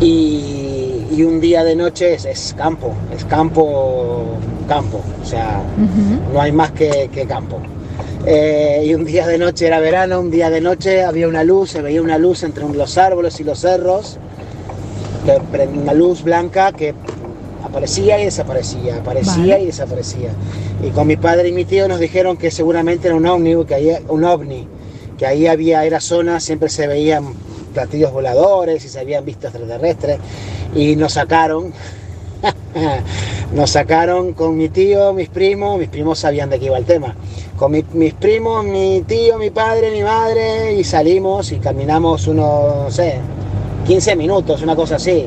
Y, 0.00 1.06
y 1.10 1.22
un 1.22 1.40
día 1.40 1.64
de 1.64 1.74
noche 1.74 2.14
es, 2.14 2.24
es 2.26 2.54
campo, 2.56 2.92
es 3.16 3.24
campo, 3.24 4.26
campo, 4.68 5.00
o 5.22 5.26
sea, 5.26 5.62
no 6.32 6.40
hay 6.40 6.52
más 6.52 6.70
que, 6.72 7.10
que 7.12 7.26
campo. 7.26 7.58
Eh, 8.26 8.84
y 8.86 8.94
un 8.94 9.04
día 9.04 9.26
de 9.26 9.38
noche 9.38 9.66
era 9.66 9.80
verano, 9.80 10.20
un 10.20 10.30
día 10.30 10.50
de 10.50 10.60
noche 10.60 11.02
había 11.02 11.26
una 11.28 11.42
luz, 11.44 11.70
se 11.70 11.82
veía 11.82 12.02
una 12.02 12.18
luz 12.18 12.42
entre 12.42 12.68
los 12.68 12.98
árboles 12.98 13.40
y 13.40 13.44
los 13.44 13.60
cerros, 13.60 14.18
una 15.74 15.94
luz 15.94 16.22
blanca 16.22 16.72
que 16.72 16.94
aparecía 17.64 18.20
y 18.20 18.26
desaparecía, 18.26 18.96
aparecía 18.96 19.54
Vale. 19.54 19.62
y 19.62 19.66
desaparecía. 19.66 20.30
Y 20.84 20.90
con 20.90 21.06
mi 21.06 21.16
padre 21.16 21.48
y 21.48 21.52
mi 21.52 21.64
tío 21.64 21.88
nos 21.88 22.00
dijeron 22.00 22.36
que 22.36 22.50
seguramente 22.50 23.08
era 23.08 23.16
un 23.16 23.26
ovni, 23.26 23.64
que 23.64 23.74
ahí, 23.74 23.96
un 24.08 24.24
ovni, 24.24 24.66
que 25.16 25.26
ahí 25.26 25.46
había, 25.46 25.84
era 25.84 26.00
zona, 26.00 26.40
siempre 26.40 26.68
se 26.68 26.86
veían 26.86 27.34
platillos 27.74 28.12
voladores 28.12 28.84
y 28.84 28.88
se 28.88 29.00
habían 29.00 29.24
visto 29.24 29.48
extraterrestres 29.48 30.18
y 30.74 30.96
nos 30.96 31.14
sacaron 31.14 31.72
nos 33.54 33.70
sacaron 33.70 34.32
con 34.34 34.56
mi 34.56 34.68
tío, 34.68 35.12
mis 35.12 35.28
primos, 35.28 35.78
mis 35.78 35.88
primos 35.88 36.18
sabían 36.18 36.50
de 36.50 36.58
qué 36.58 36.66
iba 36.66 36.78
el 36.78 36.84
tema, 36.84 37.14
con 37.56 37.72
mi- 37.72 37.84
mis 37.92 38.14
primos, 38.14 38.64
mi 38.64 39.02
tío, 39.06 39.38
mi 39.38 39.50
padre, 39.50 39.90
mi 39.90 40.02
madre, 40.02 40.74
y 40.74 40.84
salimos 40.84 41.50
y 41.52 41.56
caminamos 41.58 42.26
unos, 42.26 42.84
no 42.84 42.90
sé, 42.90 43.16
15 43.86 44.16
minutos, 44.16 44.62
una 44.62 44.76
cosa 44.76 44.96
así. 44.96 45.26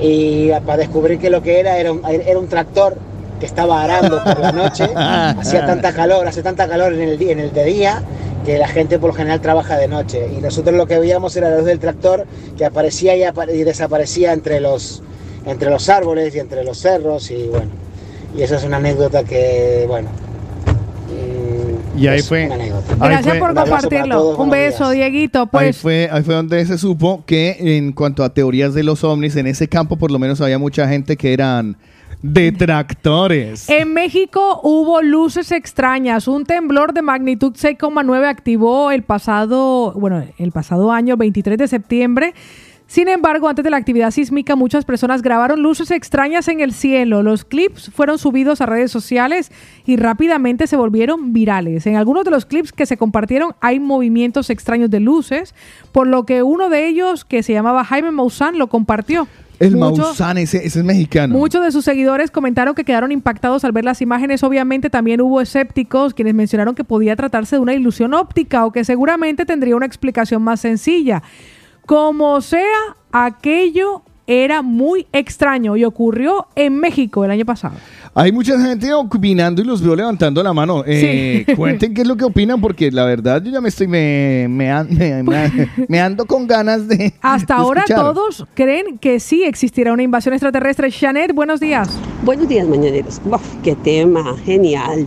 Y 0.00 0.50
para 0.66 0.78
descubrir 0.78 1.18
que 1.18 1.30
lo 1.30 1.42
que 1.42 1.60
era 1.60 1.78
era 1.78 1.92
un, 1.92 2.02
era 2.04 2.38
un 2.38 2.48
tractor 2.48 2.96
que 3.40 3.46
estaba 3.46 3.82
arando 3.82 4.22
por 4.22 4.38
la 4.38 4.52
noche, 4.52 4.84
hacía 4.96 5.66
tanta 5.66 5.92
calor, 5.92 6.26
hace 6.26 6.42
tanta 6.42 6.68
calor 6.68 6.92
en 6.92 7.00
el, 7.02 7.18
día, 7.18 7.32
en 7.32 7.40
el 7.40 7.52
de 7.52 7.64
día 7.64 8.02
que 8.44 8.58
la 8.58 8.68
gente 8.68 8.98
por 8.98 9.10
lo 9.10 9.14
general 9.14 9.40
trabaja 9.40 9.76
de 9.78 9.88
noche. 9.88 10.28
Y 10.36 10.40
nosotros 10.42 10.76
lo 10.76 10.86
que 10.86 10.98
veíamos 10.98 11.34
era 11.36 11.48
la 11.48 11.56
luz 11.56 11.64
del 11.66 11.78
tractor 11.78 12.26
que 12.58 12.64
aparecía 12.66 13.16
y, 13.16 13.22
apare- 13.22 13.54
y 13.54 13.64
desaparecía 13.64 14.32
entre 14.32 14.60
los, 14.60 15.02
entre 15.46 15.70
los 15.70 15.88
árboles 15.88 16.34
y 16.34 16.38
entre 16.38 16.64
los 16.64 16.78
cerros 16.78 17.30
y 17.30 17.48
bueno. 17.48 17.70
Y 18.36 18.42
esa 18.42 18.56
es 18.56 18.64
una 18.64 18.78
anécdota 18.78 19.22
que, 19.24 19.84
bueno. 19.86 20.08
mm, 21.08 21.98
Y 21.98 22.06
ahí 22.08 22.18
es 22.18 22.28
fue. 22.28 22.46
una 22.46 22.54
anécdota. 22.56 22.92
ahí 22.94 23.08
Gracias 23.10 23.38
fue- 23.38 23.38
por 23.38 23.54
compartirlo. 23.54 24.16
todos, 24.16 24.38
Un 24.38 24.50
beso, 24.50 24.90
días. 24.90 25.10
Dieguito. 25.10 25.40
Ahí 25.42 25.48
Pues 25.52 25.76
fue, 25.78 26.08
ahí 26.10 26.22
fue 26.22 26.34
donde 26.34 26.64
se 26.66 26.76
supo 26.78 27.22
que 27.26 27.56
en 27.76 27.92
cuanto 27.92 28.24
a 28.24 28.34
teorías 28.34 28.74
de 28.74 28.82
los 28.82 29.04
ovnis, 29.04 29.36
en 29.36 29.46
ese 29.46 29.68
campo 29.68 29.96
por 29.96 30.10
lo 30.10 30.18
menos 30.18 30.40
había 30.40 30.58
mucha 30.58 30.88
gente 30.88 31.16
que 31.16 31.32
eran 31.32 31.76
detractores. 32.22 33.68
En 33.68 33.92
México 33.92 34.60
hubo 34.62 35.02
luces 35.02 35.52
extrañas. 35.52 36.26
Un 36.26 36.44
temblor 36.44 36.92
de 36.94 37.02
magnitud 37.02 37.52
6,9 37.52 38.26
activó 38.26 38.90
el 38.90 39.02
pasado, 39.02 39.92
bueno, 39.92 40.24
el 40.38 40.52
pasado 40.52 40.90
año 40.90 41.16
23 41.16 41.58
de 41.58 41.68
septiembre. 41.68 42.34
Sin 42.94 43.08
embargo, 43.08 43.48
antes 43.48 43.64
de 43.64 43.70
la 43.70 43.76
actividad 43.76 44.12
sísmica, 44.12 44.54
muchas 44.54 44.84
personas 44.84 45.20
grabaron 45.20 45.60
luces 45.60 45.90
extrañas 45.90 46.46
en 46.46 46.60
el 46.60 46.72
cielo. 46.72 47.24
Los 47.24 47.44
clips 47.44 47.90
fueron 47.92 48.18
subidos 48.18 48.60
a 48.60 48.66
redes 48.66 48.92
sociales 48.92 49.50
y 49.84 49.96
rápidamente 49.96 50.68
se 50.68 50.76
volvieron 50.76 51.32
virales. 51.32 51.88
En 51.88 51.96
algunos 51.96 52.24
de 52.24 52.30
los 52.30 52.46
clips 52.46 52.70
que 52.70 52.86
se 52.86 52.96
compartieron 52.96 53.56
hay 53.60 53.80
movimientos 53.80 54.48
extraños 54.48 54.90
de 54.90 55.00
luces, 55.00 55.56
por 55.90 56.06
lo 56.06 56.24
que 56.24 56.44
uno 56.44 56.68
de 56.68 56.86
ellos, 56.86 57.24
que 57.24 57.42
se 57.42 57.52
llamaba 57.52 57.82
Jaime 57.82 58.12
Maussan, 58.12 58.58
lo 58.58 58.68
compartió. 58.68 59.26
El 59.58 59.76
Maussan, 59.76 60.38
ese, 60.38 60.58
ese 60.58 60.78
es 60.78 60.84
mexicano. 60.84 61.36
Muchos 61.36 61.64
de 61.64 61.72
sus 61.72 61.84
seguidores 61.84 62.30
comentaron 62.30 62.76
que 62.76 62.84
quedaron 62.84 63.10
impactados 63.10 63.64
al 63.64 63.72
ver 63.72 63.84
las 63.84 64.02
imágenes. 64.02 64.44
Obviamente 64.44 64.88
también 64.88 65.20
hubo 65.20 65.40
escépticos 65.40 66.14
quienes 66.14 66.34
mencionaron 66.34 66.76
que 66.76 66.84
podía 66.84 67.16
tratarse 67.16 67.56
de 67.56 67.60
una 67.60 67.74
ilusión 67.74 68.14
óptica 68.14 68.64
o 68.64 68.70
que 68.70 68.84
seguramente 68.84 69.46
tendría 69.46 69.74
una 69.74 69.86
explicación 69.86 70.42
más 70.42 70.60
sencilla. 70.60 71.24
Como 71.86 72.40
sea, 72.40 72.96
aquello 73.12 74.02
era 74.26 74.62
muy 74.62 75.06
extraño 75.12 75.76
y 75.76 75.84
ocurrió 75.84 76.46
en 76.56 76.78
México 76.78 77.24
el 77.26 77.30
año 77.30 77.44
pasado. 77.44 77.74
Hay 78.14 78.30
mucha 78.32 78.58
gente 78.58 78.90
opinando 78.94 79.60
y 79.60 79.64
los 79.66 79.82
veo 79.82 79.94
levantando 79.94 80.42
la 80.42 80.52
mano. 80.54 80.82
Eh, 80.86 81.44
Sí. 81.46 81.52
Cuenten 81.56 81.92
qué 81.92 82.02
es 82.02 82.06
lo 82.06 82.16
que 82.16 82.24
opinan 82.24 82.60
porque 82.60 82.90
la 82.90 83.04
verdad 83.04 83.42
yo 83.42 83.50
ya 83.50 83.60
me 83.60 83.68
estoy 83.68 83.86
me, 83.88 84.46
me, 84.48 84.70
an- 84.70 84.88
me- 84.90 85.22
me- 85.24 85.68
me 85.88 86.00
ando 86.00 86.24
con 86.24 86.46
ganas 86.46 86.88
de 86.88 87.12
Hasta 87.20 87.54
de 87.56 87.60
ahora 87.60 87.80
escuchar. 87.82 88.00
todos 88.14 88.46
creen 88.54 88.96
que 88.98 89.20
sí 89.20 89.42
existirá 89.44 89.92
una 89.92 90.04
invasión 90.04 90.32
extraterrestre. 90.32 90.90
Janet, 90.90 91.34
buenos 91.34 91.60
días. 91.60 91.90
Buenos 92.22 92.48
días, 92.48 92.66
mañaneros. 92.66 93.20
Uf, 93.26 93.42
qué 93.62 93.74
tema, 93.74 94.36
genial. 94.44 95.06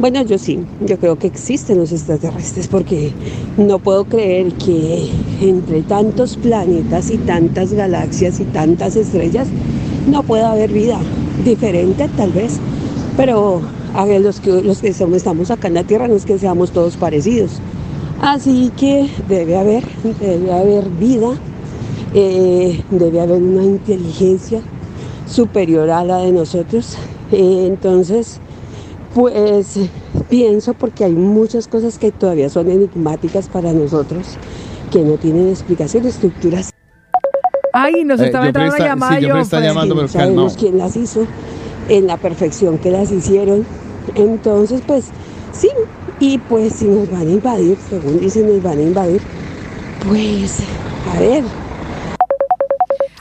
Bueno, 0.00 0.22
yo 0.22 0.38
sí, 0.38 0.58
yo 0.80 0.98
creo 0.98 1.18
que 1.18 1.26
existen 1.26 1.76
los 1.76 1.92
extraterrestres 1.92 2.68
porque 2.68 3.12
no 3.58 3.78
puedo 3.80 4.06
creer 4.06 4.50
que 4.54 5.10
entre 5.42 5.82
tantos 5.82 6.38
planetas 6.38 7.10
y 7.10 7.18
tantas 7.18 7.74
galaxias 7.74 8.40
y 8.40 8.44
tantas 8.44 8.96
estrellas 8.96 9.48
no 10.10 10.22
pueda 10.22 10.52
haber 10.52 10.72
vida 10.72 10.98
diferente 11.44 12.08
tal 12.16 12.32
vez, 12.32 12.58
pero 13.14 13.60
a 13.92 14.06
los 14.06 14.40
que, 14.40 14.62
los 14.62 14.78
que 14.78 14.88
estamos 14.88 15.50
acá 15.50 15.68
en 15.68 15.74
la 15.74 15.84
Tierra 15.84 16.08
no 16.08 16.14
es 16.14 16.24
que 16.24 16.38
seamos 16.38 16.70
todos 16.70 16.96
parecidos. 16.96 17.60
Así 18.22 18.72
que 18.78 19.06
debe 19.28 19.58
haber, 19.58 19.84
debe 20.18 20.50
haber 20.50 20.88
vida, 20.88 21.32
eh, 22.14 22.82
debe 22.90 23.20
haber 23.20 23.42
una 23.42 23.64
inteligencia 23.64 24.62
superior 25.26 25.90
a 25.90 26.02
la 26.04 26.20
de 26.20 26.32
nosotros. 26.32 26.96
Eh, 27.32 27.66
entonces, 27.68 28.40
pues 29.14 29.78
pienso 30.28 30.74
porque 30.74 31.04
hay 31.04 31.12
muchas 31.12 31.66
cosas 31.68 31.98
que 31.98 32.12
todavía 32.12 32.48
son 32.48 32.70
enigmáticas 32.70 33.48
para 33.48 33.72
nosotros, 33.72 34.36
que 34.92 35.00
no 35.02 35.14
tienen 35.16 35.48
explicación, 35.48 36.06
estructuras. 36.06 36.70
Ay, 37.72 38.04
nos 38.04 38.20
Eh, 38.20 38.26
estaba 38.26 38.46
entrando 38.48 38.74
una 38.76 38.84
llamada. 38.86 39.18
sí, 39.20 39.26
está 39.26 39.60
llamando, 39.60 39.94
pero 39.94 40.08
sabemos 40.08 40.56
quién 40.56 40.78
las 40.78 40.96
hizo 40.96 41.26
en 41.88 42.06
la 42.06 42.16
perfección 42.16 42.78
que 42.78 42.90
las 42.90 43.10
hicieron. 43.12 43.64
Entonces, 44.14 44.82
pues 44.86 45.06
sí, 45.52 45.68
y 46.18 46.38
pues 46.38 46.74
si 46.74 46.86
nos 46.86 47.10
van 47.10 47.22
a 47.28 47.30
invadir, 47.30 47.78
según 47.88 48.20
dicen, 48.20 48.46
nos 48.52 48.62
van 48.62 48.78
a 48.78 48.82
invadir, 48.82 49.20
pues 50.08 50.58
a 51.14 51.20
ver, 51.20 51.44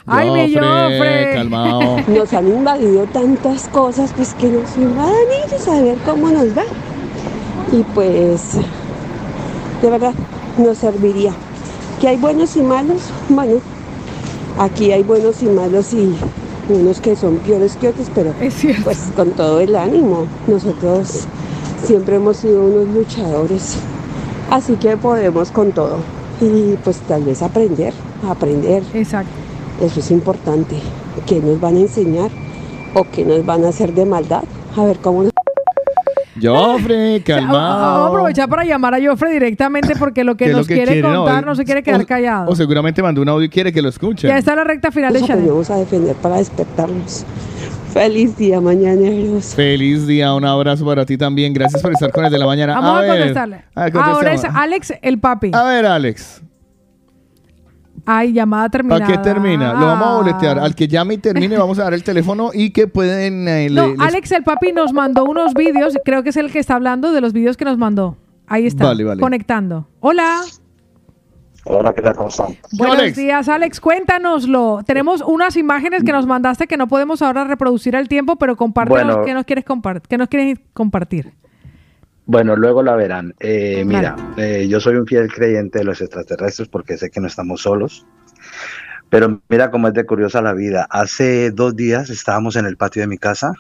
Ay, 0.09 0.29
mi 0.31 0.53
Joffre. 0.53 1.33
calmado. 1.35 1.97
Nos 2.07 2.33
han 2.33 2.47
invadido 2.47 3.05
tantas 3.05 3.67
cosas, 3.67 4.11
pues 4.15 4.33
que 4.33 4.47
nos 4.47 4.75
invadan 4.75 5.13
ellos 5.45 5.67
a 5.67 5.81
ver 5.81 5.97
cómo 5.99 6.29
nos 6.29 6.57
va. 6.57 6.63
Y 7.71 7.83
pues, 7.93 8.53
de 9.81 9.89
verdad, 9.89 10.13
nos 10.57 10.77
serviría. 10.79 11.31
Que 12.01 12.07
hay 12.07 12.17
buenos 12.17 12.55
y 12.55 12.61
malos, 12.61 13.01
bueno, 13.27 13.59
aquí 14.57 14.91
hay 14.91 15.03
buenos 15.03 15.43
y 15.43 15.47
malos 15.47 15.93
y 15.93 16.15
unos 16.69 17.01
que 17.01 17.15
son 17.15 17.37
peores 17.37 17.75
que 17.75 17.89
otros, 17.89 18.07
pero 18.15 18.33
pues 18.83 19.11
con 19.15 19.31
todo 19.31 19.59
el 19.59 19.75
ánimo. 19.75 20.25
Nosotros 20.47 21.25
siempre 21.83 22.15
hemos 22.15 22.37
sido 22.37 22.63
unos 22.63 22.87
luchadores, 22.95 23.75
así 24.49 24.73
que 24.73 24.97
podemos 24.97 25.51
con 25.51 25.71
todo. 25.71 25.97
Y 26.41 26.77
pues 26.83 26.97
tal 27.01 27.23
vez 27.23 27.41
aprender, 27.41 27.93
aprender. 28.27 28.81
Exacto. 28.93 29.38
Eso 29.81 29.99
es 29.99 30.11
importante. 30.11 30.75
¿Qué 31.25 31.39
nos 31.39 31.59
van 31.59 31.75
a 31.77 31.79
enseñar 31.81 32.29
o 32.93 33.03
qué 33.11 33.23
nos 33.25 33.45
van 33.45 33.63
a 33.65 33.69
hacer 33.69 33.93
de 33.93 34.05
maldad? 34.05 34.43
A 34.75 34.83
ver 34.83 34.97
cómo 34.99 35.23
nos... 35.23 35.31
Joffre, 36.41 37.19
Vamos 37.19 37.21
a 37.21 37.23
calmado. 37.23 38.05
aprovechar 38.07 38.47
para 38.47 38.63
llamar 38.63 38.93
a 38.95 38.97
Joffre 39.05 39.31
directamente 39.31 39.93
porque 39.97 40.23
lo 40.23 40.35
que 40.35 40.45
¿Qué 40.45 40.51
es 40.51 40.51
lo 40.53 40.57
nos 40.59 40.67
que 40.67 40.75
quiere, 40.75 41.01
contar 41.01 41.45
no 41.45 41.53
se 41.55 41.65
quiere 41.65 41.83
quedar 41.83 42.01
o- 42.01 42.05
callado. 42.05 42.49
O 42.51 42.55
seguramente 42.55 43.01
mandó 43.01 43.21
un 43.21 43.29
audio 43.29 43.45
y 43.45 43.49
quiere 43.49 43.73
que 43.73 43.81
lo 43.81 43.89
escuchen. 43.89 44.29
Ya 44.29 44.37
está 44.37 44.55
la 44.55 44.63
recta 44.63 44.91
final 44.91 45.11
de 45.13 45.19
nos 45.19 45.27
Chanel. 45.27 45.43
aprendemos 45.43 45.69
a 45.69 45.75
defender 45.77 46.15
para 46.15 46.37
despertarnos. 46.37 47.25
Feliz 47.93 48.37
día, 48.37 48.61
mañaneros. 48.61 49.55
Feliz 49.55 50.05
día, 50.05 50.33
un 50.33 50.45
abrazo 50.45 50.85
para 50.85 51.05
ti 51.05 51.17
también. 51.17 51.53
Gracias 51.53 51.81
por 51.81 51.91
estar 51.91 52.11
con 52.11 52.23
el 52.23 52.31
de 52.31 52.37
la 52.37 52.45
mañana. 52.45 52.75
Vamos 52.75 52.97
a, 52.97 53.01
ver, 53.01 53.09
contestarle. 53.17 53.61
a 53.75 53.83
ver, 53.85 53.97
Ahora 53.97 54.33
es. 54.33 54.43
Alex 54.45 54.93
el 55.01 55.19
papi. 55.19 55.51
A 55.53 55.63
ver, 55.63 55.85
Alex. 55.87 56.41
Ay, 58.11 58.33
llamada 58.33 58.69
terminada. 58.69 59.05
¿Para 59.05 59.17
qué 59.17 59.23
termina? 59.23 59.73
Lo 59.73 59.85
vamos 59.85 60.07
a 60.07 60.15
boletear. 60.15 60.57
Al 60.59 60.73
que 60.73 60.87
llame 60.87 61.13
y 61.13 61.17
termine, 61.19 61.57
vamos 61.57 61.77
a 61.77 61.83
dar 61.83 61.93
el 61.93 62.03
teléfono 62.03 62.49
y 62.53 62.71
que 62.71 62.87
pueden. 62.87 63.47
eh, 63.47 63.69
No, 63.69 63.85
le- 63.85 63.91
les- 63.91 63.99
Alex 63.99 64.31
el 64.31 64.43
papi 64.43 64.71
nos 64.71 64.93
mandó 64.93 65.25
unos 65.25 65.53
vídeos, 65.53 65.93
creo 66.03 66.23
que 66.23 66.29
es 66.29 66.37
el 66.37 66.51
que 66.51 66.57
está 66.59 66.75
hablando 66.75 67.11
de 67.11 67.21
los 67.21 67.33
vídeos 67.33 67.55
que 67.55 67.65
nos 67.65 67.77
mandó. 67.77 68.17
Ahí 68.47 68.65
está, 68.65 68.85
Vale, 68.85 69.03
vale. 69.03 69.21
conectando. 69.21 69.87
Hola, 69.99 70.41
Hola, 71.65 71.93
¿qué 71.93 72.01
tal? 72.01 72.15
¿Cómo 72.15 72.29
están? 72.29 72.55
buenos 72.71 73.15
días 73.15 73.47
Alex, 73.47 73.79
cuéntanoslo. 73.79 74.79
Tenemos 74.87 75.21
unas 75.21 75.55
imágenes 75.55 76.03
que 76.03 76.11
nos 76.11 76.25
mandaste 76.25 76.65
que 76.65 76.77
no 76.77 76.87
podemos 76.87 77.21
ahora 77.21 77.43
reproducir 77.43 77.95
al 77.95 78.07
tiempo, 78.07 78.37
pero 78.37 78.55
compártenos 78.55 79.03
Bueno. 79.17 79.23
qué 79.25 79.33
nos 79.35 79.45
quieres 79.45 79.65
compar- 79.65 80.01
qué 80.07 80.17
nos 80.17 80.29
quieres 80.29 80.57
compartir. 80.73 81.33
Bueno, 82.31 82.55
luego 82.55 82.83
la 82.83 82.95
verán. 82.95 83.33
Eh, 83.39 83.83
mira, 83.87 84.15
eh, 84.37 84.67
yo 84.69 84.79
soy 84.79 84.97
un 84.97 85.07
fiel 85.07 85.33
creyente 85.33 85.79
de 85.79 85.83
los 85.85 85.99
extraterrestres 85.99 86.67
porque 86.67 86.95
sé 86.95 87.09
que 87.09 87.19
no 87.19 87.25
estamos 87.25 87.63
solos. 87.63 88.05
Pero 89.09 89.41
mira 89.49 89.71
cómo 89.71 89.87
es 89.87 89.95
de 89.95 90.05
curiosa 90.05 90.39
la 90.39 90.53
vida. 90.53 90.85
Hace 90.91 91.49
dos 91.49 91.75
días 91.75 92.11
estábamos 92.11 92.55
en 92.55 92.67
el 92.67 92.77
patio 92.77 93.01
de 93.01 93.07
mi 93.07 93.17
casa, 93.17 93.51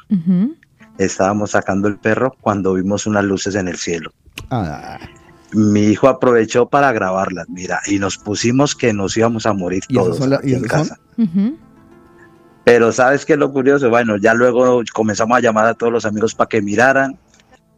estábamos 0.99 1.49
sacando 1.49 1.87
el 1.87 1.97
perro 1.97 2.35
cuando 2.41 2.75
vimos 2.75 3.07
unas 3.07 3.23
luces 3.23 3.55
en 3.55 3.67
el 3.67 3.77
cielo. 3.77 4.11
Ah, 4.51 4.99
Mi 5.51 5.85
hijo 5.87 6.07
aprovechó 6.07 6.67
para 6.69 6.91
grabarlas, 6.91 7.49
mira, 7.49 7.79
y 7.87 7.97
nos 7.97 8.19
pusimos 8.19 8.75
que 8.75 8.93
nos 8.93 9.17
íbamos 9.17 9.47
a 9.47 9.53
morir 9.53 9.81
¿Y 9.89 9.97
esas 9.97 10.05
todos 10.17 10.27
la- 10.27 10.41
y 10.43 10.53
en 10.53 10.61
casa. 10.61 10.99
Pero 12.63 12.91
¿sabes 12.91 13.25
qué 13.25 13.33
es 13.33 13.39
lo 13.39 13.51
curioso? 13.51 13.89
Bueno, 13.89 14.17
ya 14.17 14.35
luego 14.35 14.83
comenzamos 14.93 15.35
a 15.39 15.41
llamar 15.41 15.65
a 15.65 15.73
todos 15.73 15.91
los 15.91 16.05
amigos 16.05 16.35
para 16.35 16.49
que 16.49 16.61
miraran, 16.61 17.17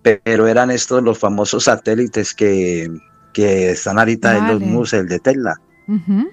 pero 0.01 0.47
eran 0.47 0.71
estos 0.71 1.03
los 1.03 1.17
famosos 1.19 1.65
satélites 1.65 2.33
que, 2.33 2.89
que 3.33 3.71
están 3.71 3.99
ahorita 3.99 4.37
en 4.37 4.47
los 4.47 4.59
Vale. 4.59 4.71
museos, 4.71 5.03
el 5.03 5.09
de 5.09 5.19
Tesla. 5.19 5.55
Ujú. 5.87 6.29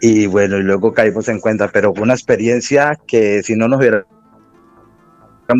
Y 0.00 0.26
bueno, 0.26 0.58
y 0.58 0.62
luego 0.62 0.92
caímos 0.92 1.28
en 1.28 1.40
cuenta, 1.40 1.68
pero 1.68 1.94
fue 1.94 2.02
una 2.02 2.14
experiencia 2.14 2.98
que 3.06 3.42
si 3.42 3.56
no 3.56 3.68
nos 3.68 3.78
hubiéramos 3.78 4.06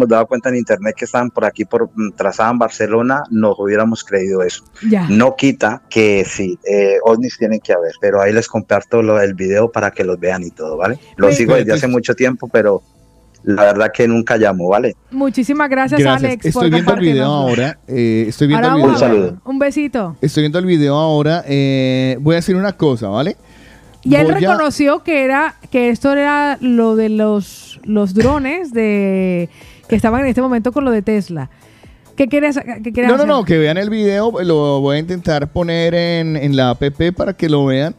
dado 0.08 0.26
cuenta 0.26 0.48
en 0.48 0.56
internet 0.56 0.94
que 0.96 1.04
estaban 1.04 1.30
por 1.30 1.44
aquí, 1.44 1.64
por 1.64 1.90
mm, 1.94 2.12
trazada 2.16 2.50
en 2.50 2.58
Barcelona, 2.58 3.22
nos 3.30 3.58
hubiéramos 3.58 4.02
creído 4.04 4.42
eso. 4.42 4.64
Ya. 4.88 5.06
No 5.08 5.36
quita 5.36 5.82
que 5.88 6.24
sí, 6.26 6.58
eh, 6.70 6.98
ovnis 7.04 7.38
tienen 7.38 7.60
que 7.60 7.72
haber, 7.72 7.92
pero 8.00 8.20
ahí 8.20 8.32
les 8.32 8.48
comparto 8.48 9.02
lo, 9.02 9.20
el 9.20 9.34
video 9.34 9.70
para 9.70 9.90
que 9.90 10.04
los 10.04 10.18
vean 10.18 10.42
y 10.42 10.50
todo, 10.50 10.76
¿vale? 10.76 10.98
Lo 11.16 11.26
Pues- 11.28 11.36
sigo 11.36 11.54
desde 11.54 11.72
hace 11.72 11.86
mucho 11.88 12.14
tiempo, 12.14 12.48
pero 12.48 12.82
la 13.44 13.64
verdad 13.64 13.90
que 13.92 14.08
nunca 14.08 14.36
llamo, 14.36 14.68
¿vale? 14.68 14.96
Muchísimas 15.10 15.68
gracias, 15.68 16.00
Gracias. 16.00 16.24
Alex. 16.30 16.46
Estoy 16.46 16.70
por 16.70 16.70
viendo 16.70 16.94
el 16.94 17.00
video 17.00 17.24
ahora. 17.26 17.78
eh, 17.86 18.24
estoy 18.28 18.48
viendo 18.48 18.68
Ahora 18.68 18.82
el 18.84 18.90
video. 18.92 19.04
a 19.06 19.12
ver. 19.12 19.34
Un 19.44 19.58
besito. 19.58 20.16
Estoy 20.20 20.42
viendo 20.44 20.58
el 20.58 20.66
video 20.66 20.96
ahora. 20.96 21.44
eh, 21.46 22.16
voy 22.20 22.34
a 22.34 22.36
decir 22.36 22.56
una 22.56 22.72
cosa, 22.72 23.08
¿vale? 23.08 23.36
Y 24.02 24.14
él 24.16 24.24
Voy 24.24 24.32
a- 24.32 24.38
reconoció 24.38 25.02
que 25.02 25.24
era 25.24 25.54
que 25.70 25.88
esto 25.90 26.12
era 26.12 26.58
lo 26.60 26.94
de 26.96 27.08
los, 27.08 27.80
los 27.84 28.12
drones 28.14 28.72
de 28.72 29.48
que 29.88 29.96
estaban 29.96 30.20
en 30.22 30.26
este 30.28 30.42
momento 30.42 30.72
con 30.72 30.84
lo 30.84 30.90
de 30.90 31.02
Tesla. 31.02 31.50
¿Qué 32.16 32.28
quieres, 32.28 32.58
qué 32.82 32.92
quieres 32.92 33.10
No, 33.10 33.16
no, 33.18 33.26
no, 33.26 33.44
que 33.44 33.58
vean 33.58 33.76
el 33.76 33.90
video. 33.90 34.30
Lo 34.42 34.80
voy 34.80 34.96
a 34.96 35.00
intentar 35.00 35.48
poner 35.52 35.94
en, 35.94 36.36
en 36.36 36.54
la 36.56 36.70
app 36.70 36.82
para 37.16 37.32
que 37.34 37.48
lo 37.48 37.64
vean. 37.66 37.94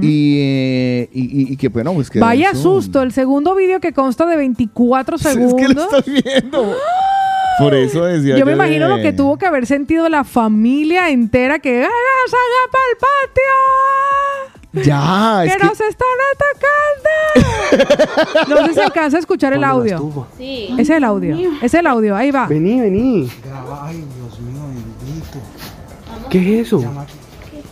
Y, 0.00 0.38
eh, 0.40 1.08
y, 1.12 1.22
y- 1.22 1.52
y 1.52 1.56
que, 1.56 1.68
bueno, 1.68 1.92
pues 1.94 2.10
que. 2.10 2.18
Vaya 2.20 2.50
eso- 2.50 2.62
susto, 2.62 3.02
el 3.02 3.12
segundo 3.12 3.54
video 3.54 3.80
que 3.80 3.92
consta 3.92 4.26
de 4.26 4.36
24 4.36 5.16
Es 5.16 5.22
que 5.22 5.28
segundos. 5.32 5.74
lo 5.74 5.82
estás 5.82 6.04
viendo. 6.06 6.76
Por 7.58 7.74
eso 7.74 8.04
decía 8.04 8.38
Yo 8.38 8.44
me 8.46 8.52
de- 8.52 8.56
imagino 8.56 8.88
lo 8.88 8.96
que 9.02 9.12
tuvo 9.12 9.36
que 9.38 9.44
haber 9.46 9.66
sentido 9.66 10.08
la 10.08 10.24
familia 10.24 11.10
entera 11.10 11.58
que 11.58 11.82
¡Haga, 11.84 11.90
salga 12.26 12.70
para 12.72 12.84
el 12.90 12.96
patio! 14.78 14.90
Ya, 14.90 15.44
es 15.44 15.52
¡Que 15.52 15.58
que- 15.58 15.64
nos 15.66 15.78
están 15.80 16.08
atacando! 16.32 17.10
no 18.48 18.56
sé 18.66 18.72
si 18.74 18.80
alcanza 18.80 19.16
a 19.18 19.20
escuchar 19.20 19.52
el 19.52 19.62
audio. 19.64 20.26
Sí. 20.38 20.68
Ese 20.72 20.82
es 20.82 20.90
el 20.90 21.04
audio. 21.04 21.36
Ese 21.36 21.66
es 21.66 21.74
el 21.74 21.86
audio. 21.86 22.16
Ahí 22.16 22.30
va. 22.30 22.46
Vení, 22.46 22.80
vení. 22.80 23.28
¿Qué 26.30 26.60
es 26.60 26.66
eso? 26.68 26.80
¿Qué 26.80 26.86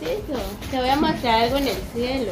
es 0.05 0.11
eso? 0.29 0.39
Te 0.69 0.77
voy 0.79 0.89
a 0.89 0.95
mostrar 0.95 1.43
algo 1.43 1.57
en 1.57 1.67
el 1.67 1.75
cielo. 1.93 2.31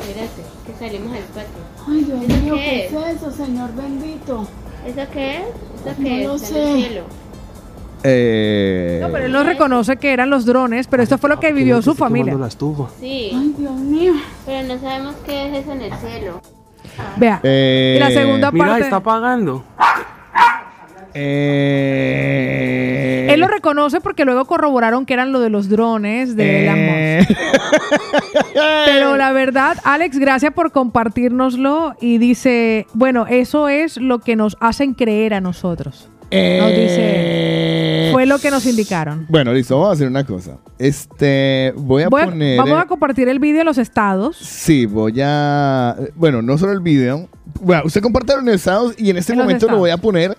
Espérate, 0.00 0.42
que 0.66 0.78
salimos 0.78 1.12
al 1.16 1.22
patio. 1.24 1.62
Ay, 1.88 2.04
Dios 2.04 2.18
¿Eso 2.28 2.42
mío, 2.44 2.54
qué 2.54 2.60
¿qué 2.60 2.86
es? 2.86 2.92
es 2.92 3.16
eso, 3.22 3.30
Señor 3.30 3.74
bendito? 3.74 4.46
¿Eso 4.86 5.00
qué 5.12 5.36
es? 5.36 5.42
¿Eso 5.42 5.94
No 5.98 6.04
qué 6.04 6.24
lo 6.24 6.34
es? 6.34 6.42
En 6.42 6.48
sé. 6.48 6.72
el 6.72 6.76
cielo. 6.84 7.02
Eh, 8.06 8.98
No, 9.00 9.10
pero 9.10 9.24
él 9.26 9.32
no 9.32 9.42
reconoce 9.44 9.96
que 9.96 10.12
eran 10.12 10.28
los 10.28 10.44
drones, 10.44 10.86
pero 10.88 11.02
esto 11.02 11.16
fue 11.16 11.30
lo 11.30 11.40
que 11.40 11.52
vivió 11.52 11.80
su 11.80 11.94
familia. 11.94 12.36
Sí. 13.00 13.30
Ay, 13.34 13.54
Dios 13.56 13.72
mío. 13.72 14.12
Pero 14.44 14.74
no 14.74 14.80
sabemos 14.80 15.14
qué 15.24 15.48
es 15.48 15.62
eso 15.62 15.72
en 15.72 15.80
el 15.82 15.92
cielo. 15.94 16.40
Vea. 17.16 17.40
Eh, 17.42 17.94
y 17.96 17.98
la 18.00 18.10
segunda 18.10 18.50
Mira, 18.52 18.66
parte. 18.66 18.82
está 18.84 18.96
apagando. 18.96 19.64
Eh, 21.14 23.26
Él 23.30 23.40
lo 23.40 23.46
reconoce 23.48 24.00
porque 24.00 24.24
luego 24.24 24.44
corroboraron 24.46 25.04
que 25.06 25.14
eran 25.14 25.32
lo 25.32 25.40
de 25.40 25.50
los 25.50 25.68
drones 25.68 26.36
de 26.36 26.64
Elon 26.64 26.76
Eh. 26.78 27.26
Musk. 27.28 27.38
Pero 28.86 29.16
la 29.16 29.32
verdad, 29.32 29.76
Alex, 29.84 30.18
gracias 30.18 30.52
por 30.52 30.70
compartirnoslo 30.72 31.94
y 32.00 32.18
dice, 32.18 32.86
bueno, 32.94 33.26
eso 33.28 33.68
es 33.68 33.96
lo 33.96 34.18
que 34.20 34.36
nos 34.36 34.56
hacen 34.60 34.94
creer 34.94 35.34
a 35.34 35.40
nosotros. 35.40 36.08
Nos 36.30 36.70
dice, 36.70 38.08
fue 38.12 38.26
lo 38.26 38.38
que 38.40 38.50
nos 38.50 38.66
indicaron. 38.66 39.24
Bueno, 39.28 39.52
listo, 39.52 39.76
vamos 39.76 39.90
a 39.90 39.92
hacer 39.94 40.08
una 40.08 40.24
cosa. 40.24 40.56
Este, 40.78 41.72
voy 41.76 42.02
a 42.02 42.08
Voy 42.08 42.22
a- 42.22 42.24
poner. 42.24 42.58
vamos 42.58 42.76
eh, 42.76 42.80
a 42.82 42.86
compartir 42.86 43.28
el 43.28 43.38
vídeo 43.38 43.58
de 43.58 43.64
los 43.64 43.78
estados. 43.78 44.36
Sí, 44.38 44.86
voy 44.86 45.20
a. 45.22 45.94
Bueno, 46.16 46.42
no 46.42 46.58
solo 46.58 46.72
el 46.72 46.80
video. 46.80 47.28
Bueno, 47.60 47.82
usted 47.84 48.00
comparte 48.00 48.34
los 48.36 48.48
estados 48.52 48.94
y 48.98 49.10
en 49.10 49.18
este 49.18 49.32
En 49.34 49.38
momento 49.38 49.68
lo 49.68 49.78
voy 49.78 49.90
a 49.90 49.96
poner. 49.96 50.36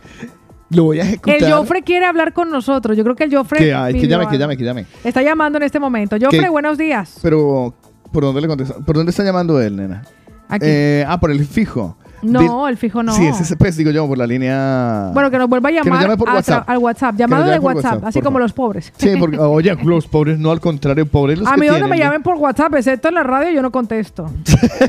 Lo 0.70 0.84
voy 0.86 1.00
a 1.00 1.04
ejecutar. 1.04 1.36
El 1.42 1.54
Joffre 1.54 1.84
quiere 1.84 2.06
hablar 2.06 2.34
con 2.34 2.50
nosotros. 2.50 2.98
Yo 2.98 3.04
creo 3.04 3.16
que 3.16 3.26
el 3.26 3.36
Joffre... 3.36 3.60
Que, 3.60 3.74
ay, 3.74 3.94
que 3.94 4.02
pidió 4.02 4.18
llame, 4.18 4.32
que 4.32 4.38
llame, 4.38 4.58
que 4.58 4.64
llame. 4.64 4.86
Está 5.04 5.22
llamando 5.22 5.58
en 5.58 5.64
este 5.64 5.80
momento. 5.80 6.18
Joffre, 6.20 6.40
Que- 6.40 6.50
buenos 6.50 6.78
días. 6.78 7.20
Pero, 7.22 7.76
¿por 8.12 8.24
dónde 8.24 8.42
le 8.42 8.48
contesta? 8.48 8.76
¿Por 8.80 8.96
dónde 8.96 9.12
está 9.12 9.24
llamando 9.24 9.62
él, 9.62 9.76
nena? 9.76 10.04
Aquí. 10.50 10.66
Eh, 10.68 11.06
ah, 11.08 11.20
por 11.20 11.32
el 11.32 11.46
fijo. 11.46 11.98
No, 12.32 12.68
el 12.68 12.78
fijo 12.78 13.04
no. 13.04 13.14
Sí, 13.14 13.26
ese, 13.26 13.44
ese, 13.44 13.56
pues 13.56 13.78
digo 13.78 13.92
yo, 13.92 14.08
por 14.08 14.18
la 14.18 14.28
línea. 14.28 15.12
Bueno, 15.14 15.30
que 15.32 15.38
nos 15.38 15.48
vuelva 15.48 15.70
a 15.70 15.72
nos 15.72 15.86
llamar 15.86 16.18
por 16.18 16.30
a 16.30 16.36
al 16.36 16.78
WhatsApp. 16.78 17.16
Llamado 17.16 17.46
de 17.46 17.60
WhatsApp, 17.60 17.94
WhatsApp, 17.94 18.06
así 18.06 18.22
como 18.22 18.40
los 18.40 18.54
pobres. 18.54 18.92
Sí, 18.98 19.14
porque, 19.20 19.38
oye, 19.40 19.76
los 19.84 20.08
pobres 20.08 20.40
no, 20.40 20.52
al 20.52 20.60
contrario, 20.60 21.06
pobres 21.06 21.40
los 21.40 21.48
a 21.48 21.56
que 21.56 21.62
mí 21.62 21.68
donde 21.68 21.88
me 21.88 21.98
llamen 21.98 22.24
por 22.24 22.36
WhatsApp, 22.36 22.74
excepto 22.76 23.10
en 23.10 23.16
la 23.16 23.24
radio, 23.24 23.52
yo 23.52 23.62
no 23.62 23.72
contesto. 23.72 24.30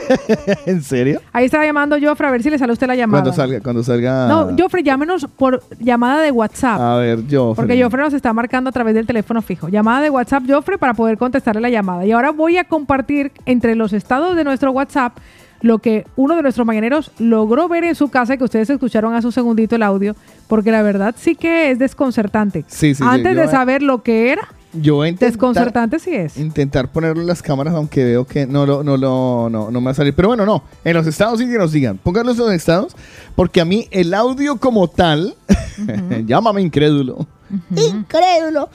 ¿En 0.66 0.82
serio? 0.82 1.20
Ahí 1.32 1.46
está 1.46 1.64
llamando 1.64 1.96
Joffre, 2.00 2.26
a 2.26 2.30
ver 2.30 2.42
si 2.42 2.50
le 2.50 2.58
sale 2.58 2.70
a 2.70 2.74
usted 2.74 2.86
la 2.86 2.96
llamada. 2.96 3.22
Cuando 3.22 3.36
salga, 3.36 3.60
cuando 3.60 3.82
salga. 3.82 4.28
No, 4.28 4.56
Joffre, 4.58 4.82
llámenos 4.82 5.26
por 5.36 5.62
llamada 5.78 6.22
de 6.22 6.30
WhatsApp. 6.30 6.80
A 6.80 6.96
ver, 6.96 7.26
yo. 7.26 7.52
Porque 7.54 7.80
Joffre 7.80 8.02
nos 8.02 8.14
está 8.14 8.32
marcando 8.32 8.70
a 8.70 8.72
través 8.72 8.94
del 8.94 9.06
teléfono 9.06 9.42
fijo. 9.42 9.68
Llamada 9.68 10.00
de 10.00 10.10
WhatsApp, 10.10 10.44
Joffre, 10.48 10.78
para 10.78 10.94
poder 10.94 11.18
contestarle 11.18 11.60
la 11.60 11.70
llamada. 11.70 12.04
Y 12.04 12.12
ahora 12.12 12.30
voy 12.30 12.56
a 12.56 12.64
compartir 12.64 13.32
entre 13.44 13.74
los 13.74 13.92
estados 13.92 14.36
de 14.36 14.44
nuestro 14.44 14.72
WhatsApp 14.72 15.16
lo 15.60 15.78
que 15.78 16.06
uno 16.16 16.36
de 16.36 16.42
nuestros 16.42 16.66
mañaneros 16.66 17.10
logró 17.18 17.68
ver 17.68 17.84
en 17.84 17.94
su 17.94 18.08
casa, 18.08 18.34
y 18.34 18.38
que 18.38 18.44
ustedes 18.44 18.70
escucharon 18.70 19.14
hace 19.14 19.26
un 19.26 19.32
segundito 19.32 19.76
el 19.76 19.82
audio, 19.82 20.14
porque 20.48 20.70
la 20.70 20.82
verdad 20.82 21.14
sí 21.18 21.34
que 21.34 21.70
es 21.70 21.78
desconcertante. 21.78 22.64
Sí, 22.68 22.94
sí, 22.94 22.96
sí, 22.96 23.04
Antes 23.06 23.36
de 23.36 23.48
saber 23.48 23.82
lo 23.82 24.02
que 24.02 24.32
era, 24.32 24.48
Yo 24.72 25.04
intentar, 25.06 25.30
Desconcertante 25.30 25.98
sí 25.98 26.14
es. 26.14 26.36
intentar 26.36 26.92
ponerlo 26.92 27.22
en 27.22 27.26
las 27.26 27.42
cámaras, 27.42 27.74
aunque 27.74 28.04
veo 28.04 28.26
que 28.26 28.46
no, 28.46 28.66
lo, 28.66 28.84
no, 28.84 28.96
lo, 28.96 29.48
no, 29.50 29.70
no 29.70 29.80
me 29.80 29.86
va 29.86 29.90
a 29.92 29.94
salir. 29.94 30.12
Pero 30.14 30.28
bueno, 30.28 30.44
no. 30.44 30.62
En 30.84 30.94
los 30.94 31.06
estados 31.06 31.38
sí 31.38 31.46
que 31.46 31.56
nos 31.56 31.72
digan. 31.72 31.96
Pónganlos 31.98 32.38
en 32.38 32.44
los 32.44 32.52
estados, 32.52 32.94
porque 33.34 33.60
a 33.60 33.64
mí 33.64 33.88
el 33.90 34.12
audio 34.12 34.58
como 34.58 34.88
tal, 34.88 35.34
llámame 36.26 36.60
incrédulo, 36.60 37.26
incrédulo, 37.74 38.68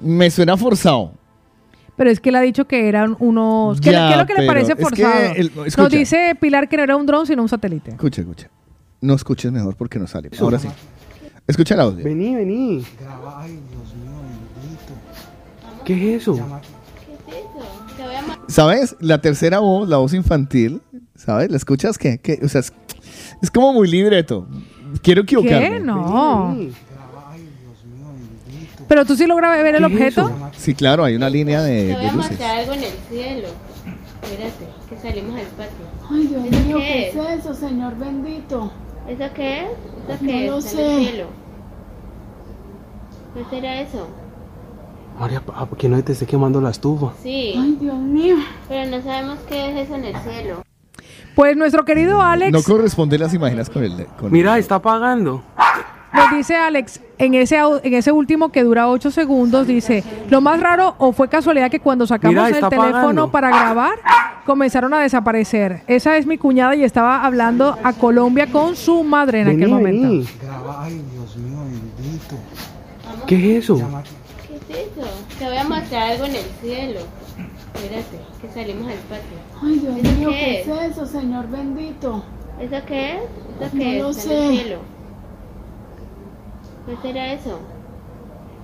me 0.00 0.30
suena 0.30 0.56
forzado. 0.56 1.12
Pero 1.96 2.10
es 2.10 2.20
que 2.20 2.28
él 2.28 2.36
ha 2.36 2.40
dicho 2.42 2.66
que 2.66 2.88
eran 2.88 3.16
unos... 3.20 3.80
¿Qué, 3.80 3.90
Ya, 3.92 4.08
qué 4.08 4.12
es 4.14 4.18
lo 4.20 4.26
que 4.26 4.34
le 4.42 4.46
parece 4.46 4.72
es 4.72 4.76
que 4.76 4.82
forzado? 4.82 5.34
el- 5.34 5.50
Nos 5.78 5.90
dice 5.90 6.36
Pilar 6.40 6.68
que 6.68 6.76
no 6.76 6.82
era 6.82 6.96
un 6.96 7.06
dron, 7.06 7.26
sino 7.26 7.42
un 7.42 7.48
satélite. 7.48 7.92
Escucha, 7.92 8.20
escucha. 8.20 8.50
No 9.00 9.14
escuches 9.14 9.50
mejor 9.52 9.76
porque 9.76 9.98
no 9.98 10.06
sale. 10.06 10.30
Ahora 10.40 10.58
sí. 10.58 10.68
Escucha 11.46 11.74
el 11.74 11.80
audio. 11.80 12.04
Vení, 12.04 12.34
vení. 12.34 12.84
¿Qué 15.84 16.16
es 16.16 16.22
eso? 16.22 16.38
¿Sabes? 18.48 18.96
La 19.00 19.20
tercera 19.20 19.58
voz, 19.60 19.88
la 19.88 19.96
voz 19.98 20.12
infantil, 20.14 20.80
¿sabes? 21.14 21.50
¿La 21.50 21.56
escuchas? 21.56 21.98
¿Qué? 21.98 22.18
¿Qué? 22.18 22.38
O 22.42 22.48
sea, 22.48 22.60
es, 22.60 22.72
es 23.42 23.50
como 23.50 23.72
muy 23.72 23.88
libreto. 23.88 24.46
Quiero 25.02 25.22
equivocarme. 25.22 25.70
¿Qué? 25.78 25.80
No. 25.80 26.56
Pero 28.88 29.04
tú 29.04 29.16
sí 29.16 29.26
logras 29.26 29.60
ver 29.62 29.74
el 29.74 29.84
objeto. 29.84 30.30
Sí, 30.56 30.74
claro, 30.74 31.04
hay 31.04 31.16
una 31.16 31.28
línea 31.28 31.62
de, 31.62 31.86
de 31.86 31.94
a 32.08 32.12
luces. 32.12 32.40
algo 32.40 32.72
en 32.72 32.82
el 32.84 32.92
cielo. 33.10 33.48
Espérate, 34.22 34.66
que 34.88 34.96
salimos 34.96 35.38
al 35.40 35.46
patio. 35.46 35.86
Ay, 36.10 36.26
Dios 36.26 36.44
¿Eso 36.46 36.66
mío, 36.66 36.76
qué 36.78 36.82
¿qué 36.84 37.08
es? 37.08 37.14
es 37.16 37.40
eso, 37.40 37.54
Señor 37.54 37.96
bendito? 37.96 38.72
¿Eso 39.08 39.24
qué 39.34 39.60
es? 39.64 39.68
¿Eso 40.08 40.22
No 40.22 40.28
qué 40.28 40.46
lo 40.46 40.58
es? 40.58 40.64
En 40.64 40.70
sé. 40.70 40.96
el 40.96 41.06
cielo. 41.06 41.26
¿Qué 43.34 43.44
será 43.56 43.80
eso? 43.80 44.08
María, 45.18 45.42
¿a 45.54 45.66
que 45.76 45.88
no 45.88 46.02
te 46.02 46.12
esté 46.12 46.26
quemando 46.26 46.60
la 46.60 46.70
estufa? 46.70 47.12
Sí. 47.22 47.54
Ay, 47.56 47.76
Dios 47.80 47.96
mío. 47.96 48.36
Pero 48.68 48.90
no 48.96 49.02
sabemos 49.02 49.38
qué 49.48 49.70
es 49.70 49.86
eso 49.86 49.94
en 49.96 50.04
el 50.04 50.16
cielo. 50.16 50.62
Pues 51.34 51.56
nuestro 51.56 51.84
querido 51.84 52.20
Alex, 52.22 52.52
No 52.52 52.62
corresponde 52.62 53.18
las 53.18 53.32
imágenes 53.34 53.68
con 53.70 53.84
el. 53.84 54.06
Con 54.18 54.32
Mira, 54.32 54.58
está 54.58 54.76
apagando. 54.76 55.42
nos 56.12 56.30
dice 56.30 56.54
Alex, 56.56 57.00
en 57.18 57.34
ese, 57.34 57.56
en 57.82 57.94
ese 57.94 58.12
último 58.12 58.50
que 58.50 58.62
dura 58.62 58.88
8 58.88 59.10
segundos, 59.10 59.66
dice, 59.66 60.04
lo 60.28 60.40
más 60.40 60.60
raro 60.60 60.94
o 60.98 61.12
fue 61.12 61.28
casualidad 61.28 61.70
que 61.70 61.80
cuando 61.80 62.06
sacamos 62.06 62.34
Mira, 62.44 62.48
el 62.58 62.68
teléfono 62.68 63.30
para 63.30 63.48
grabar, 63.48 63.94
comenzaron 64.44 64.92
a 64.94 65.00
desaparecer. 65.00 65.82
Esa 65.86 66.16
es 66.18 66.26
mi 66.26 66.38
cuñada 66.38 66.74
y 66.76 66.84
estaba 66.84 67.24
hablando 67.24 67.76
a 67.82 67.92
Colombia 67.94 68.46
con 68.52 68.76
su 68.76 69.02
madre 69.02 69.40
en 69.40 69.48
aquel 69.48 69.68
momento. 69.68 70.08
vení. 70.08 70.26
Ay, 70.78 71.02
Dios 71.12 71.36
mío, 71.36 71.58
bendito. 71.64 72.36
¿Qué 73.26 73.56
es 73.56 73.64
eso? 73.64 73.76
¿Qué 74.46 74.56
es 74.56 74.78
eso? 74.88 75.08
Te 75.38 75.44
voy 75.46 75.56
a 75.56 75.64
mostrar 75.64 76.12
algo 76.12 76.24
en 76.26 76.34
el 76.36 76.44
cielo. 76.62 77.00
Espérate, 77.74 78.18
que 78.40 78.48
salimos 78.54 78.86
al 78.90 78.98
patio. 78.98 79.38
Ay, 79.62 79.78
Dios 79.78 79.96
¿Eso 79.98 80.18
mío, 80.18 80.28
qué 80.30 80.34
¿qué 80.36 80.60
es? 80.60 80.68
es 80.68 80.92
eso, 80.92 81.06
Señor 81.06 81.48
bendito? 81.48 82.24
¿Eso 82.60 82.76
qué 82.86 83.12
es? 83.16 83.20
¿Eso 83.22 83.74
No 83.74 83.80
qué 83.80 83.98
lo 84.00 84.10
es? 84.10 84.16
En 84.16 84.22
sé. 84.22 84.46
el 84.48 84.58
cielo. 84.60 84.78
¿Qué 86.86 86.96
será 87.02 87.32
eso? 87.32 87.58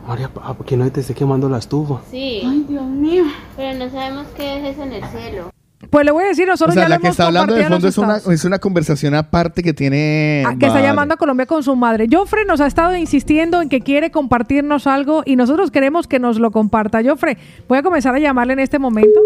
María, 0.06 0.30
¿a 0.42 0.56
que 0.64 0.76
no 0.76 0.90
te 0.90 1.00
esté 1.00 1.14
quemando 1.14 1.48
la 1.48 1.58
estufa? 1.58 2.00
Sí. 2.10 2.42
Ay, 2.44 2.64
Dios 2.68 2.84
mío. 2.84 3.24
Pero 3.56 3.78
no 3.78 3.90
sabemos 3.90 4.26
qué 4.36 4.58
es 4.58 4.74
eso 4.74 4.82
en 4.82 4.92
el 4.94 5.04
cielo. 5.04 5.50
Pues 5.90 6.04
le 6.04 6.12
voy 6.12 6.24
a 6.24 6.28
decir, 6.28 6.44
O 6.48 6.52
nosotros 6.52 6.74
sea, 6.74 6.84
ya 6.84 6.88
la 6.88 6.94
lo 6.96 7.00
que 7.00 7.06
hemos 7.08 7.14
está 7.14 7.26
hablando 7.26 7.54
de 7.54 7.64
fondo 7.64 7.88
es 7.88 7.98
una, 7.98 8.16
es 8.16 8.44
una 8.44 8.58
conversación 8.60 9.14
aparte 9.14 9.62
que 9.62 9.72
tiene. 9.74 10.44
Ah, 10.46 10.54
que 10.58 10.66
está 10.66 10.80
llamando 10.80 11.14
a 11.14 11.16
Colombia 11.16 11.46
con 11.46 11.62
su 11.62 11.74
madre. 11.76 12.06
Joffre 12.10 12.44
nos 12.44 12.60
ha 12.60 12.66
estado 12.68 12.96
insistiendo 12.96 13.60
en 13.60 13.68
que 13.68 13.80
quiere 13.80 14.10
compartirnos 14.12 14.86
algo 14.86 15.22
y 15.26 15.34
nosotros 15.36 15.70
queremos 15.72 16.06
que 16.06 16.18
nos 16.20 16.38
lo 16.38 16.50
comparta. 16.52 17.00
Joffre, 17.04 17.36
voy 17.68 17.78
a 17.78 17.82
comenzar 17.82 18.14
a 18.14 18.18
llamarle 18.20 18.52
en 18.54 18.60
este 18.60 18.78
momento 18.78 19.20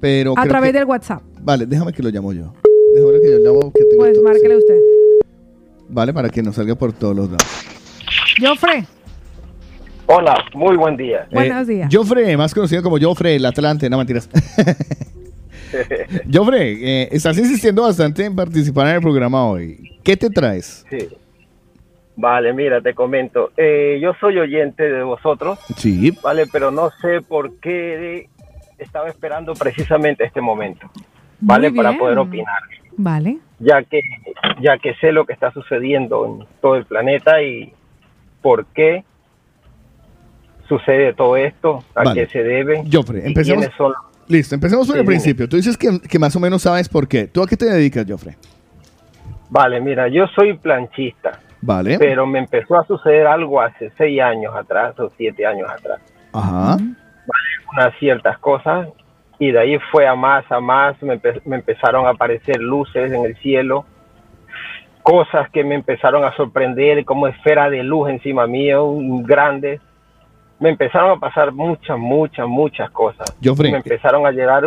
Pero 0.00 0.34
a 0.36 0.46
través 0.46 0.70
que- 0.72 0.78
del 0.78 0.86
WhatsApp. 0.86 1.22
Vale, 1.42 1.66
déjame 1.66 1.92
que 1.92 2.02
lo 2.02 2.10
llamo 2.10 2.32
yo. 2.32 2.52
Déjame 2.94 3.20
que 3.20 3.30
yo 3.32 3.38
llamo. 3.38 3.72
Que 3.72 3.84
tengo 3.84 4.04
Pues 4.04 4.20
márquele 4.22 4.56
usted. 4.56 4.78
Vale, 5.94 6.12
para 6.12 6.28
que 6.28 6.42
nos 6.42 6.56
salga 6.56 6.74
por 6.74 6.92
todos 6.92 7.14
los 7.14 7.30
lados. 7.30 7.46
Joffre, 8.40 8.84
Hola, 10.06 10.34
muy 10.52 10.76
buen 10.76 10.96
día. 10.96 11.26
Buenos 11.30 11.68
días. 11.68 11.88
Joffre, 11.90 12.36
más 12.36 12.52
conocido 12.52 12.82
como 12.82 12.98
Joffre, 13.00 13.36
el 13.36 13.46
Atlante, 13.46 13.88
no 13.88 13.96
mentiras. 13.96 14.28
Joffre, 16.32 16.72
eh, 17.04 17.08
estás 17.12 17.38
insistiendo 17.38 17.82
bastante 17.82 18.24
en 18.24 18.34
participar 18.34 18.88
en 18.88 18.96
el 18.96 19.00
programa 19.00 19.46
hoy. 19.46 19.98
¿Qué 20.02 20.16
te 20.16 20.28
traes? 20.30 20.84
Sí. 20.90 21.08
Vale, 22.16 22.52
mira, 22.52 22.80
te 22.80 22.92
comento. 22.92 23.52
Eh, 23.56 23.98
yo 24.02 24.12
soy 24.20 24.38
oyente 24.38 24.82
de 24.82 25.02
vosotros, 25.04 25.60
Sí. 25.76 26.10
vale, 26.22 26.46
pero 26.52 26.72
no 26.72 26.90
sé 27.00 27.20
por 27.22 27.54
qué 27.60 28.28
estaba 28.78 29.08
esperando 29.08 29.54
precisamente 29.54 30.24
este 30.24 30.40
momento, 30.40 30.90
vale, 31.40 31.70
para 31.72 31.96
poder 31.96 32.18
opinar, 32.18 32.62
Vale. 32.96 33.38
ya 33.58 33.82
que 33.82 34.00
ya 34.60 34.78
que 34.78 34.94
sé 34.96 35.12
lo 35.12 35.24
que 35.26 35.32
está 35.32 35.50
sucediendo 35.52 36.26
en 36.26 36.46
todo 36.60 36.76
el 36.76 36.84
planeta 36.84 37.42
y 37.42 37.72
por 38.42 38.66
qué 38.66 39.04
sucede 40.68 41.12
todo 41.14 41.36
esto, 41.36 41.84
a 41.94 42.04
Vale. 42.04 42.22
qué 42.26 42.30
se 42.30 42.42
debe, 42.42 42.84
Joffre, 42.90 43.26
empecemos. 43.26 43.66
son. 43.76 43.92
Listo, 44.28 44.54
empecemos 44.54 44.86
por 44.86 44.94
Sí, 44.94 45.00
el 45.00 45.04
dime. 45.04 45.12
principio. 45.16 45.48
Tú 45.48 45.56
dices 45.56 45.76
que, 45.76 46.00
que 46.08 46.18
más 46.18 46.34
o 46.34 46.40
menos 46.40 46.62
sabes 46.62 46.88
por 46.88 47.06
qué. 47.06 47.26
¿Tú 47.26 47.42
a 47.42 47.46
qué 47.46 47.56
te 47.56 47.66
dedicas, 47.66 48.06
Joffre? 48.08 48.36
Vale, 49.50 49.80
mira, 49.80 50.08
yo 50.08 50.26
soy 50.28 50.54
planchista. 50.56 51.40
Vale. 51.60 51.98
Pero 51.98 52.26
me 52.26 52.38
empezó 52.38 52.78
a 52.78 52.86
suceder 52.86 53.26
algo 53.26 53.60
hace 53.60 53.90
seis 53.98 54.20
años 54.20 54.54
atrás 54.54 54.98
o 54.98 55.10
siete 55.16 55.44
años 55.46 55.68
atrás. 55.70 56.00
Ajá. 56.32 56.78
Unas 57.72 57.98
ciertas 57.98 58.38
cosas 58.38 58.88
y 59.38 59.50
de 59.50 59.58
ahí 59.58 59.78
fue 59.90 60.06
a 60.06 60.14
más, 60.14 60.44
a 60.50 60.60
más, 60.60 61.00
me, 61.02 61.20
empe- 61.20 61.40
me 61.44 61.56
empezaron 61.56 62.06
a 62.06 62.10
aparecer 62.10 62.58
luces 62.60 63.12
en 63.12 63.24
el 63.24 63.36
cielo, 63.38 63.84
cosas 65.02 65.50
que 65.50 65.64
me 65.64 65.74
empezaron 65.74 66.24
a 66.24 66.34
sorprender 66.36 67.04
como 67.04 67.26
esfera 67.26 67.68
de 67.68 67.82
luz 67.82 68.08
encima 68.10 68.46
mío, 68.46 68.90
grandes. 69.22 69.80
Me 70.60 70.70
empezaron 70.70 71.10
a 71.10 71.20
pasar 71.20 71.52
muchas, 71.52 71.98
muchas, 71.98 72.46
muchas 72.46 72.90
cosas. 72.90 73.36
Me 73.72 73.78
empezaron 73.78 74.24
a 74.26 74.30
llegar... 74.30 74.64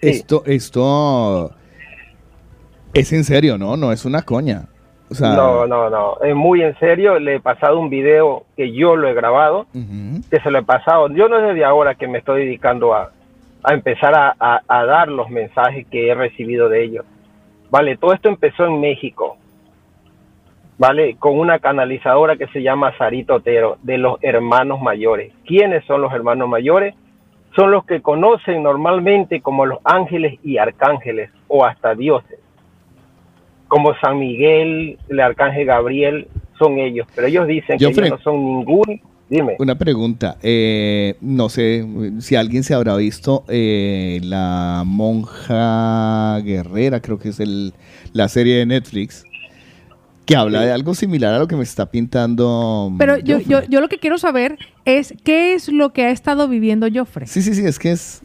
sí. 0.00 0.08
Esto, 0.10 0.42
esto 0.46 1.50
es 2.94 3.12
en 3.12 3.24
serio, 3.24 3.56
¿no? 3.58 3.76
No 3.76 3.90
es 3.90 4.04
una 4.04 4.22
coña. 4.22 4.64
O 5.10 5.14
sea, 5.14 5.30
No, 5.34 5.66
no, 5.66 5.90
no. 5.90 6.18
Es 6.22 6.36
muy 6.36 6.62
en 6.62 6.78
serio. 6.78 7.18
Le 7.18 7.36
he 7.36 7.40
pasado 7.40 7.80
un 7.80 7.90
video 7.90 8.44
que 8.56 8.70
yo 8.72 8.94
lo 8.94 9.08
he 9.08 9.14
grabado, 9.14 9.66
que 10.30 10.40
se 10.40 10.50
lo 10.52 10.58
he 10.58 10.62
pasado. 10.62 11.08
Yo 11.08 11.28
no 11.28 11.38
es 11.38 11.48
desde 11.48 11.64
ahora 11.64 11.94
que 11.96 12.06
me 12.06 12.18
estoy 12.18 12.44
dedicando 12.44 12.94
a, 12.94 13.10
a 13.62 13.74
empezar 13.74 14.14
a, 14.14 14.34
a- 14.38 14.62
a 14.68 14.84
dar 14.84 15.08
los 15.08 15.28
mensajes 15.30 15.86
que 15.88 16.08
he 16.08 16.14
recibido 16.14 16.68
de 16.68 16.84
ellos. 16.84 17.04
Vale, 17.70 17.96
todo 17.96 18.12
esto 18.12 18.28
empezó 18.28 18.66
en 18.66 18.80
México. 18.80 19.36
Vale, 20.78 21.16
con 21.16 21.38
una 21.38 21.58
canalizadora 21.58 22.36
que 22.36 22.46
se 22.48 22.62
llama 22.62 22.96
Sarito 22.96 23.34
Otero, 23.34 23.76
de 23.82 23.98
los 23.98 24.18
hermanos 24.22 24.80
mayores. 24.80 25.32
¿Quiénes 25.44 25.84
son 25.84 26.00
los 26.00 26.12
hermanos 26.12 26.48
mayores? 26.48 26.94
Son 27.54 27.70
los 27.70 27.84
que 27.84 28.00
conocen 28.00 28.62
normalmente 28.62 29.40
como 29.42 29.66
los 29.66 29.80
ángeles 29.84 30.38
y 30.42 30.56
arcángeles 30.58 31.30
o 31.48 31.64
hasta 31.64 31.94
dioses 31.94 32.38
como 33.68 33.94
San 34.00 34.18
Miguel, 34.18 34.98
el 35.08 35.20
arcángel 35.20 35.64
Gabriel, 35.64 36.26
son 36.58 36.78
ellos, 36.80 37.06
pero 37.14 37.28
ellos 37.28 37.46
dicen 37.46 37.78
que 37.78 37.84
ellos 37.84 38.10
no 38.10 38.18
son 38.18 38.44
ningún, 38.44 39.00
dime, 39.30 39.56
Una 39.58 39.76
pregunta. 39.76 40.36
eh, 40.42 41.14
no 41.20 41.48
sé 41.48 41.86
si 42.18 42.36
alguien 42.36 42.62
se 42.64 42.74
habrá 42.74 42.96
visto 42.96 43.44
eh, 43.48 44.20
La 44.24 44.82
Monja 44.84 46.40
Guerrera, 46.44 47.00
creo 47.00 47.18
que 47.18 47.30
es 47.30 47.40
el, 47.40 47.72
la 48.12 48.28
serie 48.28 48.56
de 48.56 48.66
Netflix, 48.66 49.24
que 50.26 50.36
habla 50.36 50.60
de 50.62 50.72
algo 50.72 50.94
similar 50.94 51.34
a 51.34 51.38
lo 51.38 51.48
que 51.48 51.56
me 51.56 51.62
está 51.62 51.86
pintando. 51.86 52.92
Pero 52.98 53.18
yo, 53.18 53.38
yo, 53.40 53.62
yo 53.68 53.80
lo 53.80 53.88
que 53.88 53.98
quiero 53.98 54.18
saber 54.18 54.58
es 54.84 55.14
qué 55.24 55.54
es 55.54 55.68
lo 55.68 55.92
que 55.92 56.04
ha 56.04 56.10
estado 56.10 56.46
viviendo 56.48 56.86
Joffre. 56.92 57.26
Sí, 57.26 57.42
sí, 57.42 57.54
sí, 57.54 57.64
es 57.64 57.78
que 57.78 57.92
es. 57.92 58.22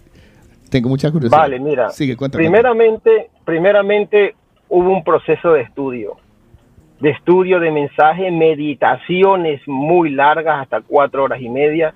Tengo 0.69 0.89
mucha 0.89 1.11
curiosidad. 1.11 1.37
Vale, 1.39 1.59
mira, 1.59 1.89
Sigue, 1.89 2.15
cuéntame. 2.17 2.43
primeramente, 2.43 3.29
primeramente 3.45 4.35
hubo 4.69 4.89
un 4.91 5.03
proceso 5.03 5.53
de 5.53 5.61
estudio, 5.61 6.17
de 6.99 7.09
estudio 7.09 7.59
de 7.59 7.71
mensaje, 7.71 8.31
meditaciones 8.31 9.61
muy 9.67 10.09
largas, 10.11 10.61
hasta 10.61 10.81
cuatro 10.81 11.23
horas 11.23 11.41
y 11.41 11.49
media, 11.49 11.93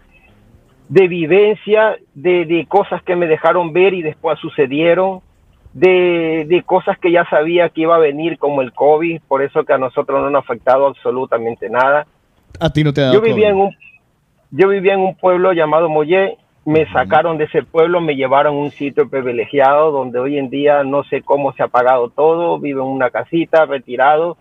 de 0.89 1.07
vivencia, 1.07 1.97
de, 2.13 2.45
de 2.45 2.65
cosas 2.65 3.01
que 3.03 3.15
me 3.15 3.27
dejaron 3.27 3.71
ver 3.73 3.93
y 3.93 4.01
después 4.01 4.39
sucedieron, 4.39 5.21
de, 5.73 6.45
de 6.47 6.63
cosas 6.63 6.97
que 6.97 7.11
ya 7.11 7.25
sabía 7.29 7.69
que 7.69 7.81
iba 7.81 7.95
a 7.95 7.99
venir 7.99 8.37
como 8.37 8.61
el 8.61 8.73
COVID, 8.73 9.21
por 9.27 9.43
eso 9.43 9.63
que 9.63 9.73
a 9.73 9.77
nosotros 9.77 10.21
no 10.21 10.29
nos 10.29 10.41
ha 10.41 10.45
afectado 10.45 10.87
absolutamente 10.87 11.69
nada. 11.69 12.07
A 12.59 12.69
ti 12.71 12.83
no 12.83 12.91
te 12.91 13.01
ha 13.01 13.05
dado 13.05 13.15
Yo 13.15 13.21
vivía 13.21 13.51
COVID. 13.51 13.61
en 13.61 13.67
un 13.67 13.75
yo 14.51 14.67
vivía 14.67 14.95
en 14.95 15.01
un 15.01 15.15
pueblo 15.15 15.53
llamado 15.53 15.89
Mollé, 15.89 16.37
me 16.65 16.91
sacaron 16.91 17.37
de 17.37 17.45
ese 17.45 17.63
pueblo, 17.63 18.01
me 18.01 18.15
llevaron 18.15 18.55
a 18.55 18.59
un 18.59 18.71
sitio 18.71 19.07
privilegiado 19.07 19.91
donde 19.91 20.19
hoy 20.19 20.37
en 20.39 20.49
día 20.49 20.83
no 20.83 21.03
sé 21.03 21.21
cómo 21.21 21.53
se 21.53 21.63
ha 21.63 21.67
pagado 21.67 22.09
todo, 22.09 22.59
vivo 22.59 22.83
en 22.83 22.89
una 22.89 23.11
casita, 23.11 23.65
retirado, 23.65 24.37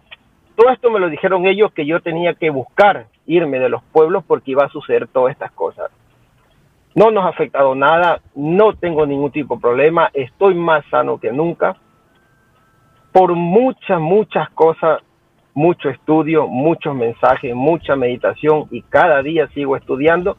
todo 0.59 0.71
esto 0.71 0.91
me 0.91 0.99
lo 0.99 1.09
dijeron 1.09 1.47
ellos 1.47 1.71
que 1.73 1.87
yo 1.87 2.01
tenía 2.01 2.35
que 2.35 2.51
buscar 2.51 3.07
irme 3.27 3.61
de 3.61 3.69
los 3.69 3.81
pueblos 3.93 4.25
porque 4.27 4.51
iba 4.51 4.65
a 4.65 4.69
suceder 4.69 5.07
todas 5.07 5.31
estas 5.33 5.53
cosas. 5.53 5.89
No 6.97 7.13
nos 7.13 7.25
ha 7.27 7.29
afectado 7.29 7.77
nada, 7.77 8.21
no 8.35 8.73
tengo 8.75 9.07
ningún 9.07 9.31
tipo 9.31 9.55
de 9.55 9.61
problema, 9.61 10.11
estoy 10.13 10.55
más 10.55 10.85
sano 10.91 11.19
que 11.19 11.31
nunca. 11.31 11.77
Por 13.13 13.35
muchas, 13.37 14.01
muchas 14.01 14.51
cosas, 14.51 15.01
mucho 15.55 15.91
estudio, 15.91 16.49
muchos 16.49 16.93
mensajes, 16.93 17.55
mucha 17.55 17.95
meditación 17.95 18.65
y 18.73 18.83
cada 18.83 19.23
día 19.23 19.47
sigo 19.55 19.77
estudiando 19.77 20.37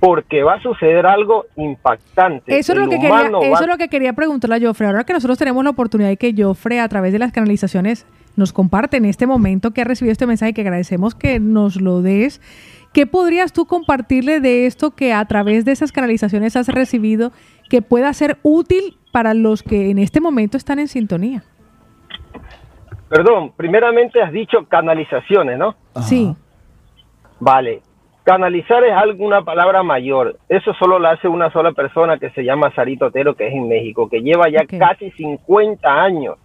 porque 0.00 0.42
va 0.42 0.54
a 0.54 0.60
suceder 0.62 1.04
algo 1.06 1.44
impactante. 1.56 2.58
Eso 2.58 2.72
es, 2.72 2.78
lo 2.78 2.88
que 2.88 2.96
quería, 2.96 3.10
va- 3.30 3.44
eso 3.46 3.62
es 3.64 3.68
lo 3.68 3.76
que 3.76 3.88
quería 3.88 4.14
preguntarle 4.14 4.56
a 4.56 4.60
Joffre. 4.68 4.86
Ahora 4.86 5.04
que 5.04 5.12
nosotros 5.12 5.36
tenemos 5.38 5.62
la 5.64 5.70
oportunidad 5.70 6.08
de 6.08 6.16
que 6.16 6.34
Joffre, 6.34 6.80
a 6.80 6.88
través 6.88 7.12
de 7.12 7.18
las 7.18 7.30
canalizaciones, 7.30 8.06
nos 8.36 8.52
comparte 8.52 8.96
en 8.96 9.04
este 9.04 9.26
momento 9.26 9.72
que 9.72 9.82
ha 9.82 9.84
recibido 9.84 10.12
este 10.12 10.26
mensaje, 10.26 10.54
que 10.54 10.62
agradecemos 10.62 11.14
que 11.14 11.40
nos 11.40 11.80
lo 11.80 12.02
des. 12.02 12.40
¿Qué 12.92 13.06
podrías 13.06 13.52
tú 13.52 13.66
compartirle 13.66 14.40
de 14.40 14.66
esto 14.66 14.92
que 14.92 15.12
a 15.12 15.24
través 15.24 15.64
de 15.64 15.72
esas 15.72 15.90
canalizaciones 15.90 16.56
has 16.56 16.68
recibido 16.68 17.32
que 17.68 17.82
pueda 17.82 18.12
ser 18.12 18.38
útil 18.42 18.96
para 19.12 19.34
los 19.34 19.62
que 19.62 19.90
en 19.90 19.98
este 19.98 20.20
momento 20.20 20.56
están 20.56 20.78
en 20.78 20.88
sintonía? 20.88 21.42
Perdón, 23.08 23.52
primeramente 23.56 24.22
has 24.22 24.32
dicho 24.32 24.64
canalizaciones, 24.68 25.58
¿no? 25.58 25.74
Sí. 26.02 26.34
Vale. 27.40 27.82
Canalizar 28.24 28.82
es 28.84 28.92
alguna 28.92 29.42
palabra 29.42 29.82
mayor. 29.82 30.38
Eso 30.48 30.72
solo 30.74 30.98
lo 30.98 31.08
hace 31.08 31.28
una 31.28 31.52
sola 31.52 31.72
persona 31.72 32.18
que 32.18 32.30
se 32.30 32.42
llama 32.42 32.74
Sarito 32.74 33.06
Otero, 33.06 33.34
que 33.34 33.48
es 33.48 33.54
en 33.54 33.68
México, 33.68 34.08
que 34.08 34.22
lleva 34.22 34.48
ya 34.48 34.64
casi 34.66 35.10
50 35.10 35.88
años. 35.88 36.36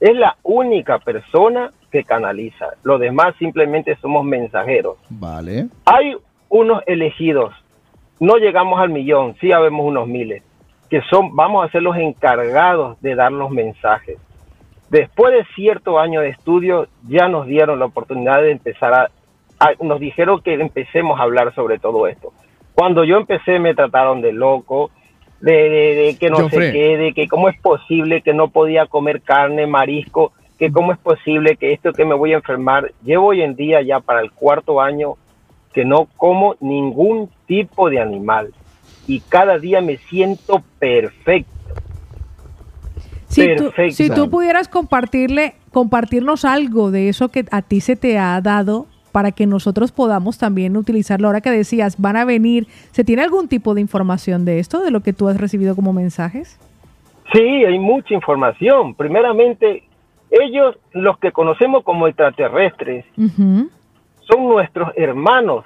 Es 0.00 0.14
la 0.16 0.36
única 0.42 0.98
persona 0.98 1.70
que 1.90 2.04
canaliza. 2.04 2.66
Los 2.82 3.00
demás 3.00 3.34
simplemente 3.38 3.96
somos 3.96 4.24
mensajeros. 4.24 4.96
Vale. 5.08 5.68
Hay 5.86 6.16
unos 6.48 6.82
elegidos. 6.86 7.54
No 8.20 8.36
llegamos 8.36 8.80
al 8.80 8.90
millón, 8.90 9.34
sí 9.40 9.52
habemos 9.52 9.86
unos 9.86 10.06
miles, 10.06 10.42
que 10.88 11.00
son, 11.10 11.34
vamos 11.34 11.64
a 11.64 11.70
ser 11.70 11.82
los 11.82 11.96
encargados 11.96 13.00
de 13.00 13.14
dar 13.14 13.32
los 13.32 13.50
mensajes. 13.50 14.18
Después 14.90 15.32
de 15.32 15.44
cierto 15.54 15.98
año 15.98 16.20
de 16.20 16.28
estudio, 16.28 16.86
ya 17.08 17.28
nos 17.28 17.46
dieron 17.46 17.78
la 17.78 17.86
oportunidad 17.86 18.40
de 18.42 18.52
empezar 18.52 18.94
a, 18.94 19.10
a- 19.58 19.72
nos 19.82 19.98
dijeron 19.98 20.40
que 20.42 20.54
empecemos 20.54 21.18
a 21.18 21.24
hablar 21.24 21.54
sobre 21.54 21.78
todo 21.78 22.06
esto. 22.06 22.32
Cuando 22.74 23.02
yo 23.04 23.16
empecé 23.16 23.58
me 23.58 23.74
trataron 23.74 24.20
de 24.20 24.32
loco, 24.32 24.90
de, 25.44 25.68
de- 25.68 25.94
de 25.94 26.16
que 26.18 26.30
no 26.30 26.48
sé 26.48 26.72
qué, 26.72 26.96
de 26.96 27.12
que 27.12 27.28
cómo 27.28 27.48
es 27.48 27.60
posible 27.60 28.22
que 28.22 28.32
no 28.32 28.48
podía 28.48 28.86
comer 28.86 29.20
carne, 29.22 29.66
marisco, 29.66 30.32
que 30.58 30.70
cómo 30.72 30.92
es 30.92 30.98
posible 30.98 31.56
que 31.56 31.72
esto 31.72 31.92
que 31.92 32.04
me 32.04 32.14
voy 32.14 32.32
a 32.32 32.36
enfermar. 32.36 32.92
Llevo 33.04 33.28
hoy 33.28 33.42
en 33.42 33.54
día 33.54 33.82
ya 33.82 34.00
para 34.00 34.20
el 34.20 34.30
cuarto 34.32 34.80
año 34.80 35.16
que 35.72 35.84
no 35.84 36.06
como 36.16 36.54
ningún 36.60 37.28
tipo 37.46 37.90
de 37.90 38.00
animal 38.00 38.54
y 39.06 39.20
cada 39.20 39.58
día 39.58 39.80
me 39.80 39.98
siento 39.98 40.62
perfecto. 40.78 41.50
Si 43.28 43.56
tú, 43.56 43.64
Perfecto. 43.64 43.96
si 43.96 44.10
tú 44.10 44.30
pudieras 44.30 44.68
compartirle, 44.68 45.54
compartirnos 45.72 46.44
algo 46.44 46.92
de 46.92 47.08
eso 47.08 47.30
que 47.30 47.44
a 47.50 47.62
ti 47.62 47.80
se 47.80 47.96
te 47.96 48.16
ha 48.16 48.40
dado 48.40 48.86
para 49.14 49.30
que 49.30 49.46
nosotros 49.46 49.92
podamos 49.92 50.38
también 50.38 50.76
utilizarlo. 50.76 51.28
Ahora 51.28 51.40
que 51.40 51.52
decías, 51.52 52.00
van 52.00 52.16
a 52.16 52.24
venir, 52.24 52.66
¿se 52.90 53.04
tiene 53.04 53.22
algún 53.22 53.46
tipo 53.46 53.72
de 53.72 53.80
información 53.80 54.44
de 54.44 54.58
esto, 54.58 54.80
de 54.80 54.90
lo 54.90 55.02
que 55.02 55.12
tú 55.12 55.28
has 55.28 55.40
recibido 55.40 55.76
como 55.76 55.92
mensajes? 55.92 56.58
Sí, 57.32 57.40
hay 57.40 57.78
mucha 57.78 58.12
información. 58.12 58.92
Primeramente, 58.96 59.84
ellos, 60.32 60.76
los 60.90 61.16
que 61.20 61.30
conocemos 61.30 61.84
como 61.84 62.08
extraterrestres, 62.08 63.04
son 63.14 64.48
nuestros 64.48 64.90
hermanos, 64.96 65.64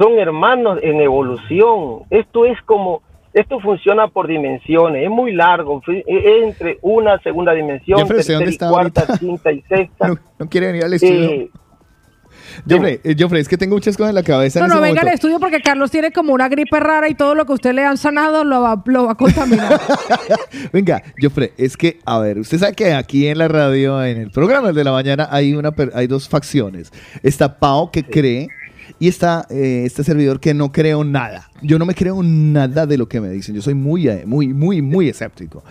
son 0.00 0.16
hermanos 0.16 0.78
en 0.80 1.00
evolución. 1.00 2.02
Esto 2.10 2.44
es 2.44 2.62
como, 2.62 3.02
esto 3.32 3.58
funciona 3.58 4.06
por 4.06 4.28
dimensiones, 4.28 5.02
es 5.02 5.10
muy 5.10 5.32
largo, 5.32 5.82
es 5.88 6.04
entre 6.06 6.78
una 6.82 7.18
segunda 7.22 7.54
dimensión, 7.54 7.98
Jeffrey, 7.98 8.20
¿usted 8.20 8.38
tercera 8.38 8.70
cuarta, 8.70 9.00
ahorita? 9.00 9.18
quinta 9.18 9.50
y 9.50 9.62
sexta. 9.62 10.12
No 10.38 10.48
quiere 10.48 10.68
venir 10.68 10.84
al 10.84 10.92
estudio. 10.92 11.30
Eh, 11.30 11.50
Joffrey, 12.68 13.00
eh, 13.04 13.16
Joffrey, 13.18 13.40
es 13.42 13.48
que 13.48 13.56
tengo 13.56 13.76
muchas 13.76 13.96
cosas 13.96 14.10
en 14.10 14.14
la 14.14 14.22
cabeza. 14.22 14.60
No, 14.60 14.66
en 14.66 14.70
no, 14.70 14.76
ese 14.76 14.82
venga 14.84 15.00
al 15.02 15.08
estudio 15.08 15.38
porque 15.40 15.60
Carlos 15.60 15.90
tiene 15.90 16.12
como 16.12 16.32
una 16.32 16.48
gripe 16.48 16.78
rara 16.80 17.08
y 17.08 17.14
todo 17.14 17.34
lo 17.34 17.46
que 17.46 17.52
usted 17.52 17.72
le 17.74 17.84
han 17.84 17.96
sanado 17.96 18.44
lo 18.44 18.60
va, 18.60 18.82
lo 18.86 19.06
va 19.06 19.12
a 19.12 19.14
contaminar. 19.14 19.80
Venga, 20.72 21.02
Joffrey, 21.20 21.50
es 21.56 21.76
que, 21.76 21.98
a 22.04 22.18
ver, 22.18 22.38
usted 22.38 22.58
sabe 22.58 22.74
que 22.74 22.92
aquí 22.92 23.26
en 23.26 23.38
la 23.38 23.48
radio, 23.48 24.04
en 24.04 24.18
el 24.18 24.30
programa 24.30 24.72
de 24.72 24.84
la 24.84 24.92
mañana, 24.92 25.28
hay, 25.30 25.54
una, 25.54 25.72
hay 25.94 26.06
dos 26.06 26.28
facciones. 26.28 26.92
Está 27.22 27.58
Pau, 27.58 27.90
que 27.90 28.04
cree, 28.04 28.48
y 28.98 29.08
está 29.08 29.46
eh, 29.50 29.82
este 29.84 30.02
servidor 30.02 30.40
que 30.40 30.54
no 30.54 30.72
creo 30.72 31.04
nada. 31.04 31.50
Yo 31.62 31.78
no 31.78 31.86
me 31.86 31.94
creo 31.94 32.22
nada 32.22 32.86
de 32.86 32.96
lo 32.96 33.08
que 33.08 33.20
me 33.20 33.28
dicen. 33.28 33.54
Yo 33.54 33.62
soy 33.62 33.74
muy, 33.74 34.08
eh, 34.08 34.24
muy, 34.26 34.48
muy, 34.48 34.82
muy 34.82 35.08
escéptico. 35.08 35.62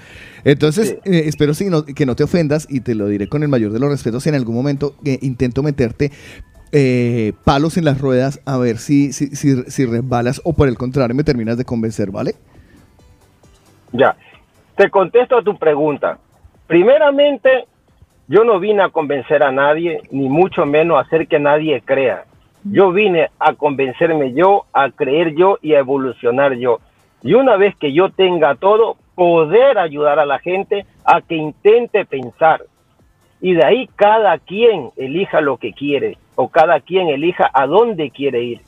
Entonces, 0.43 0.97
eh, 1.03 1.23
espero 1.25 1.53
si 1.53 1.65
no- 1.65 1.83
que 1.83 2.05
no 2.05 2.15
te 2.15 2.23
ofendas 2.23 2.67
y 2.69 2.81
te 2.81 2.95
lo 2.95 3.07
diré 3.07 3.27
con 3.27 3.43
el 3.43 3.49
mayor 3.49 3.71
de 3.71 3.79
los 3.79 3.89
respetos 3.89 4.23
si 4.23 4.29
en 4.29 4.35
algún 4.35 4.55
momento 4.55 4.95
eh, 5.03 5.19
intento 5.21 5.63
meterte 5.63 6.11
eh, 6.71 7.33
palos 7.43 7.77
en 7.77 7.85
las 7.85 7.99
ruedas 7.99 8.41
a 8.45 8.57
ver 8.57 8.77
si, 8.77 9.13
si, 9.13 9.27
si, 9.35 9.63
si 9.63 9.85
resbalas 9.85 10.41
o 10.43 10.53
por 10.53 10.67
el 10.67 10.77
contrario 10.77 11.15
me 11.15 11.23
terminas 11.23 11.57
de 11.57 11.65
convencer, 11.65 12.11
¿vale? 12.11 12.35
Ya, 13.91 14.15
te 14.75 14.89
contesto 14.89 15.37
a 15.37 15.43
tu 15.43 15.57
pregunta. 15.57 16.19
Primeramente, 16.67 17.65
yo 18.27 18.43
no 18.43 18.59
vine 18.59 18.83
a 18.83 18.89
convencer 18.89 19.41
a 19.41 19.51
nadie, 19.51 20.01
ni 20.11 20.27
mucho 20.27 20.65
menos 20.65 20.97
a 20.97 21.01
hacer 21.01 21.27
que 21.27 21.39
nadie 21.39 21.81
crea. 21.81 22.25
Yo 22.63 22.91
vine 22.91 23.29
a 23.39 23.53
convencerme 23.53 24.33
yo, 24.33 24.65
a 24.73 24.91
creer 24.91 25.33
yo 25.35 25.57
y 25.61 25.73
a 25.73 25.79
evolucionar 25.79 26.53
yo. 26.55 26.79
Y 27.23 27.33
una 27.33 27.55
vez 27.55 27.75
que 27.77 27.93
yo 27.93 28.09
tenga 28.09 28.55
todo, 28.55 28.97
poder 29.15 29.77
ayudar 29.77 30.19
a 30.19 30.25
la 30.25 30.39
gente 30.39 30.85
a 31.05 31.21
que 31.21 31.35
intente 31.35 32.05
pensar. 32.05 32.63
Y 33.41 33.53
de 33.53 33.63
ahí 33.63 33.89
cada 33.95 34.37
quien 34.39 34.89
elija 34.97 35.41
lo 35.41 35.57
que 35.57 35.73
quiere 35.73 36.17
o 36.35 36.47
cada 36.49 36.79
quien 36.79 37.07
elija 37.09 37.49
a 37.53 37.67
dónde 37.67 38.09
quiere 38.09 38.43
ir. 38.43 38.61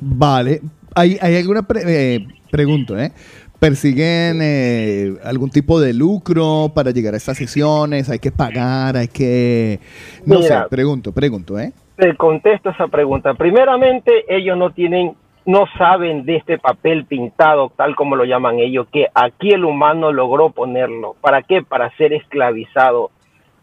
Vale. 0.00 0.60
¿Hay, 0.94 1.18
hay 1.20 1.36
alguna 1.36 1.62
pre- 1.62 1.82
eh, 1.86 2.26
pregunta, 2.50 3.04
eh? 3.04 3.12
¿Persiguen 3.58 4.40
eh, 4.42 5.14
algún 5.24 5.50
tipo 5.50 5.80
de 5.80 5.94
lucro 5.94 6.70
para 6.74 6.90
llegar 6.90 7.14
a 7.14 7.16
estas 7.16 7.38
sesiones? 7.38 8.10
¿Hay 8.10 8.18
que 8.18 8.30
pagar? 8.30 8.96
¿Hay 8.96 9.08
que...? 9.08 9.80
No 10.26 10.40
Mira. 10.40 10.62
sé, 10.62 10.68
pregunto, 10.68 11.12
pregunto, 11.12 11.58
¿eh? 11.58 11.72
Te 11.96 12.14
contesto 12.16 12.70
esa 12.70 12.86
pregunta. 12.88 13.32
Primeramente, 13.34 14.24
ellos 14.28 14.58
no 14.58 14.70
tienen, 14.72 15.14
no 15.46 15.64
saben 15.78 16.26
de 16.26 16.36
este 16.36 16.58
papel 16.58 17.06
pintado, 17.06 17.72
tal 17.74 17.96
como 17.96 18.14
lo 18.14 18.24
llaman 18.24 18.58
ellos, 18.58 18.86
que 18.92 19.06
aquí 19.14 19.50
el 19.50 19.64
humano 19.64 20.12
logró 20.12 20.50
ponerlo. 20.50 21.16
¿Para 21.22 21.42
qué? 21.42 21.62
Para 21.62 21.90
ser 21.96 22.12
esclavizado. 22.12 23.10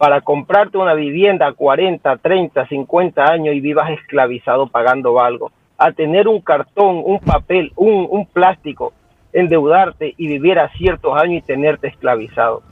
Para 0.03 0.19
comprarte 0.19 0.77
una 0.77 0.95
vivienda 0.95 1.47
a 1.47 1.53
40, 1.53 2.17
30, 2.17 2.67
50 2.67 3.23
años 3.23 3.55
y 3.55 3.61
vivas 3.61 3.89
esclavizado 3.91 4.67
pagando 4.67 5.21
algo. 5.21 5.53
A 5.77 5.93
tener 5.93 6.27
un 6.27 6.41
cartón, 6.41 7.01
un 7.05 7.21
papel, 7.21 7.71
un, 7.77 8.09
un 8.11 8.25
plástico, 8.25 8.91
endeudarte 9.31 10.13
y 10.17 10.27
vivir 10.27 10.59
a 10.59 10.69
ciertos 10.73 11.15
años 11.15 11.41
y 11.41 11.47
tenerte 11.47 11.87
esclavizado. 11.87 12.63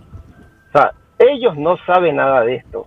O 0.68 0.72
sea, 0.78 0.92
ellos 1.20 1.56
no 1.56 1.78
saben 1.86 2.18
nada 2.18 2.42
de 2.42 2.56
esto. 2.56 2.86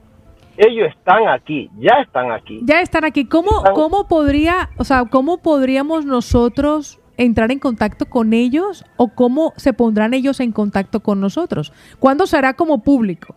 Ellos 0.59 0.89
están 0.91 1.27
aquí, 1.27 1.71
ya 1.79 2.03
están 2.03 2.31
aquí. 2.31 2.61
Ya 2.65 2.83
están 2.83 3.07
aquí. 3.07 3.25
¿Cómo, 3.25 3.63
cómo 3.73 4.09
podría, 4.09 4.69
o 4.77 4.85
sea, 4.85 5.07
cómo 5.07 5.39
podríamos 5.39 6.05
nosotros 6.05 7.01
entrar 7.17 7.51
en 7.51 7.61
contacto 7.61 8.05
con 8.05 8.35
ellos 8.35 8.85
o 8.99 9.09
cómo 9.09 9.55
se 9.57 9.73
pondrán 9.73 10.13
ellos 10.13 10.39
en 10.41 10.53
contacto 10.53 11.01
con 11.01 11.19
nosotros? 11.19 11.73
¿Cuándo 11.99 12.27
será 12.27 12.53
como 12.53 12.83
público? 12.83 13.37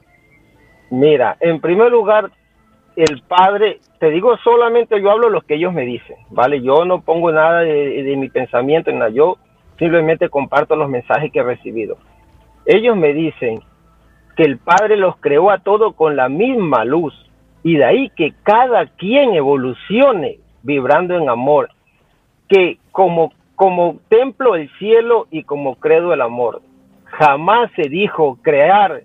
Mira, 0.90 1.38
en 1.40 1.59
primer 1.59 1.91
lugar, 1.91 2.32
el 2.95 3.22
padre, 3.27 3.80
te 3.99 4.09
digo 4.09 4.38
solamente 4.38 5.01
yo 5.01 5.11
hablo 5.11 5.30
lo 5.30 5.41
que 5.41 5.56
ellos 5.56 5.74
me 5.74 5.85
dicen, 5.85 6.17
¿vale? 6.30 6.61
Yo 6.61 6.85
no 6.85 7.01
pongo 7.01 7.32
nada 7.32 7.59
de, 7.61 8.03
de 8.03 8.16
mi 8.16 8.30
pensamiento 8.30 8.90
en 8.90 8.99
nada, 8.99 9.11
yo 9.11 9.38
simplemente 9.77 10.30
comparto 10.30 10.75
los 10.75 10.90
mensajes 10.90 11.32
que 11.32 11.40
he 11.40 11.43
recibido. 11.43 11.98
Ellos 12.66 12.98
me 12.98 13.14
dicen 13.14 13.61
que 14.35 14.43
el 14.43 14.57
Padre 14.57 14.98
los 14.98 15.17
creó 15.17 15.51
a 15.51 15.59
todos 15.59 15.95
con 15.95 16.16
la 16.16 16.30
misma 16.30 16.85
luz 16.85 17.14
y 17.64 17.75
de 17.75 17.85
ahí 17.85 18.09
que 18.16 18.33
cada 18.43 18.85
quien 18.85 19.33
evolucione 19.33 20.40
vibrando 20.64 21.16
en 21.16 21.30
amor, 21.30 21.69
que 22.48 22.77
como, 22.91 23.33
como 23.56 23.99
templo 24.09 24.53
del 24.53 24.69
cielo 24.77 25.27
y 25.32 25.43
como 25.43 25.75
credo 25.75 26.14
el 26.14 26.22
amor. 26.22 26.61
Jamás 27.06 27.72
se 27.75 27.90
dijo 27.90 28.38
crear 28.41 29.03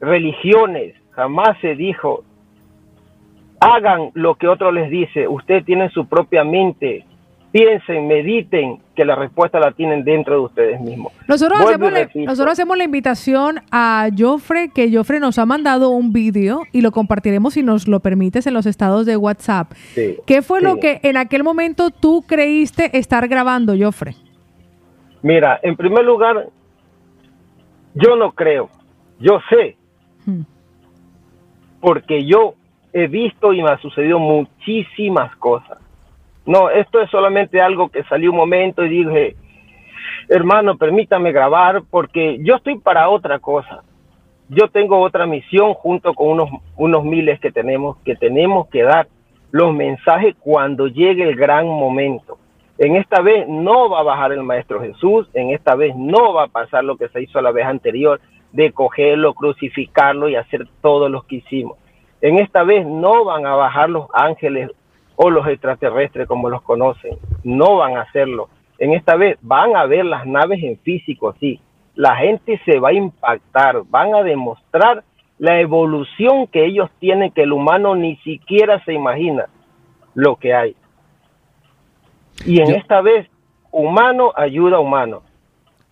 religiones, 0.00 0.94
jamás 1.16 1.58
se 1.60 1.74
dijo 1.74 2.22
hagan 3.60 4.10
lo 4.14 4.34
que 4.34 4.48
otro 4.48 4.70
les 4.70 4.90
dice, 4.90 5.26
usted 5.28 5.64
tiene 5.64 5.88
su 5.90 6.06
propia 6.06 6.44
mente, 6.44 7.04
piensen, 7.52 8.06
mediten, 8.06 8.78
que 8.94 9.04
la 9.04 9.14
respuesta 9.14 9.58
la 9.58 9.72
tienen 9.72 10.04
dentro 10.04 10.34
de 10.34 10.40
ustedes 10.40 10.80
mismos. 10.80 11.12
Nosotros 11.26 11.60
hacemos, 11.60 11.92
nosotros 12.14 12.52
hacemos 12.52 12.76
la 12.76 12.84
invitación 12.84 13.60
a 13.70 14.08
Joffre, 14.16 14.70
que 14.74 14.94
Joffre 14.94 15.20
nos 15.20 15.38
ha 15.38 15.46
mandado 15.46 15.90
un 15.90 16.12
vídeo 16.12 16.62
y 16.72 16.82
lo 16.82 16.92
compartiremos 16.92 17.54
si 17.54 17.62
nos 17.62 17.88
lo 17.88 18.00
permites 18.00 18.46
en 18.46 18.54
los 18.54 18.66
estados 18.66 19.06
de 19.06 19.16
WhatsApp. 19.16 19.72
Sí, 19.94 20.18
¿Qué 20.26 20.42
fue 20.42 20.60
lo 20.60 20.76
que 20.76 21.00
en 21.02 21.16
aquel 21.16 21.42
momento 21.42 21.90
tú 21.90 22.24
creíste 22.26 22.96
estar 22.98 23.26
grabando, 23.28 23.74
Joffre? 23.78 24.14
Mira, 25.22 25.58
en 25.62 25.76
primer 25.76 26.04
lugar, 26.04 26.48
yo 27.94 28.16
no 28.16 28.32
creo, 28.32 28.68
yo 29.18 29.40
sé. 29.50 29.76
Porque 31.86 32.24
yo 32.24 32.54
he 32.92 33.06
visto 33.06 33.52
y 33.52 33.62
me 33.62 33.70
ha 33.70 33.78
sucedido 33.78 34.18
muchísimas 34.18 35.36
cosas. 35.36 35.78
No, 36.44 36.68
esto 36.68 37.00
es 37.00 37.08
solamente 37.10 37.60
algo 37.60 37.90
que 37.90 38.02
salió 38.02 38.32
un 38.32 38.38
momento 38.38 38.84
y 38.84 38.88
dije, 38.88 39.36
hermano, 40.28 40.76
permítame 40.76 41.30
grabar 41.30 41.84
porque 41.88 42.38
yo 42.42 42.56
estoy 42.56 42.80
para 42.80 43.08
otra 43.08 43.38
cosa. 43.38 43.84
Yo 44.48 44.66
tengo 44.66 44.98
otra 44.98 45.26
misión 45.26 45.74
junto 45.74 46.12
con 46.14 46.30
unos, 46.30 46.50
unos 46.76 47.04
miles 47.04 47.38
que 47.38 47.52
tenemos, 47.52 47.98
que 47.98 48.16
tenemos 48.16 48.66
que 48.66 48.82
dar 48.82 49.06
los 49.52 49.72
mensajes 49.72 50.34
cuando 50.40 50.88
llegue 50.88 51.22
el 51.22 51.36
gran 51.36 51.68
momento. 51.68 52.36
En 52.78 52.96
esta 52.96 53.22
vez 53.22 53.46
no 53.46 53.90
va 53.90 54.00
a 54.00 54.02
bajar 54.02 54.32
el 54.32 54.42
Maestro 54.42 54.80
Jesús, 54.80 55.28
en 55.34 55.50
esta 55.50 55.76
vez 55.76 55.94
no 55.94 56.34
va 56.34 56.46
a 56.46 56.48
pasar 56.48 56.82
lo 56.82 56.96
que 56.96 57.08
se 57.10 57.22
hizo 57.22 57.40
la 57.40 57.52
vez 57.52 57.64
anterior, 57.64 58.20
de 58.56 58.72
cogerlo, 58.72 59.34
crucificarlo 59.34 60.28
y 60.28 60.36
hacer 60.36 60.66
todo 60.80 61.10
lo 61.10 61.22
que 61.22 61.36
hicimos. 61.36 61.76
En 62.22 62.38
esta 62.38 62.64
vez 62.64 62.86
no 62.86 63.24
van 63.24 63.46
a 63.46 63.54
bajar 63.54 63.90
los 63.90 64.06
ángeles 64.14 64.70
o 65.14 65.28
los 65.30 65.46
extraterrestres 65.46 66.26
como 66.26 66.48
los 66.48 66.62
conocen, 66.62 67.18
no 67.44 67.76
van 67.76 67.98
a 67.98 68.02
hacerlo. 68.02 68.48
En 68.78 68.94
esta 68.94 69.16
vez 69.16 69.38
van 69.42 69.76
a 69.76 69.84
ver 69.84 70.06
las 70.06 70.26
naves 70.26 70.62
en 70.62 70.78
físico, 70.78 71.34
sí. 71.38 71.60
La 71.94 72.16
gente 72.16 72.60
se 72.64 72.78
va 72.78 72.90
a 72.90 72.94
impactar, 72.94 73.82
van 73.88 74.14
a 74.14 74.22
demostrar 74.22 75.04
la 75.38 75.60
evolución 75.60 76.46
que 76.46 76.64
ellos 76.64 76.90
tienen 76.98 77.30
que 77.32 77.42
el 77.42 77.52
humano 77.52 77.94
ni 77.94 78.16
siquiera 78.16 78.82
se 78.84 78.94
imagina 78.94 79.46
lo 80.14 80.36
que 80.36 80.54
hay. 80.54 80.76
Y 82.46 82.60
en 82.60 82.74
esta 82.74 83.02
vez, 83.02 83.28
humano 83.70 84.32
ayuda 84.34 84.76
a 84.76 84.80
humano. 84.80 85.22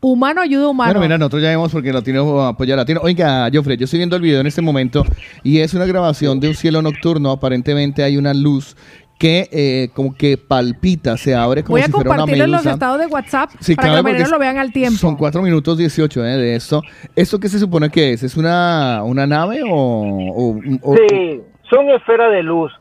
Humano 0.07 0.43
ayuda 0.43 0.67
a 0.67 0.69
humano. 0.69 0.89
Bueno, 0.93 1.01
mira, 1.01 1.17
nosotros 1.17 1.41
ya 1.43 1.49
vemos 1.49 1.73
porque 1.73 1.91
Latino 1.91 2.43
apoya 2.43 2.75
a 2.75 2.77
Latino. 2.77 3.01
Oiga, 3.03 3.49
Joffrey, 3.51 3.79
yo 3.79 3.85
estoy 3.85 3.99
viendo 4.01 4.17
el 4.17 4.23
video 4.23 4.39
en 4.41 4.47
este 4.47 4.61
momento 4.61 5.03
y 5.43 5.61
es 5.61 5.73
una 5.73 5.87
grabación 5.87 6.41
de 6.41 6.49
un 6.49 6.55
cielo 6.55 6.83
nocturno. 6.83 7.31
Aparentemente 7.31 8.03
hay 8.03 8.19
una 8.19 8.35
luz 8.35 8.77
que 9.19 9.49
eh, 9.51 9.89
como 9.95 10.15
que 10.15 10.37
palpita, 10.37 11.17
se 11.17 11.35
abre 11.35 11.63
como 11.63 11.75
Voy 11.77 11.83
a 11.83 11.87
si 11.87 11.93
fuera 11.93 12.11
una 12.11 12.17
compartirlo 12.19 12.45
en 12.45 12.51
los 12.51 12.67
estados 12.67 12.99
de 12.99 13.07
WhatsApp 13.07 13.51
Sí, 13.61 13.75
para 13.77 13.89
claro, 13.89 14.05
que 14.05 14.19
los 14.19 14.31
lo 14.31 14.39
vean 14.39 14.59
al 14.59 14.73
tiempo. 14.73 14.99
Son 14.99 15.17
4 15.17 15.41
minutos 15.41 15.79
18 15.79 16.23
eh, 16.27 16.29
de 16.37 16.57
esto. 16.57 16.83
¿Esto 17.17 17.41
qué 17.41 17.49
se 17.49 17.59
supone 17.59 17.89
que 17.89 18.13
es? 18.13 18.23
¿Es 18.25 18.37
una, 18.37 19.03
una 19.05 19.27
nave 19.27 19.63
o, 19.65 19.71
o- 19.75 20.61
o- 20.83 20.97
Sí, 20.97 21.41
son 21.71 21.89
esferas 21.91 22.31
de 22.31 22.43
luz. 22.43 22.73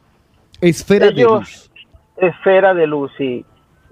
esfera 0.60 1.06
de 1.12 1.24
luz? 1.24 1.72
Esfera 2.18 2.74
de 2.74 2.86
luz, 2.88 3.12
sí. 3.18 3.46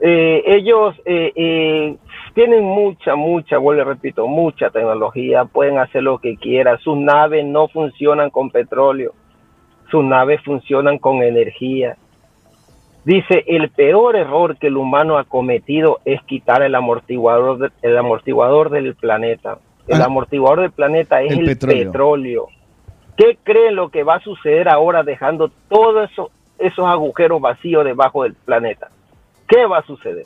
Eh, 0.03 0.41
ellos 0.47 0.95
eh, 1.05 1.31
eh, 1.35 1.95
tienen 2.33 2.63
mucha, 2.63 3.15
mucha, 3.15 3.57
vuelvo 3.59 3.83
repito, 3.83 4.25
mucha 4.27 4.69
tecnología, 4.71 5.45
pueden 5.45 5.77
hacer 5.77 6.01
lo 6.03 6.17
que 6.17 6.37
quieran. 6.37 6.79
Sus 6.79 6.97
naves 6.97 7.45
no 7.45 7.67
funcionan 7.67 8.31
con 8.31 8.49
petróleo, 8.49 9.13
sus 9.91 10.03
naves 10.03 10.41
funcionan 10.43 10.97
con 10.97 11.21
energía. 11.21 11.97
Dice, 13.03 13.43
el 13.47 13.69
peor 13.69 14.15
error 14.15 14.57
que 14.57 14.67
el 14.67 14.77
humano 14.77 15.17
ha 15.17 15.23
cometido 15.23 15.99
es 16.05 16.21
quitar 16.23 16.61
el 16.61 16.75
amortiguador, 16.75 17.57
de- 17.57 17.71
el 17.81 17.97
amortiguador 17.97 18.69
del 18.69 18.95
planeta. 18.95 19.57
El 19.87 20.01
Ah. 20.01 20.05
amortiguador 20.05 20.61
del 20.61 20.71
planeta 20.71 21.21
es 21.21 21.31
El 21.31 21.39
el, 21.39 21.45
petróleo. 21.45 21.85
petróleo. 21.91 22.47
¿Qué 23.17 23.37
creen 23.43 23.75
lo 23.75 23.89
que 23.89 24.03
va 24.03 24.15
a 24.15 24.19
suceder 24.21 24.69
ahora 24.69 25.03
dejando 25.03 25.51
todos 25.69 26.09
esos, 26.11 26.29
esos 26.59 26.85
agujeros 26.85 27.41
vacíos 27.41 27.83
debajo 27.85 28.23
del 28.23 28.33
planeta? 28.35 28.89
¿Qué 29.51 29.65
va 29.65 29.79
a 29.79 29.85
suceder? 29.85 30.25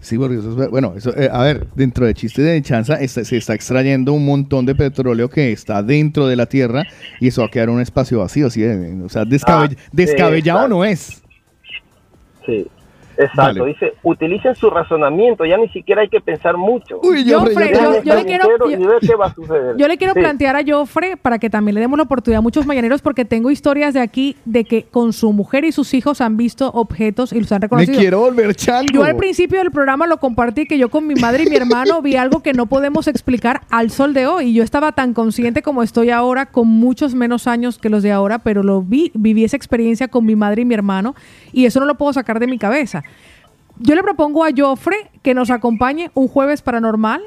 Sí, 0.00 0.16
porque 0.16 0.36
eso 0.36 0.62
es, 0.62 0.70
bueno, 0.70 0.94
eso, 0.96 1.10
eh, 1.16 1.28
a 1.32 1.42
ver, 1.42 1.66
dentro 1.74 2.06
de 2.06 2.14
chiste 2.14 2.42
de 2.42 2.62
chanza 2.62 2.94
está- 2.94 3.24
se 3.24 3.36
está 3.36 3.54
extrayendo 3.54 4.12
un 4.12 4.24
montón 4.24 4.64
de 4.66 4.74
petróleo 4.74 5.28
que 5.28 5.52
está 5.52 5.82
dentro 5.82 6.26
de 6.28 6.36
la 6.36 6.46
tierra 6.46 6.84
y 7.18 7.28
eso 7.28 7.40
va 7.42 7.48
a 7.48 7.50
quedar 7.50 7.70
un 7.70 7.80
espacio 7.80 8.20
vacío, 8.20 8.48
¿sí? 8.50 8.62
O 8.64 9.08
sea, 9.08 9.22
Ah, 9.46 9.68
descabellado 9.92 10.68
no 10.68 10.84
es. 10.84 11.22
Sí, 12.46 12.66
exacto. 13.24 13.60
Vale. 13.60 13.72
Dice, 13.72 13.92
utilicen 14.02 14.54
su 14.56 14.70
razonamiento, 14.70 15.44
ya 15.44 15.56
ni 15.56 15.68
siquiera 15.68 16.02
hay 16.02 16.08
que 16.08 16.20
pensar 16.20 16.56
mucho. 16.56 17.00
Uy, 17.02 17.24
yo- 17.24 17.40
Jofre, 17.40 17.54
yo- 17.54 17.60
le 17.60 17.64
quiero- 18.24 18.46
yo-. 18.70 18.70
Yo 19.76 19.88
le 19.88 19.96
quiero 19.98 20.14
Sí. 20.14 20.20
plantear 20.20 20.56
a 20.56 20.60
Joffre 20.66 21.16
para 21.16 21.38
que 21.38 21.50
también 21.50 21.74
le 21.74 21.80
demos 21.80 21.96
la 21.98 22.04
oportunidad 22.04 22.38
a 22.38 22.42
muchos 22.42 22.66
mañaneros 22.66 23.02
porque 23.02 23.24
tengo 23.24 23.50
historias 23.50 23.94
de 23.94 24.00
aquí 24.00 24.36
de 24.44 24.64
que 24.64 24.84
con 24.84 25.12
su 25.12 25.32
mujer 25.32 25.64
y 25.64 25.72
sus 25.72 25.94
hijos 25.94 26.20
han 26.20 26.36
visto 26.36 26.70
objetos 26.72 27.32
y 27.32 27.40
los 27.40 27.50
han 27.52 27.56
Me 27.60 27.66
reconocido. 27.66 27.98
quiero 27.98 28.20
volver 28.20 28.54
chango. 28.54 28.86
Yo 28.92 29.04
al 29.04 29.16
principio 29.16 29.58
del 29.58 29.70
programa 29.70 30.06
lo 30.06 30.18
compartí 30.18 30.66
que 30.66 30.78
yo 30.78 30.88
con 30.88 31.06
mi 31.06 31.14
madre 31.14 31.44
y 31.44 31.50
mi 31.50 31.56
hermano 31.56 32.02
vi 32.02 32.16
algo 32.16 32.42
que 32.42 32.52
no 32.52 32.66
podemos 32.66 33.08
explicar 33.08 33.62
al 33.70 33.90
sol 33.90 34.14
de 34.14 34.26
hoy. 34.26 34.48
Y 34.50 34.54
yo 34.54 34.62
estaba 34.64 34.92
tan 34.92 35.14
consciente 35.14 35.62
como 35.62 35.82
estoy 35.82 36.10
ahora, 36.10 36.46
con 36.46 36.68
muchos 36.68 37.14
menos 37.14 37.46
años 37.46 37.78
que 37.78 37.88
los 37.90 38.02
de 38.02 38.12
ahora, 38.12 38.38
pero 38.38 38.62
lo 38.62 38.82
vi, 38.82 39.10
viví 39.14 39.44
esa 39.44 39.56
experiencia 39.56 40.08
con 40.08 40.24
mi 40.24 40.36
madre 40.36 40.62
y 40.62 40.64
mi 40.64 40.74
hermano 40.74 41.14
y 41.52 41.66
eso 41.66 41.80
no 41.80 41.86
lo 41.86 41.96
puedo 41.96 42.12
sacar 42.12 42.40
de 42.40 42.46
mi 42.46 42.58
cabeza. 42.58 43.02
Yo 43.82 43.94
le 43.94 44.02
propongo 44.02 44.44
a 44.44 44.50
Joffre 44.54 45.10
que 45.22 45.32
nos 45.32 45.50
acompañe 45.50 46.10
un 46.12 46.28
jueves 46.28 46.60
paranormal, 46.60 47.22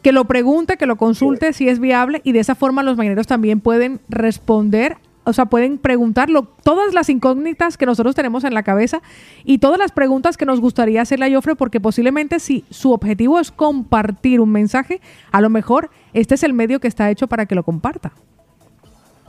que 0.00 0.12
lo 0.12 0.26
pregunte, 0.26 0.76
que 0.76 0.86
lo 0.86 0.94
consulte 0.94 1.52
si 1.52 1.68
es 1.68 1.80
viable 1.80 2.20
y 2.22 2.30
de 2.30 2.38
esa 2.38 2.54
forma 2.54 2.84
los 2.84 2.96
mañaneros 2.96 3.26
también 3.26 3.58
pueden 3.58 4.00
responder, 4.08 4.98
o 5.24 5.32
sea, 5.32 5.46
pueden 5.46 5.78
preguntarlo 5.78 6.44
todas 6.62 6.94
las 6.94 7.08
incógnitas 7.08 7.76
que 7.76 7.86
nosotros 7.86 8.14
tenemos 8.14 8.44
en 8.44 8.54
la 8.54 8.62
cabeza 8.62 9.02
y 9.42 9.58
todas 9.58 9.76
las 9.76 9.90
preguntas 9.90 10.36
que 10.36 10.46
nos 10.46 10.60
gustaría 10.60 11.02
hacerle 11.02 11.26
a 11.26 11.34
Joffre 11.34 11.56
porque 11.56 11.80
posiblemente 11.80 12.38
si 12.38 12.64
su 12.70 12.92
objetivo 12.92 13.40
es 13.40 13.50
compartir 13.50 14.40
un 14.40 14.52
mensaje, 14.52 15.00
a 15.32 15.40
lo 15.40 15.50
mejor 15.50 15.90
este 16.12 16.36
es 16.36 16.44
el 16.44 16.52
medio 16.52 16.78
que 16.78 16.86
está 16.86 17.10
hecho 17.10 17.26
para 17.26 17.46
que 17.46 17.56
lo 17.56 17.64
comparta. 17.64 18.12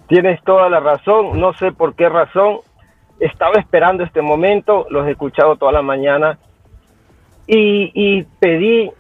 Tienes 0.08 0.40
toda 0.44 0.70
la 0.70 0.80
razón, 0.80 1.40
no 1.40 1.54
sé 1.54 1.72
por 1.72 1.96
qué 1.96 2.10
razón. 2.10 2.58
Estaba 3.26 3.56
esperando 3.60 4.04
este 4.04 4.22
momento, 4.22 4.86
los 4.90 5.08
he 5.08 5.12
escuchado 5.12 5.56
toda 5.56 5.72
la 5.72 5.82
mañana 5.82 6.38
y, 7.48 7.92
y 7.94 8.24
pedí 8.40 8.92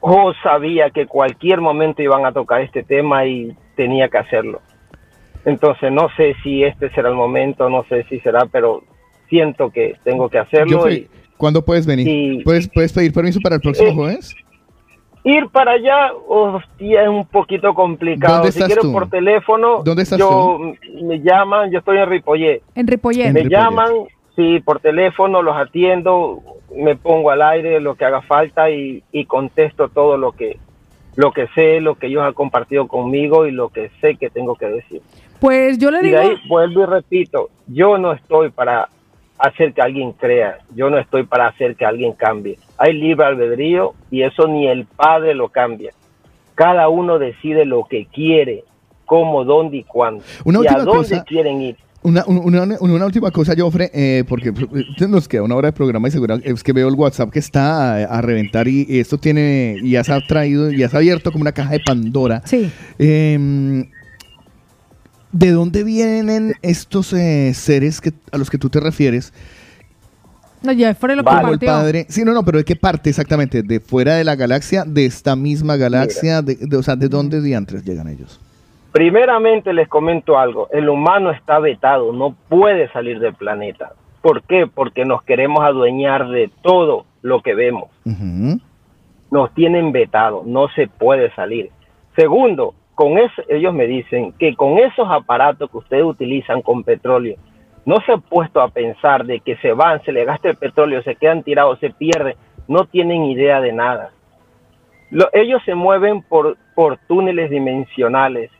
o 0.00 0.32
sabía 0.42 0.90
que 0.90 1.06
cualquier 1.06 1.60
momento 1.60 2.02
iban 2.02 2.24
a 2.26 2.32
tocar 2.32 2.60
este 2.62 2.82
tema 2.82 3.26
y 3.26 3.54
tenía 3.76 4.08
que 4.08 4.18
hacerlo. 4.18 4.60
Entonces 5.44 5.92
no 5.92 6.08
sé 6.16 6.34
si 6.42 6.64
este 6.64 6.90
será 6.90 7.08
el 7.10 7.14
momento, 7.14 7.68
no 7.68 7.84
sé 7.84 8.04
si 8.08 8.20
será, 8.20 8.46
pero 8.46 8.82
siento 9.28 9.70
que 9.70 9.96
tengo 10.04 10.28
que 10.30 10.38
hacerlo. 10.38 10.84
¿Cuándo 11.36 11.64
puedes 11.64 11.86
venir? 11.86 12.06
y- 12.08 12.42
¿Puedes, 12.44 12.68
¿Puedes 12.68 12.92
pedir 12.92 13.12
permiso 13.12 13.40
para 13.42 13.56
el 13.56 13.60
próximo 13.60 13.88
Eh, 13.90 13.94
jueves? 13.94 14.34
Ir 15.26 15.48
para 15.48 15.72
allá, 15.72 16.12
hostia, 16.28 17.02
es 17.02 17.08
un 17.08 17.26
poquito 17.26 17.72
complicado. 17.74 18.34
¿Dónde 18.36 18.52
si 18.52 18.58
estás 18.58 18.66
quieres 18.68 18.84
tú? 18.84 18.92
por 18.92 19.08
teléfono, 19.08 19.82
¿Dónde 19.82 20.02
estás 20.02 20.18
yo 20.18 20.58
me 21.02 21.20
llaman, 21.20 21.70
yo 21.70 21.78
estoy 21.78 21.96
en 21.98 22.08
Ripollet. 22.10 22.62
En 22.74 22.86
Ripollet. 22.86 23.32
me 23.32 23.44
llaman, 23.48 23.90
sí, 24.36 24.60
por 24.60 24.80
teléfono, 24.80 25.40
los 25.40 25.56
atiendo, 25.56 26.40
me 26.76 26.94
pongo 26.96 27.30
al 27.30 27.40
aire 27.40 27.80
lo 27.80 27.94
que 27.94 28.04
haga 28.04 28.20
falta 28.20 28.68
y, 28.70 29.02
y 29.12 29.24
contesto 29.24 29.88
todo 29.88 30.16
lo 30.18 30.32
que 30.32 30.58
lo 31.16 31.32
que 31.32 31.46
sé, 31.54 31.80
lo 31.80 31.94
que 31.94 32.08
ellos 32.08 32.22
han 32.24 32.32
compartido 32.34 32.88
conmigo 32.88 33.46
y 33.46 33.52
lo 33.52 33.68
que 33.68 33.90
sé 34.00 34.16
que 34.16 34.30
tengo 34.30 34.56
que 34.56 34.66
decir. 34.66 35.00
Pues 35.40 35.78
yo 35.78 35.90
le 35.92 36.00
Y 36.00 36.10
de 36.10 36.20
digo... 36.20 36.20
ahí 36.20 36.36
vuelvo 36.48 36.82
y 36.82 36.86
repito, 36.86 37.50
yo 37.68 37.96
no 37.98 38.12
estoy 38.12 38.50
para 38.50 38.88
hacer 39.38 39.72
que 39.72 39.82
alguien 39.82 40.12
crea, 40.12 40.58
yo 40.74 40.90
no 40.90 40.98
estoy 40.98 41.24
para 41.24 41.48
hacer 41.48 41.76
que 41.76 41.84
alguien 41.84 42.12
cambie. 42.12 42.58
Hay 42.78 42.92
libre 42.92 43.26
albedrío 43.26 43.94
y 44.10 44.22
eso 44.22 44.46
ni 44.46 44.66
el 44.68 44.84
padre 44.86 45.34
lo 45.34 45.48
cambia. 45.48 45.92
Cada 46.54 46.88
uno 46.88 47.18
decide 47.18 47.64
lo 47.64 47.84
que 47.84 48.06
quiere, 48.06 48.64
cómo, 49.06 49.44
dónde 49.44 49.78
y 49.78 49.82
cuándo. 49.82 50.22
Una 50.44 50.58
y 50.62 50.66
a 50.66 50.70
última 50.76 50.84
dónde 50.84 51.08
cosa. 51.10 51.24
quieren 51.24 51.60
ir. 51.62 51.76
Una, 52.02 52.22
una, 52.26 52.62
una- 52.62 52.76
una 52.80 53.06
última 53.06 53.30
cosa, 53.30 53.54
Joffre, 53.56 53.90
eh, 53.94 54.24
porque 54.28 54.52
nos 55.08 55.26
queda 55.26 55.42
una 55.42 55.56
hora 55.56 55.68
de 55.68 55.72
programa 55.72 56.06
y 56.06 56.10
seguro 56.10 56.34
es 56.44 56.62
que 56.62 56.72
veo 56.74 56.86
el 56.88 56.94
WhatsApp 56.94 57.30
que 57.30 57.38
está 57.38 57.94
a, 57.94 58.18
a 58.18 58.20
reventar 58.20 58.68
y, 58.68 58.84
y 58.88 59.00
esto 59.00 59.16
tiene, 59.16 59.78
ya 59.82 60.04
se 60.04 60.12
ha 60.12 60.20
traído, 60.20 60.70
ya 60.70 60.88
se 60.90 60.96
ha 60.96 60.98
abierto 60.98 61.32
como 61.32 61.42
una 61.42 61.52
caja 61.52 61.70
de 61.70 61.80
Pandora. 61.80 62.42
Sí. 62.44 62.70
Eh, 62.98 63.86
¿De 65.34 65.50
dónde 65.50 65.82
vienen 65.82 66.54
estos 66.62 67.12
eh, 67.12 67.52
seres 67.54 68.00
que, 68.00 68.12
a 68.30 68.38
los 68.38 68.50
que 68.50 68.56
tú 68.56 68.70
te 68.70 68.78
refieres? 68.78 69.32
No, 70.62 70.72
Joffre 70.72 71.16
lo 71.16 71.24
Como 71.24 71.48
el 71.48 71.58
padre. 71.58 72.06
Sí, 72.08 72.24
no, 72.24 72.32
no, 72.32 72.44
pero 72.44 72.58
¿de 72.58 72.64
qué 72.64 72.76
parte 72.76 73.10
exactamente? 73.10 73.64
¿De 73.64 73.80
fuera 73.80 74.14
de 74.14 74.22
la 74.22 74.36
galaxia? 74.36 74.84
¿De 74.86 75.04
esta 75.04 75.34
misma 75.34 75.76
galaxia? 75.76 76.40
De, 76.40 76.54
de- 76.54 76.76
o 76.76 76.82
sea, 76.84 76.94
¿de 76.94 77.08
dónde 77.08 77.42
diantres 77.42 77.84
llegan 77.84 78.06
ellos? 78.06 78.40
Primeramente 78.92 79.72
les 79.72 79.88
comento 79.88 80.38
algo, 80.38 80.68
el 80.70 80.88
humano 80.88 81.32
está 81.32 81.58
vetado, 81.58 82.12
no 82.12 82.36
puede 82.48 82.88
salir 82.92 83.18
del 83.18 83.34
planeta. 83.34 83.92
¿Por 84.22 84.44
qué? 84.44 84.68
Porque 84.72 85.04
nos 85.04 85.24
queremos 85.24 85.64
adueñar 85.64 86.28
de 86.30 86.48
todo 86.62 87.04
lo 87.22 87.42
que 87.42 87.54
vemos. 87.56 87.90
Nos 89.32 89.52
tienen 89.54 89.90
vetado, 89.90 90.44
no 90.46 90.68
se 90.76 90.86
puede 90.86 91.34
salir. 91.34 91.70
Segundo, 92.14 92.74
con 92.94 93.18
eso, 93.18 93.42
ellos 93.48 93.74
me 93.74 93.86
dicen 93.86 94.32
que 94.38 94.54
con 94.54 94.78
esos 94.78 95.08
aparatos 95.10 95.70
que 95.70 95.78
ustedes 95.78 96.04
utilizan 96.04 96.62
con 96.62 96.84
petróleo, 96.84 97.36
no 97.84 97.96
se 98.06 98.12
ha 98.12 98.16
puesto 98.16 98.60
a 98.60 98.68
pensar 98.68 99.24
de 99.26 99.40
que 99.40 99.56
se 99.56 99.72
van, 99.72 100.02
se 100.04 100.12
le 100.12 100.24
gasta 100.24 100.48
el 100.48 100.56
petróleo, 100.56 101.02
se 101.02 101.16
quedan 101.16 101.42
tirados, 101.42 101.78
se 101.80 101.90
pierde, 101.90 102.36
no 102.68 102.84
tienen 102.86 103.24
idea 103.24 103.60
de 103.60 103.72
nada. 103.72 104.10
Lo- 105.10 105.28
ellos 105.32 105.62
se 105.64 105.74
mueven 105.74 106.22
por, 106.22 106.56
por 106.74 106.98
túneles 107.06 107.50
dimensionales. 107.50 108.50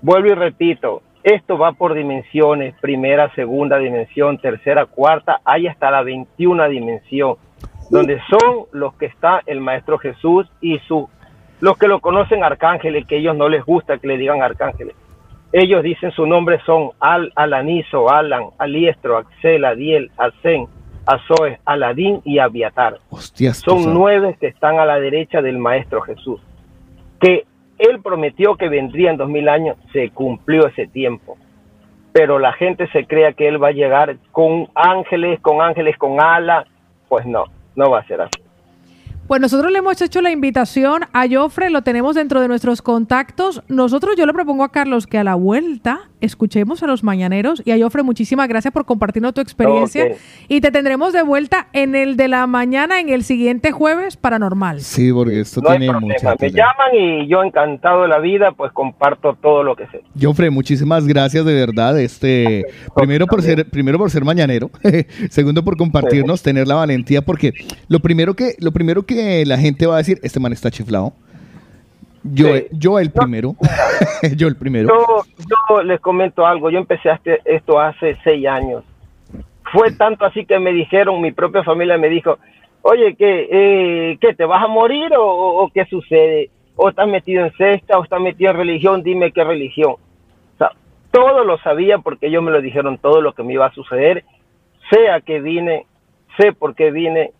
Vuelvo 0.00 0.28
y 0.28 0.34
repito, 0.34 1.02
esto 1.22 1.58
va 1.58 1.72
por 1.72 1.94
dimensiones, 1.94 2.74
primera, 2.80 3.30
segunda 3.34 3.78
dimensión, 3.78 4.38
tercera, 4.38 4.86
cuarta, 4.86 5.40
hay 5.44 5.66
hasta 5.66 5.90
la 5.90 6.02
21 6.02 6.68
dimensión, 6.68 7.36
donde 7.90 8.20
son 8.30 8.64
los 8.72 8.94
que 8.96 9.06
está 9.06 9.42
el 9.46 9.60
Maestro 9.60 9.98
Jesús 9.98 10.50
y 10.60 10.78
su, 10.80 11.08
los 11.60 11.78
que 11.78 11.88
lo 11.88 12.00
conocen 12.00 12.44
arcángeles, 12.44 13.06
que 13.06 13.18
ellos 13.18 13.36
no 13.36 13.48
les 13.48 13.64
gusta 13.64 13.98
que 13.98 14.06
le 14.06 14.18
digan 14.18 14.42
arcángeles. 14.42 14.94
Ellos 15.52 15.82
dicen 15.82 16.10
su 16.10 16.26
nombre 16.26 16.60
son 16.66 16.90
Al, 16.98 17.32
Alaniso, 17.36 18.10
Alan, 18.10 18.46
Aliestro, 18.58 19.18
Axel, 19.18 19.64
Adiel, 19.64 20.10
Asen, 20.16 20.66
Azoe, 21.06 21.60
Aladín 21.64 22.20
y 22.24 22.38
Abiatar. 22.38 22.98
Hostias, 23.10 23.58
Son 23.58 23.94
nueve 23.94 24.36
que 24.40 24.48
están 24.48 24.80
a 24.80 24.84
la 24.84 24.98
derecha 24.98 25.42
del 25.42 25.58
Maestro 25.58 26.00
Jesús. 26.00 26.40
Que 27.20 27.44
él 27.78 28.00
prometió 28.02 28.56
que 28.56 28.68
vendría 28.68 29.10
en 29.10 29.16
dos 29.16 29.28
mil 29.28 29.48
años, 29.48 29.76
se 29.92 30.10
cumplió 30.10 30.66
ese 30.66 30.86
tiempo. 30.86 31.36
Pero 32.12 32.38
la 32.38 32.52
gente 32.52 32.88
se 32.88 33.06
crea 33.06 33.32
que 33.32 33.48
él 33.48 33.62
va 33.62 33.68
a 33.68 33.72
llegar 33.72 34.16
con 34.32 34.68
ángeles, 34.74 35.40
con 35.40 35.60
ángeles 35.60 35.96
con 35.98 36.20
alas. 36.20 36.66
Pues 37.08 37.26
no, 37.26 37.44
no 37.74 37.90
va 37.90 38.00
a 38.00 38.06
ser 38.06 38.20
así. 38.20 38.43
Pues 39.26 39.40
nosotros 39.40 39.72
le 39.72 39.78
hemos 39.78 40.00
hecho 40.02 40.20
la 40.20 40.30
invitación 40.30 41.04
a 41.14 41.26
Jofre, 41.26 41.70
lo 41.70 41.80
tenemos 41.80 42.14
dentro 42.14 42.42
de 42.42 42.48
nuestros 42.48 42.82
contactos. 42.82 43.62
Nosotros 43.68 44.16
yo 44.16 44.26
le 44.26 44.34
propongo 44.34 44.64
a 44.64 44.70
Carlos 44.70 45.06
que 45.06 45.16
a 45.16 45.24
la 45.24 45.34
vuelta 45.34 46.10
escuchemos 46.24 46.82
a 46.82 46.86
los 46.86 47.04
mañaneros 47.04 47.62
y 47.64 47.70
a 47.70 47.78
Jofre 47.78 48.02
muchísimas 48.02 48.48
gracias 48.48 48.72
por 48.72 48.84
compartirnos 48.84 49.34
tu 49.34 49.40
experiencia 49.40 50.16
y 50.48 50.60
te 50.60 50.70
tendremos 50.70 51.12
de 51.12 51.22
vuelta 51.22 51.68
en 51.72 51.94
el 51.94 52.16
de 52.16 52.28
la 52.28 52.46
mañana 52.46 53.00
en 53.00 53.08
el 53.08 53.24
siguiente 53.24 53.72
jueves 53.72 54.16
paranormal. 54.16 54.80
Sí, 54.80 55.12
porque 55.12 55.40
esto 55.40 55.60
No 55.60 55.70
tiene 55.70 55.92
mucha 55.92 56.34
Me 56.40 56.50
llaman 56.50 56.94
y 56.94 57.28
yo 57.28 57.42
encantado 57.42 58.02
de 58.02 58.08
la 58.08 58.18
vida, 58.18 58.52
pues 58.52 58.72
comparto 58.72 59.36
todo 59.40 59.62
lo 59.62 59.76
que 59.76 59.86
sé. 59.86 60.02
Jofre, 60.20 60.50
muchísimas 60.50 61.06
gracias 61.06 61.44
de 61.44 61.54
verdad. 61.54 62.00
Este, 62.00 62.64
primero 62.94 63.26
por 63.26 63.42
ser, 63.42 63.68
primero 63.70 63.98
por 63.98 64.10
ser 64.10 64.24
mañanero, 64.24 64.70
segundo 65.30 65.64
por 65.64 65.76
compartirnos, 65.76 66.42
tener 66.42 66.66
la 66.66 66.76
valentía, 66.76 67.22
porque 67.22 67.52
lo 67.88 68.00
primero 68.00 68.34
que, 68.34 68.54
lo 68.58 68.72
primero 68.72 69.04
que 69.04 69.44
la 69.46 69.58
gente 69.58 69.86
va 69.86 69.94
a 69.94 69.98
decir, 69.98 70.18
este 70.22 70.40
man 70.40 70.52
está 70.52 70.70
chiflado. 70.70 71.14
Yo, 72.24 72.48
yo 72.72 72.98
el 72.98 73.12
primero, 73.12 73.54
yo 74.36 74.48
el 74.48 74.56
primero. 74.56 74.88
Yo, 74.88 75.22
yo 75.38 75.82
les 75.82 76.00
comento 76.00 76.46
algo, 76.46 76.70
yo 76.70 76.78
empecé 76.78 77.10
este- 77.10 77.42
esto 77.44 77.78
hace 77.78 78.16
seis 78.24 78.46
años. 78.46 78.82
Fue 79.72 79.92
tanto 79.92 80.24
así 80.24 80.46
que 80.46 80.58
me 80.58 80.72
dijeron, 80.72 81.20
mi 81.20 81.32
propia 81.32 81.62
familia 81.62 81.98
me 81.98 82.08
dijo, 82.08 82.38
oye, 82.82 83.14
¿qué, 83.16 83.48
eh, 83.50 84.18
¿qué 84.20 84.34
te 84.34 84.44
vas 84.44 84.64
a 84.64 84.68
morir 84.68 85.10
o, 85.18 85.70
qué 85.74 85.84
sucede? 85.86 86.50
¿O 86.76 86.88
estás 86.88 87.08
metido 87.08 87.44
en 87.44 87.52
cesta 87.52 87.98
o 87.98 88.04
estás 88.04 88.20
metido 88.20 88.50
en 88.52 88.56
religión? 88.56 89.02
Dime 89.02 89.30
qué 89.32 89.44
religión. 89.44 89.92
O 89.92 90.58
sea, 90.58 90.70
todo 91.10 91.44
lo 91.44 91.58
sabía 91.58 91.98
porque 91.98 92.28
ellos 92.28 92.42
me 92.42 92.50
lo 92.50 92.62
dijeron, 92.62 92.98
todo 92.98 93.20
lo 93.20 93.34
que 93.34 93.42
me 93.42 93.52
iba 93.52 93.66
a 93.66 93.72
suceder. 93.74 94.24
Sé 94.90 95.10
a 95.10 95.20
qué 95.20 95.40
vine, 95.40 95.86
sé 96.38 96.52
por 96.52 96.74
qué 96.74 96.90
vine 96.90 97.32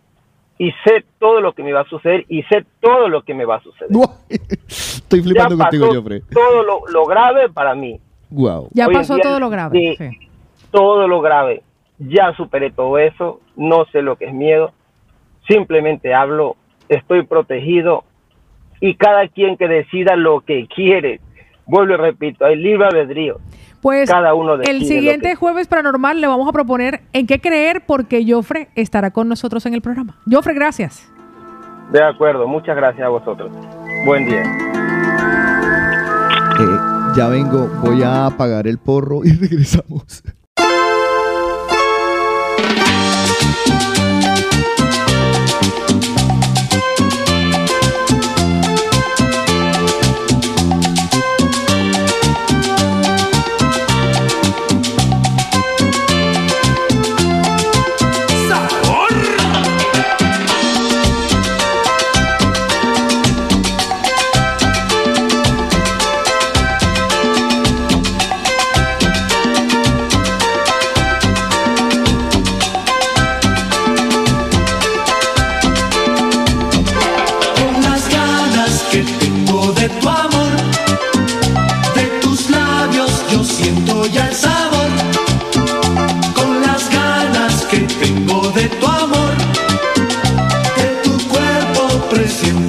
y 0.57 0.71
sé 0.83 1.03
todo 1.19 1.41
lo 1.41 1.53
que 1.53 1.63
me 1.63 1.73
va 1.73 1.81
a 1.81 1.85
suceder 1.89 2.25
y 2.29 2.43
sé 2.43 2.65
todo 2.79 3.09
lo 3.09 3.23
que 3.23 3.33
me 3.33 3.45
va 3.45 3.57
a 3.57 3.61
suceder. 3.61 3.91
Estoy 4.67 5.21
flipando 5.21 5.57
Ya 5.57 5.63
contigo, 5.63 5.87
pasó 5.87 5.99
Jofre. 6.01 6.21
Todo 6.31 6.63
lo, 6.63 6.87
lo 6.87 7.05
grave 7.05 7.49
para 7.49 7.75
mí. 7.75 7.99
Wow. 8.29 8.69
Ya 8.73 8.87
Hoy 8.87 8.93
pasó 8.93 9.15
día, 9.15 9.23
todo 9.23 9.39
lo 9.39 9.49
grave. 9.49 9.95
sí, 9.97 10.09
sí. 10.09 10.29
Todo 10.71 11.07
lo 11.07 11.21
grave. 11.21 11.61
Ya 11.99 12.33
superé 12.35 12.71
todo 12.71 12.97
eso. 12.97 13.39
No 13.55 13.85
sé 13.91 14.01
lo 14.01 14.17
que 14.17 14.25
es 14.25 14.33
miedo. 14.33 14.73
Simplemente 15.47 16.13
hablo. 16.13 16.55
Estoy 16.89 17.23
protegido. 17.23 18.03
Y 18.81 18.95
cada 18.95 19.27
quien 19.27 19.57
que 19.57 19.67
decida 19.67 20.15
lo 20.15 20.41
que 20.41 20.67
quiere. 20.67 21.21
Vuelvo 21.65 21.93
y 21.93 21.97
repito, 21.97 22.45
hay 22.45 22.57
libre 22.57 22.87
albedrío. 22.87 23.39
Pues 23.85 24.09
Cada 24.09 24.33
uno 24.33 24.57
decide 24.57 24.75
el 24.77 24.83
siguiente 24.87 25.29
que- 25.29 25.35
jueves 25.35 25.67
paranormal 25.67 26.19
le 26.19 26.25
vamos 26.25 26.49
a 26.49 26.51
proponer 26.51 27.01
en 27.13 27.27
qué 27.27 27.39
creer 27.39 27.83
porque 27.85 28.25
Jofre 28.27 28.69
estará 28.73 29.11
con 29.11 29.29
nosotros 29.29 29.63
en 29.67 29.75
el 29.75 29.83
programa. 29.83 30.17
Jofre, 30.27 30.55
gracias. 30.55 31.07
De 31.91 32.03
acuerdo. 32.03 32.47
Muchas 32.47 32.75
gracias 32.75 33.05
a 33.05 33.09
vosotros. 33.09 33.51
Buen 34.07 34.25
día. 34.25 34.41
Eh, 36.59 36.77
ya 37.15 37.27
vengo, 37.27 37.69
voy 37.83 38.01
a 38.01 38.25
apagar 38.25 38.65
el 38.65 38.79
porro 38.79 39.23
y 39.23 39.29
regresamos. 39.39 40.23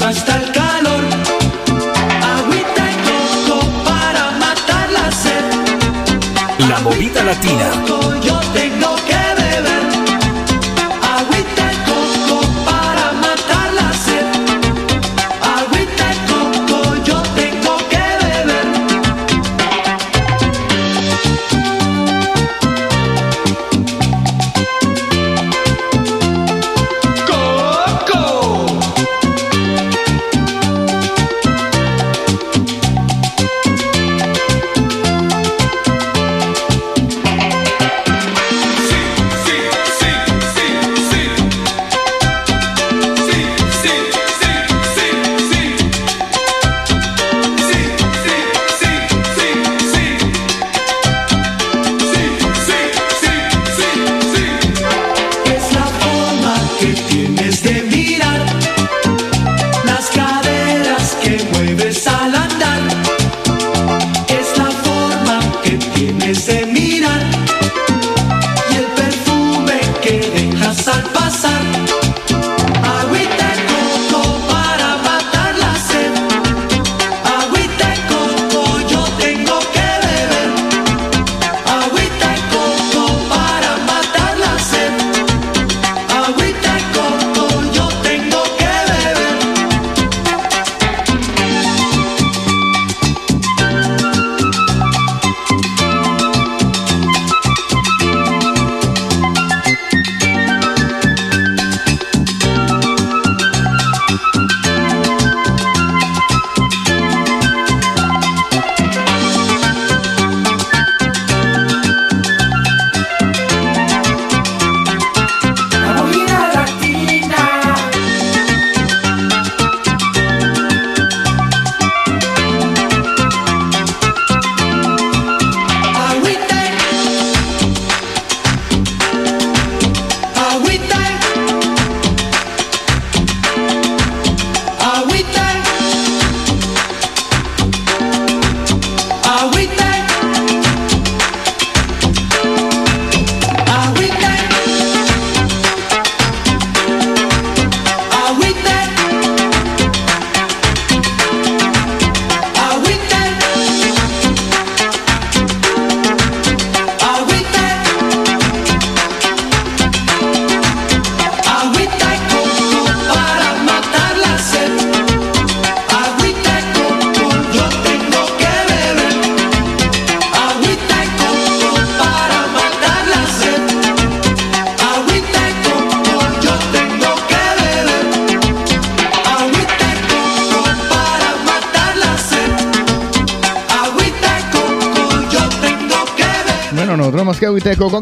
Hasta 0.06 0.36
el 0.36 0.52
calor. 0.52 1.04
Agüita 2.36 2.90
y 2.92 2.96
coco 3.08 3.60
para 3.84 4.30
matar 4.38 4.90
la 4.92 5.10
sed. 5.10 5.44
La 6.68 6.78
movida 6.80 7.24
latina. 7.24 7.95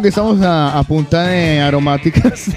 Que 0.04 0.10
estamos 0.10 0.42
a, 0.42 0.78
a 0.78 0.82
punta 0.82 1.22
de 1.28 1.60
aromáticas. 1.60 2.50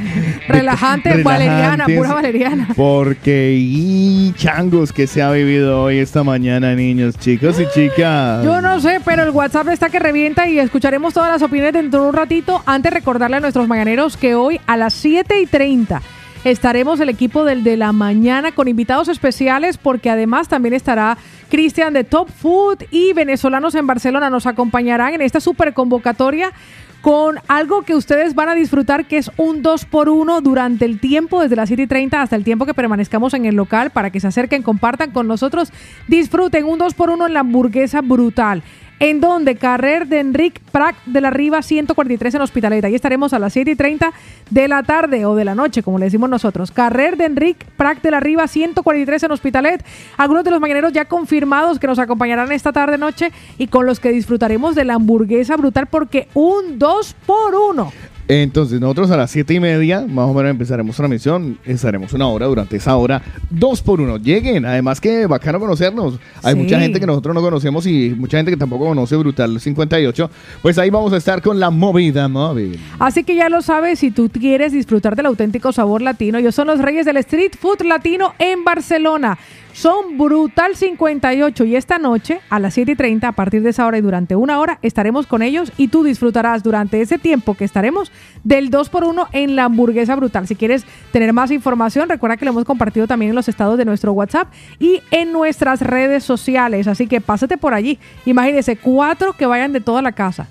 Relajante, 0.48 1.22
valeriana, 1.22 1.86
pura 1.86 2.12
valeriana. 2.12 2.68
Porque 2.76 3.54
y 3.58 4.34
changos 4.36 4.92
que 4.92 5.06
se 5.06 5.22
ha 5.22 5.30
vivido 5.30 5.82
hoy 5.82 5.96
esta 5.96 6.22
mañana, 6.24 6.74
niños, 6.74 7.18
chicos 7.18 7.58
y 7.58 7.66
chicas. 7.72 8.44
Yo 8.44 8.60
no 8.60 8.78
sé, 8.80 9.00
pero 9.02 9.22
el 9.22 9.30
WhatsApp 9.30 9.68
está 9.68 9.88
que 9.88 9.98
revienta 9.98 10.46
y 10.46 10.58
escucharemos 10.58 11.14
todas 11.14 11.32
las 11.32 11.40
opiniones 11.40 11.72
dentro 11.72 12.02
de 12.02 12.08
un 12.10 12.14
ratito. 12.14 12.62
Antes 12.66 12.92
recordarle 12.92 13.38
a 13.38 13.40
nuestros 13.40 13.66
mañaneros 13.66 14.18
que 14.18 14.34
hoy 14.34 14.60
a 14.66 14.76
las 14.76 14.92
7 14.92 15.40
y 15.40 15.46
30 15.46 16.02
estaremos 16.44 17.00
el 17.00 17.08
equipo 17.08 17.44
del 17.44 17.64
de 17.64 17.78
la 17.78 17.92
mañana 17.92 18.52
con 18.52 18.68
invitados 18.68 19.08
especiales 19.08 19.78
porque 19.78 20.10
además 20.10 20.48
también 20.48 20.74
estará 20.74 21.16
Cristian 21.50 21.92
de 21.92 22.04
Top 22.04 22.28
Food 22.30 22.84
y 22.90 23.12
venezolanos 23.12 23.74
en 23.74 23.86
Barcelona 23.86 24.30
nos 24.30 24.46
acompañarán 24.46 25.14
en 25.14 25.22
esta 25.22 25.40
super 25.40 25.74
convocatoria 25.74 26.52
con 27.00 27.38
algo 27.48 27.82
que 27.82 27.94
ustedes 27.94 28.34
van 28.34 28.48
a 28.48 28.54
disfrutar 28.54 29.06
que 29.06 29.18
es 29.18 29.30
un 29.36 29.62
2 29.62 29.84
por 29.86 30.08
1 30.08 30.40
durante 30.40 30.84
el 30.84 31.00
tiempo, 31.00 31.40
desde 31.40 31.56
las 31.56 31.68
7 31.68 31.82
y 31.82 31.86
30 31.86 32.20
hasta 32.20 32.36
el 32.36 32.44
tiempo 32.44 32.66
que 32.66 32.74
permanezcamos 32.74 33.34
en 33.34 33.46
el 33.46 33.54
local 33.54 33.90
para 33.90 34.10
que 34.10 34.20
se 34.20 34.26
acerquen, 34.26 34.62
compartan 34.62 35.10
con 35.10 35.26
nosotros, 35.26 35.72
disfruten 36.08 36.66
un 36.66 36.78
2 36.78 36.94
por 36.94 37.10
1 37.10 37.26
en 37.26 37.34
la 37.34 37.40
hamburguesa 37.40 38.02
brutal. 38.02 38.62
En 39.00 39.20
donde 39.20 39.56
Carrer 39.56 40.06
de 40.06 40.20
Enric 40.20 40.60
Prat 40.70 40.94
de 41.06 41.20
la 41.22 41.30
Riva 41.30 41.62
143 41.62 42.34
en 42.34 42.42
Hospitalet. 42.42 42.84
Ahí 42.84 42.94
estaremos 42.94 43.32
a 43.32 43.38
las 43.38 43.54
7 43.54 43.70
y 43.70 43.74
30 43.74 44.12
de 44.50 44.68
la 44.68 44.82
tarde 44.82 45.24
o 45.24 45.34
de 45.34 45.44
la 45.44 45.54
noche, 45.54 45.82
como 45.82 45.98
le 45.98 46.04
decimos 46.04 46.28
nosotros. 46.28 46.70
Carrer 46.70 47.16
de 47.16 47.24
Enric 47.24 47.64
Prat 47.76 48.02
de 48.02 48.10
la 48.10 48.20
Riva 48.20 48.46
143 48.46 49.22
en 49.22 49.32
Hospitalet. 49.32 49.84
Algunos 50.18 50.44
de 50.44 50.50
los 50.50 50.60
mañaneros 50.60 50.92
ya 50.92 51.06
confirmados 51.06 51.78
que 51.78 51.86
nos 51.86 51.98
acompañarán 51.98 52.52
esta 52.52 52.72
tarde 52.72 52.98
noche 52.98 53.32
y 53.58 53.68
con 53.68 53.86
los 53.86 54.00
que 54.00 54.12
disfrutaremos 54.12 54.74
de 54.74 54.84
la 54.84 54.94
hamburguesa 54.94 55.56
brutal 55.56 55.86
porque 55.86 56.28
un 56.34 56.78
2 56.78 57.16
por 57.26 57.54
1 57.54 58.09
Entonces, 58.32 58.80
nosotros 58.80 59.10
a 59.10 59.16
las 59.16 59.28
siete 59.32 59.54
y 59.54 59.58
media, 59.60 60.06
más 60.08 60.26
o 60.28 60.32
menos 60.32 60.52
empezaremos 60.52 60.96
una 61.00 61.08
misión. 61.08 61.58
Estaremos 61.64 62.12
una 62.12 62.28
hora, 62.28 62.46
durante 62.46 62.76
esa 62.76 62.96
hora, 62.96 63.20
dos 63.50 63.82
por 63.82 64.00
uno. 64.00 64.18
Lleguen, 64.18 64.64
además 64.64 65.00
que 65.00 65.26
bacano 65.26 65.58
conocernos. 65.58 66.14
Hay 66.44 66.54
Sí. 66.54 66.60
mucha 66.60 66.78
gente 66.78 67.00
que 67.00 67.06
nosotros 67.06 67.34
no 67.34 67.40
conocemos 67.40 67.84
y 67.86 68.14
mucha 68.16 68.36
gente 68.36 68.52
que 68.52 68.56
tampoco 68.56 68.84
conoce 68.86 69.16
Brutal 69.16 69.58
58. 69.58 70.30
Pues 70.62 70.78
ahí 70.78 70.90
vamos 70.90 71.12
a 71.12 71.16
estar 71.16 71.42
con 71.42 71.58
la 71.58 71.70
movida 71.70 72.28
móvil. 72.28 72.78
Así 73.00 73.24
que 73.24 73.34
ya 73.34 73.48
lo 73.48 73.62
sabes, 73.62 73.98
si 73.98 74.12
tú 74.12 74.30
quieres 74.30 74.72
disfrutar 74.72 75.16
del 75.16 75.26
auténtico 75.26 75.72
sabor 75.72 76.00
latino, 76.00 76.38
ellos 76.38 76.54
son 76.54 76.68
los 76.68 76.78
reyes 76.80 77.06
del 77.06 77.16
street 77.16 77.54
food 77.60 77.82
latino 77.82 78.34
en 78.38 78.62
Barcelona. 78.62 79.38
Son 79.72 80.18
Brutal 80.18 80.76
58 80.76 81.64
y 81.64 81.76
esta 81.76 81.98
noche 81.98 82.40
a 82.50 82.58
las 82.58 82.74
7 82.74 82.92
y 82.92 82.96
30, 82.96 83.28
a 83.28 83.32
partir 83.32 83.62
de 83.62 83.70
esa 83.70 83.86
hora 83.86 83.98
y 83.98 84.00
durante 84.00 84.36
una 84.36 84.58
hora, 84.58 84.78
estaremos 84.82 85.26
con 85.26 85.42
ellos 85.42 85.72
y 85.76 85.88
tú 85.88 86.02
disfrutarás 86.02 86.62
durante 86.62 87.00
ese 87.00 87.18
tiempo 87.18 87.54
que 87.54 87.64
estaremos 87.64 88.12
del 88.44 88.70
2x1 88.70 89.28
en 89.32 89.56
la 89.56 89.64
hamburguesa 89.64 90.16
brutal. 90.16 90.46
Si 90.46 90.56
quieres 90.56 90.84
tener 91.12 91.32
más 91.32 91.50
información, 91.50 92.08
recuerda 92.08 92.36
que 92.36 92.44
lo 92.44 92.50
hemos 92.50 92.64
compartido 92.64 93.06
también 93.06 93.30
en 93.30 93.36
los 93.36 93.48
estados 93.48 93.78
de 93.78 93.84
nuestro 93.84 94.12
WhatsApp 94.12 94.48
y 94.78 95.00
en 95.10 95.32
nuestras 95.32 95.80
redes 95.80 96.24
sociales. 96.24 96.86
Así 96.86 97.06
que 97.06 97.20
pásate 97.20 97.56
por 97.56 97.74
allí. 97.74 97.98
Imagínese, 98.26 98.76
cuatro 98.76 99.34
que 99.34 99.46
vayan 99.46 99.72
de 99.72 99.80
toda 99.80 100.02
la 100.02 100.12
casa. 100.12 100.48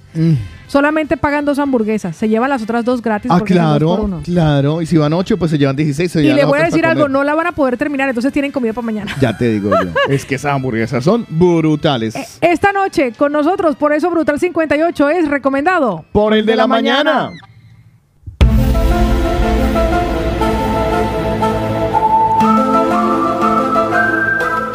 Solamente 0.67 1.17
pagan 1.17 1.45
dos 1.45 1.57
hamburguesas, 1.57 2.15
se 2.15 2.29
llevan 2.29 2.49
las 2.49 2.61
otras 2.61 2.85
dos 2.85 3.01
gratis. 3.01 3.31
Ah, 3.31 3.39
porque 3.39 3.55
son 3.55 3.63
dos 3.63 3.71
por 3.71 3.79
claro, 3.79 4.03
uno. 4.03 4.21
claro. 4.23 4.81
Y 4.81 4.85
si 4.85 4.97
van 4.97 5.13
ocho, 5.13 5.35
pues 5.37 5.49
se 5.49 5.57
llevan 5.57 5.75
16. 5.75 6.11
se 6.11 6.19
Y 6.19 6.23
llevan 6.23 6.37
le 6.37 6.45
voy 6.45 6.59
a 6.59 6.65
decir 6.65 6.85
algo, 6.85 7.09
no 7.09 7.23
la 7.23 7.33
van 7.33 7.47
a 7.47 7.51
poder 7.53 7.75
terminar, 7.75 8.07
entonces 8.07 8.31
tienen 8.31 8.51
comida 8.51 8.73
para 8.73 8.85
mañana. 8.85 9.15
Ya 9.19 9.35
te 9.35 9.49
digo 9.49 9.71
yo. 9.71 9.89
es 10.09 10.25
que 10.25 10.35
esas 10.35 10.53
hamburguesas 10.53 11.03
son 11.03 11.25
brutales. 11.27 12.15
Esta 12.41 12.71
noche 12.71 13.13
con 13.17 13.31
nosotros, 13.31 13.75
por 13.75 13.93
eso 13.93 14.11
Brutal 14.11 14.39
58 14.39 15.09
es 15.09 15.27
recomendado. 15.27 16.05
Por 16.11 16.35
el 16.35 16.45
de 16.45 16.55
la 16.55 16.67
mañana. 16.67 17.31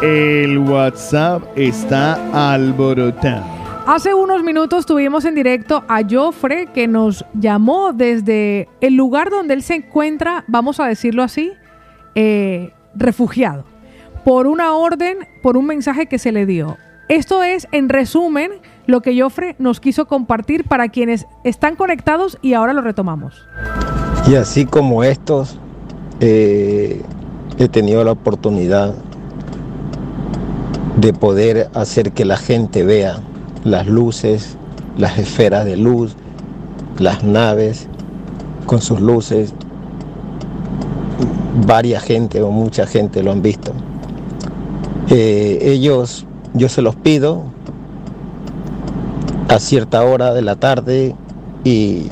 El 0.03 0.59
WhatsApp 0.59 1.43
está 1.57 2.53
alborotado. 2.55 3.54
Hace 3.87 4.15
unos 4.15 4.43
minutos 4.43 4.87
tuvimos 4.87 5.27
en 5.27 5.35
directo 5.35 5.85
a 5.89 6.01
Joffre 6.09 6.69
que 6.73 6.89
nos 6.89 7.27
llamó 7.35 7.93
desde 7.93 8.67
el 8.81 8.95
lugar 8.95 9.29
donde 9.29 9.53
él 9.53 9.63
se 9.63 9.75
encuentra, 9.75 10.43
vamos 10.49 10.81
a 10.81 10.87
decirlo 10.87 11.23
así, 11.23 11.53
eh, 12.15 12.73
refugiado, 12.95 13.67
por 14.25 14.47
una 14.47 14.73
orden, 14.73 15.19
por 15.43 15.59
un 15.59 15.67
mensaje 15.67 16.07
que 16.07 16.19
se 16.19 16.33
le 16.33 16.47
dio. 16.47 16.79
Esto 17.11 17.43
es, 17.43 17.69
en 17.73 17.91
resumen, 17.91 18.53
lo 18.87 19.03
que 19.03 19.21
Joffre 19.21 19.55
nos 19.59 19.81
quiso 19.81 20.07
compartir 20.07 20.65
para 20.65 20.89
quienes 20.89 21.27
están 21.45 21.77
conectados 21.77 22.39
y 22.41 22.55
ahora 22.55 22.73
lo 22.73 22.81
retomamos. 22.81 23.47
Y 24.27 24.37
así 24.37 24.65
como 24.65 25.05
estos, 25.05 25.59
eh, 26.21 27.03
he 27.59 27.69
tenido 27.69 28.03
la 28.03 28.13
oportunidad 28.13 28.95
de 30.97 31.13
poder 31.13 31.69
hacer 31.75 32.13
que 32.13 32.25
la 32.25 32.39
gente 32.39 32.83
vea 32.83 33.21
las 33.65 33.87
luces, 33.87 34.57
las 34.99 35.19
esferas 35.19 35.65
de 35.65 35.77
luz, 35.77 36.15
las 36.99 37.25
naves 37.25 37.89
con 38.67 38.81
sus 38.81 39.01
luces. 39.01 39.53
Varia 41.67 42.01
gente 42.01 42.43
o 42.43 42.51
mucha 42.51 42.87
gente 42.87 43.23
lo 43.23 43.33
han 43.33 43.43
visto. 43.43 43.73
Eh, 45.11 45.59
ellos, 45.63 46.27
yo 46.55 46.69
se 46.69 46.83
los 46.83 46.97
pido 46.97 47.45
a 49.49 49.59
cierta 49.59 50.05
hora 50.05 50.33
de 50.35 50.43
la 50.43 50.57
tarde 50.57 51.15
y 51.65 52.09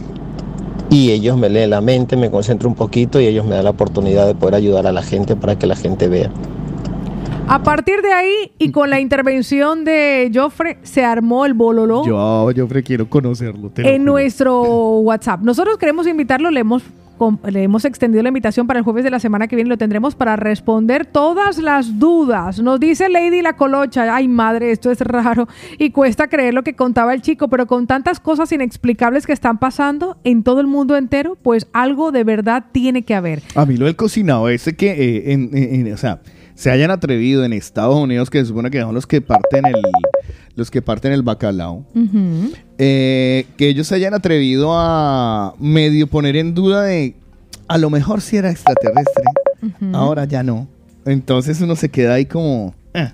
y 0.92 1.10
ellos 1.10 1.39
me 1.39 1.48
leen 1.48 1.70
la 1.70 1.81
mente, 1.81 2.18
me 2.18 2.31
concentro 2.31 2.68
un 2.68 2.74
poquito 2.74 3.18
y 3.18 3.26
ellos 3.26 3.47
me 3.47 3.55
dan 3.55 3.64
la 3.64 3.70
oportunidad 3.70 4.26
de 4.26 4.34
poder 4.34 4.56
ayudar 4.56 4.86
a 4.86 4.92
la 4.92 5.02
gente 5.02 5.36
para 5.36 5.58
que 5.58 5.66
la 5.66 5.74
gente 5.74 6.06
vea. 6.06 6.31
A 7.48 7.62
partir 7.62 8.00
de 8.00 8.12
ahí 8.12 8.52
y 8.58 8.70
con 8.70 8.88
la 8.88 8.98
intervención 9.00 9.84
de 9.84 10.30
Joffre 10.32 10.78
se 10.82 11.04
armó 11.04 11.44
el 11.44 11.52
bololo. 11.54 12.02
Yo, 12.06 12.50
yo 12.52 12.66
quiero 12.82 13.08
conocerlo. 13.10 13.68
te 13.70 13.94
en 13.94 14.04
nuestro 14.04 14.62
WhatsApp. 15.00 15.40
Nosotros 15.42 15.76
queremos 15.76 16.06
invitarlo, 16.06 16.50
le 16.50 16.60
hemos, 16.60 16.82
le 17.46 17.62
hemos 17.62 17.84
extendido 17.84 18.22
la 18.22 18.28
invitación 18.30 18.66
para 18.66 18.78
el 18.78 18.84
jueves 18.84 19.04
de 19.04 19.10
la 19.10 19.18
semana 19.18 19.48
que 19.48 19.56
viene, 19.56 19.68
lo 19.68 19.76
tendremos 19.76 20.14
para 20.14 20.36
responder 20.36 21.04
todas 21.04 21.58
las 21.58 21.98
dudas. 21.98 22.58
Nos 22.60 22.80
dice 22.80 23.10
Lady 23.10 23.42
la 23.42 23.52
Colocha, 23.54 24.14
ay 24.14 24.28
madre, 24.28 24.70
esto 24.70 24.90
es 24.90 25.00
raro 25.00 25.46
y 25.78 25.90
cuesta 25.90 26.28
creer 26.28 26.54
lo 26.54 26.62
que 26.62 26.74
contaba 26.74 27.12
el 27.12 27.20
chico, 27.20 27.48
pero 27.48 27.66
con 27.66 27.86
tantas 27.86 28.18
cosas 28.18 28.50
inexplicables 28.52 29.26
que 29.26 29.32
están 29.34 29.58
pasando 29.58 30.16
en 30.24 30.42
todo 30.42 30.60
el 30.60 30.68
mundo 30.68 30.96
entero, 30.96 31.36
pues 31.42 31.66
algo 31.74 32.12
de 32.12 32.24
verdad 32.24 32.64
tiene 32.72 33.02
que 33.02 33.14
haber. 33.14 33.42
A 33.56 33.66
mí 33.66 33.76
lo 33.76 33.84
del 33.86 33.96
cocinado 33.96 34.48
ese 34.48 34.74
que, 34.74 34.90
eh, 34.92 35.32
en, 35.32 35.50
en- 35.52 35.86
en- 35.86 35.92
o 35.92 35.96
sea, 35.98 36.20
se 36.62 36.70
hayan 36.70 36.92
atrevido 36.92 37.44
en 37.44 37.52
Estados 37.52 37.97
Unidos, 37.97 38.31
que 38.31 38.39
se 38.39 38.47
supone 38.47 38.70
que 38.70 38.81
son 38.81 38.94
los 38.94 39.05
que 39.05 39.20
parten 39.20 39.66
el, 39.66 39.82
los 40.55 40.70
que 40.70 40.81
parten 40.81 41.10
el 41.10 41.23
bacalao, 41.24 41.84
eh, 42.78 43.47
que 43.57 43.66
ellos 43.68 43.89
se 43.89 43.97
hayan 43.97 44.15
atrevido 44.15 44.70
a 44.73 45.55
medio 45.58 46.07
poner 46.07 46.36
en 46.36 46.55
duda 46.55 46.84
de, 46.84 47.16
a 47.66 47.78
lo 47.78 47.91
mejor 47.91 48.20
si 48.20 48.36
era 48.36 48.49
extraterrestre, 48.49 49.24
ahora 49.92 50.24
ya 50.24 50.44
no. 50.44 50.68
Entonces 51.05 51.60
uno 51.60 51.74
se 51.74 51.89
queda 51.89 52.15
ahí 52.15 52.26
como... 52.26 52.76
eh. 52.94 53.10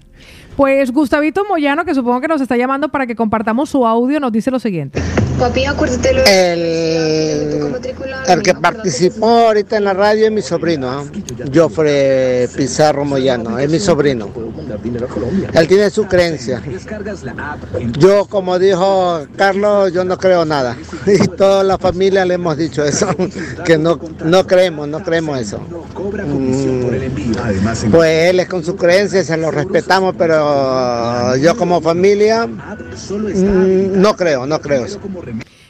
Pues 0.55 0.93
Gustavito 0.93 1.47
Moyano, 1.49 1.86
que 1.86 1.94
supongo 1.94 2.20
que 2.20 2.28
nos 2.28 2.43
está 2.43 2.55
llamando 2.55 2.91
para 2.91 3.07
que 3.07 3.17
compartamos 3.17 3.70
su 3.70 3.86
audio, 3.86 4.20
nos 4.20 4.31
dice 4.31 4.51
lo 4.51 4.59
siguiente. 4.59 5.01
Papi, 5.39 5.65
acuérdate 5.67 6.12
lo 6.15 6.25
El, 6.25 7.76
el 8.26 8.42
que 8.42 8.55
participó 8.55 9.28
ahorita 9.47 9.76
en 9.76 9.84
la 9.84 9.94
radio 9.94 10.26
es 10.26 10.33
mi 10.33 10.42
sobrino, 10.42 10.91
¿ah? 10.91 11.05
Joffre 11.55 12.49
Pizarro 12.57 13.05
Moyano, 13.05 13.57
es 13.58 13.70
mi 13.70 13.78
sobrino. 13.78 14.28
Él 15.55 15.68
tiene 15.68 15.91
su 15.91 16.07
creencia. 16.07 16.60
Yo, 17.99 18.26
como 18.26 18.58
dijo 18.58 19.26
Carlos, 19.36 19.92
yo 19.92 20.05
no 20.05 20.18
creo 20.18 20.44
nada. 20.44 20.76
Y 21.07 21.26
toda 21.28 21.62
la 21.65 21.78
familia 21.78 22.25
le 22.26 22.34
hemos 22.34 22.57
dicho 22.57 22.84
eso, 22.84 23.08
que 23.65 23.78
no, 23.78 23.99
no 24.25 24.47
creemos, 24.47 24.89
no 24.89 25.02
creemos 25.02 25.39
eso. 25.39 25.58
Mm, 25.58 26.83
Pues 27.91 28.31
él 28.31 28.41
es 28.41 28.49
con 28.49 28.65
su 28.65 28.76
creencia, 28.76 29.23
se 29.25 29.36
lo 29.36 29.50
respetamos, 29.50 30.15
pero 30.18 31.36
yo 31.36 31.57
como 31.57 31.81
familia 31.81 32.47
mm, 32.47 34.00
no 34.00 34.15
creo, 34.17 34.47
no 34.47 34.60
creo 34.60 34.84
eso. 34.84 34.99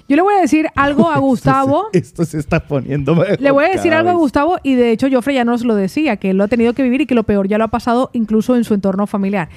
Yo 0.08 0.16
le 0.16 0.22
voy 0.22 0.34
a 0.34 0.40
decir 0.40 0.68
algo 0.74 1.10
a 1.10 1.18
Gustavo. 1.20 1.88
Esto 1.92 2.24
se 2.24 2.38
está 2.38 2.66
poniendo 2.66 3.14
mejor 3.14 3.40
Le 3.40 3.50
voy 3.50 3.66
a 3.66 3.68
decir 3.68 3.92
algo 3.92 4.10
a. 4.10 4.14
Gustavo 4.14 4.56
y 4.62 4.74
de 4.74 4.90
hecho 4.90 5.08
Joffre 5.10 5.34
ya 5.34 5.44
nos 5.44 5.64
lo 5.64 5.74
decía, 5.74 6.16
que 6.16 6.30
él 6.30 6.38
lo 6.38 6.44
ha 6.44 6.48
tenido 6.48 6.72
que 6.72 6.82
vivir 6.82 7.02
y 7.02 7.06
que 7.06 7.14
lo 7.14 7.24
peor 7.24 7.46
ya 7.46 7.58
lo 7.58 7.64
ha 7.64 7.68
pasado 7.68 8.10
incluso 8.14 8.56
en 8.56 8.64
su 8.64 8.74
entorno 8.74 9.06
familiar. 9.06 9.50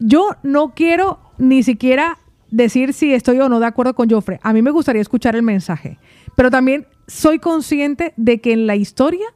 Yo 0.00 0.30
no 0.42 0.74
quiero 0.74 1.20
ni 1.38 1.62
siquiera 1.62 2.18
decir 2.50 2.92
si 2.92 3.14
estoy 3.14 3.38
o 3.40 3.48
no 3.48 3.60
de 3.60 3.66
acuerdo 3.66 3.94
con 3.94 4.10
Joffre. 4.10 4.40
A 4.42 4.52
mí 4.52 4.62
me 4.62 4.72
gustaría 4.72 5.00
escuchar 5.00 5.36
el 5.36 5.42
mensaje, 5.42 5.98
pero 6.36 6.50
también 6.50 6.86
soy 7.06 7.38
consciente 7.38 8.14
de 8.16 8.40
que 8.40 8.52
en 8.52 8.66
la 8.66 8.74
historia 8.74 9.26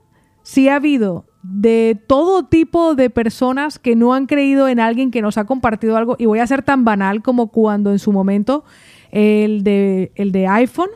sí 0.42 0.68
ha 0.68 0.76
habido 0.76 1.26
de 1.42 2.00
todo 2.08 2.46
tipo 2.46 2.96
de 2.96 3.08
personas 3.10 3.78
que 3.78 3.94
no 3.94 4.14
han 4.14 4.26
creído 4.26 4.66
en 4.66 4.80
alguien 4.80 5.12
que 5.12 5.22
nos 5.22 5.38
ha 5.38 5.44
compartido 5.44 5.96
algo 5.96 6.16
y 6.18 6.26
voy 6.26 6.40
a 6.40 6.46
ser 6.46 6.62
tan 6.62 6.84
banal 6.84 7.22
como 7.22 7.52
cuando 7.52 7.92
en 7.92 8.00
su 8.00 8.10
momento 8.10 8.64
el 9.12 9.62
de, 9.64 10.12
el 10.14 10.32
de 10.32 10.46
iPhone, 10.46 10.90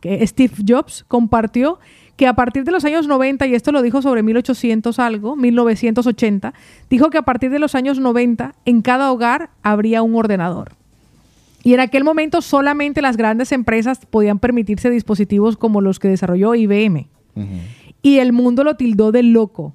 que 0.00 0.26
Steve 0.26 0.54
Jobs 0.66 1.04
compartió 1.08 1.78
que 2.20 2.26
a 2.26 2.34
partir 2.34 2.64
de 2.64 2.70
los 2.70 2.84
años 2.84 3.06
90, 3.06 3.46
y 3.46 3.54
esto 3.54 3.72
lo 3.72 3.80
dijo 3.80 4.02
sobre 4.02 4.22
1800 4.22 4.98
algo, 4.98 5.36
1980, 5.36 6.52
dijo 6.90 7.08
que 7.08 7.16
a 7.16 7.22
partir 7.22 7.50
de 7.50 7.58
los 7.58 7.74
años 7.74 7.98
90 7.98 8.54
en 8.66 8.82
cada 8.82 9.10
hogar 9.10 9.48
habría 9.62 10.02
un 10.02 10.14
ordenador. 10.14 10.72
Y 11.62 11.72
en 11.72 11.80
aquel 11.80 12.04
momento 12.04 12.42
solamente 12.42 13.00
las 13.00 13.16
grandes 13.16 13.52
empresas 13.52 14.00
podían 14.04 14.38
permitirse 14.38 14.90
dispositivos 14.90 15.56
como 15.56 15.80
los 15.80 15.98
que 15.98 16.08
desarrolló 16.08 16.54
IBM. 16.54 17.08
Y 18.02 18.18
el 18.18 18.34
mundo 18.34 18.64
lo 18.64 18.76
tildó 18.76 19.12
de 19.12 19.22
loco, 19.22 19.74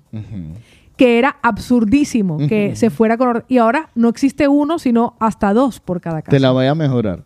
que 0.98 1.18
era 1.18 1.38
absurdísimo 1.42 2.38
que 2.48 2.76
se 2.76 2.92
fuera 2.92 3.18
con... 3.18 3.44
Y 3.48 3.58
ahora 3.58 3.90
no 3.96 4.08
existe 4.08 4.48
uno, 4.48 4.78
sino 4.78 5.16
hasta 5.20 5.52
dos 5.52 5.80
por 5.80 6.00
cada 6.00 6.22
casa. 6.22 6.30
Te 6.32 6.40
la 6.40 6.52
voy 6.52 6.68
a 6.68 6.76
mejorar. 6.76 7.24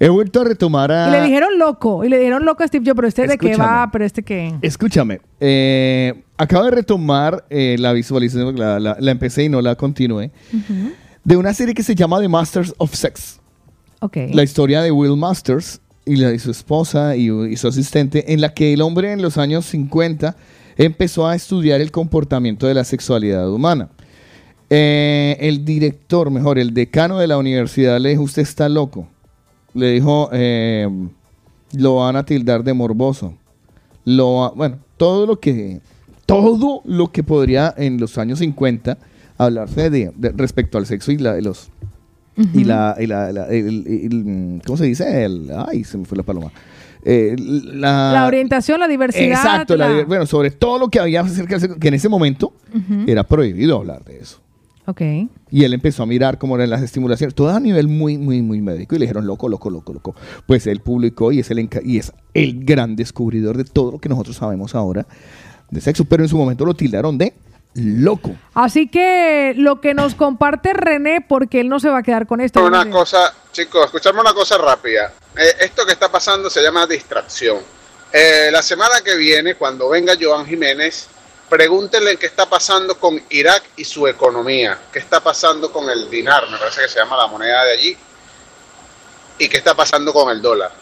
He 0.00 0.08
vuelto 0.08 0.40
a 0.40 0.44
retomar 0.44 0.90
a... 0.92 1.08
Y 1.08 1.12
le 1.12 1.22
dijeron 1.22 1.58
loco, 1.58 2.04
y 2.04 2.08
le 2.08 2.18
dijeron 2.18 2.44
loco 2.44 2.62
a 2.62 2.66
Steve 2.66 2.84
Jobs, 2.86 2.96
pero 2.96 3.08
este 3.08 3.26
de 3.26 3.38
qué 3.38 3.56
va, 3.56 3.88
pero 3.92 4.04
este 4.04 4.22
qué... 4.22 4.54
Escúchame, 4.62 5.20
eh, 5.40 6.22
acabo 6.36 6.64
de 6.64 6.70
retomar 6.70 7.44
eh, 7.50 7.76
la 7.78 7.92
visualización, 7.92 8.58
la, 8.58 8.78
la- 8.80 8.96
la 8.98 9.10
empecé 9.10 9.44
y 9.44 9.48
no 9.48 9.60
la 9.60 9.74
continué, 9.76 10.30
de 11.24 11.36
una 11.36 11.54
serie 11.54 11.74
que 11.74 11.82
se 11.82 11.94
llama 11.94 12.20
The 12.20 12.28
Masters 12.28 12.74
of 12.78 12.94
Sex. 12.94 13.40
Ok. 14.00 14.16
La 14.32 14.42
historia 14.42 14.82
de 14.82 14.90
Will 14.90 15.16
Masters 15.16 15.80
y, 16.04 16.16
la, 16.16 16.32
y 16.32 16.38
su 16.38 16.50
esposa 16.50 17.14
y, 17.16 17.30
y 17.30 17.56
su 17.56 17.68
asistente, 17.68 18.32
en 18.32 18.40
la 18.40 18.52
que 18.54 18.72
el 18.72 18.80
hombre 18.82 19.12
en 19.12 19.22
los 19.22 19.38
años 19.38 19.64
50 19.66 20.34
empezó 20.76 21.26
a 21.28 21.36
estudiar 21.36 21.80
el 21.80 21.90
comportamiento 21.92 22.66
de 22.66 22.74
la 22.74 22.82
sexualidad 22.84 23.48
humana. 23.50 23.90
Eh, 24.70 25.36
el 25.40 25.64
director, 25.64 26.30
mejor, 26.30 26.58
el 26.58 26.72
decano 26.72 27.18
de 27.18 27.26
la 27.26 27.36
universidad 27.36 28.00
le 28.00 28.08
dijo, 28.10 28.22
usted 28.22 28.42
está 28.42 28.68
loco. 28.68 29.06
Le 29.74 29.90
dijo, 29.92 30.28
eh, 30.32 30.88
lo 31.74 31.96
van 31.96 32.16
a 32.16 32.24
tildar 32.24 32.62
de 32.64 32.72
morboso. 32.74 33.34
Lo 34.04 34.34
va- 34.36 34.50
bueno, 34.50 34.78
todo 34.96 35.26
lo 35.26 35.38
que 35.40 35.80
todo 36.26 36.82
lo 36.84 37.10
que 37.12 37.22
podría 37.22 37.74
en 37.76 37.98
los 37.98 38.16
años 38.18 38.38
50 38.38 38.96
hablarse 39.38 39.90
de, 39.90 40.12
de- 40.16 40.32
respecto 40.32 40.78
al 40.78 40.86
sexo 40.86 41.12
y 41.12 41.18
la 41.18 41.34
de 41.34 41.42
los 41.42 41.70
y 42.54 42.64
la, 42.64 42.96
y 42.98 43.06
la- 43.06 43.30
la- 43.32 43.46
el- 43.48 43.86
el- 43.86 44.62
¿cómo 44.64 44.76
se 44.78 44.84
dice? 44.84 45.24
El, 45.24 45.50
ay, 45.68 45.84
se 45.84 45.98
me 45.98 46.04
fue 46.06 46.16
la 46.16 46.22
paloma. 46.22 46.50
Eh, 47.04 47.34
la, 47.38 48.12
La 48.12 48.26
orientación, 48.26 48.78
la 48.80 48.88
diversidad. 48.88 49.24
Exacto, 49.26 49.76
la 49.76 50.04
bueno, 50.04 50.24
sobre 50.26 50.50
todo 50.52 50.78
lo 50.78 50.88
que 50.88 51.00
había 51.00 51.20
acerca 51.20 51.54
del 51.56 51.60
sexo, 51.60 51.78
que 51.78 51.88
en 51.88 51.94
ese 51.94 52.08
momento 52.08 52.52
era 53.06 53.24
prohibido 53.24 53.76
hablar 53.78 54.04
de 54.04 54.18
eso. 54.20 54.40
Ok. 54.86 55.00
Y 55.50 55.64
él 55.64 55.74
empezó 55.74 56.02
a 56.02 56.06
mirar 56.06 56.38
cómo 56.38 56.56
eran 56.56 56.70
las 56.70 56.82
estimulaciones, 56.82 57.34
todo 57.34 57.50
a 57.50 57.60
nivel 57.60 57.88
muy, 57.88 58.18
muy, 58.18 58.42
muy 58.42 58.60
médico. 58.60 58.94
Y 58.94 58.98
le 58.98 59.04
dijeron, 59.04 59.26
loco, 59.26 59.48
loco, 59.48 59.70
loco, 59.70 59.92
loco. 59.92 60.14
Pues 60.46 60.66
él 60.66 60.80
publicó 60.80 61.30
y 61.30 61.40
es 61.40 61.50
el, 61.50 61.68
y 61.84 61.98
es 61.98 62.12
el 62.34 62.64
gran 62.64 62.96
descubridor 62.96 63.56
de 63.56 63.64
todo 63.64 63.92
lo 63.92 63.98
que 63.98 64.08
nosotros 64.08 64.36
sabemos 64.36 64.74
ahora 64.74 65.06
de 65.70 65.80
sexo. 65.80 66.04
Pero 66.04 66.24
en 66.24 66.28
su 66.28 66.36
momento 66.36 66.64
lo 66.64 66.74
tildaron 66.74 67.16
de 67.16 67.34
loco. 67.74 68.34
Así 68.54 68.88
que 68.88 69.54
lo 69.56 69.80
que 69.80 69.94
nos 69.94 70.14
comparte 70.14 70.72
René, 70.72 71.20
porque 71.20 71.60
él 71.60 71.68
no 71.68 71.80
se 71.80 71.88
va 71.88 71.98
a 71.98 72.02
quedar 72.02 72.26
con 72.26 72.40
esto. 72.40 72.64
Una 72.64 72.88
cosa, 72.90 73.32
chicos, 73.52 73.86
escuchame 73.86 74.20
una 74.20 74.34
cosa 74.34 74.58
rápida. 74.58 75.12
Eh, 75.36 75.56
esto 75.60 75.86
que 75.86 75.92
está 75.92 76.10
pasando 76.10 76.50
se 76.50 76.60
llama 76.62 76.86
distracción. 76.86 77.58
Eh, 78.12 78.50
la 78.50 78.62
semana 78.62 78.96
que 79.02 79.16
viene, 79.16 79.54
cuando 79.54 79.88
venga 79.88 80.14
Joan 80.20 80.44
Jiménez, 80.44 81.08
pregúntenle 81.52 82.16
qué 82.16 82.24
está 82.24 82.48
pasando 82.48 82.98
con 82.98 83.22
Irak 83.28 83.62
y 83.76 83.84
su 83.84 84.08
economía. 84.08 84.78
¿Qué 84.90 85.00
está 85.00 85.22
pasando 85.22 85.70
con 85.70 85.90
el 85.90 86.08
dinar? 86.08 86.48
Me 86.48 86.56
parece 86.56 86.80
que 86.80 86.88
se 86.88 86.98
llama 86.98 87.14
la 87.14 87.26
moneda 87.26 87.64
de 87.64 87.72
allí. 87.72 87.96
¿Y 89.36 89.48
qué 89.50 89.58
está 89.58 89.74
pasando 89.74 90.14
con 90.14 90.30
el 90.30 90.40
dólar? 90.40 90.72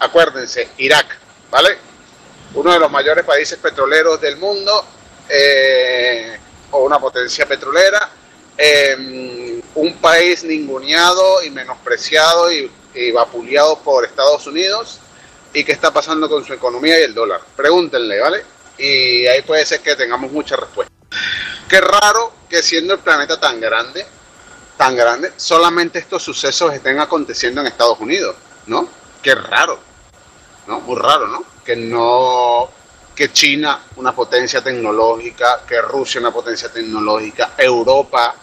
Acuérdense, 0.00 0.70
Irak, 0.78 1.06
¿vale? 1.52 1.78
Uno 2.54 2.72
de 2.72 2.80
los 2.80 2.90
mayores 2.90 3.24
países 3.24 3.60
petroleros 3.60 4.20
del 4.20 4.38
mundo, 4.38 4.84
eh, 5.28 6.36
o 6.72 6.82
una 6.82 6.98
potencia 6.98 7.46
petrolera, 7.46 8.10
eh, 8.56 9.62
un 9.76 9.94
país 9.98 10.42
ninguneado 10.42 11.44
y 11.44 11.50
menospreciado 11.50 12.50
y, 12.50 12.68
y 12.92 13.12
vapuleado 13.12 13.78
por 13.78 14.04
Estados 14.04 14.48
Unidos. 14.48 14.98
¿Y 15.52 15.62
qué 15.62 15.70
está 15.70 15.92
pasando 15.92 16.28
con 16.28 16.44
su 16.44 16.54
economía 16.54 16.98
y 16.98 17.04
el 17.04 17.14
dólar? 17.14 17.40
Pregúntenle, 17.54 18.18
¿vale? 18.18 18.57
Y 18.78 19.26
ahí 19.26 19.42
puede 19.42 19.66
ser 19.66 19.80
que 19.80 19.96
tengamos 19.96 20.30
mucha 20.30 20.56
respuesta. 20.56 20.92
Qué 21.68 21.80
raro 21.80 22.32
que 22.48 22.62
siendo 22.62 22.94
el 22.94 23.00
planeta 23.00 23.38
tan 23.38 23.60
grande, 23.60 24.06
tan 24.76 24.96
grande, 24.96 25.32
solamente 25.36 25.98
estos 25.98 26.22
sucesos 26.22 26.72
estén 26.72 27.00
aconteciendo 27.00 27.60
en 27.60 27.66
Estados 27.66 27.98
Unidos, 28.00 28.36
¿no? 28.66 28.88
Qué 29.22 29.34
raro, 29.34 29.78
¿no? 30.66 30.80
Muy 30.80 30.96
raro, 30.96 31.26
¿no? 31.26 31.44
Que 31.64 31.74
no, 31.76 32.70
que 33.14 33.32
China, 33.32 33.80
una 33.96 34.14
potencia 34.14 34.62
tecnológica, 34.62 35.62
que 35.66 35.82
Rusia, 35.82 36.20
una 36.20 36.30
potencia 36.30 36.72
tecnológica, 36.72 37.54
Europa, 37.58 38.34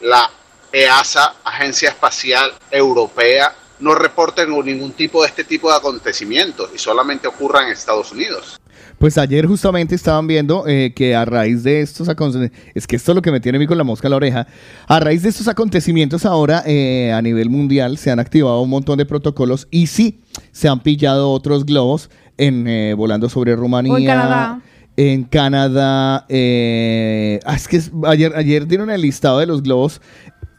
la 0.00 0.30
EASA, 0.72 1.36
Agencia 1.44 1.90
Espacial 1.90 2.54
Europea, 2.70 3.54
no 3.80 3.94
reporten 3.94 4.50
ningún 4.64 4.92
tipo 4.92 5.22
de 5.22 5.28
este 5.28 5.44
tipo 5.44 5.70
de 5.70 5.76
acontecimientos 5.76 6.70
y 6.74 6.78
solamente 6.78 7.28
ocurran 7.28 7.66
en 7.66 7.72
Estados 7.72 8.12
Unidos. 8.12 8.58
Pues 8.98 9.18
ayer 9.18 9.46
justamente 9.46 9.94
estaban 9.94 10.26
viendo 10.26 10.66
eh, 10.66 10.92
que 10.94 11.14
a 11.14 11.24
raíz 11.24 11.62
de 11.62 11.80
estos 11.80 12.08
acontecimientos, 12.08 12.58
es 12.74 12.86
que 12.86 12.96
esto 12.96 13.12
es 13.12 13.16
lo 13.16 13.22
que 13.22 13.30
me 13.30 13.40
tiene 13.40 13.56
a 13.56 13.58
mí 13.58 13.66
con 13.66 13.76
la 13.76 13.84
mosca 13.84 14.08
en 14.08 14.10
la 14.10 14.16
oreja, 14.16 14.46
a 14.86 15.00
raíz 15.00 15.22
de 15.22 15.28
estos 15.28 15.48
acontecimientos 15.48 16.24
ahora 16.24 16.62
eh, 16.66 17.12
a 17.12 17.20
nivel 17.20 17.50
mundial 17.50 17.98
se 17.98 18.10
han 18.10 18.18
activado 18.18 18.60
un 18.62 18.70
montón 18.70 18.96
de 18.98 19.04
protocolos 19.04 19.68
y 19.70 19.88
sí, 19.88 20.20
se 20.52 20.68
han 20.68 20.80
pillado 20.80 21.30
otros 21.30 21.66
globos 21.66 22.10
en 22.38 22.66
eh, 22.66 22.94
volando 22.94 23.28
sobre 23.28 23.54
Rumanía. 23.56 23.92
O 23.92 23.98
en 23.98 24.06
Canadá. 24.06 24.60
En 24.98 25.24
Canadá, 25.24 26.24
eh, 26.30 27.38
ah, 27.44 27.54
es 27.54 27.68
que 27.68 27.82
ayer, 28.06 28.32
ayer 28.34 28.66
dieron 28.66 28.88
el 28.90 29.02
listado 29.02 29.40
de 29.40 29.46
los 29.46 29.62
globos, 29.62 30.00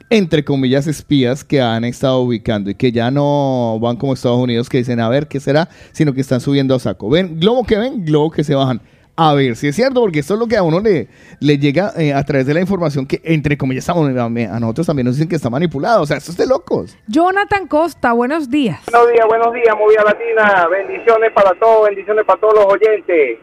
entre 0.10 0.44
comillas, 0.46 0.88
espías 0.88 1.44
que 1.44 1.62
han 1.62 1.84
estado 1.84 2.20
ubicando 2.22 2.70
y 2.70 2.76
que 2.76 2.92
ya 2.92 3.12
no 3.12 3.78
van 3.82 3.98
como 3.98 4.14
Estados 4.14 4.40
Unidos 4.40 4.70
que 4.70 4.78
dicen, 4.78 5.00
a 5.00 5.10
ver, 5.10 5.28
¿qué 5.28 5.40
será? 5.40 5.68
Sino 5.92 6.14
que 6.14 6.22
están 6.22 6.40
subiendo 6.40 6.76
a 6.76 6.80
saco. 6.80 7.10
Ven, 7.10 7.40
globo 7.40 7.66
que 7.66 7.78
ven, 7.78 8.06
globo 8.06 8.32
que 8.32 8.44
se 8.44 8.56
bajan. 8.56 8.82
A 9.20 9.34
ver 9.34 9.56
si 9.56 9.68
es 9.68 9.76
cierto, 9.76 10.00
porque 10.02 10.20
esto 10.20 10.36
es 10.36 10.40
lo 10.40 10.46
que 10.46 10.58
a 10.58 10.62
uno 10.62 10.80
le, 10.80 11.08
le 11.40 11.58
llega 11.58 11.92
eh, 11.98 12.14
a 12.14 12.24
través 12.24 12.46
de 12.46 12.54
la 12.54 12.62
información 12.62 13.08
que, 13.08 13.20
entre 13.24 13.58
comillas, 13.58 13.82
estamos- 13.84 14.08
a 14.16 14.26
a 14.26 14.60
nosotros 14.60 14.86
también 14.86 15.08
nos 15.08 15.16
dicen 15.16 15.28
que 15.28 15.36
está 15.36 15.50
manipulado. 15.50 16.04
O 16.04 16.06
sea, 16.06 16.18
esto 16.18 16.30
es 16.32 16.38
de 16.38 16.46
locos. 16.46 16.96
Jonathan 17.08 17.68
Costa, 17.68 18.14
buenos 18.14 18.48
días. 18.52 18.80
Buenos 18.92 19.12
días, 19.12 19.26
buenos 19.28 19.54
días, 19.56 19.76
Movida 19.76 20.04
Latina. 20.04 20.68
Bendiciones 20.68 21.32
para 21.34 21.52
todos, 21.60 21.88
bendiciones 21.90 22.26
para 22.26 22.40
todos 22.40 22.54
los 22.54 22.66
oyentes. 22.68 23.40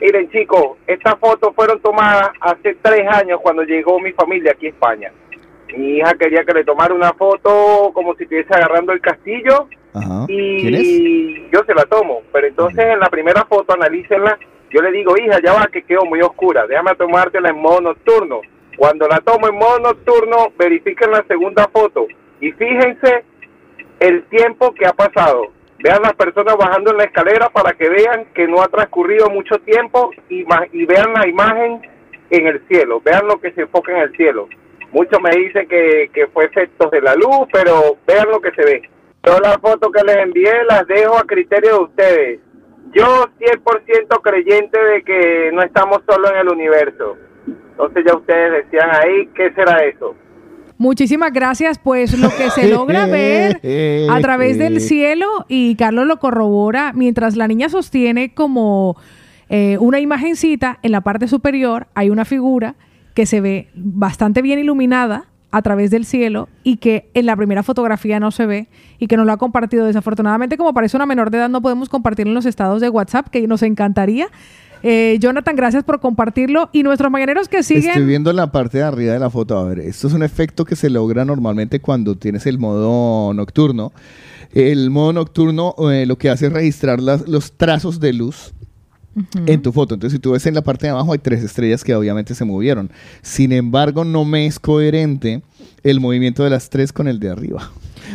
Miren, 0.00 0.30
chicos, 0.30 0.78
estas 0.86 1.14
fotos 1.20 1.54
fueron 1.54 1.78
tomadas 1.82 2.30
hace 2.40 2.74
tres 2.80 3.06
años 3.06 3.40
cuando 3.42 3.62
llegó 3.64 4.00
mi 4.00 4.12
familia 4.12 4.52
aquí 4.52 4.66
a 4.66 4.70
España. 4.70 5.12
Mi 5.76 5.98
hija 5.98 6.14
quería 6.14 6.44
que 6.44 6.54
le 6.54 6.64
tomara 6.64 6.94
una 6.94 7.12
foto 7.12 7.90
como 7.92 8.14
si 8.14 8.24
estuviese 8.24 8.54
agarrando 8.54 8.92
el 8.92 9.00
castillo 9.00 9.68
y 10.28 11.50
yo 11.50 11.64
se 11.64 11.74
la 11.74 11.84
tomo. 11.84 12.22
Pero 12.32 12.46
entonces 12.46 12.84
en 12.84 13.00
la 13.00 13.08
primera 13.08 13.44
foto, 13.44 13.74
analícenla. 13.74 14.38
Yo 14.70 14.80
le 14.82 14.92
digo, 14.92 15.14
hija, 15.16 15.40
ya 15.42 15.52
va, 15.52 15.66
que 15.66 15.82
quedó 15.82 16.04
muy 16.04 16.20
oscura. 16.20 16.66
Déjame 16.66 16.94
tomártela 16.94 17.50
en 17.50 17.60
modo 17.60 17.80
nocturno. 17.80 18.40
Cuando 18.76 19.08
la 19.08 19.18
tomo 19.18 19.48
en 19.48 19.56
modo 19.56 19.80
nocturno, 19.80 20.52
verifiquen 20.56 21.10
la 21.10 21.24
segunda 21.24 21.68
foto 21.68 22.06
y 22.40 22.52
fíjense 22.52 23.24
el 23.98 24.22
tiempo 24.24 24.72
que 24.72 24.86
ha 24.86 24.92
pasado. 24.92 25.48
Vean 25.82 26.02
las 26.02 26.14
personas 26.14 26.56
bajando 26.56 26.90
en 26.90 26.98
la 26.98 27.04
escalera 27.04 27.48
para 27.48 27.72
que 27.72 27.88
vean 27.88 28.26
que 28.34 28.46
no 28.46 28.62
ha 28.62 28.68
transcurrido 28.68 29.28
mucho 29.30 29.58
tiempo 29.58 30.10
y, 30.28 30.44
y 30.72 30.86
vean 30.86 31.12
la 31.14 31.26
imagen 31.26 31.82
en 32.30 32.46
el 32.46 32.66
cielo. 32.68 33.00
Vean 33.04 33.26
lo 33.26 33.40
que 33.40 33.52
se 33.52 33.62
enfoca 33.62 33.92
en 33.92 33.98
el 33.98 34.16
cielo. 34.16 34.48
Muchos 34.92 35.20
me 35.20 35.30
dicen 35.30 35.68
que, 35.68 36.10
que 36.12 36.26
fue 36.28 36.46
efectos 36.46 36.90
de 36.90 37.00
la 37.00 37.14
luz, 37.14 37.48
pero 37.52 37.96
vean 38.06 38.28
lo 38.30 38.40
que 38.40 38.50
se 38.52 38.64
ve. 38.64 38.90
Todas 39.22 39.40
las 39.40 39.58
fotos 39.58 39.90
que 39.92 40.04
les 40.04 40.16
envié 40.16 40.52
las 40.68 40.86
dejo 40.86 41.18
a 41.18 41.24
criterio 41.24 41.70
de 41.70 41.84
ustedes. 41.84 42.40
Yo 42.92 43.26
100% 43.38 44.22
creyente 44.22 44.78
de 44.82 45.02
que 45.02 45.50
no 45.52 45.62
estamos 45.62 46.00
solos 46.08 46.30
en 46.32 46.38
el 46.38 46.48
universo. 46.48 47.16
Entonces 47.46 48.04
ya 48.06 48.16
ustedes 48.16 48.64
decían 48.64 48.90
ahí, 48.90 49.28
¿qué 49.34 49.52
será 49.52 49.84
eso? 49.84 50.14
Muchísimas 50.76 51.32
gracias. 51.32 51.78
Pues 51.78 52.18
lo 52.18 52.30
que 52.30 52.50
se 52.50 52.68
logra 52.74 53.06
ver 53.06 53.60
a 54.10 54.20
través 54.20 54.58
del 54.58 54.80
cielo, 54.80 55.44
y 55.46 55.76
Carlos 55.76 56.06
lo 56.06 56.18
corrobora, 56.18 56.92
mientras 56.94 57.36
la 57.36 57.46
niña 57.46 57.68
sostiene 57.68 58.34
como 58.34 58.96
eh, 59.50 59.76
una 59.78 60.00
imagencita, 60.00 60.78
en 60.82 60.92
la 60.92 61.02
parte 61.02 61.28
superior 61.28 61.86
hay 61.94 62.08
una 62.08 62.24
figura 62.24 62.74
que 63.14 63.26
se 63.26 63.40
ve 63.40 63.68
bastante 63.74 64.42
bien 64.42 64.58
iluminada 64.58 65.26
a 65.50 65.62
través 65.62 65.90
del 65.90 66.04
cielo 66.04 66.48
y 66.62 66.76
que 66.76 67.10
en 67.14 67.26
la 67.26 67.34
primera 67.36 67.62
fotografía 67.62 68.20
no 68.20 68.30
se 68.30 68.46
ve 68.46 68.68
y 68.98 69.08
que 69.08 69.16
nos 69.16 69.26
lo 69.26 69.32
ha 69.32 69.36
compartido 69.36 69.84
desafortunadamente 69.84 70.56
como 70.56 70.72
parece 70.72 70.96
una 70.96 71.06
menor 71.06 71.30
de 71.30 71.38
edad 71.38 71.48
no 71.48 71.60
podemos 71.60 71.88
compartir 71.88 72.28
en 72.28 72.34
los 72.34 72.46
estados 72.46 72.80
de 72.80 72.88
WhatsApp 72.88 73.28
que 73.28 73.46
nos 73.48 73.62
encantaría 73.62 74.28
Eh, 74.82 75.18
Jonathan, 75.20 75.56
gracias 75.56 75.84
por 75.84 76.00
compartirlo. 76.00 76.70
Y 76.72 76.82
nuestros 76.82 77.10
mañaneros 77.10 77.48
que 77.48 77.62
siguen. 77.62 77.90
Estoy 77.90 78.06
viendo 78.06 78.32
la 78.32 78.50
parte 78.50 78.78
de 78.78 78.84
arriba 78.84 79.12
de 79.12 79.18
la 79.18 79.30
foto. 79.30 79.58
A 79.58 79.64
ver, 79.64 79.80
esto 79.80 80.06
es 80.08 80.14
un 80.14 80.22
efecto 80.22 80.64
que 80.64 80.76
se 80.76 80.88
logra 80.88 81.24
normalmente 81.24 81.80
cuando 81.80 82.16
tienes 82.16 82.46
el 82.46 82.58
modo 82.58 83.34
nocturno. 83.34 83.92
El 84.52 84.90
modo 84.90 85.12
nocturno 85.12 85.74
eh, 85.90 86.06
lo 86.06 86.16
que 86.18 86.30
hace 86.30 86.46
es 86.46 86.52
registrar 86.52 87.00
los 87.00 87.52
trazos 87.52 88.00
de 88.00 88.12
luz 88.12 88.52
en 89.46 89.62
tu 89.62 89.72
foto. 89.72 89.94
Entonces, 89.94 90.16
si 90.16 90.20
tú 90.20 90.32
ves 90.32 90.46
en 90.46 90.54
la 90.54 90.62
parte 90.62 90.86
de 90.86 90.90
abajo, 90.92 91.12
hay 91.12 91.18
tres 91.18 91.42
estrellas 91.42 91.82
que 91.84 91.94
obviamente 91.94 92.34
se 92.34 92.44
movieron. 92.44 92.90
Sin 93.22 93.52
embargo, 93.52 94.04
no 94.04 94.24
me 94.24 94.46
es 94.46 94.58
coherente 94.58 95.42
el 95.82 96.00
movimiento 96.00 96.44
de 96.44 96.50
las 96.50 96.70
tres 96.70 96.92
con 96.92 97.08
el 97.08 97.18
de 97.20 97.30
arriba. 97.30 97.70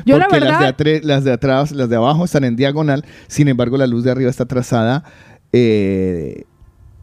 Yo, 0.05 0.17
la 0.17 0.27
Porque 0.27 0.39
las, 0.45 0.77
de 0.77 1.01
las 1.03 1.23
de 1.23 1.31
atrás, 1.31 1.71
las 1.71 1.89
de 1.89 1.95
abajo 1.95 2.25
están 2.25 2.43
en 2.43 2.55
diagonal. 2.55 3.05
Sin 3.27 3.47
embargo, 3.47 3.77
la 3.77 3.87
luz 3.87 4.03
de 4.03 4.11
arriba 4.11 4.29
está 4.29 4.45
trazada 4.45 5.03
eh, 5.53 6.43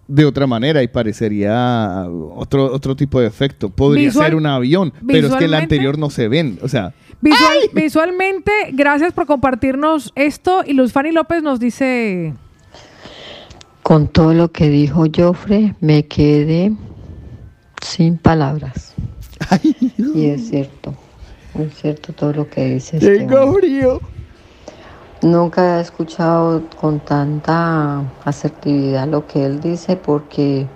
de 0.09 0.25
otra 0.27 0.47
manera 0.47 0.83
y 0.83 0.89
parecería 0.89 2.07
otro, 2.35 2.73
otro 2.73 2.95
tipo 2.97 3.19
de 3.21 3.27
efecto. 3.27 3.71
Podría 3.71 4.09
Visual- 4.09 4.27
ser 4.27 4.35
un 4.35 4.47
avión, 4.47 4.93
pero 5.07 5.29
es 5.29 5.35
que 5.37 5.45
el 5.47 5.55
anterior 5.55 5.99
no 5.99 6.11
se 6.11 6.29
ven. 6.29 6.59
O 6.63 6.69
sea, 6.69 6.93
Visual- 7.23 7.71
visualmente, 7.73 8.53
gracias 8.73 9.13
por 9.15 9.27
compartirnos 9.27 10.13
esto. 10.15 10.63
Y 10.67 10.75
Luz 10.75 10.93
Fanny 10.93 11.13
López 11.13 11.43
nos 11.43 11.61
dice. 11.61 12.35
Con 13.83 14.07
todo 14.07 14.33
lo 14.33 14.53
que 14.53 14.69
dijo 14.69 15.05
Joffre, 15.15 15.75
me 15.81 16.07
quedé 16.07 16.73
sin 17.83 18.17
palabras. 18.17 18.95
Y 20.15 20.27
es 20.27 20.49
cierto, 20.49 20.95
es 21.59 21.75
cierto 21.75 22.13
todo 22.13 22.33
lo 22.33 22.49
que 22.49 22.65
dice 22.75 22.99
este 22.99 23.19
Tengo 23.19 23.55
frío. 23.55 24.01
Nunca 25.23 25.79
he 25.79 25.83
escuchado 25.83 26.63
con 26.81 27.01
tanta 27.01 28.03
asertividad 28.25 29.09
lo 29.09 29.27
que 29.27 29.45
él 29.45 29.61
dice 29.61 29.97
porque 29.97 30.67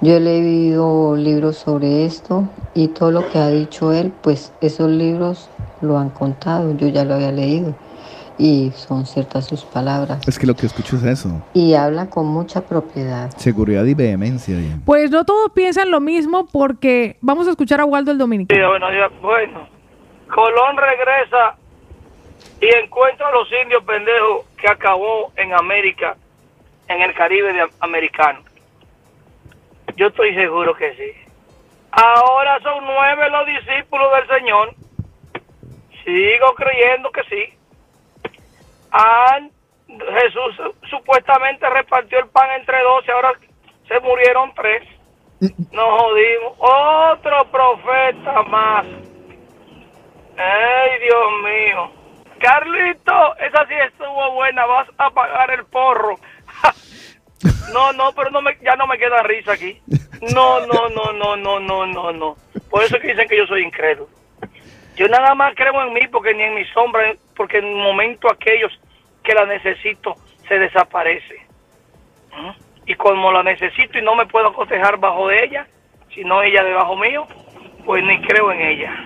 yo 0.00 0.14
he 0.14 0.20
leído 0.20 1.16
libros 1.16 1.56
sobre 1.56 2.04
esto 2.04 2.48
y 2.74 2.88
todo 2.88 3.10
lo 3.10 3.28
que 3.28 3.38
ha 3.38 3.48
dicho 3.48 3.92
él, 3.92 4.12
pues 4.22 4.52
esos 4.60 4.90
libros 4.90 5.48
lo 5.80 5.98
han 5.98 6.10
contado, 6.10 6.76
yo 6.76 6.88
ya 6.88 7.04
lo 7.04 7.14
había 7.14 7.32
leído 7.32 7.74
y 8.38 8.70
son 8.76 9.04
ciertas 9.04 9.46
sus 9.46 9.64
palabras 9.64 10.26
es 10.28 10.38
que 10.38 10.46
lo 10.46 10.54
que 10.54 10.66
escucho 10.66 10.96
es 10.96 11.02
eso. 11.04 11.42
y 11.54 11.74
habla 11.74 12.08
con 12.08 12.26
mucha 12.26 12.60
propiedad. 12.60 13.30
Seguridad 13.36 13.84
y 13.84 13.94
vehemencia. 13.94 14.56
bien. 14.56 14.80
Pues 14.84 15.10
no 15.10 15.24
todos 15.24 15.50
piensan 15.52 15.90
lo 15.90 16.00
mismo 16.00 16.46
porque 16.46 17.16
vamos 17.20 17.48
a 17.48 17.50
escuchar 17.50 17.80
a 17.80 17.84
Waldo 17.84 18.12
el. 18.12 18.54
Sí, 18.54 18.60
buenos 18.62 18.92
días. 18.92 19.10
Bueno, 19.20 19.68
Colón 20.32 20.76
regresa 20.76 21.56
y 22.60 22.66
encuentra 22.84 23.28
a 23.28 23.32
los 23.32 23.48
indios 23.64 23.82
pendejos 23.84 24.46
que 24.56 24.68
acabó 24.68 25.32
en 25.36 25.52
América, 25.54 26.16
en 26.88 27.02
el 27.02 27.14
Caribe 27.14 27.52
de 27.52 27.68
americano. 27.80 28.40
Yo 29.96 30.06
estoy 30.08 30.34
seguro 30.34 30.74
que 30.76 30.94
sí. 30.94 31.30
Ahora 31.90 32.60
son 32.62 32.84
nueve 32.84 33.28
los 33.30 33.46
discípulos 33.46 34.08
del 34.16 34.38
Señor. 34.38 34.74
Sigo 36.04 36.54
creyendo 36.54 37.10
que 37.10 37.22
sí. 37.24 37.57
Han- 38.90 39.50
Jesús 39.86 40.74
supuestamente 40.90 41.68
repartió 41.70 42.18
el 42.18 42.28
pan 42.28 42.50
entre 42.52 42.80
doce, 42.82 43.10
ahora 43.12 43.32
se 43.88 44.00
murieron 44.00 44.52
tres. 44.54 44.82
Nos 45.72 46.00
jodimos. 46.00 46.52
Otro 46.58 47.44
profeta 47.50 48.42
más. 48.42 48.84
Ay, 50.36 50.90
Dios 51.00 51.32
mío. 51.44 51.90
Carlito, 52.40 53.36
esa 53.38 53.66
sí 53.66 53.74
estuvo 53.86 54.32
buena. 54.32 54.66
Vas 54.66 54.88
a 54.98 55.10
pagar 55.10 55.50
el 55.52 55.64
porro. 55.66 56.16
No, 57.72 57.92
no, 57.92 58.12
pero 58.12 58.30
no 58.30 58.40
me, 58.42 58.56
ya 58.62 58.74
no 58.76 58.86
me 58.86 58.98
queda 58.98 59.22
risa 59.22 59.52
aquí. 59.52 59.80
No, 60.34 60.60
no, 60.66 60.88
no, 60.88 61.12
no, 61.12 61.36
no, 61.36 61.60
no, 61.60 61.86
no, 61.86 62.12
no. 62.12 62.36
Por 62.70 62.82
eso 62.82 62.98
que 62.98 63.08
dicen 63.08 63.28
que 63.28 63.36
yo 63.38 63.46
soy 63.46 63.62
incrédulo. 63.64 64.08
Yo 64.98 65.06
nada 65.06 65.32
más 65.36 65.54
creo 65.54 65.80
en 65.80 65.94
mí 65.94 66.00
porque 66.10 66.34
ni 66.34 66.42
en 66.42 66.56
mi 66.56 66.64
sombra, 66.66 67.14
porque 67.36 67.58
en 67.58 67.66
el 67.66 67.76
momento 67.76 68.26
aquellos 68.28 68.72
que 69.22 69.32
la 69.32 69.46
necesito 69.46 70.16
se 70.48 70.58
desaparece. 70.58 71.46
¿Mm? 72.36 72.90
Y 72.90 72.94
como 72.96 73.30
la 73.30 73.44
necesito 73.44 73.96
y 73.96 74.02
no 74.02 74.16
me 74.16 74.26
puedo 74.26 74.52
cotejar 74.52 74.98
bajo 74.98 75.28
de 75.28 75.44
ella, 75.44 75.68
sino 76.12 76.42
ella 76.42 76.64
debajo 76.64 76.96
mío, 76.96 77.26
pues 77.86 78.02
ni 78.02 78.20
creo 78.22 78.50
en 78.50 78.60
ella. 78.60 79.04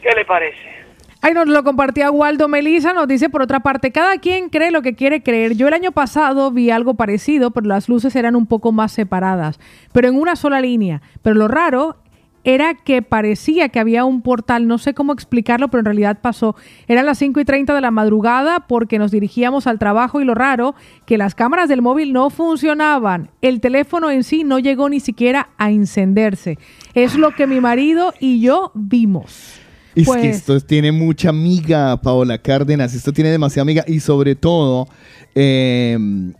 ¿Qué 0.00 0.12
le 0.14 0.24
parece? 0.24 0.74
Ay, 1.22 1.34
nos 1.34 1.48
lo 1.48 1.64
compartía 1.64 2.10
Waldo 2.12 2.46
Melisa, 2.46 2.92
nos 2.92 3.08
dice 3.08 3.30
por 3.30 3.42
otra 3.42 3.60
parte, 3.60 3.90
cada 3.90 4.18
quien 4.18 4.48
cree 4.48 4.70
lo 4.70 4.82
que 4.82 4.94
quiere 4.94 5.22
creer. 5.24 5.56
Yo 5.56 5.66
el 5.66 5.74
año 5.74 5.90
pasado 5.90 6.52
vi 6.52 6.70
algo 6.70 6.94
parecido, 6.94 7.50
pero 7.50 7.66
las 7.66 7.88
luces 7.88 8.14
eran 8.14 8.36
un 8.36 8.46
poco 8.46 8.70
más 8.70 8.92
separadas, 8.92 9.58
pero 9.92 10.06
en 10.06 10.20
una 10.20 10.36
sola 10.36 10.60
línea. 10.60 11.00
Pero 11.22 11.34
lo 11.34 11.48
raro 11.48 11.96
era 12.44 12.74
que 12.74 13.02
parecía 13.02 13.70
que 13.70 13.78
había 13.80 14.04
un 14.04 14.20
portal, 14.22 14.66
no 14.66 14.78
sé 14.78 14.92
cómo 14.94 15.12
explicarlo, 15.12 15.68
pero 15.68 15.80
en 15.80 15.86
realidad 15.86 16.18
pasó. 16.20 16.54
Eran 16.86 17.06
las 17.06 17.18
5 17.18 17.40
y 17.40 17.44
30 17.44 17.74
de 17.74 17.80
la 17.80 17.90
madrugada 17.90 18.66
porque 18.68 18.98
nos 18.98 19.10
dirigíamos 19.10 19.66
al 19.66 19.78
trabajo 19.78 20.20
y 20.20 20.24
lo 20.24 20.34
raro, 20.34 20.74
que 21.06 21.16
las 21.18 21.34
cámaras 21.34 21.68
del 21.68 21.82
móvil 21.82 22.12
no 22.12 22.30
funcionaban. 22.30 23.30
El 23.42 23.60
teléfono 23.60 24.10
en 24.10 24.24
sí 24.24 24.44
no 24.44 24.58
llegó 24.58 24.88
ni 24.88 25.00
siquiera 25.00 25.48
a 25.58 25.70
encenderse. 25.70 26.58
Es 26.94 27.16
lo 27.16 27.34
que 27.34 27.46
mi 27.46 27.60
marido 27.60 28.12
y 28.20 28.40
yo 28.40 28.72
vimos. 28.74 29.60
Es 29.94 30.06
Pues- 30.06 30.20
que 30.22 30.30
esto 30.30 30.60
tiene 30.60 30.90
mucha 30.92 31.28
amiga, 31.28 32.00
Paola 32.02 32.36
Cárdenas. 32.38 32.94
Esto 32.94 33.12
tiene 33.12 33.30
demasiada 33.30 33.62
amiga. 33.62 33.84
Y 33.86 34.00
sobre 34.00 34.34
todo, 34.34 34.88
eh, 35.34 35.96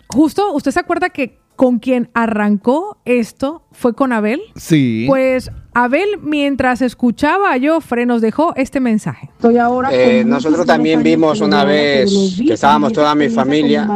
Justo, 0.08 0.52
¿usted 0.52 0.70
se 0.72 0.80
acuerda 0.80 1.08
que 1.10 1.38
con 1.56 1.78
quien 1.78 2.10
arrancó 2.14 2.98
esto 3.04 3.62
fue 3.72 3.94
con 3.94 4.12
Abel? 4.12 4.40
sí. 4.56 5.04
Pues 5.08 5.50
Abel, 5.76 6.18
mientras 6.22 6.82
escuchaba 6.82 7.52
a 7.52 7.58
Joffre, 7.60 8.06
nos 8.06 8.20
dejó 8.20 8.54
este 8.54 8.78
mensaje. 8.78 9.28
Estoy 9.36 9.58
ahora 9.58 9.88
Eh, 9.92 10.22
nosotros 10.24 10.64
también 10.66 11.02
vimos 11.02 11.40
una 11.40 11.64
vez 11.64 12.12
que 12.46 12.52
estábamos 12.54 12.92
toda 12.92 13.14
mi 13.16 13.28
familia 13.28 13.88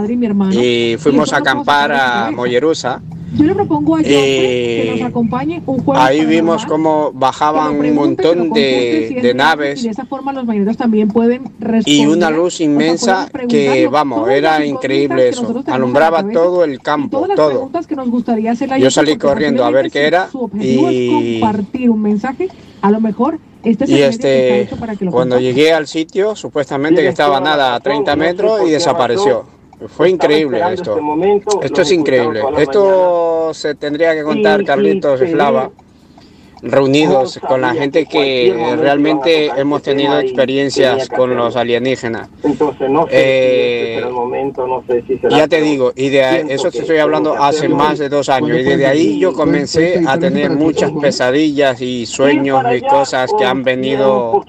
y 0.53 0.97
fuimos 0.99 1.33
a 1.33 1.37
acampar 1.39 1.93
a 1.93 2.31
Mollerusa. 2.33 3.01
Yo 3.37 3.45
le 3.45 3.55
propongo 3.55 3.95
a 3.97 3.99
Joffre 3.99 4.11
que 4.11 4.93
Y 4.97 5.01
nos 5.01 5.11
acompañe 5.11 5.63
un 5.67 5.79
jueves 5.85 6.03
ahí 6.03 6.25
vimos 6.25 6.65
cómo 6.65 7.13
bajaban 7.13 7.79
un 7.79 7.95
montón 7.95 8.51
de, 8.55 9.19
de 9.23 9.35
naves 9.35 9.81
y 9.83 9.85
de 9.85 9.91
esa 9.91 10.07
forma 10.07 10.33
los 10.33 10.47
mañaneros 10.47 10.79
también 10.79 11.09
pueden 11.09 11.45
responder. 11.61 11.85
y 11.87 12.07
una 12.07 12.31
luz 12.31 12.63
inmensa 12.63 13.29
que, 13.47 13.87
vamos, 13.87 14.31
era 14.31 14.65
increíble 14.65 15.29
eso. 15.29 15.63
Alumbraba 15.67 16.27
todo 16.31 16.65
el 16.65 16.81
campo, 16.81 17.19
Todas 17.19 17.29
las 17.29 17.37
todo. 17.37 17.49
preguntas 17.51 17.87
que 17.87 17.97
nos 17.97 18.09
gustaría 18.11 18.53
hacerle 18.53 18.77
a 18.77 18.79
Yo 18.79 18.91
salí 18.91 19.17
corriendo 19.19 19.63
a 19.65 19.71
ver 19.71 19.91
qué 19.91 20.07
era 20.07 20.29
y- 20.59 21.39
un 21.75 22.03
mensaje. 22.03 22.49
A 22.83 22.91
lo 22.91 23.01
mejor 23.01 23.39
este 23.63 23.85
es 23.85 23.91
Y 23.91 24.03
el 24.03 24.11
este, 24.11 24.61
hecho 24.63 24.77
para 24.77 24.97
que 24.97 25.05
lo 25.05 25.11
cuando 25.11 25.39
llegué 25.39 25.73
al 25.73 25.87
sitio, 25.87 26.37
supuestamente 26.37 27.03
que 27.03 27.09
estaba 27.09 27.41
nada 27.41 27.75
a 27.75 27.81
30 27.81 28.17
metros 28.17 28.61
y 28.67 28.71
desapareció. 28.71 29.45
Fue 29.87 30.11
increíble 30.11 30.61
esto. 30.73 30.99
Esto 31.63 31.83
es 31.83 31.93
increíble. 31.93 32.43
Esto 32.59 33.55
se 33.55 33.75
tendría 33.75 34.15
que 34.15 34.25
contar 34.25 34.65
Carlitos 34.65 35.23
y 35.23 35.27
Flava 35.27 35.71
reunidos 36.63 37.39
con 37.47 37.61
la 37.61 37.75
gente 37.75 38.07
que 38.07 38.77
realmente 38.81 39.47
hemos 39.57 39.83
tenido 39.83 40.19
experiencias 40.19 41.09
con 41.09 41.37
los 41.37 41.57
alienígenas. 41.57 42.29
Entonces 42.43 42.91
no 42.91 43.07
sé 43.07 43.11
Eh, 43.13 43.99
el 43.99 44.11
momento 44.11 44.67
no 44.67 44.83
sé 44.87 45.03
si 45.07 45.19
será. 45.19 45.37
Ya 45.37 45.49
te 45.49 45.61
digo, 45.61 45.93
y 45.95 46.09
de 46.09 46.47
eso 46.49 46.71
te 46.71 46.79
estoy 46.79 46.99
hablando 46.99 47.35
hace 47.35 47.69
más 47.69 47.99
de 47.99 48.09
dos 48.09 48.29
años, 48.29 48.59
y 48.59 48.63
desde 48.63 48.87
ahí 48.87 49.19
yo 49.19 49.33
comencé 49.33 50.03
a 50.07 50.19
tener 50.19 50.51
muchas 50.51 50.91
pesadillas 51.01 51.81
y 51.81 52.07
sueños 52.07 52.65
y 52.75 52.81
cosas 52.83 53.31
que 53.39 53.45
han 53.45 53.63
venido, 53.63 54.45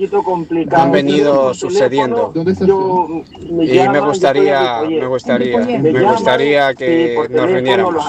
han 0.71 0.91
venido 0.91 1.53
sucediendo. 1.53 2.33
Y 2.35 3.79
me 3.89 3.99
gustaría, 3.99 4.81
me 4.81 5.07
gustaría, 5.07 5.59
me 5.59 6.03
gustaría 6.03 6.73
que 6.73 7.15
nos 7.29 7.51
reuniéramos. 7.51 8.05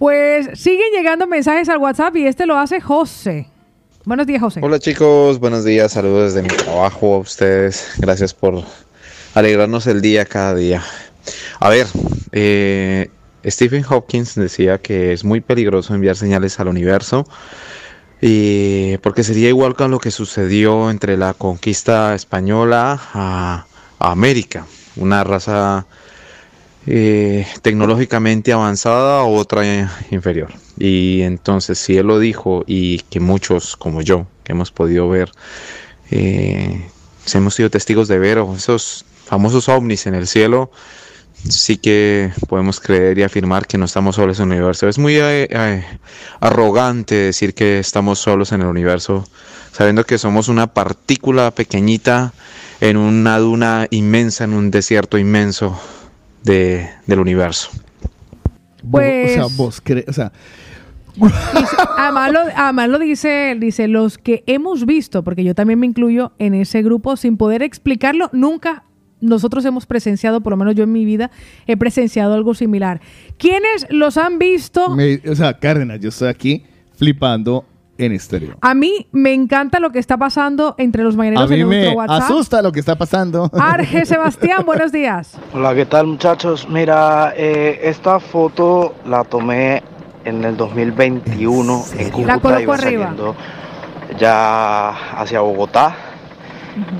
Pues 0.00 0.58
siguen 0.58 0.92
llegando 0.94 1.26
mensajes 1.26 1.68
al 1.68 1.76
WhatsApp 1.76 2.16
y 2.16 2.26
este 2.26 2.46
lo 2.46 2.56
hace 2.56 2.80
José. 2.80 3.48
Buenos 4.06 4.26
días, 4.26 4.40
José. 4.40 4.60
Hola 4.62 4.78
chicos, 4.78 5.38
buenos 5.38 5.62
días, 5.62 5.92
saludos 5.92 6.32
desde 6.32 6.40
mi 6.40 6.48
trabajo 6.48 7.16
a 7.16 7.18
ustedes. 7.18 7.86
Gracias 7.98 8.32
por 8.32 8.64
alegrarnos 9.34 9.86
el 9.86 10.00
día 10.00 10.24
cada 10.24 10.54
día. 10.54 10.82
A 11.58 11.68
ver, 11.68 11.86
eh, 12.32 13.10
Stephen 13.44 13.84
Hopkins 13.86 14.36
decía 14.36 14.78
que 14.78 15.12
es 15.12 15.22
muy 15.22 15.42
peligroso 15.42 15.94
enviar 15.94 16.16
señales 16.16 16.58
al 16.60 16.68
universo 16.68 17.26
y 18.22 18.96
porque 19.02 19.22
sería 19.22 19.50
igual 19.50 19.74
con 19.74 19.90
lo 19.90 19.98
que 19.98 20.10
sucedió 20.10 20.90
entre 20.90 21.18
la 21.18 21.34
conquista 21.34 22.14
española 22.14 22.98
a, 23.12 23.66
a 23.98 24.10
América, 24.10 24.64
una 24.96 25.24
raza 25.24 25.84
eh, 26.86 27.46
tecnológicamente 27.62 28.52
avanzada 28.52 29.22
o 29.22 29.36
otra 29.36 29.62
inferior. 30.10 30.50
Y 30.78 31.22
entonces, 31.22 31.78
si 31.78 31.96
él 31.98 32.06
lo 32.06 32.18
dijo 32.18 32.64
y 32.66 33.00
que 33.10 33.20
muchos 33.20 33.76
como 33.76 34.00
yo, 34.02 34.26
que 34.44 34.52
hemos 34.52 34.70
podido 34.70 35.08
ver, 35.08 35.30
eh, 36.10 36.86
hemos 37.34 37.54
sido 37.54 37.70
testigos 37.70 38.08
de 38.08 38.18
ver 38.18 38.38
esos 38.56 39.04
famosos 39.26 39.68
ovnis 39.68 40.06
en 40.06 40.14
el 40.14 40.26
cielo, 40.26 40.70
sí 41.48 41.76
que 41.76 42.32
podemos 42.48 42.80
creer 42.80 43.18
y 43.18 43.22
afirmar 43.22 43.66
que 43.66 43.78
no 43.78 43.84
estamos 43.84 44.16
solos 44.16 44.40
en 44.40 44.50
el 44.50 44.58
universo. 44.58 44.88
Es 44.88 44.98
muy 44.98 45.16
eh, 45.18 45.84
arrogante 46.40 47.14
decir 47.14 47.54
que 47.54 47.78
estamos 47.78 48.18
solos 48.18 48.52
en 48.52 48.62
el 48.62 48.68
universo, 48.68 49.28
sabiendo 49.70 50.04
que 50.04 50.18
somos 50.18 50.48
una 50.48 50.68
partícula 50.68 51.50
pequeñita 51.50 52.32
en 52.80 52.96
una 52.96 53.38
duna 53.38 53.86
inmensa, 53.90 54.44
en 54.44 54.54
un 54.54 54.70
desierto 54.70 55.18
inmenso 55.18 55.78
de, 56.44 56.88
del 57.06 57.20
universo. 57.20 57.70
Pues- 58.90 59.38
O 59.38 59.48
sea, 59.48 59.56
vos 59.56 59.80
crees, 59.82 60.06
o 60.08 60.12
sea, 60.12 60.32
Además 61.98 62.32
lo, 62.32 62.40
además 62.54 62.88
lo 62.88 62.98
dice, 62.98 63.50
él, 63.52 63.60
dice, 63.60 63.88
los 63.88 64.16
que 64.16 64.42
hemos 64.46 64.86
visto, 64.86 65.22
porque 65.24 65.44
yo 65.44 65.54
también 65.54 65.78
me 65.78 65.86
incluyo 65.86 66.32
en 66.38 66.54
ese 66.54 66.82
grupo, 66.82 67.16
sin 67.16 67.36
poder 67.36 67.62
explicarlo, 67.62 68.30
nunca 68.32 68.84
nosotros 69.20 69.64
hemos 69.66 69.84
presenciado, 69.84 70.40
por 70.40 70.52
lo 70.52 70.56
menos 70.56 70.74
yo 70.76 70.84
en 70.84 70.92
mi 70.92 71.04
vida, 71.04 71.30
he 71.66 71.76
presenciado 71.76 72.32
algo 72.34 72.54
similar. 72.54 73.00
¿Quiénes 73.38 73.86
los 73.90 74.16
han 74.16 74.38
visto? 74.38 74.94
me- 74.96 75.20
o 75.28 75.34
sea, 75.34 75.58
Cárdenas, 75.58 76.00
yo 76.00 76.08
estoy 76.08 76.28
aquí 76.28 76.64
flipando 76.96 77.66
en 78.04 78.12
estéreo. 78.12 78.54
A 78.60 78.74
mí 78.74 79.06
me 79.12 79.32
encanta 79.32 79.78
lo 79.80 79.90
que 79.90 79.98
está 79.98 80.16
pasando 80.16 80.74
entre 80.78 81.02
los 81.04 81.14
A 81.14 81.18
mañaneros 81.18 81.50
mí 81.50 81.60
en 81.60 81.68
me 81.68 81.76
nuestro 81.76 81.98
WhatsApp. 81.98 82.22
asusta 82.22 82.62
lo 82.62 82.72
que 82.72 82.80
está 82.80 82.96
pasando. 82.96 83.50
Arge 83.58 84.04
Sebastián, 84.06 84.64
buenos 84.64 84.92
días. 84.92 85.36
Hola, 85.54 85.74
¿qué 85.74 85.86
tal 85.86 86.06
muchachos? 86.06 86.68
Mira, 86.68 87.32
eh, 87.36 87.80
esta 87.84 88.20
foto 88.20 88.94
la 89.06 89.24
tomé 89.24 89.82
en 90.24 90.44
el 90.44 90.56
2021 90.56 91.84
en 91.98 92.04
La 92.06 92.10
Cúcuta, 92.12 92.40
coloco 92.40 92.62
iba 92.62 92.74
arriba. 92.74 93.04
saliendo 93.06 93.36
ya 94.18 94.90
hacia 95.20 95.40
Bogotá 95.40 95.94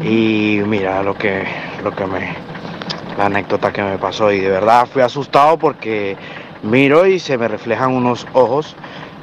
y 0.02 0.60
mira 0.66 1.02
lo 1.02 1.14
que, 1.16 1.44
lo 1.82 1.94
que 1.94 2.06
me, 2.06 2.34
la 3.18 3.26
anécdota 3.26 3.72
que 3.72 3.82
me 3.82 3.98
pasó 3.98 4.30
y 4.32 4.40
de 4.40 4.48
verdad 4.48 4.86
fui 4.92 5.02
asustado 5.02 5.58
porque 5.58 6.16
miro 6.62 7.06
y 7.06 7.18
se 7.18 7.36
me 7.38 7.48
reflejan 7.48 7.92
unos 7.92 8.26
ojos 8.32 8.76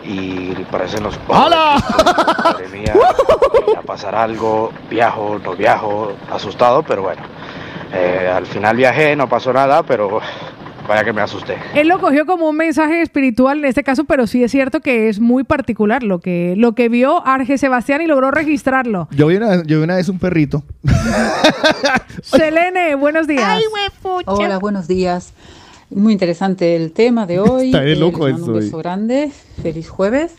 y 0.07 0.65
parecen 0.71 1.03
los 1.03 1.17
Cristo. 1.17 1.33
Madre 1.33 2.67
mía, 2.69 2.93
va 3.75 3.79
a 3.79 3.83
pasar 3.83 4.15
algo, 4.15 4.71
viajo, 4.89 5.39
no 5.43 5.55
viajo, 5.55 6.13
asustado, 6.31 6.83
pero 6.83 7.03
bueno. 7.03 7.21
Eh, 7.93 8.31
al 8.33 8.45
final 8.45 8.75
viajé, 8.77 9.15
no 9.15 9.27
pasó 9.27 9.51
nada, 9.53 9.83
pero 9.83 10.19
vaya 10.87 11.03
que 11.03 11.13
me 11.13 11.21
asusté. 11.21 11.57
Él 11.73 11.87
lo 11.87 11.99
cogió 11.99 12.25
como 12.25 12.49
un 12.49 12.55
mensaje 12.55 13.01
espiritual 13.01 13.59
en 13.59 13.65
este 13.65 13.83
caso, 13.83 14.05
pero 14.05 14.27
sí 14.27 14.43
es 14.43 14.51
cierto 14.51 14.79
que 14.79 15.09
es 15.09 15.19
muy 15.19 15.43
particular 15.43 16.03
lo 16.03 16.19
que, 16.19 16.53
lo 16.57 16.73
que 16.73 16.89
vio 16.89 17.25
Arge 17.25 17.57
Sebastián 17.57 18.01
y 18.01 18.07
logró 18.07 18.31
registrarlo. 18.31 19.07
Yo 19.11 19.27
vi, 19.27 19.35
una, 19.35 19.63
yo 19.63 19.77
vi 19.79 19.83
una 19.83 19.95
vez 19.95 20.09
un 20.09 20.19
perrito. 20.19 20.63
Selene, 22.23 22.95
buenos 22.95 23.27
días. 23.27 23.61
Hola, 24.25 24.57
buenos 24.59 24.87
días. 24.87 25.33
Muy 25.89 26.13
interesante 26.13 26.75
el 26.75 26.91
tema 26.91 27.25
de 27.25 27.39
hoy. 27.39 27.67
Está 27.67 27.83
Eh, 27.85 27.95
loco 27.95 28.27
les 28.27 28.33
mando 28.37 28.51
Un 28.51 28.57
hoy. 28.57 28.65
beso 28.65 28.77
grande. 28.77 29.31
Feliz 29.61 29.89
jueves. 29.89 30.33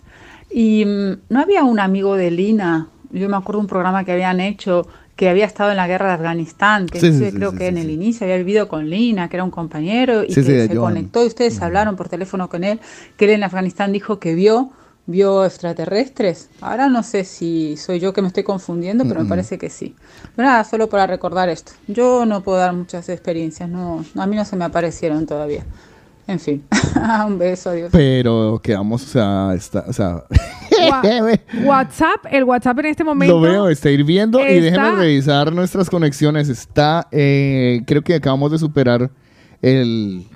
Y 0.51 0.85
mm, 0.85 1.12
no 1.28 1.41
había 1.41 1.65
un 1.65 1.81
amigo 1.81 2.17
de 2.17 2.31
Lina. 2.31 2.89
Yo 3.10 3.28
me 3.28 3.36
acuerdo 3.36 3.60
de 3.60 3.65
un 3.65 3.68
programa 3.68 4.05
que 4.05 4.12
habían 4.12 4.41
hecho 4.41 4.86
que 5.17 5.28
había 5.28 5.47
estado 5.47 5.73
en 5.73 5.77
la 5.78 5.89
guerra 5.89 6.07
de 6.09 6.12
Afganistán, 6.12 6.86
que 6.86 7.01
Sí, 7.01 7.12
sí, 7.12 7.33
creo 7.33 7.51
sí, 7.51 7.59
que 7.59 7.67
en 7.67 7.77
el 7.77 7.91
inicio 7.91 8.25
había 8.25 8.36
vivido 8.36 8.68
con 8.68 8.89
Lina, 8.89 9.28
que 9.28 9.35
era 9.36 9.43
un 9.43 9.51
compañero, 9.51 10.23
y 10.23 10.28
Sí, 10.28 10.44
que 10.44 10.68
se 10.68 10.77
Johan. 10.77 10.94
conectó 10.94 11.25
y 11.25 11.27
ustedes 11.27 11.60
hablaron 11.60 11.97
por 11.97 12.09
teléfono 12.09 12.49
con 12.49 12.62
él, 12.62 12.78
que 13.17 13.25
él 13.25 13.33
en 13.33 13.43
Afganistán 13.43 13.91
dijo 13.93 14.20
que 14.20 14.36
vio, 14.36 14.70
vio 15.11 15.45
extraterrestres. 15.47 16.51
Ahora 16.61 16.89
no 16.91 17.03
sé 17.03 17.25
si 17.25 17.77
soy 17.78 17.99
yo 17.99 18.12
que 18.12 18.20
me 18.20 18.28
estoy 18.28 18.43
confundiendo, 18.45 19.05
pero 19.05 19.17
Mm, 19.20 19.23
me 19.23 19.27
mm. 19.27 19.28
parece 19.31 19.57
que 19.59 19.70
sí. 19.70 19.97
Pero 20.37 20.47
nada, 20.49 20.62
solo 20.65 20.89
para 20.91 21.07
recordar 21.07 21.49
esto. 21.49 21.73
Yo 21.87 22.27
no 22.27 22.43
puedo 22.43 22.59
dar 22.59 22.75
muchas 22.75 23.09
experiencias, 23.09 23.69
no, 23.70 24.05
a 24.17 24.27
mí 24.27 24.37
no 24.37 24.45
se 24.45 24.55
me 24.55 24.67
aparecieron 24.67 25.25
todavía. 25.27 25.65
En 26.27 26.39
fin, 26.39 26.62
un 27.27 27.39
beso, 27.39 27.70
adiós. 27.70 27.89
Pero 27.91 28.61
quedamos, 28.62 29.03
o 29.03 29.07
sea, 29.07 29.55
está, 29.57 29.85
o 29.89 29.93
sea, 29.95 30.25
WhatsApp, 31.65 32.27
el 32.31 32.45
WhatsApp 32.45 32.78
en 32.81 32.87
este 32.87 33.03
momento. 33.03 33.35
lo 33.35 33.41
veo, 33.41 33.69
está 33.70 33.91
hirviendo 33.91 34.39
y 34.41 34.43
está- 34.43 34.61
déjeme 34.83 34.91
revisar 34.97 35.53
nuestras 35.53 35.89
conexiones. 35.89 36.51
Está, 36.51 37.09
eh, 37.12 37.81
creo 37.87 38.03
que 38.03 38.15
acabamos 38.15 38.53
de 38.53 38.59
superar 38.59 39.11
el... 39.62 40.27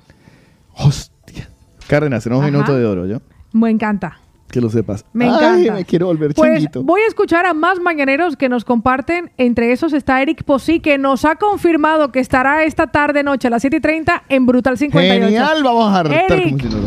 Hostia. 0.75 1.47
Cárdenas, 1.87 2.23
tenemos 2.23 2.43
un 2.43 2.51
minuto 2.51 2.75
de 2.75 2.85
oro, 2.85 3.05
¿yo? 3.05 3.21
Me 3.51 3.69
encanta. 3.69 4.17
Que 4.53 4.61
lo 4.61 4.69
sepas. 4.69 5.03
Me 5.13 5.25
Ay, 5.25 5.31
encanta. 5.33 5.73
me 5.73 5.83
quiero 5.83 6.05
volver 6.05 6.35
Pues 6.35 6.47
changuito. 6.51 6.83
voy 6.83 7.01
a 7.01 7.07
escuchar 7.07 7.47
a 7.47 7.55
más 7.55 7.79
mañaneros 7.79 8.37
que 8.37 8.49
nos 8.49 8.63
comparten. 8.65 9.31
Entre 9.37 9.71
esos 9.71 9.93
está 9.93 10.21
Eric 10.21 10.43
Posí, 10.43 10.79
que 10.79 10.99
nos 10.99 11.25
ha 11.25 11.37
confirmado 11.37 12.11
que 12.11 12.19
estará 12.19 12.63
esta 12.63 12.85
tarde 12.91 13.23
noche 13.23 13.47
a 13.47 13.49
las 13.49 13.63
7 13.63 13.77
y 13.77 13.79
30 13.81 14.21
en 14.29 14.45
Brutal 14.45 14.77
58. 14.77 15.25
Genial, 15.25 15.63
vamos 15.63 15.91
a 15.91 15.99
hartar 16.01 16.31
Eric, 16.31 16.49
como 16.51 16.59
si 16.59 16.65
no- 16.69 16.81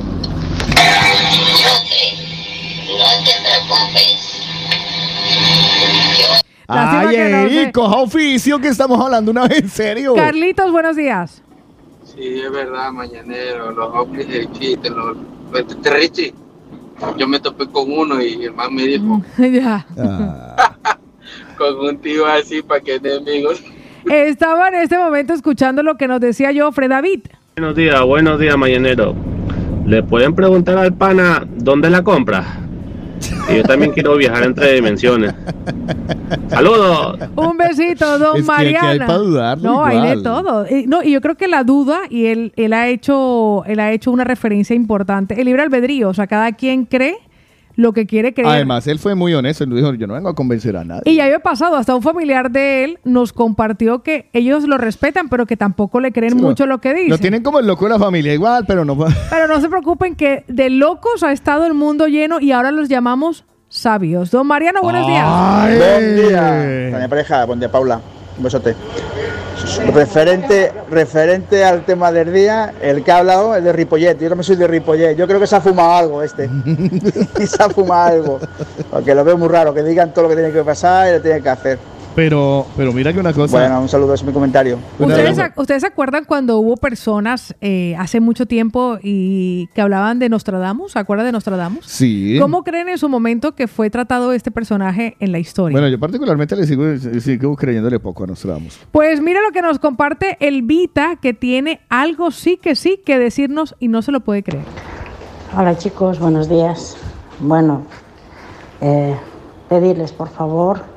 No 2.86 3.04
te 3.24 3.32
preocupes. 3.42 4.42
Lástima 6.68 7.00
Ay, 7.08 7.16
no 7.16 7.22
Eric, 7.46 7.64
sé. 7.66 7.72
coja 7.72 7.96
oficio 7.96 8.58
que 8.60 8.68
estamos 8.68 9.00
hablando 9.04 9.32
una 9.32 9.48
vez 9.48 9.58
en 9.58 9.68
serio. 9.68 10.14
Carlitos, 10.14 10.70
buenos 10.70 10.94
días. 10.94 11.42
Sí, 12.04 12.40
es 12.44 12.52
verdad, 12.52 12.92
mañanero, 12.92 13.72
los 13.72 13.92
ovnis 13.92 14.26
existen, 14.30 14.94
los, 14.96 15.16
los. 15.52 15.66
Yo 17.16 17.28
me 17.28 17.39
topé 17.41 17.66
con 17.66 17.91
uno 17.91 18.23
y 18.23 18.44
el 18.44 18.52
man 18.52 18.75
me 18.75 18.84
dijo, 18.84 19.23
ya. 19.39 19.86
con 21.58 21.78
un 21.78 21.99
tío 21.99 22.26
así 22.26 22.62
para 22.62 22.81
que 22.81 22.97
enemigos. 22.97 23.62
Estaba 24.10 24.68
en 24.68 24.76
este 24.76 24.99
momento 24.99 25.33
escuchando 25.33 25.83
lo 25.83 25.97
que 25.97 26.07
nos 26.07 26.20
decía 26.20 26.52
yo, 26.52 26.70
Fred 26.73 26.91
David. 26.91 27.20
Buenos 27.57 27.75
días, 27.75 28.02
buenos 28.02 28.39
días, 28.39 28.57
mañanero. 28.57 29.15
¿Le 29.86 30.02
pueden 30.02 30.34
preguntar 30.34 30.78
al 30.78 30.94
pana 30.94 31.47
dónde 31.49 31.91
la 31.91 32.02
compra? 32.02 32.65
Y 33.50 33.56
yo 33.56 33.62
también 33.62 33.92
quiero 33.92 34.16
viajar 34.16 34.44
entre 34.44 34.74
dimensiones. 34.74 35.34
¡Saludos! 36.48 37.18
Un 37.36 37.56
besito, 37.56 38.18
don 38.18 38.36
Es 38.38 38.46
que 38.46 38.52
aquí 38.52 38.64
hay 38.64 38.74
Mariana. 38.98 39.06
dudarlo 39.14 39.70
no, 39.70 39.84
hay 39.84 39.96
de 40.00 40.16
igual. 40.18 40.22
todo. 40.22 40.66
Y, 40.68 40.86
no, 40.86 41.02
y 41.02 41.12
yo 41.12 41.20
creo 41.20 41.36
que 41.36 41.48
la 41.48 41.64
duda, 41.64 42.00
y 42.10 42.26
él, 42.26 42.52
él 42.56 42.72
ha 42.72 42.88
hecho, 42.88 43.64
él 43.66 43.80
ha 43.80 43.92
hecho 43.92 44.10
una 44.10 44.24
referencia 44.24 44.74
importante. 44.74 45.38
El 45.40 45.46
libre 45.46 45.62
albedrío, 45.62 46.08
o 46.08 46.14
sea, 46.14 46.26
cada 46.26 46.52
quien 46.52 46.84
cree 46.84 47.16
lo 47.76 47.92
que 47.92 48.06
quiere 48.06 48.34
creer. 48.34 48.48
Además, 48.48 48.86
él 48.86 48.98
fue 48.98 49.14
muy 49.14 49.34
honesto. 49.34 49.64
Él 49.64 49.70
dijo, 49.70 49.94
yo 49.94 50.06
no 50.06 50.14
vengo 50.14 50.28
a 50.28 50.34
convencer 50.34 50.76
a 50.76 50.84
nadie. 50.84 51.02
Y 51.05 51.16
ya 51.16 51.24
había 51.24 51.38
pasado, 51.38 51.76
hasta 51.76 51.94
un 51.94 52.02
familiar 52.02 52.50
de 52.50 52.84
él 52.84 52.98
nos 53.05 53.32
compartió 53.32 54.02
que 54.02 54.28
ellos 54.32 54.64
lo 54.64 54.78
respetan, 54.78 55.28
pero 55.28 55.46
que 55.46 55.56
tampoco 55.56 56.00
le 56.00 56.10
creen 56.12 56.36
mucho 56.36 56.66
lo 56.66 56.80
que 56.80 56.94
dice. 56.94 57.10
Lo 57.10 57.18
tienen 57.18 57.42
como 57.42 57.60
el 57.60 57.66
loco 57.66 57.84
de 57.84 57.92
la 57.92 57.98
familia 57.98 58.34
igual, 58.34 58.64
pero 58.66 58.84
no... 58.84 58.96
Pero 59.30 59.46
no 59.46 59.60
se 59.60 59.68
preocupen 59.68 60.16
que 60.16 60.44
de 60.48 60.70
locos 60.70 61.22
ha 61.22 61.32
estado 61.32 61.66
el 61.66 61.74
mundo 61.74 62.08
lleno 62.08 62.40
y 62.40 62.52
ahora 62.52 62.72
los 62.72 62.88
llamamos 62.88 63.44
sabios. 63.68 64.30
Don 64.30 64.46
Mariano, 64.46 64.80
buenos 64.80 65.06
días. 65.06 65.26
Buen 65.78 66.16
día, 66.16 66.90
Doña 66.92 67.08
Pareja, 67.08 67.44
buen 67.44 67.60
día, 67.60 67.70
Paula. 67.70 68.00
Un 68.39 68.44
besote. 68.44 68.74
Referente, 69.92 70.73
referente 70.90 71.65
al 71.65 71.84
tema 71.84 72.12
del 72.12 72.32
día, 72.32 72.74
el 72.81 73.02
que 73.02 73.10
ha 73.10 73.18
hablado, 73.18 73.56
el 73.56 73.65
de 73.65 73.73
Ripollet. 73.73 74.18
Yo 74.18 74.28
también 74.28 74.44
soy 74.44 74.56
de 74.56 74.66
Ripollet. 74.66 75.16
Yo 75.16 75.26
creo 75.26 75.40
que 75.40 75.47
se 75.47 75.56
ha 75.56 75.60
fumado 75.60 75.92
algo 75.92 76.23
este. 76.23 76.48
se 77.47 77.62
ha 77.62 77.68
fumado 77.70 78.06
algo. 78.06 78.40
Porque 78.90 79.15
lo 79.15 79.24
veo 79.24 79.39
muy 79.39 79.48
raro, 79.48 79.73
que 79.73 79.82
digan 79.82 80.12
todo 80.12 80.24
lo 80.24 80.28
que 80.28 80.36
tiene 80.36 80.52
que 80.52 80.62
pasar 80.62 81.08
y 81.08 81.12
lo 81.12 81.23
tienen 81.23 81.42
que 81.42 81.48
hacer. 81.48 81.78
Pero, 82.16 82.64
pero 82.78 82.94
mira 82.94 83.12
que 83.12 83.20
una 83.20 83.34
cosa... 83.34 83.58
Bueno, 83.58 83.82
un 83.82 83.88
saludo, 83.90 84.14
ese 84.14 84.22
es 84.24 84.26
mi 84.26 84.32
comentario. 84.32 84.78
¿Ustedes, 84.98 85.36
se- 85.36 85.52
ustedes 85.54 85.82
se 85.82 85.86
acuerdan 85.86 86.24
cuando 86.24 86.58
hubo 86.58 86.78
personas 86.78 87.54
eh, 87.60 87.94
hace 87.98 88.20
mucho 88.20 88.46
tiempo 88.46 88.96
y 89.02 89.66
que 89.74 89.82
hablaban 89.82 90.18
de 90.18 90.30
Nostradamus? 90.30 90.92
¿Se 90.92 90.98
acuerdan 90.98 91.26
de 91.26 91.32
Nostradamus? 91.32 91.84
Sí. 91.84 92.38
¿Cómo 92.40 92.64
creen 92.64 92.88
en 92.88 92.96
su 92.96 93.10
momento 93.10 93.54
que 93.54 93.68
fue 93.68 93.90
tratado 93.90 94.32
este 94.32 94.50
personaje 94.50 95.14
en 95.20 95.30
la 95.30 95.38
historia? 95.38 95.74
Bueno, 95.74 95.88
yo 95.88 96.00
particularmente 96.00 96.56
le 96.56 96.66
sigo, 96.66 96.84
sigo 97.20 97.54
creyéndole 97.54 98.00
poco 98.00 98.24
a 98.24 98.28
Nostradamus. 98.28 98.78
Pues 98.92 99.20
mira 99.20 99.42
lo 99.42 99.50
que 99.52 99.60
nos 99.60 99.78
comparte 99.78 100.38
el 100.40 100.62
Vita, 100.62 101.16
que 101.20 101.34
tiene 101.34 101.80
algo 101.90 102.30
sí 102.30 102.56
que 102.56 102.76
sí 102.76 102.98
que 103.04 103.18
decirnos 103.18 103.74
y 103.78 103.88
no 103.88 104.00
se 104.00 104.10
lo 104.10 104.20
puede 104.20 104.42
creer. 104.42 104.64
Hola 105.54 105.76
chicos, 105.76 106.18
buenos 106.18 106.48
días. 106.48 106.96
Bueno, 107.40 107.82
eh, 108.80 109.14
pedirles 109.68 110.12
por 110.12 110.30
favor, 110.30 110.95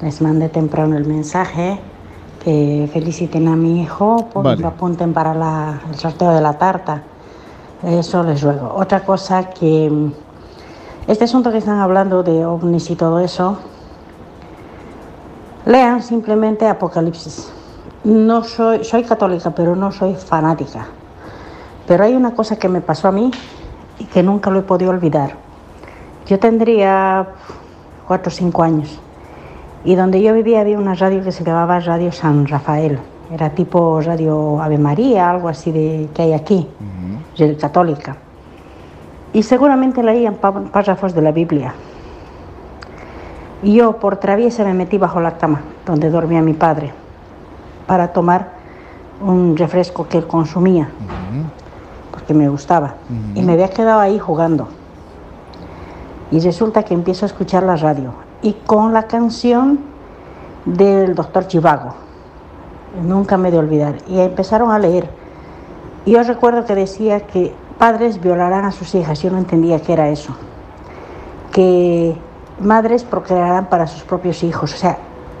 les 0.00 0.20
mandé 0.22 0.48
temprano 0.48 0.96
el 0.96 1.04
mensaje, 1.06 1.78
que 2.44 2.88
feliciten 2.92 3.48
a 3.48 3.56
mi 3.56 3.82
hijo, 3.82 4.28
porque 4.32 4.50
Vale. 4.50 4.62
lo 4.62 4.68
apunten 4.68 5.12
para 5.12 5.34
la- 5.34 5.80
el 5.90 5.96
sorteo 5.96 6.30
de 6.30 6.40
la 6.40 6.54
tarta. 6.54 7.02
Eso 7.82 8.22
les 8.22 8.42
ruego. 8.42 8.72
Otra 8.76 9.04
cosa 9.04 9.50
que 9.50 10.10
este 11.06 11.24
asunto 11.24 11.50
que 11.50 11.58
están 11.58 11.78
hablando 11.78 12.22
de 12.22 12.44
ovnis 12.44 12.90
y 12.90 12.96
todo 12.96 13.18
eso, 13.18 13.58
lean 15.64 16.02
simplemente 16.02 16.66
Apocalipsis. 16.66 17.50
No 18.04 18.44
soy, 18.44 18.84
soy 18.84 19.02
católica, 19.02 19.50
pero 19.50 19.74
no 19.74 19.90
soy 19.90 20.14
fanática. 20.14 20.86
Pero 21.86 22.04
hay 22.04 22.14
una 22.14 22.34
cosa 22.34 22.56
que 22.56 22.68
me 22.68 22.80
pasó 22.80 23.08
a 23.08 23.12
mí 23.12 23.30
y 23.98 24.04
que 24.04 24.22
nunca 24.22 24.50
lo 24.50 24.60
he 24.60 24.62
podido 24.62 24.90
olvidar. 24.90 25.36
Yo 26.26 26.38
tendría 26.38 27.26
cuatro 28.06 28.30
o 28.30 28.34
cinco 28.34 28.62
años 28.62 29.00
y 29.88 29.94
donde 29.94 30.20
yo 30.20 30.34
vivía 30.34 30.60
había 30.60 30.78
una 30.78 30.94
radio 30.94 31.22
que 31.24 31.32
se 31.32 31.42
llamaba 31.44 31.80
Radio 31.80 32.12
San 32.12 32.46
Rafael 32.46 32.98
Era 33.32 33.48
tipo 33.50 34.00
Radio 34.02 34.60
Ave 34.60 34.76
María, 34.76 35.30
algo 35.30 35.48
así 35.48 35.70
de 35.72 36.08
que 36.14 36.22
hay 36.22 36.32
aquí, 36.34 36.68
radio 37.38 37.56
católica. 37.58 38.16
Y 39.32 39.42
seguramente 39.42 40.02
leían 40.02 40.34
pá- 40.36 40.52
párrafos 40.72 41.14
de 41.14 41.22
la 41.22 41.32
Biblia. 41.32 41.72
Y 43.62 43.74
yo 43.74 43.96
por 43.98 44.16
traviesa 44.16 44.64
me 44.64 44.74
metí 44.74 44.98
bajo 44.98 45.20
la 45.20 45.36
cama, 45.38 45.60
donde 45.86 46.10
dormía 46.10 46.40
mi 46.42 46.52
padre, 46.54 46.92
para 47.86 48.08
tomar 48.12 48.40
un 49.20 49.56
refresco 49.56 50.06
que 50.08 50.18
él 50.18 50.26
consumía, 50.26 50.88
porque 52.12 52.34
me 52.34 52.48
gustaba. 52.48 52.94
Y 53.34 53.42
me 53.42 53.52
había 53.54 53.68
quedado 53.70 54.00
ahí 54.00 54.18
jugando. 54.18 54.68
Y 56.30 56.40
resulta 56.40 56.82
que 56.82 56.94
empiezo 56.94 57.24
a 57.24 57.28
escuchar 57.28 57.62
la 57.62 57.76
radio. 57.76 58.12
Y 58.42 58.52
con 58.52 58.92
la 58.92 59.04
canción 59.04 59.80
del 60.64 61.14
doctor 61.14 61.46
Chivago. 61.46 61.94
Nunca 63.02 63.36
me 63.36 63.50
de 63.50 63.58
olvidar. 63.58 63.96
Y 64.06 64.20
empezaron 64.20 64.70
a 64.70 64.78
leer. 64.78 65.08
Y 66.04 66.12
yo 66.12 66.22
recuerdo 66.22 66.64
que 66.64 66.74
decía 66.74 67.20
que 67.20 67.54
padres 67.78 68.20
violarán 68.20 68.64
a 68.64 68.72
sus 68.72 68.94
hijas. 68.94 69.20
Yo 69.20 69.30
no 69.30 69.38
entendía 69.38 69.80
qué 69.80 69.92
era 69.92 70.08
eso. 70.08 70.34
Que 71.52 72.16
madres 72.60 73.04
procrearán 73.04 73.66
para 73.66 73.86
sus 73.86 74.02
propios 74.02 74.42
hijos. 74.42 74.74
O 74.74 74.76
sea, 74.76 74.98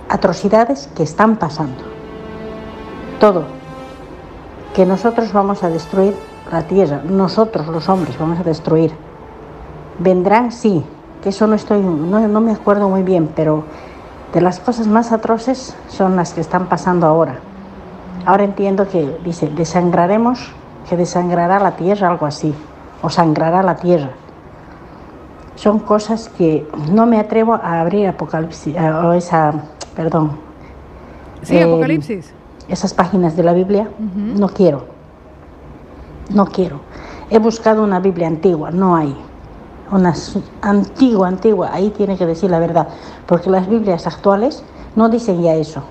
atrocidades 0.08 0.88
que 0.94 1.02
están 1.02 1.36
pasando. 1.36 1.82
Todo. 3.20 3.44
Que 4.74 4.86
nosotros 4.86 5.32
vamos 5.32 5.62
a 5.62 5.68
destruir 5.68 6.14
la 6.50 6.62
tierra. 6.62 7.02
Nosotros 7.04 7.66
los 7.68 7.88
hombres 7.88 8.18
vamos 8.18 8.38
a 8.40 8.42
destruir. 8.42 8.92
Vendrán, 9.98 10.52
sí. 10.52 10.84
Que 11.28 11.32
eso 11.32 11.46
no 11.46 11.56
estoy, 11.56 11.82
no, 11.82 12.26
no 12.26 12.40
me 12.40 12.52
acuerdo 12.52 12.88
muy 12.88 13.02
bien, 13.02 13.28
pero 13.36 13.64
de 14.32 14.40
las 14.40 14.60
cosas 14.60 14.86
más 14.86 15.12
atroces 15.12 15.76
son 15.88 16.16
las 16.16 16.32
que 16.32 16.40
están 16.40 16.70
pasando 16.70 17.06
ahora. 17.06 17.40
Ahora 18.24 18.44
entiendo 18.44 18.88
que 18.88 19.14
dice, 19.26 19.50
desangraremos, 19.50 20.54
que 20.88 20.96
desangrará 20.96 21.60
la 21.60 21.72
tierra, 21.72 22.08
algo 22.08 22.24
así, 22.24 22.54
o 23.02 23.10
sangrará 23.10 23.62
la 23.62 23.76
tierra. 23.76 24.08
Son 25.54 25.80
cosas 25.80 26.30
que 26.30 26.66
no 26.92 27.04
me 27.04 27.20
atrevo 27.20 27.52
a 27.52 27.82
abrir 27.82 28.08
Apocalipsis, 28.08 28.74
o 28.74 29.12
esa, 29.12 29.52
perdón. 29.94 30.30
Sí, 31.42 31.58
eh, 31.58 31.64
Apocalipsis. 31.64 32.32
Esas 32.70 32.94
páginas 32.94 33.36
de 33.36 33.42
la 33.42 33.52
Biblia, 33.52 33.86
no 33.98 34.48
quiero. 34.48 34.86
No 36.30 36.46
quiero. 36.46 36.80
He 37.28 37.38
buscado 37.38 37.84
una 37.84 38.00
Biblia 38.00 38.28
antigua, 38.28 38.70
no 38.70 38.96
hay. 38.96 39.27
Una 39.90 40.14
antigua, 40.62 41.28
antigua, 41.28 41.70
ahí 41.72 41.90
tiene 41.90 42.18
que 42.18 42.26
decir 42.26 42.50
la 42.50 42.58
verdad, 42.58 42.88
porque 43.26 43.48
las 43.48 43.68
Biblias 43.68 44.06
actuales 44.06 44.62
no 44.96 45.08
dicen 45.08 45.42
ya 45.42 45.54
eso. 45.54 45.82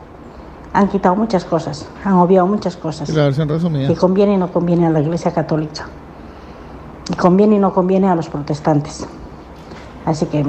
Han 0.73 0.89
quitado 0.89 1.15
muchas 1.15 1.45
cosas, 1.45 1.87
han 2.03 2.13
obviado 2.13 2.45
muchas 2.45 2.77
cosas. 2.77 3.09
La 3.09 3.23
versión 3.23 3.49
resumida. 3.49 3.87
Que 3.87 3.95
conviene 3.95 4.33
y 4.33 4.37
no 4.37 4.51
conviene 4.51 4.85
a 4.85 4.89
la 4.91 4.99
Iglesia 4.99 5.31
Católica. 5.31 5.87
Y 7.09 7.15
conviene 7.15 7.55
y 7.55 7.59
no 7.59 7.73
conviene 7.73 8.07
a 8.07 8.15
los 8.15 8.29
protestantes. 8.29 9.07
Así 10.05 10.25
que 10.27 10.43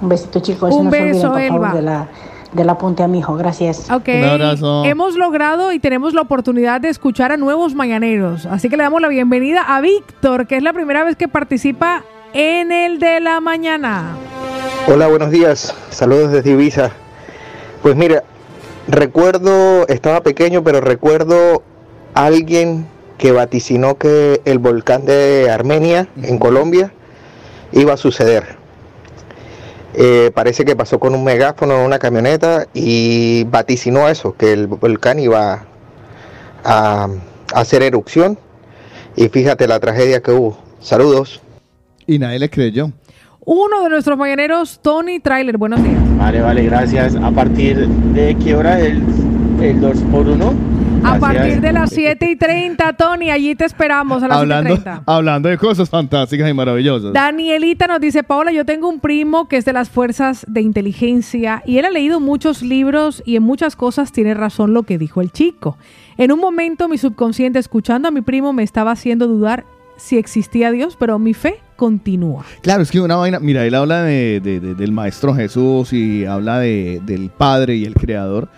un 0.00 0.08
besito 0.08 0.40
chicos. 0.40 0.74
Un 0.74 0.86
no 0.86 0.90
se 0.90 0.96
olviden, 0.96 1.12
beso, 1.12 1.32
por 1.32 1.48
favor, 1.48 1.72
de 1.74 1.82
la, 1.82 2.08
del 2.52 2.70
apunte 2.70 3.02
a 3.02 3.08
mi 3.08 3.18
hijo. 3.18 3.36
Gracias. 3.36 3.90
Ok, 3.90 4.08
hemos 4.08 5.16
logrado 5.16 5.72
y 5.72 5.78
tenemos 5.78 6.14
la 6.14 6.22
oportunidad 6.22 6.80
de 6.80 6.88
escuchar 6.88 7.32
a 7.32 7.36
nuevos 7.36 7.74
mañaneros. 7.74 8.46
Así 8.46 8.68
que 8.68 8.76
le 8.76 8.84
damos 8.84 9.02
la 9.02 9.08
bienvenida 9.08 9.62
a 9.62 9.80
Víctor, 9.80 10.46
que 10.46 10.56
es 10.56 10.62
la 10.62 10.72
primera 10.72 11.04
vez 11.04 11.16
que 11.16 11.28
participa 11.28 12.02
en 12.34 12.72
el 12.72 12.98
de 12.98 13.20
la 13.20 13.40
mañana. 13.40 14.16
Hola, 14.86 15.08
buenos 15.08 15.30
días. 15.30 15.74
Saludos 15.90 16.32
desde 16.32 16.50
Ibiza. 16.50 16.90
Pues 17.82 17.96
mira, 17.96 18.24
recuerdo, 18.86 19.86
estaba 19.88 20.22
pequeño, 20.22 20.62
pero 20.62 20.80
recuerdo 20.80 21.62
a 22.14 22.26
alguien 22.26 22.86
que 23.18 23.32
vaticinó 23.32 23.98
que 23.98 24.40
el 24.44 24.58
volcán 24.58 25.04
de 25.04 25.50
Armenia, 25.50 26.08
en 26.22 26.38
Colombia, 26.38 26.92
iba 27.72 27.94
a 27.94 27.96
suceder. 27.96 28.56
Eh, 29.94 30.30
parece 30.34 30.64
que 30.64 30.76
pasó 30.76 31.00
con 31.00 31.14
un 31.14 31.24
megáfono 31.24 31.74
en 31.80 31.86
una 31.86 31.98
camioneta 31.98 32.66
y 32.74 33.44
vaticinó 33.44 34.08
eso, 34.08 34.36
que 34.36 34.52
el 34.52 34.66
volcán 34.66 35.18
iba 35.18 35.64
a, 36.64 37.08
a 37.52 37.60
hacer 37.60 37.82
erupción. 37.82 38.38
Y 39.16 39.28
fíjate 39.28 39.66
la 39.66 39.80
tragedia 39.80 40.22
que 40.22 40.30
hubo. 40.30 40.58
Saludos. 40.80 41.42
Y 42.08 42.18
nadie 42.18 42.38
le 42.38 42.48
creyó. 42.48 42.90
Uno 43.44 43.82
de 43.84 43.90
nuestros 43.90 44.16
mañaneros, 44.18 44.80
Tony 44.82 45.20
Trailer. 45.20 45.58
Buenos 45.58 45.82
días. 45.82 46.18
Vale, 46.18 46.40
vale, 46.40 46.64
gracias. 46.64 47.14
¿A 47.16 47.30
partir 47.30 47.86
de 47.86 48.34
qué 48.42 48.54
hora 48.54 48.80
el, 48.80 49.02
el 49.60 49.78
2 49.78 49.98
por 50.10 50.26
1 50.26 50.54
A 51.04 51.18
partir 51.18 51.60
de 51.60 51.70
las 51.70 51.90
7 51.90 52.30
y 52.30 52.36
30, 52.36 52.94
Tony, 52.94 53.30
allí 53.30 53.54
te 53.54 53.66
esperamos 53.66 54.22
a 54.22 54.28
las 54.28 54.38
7 54.38 54.48
y 54.48 54.52
Hablando, 54.52 54.74
30. 54.82 55.02
hablando 55.04 55.48
de 55.50 55.58
cosas 55.58 55.90
fantásticas 55.90 56.48
y 56.48 56.54
maravillosas. 56.54 57.12
Danielita 57.12 57.86
nos 57.86 58.00
dice, 58.00 58.22
Paola, 58.22 58.52
yo 58.52 58.64
tengo 58.64 58.88
un 58.88 59.00
primo 59.00 59.46
que 59.46 59.58
es 59.58 59.66
de 59.66 59.74
las 59.74 59.90
fuerzas 59.90 60.46
de 60.48 60.62
inteligencia 60.62 61.62
y 61.66 61.76
él 61.76 61.84
ha 61.84 61.90
leído 61.90 62.20
muchos 62.20 62.62
libros 62.62 63.22
y 63.26 63.36
en 63.36 63.42
muchas 63.42 63.76
cosas 63.76 64.12
tiene 64.12 64.32
razón 64.32 64.72
lo 64.72 64.84
que 64.84 64.96
dijo 64.96 65.20
el 65.20 65.30
chico. 65.30 65.76
En 66.16 66.32
un 66.32 66.40
momento 66.40 66.88
mi 66.88 66.96
subconsciente 66.96 67.58
escuchando 67.58 68.08
a 68.08 68.10
mi 68.10 68.22
primo 68.22 68.54
me 68.54 68.62
estaba 68.62 68.92
haciendo 68.92 69.28
dudar 69.28 69.66
si 69.98 70.16
existía 70.16 70.70
Dios, 70.70 70.96
pero 70.98 71.18
mi 71.18 71.34
fe 71.34 71.56
continúa. 71.76 72.44
Claro, 72.62 72.82
es 72.82 72.90
que 72.90 73.00
una 73.00 73.16
vaina, 73.16 73.38
mira, 73.40 73.66
él 73.66 73.74
habla 73.74 74.02
de, 74.02 74.40
de- 74.40 74.60
de- 74.60 74.74
del 74.74 74.92
Maestro 74.92 75.34
Jesús 75.34 75.92
y 75.92 76.24
habla 76.24 76.60
de, 76.60 77.00
del 77.04 77.28
Padre 77.30 77.76
y 77.76 77.84
el 77.84 77.94
Creador, 77.94 78.48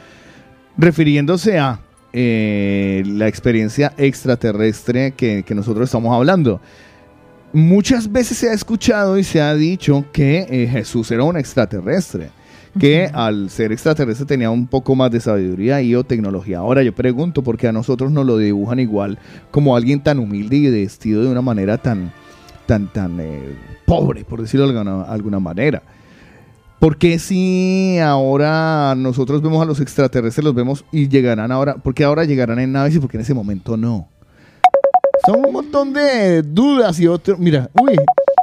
refiriéndose 0.78 1.58
a 1.58 1.80
eh, 2.12 3.02
la 3.06 3.26
experiencia 3.28 3.92
extraterrestre 3.98 5.12
que, 5.12 5.42
que 5.42 5.54
nosotros 5.54 5.84
estamos 5.88 6.14
hablando. 6.14 6.60
Muchas 7.52 8.10
veces 8.10 8.38
se 8.38 8.48
ha 8.48 8.52
escuchado 8.52 9.18
y 9.18 9.24
se 9.24 9.40
ha 9.40 9.54
dicho 9.54 10.04
que 10.12 10.46
eh, 10.48 10.68
Jesús 10.70 11.10
era 11.10 11.24
un 11.24 11.36
extraterrestre, 11.36 12.30
que 12.78 13.10
al 13.12 13.50
ser 13.50 13.72
extraterrestre 13.72 14.26
tenía 14.26 14.50
un 14.50 14.66
poco 14.66 14.94
más 14.94 15.10
de 15.10 15.20
sabiduría 15.20 15.82
y 15.82 15.94
o 15.94 16.04
tecnología. 16.04 16.58
Ahora 16.58 16.82
yo 16.82 16.94
pregunto, 16.94 17.42
¿por 17.42 17.56
qué 17.56 17.68
a 17.68 17.72
nosotros 17.72 18.12
nos 18.12 18.26
lo 18.26 18.36
dibujan 18.36 18.78
igual 18.78 19.18
como 19.50 19.76
alguien 19.76 20.02
tan 20.02 20.18
humilde 20.18 20.56
y 20.56 20.70
vestido 20.70 21.22
de 21.22 21.28
una 21.28 21.42
manera 21.42 21.78
tan, 21.78 22.12
tan, 22.66 22.86
tan 22.92 23.18
eh, 23.18 23.56
pobre, 23.84 24.24
por 24.24 24.40
decirlo 24.40 24.68
de 24.68 24.78
alguna, 24.78 25.02
alguna 25.02 25.40
manera. 25.40 25.82
¿Por 26.78 26.96
qué 26.96 27.18
si 27.18 27.98
ahora 27.98 28.94
nosotros 28.96 29.42
vemos 29.42 29.60
a 29.60 29.66
los 29.66 29.80
extraterrestres, 29.80 30.44
los 30.44 30.54
vemos 30.54 30.84
y 30.92 31.08
llegarán 31.08 31.52
ahora? 31.52 31.74
¿Por 31.74 31.92
qué 31.92 32.04
ahora 32.04 32.24
llegarán 32.24 32.58
en 32.60 32.72
naves 32.72 32.94
y 32.94 33.00
por 33.00 33.10
qué 33.10 33.16
en 33.16 33.22
ese 33.22 33.34
momento 33.34 33.76
no? 33.76 34.08
Son 35.26 35.44
un 35.44 35.52
montón 35.52 35.92
de 35.92 36.42
dudas 36.42 36.98
y 37.00 37.06
otro. 37.06 37.36
Mira, 37.36 37.68
uy, 37.74 37.96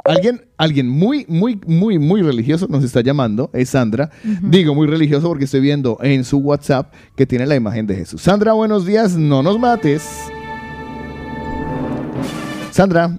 alguien, 0.08 0.44
alguien 0.56 0.88
muy, 0.88 1.24
muy, 1.28 1.60
muy, 1.66 1.98
muy 1.98 2.22
religioso 2.22 2.66
nos 2.68 2.82
está 2.84 3.00
llamando, 3.00 3.50
es 3.52 3.70
Sandra. 3.70 4.10
Digo 4.42 4.74
muy 4.74 4.86
religioso 4.86 5.28
porque 5.28 5.44
estoy 5.44 5.60
viendo 5.60 5.98
en 6.02 6.24
su 6.24 6.38
WhatsApp 6.38 6.92
que 7.16 7.26
tiene 7.26 7.46
la 7.46 7.54
imagen 7.56 7.86
de 7.86 7.94
Jesús. 7.96 8.22
Sandra, 8.22 8.52
buenos 8.52 8.86
días, 8.86 9.16
no 9.16 9.42
nos 9.42 9.58
mates. 9.58 10.02
Sandra, 12.70 13.18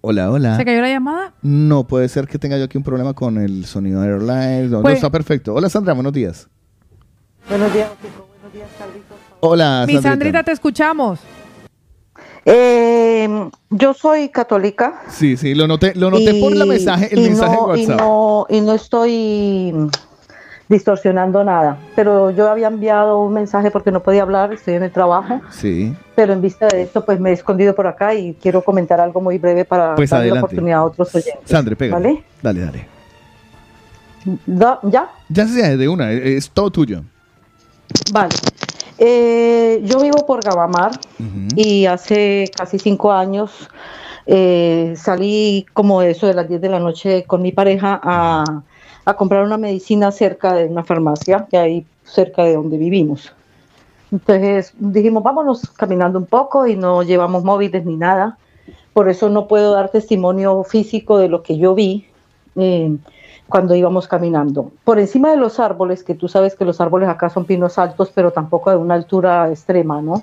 hola, 0.00 0.30
hola. 0.30 0.56
¿Se 0.56 0.64
cayó 0.64 0.80
la 0.80 0.88
llamada? 0.88 1.34
No, 1.42 1.86
puede 1.86 2.08
ser 2.08 2.26
que 2.28 2.38
tenga 2.38 2.56
yo 2.58 2.64
aquí 2.64 2.78
un 2.78 2.84
problema 2.84 3.14
con 3.14 3.38
el 3.38 3.64
sonido 3.66 4.00
de 4.00 4.08
Airlines. 4.08 4.70
No, 4.70 4.78
no, 4.78 4.82
Pues- 4.82 4.96
está 4.96 5.10
perfecto. 5.10 5.54
Hola 5.54 5.68
Sandra, 5.68 5.92
buenos 5.94 6.12
días. 6.12 6.48
Buenos 7.48 7.72
días, 7.74 7.88
Kiko. 8.00 8.28
Buenos 8.34 8.52
días, 8.52 8.68
Carlitos. 8.78 9.16
Hola, 9.40 9.84
Mi 9.86 9.94
Sandrita. 9.94 10.08
Sandrita, 10.10 10.42
te 10.44 10.52
escuchamos. 10.52 11.18
Eh, 12.44 13.48
yo 13.70 13.94
soy 13.94 14.28
católica. 14.28 15.02
Sí, 15.08 15.36
sí, 15.36 15.54
lo 15.54 15.66
noté, 15.68 15.94
lo 15.94 16.10
noté 16.10 16.34
por 16.40 16.54
la 16.56 16.66
mensaje, 16.66 17.08
el 17.12 17.20
y 17.20 17.22
mensaje 17.28 17.56
no, 17.56 17.72
de 17.72 17.78
y 17.80 17.86
WhatsApp. 17.86 18.00
no, 18.00 18.46
y 18.48 18.60
no 18.60 18.72
estoy 18.74 19.74
distorsionando 20.68 21.44
nada. 21.44 21.78
Pero 21.94 22.30
yo 22.30 22.50
había 22.50 22.66
enviado 22.68 23.20
un 23.20 23.32
mensaje 23.34 23.70
porque 23.70 23.90
no 23.92 24.00
podía 24.02 24.22
hablar, 24.22 24.52
estoy 24.52 24.74
en 24.74 24.82
el 24.84 24.90
trabajo. 24.90 25.40
Sí. 25.50 25.94
Pero 26.16 26.32
en 26.32 26.40
vista 26.42 26.66
de 26.68 26.82
esto, 26.82 27.04
pues 27.04 27.20
me 27.20 27.30
he 27.30 27.32
escondido 27.34 27.74
por 27.74 27.86
acá 27.86 28.14
y 28.14 28.34
quiero 28.40 28.62
comentar 28.62 29.00
algo 29.00 29.20
muy 29.20 29.38
breve 29.38 29.64
para 29.64 29.94
Pues 29.94 30.10
darle 30.10 30.30
la 30.30 30.40
oportunidad 30.40 30.78
a 30.80 30.84
otros 30.84 31.14
oyentes. 31.14 31.42
Sandra, 31.44 31.76
pega. 31.76 31.94
¿Vale? 31.94 32.24
Dale, 32.42 32.60
dale. 32.60 32.86
Da- 34.46 34.78
¿Ya? 34.82 35.10
Ya 35.28 35.46
sea 35.46 35.76
de 35.76 35.88
una, 35.88 36.10
es 36.10 36.50
todo 36.50 36.70
tuyo. 36.70 37.02
Vale. 38.12 38.34
Eh, 38.98 39.80
yo 39.84 40.00
vivo 40.00 40.26
por 40.26 40.42
Gabamar 40.42 41.00
y 41.56 41.86
hace 41.86 42.52
casi 42.54 42.78
cinco 42.78 43.12
años 43.12 43.68
eh, 44.26 44.94
salí 44.96 45.66
como 45.72 46.02
eso 46.02 46.26
de 46.26 46.34
las 46.34 46.48
10 46.48 46.60
de 46.60 46.68
la 46.68 46.78
noche 46.78 47.24
con 47.26 47.42
mi 47.42 47.52
pareja 47.52 48.00
a, 48.02 48.62
a 49.04 49.14
comprar 49.14 49.44
una 49.44 49.58
medicina 49.58 50.12
cerca 50.12 50.54
de 50.54 50.66
una 50.66 50.84
farmacia 50.84 51.46
que 51.50 51.58
hay 51.58 51.86
cerca 52.04 52.44
de 52.44 52.54
donde 52.54 52.78
vivimos. 52.78 53.32
Entonces 54.10 54.74
dijimos, 54.78 55.22
vámonos 55.22 55.70
caminando 55.70 56.18
un 56.18 56.26
poco 56.26 56.66
y 56.66 56.76
no 56.76 57.02
llevamos 57.02 57.44
móviles 57.44 57.84
ni 57.84 57.96
nada. 57.96 58.38
Por 58.92 59.08
eso 59.08 59.30
no 59.30 59.48
puedo 59.48 59.72
dar 59.72 59.90
testimonio 59.90 60.62
físico 60.64 61.18
de 61.18 61.28
lo 61.28 61.42
que 61.42 61.56
yo 61.56 61.74
vi, 61.74 62.06
eh, 62.56 62.94
cuando 63.52 63.74
íbamos 63.74 64.08
caminando. 64.08 64.72
Por 64.82 64.98
encima 64.98 65.30
de 65.30 65.36
los 65.36 65.60
árboles, 65.60 66.02
que 66.02 66.14
tú 66.14 66.26
sabes 66.26 66.56
que 66.56 66.64
los 66.64 66.80
árboles 66.80 67.10
acá 67.10 67.28
son 67.28 67.44
pinos 67.44 67.78
altos, 67.78 68.10
pero 68.14 68.30
tampoco 68.30 68.70
de 68.70 68.78
una 68.78 68.94
altura 68.94 69.50
extrema, 69.50 70.00
¿no? 70.00 70.22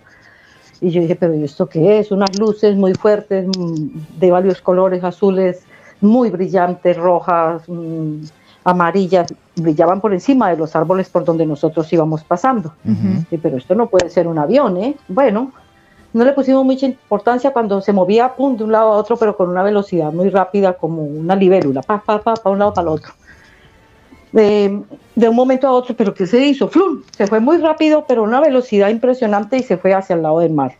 Y 0.82 0.90
yo 0.90 0.99
dije, 0.99 1.16
pero 1.16 1.35
¿y 1.35 1.43
esto 1.43 1.69
qué 1.69 1.99
es? 1.99 2.09
Unas 2.11 2.40
luces 2.40 2.75
muy 2.75 2.95
fuertes, 2.95 3.48
mm, 3.48 4.19
de 4.19 4.32
varios 4.32 4.61
colores, 4.61 5.03
azules, 5.03 5.61
muy 6.01 6.32
brillantes, 6.32 6.98
rojas, 6.98 7.61
mm, 7.67 8.24
amarillas, 8.64 9.32
brillaban 9.56 10.01
por 10.01 10.11
encima 10.11 10.49
de 10.49 10.58
los 10.58 10.75
árboles 10.75 11.08
por 11.09 11.24
donde 11.24 11.45
nosotros 11.45 11.93
íbamos 11.93 12.24
pasando. 12.24 12.74
Y, 13.30 13.38
pero 13.38 13.58
esto 13.58 13.75
no 13.75 13.85
puede 13.85 14.09
ser 14.09 14.27
un 14.27 14.40
avión, 14.40 14.75
¿eh? 14.77 14.98
Bueno, 15.08 15.51
no 16.13 16.25
le 16.25 16.33
pusimos 16.33 16.65
mucha 16.65 16.85
importancia 16.85 17.51
cuando 17.51 17.81
se 17.81 17.93
movía 17.93 18.35
pum, 18.35 18.57
de 18.57 18.63
un 18.63 18.71
lado 18.71 18.93
a 18.93 18.97
otro, 18.97 19.17
pero 19.17 19.38
con 19.38 19.49
una 19.49 19.63
velocidad 19.63 20.11
muy 20.11 20.29
rápida, 20.29 20.73
como 20.73 21.03
una 21.03 21.35
libélula, 21.35 21.81
pa, 21.81 22.01
pa, 22.01 22.21
pa, 22.21 22.35
pa 22.35 22.49
un 22.49 22.59
lado 22.59 22.73
para 22.73 22.88
el 22.88 22.93
otro. 22.93 23.13
De, 24.31 24.81
de 25.15 25.29
un 25.29 25.35
momento 25.35 25.67
a 25.67 25.71
otro, 25.71 25.95
pero 25.95 26.13
¿qué 26.13 26.27
se 26.27 26.39
hizo? 26.45 26.67
¡Flum! 26.67 27.03
Se 27.17 27.27
fue 27.27 27.39
muy 27.39 27.57
rápido, 27.57 28.05
pero 28.07 28.21
a 28.21 28.23
una 28.25 28.39
velocidad 28.39 28.89
impresionante 28.89 29.57
y 29.57 29.63
se 29.63 29.77
fue 29.77 29.93
hacia 29.93 30.15
el 30.15 30.21
lado 30.21 30.39
del 30.39 30.53
mar. 30.53 30.73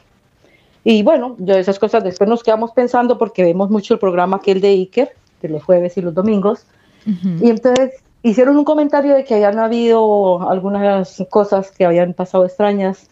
Y 0.83 1.03
bueno, 1.03 1.35
yo 1.40 1.56
esas 1.56 1.77
cosas 1.77 2.03
después 2.03 2.30
nos 2.30 2.43
quedamos 2.43 2.72
pensando 2.72 3.17
porque 3.17 3.43
vemos 3.43 3.69
mucho 3.69 3.93
el 3.93 3.99
programa 3.99 4.38
aquel 4.38 4.61
de 4.61 4.69
Iker, 4.69 5.11
de 5.41 5.49
los 5.49 5.64
jueves 5.64 5.98
y 5.98 6.01
los 6.01 6.14
domingos, 6.14 6.66
y 7.41 7.49
entonces 7.49 7.93
hicieron 8.24 8.58
un 8.58 8.66
comentario 8.66 9.16
de 9.16 9.24
que 9.24 9.35
habían 9.35 9.58
habido 9.58 10.48
algunas 10.49 11.24
cosas 11.30 11.72
que 11.72 11.85
habían 11.85 12.14
pasado 12.14 12.45
extrañas 12.45 13.09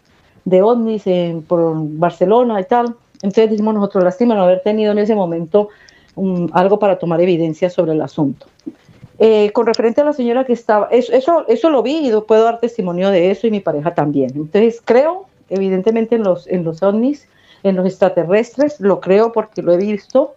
de 0.47 0.61
ovnis 0.61 1.05
en, 1.07 1.41
por 1.41 1.73
Barcelona 1.75 2.61
y 2.61 2.63
tal. 2.63 2.95
Entonces 3.21 3.49
dijimos 3.49 3.75
nosotros, 3.75 4.05
lástima 4.05 4.33
no 4.33 4.43
haber 4.43 4.61
tenido 4.61 4.93
en 4.93 4.99
ese 4.99 5.13
momento 5.13 5.67
um, 6.15 6.47
algo 6.53 6.79
para 6.79 6.97
tomar 6.97 7.19
evidencia 7.19 7.69
sobre 7.69 7.91
el 7.91 8.01
asunto. 8.01 8.45
Eh, 9.19 9.51
con 9.51 9.65
referente 9.65 9.99
a 9.99 10.05
la 10.05 10.13
señora 10.13 10.45
que 10.45 10.53
estaba, 10.53 10.87
eso, 10.89 11.11
eso, 11.11 11.45
eso 11.49 11.69
lo 11.69 11.83
vi 11.83 12.07
y 12.07 12.21
puedo 12.21 12.45
dar 12.45 12.61
testimonio 12.61 13.09
de 13.09 13.29
eso 13.29 13.45
y 13.45 13.51
mi 13.51 13.59
pareja 13.59 13.93
también. 13.93 14.31
Entonces 14.35 14.81
creo, 14.85 15.25
evidentemente, 15.49 16.15
en 16.15 16.23
los, 16.23 16.47
en 16.47 16.63
los 16.63 16.81
ovnis, 16.81 17.27
en 17.63 17.75
los 17.75 17.85
extraterrestres, 17.85 18.79
lo 18.79 19.01
creo 19.01 19.33
porque 19.33 19.61
lo 19.61 19.73
he 19.73 19.77
visto 19.77 20.35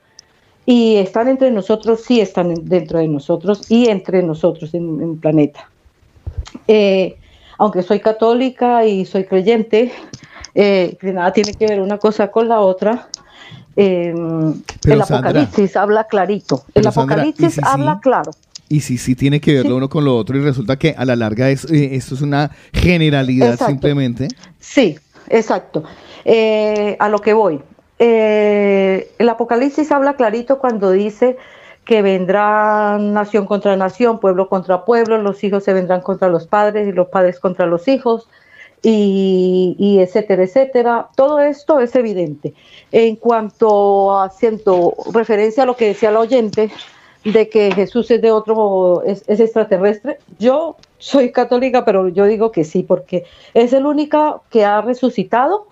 y 0.67 0.97
están 0.97 1.29
entre 1.29 1.53
nosotros, 1.53 2.01
sí 2.01 2.21
están 2.21 2.53
dentro 2.65 2.99
de 2.99 3.07
nosotros 3.07 3.71
y 3.71 3.89
entre 3.89 4.25
nosotros 4.25 4.75
en, 4.75 5.01
el 5.01 5.19
planeta. 5.21 5.71
Eh, 6.67 7.17
aunque 7.61 7.83
soy 7.83 8.01
católica 8.01 8.87
y 8.87 9.05
soy 9.05 9.25
creyente, 9.25 9.93
eh, 10.55 10.97
que 10.99 11.13
nada 11.13 11.31
tiene 11.31 11.53
que 11.53 11.67
ver 11.67 11.83
una 11.83 11.99
cosa 11.99 12.31
con 12.31 12.49
la 12.49 12.61
otra. 12.61 13.09
eh, 13.77 14.15
Pero, 14.83 14.95
el 14.95 15.05
Sandra, 15.05 15.29
Apocalipsis 15.31 15.77
habla 15.77 16.05
clarito. 16.05 16.65
El 16.75 16.85
Sandra, 16.85 17.03
Apocalipsis 17.03 17.47
¿y 17.47 17.51
si 17.51 17.61
sí? 17.61 17.63
habla 17.63 18.01
claro. 18.03 18.31
Y 18.71 18.81
si 18.81 18.97
sí 18.97 19.15
tiene 19.15 19.43
que 19.43 19.53
ver 19.53 19.67
lo 19.67 19.77
uno 19.77 19.91
con 19.91 20.07
lo 20.07 20.17
otro 20.17 20.39
y 20.39 20.41
resulta 20.41 20.79
que 20.79 20.95
a 20.97 21.05
la 21.05 21.17
larga 21.17 21.51
es, 21.51 21.71
eh, 21.71 21.97
esto 21.97 22.15
es 22.15 22.23
una 22.23 22.51
generalidad 22.73 23.53
Exacto. 23.53 23.73
simplemente. 23.73 24.29
Sí, 24.59 24.99
exacto. 25.29 25.85
Eh, 26.25 26.97
a 26.99 27.11
lo 27.11 27.19
que 27.19 27.35
voy. 27.35 27.61
El 27.99 29.29
Apocalipsis 29.29 29.93
habla 29.93 30.15
clarito 30.15 30.59
cuando 30.59 30.93
dice 30.93 31.37
que 31.91 32.03
vendrá 32.03 32.99
nación 33.01 33.47
contra 33.47 33.75
nación, 33.75 34.21
pueblo 34.21 34.49
contra 34.49 34.85
pueblo, 34.85 35.19
los 35.19 35.43
hijos 35.43 35.65
se 35.65 35.73
vendrán 35.73 36.03
contra 36.03 36.29
los 36.29 36.47
padres 36.47 36.87
y 36.87 36.93
los 36.93 37.09
padres 37.09 37.41
contra 37.41 37.67
los 37.67 37.89
hijos, 37.89 38.29
y, 38.81 39.75
y 39.77 39.99
etcétera, 39.99 40.45
etcétera. 40.45 41.09
Todo 41.17 41.41
esto 41.41 41.81
es 41.81 41.97
evidente. 41.97 42.55
En 42.93 43.17
cuanto 43.17 44.13
a 44.13 44.27
haciendo 44.27 44.95
referencia 45.13 45.65
a 45.65 45.67
lo 45.67 45.75
que 45.75 45.89
decía 45.89 46.13
la 46.13 46.21
oyente, 46.21 46.71
de 47.25 47.49
que 47.49 47.73
Jesús 47.73 48.09
es 48.13 48.23
de 48.23 48.31
otro, 48.31 49.03
es, 49.05 49.25
es 49.27 49.41
extraterrestre, 49.41 50.21
yo 50.39 50.77
soy 50.99 51.33
católica, 51.33 51.85
pero 51.85 52.09
yo 52.09 52.25
digo 52.27 52.53
que 52.53 52.63
sí, 52.63 52.85
porque 52.85 53.25
es 53.53 53.73
el 53.73 53.85
único 53.85 54.45
que 54.49 54.65
ha 54.65 54.81
resucitado 54.81 55.67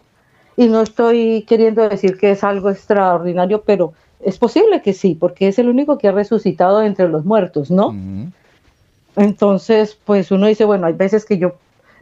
y 0.56 0.66
no 0.66 0.82
estoy 0.82 1.44
queriendo 1.46 1.88
decir 1.88 2.18
que 2.18 2.32
es 2.32 2.42
algo 2.42 2.70
extraordinario, 2.70 3.62
pero 3.62 3.92
es 4.20 4.38
posible 4.38 4.82
que 4.82 4.92
sí, 4.92 5.14
porque 5.14 5.48
es 5.48 5.58
el 5.58 5.68
único 5.68 5.98
que 5.98 6.08
ha 6.08 6.12
resucitado 6.12 6.82
entre 6.82 7.08
los 7.08 7.24
muertos, 7.24 7.70
¿no? 7.70 7.92
Entonces, 9.16 9.98
pues 10.04 10.30
uno 10.30 10.46
dice, 10.46 10.64
bueno, 10.64 10.86
hay 10.86 10.92
veces 10.92 11.24
que 11.24 11.38
yo 11.38 11.54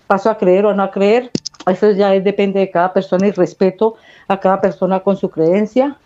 paso 0.06 0.30
a 0.30 0.38
creer 0.38 0.66
o 0.66 0.74
no 0.74 0.82
a 0.82 0.90
creer, 0.90 1.30
eso 1.66 1.90
ya 1.92 2.14
es- 2.14 2.24
depende 2.24 2.60
de 2.60 2.70
cada 2.70 2.92
persona 2.92 3.26
y 3.26 3.30
respeto 3.32 3.94
a 4.28 4.38
cada 4.38 4.60
persona 4.60 5.00
con 5.00 5.16
su 5.16 5.30
creencia, 5.30 5.96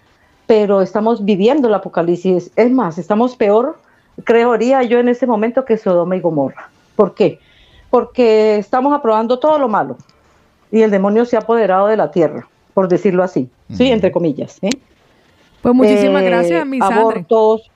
pero 0.46 0.80
estamos 0.82 1.24
viviendo 1.24 1.68
el 1.68 1.74
apocalipsis. 1.74 2.50
Es 2.56 2.70
más, 2.70 2.98
estamos 2.98 3.36
peor, 3.36 3.78
creería 4.24 4.82
yo 4.82 4.98
en 4.98 5.08
este 5.08 5.26
momento 5.26 5.64
que 5.64 5.76
Sodoma 5.76 6.16
y 6.16 6.20
Gomorra. 6.20 6.70
¿Por 6.96 7.14
qué? 7.14 7.38
Porque 7.90 8.56
estamos 8.56 8.92
aprobando 8.92 9.38
todo 9.38 9.58
lo 9.58 9.68
malo 9.68 9.96
y 10.70 10.82
el 10.82 10.90
demonio 10.90 11.24
se 11.24 11.36
ha 11.36 11.40
apoderado 11.40 11.88
de 11.88 11.96
la 11.96 12.10
tierra, 12.10 12.46
por 12.74 12.88
decirlo 12.88 13.22
así, 13.22 13.48
sí, 13.76 13.90
entre 13.90 14.12
comillas. 14.12 14.58
¿eh? 14.62 14.70
Pues 15.62 15.74
muchísimas 15.74 16.22
Eh, 16.22 16.26
gracias, 16.26 16.66
mi 16.66 16.78
abortos. 16.80 17.70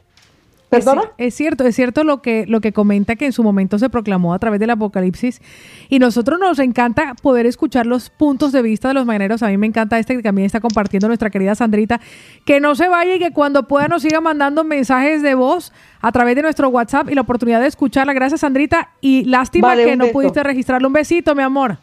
¿Perdona? 0.70 1.02
Es, 1.18 1.28
es 1.28 1.34
cierto, 1.34 1.64
es 1.64 1.76
cierto 1.76 2.02
lo 2.02 2.20
que, 2.20 2.46
lo 2.48 2.60
que 2.60 2.72
comenta 2.72 3.14
que 3.14 3.26
en 3.26 3.32
su 3.32 3.44
momento 3.44 3.78
se 3.78 3.88
proclamó 3.90 4.34
a 4.34 4.38
través 4.40 4.58
del 4.58 4.70
Apocalipsis. 4.70 5.40
Y 5.88 6.00
nosotros 6.00 6.40
nos 6.40 6.58
encanta 6.58 7.14
poder 7.22 7.46
escuchar 7.46 7.86
los 7.86 8.10
puntos 8.10 8.50
de 8.50 8.60
vista 8.60 8.88
de 8.88 8.94
los 8.94 9.06
mañaneros. 9.06 9.44
A 9.44 9.48
mí 9.48 9.56
me 9.56 9.68
encanta 9.68 9.98
este 10.00 10.16
que 10.16 10.22
también 10.22 10.46
está 10.46 10.60
compartiendo 10.60 11.06
nuestra 11.06 11.30
querida 11.30 11.54
Sandrita. 11.54 12.00
Que 12.44 12.58
no 12.58 12.74
se 12.74 12.88
vaya 12.88 13.14
y 13.14 13.18
que 13.20 13.30
cuando 13.30 13.68
pueda 13.68 13.86
nos 13.86 14.02
siga 14.02 14.20
mandando 14.20 14.64
mensajes 14.64 15.22
de 15.22 15.34
voz 15.36 15.72
a 16.00 16.10
través 16.10 16.34
de 16.34 16.42
nuestro 16.42 16.68
WhatsApp 16.70 17.08
y 17.08 17.14
la 17.14 17.20
oportunidad 17.20 17.60
de 17.60 17.68
escucharla. 17.68 18.12
Gracias, 18.12 18.40
Sandrita. 18.40 18.90
Y 19.00 19.24
lástima 19.26 19.68
Vale, 19.68 19.84
que 19.84 19.96
no 19.96 20.06
beso. 20.06 20.12
pudiste 20.12 20.42
registrarlo. 20.42 20.88
Un 20.88 20.94
besito, 20.94 21.36
mi 21.36 21.42
amor. 21.44 21.78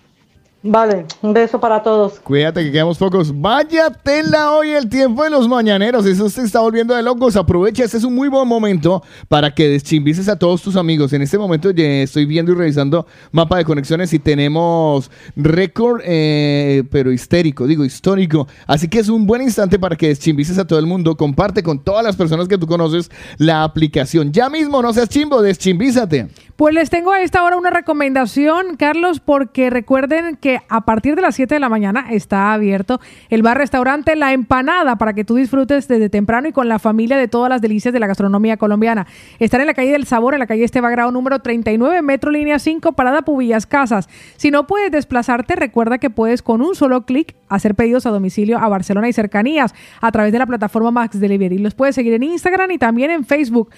Vale, 0.64 1.08
un 1.24 1.34
beso 1.34 1.60
para 1.60 1.82
todos. 1.82 2.20
Cuídate 2.20 2.64
que 2.64 2.72
quedamos 2.72 2.96
pocos. 3.00 3.34
Vaya 3.42 3.90
tela 3.90 4.52
hoy 4.52 4.70
el 4.70 4.88
tiempo 4.88 5.24
de 5.24 5.32
los 5.32 5.48
mañaneros. 5.48 6.06
Eso 6.06 6.30
se 6.30 6.44
está 6.44 6.60
volviendo 6.60 6.94
de 6.94 7.02
locos. 7.02 7.36
Aprovecha, 7.36 7.84
este 7.84 7.98
es 7.98 8.04
un 8.04 8.14
muy 8.14 8.28
buen 8.28 8.48
momento 8.48 9.02
para 9.28 9.56
que 9.56 9.68
deschimbices 9.68 10.30
a 10.30 10.36
todos 10.38 10.62
tus 10.62 10.76
amigos. 10.76 11.14
En 11.14 11.24
este 11.24 11.40
momento 11.40 11.72
ya 11.72 11.84
estoy 12.04 12.26
viendo 12.26 12.52
y 12.52 12.56
revisando 12.56 13.08
mapa 13.32 13.58
de 13.58 13.66
conexiones 13.66 14.14
y 14.14 14.20
tenemos 14.20 15.10
récord, 15.36 16.02
eh, 16.06 16.84
pero 16.92 17.12
histérico, 17.12 17.66
digo 17.66 17.84
histórico. 17.84 18.48
Así 18.68 18.88
que 18.88 19.00
es 19.00 19.10
un 19.10 19.26
buen 19.26 19.42
instante 19.42 19.80
para 19.80 19.96
que 19.96 20.10
deschimbices 20.10 20.60
a 20.60 20.68
todo 20.68 20.78
el 20.78 20.86
mundo. 20.86 21.18
Comparte 21.18 21.64
con 21.64 21.80
todas 21.80 22.04
las 22.06 22.16
personas 22.16 22.48
que 22.48 22.60
tú 22.60 22.68
conoces 22.68 23.10
la 23.40 23.64
aplicación. 23.64 24.32
Ya 24.32 24.48
mismo, 24.48 24.80
no 24.84 24.94
seas 24.94 25.10
chimbo, 25.10 25.42
deschimbízate. 25.42 26.28
Pues 26.62 26.76
les 26.76 26.92
tengo 26.92 27.12
a 27.12 27.24
esta 27.24 27.42
hora 27.42 27.58
una 27.58 27.72
recomendación, 27.72 28.76
Carlos, 28.78 29.20
porque 29.20 29.72
recuerden 29.72 30.36
que 30.36 30.60
a 30.70 30.82
partir 30.82 31.16
de 31.16 31.24
las 31.24 31.34
7 31.34 31.56
de 31.56 31.60
la 31.60 31.70
mañana 31.70 32.06
está 32.12 32.54
abierto 32.54 33.02
el 33.32 33.42
bar-restaurante 33.42 34.16
La 34.16 34.32
Empanada 34.32 34.96
para 34.98 35.14
que 35.14 35.24
tú 35.24 35.34
disfrutes 35.34 35.88
desde 35.88 36.10
temprano 36.10 36.50
y 36.50 36.52
con 36.52 36.70
la 36.70 36.78
familia 36.78 37.18
de 37.18 37.28
todas 37.28 37.50
las 37.50 37.62
delicias 37.62 37.92
de 37.96 38.00
la 38.00 38.06
gastronomía 38.06 38.58
colombiana. 38.58 39.08
Están 39.40 39.62
en 39.62 39.66
la 39.66 39.74
calle 39.74 39.94
del 39.94 40.06
Sabor, 40.06 40.36
en 40.36 40.40
la 40.40 40.46
calle 40.46 40.64
Esteba 40.64 40.92
Grado 40.92 41.12
número 41.12 41.40
39, 41.40 42.04
Metro 42.04 42.30
Línea 42.30 42.60
5, 42.60 42.92
Parada 42.92 43.24
Pubillas 43.24 43.66
Casas. 43.66 44.08
Si 44.38 44.52
no 44.52 44.68
puedes 44.68 44.92
desplazarte, 44.92 45.56
recuerda 45.56 45.98
que 45.98 46.12
puedes 46.12 46.44
con 46.44 46.62
un 46.62 46.76
solo 46.76 47.08
clic 47.08 47.36
hacer 47.50 47.74
pedidos 47.74 48.06
a 48.06 48.12
domicilio 48.12 48.60
a 48.60 48.70
Barcelona 48.70 49.10
y 49.10 49.14
cercanías 49.14 49.74
a 50.00 50.12
través 50.12 50.32
de 50.32 50.38
la 50.38 50.46
plataforma 50.46 50.92
Max 50.92 51.20
Delivery. 51.20 51.58
Los 51.58 51.74
puedes 51.74 51.96
seguir 51.96 52.14
en 52.14 52.22
Instagram 52.22 52.70
y 52.70 52.78
también 52.78 53.10
en 53.10 53.26
Facebook. 53.26 53.72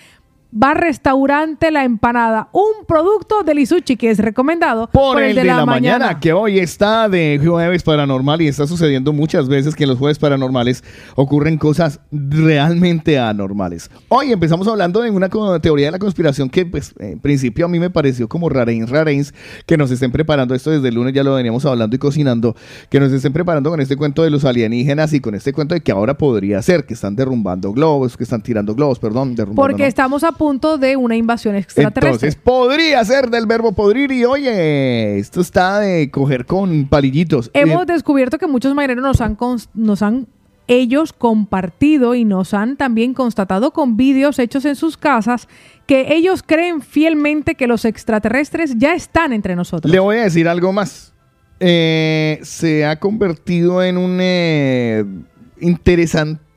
Bar 0.56 0.80
Restaurante 0.80 1.72
La 1.72 1.84
Empanada, 1.84 2.50
un 2.52 2.86
producto 2.88 3.42
del 3.42 3.58
Isuchi 3.58 3.98
que 3.98 4.12
es 4.12 4.20
recomendado 4.20 4.88
por, 4.88 5.20
el 5.20 5.36
de, 5.36 5.46
la, 5.46 5.66
mañana. 5.66 6.20
que 6.20 6.32
hoy 6.32 6.60
está 6.60 7.10
de 7.10 7.42
jueves 7.44 7.82
paranormal 7.82 8.40
y 8.40 8.50
está 8.50 8.68
sucediendo 8.68 9.14
muchas 9.14 9.50
veces 9.50 9.74
que 9.74 9.86
en 9.86 9.90
los 9.90 9.98
jueves 9.98 10.20
paranormales 10.20 10.84
ocurren 11.16 11.58
cosas 11.58 12.02
realmente 12.12 13.18
anormales. 13.18 13.90
Hoy 14.10 14.32
empezamos 14.32 14.68
hablando 14.68 15.02
de 15.02 15.10
una 15.10 15.28
teoría 15.60 15.88
de 15.88 15.92
la 15.92 15.98
conspiración 15.98 16.52
que 16.52 16.68
pues 16.68 16.94
en 17.00 17.20
principio 17.20 17.66
a 17.66 17.68
mí 17.68 17.80
me 17.80 17.90
pareció 17.90 18.30
como 18.30 18.48
rareins, 18.48 18.92
rareins, 18.92 19.34
que 19.66 19.76
nos 19.76 19.90
estén 19.90 20.12
preparando 20.12 20.54
esto 20.54 20.70
desde 20.70 20.90
el 20.90 20.94
lunes, 20.94 21.16
ya 21.16 21.24
lo 21.24 21.34
veníamos 21.34 21.66
hablando 21.66 21.96
y 21.96 22.00
cocinando, 22.00 22.56
que 22.92 23.00
nos 23.00 23.12
estén 23.12 23.34
preparando 23.34 23.72
con 23.72 23.82
este 23.82 23.98
cuento 23.98 24.22
de 24.22 24.30
los 24.30 24.46
alienígenas 24.46 25.14
y 25.14 25.20
con 25.20 25.34
este 25.34 25.52
cuento 25.52 25.74
de 25.74 25.82
que 25.82 25.92
ahora 25.92 26.16
podría 26.16 26.62
ser, 26.62 26.86
que 26.86 26.94
están 26.94 27.16
derrumbando 27.16 27.74
globos, 27.74 28.16
que 28.16 28.24
están 28.24 28.44
tirando 28.44 28.76
globos, 28.76 29.00
perdón, 29.00 29.34
derrumbando. 29.34 29.68
Porque 29.68 29.82
no. 29.82 29.90
estamos 29.90 30.24
a 30.24 30.43
punto 30.44 30.78
de 30.78 30.98
una 30.98 31.16
invasión 31.16 31.56
extraterrestre. 31.56 32.28
Entonces 32.30 32.36
podría 32.36 33.04
ser 33.06 33.30
del 33.30 33.46
verbo 33.46 33.72
podrir 33.72 34.12
y 34.12 34.26
oye, 34.26 35.18
esto 35.18 35.40
está 35.40 35.80
de 35.80 36.12
coger 36.12 36.46
con 36.46 36.88
palillitos. 36.90 37.50
Hemos 37.54 37.84
Eh, 37.84 37.86
descubierto 37.94 38.38
que 38.38 38.48
muchos 38.48 38.74
marineros 38.76 39.02
nos 39.04 39.22
han, 39.22 39.38
cons- 39.38 39.70
nos 39.74 40.02
han 40.02 40.28
ellos 40.68 41.14
compartido 41.14 42.14
y 42.16 42.26
nos 42.26 42.54
han 42.54 42.76
también 42.76 43.14
constatado 43.14 43.72
con 43.72 43.96
vídeos 43.96 44.38
hechos 44.40 44.66
en 44.66 44.76
sus 44.76 44.98
casas 44.98 45.48
que 45.88 46.14
ellos 46.14 46.44
creen 46.46 46.82
fielmente 46.82 47.56
que 47.56 47.68
los 47.68 47.86
extraterrestres 47.86 48.78
ya 48.78 48.94
están 48.96 49.32
entre 49.34 49.56
nosotros. 49.56 49.90
le 49.92 50.00
voy 50.00 50.18
a 50.18 50.24
decir 50.24 50.48
algo 50.50 50.74
más. 50.74 51.14
Eh, 51.62 52.40
se 52.44 52.86
ha 52.86 53.00
convertido 53.00 53.82
en 53.82 53.98
un 53.98 54.18
eh, 54.22 55.06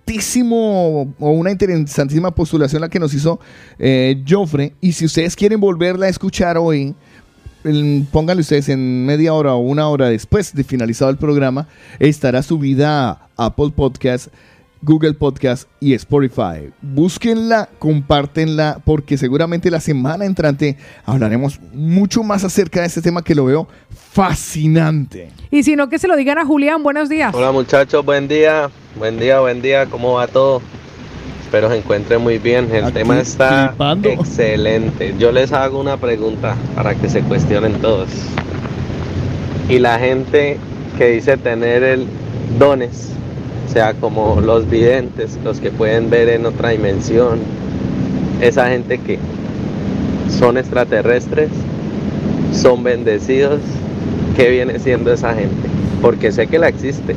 interesantísimo 0.06 1.14
o 1.18 1.30
una 1.30 1.50
interesantísima 1.50 2.30
postulación 2.30 2.80
la 2.80 2.88
que 2.88 3.00
nos 3.00 3.12
hizo 3.12 3.40
eh, 3.78 4.22
Joffre. 4.26 4.74
Y 4.80 4.92
si 4.92 5.04
ustedes 5.04 5.34
quieren 5.34 5.60
volverla 5.60 6.06
a 6.06 6.08
escuchar 6.08 6.56
hoy, 6.56 6.94
pónganle 8.12 8.42
ustedes 8.42 8.68
en 8.68 9.04
media 9.04 9.34
hora 9.34 9.54
o 9.54 9.58
una 9.58 9.88
hora 9.88 10.08
después 10.08 10.54
de 10.54 10.62
finalizado 10.62 11.10
el 11.10 11.16
programa, 11.16 11.66
estará 11.98 12.42
subida 12.42 13.10
a 13.36 13.46
Apple 13.46 13.72
Podcast, 13.74 14.28
Google 14.86 15.14
Podcast 15.14 15.68
y 15.80 15.94
Spotify. 15.94 16.70
Búsquenla, 16.80 17.68
compártenla, 17.80 18.80
porque 18.84 19.18
seguramente 19.18 19.68
la 19.68 19.80
semana 19.80 20.24
entrante 20.24 20.76
hablaremos 21.04 21.60
mucho 21.74 22.22
más 22.22 22.44
acerca 22.44 22.82
de 22.82 22.86
este 22.86 23.02
tema 23.02 23.22
que 23.22 23.34
lo 23.34 23.46
veo 23.46 23.66
fascinante. 23.90 25.32
Y 25.50 25.64
si 25.64 25.74
no, 25.74 25.88
que 25.88 25.98
se 25.98 26.06
lo 26.06 26.14
digan 26.14 26.38
a 26.38 26.46
Julián. 26.46 26.84
Buenos 26.84 27.08
días. 27.08 27.34
Hola 27.34 27.50
muchachos, 27.50 28.04
buen 28.04 28.28
día, 28.28 28.70
buen 28.96 29.18
día, 29.18 29.40
buen 29.40 29.60
día, 29.60 29.86
¿cómo 29.86 30.12
va 30.12 30.28
todo? 30.28 30.62
Espero 31.42 31.68
se 31.68 31.78
encuentren 31.78 32.20
muy 32.22 32.38
bien, 32.38 32.72
el 32.72 32.92
tema 32.92 33.18
está 33.18 33.70
flipando. 33.70 34.08
excelente. 34.08 35.16
Yo 35.18 35.32
les 35.32 35.52
hago 35.52 35.80
una 35.80 35.96
pregunta 35.96 36.54
para 36.76 36.94
que 36.94 37.08
se 37.08 37.22
cuestionen 37.22 37.80
todos. 37.80 38.08
Y 39.68 39.80
la 39.80 39.98
gente 39.98 40.58
que 40.96 41.08
dice 41.08 41.36
tener 41.36 41.82
el 41.82 42.06
dones, 42.56 43.10
sea, 43.68 43.94
como 43.94 44.40
los 44.40 44.68
videntes, 44.68 45.38
los 45.44 45.60
que 45.60 45.70
pueden 45.70 46.10
ver 46.10 46.28
en 46.28 46.46
otra 46.46 46.70
dimensión, 46.70 47.38
esa 48.40 48.68
gente 48.68 48.98
que 48.98 49.18
son 50.38 50.58
extraterrestres, 50.58 51.50
son 52.52 52.82
bendecidos, 52.82 53.60
¿qué 54.36 54.50
viene 54.50 54.78
siendo 54.78 55.12
esa 55.12 55.34
gente? 55.34 55.68
Porque 56.02 56.32
sé 56.32 56.46
que 56.46 56.58
la 56.58 56.68
existe. 56.68 57.16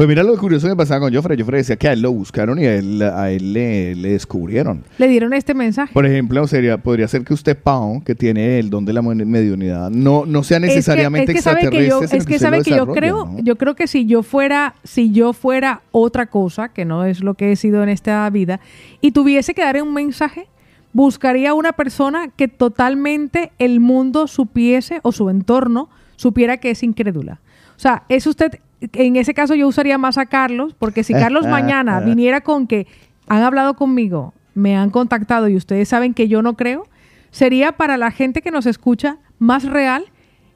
Pues 0.00 0.08
mira 0.08 0.22
lo 0.22 0.34
curioso 0.38 0.66
que 0.66 0.74
pasaba 0.74 1.00
con 1.00 1.14
Joffre. 1.14 1.36
Joffre 1.36 1.58
decía 1.58 1.76
que 1.76 1.86
a 1.86 1.92
él 1.92 2.00
lo 2.00 2.10
buscaron 2.10 2.58
y 2.58 2.64
a 2.64 2.74
él, 2.74 3.02
a 3.02 3.30
él 3.30 3.52
le, 3.52 3.94
le 3.94 4.12
descubrieron. 4.12 4.82
Le 4.96 5.08
dieron 5.08 5.34
este 5.34 5.52
mensaje. 5.52 5.92
Por 5.92 6.06
ejemplo, 6.06 6.46
sería, 6.46 6.78
podría 6.78 7.06
ser 7.06 7.22
que 7.22 7.34
usted, 7.34 7.54
Pau, 7.54 8.02
que 8.02 8.14
tiene 8.14 8.58
el 8.58 8.70
don 8.70 8.86
de 8.86 8.94
la 8.94 9.02
mediunidad, 9.02 9.90
no, 9.90 10.24
no 10.24 10.42
sea 10.42 10.58
necesariamente 10.58 11.32
es 11.32 11.36
que, 11.36 11.42
sabe 11.42 11.68
que 11.68 11.86
yo, 11.86 12.02
extraterrestre. 12.02 12.16
es 12.18 12.24
que, 12.24 12.32
usted 12.32 12.46
sabe 12.46 12.62
que 12.62 12.70
yo 12.70 12.86
creo, 12.86 13.26
¿no? 13.26 13.40
yo 13.40 13.56
creo 13.56 13.76
que 13.76 13.86
si 13.86 14.06
yo 14.06 14.22
fuera, 14.22 14.74
si 14.84 15.12
yo 15.12 15.34
fuera 15.34 15.82
otra 15.92 16.28
cosa, 16.28 16.70
que 16.70 16.86
no 16.86 17.04
es 17.04 17.20
lo 17.20 17.34
que 17.34 17.52
he 17.52 17.56
sido 17.56 17.82
en 17.82 17.90
esta 17.90 18.30
vida, 18.30 18.58
y 19.02 19.10
tuviese 19.10 19.52
que 19.52 19.60
dar 19.60 19.82
un 19.82 19.92
mensaje, 19.92 20.46
buscaría 20.94 21.52
una 21.52 21.72
persona 21.72 22.28
que 22.28 22.48
totalmente 22.48 23.52
el 23.58 23.80
mundo 23.80 24.28
supiese 24.28 25.00
o 25.02 25.12
su 25.12 25.28
entorno 25.28 25.90
supiera 26.16 26.56
que 26.56 26.70
es 26.70 26.82
incrédula. 26.82 27.38
O 27.80 27.82
sea, 27.82 28.02
es 28.10 28.26
usted, 28.26 28.60
en 28.92 29.16
ese 29.16 29.32
caso 29.32 29.54
yo 29.54 29.66
usaría 29.66 29.96
más 29.96 30.18
a 30.18 30.26
Carlos, 30.26 30.76
porque 30.78 31.02
si 31.02 31.14
Carlos 31.14 31.46
mañana 31.48 32.00
viniera 32.00 32.42
con 32.42 32.66
que 32.66 32.86
han 33.26 33.42
hablado 33.42 33.72
conmigo, 33.72 34.34
me 34.52 34.76
han 34.76 34.90
contactado 34.90 35.48
y 35.48 35.56
ustedes 35.56 35.88
saben 35.88 36.12
que 36.12 36.28
yo 36.28 36.42
no 36.42 36.58
creo, 36.58 36.86
sería 37.30 37.72
para 37.72 37.96
la 37.96 38.10
gente 38.10 38.42
que 38.42 38.50
nos 38.50 38.66
escucha 38.66 39.16
más 39.38 39.64
real 39.64 40.04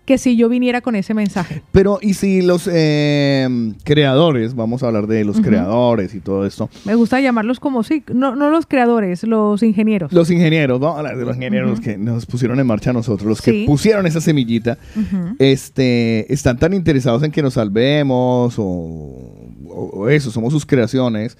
que 0.05 0.18
si 0.18 0.36
yo 0.36 0.49
viniera 0.49 0.81
con 0.83 0.97
ese 0.97 1.15
mensaje. 1.15 1.62
Pero, 1.73 1.99
¿y 2.02 2.15
si 2.15 2.42
los 2.42 2.68
eh, 2.70 3.49
creadores, 3.84 4.55
vamos 4.55 4.83
a 4.83 4.89
hablar 4.89 5.07
de 5.07 5.24
los 5.24 5.36
Ujú. 5.39 5.47
creadores 5.49 6.15
y 6.15 6.20
todo 6.20 6.44
esto, 6.47 6.68
Me 6.84 6.94
gusta 6.94 7.20
llamarlos 7.20 7.58
como 7.60 7.83
sí, 7.83 8.02
no, 8.12 8.36
no 8.36 8.50
los 8.50 8.66
creadores, 8.66 9.23
los 9.24 9.62
ingenieros. 9.62 10.12
los 10.12 10.31
ingenieros, 10.31 10.78
vamos 10.81 10.97
a 10.97 10.99
hablar 11.00 11.16
de 11.16 11.24
los 11.24 11.36
ingenieros 11.36 11.73
Ujú. 11.73 11.83
que 11.83 11.97
nos 11.99 12.26
pusieron 12.26 12.60
en 12.60 12.66
marcha 12.66 12.91
a 12.91 12.92
nosotros, 12.92 13.26
los 13.28 13.39
Sí. 13.39 13.50
que 13.50 13.65
pusieron 13.66 14.07
esa 14.07 14.20
semillita, 14.20 14.76
Ujú. 14.94 15.36
este, 15.39 16.33
están 16.33 16.58
tan 16.58 16.74
interesados 16.74 17.23
en 17.23 17.31
que 17.31 17.42
nos 17.42 17.55
salvemos 17.55 18.58
o, 18.58 18.62
o- 18.62 19.91
o 19.94 20.08
eso, 20.08 20.31
somos 20.31 20.52
sus 20.52 20.66
creaciones. 20.66 21.36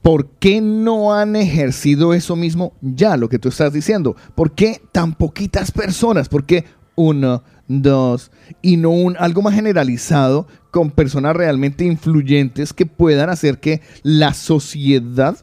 ¿Por 0.00 0.26
qué 0.40 0.60
no 0.60 1.14
han 1.14 1.36
ejercido 1.36 2.12
eso 2.12 2.34
mismo 2.34 2.72
ya, 2.80 3.16
lo 3.16 3.28
que 3.28 3.38
tú 3.38 3.48
estás 3.50 3.72
diciendo? 3.72 4.16
¿Por 4.34 4.50
qué 4.52 4.80
tan 4.90 5.14
poquitas 5.14 5.70
personas? 5.70 6.28
¿Por 6.28 6.44
qué 6.44 6.64
uno, 6.96 7.42
dos 7.68 8.30
y 8.60 8.76
no 8.76 8.90
un 8.90 9.16
algo 9.18 9.42
más 9.42 9.54
generalizado 9.54 10.46
con 10.70 10.90
personas 10.90 11.36
realmente 11.36 11.84
influyentes 11.84 12.72
que 12.72 12.86
puedan 12.86 13.30
hacer 13.30 13.60
que 13.60 13.80
la 14.02 14.34
sociedad 14.34 15.36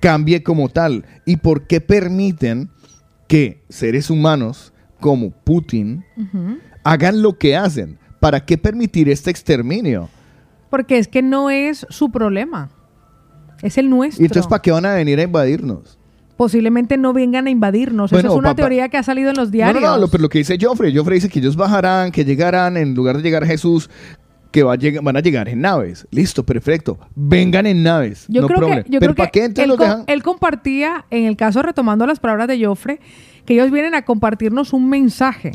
cambie 0.00 0.42
como 0.42 0.68
tal? 0.68 1.04
¿Y 1.24 1.36
por 1.36 1.66
qué 1.66 1.80
permiten 1.80 2.70
que 3.28 3.64
seres 3.68 4.10
humanos 4.10 4.72
como 5.00 5.30
Putin 5.30 6.04
hagan 6.84 7.22
lo 7.22 7.38
que 7.38 7.56
hacen? 7.56 7.98
¿Para 8.20 8.44
qué 8.44 8.58
permitir 8.58 9.08
este 9.08 9.30
exterminio? 9.30 10.08
Porque 10.70 10.98
es 10.98 11.08
que 11.08 11.22
no 11.22 11.50
es 11.50 11.86
su 11.90 12.10
problema. 12.10 12.70
Es 13.62 13.78
el 13.78 13.88
nuestro. 13.88 14.22
¿Y 14.22 14.26
entonces 14.26 14.48
para 14.48 14.62
qué 14.62 14.70
van 14.70 14.86
a 14.86 14.94
venir 14.94 15.18
a 15.18 15.22
invadirnos? 15.22 15.98
Posiblemente 16.36 16.96
no 16.98 17.12
vengan 17.12 17.46
a 17.46 17.50
invadirnos. 17.50 18.10
Bueno, 18.10 18.28
Eso 18.28 18.34
es 18.36 18.38
una 18.38 18.50
papá- 18.50 18.56
teoría 18.62 18.88
que 18.88 18.96
ha 18.98 19.02
salido 19.02 19.30
en 19.30 19.36
los 19.36 19.48
No, 19.48 19.52
diarios. 19.52 19.82
no, 19.82 19.90
no, 19.92 19.96
lo, 19.98 20.08
pero 20.08 20.22
lo 20.22 20.28
que 20.28 20.38
dice 20.38 20.58
Joffrey, 20.60 20.94
Joffrey 20.94 21.16
dice 21.16 21.28
que 21.28 21.38
ellos 21.38 21.56
bajarán, 21.56 22.10
que 22.12 22.24
llegarán, 22.24 22.76
en 22.76 22.94
lugar 22.94 23.16
de 23.16 23.22
llegar 23.22 23.44
a 23.44 23.46
Jesús, 23.46 23.88
que 24.52 24.62
va 24.62 24.74
a 24.74 24.76
lleg- 24.76 25.02
van 25.02 25.16
a 25.16 25.20
llegar 25.20 25.48
en 25.48 25.60
naves. 25.60 26.06
Listo, 26.10 26.44
perfecto. 26.44 26.98
Vengan 27.14 27.66
en 27.66 27.82
naves. 27.82 28.26
Yo 28.28 28.42
no 28.42 28.48
creo 28.48 28.58
problem. 28.60 28.84
que, 28.84 28.90
yo 28.90 29.00
pero 29.00 29.12
creo 29.14 29.16
¿para 29.24 29.30
que 29.30 29.40
qué 29.40 29.44
entonces 29.46 29.64
él, 29.64 29.68
los 29.70 29.76
co- 29.78 29.84
dejan? 29.84 30.04
él 30.06 30.22
compartía, 30.22 31.04
en 31.10 31.24
el 31.24 31.36
caso 31.36 31.62
retomando 31.62 32.06
las 32.06 32.20
palabras 32.20 32.48
de 32.48 32.64
Joffre, 32.64 33.00
que 33.44 33.54
ellos 33.54 33.70
vienen 33.70 33.94
a 33.94 34.02
compartirnos 34.02 34.72
un 34.72 34.88
mensaje. 34.88 35.52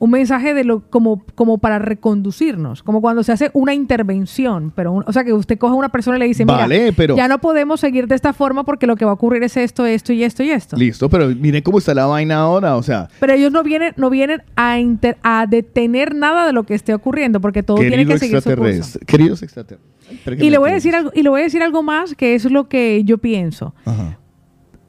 Un 0.00 0.10
mensaje 0.10 0.54
de 0.54 0.64
lo 0.64 0.80
como, 0.88 1.22
como 1.34 1.58
para 1.58 1.78
reconducirnos, 1.78 2.82
como 2.82 3.00
cuando 3.02 3.22
se 3.22 3.32
hace 3.32 3.50
una 3.52 3.74
intervención, 3.74 4.72
pero 4.74 4.92
un- 4.92 5.04
o 5.06 5.12
sea 5.12 5.24
que 5.24 5.32
usted 5.34 5.58
coge 5.58 5.72
a 5.72 5.76
una 5.76 5.90
persona 5.90 6.16
y 6.16 6.20
le 6.20 6.26
dice, 6.26 6.44
mira, 6.46 6.56
Vale, 6.56 6.92
pero- 6.94 7.16
ya 7.16 7.28
no 7.28 7.38
podemos 7.38 7.80
seguir 7.80 8.06
de 8.08 8.14
esta 8.14 8.32
forma 8.32 8.64
porque 8.64 8.86
lo 8.86 8.96
que 8.96 9.04
va 9.04 9.10
a 9.10 9.14
ocurrir 9.14 9.42
es 9.42 9.58
esto, 9.58 9.84
esto 9.84 10.14
y 10.14 10.24
esto 10.24 10.42
y 10.42 10.50
esto. 10.52 10.76
Listo, 10.76 11.10
pero 11.10 11.28
miren 11.28 11.62
cómo 11.62 11.78
está 11.78 11.92
la 11.94 12.06
vaina 12.06 12.36
ahora. 12.40 12.76
O 12.76 12.82
sea, 12.82 13.08
Pero 13.20 13.34
ellos 13.34 13.52
no 13.52 13.62
vienen, 13.62 13.92
no 13.98 14.08
vienen 14.10 14.42
a, 14.56 14.78
inter- 14.80 15.18
a 15.22 15.46
detener 15.46 16.14
nada 16.14 16.46
de 16.46 16.54
lo 16.54 16.64
que 16.64 16.74
esté 16.74 16.94
ocurriendo, 16.94 17.40
porque 17.42 17.62
todo 17.62 17.76
tiene 17.76 18.06
que 18.06 18.18
seguir 18.18 18.40
su 18.40 18.56
curso. 18.56 18.98
Queridos 19.06 19.42
extraterrestres. 19.42 20.42
Y 20.42 20.48
le 20.50 20.56
voy 20.58 20.70
a 20.70 20.74
decir 20.74 20.96
algo, 20.96 21.10
y 21.14 21.22
le 21.22 21.28
voy 21.28 21.42
a 21.42 21.44
decir 21.44 21.62
algo 21.62 21.82
más 21.82 22.14
que 22.14 22.34
es 22.34 22.50
lo 22.50 22.68
que 22.68 23.04
yo 23.04 23.18
pienso. 23.18 23.74
Ajá. 23.84 24.18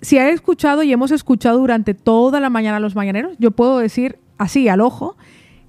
Si 0.01 0.17
ha 0.17 0.29
escuchado 0.29 0.81
y 0.83 0.91
hemos 0.91 1.11
escuchado 1.11 1.59
durante 1.59 1.93
toda 1.93 2.39
la 2.39 2.49
mañana 2.49 2.79
los 2.79 2.95
mañaneros, 2.95 3.33
yo 3.37 3.51
puedo 3.51 3.77
decir 3.77 4.17
así 4.41 4.67
al 4.67 4.81
ojo 4.81 5.15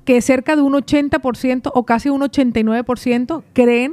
que 0.04 0.20
cerca 0.20 0.56
de 0.56 0.62
un 0.62 0.72
80% 0.72 1.70
o 1.74 1.84
casi 1.84 2.08
un 2.08 2.22
89% 2.22 3.42
creen 3.52 3.92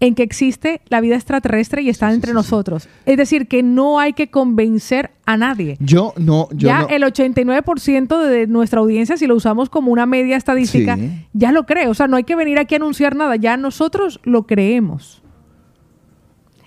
en 0.00 0.14
que 0.14 0.22
existe 0.22 0.80
la 0.88 1.00
vida 1.00 1.14
extraterrestre 1.14 1.82
y 1.82 1.88
está 1.88 2.12
entre 2.12 2.32
nosotros. 2.32 2.88
Es 3.06 3.16
decir, 3.16 3.46
que 3.46 3.62
no 3.62 4.00
hay 4.00 4.12
que 4.12 4.28
convencer 4.28 5.10
a 5.24 5.36
nadie. 5.36 5.76
Yo 5.80 6.12
no, 6.16 6.48
yo 6.52 6.68
ya 6.68 6.80
no. 6.80 6.88
el 6.88 7.02
89% 7.02 8.22
de 8.26 8.46
nuestra 8.46 8.80
audiencia, 8.80 9.16
si 9.16 9.26
lo 9.26 9.34
usamos 9.34 9.70
como 9.70 9.92
una 9.92 10.06
media 10.06 10.36
estadística, 10.36 10.98
ya 11.32 11.52
lo 11.52 11.64
cree. 11.64 11.88
O 11.88 11.94
sea, 11.94 12.06
no 12.06 12.16
hay 12.16 12.24
que 12.24 12.36
venir 12.36 12.58
aquí 12.58 12.74
a 12.74 12.78
anunciar 12.78 13.16
nada, 13.16 13.36
ya 13.36 13.56
nosotros 13.56 14.20
lo 14.24 14.44
creemos. 14.44 15.23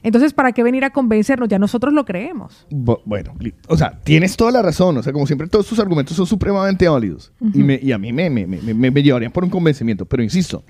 Entonces, 0.08 0.34
¿para 0.34 0.52
qué 0.54 0.64
venir 0.64 0.84
a 0.86 0.90
convencernos? 0.92 1.48
Ya 1.50 1.60
nosotros 1.60 1.94
lo 1.94 2.06
creemos. 2.06 2.66
Bu- 2.72 3.02
Bueno, 3.06 3.34
o 3.68 3.78
sea, 3.78 4.00
tienes 4.04 4.36
toda 4.38 4.52
la 4.52 4.62
razón. 4.62 4.98
O 4.98 5.04
sea, 5.04 5.14
como 5.14 5.28
siempre, 5.28 5.48
todos 5.48 5.68
tus 5.68 5.80
argumentos 5.80 6.16
son 6.18 6.26
supremamente 6.26 6.88
válidos. 6.88 7.32
y, 7.54 7.60
me- 7.64 7.80
y 7.82 7.92
a 7.92 7.98
mí 7.98 8.12
me, 8.14 8.30
me- 8.30 9.04
llevarían 9.04 9.32
por 9.32 9.44
un 9.44 9.50
convencimiento. 9.50 10.06
Pero 10.06 10.24
insisto, 10.24 10.64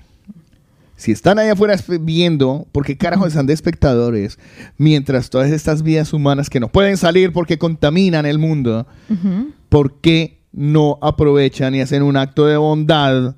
si 0.96 1.12
están 1.12 1.38
allá 1.38 1.52
afuera 1.52 1.76
viendo, 2.00 2.66
¿por 2.72 2.84
qué 2.84 2.96
carajo 2.96 3.26
están 3.26 3.46
de 3.46 3.52
espectadores? 3.54 4.38
Mientras 4.76 5.30
todas 5.30 5.50
estas 5.52 5.82
vidas 5.82 6.12
humanas 6.12 6.50
que 6.50 6.58
no 6.60 6.68
pueden 6.68 6.96
salir 6.96 7.32
porque 7.32 7.56
contaminan 7.58 8.26
el 8.26 8.38
mundo, 8.38 8.86
¿por 9.68 10.00
qué 10.00 10.40
no 10.52 10.98
aprovechan 11.00 11.74
y 11.76 11.80
hacen 11.80 12.02
un 12.02 12.16
acto 12.16 12.46
de 12.46 12.56
bondad 12.56 13.36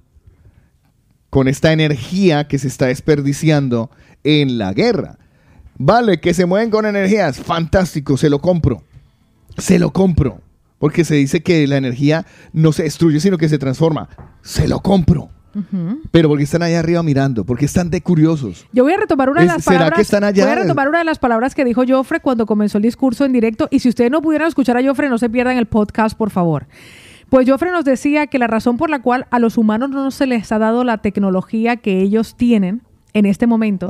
con 1.28 1.48
esta 1.48 1.72
energía 1.72 2.48
que 2.48 2.58
se 2.58 2.68
está 2.68 2.86
desperdiciando 2.86 3.90
en 4.24 4.56
la 4.58 4.72
guerra? 4.72 5.18
Vale, 5.82 6.20
que 6.20 6.34
se 6.34 6.44
mueven 6.44 6.68
con 6.68 6.84
energías, 6.84 7.40
fantástico, 7.40 8.18
se 8.18 8.28
lo 8.28 8.38
compro. 8.38 8.82
Se 9.56 9.78
lo 9.78 9.94
compro. 9.94 10.42
Porque 10.78 11.06
se 11.06 11.14
dice 11.14 11.42
que 11.42 11.66
la 11.66 11.78
energía 11.78 12.26
no 12.52 12.72
se 12.72 12.82
destruye, 12.82 13.18
sino 13.18 13.38
que 13.38 13.48
se 13.48 13.56
transforma. 13.56 14.10
Se 14.42 14.68
lo 14.68 14.80
compro. 14.80 15.30
Pero 16.10 16.28
porque 16.28 16.44
están 16.44 16.62
allá 16.62 16.80
arriba 16.80 17.02
mirando, 17.02 17.46
porque 17.46 17.64
están 17.64 17.88
de 17.88 18.02
curiosos. 18.02 18.66
Yo 18.74 18.84
voy 18.84 18.92
a 18.92 18.98
retomar 18.98 19.30
una 19.30 19.40
de 19.40 19.46
las 19.46 19.64
¿será 19.64 19.78
palabras. 19.78 19.96
que 19.96 20.02
están 20.02 20.22
allá? 20.22 20.44
Voy 20.44 20.52
a 20.52 20.56
retomar 20.56 20.86
una 20.90 20.98
de 20.98 21.04
las 21.06 21.18
palabras 21.18 21.54
que 21.54 21.64
dijo 21.64 21.82
Joffre 21.88 22.20
cuando 22.20 22.44
comenzó 22.44 22.76
el 22.76 22.82
discurso 22.82 23.24
en 23.24 23.32
directo. 23.32 23.66
Y 23.70 23.78
si 23.78 23.88
ustedes 23.88 24.10
no 24.10 24.20
pudieran 24.20 24.48
escuchar 24.48 24.76
a 24.76 24.82
Joffre, 24.82 25.08
no 25.08 25.16
se 25.16 25.30
pierdan 25.30 25.56
el 25.56 25.64
podcast, 25.64 26.14
por 26.14 26.28
favor. 26.28 26.66
Pues 27.30 27.48
Joffre 27.48 27.70
nos 27.70 27.86
decía 27.86 28.26
que 28.26 28.38
la 28.38 28.48
razón 28.48 28.76
por 28.76 28.90
la 28.90 29.00
cual 29.00 29.26
a 29.30 29.38
los 29.38 29.56
humanos 29.56 29.88
no 29.88 30.10
se 30.10 30.26
les 30.26 30.52
ha 30.52 30.58
dado 30.58 30.84
la 30.84 30.98
tecnología 30.98 31.78
que 31.78 32.02
ellos 32.02 32.34
tienen 32.36 32.82
en 33.12 33.26
este 33.26 33.46
momento 33.46 33.88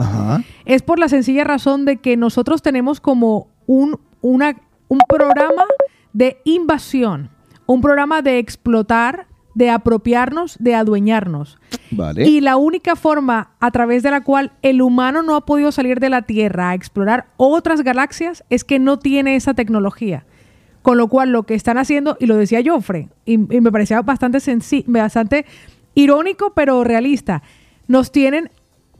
es 0.64 0.82
por 0.82 0.98
la 0.98 1.08
sencilla 1.08 1.44
razón 1.44 1.84
de 1.84 1.98
que 1.98 2.16
nosotros 2.16 2.62
tenemos 2.62 3.00
como 3.00 3.48
un, 3.66 3.98
una, 4.20 4.56
un 4.88 4.98
programa 5.08 5.64
de 6.12 6.38
invasión, 6.44 7.30
un 7.66 7.80
programa 7.80 8.22
de 8.22 8.38
explotar 8.38 9.26
de 9.54 9.70
apropiarnos, 9.70 10.56
de 10.58 10.74
adueñarnos. 10.74 11.58
Vale. 11.90 12.26
Y 12.28 12.40
la 12.40 12.56
única 12.56 12.96
forma 12.96 13.50
a 13.58 13.70
través 13.70 14.02
de 14.02 14.10
la 14.10 14.22
cual 14.22 14.52
el 14.62 14.80
humano 14.80 15.22
no 15.22 15.34
ha 15.34 15.44
podido 15.44 15.72
salir 15.72 16.00
de 16.00 16.08
la 16.08 16.22
Tierra 16.22 16.70
a 16.70 16.74
explorar 16.74 17.26
otras 17.36 17.82
galaxias 17.82 18.44
es 18.48 18.64
que 18.64 18.78
no 18.78 18.98
tiene 18.98 19.36
esa 19.36 19.54
tecnología. 19.54 20.24
Con 20.82 20.96
lo 20.96 21.08
cual 21.08 21.30
lo 21.30 21.42
que 21.42 21.54
están 21.54 21.76
haciendo, 21.76 22.16
y 22.20 22.26
lo 22.26 22.36
decía 22.36 22.62
Joffre, 22.64 23.08
y, 23.26 23.34
y 23.34 23.60
me 23.60 23.70
parecía 23.70 24.00
bastante, 24.00 24.38
bastante 24.86 25.44
irónico 25.94 26.52
pero 26.54 26.82
realista, 26.84 27.42
nos 27.86 28.12
tienen 28.12 28.50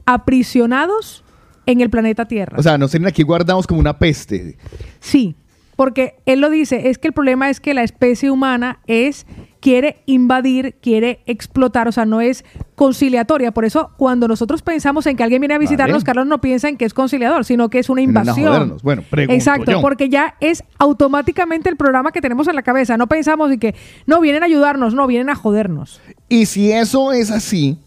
aprisionados 0.05 1.23
en 1.65 1.81
el 1.81 1.89
planeta 1.89 2.25
Tierra. 2.25 2.57
O 2.57 2.63
sea, 2.63 2.77
nos 2.77 2.91
tienen 2.91 3.07
aquí 3.07 3.23
guardados 3.23 3.67
como 3.67 3.79
una 3.79 3.97
peste. 3.97 4.57
Sí, 4.99 5.35
porque 5.75 6.15
él 6.25 6.41
lo 6.41 6.49
dice, 6.49 6.89
es 6.89 6.97
que 6.97 7.07
el 7.07 7.13
problema 7.13 7.49
es 7.49 7.59
que 7.59 7.73
la 7.73 7.83
especie 7.83 8.29
humana 8.29 8.79
es 8.87 9.25
quiere 9.61 10.01
invadir, 10.05 10.75
quiere 10.81 11.21
explotar, 11.25 11.87
o 11.87 11.91
sea, 11.91 12.05
no 12.05 12.19
es 12.19 12.43
conciliatoria. 12.75 13.51
Por 13.51 13.63
eso, 13.63 13.91
cuando 13.97 14.27
nosotros 14.27 14.61
pensamos 14.61 15.05
en 15.05 15.15
que 15.15 15.23
alguien 15.23 15.39
viene 15.39 15.53
a 15.53 15.57
visitarnos, 15.57 16.03
Vale. 16.03 16.05
Carlos 16.05 16.27
no 16.27 16.41
piensa 16.41 16.67
en 16.67 16.77
que 16.77 16.85
es 16.85 16.93
conciliador, 16.93 17.45
sino 17.45 17.69
que 17.69 17.79
es 17.79 17.89
una 17.89 18.01
invasión. 18.01 18.77
Bueno, 18.83 19.03
pregunto 19.09 19.33
Exacto, 19.33 19.71
yo. 19.71 19.81
porque 19.81 20.09
ya 20.09 20.35
es 20.39 20.63
automáticamente 20.77 21.69
el 21.69 21.77
programa 21.77 22.11
que 22.11 22.21
tenemos 22.21 22.47
en 22.47 22.55
la 22.55 22.63
cabeza. 22.63 22.97
No 22.97 23.07
pensamos 23.07 23.51
y 23.53 23.57
que 23.57 23.75
no 24.07 24.19
vienen 24.19 24.43
a 24.43 24.47
ayudarnos, 24.47 24.93
no, 24.93 25.07
vienen 25.07 25.29
a 25.29 25.35
jodernos. 25.35 26.01
Y 26.27 26.47
si 26.47 26.71
eso 26.71 27.11
es 27.11 27.31
así, 27.31 27.79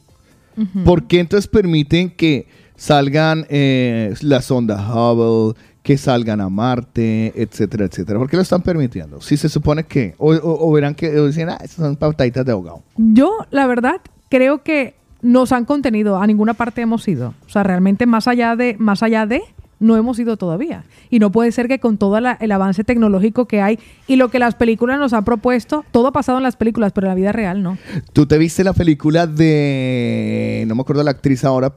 ¿por 0.85 1.05
qué 1.07 1.21
entonces 1.21 1.47
permiten 1.49 2.11
que 2.11 2.47
salgan 2.77 3.47
eh, 3.49 4.15
la 4.23 4.41
sonda 4.43 4.77
Hubble, 4.93 5.55
que 5.83 5.97
salgan 5.99 6.41
a 6.41 6.49
Marte, 6.49 7.33
etcétera, 7.37 7.85
etcétera? 7.87 8.19
¿Por 8.19 8.29
qué 8.31 8.37
lo 8.37 8.43
están 8.43 8.63
permitiendo? 8.63 9.21
Si 9.21 9.37
se 9.37 9.49
supone 9.49 9.85
que, 9.85 10.15
o, 10.19 10.35
o- 10.35 10.69
o 10.69 10.73
verán 10.73 10.95
que, 10.95 11.09
o 11.19 11.27
dicen, 11.27 11.49
ah, 11.51 11.59
esas 11.63 11.77
son 11.77 11.97
pataditas 11.97 12.45
de 12.45 12.53
ahogado. 12.53 12.83
Yo, 12.97 13.31
la 13.51 13.67
verdad, 13.67 14.01
creo 14.29 14.63
que 14.63 14.95
nos 15.23 15.53
han 15.53 15.65
contenido, 15.65 16.17
a 16.21 16.27
ninguna 16.27 16.55
parte 16.55 16.83
hemos 16.83 17.07
ido. 17.09 17.35
O 17.47 17.49
sea, 17.49 17.63
realmente 17.63 18.07
más 18.07 18.29
allá 18.29 18.57
de, 18.57 18.77
más 18.79 19.03
allá 19.03 19.27
de, 19.27 19.43
no 19.81 19.97
hemos 19.97 20.19
ido 20.19 20.37
todavía. 20.37 20.85
Y 21.11 21.19
no 21.19 21.31
puede 21.33 21.53
ser 21.53 21.69
que 21.69 21.79
con 21.81 21.99
todo 21.99 22.19
la- 22.21 22.37
el 22.41 22.53
avance 22.53 22.85
tecnológico 22.85 23.47
que 23.47 23.61
hay 23.61 23.79
y 24.07 24.17
lo 24.17 24.29
que 24.31 24.39
las 24.39 24.55
películas 24.55 24.99
nos 24.99 25.13
han 25.13 25.25
propuesto, 25.25 25.85
todo 25.91 26.09
ha 26.09 26.13
pasado 26.13 26.39
en 26.39 26.45
las 26.45 26.57
películas, 26.57 26.93
pero 26.93 27.07
en 27.07 27.11
la 27.11 27.15
vida 27.15 27.33
real 27.33 27.63
no. 27.63 27.77
¿Tú 28.13 28.27
te 28.27 28.39
viste 28.39 28.65
la 28.65 28.73
película 28.73 29.27
de, 29.27 30.65
no 30.67 30.75
me 30.75 30.81
acuerdo 30.83 31.03
la 31.03 31.11
actriz 31.13 31.45
ahora? 31.45 31.75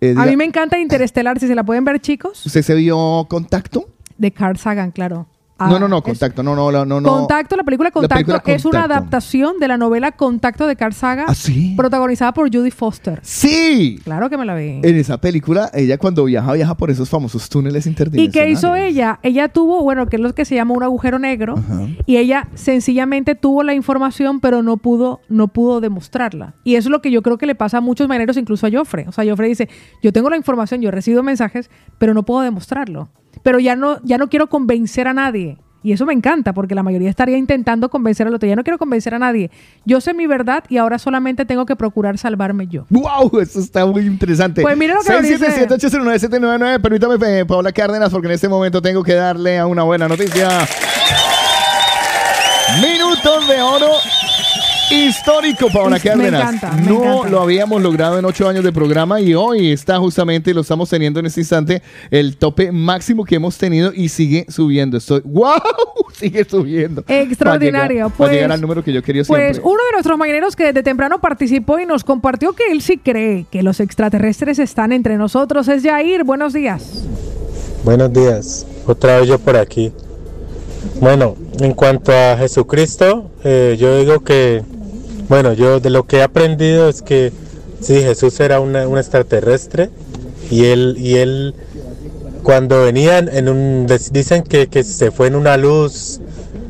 eh, 0.00 0.14
A 0.16 0.26
mí 0.26 0.36
me 0.36 0.44
encanta 0.44 0.78
Interestelar, 0.78 1.38
si 1.38 1.46
se 1.46 1.54
la 1.54 1.64
pueden 1.64 1.84
ver, 1.84 2.00
chicos, 2.00 2.44
¿Usted 2.46 2.62
se 2.62 2.74
vio 2.74 3.26
Contacto? 3.28 3.88
de 4.18 4.30
Carl 4.32 4.56
Sagan, 4.58 4.90
claro. 4.92 5.26
Ah, 5.64 5.70
no, 5.70 5.78
no, 5.78 5.88
no, 5.88 5.98
es- 5.98 6.02
Contacto, 6.04 6.42
no, 6.42 6.54
no, 6.54 6.70
no, 6.72 6.84
no. 6.84 7.00
no. 7.00 7.08
Contacto, 7.08 7.56
la 7.56 7.64
película 7.64 7.88
La 7.88 7.92
Contacto 7.92 8.14
película 8.26 8.54
es 8.54 8.64
una 8.64 8.80
Contacto. 8.82 8.92
adaptación 8.98 9.58
de 9.58 9.68
la 9.68 9.76
novela 9.78 10.12
Contacto 10.12 10.66
de 10.66 10.76
Carl 10.76 10.92
Sagan, 10.92 11.26
¿Ah, 11.28 11.34
sí? 11.34 11.74
protagonizada 11.76 12.32
por 12.32 12.54
Judy 12.54 12.70
Foster. 12.70 13.20
Sí. 13.22 14.00
Claro 14.04 14.28
que 14.30 14.36
me 14.36 14.44
la 14.44 14.54
vi. 14.54 14.80
En 14.82 14.96
esa 14.96 15.18
película, 15.20 15.70
ella 15.74 15.98
cuando 15.98 16.24
viaja, 16.24 16.52
viaja 16.52 16.76
por 16.76 16.90
esos 16.90 17.08
famosos 17.08 17.48
túneles 17.48 17.86
¿Y 17.86 17.88
interdimensionales. 17.90 18.32
qué 18.46 18.50
hizo 18.52 18.74
ella? 18.74 19.18
Ella 19.22 19.48
tuvo, 19.48 19.82
bueno, 19.82 20.06
que 20.06 20.16
es 20.16 20.22
lo 20.22 20.34
que 20.34 20.44
se 20.44 20.54
llama 20.54 20.74
un 20.74 20.82
agujero 20.82 21.18
negro, 21.18 21.54
y 22.06 22.16
ella 22.16 22.48
sencillamente 22.54 23.34
tuvo 23.34 23.62
la 23.62 23.74
información, 23.74 24.40
pero 24.40 24.62
no 24.62 24.76
pudo, 24.76 25.20
no 25.28 25.48
pudo 25.48 25.80
demostrarla. 25.80 26.54
Y 26.64 26.74
eso 26.76 26.88
es 26.88 26.90
lo 26.92 27.00
que 27.02 27.10
yo 27.10 27.22
creo 27.22 27.38
que 27.38 27.46
le 27.46 27.54
pasa 27.54 27.78
a 27.78 27.80
muchos 27.80 28.08
marineros, 28.08 28.36
incluso 28.36 28.66
a 28.66 28.70
Joffre. 28.70 29.06
O 29.08 29.12
sea, 29.12 29.24
Joffre 29.24 29.48
dice, 29.48 29.68
yo 30.02 30.12
tengo 30.12 30.28
la 30.30 30.36
información, 30.36 30.80
yo 30.80 30.90
recibo 30.90 31.22
mensajes, 31.22 31.70
pero 31.98 32.14
no 32.14 32.24
puedo 32.24 32.40
demostrarlo. 32.42 33.08
Pero 33.44 33.60
ya 33.60 33.76
no, 33.76 34.00
ya 34.02 34.18
no 34.18 34.28
quiero 34.28 34.48
convencer 34.48 35.06
a 35.06 35.14
nadie. 35.14 35.58
Y 35.84 35.92
eso 35.92 36.06
me 36.06 36.14
encanta, 36.14 36.54
porque 36.54 36.74
la 36.74 36.82
mayoría 36.82 37.10
estaría 37.10 37.36
intentando 37.36 37.90
convencer 37.90 38.26
al 38.26 38.34
otro. 38.34 38.48
Ya 38.48 38.56
no 38.56 38.64
quiero 38.64 38.78
convencer 38.78 39.14
a 39.14 39.18
nadie. 39.18 39.50
Yo 39.84 40.00
sé 40.00 40.14
mi 40.14 40.26
verdad 40.26 40.64
y 40.70 40.78
ahora 40.78 40.98
solamente 40.98 41.44
tengo 41.44 41.66
que 41.66 41.76
procurar 41.76 42.16
salvarme 42.16 42.66
yo. 42.68 42.86
¡Wow! 42.88 43.38
Eso 43.38 43.60
está 43.60 43.84
muy 43.84 44.00
interesante. 44.06 44.62
Pues 44.62 44.78
mira 44.78 44.94
lo 44.94 45.02
que 45.02 45.12
nos 45.12 45.22
dice. 45.22 45.68
677-809-799. 45.68 46.80
Permítame, 46.80 47.40
eh, 47.40 47.44
Paola 47.44 47.70
Cárdenas, 47.70 48.08
porque 48.08 48.28
en 48.28 48.32
este 48.32 48.48
momento 48.48 48.80
tengo 48.80 49.02
que 49.02 49.12
darle 49.12 49.58
a 49.58 49.66
una 49.66 49.82
buena 49.82 50.08
noticia. 50.08 50.48
Minutos 52.80 53.46
de 53.46 53.60
oro 53.60 53.90
histórico, 54.90 55.68
Paola 55.72 55.96
Me 55.96 56.00
Cárdenas. 56.00 56.40
encanta, 56.54 56.72
me 56.72 56.82
no 56.82 57.02
encanta. 57.04 57.28
lo 57.30 57.40
habíamos 57.42 57.82
logrado 57.82 58.18
en 58.18 58.24
ocho 58.24 58.48
años 58.48 58.64
de 58.64 58.72
programa 58.72 59.20
y 59.20 59.34
hoy 59.34 59.72
está 59.72 59.98
justamente, 59.98 60.52
lo 60.54 60.60
estamos 60.60 60.88
teniendo 60.90 61.20
en 61.20 61.26
este 61.26 61.40
instante, 61.40 61.82
el 62.10 62.36
tope 62.36 62.70
máximo 62.72 63.24
que 63.24 63.36
hemos 63.36 63.56
tenido 63.58 63.92
y 63.94 64.08
sigue 64.08 64.46
subiendo. 64.48 64.96
Estoy, 64.98 65.20
¡wow! 65.24 65.52
Sigue 66.12 66.44
subiendo. 66.44 67.02
Extraordinario, 67.08 67.80
Va 67.80 67.84
a 67.84 68.08
llegar, 68.08 68.16
pues- 68.16 68.30
llegar 68.32 68.52
al 68.52 68.60
número 68.60 68.84
que 68.84 68.92
yo 68.92 69.02
quería 69.02 69.22
Pues 69.26 69.42
siempre. 69.54 69.62
uno 69.64 69.80
de 69.88 69.92
nuestros 69.92 70.18
mañaneros 70.18 70.54
que 70.56 70.64
desde 70.64 70.82
temprano 70.82 71.20
participó 71.20 71.78
y 71.78 71.86
nos 71.86 72.04
compartió 72.04 72.52
que 72.52 72.64
él 72.70 72.80
sí 72.82 72.98
cree 72.98 73.46
que 73.50 73.62
los 73.62 73.80
extraterrestres 73.80 74.58
están 74.58 74.92
entre 74.92 75.16
nosotros 75.16 75.66
es 75.68 75.82
Jair. 75.82 76.24
Buenos 76.24 76.52
días. 76.52 77.04
Buenos 77.84 78.12
días, 78.12 78.66
otra 78.86 79.18
vez 79.20 79.28
yo 79.28 79.38
por 79.38 79.56
aquí. 79.56 79.92
Bueno, 81.00 81.36
en 81.60 81.72
cuanto 81.74 82.12
a 82.12 82.36
Jesucristo, 82.36 83.30
eh, 83.44 83.76
yo 83.78 83.98
digo 83.98 84.20
que, 84.20 84.62
bueno, 85.28 85.52
yo 85.52 85.80
de 85.80 85.90
lo 85.90 86.04
que 86.06 86.18
he 86.18 86.22
aprendido 86.22 86.88
es 86.88 87.02
que 87.02 87.32
sí, 87.80 87.94
Jesús 88.00 88.38
era 88.40 88.60
una- 88.60 88.86
un 88.88 88.98
extraterrestre 88.98 89.90
y 90.50 90.66
él, 90.66 90.96
y 90.98 91.16
él 91.16 91.54
cuando 92.42 92.82
venían 92.84 93.28
en 93.32 93.48
un, 93.48 93.86
dicen 94.12 94.42
que, 94.42 94.66
que 94.68 94.82
se 94.84 95.10
fue 95.10 95.26
en 95.28 95.34
una 95.34 95.56
luz 95.56 96.20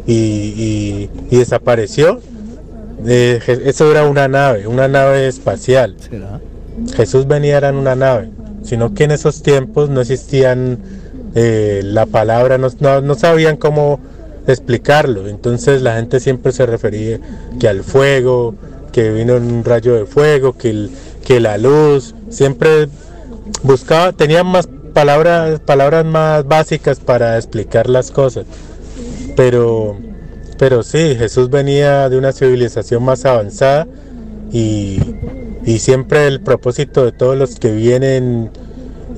y, 0.06 0.12
y- 0.14 1.10
y 1.30 1.36
desapareció. 1.36 2.20
Eh, 3.06 3.40
eso 3.66 3.90
era 3.90 4.06
una 4.08 4.28
nave, 4.28 4.66
una 4.66 4.88
nave 4.88 5.26
espacial. 5.26 5.96
Jesús 6.96 7.26
venía 7.26 7.56
era 7.58 7.68
en 7.68 7.76
una 7.76 7.94
nave, 7.94 8.30
sino 8.62 8.94
que 8.94 9.04
en 9.04 9.10
esos 9.10 9.42
tiempos 9.42 9.90
no 9.90 10.00
existían 10.00 10.78
eh, 11.34 11.80
la 11.84 12.06
palabra, 12.06 12.58
no, 12.58 12.68
no- 12.80 13.00
no 13.00 13.14
sabían 13.14 13.56
cómo 13.56 14.00
explicarlo. 14.46 15.28
Entonces 15.28 15.82
la 15.82 15.96
gente 15.96 16.20
siempre 16.20 16.52
se 16.52 16.66
refería 16.66 17.18
que 17.58 17.68
al 17.68 17.82
fuego, 17.82 18.54
que 18.92 19.10
vino 19.12 19.36
un 19.36 19.64
rayo 19.64 19.94
de 19.94 20.06
fuego, 20.06 20.56
que, 20.56 20.70
el- 20.70 20.90
que 21.24 21.40
la 21.40 21.58
luz, 21.58 22.14
siempre 22.30 22.88
buscaba, 23.62 24.12
tenían 24.12 24.46
más 24.46 24.68
palabras, 24.92 25.60
palabras 25.60 26.04
más 26.04 26.46
básicas 26.46 27.00
para 27.00 27.36
explicar 27.36 27.88
las 27.88 28.10
cosas. 28.10 28.44
Pero, 29.36 29.96
pero 30.58 30.82
sí, 30.82 31.16
Jesús 31.16 31.50
venía 31.50 32.08
de 32.08 32.16
una 32.18 32.32
civilización 32.32 33.02
más 33.02 33.24
avanzada 33.24 33.86
y, 34.52 35.00
y 35.64 35.78
siempre 35.80 36.28
el 36.28 36.40
propósito 36.40 37.04
de 37.04 37.10
todos 37.12 37.36
los 37.36 37.56
que 37.58 37.72
vienen 37.72 38.50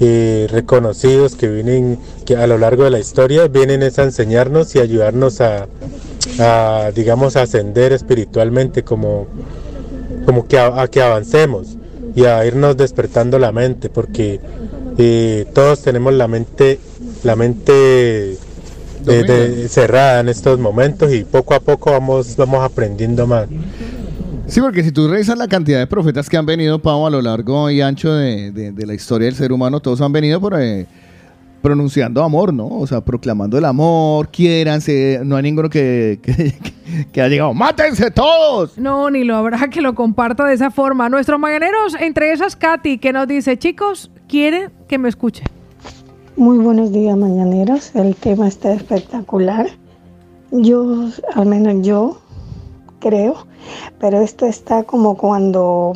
eh, 0.00 0.46
reconocidos, 0.50 1.34
que 1.36 1.48
vienen 1.48 1.98
que 2.24 2.36
a 2.36 2.46
lo 2.46 2.58
largo 2.58 2.84
de 2.84 2.90
la 2.90 2.98
historia, 2.98 3.48
vienen 3.48 3.82
es 3.82 3.98
a 3.98 4.02
enseñarnos 4.04 4.74
y 4.74 4.80
ayudarnos 4.80 5.40
a, 5.40 5.66
a, 6.38 6.90
digamos, 6.94 7.36
a 7.36 7.42
ascender 7.42 7.92
espiritualmente, 7.92 8.82
como, 8.82 9.26
como 10.24 10.46
que 10.46 10.58
a, 10.58 10.82
a 10.82 10.88
que 10.88 11.00
avancemos 11.02 11.76
y 12.14 12.24
a 12.24 12.44
irnos 12.46 12.76
despertando 12.76 13.38
la 13.38 13.52
mente, 13.52 13.88
porque 13.88 14.40
eh, 14.98 15.46
todos 15.54 15.82
tenemos 15.82 16.12
la 16.14 16.28
mente, 16.28 16.78
la 17.22 17.36
mente 17.36 18.32
eh, 18.32 18.36
de- 19.06 19.68
cerrada 19.68 20.20
en 20.20 20.28
estos 20.28 20.58
momentos 20.58 21.12
y 21.12 21.24
poco 21.24 21.54
a 21.54 21.60
poco 21.60 21.90
vamos, 21.92 22.36
vamos 22.36 22.62
aprendiendo 22.64 23.26
más. 23.26 23.46
Sí, 24.46 24.60
porque 24.60 24.82
si 24.84 24.92
tú 24.92 25.08
revisas 25.08 25.36
la 25.36 25.48
cantidad 25.48 25.78
de 25.78 25.86
profetas 25.86 26.30
que 26.30 26.36
han 26.36 26.46
venido, 26.46 26.80
Pau, 26.80 27.06
a 27.06 27.10
lo 27.10 27.20
largo 27.20 27.68
y 27.70 27.80
ancho 27.80 28.12
de, 28.14 28.52
de- 28.52 28.72
de 28.72 28.86
la 28.86 28.94
historia 28.94 29.26
del 29.26 29.34
ser 29.34 29.52
humano, 29.52 29.80
todos 29.80 30.00
han 30.00 30.12
venido 30.12 30.40
por, 30.40 30.54
eh, 30.60 30.86
pronunciando 31.62 32.22
amor, 32.22 32.54
¿no? 32.54 32.68
O 32.68 32.86
sea, 32.86 33.00
proclamando 33.00 33.58
el 33.58 33.64
amor, 33.64 34.28
quiéranse, 34.28 35.20
no 35.24 35.34
hay 35.36 35.42
ninguno 35.42 35.68
que, 35.68 36.20
que, 36.22 36.54
que 37.12 37.20
ha 37.22 37.28
llegado, 37.28 37.52
¡mátense 37.54 38.10
todos! 38.12 38.78
No, 38.78 39.10
ni 39.10 39.24
lo 39.24 39.34
habrá 39.36 39.68
que 39.68 39.80
lo 39.80 39.96
comparta 39.96 40.44
de 40.44 40.54
esa 40.54 40.70
forma. 40.70 41.08
Nuestros 41.08 41.40
mañaneros, 41.40 41.96
entre 41.98 42.30
esas 42.32 42.54
Katy, 42.54 42.98
que 42.98 43.12
nos 43.12 43.26
dice, 43.26 43.58
chicos, 43.58 44.12
quieren 44.28 44.70
que 44.86 44.96
me 44.98 45.08
escuchen. 45.08 45.46
Muy 46.36 46.58
buenos 46.58 46.92
días, 46.92 47.16
mañaneros. 47.16 47.90
El 47.96 48.14
tema 48.14 48.46
está 48.46 48.72
espectacular. 48.72 49.66
Yo, 50.52 51.08
al 51.34 51.46
menos 51.46 51.84
yo, 51.84 52.20
creo, 53.08 53.46
pero 54.00 54.20
esto 54.20 54.46
está 54.46 54.82
como 54.84 55.16
cuando 55.16 55.92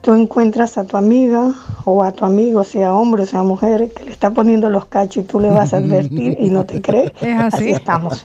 tú 0.00 0.14
encuentras 0.14 0.78
a 0.78 0.84
tu 0.84 0.96
amiga 0.96 1.52
o 1.84 2.02
a 2.02 2.12
tu 2.12 2.24
amigo, 2.24 2.64
sea 2.64 2.94
hombre 2.94 3.24
o 3.24 3.26
sea 3.26 3.42
mujer, 3.42 3.90
que 3.94 4.04
le 4.04 4.10
está 4.12 4.30
poniendo 4.30 4.70
los 4.70 4.86
cachos 4.86 5.24
y 5.24 5.26
tú 5.26 5.40
le 5.40 5.50
vas 5.50 5.74
a 5.74 5.78
advertir 5.78 6.36
y 6.40 6.50
no 6.50 6.64
te 6.64 6.80
cree. 6.86 7.12
Es 7.20 7.38
así. 7.54 7.70
estamos. 7.70 8.24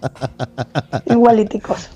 Igualiticos. 1.05 1.89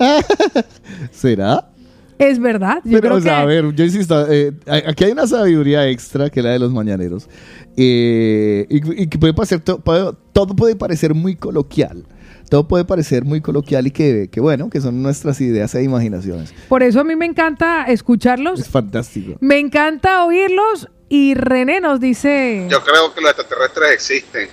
¿Será? 1.12 1.70
Es 2.18 2.40
verdad. 2.40 2.78
Yo 2.84 3.00
Pero, 3.00 3.02
creo 3.02 3.16
o 3.18 3.22
sea, 3.22 3.36
que 3.38 3.42
a 3.42 3.46
ver, 3.46 3.76
yo 3.76 3.84
insisto, 3.86 4.26
eh, 4.32 4.52
aquí 4.88 5.04
hay 5.04 5.12
una 5.12 5.28
sabiduría 5.28 5.88
extra 5.88 6.30
que 6.32 6.40
es 6.40 6.44
la 6.46 6.52
de 6.52 6.60
los 6.60 6.72
mañaneros. 6.74 7.30
eh, 7.78 8.66
y, 8.70 9.04
y 9.04 9.08
que 9.08 9.20
puede 9.20 9.34
parecer, 9.36 9.60
to- 9.60 9.80
puede- 9.80 10.14
todo 10.34 10.56
puede 10.56 10.76
parecer 10.76 11.14
muy 11.14 11.36
coloquial. 11.36 12.06
Todo 12.50 12.68
puede 12.68 12.86
parecer 12.86 13.26
muy 13.26 13.42
coloquial 13.42 13.88
y 13.88 13.92
que, 13.92 14.30
que 14.32 14.40
bueno, 14.40 14.70
que 14.70 14.80
son 14.82 15.02
nuestras 15.04 15.42
ideas 15.42 15.74
e 15.76 15.84
imaginaciones. 15.84 16.54
por 16.70 16.82
eso 16.84 17.00
a 17.02 17.04
mí 17.04 17.16
me 17.16 17.26
encanta 17.26 17.84
escucharlos. 17.86 18.60
Es 18.62 18.70
fantástico. 18.70 19.36
Me 19.40 19.58
encanta 19.60 20.24
oírlos. 20.26 20.88
Y 21.10 21.36
René 21.36 21.80
nos 21.80 22.00
dice. 22.02 22.68
Yo 22.70 22.84
creo 22.84 23.14
que 23.14 23.22
los 23.22 23.32
extraterrestres 23.32 23.92
existen. 23.92 24.50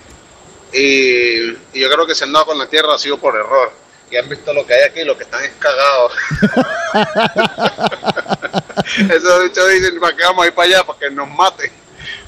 Y, 0.73 1.49
y 1.73 1.81
yo 1.81 1.89
creo 1.89 2.05
que 2.07 2.15
si 2.15 2.23
han 2.23 2.31
dado 2.33 2.45
con 2.47 2.57
la 2.57 2.67
Tierra 2.67 2.95
ha 2.95 2.97
sido 2.97 3.17
por 3.17 3.35
error. 3.35 3.71
Y 4.11 4.17
han 4.17 4.29
visto 4.29 4.53
lo 4.53 4.65
que 4.65 4.73
hay 4.73 4.83
aquí 4.89 5.01
y 5.01 5.03
lo 5.05 5.17
que 5.17 5.23
están 5.23 5.43
es 5.43 5.51
cagados. 5.59 6.11
Esos 9.09 9.43
bichos 9.43 9.69
dicen, 9.71 9.99
¿para 9.99 10.15
qué 10.15 10.23
vamos 10.23 10.45
a 10.45 10.47
ir 10.47 10.53
para 10.53 10.67
allá? 10.67 10.83
Para 10.85 10.99
que 10.99 11.09
nos 11.11 11.29
maten. 11.29 11.71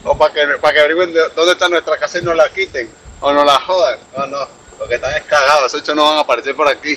O 0.03 0.17
para 0.17 0.33
que, 0.33 0.41
para 0.61 0.73
que 0.73 0.79
averigüen 0.79 1.13
de- 1.13 1.29
dónde 1.35 1.51
está 1.53 1.69
nuestra 1.69 1.97
casa 1.97 2.19
y 2.19 2.23
nos 2.23 2.35
la 2.35 2.49
quiten. 2.49 2.89
O 3.19 3.31
nos 3.33 3.45
la 3.45 3.59
jodan. 3.59 3.99
No, 4.17 4.27
no. 4.27 4.37
Lo 4.79 4.87
que 4.87 4.95
están 4.95 5.11
es 5.15 5.23
cagados. 5.23 5.65
Esos 5.67 5.81
bichos 5.81 5.95
no 5.95 6.03
van 6.03 6.17
a 6.17 6.21
aparecer 6.21 6.55
por 6.55 6.67
aquí. 6.67 6.95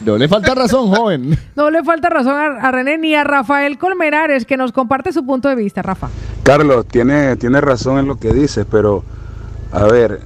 No 0.00 0.16
le 0.16 0.28
falta 0.28 0.54
razón, 0.54 0.88
joven. 0.94 1.36
No 1.56 1.70
le 1.70 1.82
falta 1.82 2.08
razón 2.08 2.34
a, 2.34 2.68
a 2.68 2.70
René 2.70 2.98
ni 2.98 3.14
a 3.14 3.24
Rafael 3.24 3.78
Colmenares, 3.78 4.44
que 4.44 4.56
nos 4.56 4.72
comparte 4.72 5.12
su 5.12 5.24
punto 5.26 5.48
de 5.48 5.54
vista, 5.56 5.82
Rafa. 5.82 6.08
Carlos, 6.44 6.86
tiene, 6.86 7.36
tiene 7.36 7.60
razón 7.60 7.98
en 7.98 8.06
lo 8.06 8.16
que 8.18 8.32
dices, 8.32 8.64
pero 8.70 9.02
a 9.72 9.84
ver, 9.84 10.20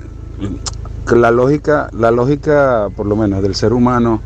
la 1.11 1.31
lógica, 1.31 1.89
la 1.93 2.11
lógica, 2.11 2.89
por 2.95 3.07
lo 3.07 3.17
menos 3.17 3.43
del 3.43 3.55
ser 3.55 3.73
humano, 3.73 4.21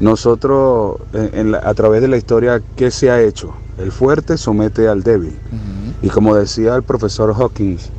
nosotros 0.00 0.98
en- 1.12 1.30
en 1.34 1.50
la- 1.52 1.58
a 1.64 1.74
través 1.74 2.00
de 2.02 2.08
la 2.08 2.16
historia, 2.16 2.60
¿qué 2.76 2.90
se 2.90 3.10
ha 3.10 3.20
hecho? 3.20 3.54
El 3.78 3.90
fuerte 3.92 4.38
somete 4.38 4.88
al 4.88 5.02
débil. 5.02 5.36
Y 6.02 6.08
como 6.08 6.34
decía 6.36 6.74
el 6.76 6.82
profesor 6.82 7.34
Hawkins, 7.36 7.90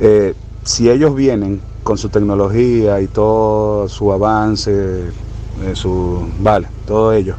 eh, 0.00 0.34
si 0.64 0.90
ellos 0.90 1.14
vienen 1.14 1.60
con 1.88 1.96
su 1.96 2.10
tecnología 2.10 3.00
y 3.00 3.06
todo 3.08 3.88
su 3.88 4.12
avance, 4.12 5.08
eh, 5.62 5.74
su, 5.74 6.20
vale, 6.38 6.68
todo 6.86 7.14
ello, 7.14 7.34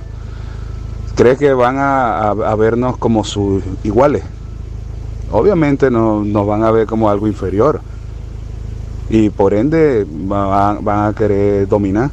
¿cree 1.14 1.38
que 1.38 1.54
van 1.54 1.78
a, 1.78 2.18
a- 2.18 2.32
a 2.32 2.56
vernos 2.56 2.98
como 2.98 3.24
sus 3.24 3.62
iguales? 3.84 4.24
obviamente 5.32 5.92
no, 5.92 6.24
nos 6.26 6.48
van 6.48 6.64
a 6.64 6.72
ver 6.72 6.88
como 6.88 7.12
algo 7.12 7.28
inferior 7.28 7.80
y 9.12 9.30
por 9.30 9.54
ende 9.54 10.08
van, 10.10 10.84
van 10.84 11.10
a 11.10 11.14
querer 11.14 11.68
dominar. 11.68 12.10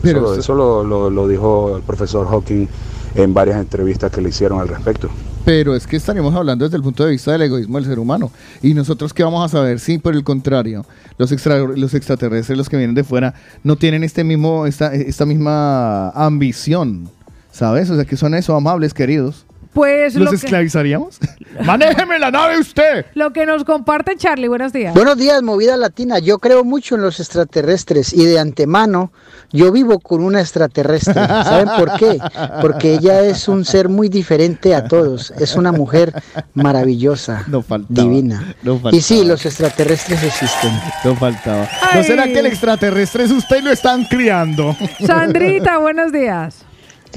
Pero 0.00 0.20
eso 0.20 0.32
eso- 0.32 0.40
eso 0.40 0.54
lo, 0.54 0.82
lo- 0.82 1.10
lo 1.10 1.28
dijo 1.28 1.76
el 1.76 1.82
profesor 1.82 2.26
Hawking 2.26 2.66
en 3.14 3.34
varias 3.34 3.58
entrevistas 3.60 4.10
que 4.10 4.22
le 4.22 4.30
hicieron 4.30 4.60
al 4.60 4.68
respecto. 4.68 5.10
Pero 5.46 5.76
es 5.76 5.86
que 5.86 5.94
estaríamos 5.96 6.34
hablando 6.34 6.64
desde 6.64 6.76
el 6.76 6.82
punto 6.82 7.04
de 7.04 7.12
vista 7.12 7.30
del 7.30 7.42
egoísmo 7.42 7.78
del 7.78 7.86
ser 7.86 8.00
humano. 8.00 8.32
¿Y 8.64 8.74
nosotros 8.74 9.14
qué 9.14 9.22
vamos 9.22 9.44
a 9.44 9.48
saber? 9.48 9.78
Sí, 9.78 9.96
por 9.96 10.16
el 10.16 10.24
contrario, 10.24 10.84
los, 11.18 11.30
los 11.76 11.94
extraterrestres, 11.94 12.58
los 12.58 12.68
que 12.68 12.76
vienen 12.76 12.96
de 12.96 13.04
fuera, 13.04 13.32
no 13.62 13.76
tienen 13.76 14.02
este 14.02 14.24
mismo, 14.24 14.66
esta, 14.66 14.92
esta 14.92 15.24
misma 15.24 16.10
ambición, 16.10 17.08
¿sabes? 17.52 17.88
O 17.90 17.94
sea, 17.94 18.04
que 18.04 18.16
son 18.16 18.34
eso, 18.34 18.56
amables, 18.56 18.92
queridos. 18.92 19.45
Pues 19.76 20.14
¿Los 20.14 20.24
lo 20.24 20.30
que, 20.30 20.36
esclavizaríamos? 20.36 21.18
¡Manéjeme 21.66 22.18
la 22.18 22.30
nave 22.30 22.58
usted! 22.58 23.04
lo 23.12 23.34
que 23.34 23.44
nos 23.44 23.62
comparte 23.62 24.16
Charlie, 24.16 24.48
buenos 24.48 24.72
días. 24.72 24.94
Buenos 24.94 25.18
días, 25.18 25.42
movida 25.42 25.76
latina. 25.76 26.18
Yo 26.18 26.38
creo 26.38 26.64
mucho 26.64 26.94
en 26.94 27.02
los 27.02 27.20
extraterrestres 27.20 28.14
y 28.14 28.24
de 28.24 28.38
antemano 28.38 29.12
yo 29.52 29.70
vivo 29.72 30.00
con 30.00 30.22
una 30.22 30.40
extraterrestre. 30.40 31.12
¿Saben 31.12 31.68
por 31.76 31.92
qué? 31.98 32.18
Porque 32.62 32.94
ella 32.94 33.20
es 33.20 33.48
un 33.48 33.66
ser 33.66 33.90
muy 33.90 34.08
diferente 34.08 34.74
a 34.74 34.88
todos. 34.88 35.30
Es 35.32 35.56
una 35.56 35.72
mujer 35.72 36.10
maravillosa, 36.54 37.44
divina. 37.90 38.54
no 38.62 38.78
faltaba. 38.78 38.96
y 38.96 39.02
sí, 39.02 39.26
los 39.26 39.44
extraterrestres 39.44 40.22
existen. 40.22 40.72
No 41.04 41.14
faltaba. 41.16 41.68
¿No 41.94 42.02
será 42.02 42.24
que 42.24 42.38
el 42.38 42.46
extraterrestre 42.46 43.24
es 43.24 43.30
usted 43.30 43.58
y 43.58 43.62
lo 43.62 43.72
están 43.72 44.06
criando? 44.06 44.74
Sandrita, 45.04 45.76
buenos 45.76 46.12
días. 46.12 46.64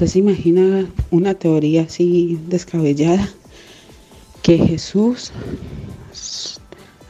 ¿Usted 0.00 0.12
se 0.12 0.18
imagina 0.20 0.90
una 1.10 1.34
teoría 1.34 1.82
así 1.82 2.38
descabellada? 2.48 3.28
Que 4.40 4.56
Jesús 4.56 5.30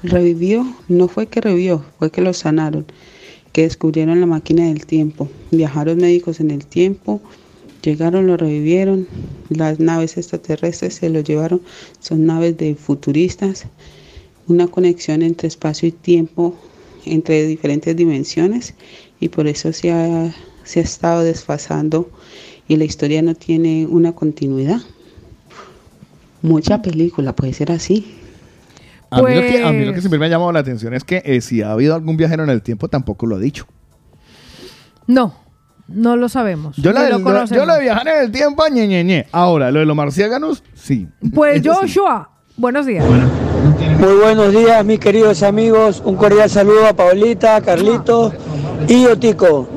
revivió, 0.02 0.66
no 0.88 1.06
fue 1.06 1.28
que 1.28 1.40
revivió, 1.40 1.84
fue 2.00 2.10
que 2.10 2.20
lo 2.20 2.34
sanaron, 2.34 2.86
que 3.52 3.62
descubrieron 3.62 4.18
la 4.18 4.26
máquina 4.26 4.66
del 4.66 4.86
tiempo, 4.86 5.28
viajaron 5.52 5.98
médicos 5.98 6.40
en 6.40 6.50
el 6.50 6.66
tiempo, 6.66 7.20
llegaron, 7.80 8.26
lo 8.26 8.36
revivieron, 8.36 9.06
las 9.50 9.78
naves 9.78 10.16
extraterrestres 10.16 10.94
se 10.94 11.10
lo 11.10 11.20
llevaron, 11.20 11.62
son 12.00 12.26
naves 12.26 12.58
de 12.58 12.74
futuristas, 12.74 13.66
una 14.48 14.66
conexión 14.66 15.22
entre 15.22 15.46
espacio 15.46 15.88
y 15.88 15.92
tiempo, 15.92 16.56
entre 17.06 17.46
diferentes 17.46 17.94
dimensiones, 17.94 18.74
y 19.20 19.28
por 19.28 19.46
eso 19.46 19.72
se 19.72 19.92
ha, 19.92 20.34
se 20.64 20.80
ha 20.80 20.82
estado 20.82 21.22
desfasando 21.22 22.10
y 22.70 22.76
la 22.76 22.84
historia 22.84 23.20
no 23.20 23.34
tiene 23.34 23.84
una 23.84 24.12
continuidad. 24.12 24.78
Mucha 26.40 26.80
película 26.80 27.34
puede 27.34 27.52
ser 27.52 27.72
así. 27.72 28.14
A, 29.10 29.20
mí 29.22 29.34
lo 29.34 29.40
que, 29.40 29.64
a 29.64 29.72
mí 29.72 29.78
lo 29.80 29.86
que 29.86 29.90
Pues- 29.94 30.02
siempre 30.02 30.20
me 30.20 30.26
ha 30.26 30.28
llamado 30.28 30.52
la 30.52 30.60
atención 30.60 30.94
es 30.94 31.02
que 31.02 31.20
eh, 31.24 31.40
si 31.40 31.62
ha 31.62 31.72
habido 31.72 31.96
algún 31.96 32.16
viajero 32.16 32.44
en 32.44 32.50
el 32.50 32.62
tiempo, 32.62 32.86
tampoco 32.86 33.26
lo 33.26 33.34
ha 33.34 33.38
dicho. 33.40 33.66
No, 35.08 35.34
no 35.88 36.14
lo 36.14 36.28
sabemos. 36.28 36.76
Yo 36.76 36.92
la, 36.92 37.10
lo 37.10 37.18
lo, 37.18 37.44
yo 37.46 37.66
de 37.66 37.80
viajar 37.80 38.06
en 38.06 38.22
el 38.22 38.30
tiempo, 38.30 38.62
ñe, 38.68 38.86
ñe, 38.86 39.02
ñe. 39.02 39.26
Ahora, 39.32 39.72
lo 39.72 39.80
de 39.80 39.86
los 39.86 39.96
marciáganos, 39.96 40.62
sí. 40.72 41.08
Pues 41.34 41.60
Eso 41.62 41.74
sí. 41.74 41.80
Joshua, 41.80 42.30
buenos 42.56 42.86
días. 42.86 43.04
Muy 43.98 44.14
buenos 44.14 44.52
días, 44.52 44.84
mis 44.84 45.00
queridos 45.00 45.42
amigos. 45.42 46.00
Un 46.04 46.14
cordial 46.14 46.48
saludo 46.48 46.86
a 46.86 46.92
Paulita, 46.94 47.60
Carlito 47.62 48.32
y 48.86 49.06
Otico. 49.06 49.68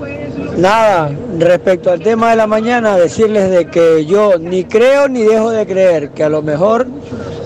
Nada, 0.57 1.11
respecto 1.39 1.91
al 1.91 1.99
tema 1.99 2.31
de 2.31 2.35
la 2.35 2.47
mañana, 2.47 2.95
decirles 2.95 3.49
de 3.49 3.65
que 3.65 4.05
yo 4.05 4.37
ni 4.39 4.63
creo 4.65 5.07
ni 5.07 5.23
dejo 5.23 5.51
de 5.51 5.65
creer, 5.65 6.09
que 6.09 6.23
a 6.23 6.29
lo 6.29 6.41
mejor 6.41 6.87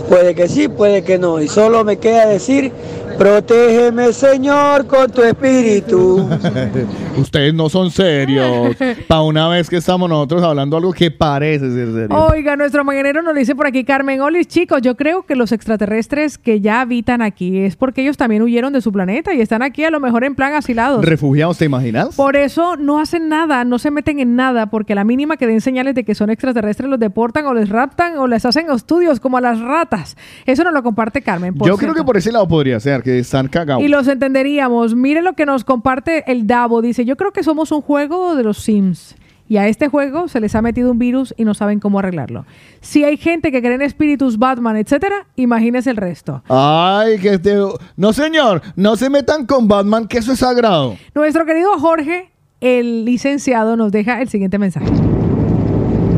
puede 0.10 0.36
que 0.36 0.48
sí, 0.48 0.68
puede 0.68 1.04
que 1.04 1.18
no. 1.18 1.42
Y 1.42 1.48
solo 1.48 1.84
me 1.84 1.98
queda 1.98 2.28
decir, 2.28 2.72
protégeme 3.18 4.14
Señor 4.14 4.86
con 4.88 5.12
tu 5.12 5.22
espíritu. 5.24 6.28
Ustedes 7.18 7.54
no 7.54 7.70
son 7.70 7.92
serios. 7.92 8.76
Para 9.08 9.22
una 9.22 9.48
vez 9.50 9.70
que 9.70 9.78
estamos 9.78 10.10
nosotros 10.10 10.44
hablando 10.44 10.78
algo 10.78 10.94
que 10.94 11.12
parece 11.12 11.72
ser 11.72 11.92
serio. 11.94 12.28
Oiga, 12.32 12.56
nuestro 12.56 12.84
mañanero 12.84 13.22
nos 13.22 13.36
dice 13.36 13.56
por 13.56 13.68
aquí 13.68 13.84
Carmen 13.84 14.22
Olis, 14.22 14.48
chicos, 14.48 14.82
yo 14.82 14.96
creo 14.96 15.24
que 15.24 15.36
los 15.36 15.52
extraterrestres 15.52 16.38
que 16.38 16.62
ya 16.62 16.82
habitan 16.82 17.22
aquí 17.22 17.60
es 17.60 17.76
porque 17.76 18.02
ellos 18.02 18.18
también 18.18 18.42
huyeron 18.42 18.74
de 18.74 18.82
su 18.82 18.92
planeta 18.92 19.34
y 19.34 19.42
están 19.42 19.62
aquí 19.62 19.84
a 19.84 19.90
lo 19.90 20.00
mejor 20.00 20.24
en 20.24 20.36
plan 20.36 20.54
asilados. 20.54 21.04
¿Refugiados, 21.04 21.58
te 21.58 21.66
imaginas? 21.66 22.16
Por 22.16 22.36
eso 22.36 22.76
no 22.76 23.00
hacen 23.00 23.30
nada, 23.30 23.64
no 23.64 23.80
se 23.80 23.92
meten 23.92 24.20
en 24.20 24.36
nada, 24.36 24.68
porque 24.68 24.94
a 24.94 24.96
la 24.96 25.04
mínima 25.04 25.38
que 25.38 25.48
den 25.48 25.62
señales 25.62 25.96
de 25.96 26.04
que 26.04 26.16
son 26.16 26.30
extraterrestres 26.30 26.90
los 26.90 27.00
deportan 27.00 27.46
o 27.46 27.54
les 27.54 27.70
raptan 27.70 28.18
o 28.18 28.28
les 28.28 28.46
hacen 28.46 28.70
estudios 28.70 29.20
como 29.20 29.38
a 29.38 29.42
las 29.42 29.60
ratas. 29.60 30.18
Eso 30.46 30.64
nos 30.64 30.74
lo 30.74 30.84
comparte 30.84 31.22
Carmen. 31.22 31.56
por 31.56 31.68
Yo 31.68 31.78
creo 31.78 31.94
que 31.94 32.04
por 32.04 32.18
ese 32.18 32.32
lado 32.32 32.48
podría 32.48 32.80
ser, 32.80 33.02
que 33.02 33.20
están 33.20 33.48
cagados. 33.48 33.84
Y 33.84 33.88
los 33.88 34.08
entenderíamos. 34.08 34.96
Mire 34.96 35.22
lo 35.22 35.34
que 35.34 35.46
nos 35.46 35.64
comparte 35.64 36.30
el 36.32 36.46
Davo. 36.48 36.82
Dice, 36.82 37.06
yo 37.08 37.16
creo 37.16 37.32
que 37.32 37.42
somos 37.42 37.72
un 37.72 37.82
juego 37.82 38.36
de 38.36 38.44
los 38.44 38.58
Sims. 38.58 39.16
Y 39.48 39.56
a 39.56 39.70
este 39.70 39.88
juego 39.88 40.28
se 40.28 40.42
les 40.42 40.56
ha 40.56 40.62
metido 40.62 40.92
un 40.92 41.00
virus 41.00 41.34
y 41.38 41.46
no 41.46 41.54
saben 41.54 41.80
cómo 41.80 42.00
arreglarlo. 42.00 42.46
Si 42.82 43.06
hay 43.06 43.16
gente 43.16 43.50
que 43.50 43.62
cree 43.62 43.76
en 43.76 43.82
espíritus, 43.82 44.38
Batman, 44.38 44.76
etcétera, 44.76 45.26
imagínese 45.38 45.90
el 45.90 45.96
resto. 45.96 46.44
Ay, 46.50 47.18
que 47.18 47.36
este... 47.36 47.56
No, 47.96 48.12
señor, 48.12 48.62
no 48.76 48.98
se 48.98 49.10
metan 49.10 49.46
con 49.46 49.70
Batman, 49.70 50.10
que 50.10 50.18
eso 50.18 50.34
es 50.34 50.40
sagrado. 50.40 50.98
Nuestro 51.16 51.46
querido 51.46 51.80
Jorge, 51.80 52.30
el 52.60 53.06
licenciado, 53.06 53.78
nos 53.78 53.94
deja 53.94 54.22
el 54.22 54.28
siguiente 54.28 54.60
mensaje. 54.60 54.92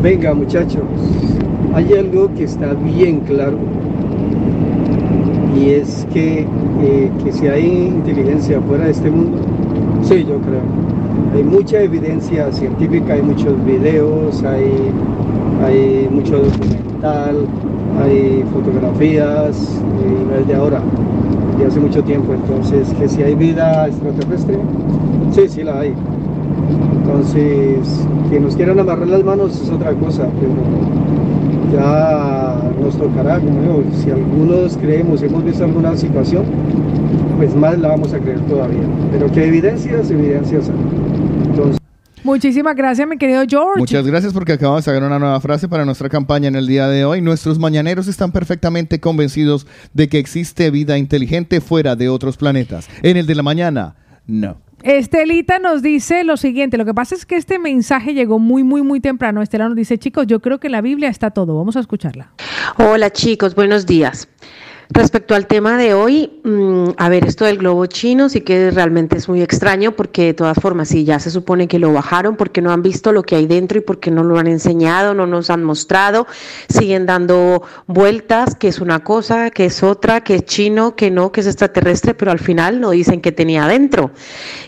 Venga 0.02 0.34
muchachos, 0.34 0.82
hay 1.76 1.94
algo 1.94 2.34
que 2.34 2.46
está 2.46 2.74
bien 2.74 3.20
claro 3.20 3.60
y 5.56 5.70
es 5.72 6.08
que, 6.12 6.48
eh, 6.82 7.12
que 7.24 7.32
si 7.32 7.48
hay 7.48 7.68
inteligencia 7.68 8.60
fuera 8.62 8.86
de 8.86 8.92
este 8.92 9.12
mundo, 9.12 9.40
sí, 10.10 10.26
yo 10.26 10.40
creo. 10.42 10.62
Hay 11.36 11.44
mucha 11.44 11.82
evidencia 11.82 12.52
científica, 12.52 13.14
hay 13.14 13.22
muchos 13.22 13.64
videos, 13.64 14.44
hay, 14.44 14.92
hay 15.64 16.08
mucho 16.10 16.40
documental, 16.40 17.46
hay 18.02 18.44
fotografías, 18.52 19.82
y 20.02 20.28
no 20.28 20.36
es 20.36 20.48
de 20.48 20.56
ahora, 20.56 20.82
de 21.60 21.66
hace 21.66 21.80
mucho 21.80 22.04
tiempo. 22.04 22.34
Entonces, 22.34 22.92
que 23.00 23.08
si 23.08 23.22
hay 23.22 23.36
vida 23.36 23.88
extraterrestre, 23.88 24.58
sí, 25.32 25.48
sí 25.48 25.64
la 25.64 25.80
hay. 25.80 25.94
Entonces, 27.04 28.08
que 28.32 28.40
nos 28.40 28.56
quieran 28.56 28.80
amarrar 28.80 29.08
las 29.08 29.24
manos 29.24 29.62
es 29.62 29.70
otra 29.70 29.94
cosa, 29.94 30.28
pero 30.40 30.54
ya 31.72 32.62
nos 32.80 32.98
tocará, 32.98 33.40
como 33.40 33.62
digo, 33.62 33.84
si 34.04 34.12
algunos 34.12 34.78
creemos, 34.78 35.22
hemos 35.22 35.44
visto 35.44 35.64
alguna 35.64 35.96
situación, 35.96 36.46
pues 37.38 37.56
más 37.56 37.78
la 37.80 37.90
vamos 37.90 38.14
a 38.14 38.20
creer 38.20 38.40
todavía. 38.42 38.84
Pero 39.12 39.32
que 39.32 39.46
evidencias, 39.46 40.12
evidencias 40.12 40.70
hay. 40.70 41.50
Entonces, 41.50 41.80
Muchísimas 42.24 42.76
gracias, 42.76 43.08
mi 43.08 43.18
querido 43.18 43.44
George. 43.48 43.80
Muchas 43.80 44.06
gracias 44.06 44.34
porque 44.34 44.54
acabamos 44.54 44.84
de 44.84 44.92
sacar 44.92 45.08
una 45.08 45.20
nueva 45.20 45.40
frase 45.40 45.70
para 45.70 45.86
nuestra 45.86 46.10
campaña 46.10 46.50
en 46.50 46.56
el 46.56 46.68
día 46.68 46.88
de 46.88 47.06
hoy. 47.06 47.22
Nuestros 47.22 47.60
mañaneros 47.60 48.08
están 48.08 48.32
perfectamente 48.32 49.00
convencidos 49.00 49.66
de 49.94 50.10
que 50.10 50.20
existe 50.20 50.70
vida 50.70 50.98
inteligente 50.98 51.62
fuera 51.62 51.96
de 51.96 52.10
otros 52.10 52.36
planetas. 52.36 52.90
En 53.04 53.16
el 53.16 53.26
de 53.26 53.36
la 53.36 53.44
mañana, 53.44 53.96
no. 54.28 54.58
Estelita 54.84 55.60
nos 55.60 55.82
dice 55.82 56.24
lo 56.24 56.38
siguiente, 56.38 56.78
lo 56.78 56.86
que 56.86 56.94
pasa 56.94 57.16
es 57.16 57.26
que 57.26 57.36
este 57.36 57.60
mensaje 57.60 58.14
llegó 58.14 58.40
muy, 58.40 58.64
muy, 58.64 58.82
muy 58.82 59.00
temprano. 59.00 59.42
Estela 59.42 59.68
nos 59.68 59.76
dice, 59.76 59.98
chicos, 59.98 60.26
yo 60.28 60.40
creo 60.40 60.60
que 60.60 60.68
en 60.68 60.72
la 60.72 60.82
Biblia 60.82 61.10
está 61.10 61.32
todo. 61.32 61.58
Vamos 61.58 61.76
a 61.76 61.82
escucharla. 61.82 62.32
Hola 62.78 63.12
chicos, 63.12 63.56
buenos 63.56 63.86
días. 63.86 64.30
Respecto 64.92 65.36
al 65.36 65.46
tema 65.46 65.78
de 65.78 65.94
hoy, 65.94 66.32
mm, 66.44 66.94
a 66.98 67.10
ver, 67.10 67.24
esto 67.24 67.46
del 67.46 67.60
globo 67.60 67.86
chino 67.86 68.28
sí 68.28 68.42
que 68.42 68.72
realmente 68.72 69.18
es 69.18 69.30
muy 69.30 69.44
extraño 69.44 69.92
porque 69.92 70.26
de 70.26 70.34
todas 70.34 70.58
formas, 70.60 70.90
sí, 70.90 71.04
ya 71.06 71.20
se 71.20 71.30
supone 71.30 71.68
que 71.68 71.78
lo 71.78 71.94
bajaron 71.94 72.36
porque 72.36 72.60
no 72.60 72.72
han 72.72 72.82
visto 72.82 73.12
lo 73.12 73.22
que 73.22 73.36
hay 73.36 73.46
dentro 73.46 73.78
y 73.78 73.82
porque 73.82 74.10
no 74.10 74.24
lo 74.24 74.40
han 74.40 74.48
enseñado, 74.48 75.14
no 75.14 75.28
nos 75.28 75.52
han 75.52 75.64
mostrado, 75.64 76.26
siguen 76.70 77.06
dando 77.06 77.62
vueltas, 77.86 78.56
que 78.56 78.68
es 78.68 78.80
una 78.80 79.04
cosa, 79.04 79.52
que 79.52 79.66
es 79.66 79.84
otra, 79.84 80.22
que 80.22 80.34
es 80.36 80.46
chino, 80.46 80.96
que 80.96 81.12
no, 81.12 81.32
que 81.32 81.42
es 81.42 81.48
extraterrestre, 81.48 82.16
pero 82.16 82.32
al 82.32 82.40
final 82.40 82.82
no 82.82 82.90
dicen 82.90 83.22
que 83.22 83.32
tenía 83.32 83.68
dentro. 83.68 84.10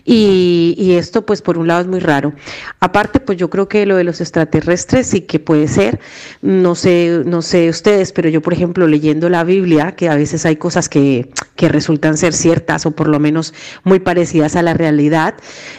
Y, 0.04 0.76
y 0.78 0.92
esto 0.92 1.26
pues 1.26 1.42
por 1.42 1.58
un 1.58 1.66
lado 1.66 1.80
es 1.80 1.88
muy 1.88 1.98
raro. 1.98 2.32
Aparte, 2.78 3.18
pues 3.18 3.38
yo 3.38 3.50
creo 3.50 3.68
que 3.68 3.86
lo 3.86 3.96
de 3.96 4.04
los 4.04 4.20
extraterrestres 4.20 5.08
sí 5.08 5.22
que 5.22 5.40
puede 5.40 5.66
ser, 5.66 5.98
no 6.42 6.76
sé, 6.76 7.22
no 7.24 7.42
sé 7.42 7.68
ustedes, 7.68 8.12
pero 8.12 8.28
yo 8.28 8.40
por 8.40 8.52
ejemplo 8.52 8.86
leyendo 8.86 9.28
la 9.28 9.42
Biblia, 9.42 9.96
que 9.96 10.11
a 10.12 10.16
veces 10.16 10.44
hay 10.46 10.56
cosas 10.56 10.88
que, 10.88 11.28
que 11.56 11.68
resultan 11.68 12.16
ser 12.16 12.32
ciertas 12.32 12.86
o 12.86 12.90
por 12.90 13.08
lo 13.08 13.18
menos 13.18 13.54
muy 13.84 14.00
parecidas 14.00 14.56
a 14.56 14.62
la 14.62 14.74
realidad. 14.74 15.34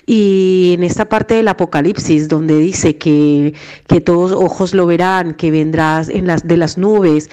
Y 0.05 0.73
en 0.75 0.83
esta 0.83 1.09
parte 1.09 1.35
del 1.35 1.47
Apocalipsis, 1.47 2.27
donde 2.27 2.57
dice 2.57 2.97
que, 2.97 3.53
que 3.87 4.01
todos 4.01 4.31
ojos 4.31 4.73
lo 4.73 4.85
verán, 4.85 5.33
que 5.35 5.51
vendrás 5.51 6.09
en 6.09 6.27
las, 6.27 6.47
de 6.47 6.57
las 6.57 6.77
nubes, 6.77 7.29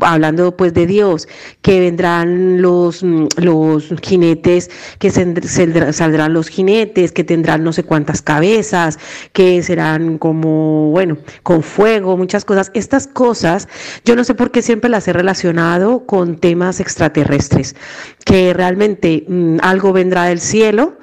hablando 0.00 0.56
pues 0.56 0.74
de 0.74 0.86
Dios, 0.86 1.28
que 1.62 1.80
vendrán 1.80 2.62
los, 2.62 3.02
los 3.02 3.94
jinetes, 4.02 4.70
que 4.98 5.10
saldrán 5.10 6.32
los 6.32 6.48
jinetes, 6.48 7.12
que 7.12 7.24
tendrán 7.24 7.64
no 7.64 7.72
sé 7.72 7.82
cuántas 7.82 8.22
cabezas, 8.22 8.98
que 9.32 9.62
serán 9.62 10.18
como, 10.18 10.90
bueno, 10.90 11.18
con 11.42 11.62
fuego, 11.62 12.16
muchas 12.16 12.44
cosas. 12.44 12.70
Estas 12.74 13.06
cosas, 13.06 13.68
yo 14.04 14.16
no 14.16 14.24
sé 14.24 14.34
por 14.34 14.50
qué 14.50 14.62
siempre 14.62 14.90
las 14.90 15.08
he 15.08 15.12
relacionado 15.12 16.06
con 16.06 16.35
temas 16.36 16.80
extraterrestres, 16.80 17.76
que 18.24 18.52
realmente 18.52 19.24
mm, 19.26 19.58
algo 19.62 19.92
vendrá 19.92 20.24
del 20.24 20.40
cielo. 20.40 20.98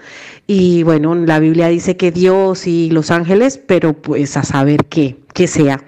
Y 0.46 0.84
bueno, 0.84 1.16
la 1.16 1.40
Biblia 1.40 1.68
dice 1.68 1.96
que 1.96 2.12
Dios 2.12 2.68
y 2.68 2.90
los 2.90 3.12
ángeles, 3.12 3.58
pero 3.58 3.94
pues 3.94 4.36
a 4.36 4.44
saber 4.44 4.86
qué, 4.86 5.18
qué 5.34 5.48
sea. 5.48 5.84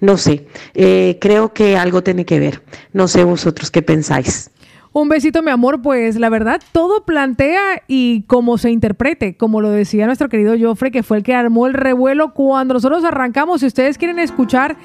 No 0.00 0.18
sé, 0.18 0.46
eh, 0.74 1.18
creo 1.20 1.54
que 1.54 1.76
algo 1.76 2.02
tiene 2.02 2.24
que 2.24 2.38
ver. 2.38 2.62
No 2.92 3.08
sé 3.08 3.24
vosotros 3.24 3.70
qué 3.70 3.82
pensáis. 3.82 4.50
Un 4.96 5.08
besito, 5.08 5.42
mi 5.42 5.50
amor. 5.50 5.82
Pues 5.82 6.20
la 6.20 6.28
verdad, 6.28 6.62
todo 6.70 7.04
plantea 7.04 7.82
y 7.88 8.22
cómo 8.28 8.58
se 8.58 8.70
interprete, 8.70 9.36
como 9.36 9.60
lo 9.60 9.70
decía 9.70 10.06
nuestro 10.06 10.28
querido 10.28 10.54
Joffre, 10.56 10.92
que 10.92 11.02
fue 11.02 11.16
el 11.16 11.24
que 11.24 11.34
armó 11.34 11.66
el 11.66 11.74
revuelo 11.74 12.32
cuando 12.32 12.74
nosotros 12.74 13.02
arrancamos. 13.04 13.60
Si 13.60 13.66
ustedes 13.66 13.98
quieren 13.98 14.20
escuchar 14.20 14.76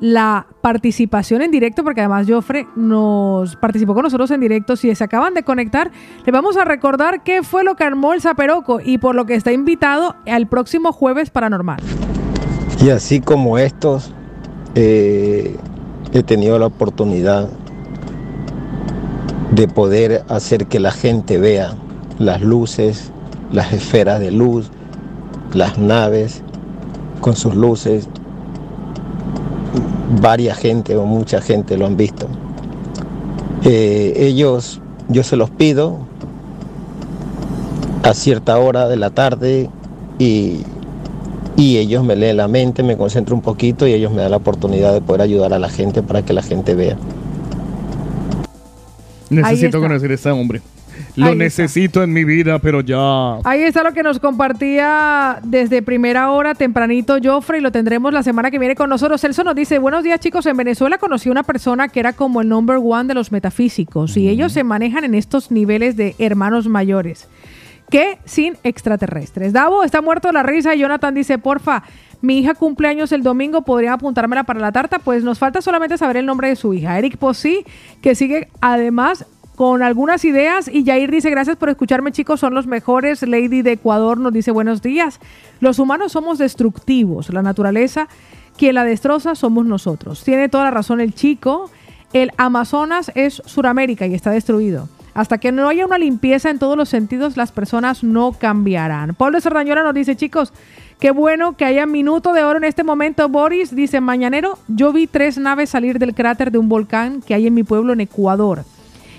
la 0.00 0.46
participación 0.60 1.42
en 1.42 1.50
directo, 1.50 1.84
porque 1.84 2.00
además 2.00 2.26
Joffre 2.28 2.66
nos 2.76 3.56
participó 3.56 3.94
con 3.94 4.02
nosotros 4.02 4.30
en 4.30 4.40
directo. 4.40 4.76
Si 4.76 4.94
se 4.94 5.04
acaban 5.04 5.34
de 5.34 5.42
conectar, 5.42 5.90
le 6.24 6.32
vamos 6.32 6.56
a 6.56 6.64
recordar 6.64 7.22
qué 7.22 7.42
fue 7.42 7.64
lo 7.64 7.76
que 7.76 7.84
armó 7.84 8.12
el 8.12 8.20
Zaperoco 8.20 8.80
y 8.84 8.98
por 8.98 9.14
lo 9.14 9.26
que 9.26 9.34
está 9.34 9.52
invitado 9.52 10.16
al 10.26 10.46
próximo 10.46 10.92
jueves 10.92 11.30
paranormal. 11.30 11.80
Y 12.84 12.90
así 12.90 13.20
como 13.20 13.58
estos, 13.58 14.12
eh, 14.74 15.56
he 16.12 16.22
tenido 16.22 16.58
la 16.58 16.66
oportunidad 16.66 17.48
de 19.52 19.68
poder 19.68 20.24
hacer 20.28 20.66
que 20.66 20.80
la 20.80 20.90
gente 20.90 21.38
vea 21.38 21.74
las 22.18 22.42
luces, 22.42 23.12
las 23.52 23.72
esferas 23.72 24.20
de 24.20 24.32
luz, 24.32 24.70
las 25.52 25.78
naves 25.78 26.42
con 27.20 27.36
sus 27.36 27.54
luces. 27.54 28.08
Varia 30.20 30.54
gente 30.54 30.96
o 30.96 31.04
mucha 31.04 31.40
gente 31.40 31.76
lo 31.76 31.86
han 31.86 31.96
visto. 31.96 32.26
Eh, 33.64 34.14
ellos, 34.16 34.80
yo 35.08 35.22
se 35.22 35.36
los 35.36 35.50
pido 35.50 35.98
a 38.02 38.12
cierta 38.14 38.58
hora 38.58 38.88
de 38.88 38.96
la 38.96 39.10
tarde 39.10 39.70
y 40.18 40.60
y 41.56 41.78
ellos 41.78 42.04
me 42.04 42.16
leen 42.16 42.36
la 42.36 42.48
mente, 42.48 42.82
me 42.82 42.96
concentro 42.96 43.34
un 43.34 43.42
poquito 43.42 43.86
y 43.86 43.92
ellos 43.92 44.12
me 44.12 44.22
dan 44.22 44.32
la 44.32 44.38
oportunidad 44.38 44.92
de 44.92 45.00
poder 45.00 45.22
ayudar 45.22 45.52
a 45.52 45.58
la 45.58 45.68
gente 45.68 46.02
para 46.02 46.24
que 46.24 46.32
la 46.32 46.42
gente 46.42 46.74
vea. 46.74 46.96
Necesito 49.30 49.80
conocer 49.80 50.10
a 50.10 50.14
este 50.14 50.30
hombre. 50.30 50.62
Lo 51.16 51.26
Ahí 51.26 51.32
está. 51.32 51.44
necesito 51.44 52.02
en 52.02 52.12
mi 52.12 52.24
vida, 52.24 52.58
pero 52.58 52.80
ya. 52.80 53.36
Ahí 53.44 53.62
está 53.62 53.84
lo 53.84 53.92
que 53.92 54.02
nos 54.02 54.18
compartía 54.18 55.38
desde 55.44 55.80
primera 55.80 56.30
hora, 56.32 56.54
tempranito, 56.54 57.18
Joffre, 57.22 57.58
y 57.58 57.60
lo 57.60 57.70
tendremos 57.70 58.12
la 58.12 58.24
semana 58.24 58.50
que 58.50 58.58
viene 58.58 58.74
con 58.74 58.90
nosotros. 58.90 59.20
Celso 59.20 59.44
nos 59.44 59.54
dice, 59.54 59.78
buenos 59.78 60.02
días 60.02 60.18
chicos, 60.18 60.44
en 60.46 60.56
Venezuela 60.56 60.98
conocí 60.98 61.30
una 61.30 61.44
persona 61.44 61.88
que 61.88 62.00
era 62.00 62.14
como 62.14 62.40
el 62.40 62.48
number 62.48 62.78
one 62.82 63.04
de 63.06 63.14
los 63.14 63.30
metafísicos, 63.30 64.16
y 64.16 64.28
ellos 64.28 64.52
se 64.52 64.64
manejan 64.64 65.04
en 65.04 65.14
estos 65.14 65.52
niveles 65.52 65.96
de 65.96 66.16
hermanos 66.18 66.66
mayores, 66.66 67.28
que 67.90 68.18
sin 68.24 68.56
extraterrestres. 68.64 69.52
Davo 69.52 69.84
está 69.84 70.02
muerto 70.02 70.28
de 70.28 70.34
la 70.34 70.42
risa 70.42 70.74
y 70.74 70.80
Jonathan 70.80 71.14
dice, 71.14 71.38
porfa, 71.38 71.84
mi 72.22 72.38
hija 72.38 72.54
cumple 72.54 72.88
años 72.88 73.12
el 73.12 73.22
domingo, 73.22 73.62
¿podrían 73.62 73.92
apuntármela 73.92 74.44
para 74.44 74.58
la 74.58 74.72
tarta? 74.72 74.98
Pues 74.98 75.22
nos 75.22 75.38
falta 75.38 75.60
solamente 75.60 75.98
saber 75.98 76.16
el 76.16 76.26
nombre 76.26 76.48
de 76.48 76.56
su 76.56 76.72
hija. 76.72 76.98
Eric 76.98 77.18
Posí, 77.18 77.64
que 78.00 78.14
sigue 78.14 78.48
además 78.62 79.26
con 79.56 79.82
algunas 79.82 80.24
ideas. 80.24 80.68
Y 80.68 80.84
Jair 80.84 81.10
dice, 81.10 81.30
gracias 81.30 81.56
por 81.56 81.68
escucharme 81.68 82.12
chicos, 82.12 82.40
son 82.40 82.54
los 82.54 82.66
mejores. 82.66 83.22
Lady 83.22 83.62
de 83.62 83.72
Ecuador 83.72 84.18
nos 84.18 84.32
dice, 84.32 84.50
buenos 84.50 84.82
días. 84.82 85.20
Los 85.60 85.78
humanos 85.78 86.12
somos 86.12 86.38
destructivos, 86.38 87.32
la 87.32 87.42
naturaleza, 87.42 88.08
quien 88.56 88.74
la 88.74 88.84
destroza 88.84 89.34
somos 89.34 89.66
nosotros. 89.66 90.24
Tiene 90.24 90.48
toda 90.48 90.64
la 90.64 90.70
razón 90.70 91.00
el 91.00 91.14
chico. 91.14 91.70
El 92.12 92.30
Amazonas 92.36 93.10
es 93.14 93.42
Suramérica 93.44 94.06
y 94.06 94.14
está 94.14 94.30
destruido. 94.30 94.88
Hasta 95.14 95.38
que 95.38 95.52
no 95.52 95.68
haya 95.68 95.86
una 95.86 95.98
limpieza 95.98 96.50
en 96.50 96.58
todos 96.58 96.76
los 96.76 96.88
sentidos, 96.88 97.36
las 97.36 97.52
personas 97.52 98.02
no 98.02 98.32
cambiarán. 98.32 99.14
Pablo 99.14 99.40
Sardañola 99.40 99.84
nos 99.84 99.94
dice, 99.94 100.16
chicos, 100.16 100.52
qué 100.98 101.12
bueno 101.12 101.56
que 101.56 101.64
haya 101.64 101.86
minuto 101.86 102.32
de 102.32 102.42
oro 102.42 102.58
en 102.58 102.64
este 102.64 102.82
momento. 102.82 103.28
Boris 103.28 103.74
dice, 103.74 104.00
mañanero, 104.00 104.58
yo 104.66 104.92
vi 104.92 105.06
tres 105.06 105.38
naves 105.38 105.70
salir 105.70 106.00
del 106.00 106.14
cráter 106.14 106.50
de 106.50 106.58
un 106.58 106.68
volcán 106.68 107.22
que 107.22 107.34
hay 107.34 107.46
en 107.46 107.54
mi 107.54 107.62
pueblo 107.62 107.92
en 107.92 108.00
Ecuador. 108.00 108.64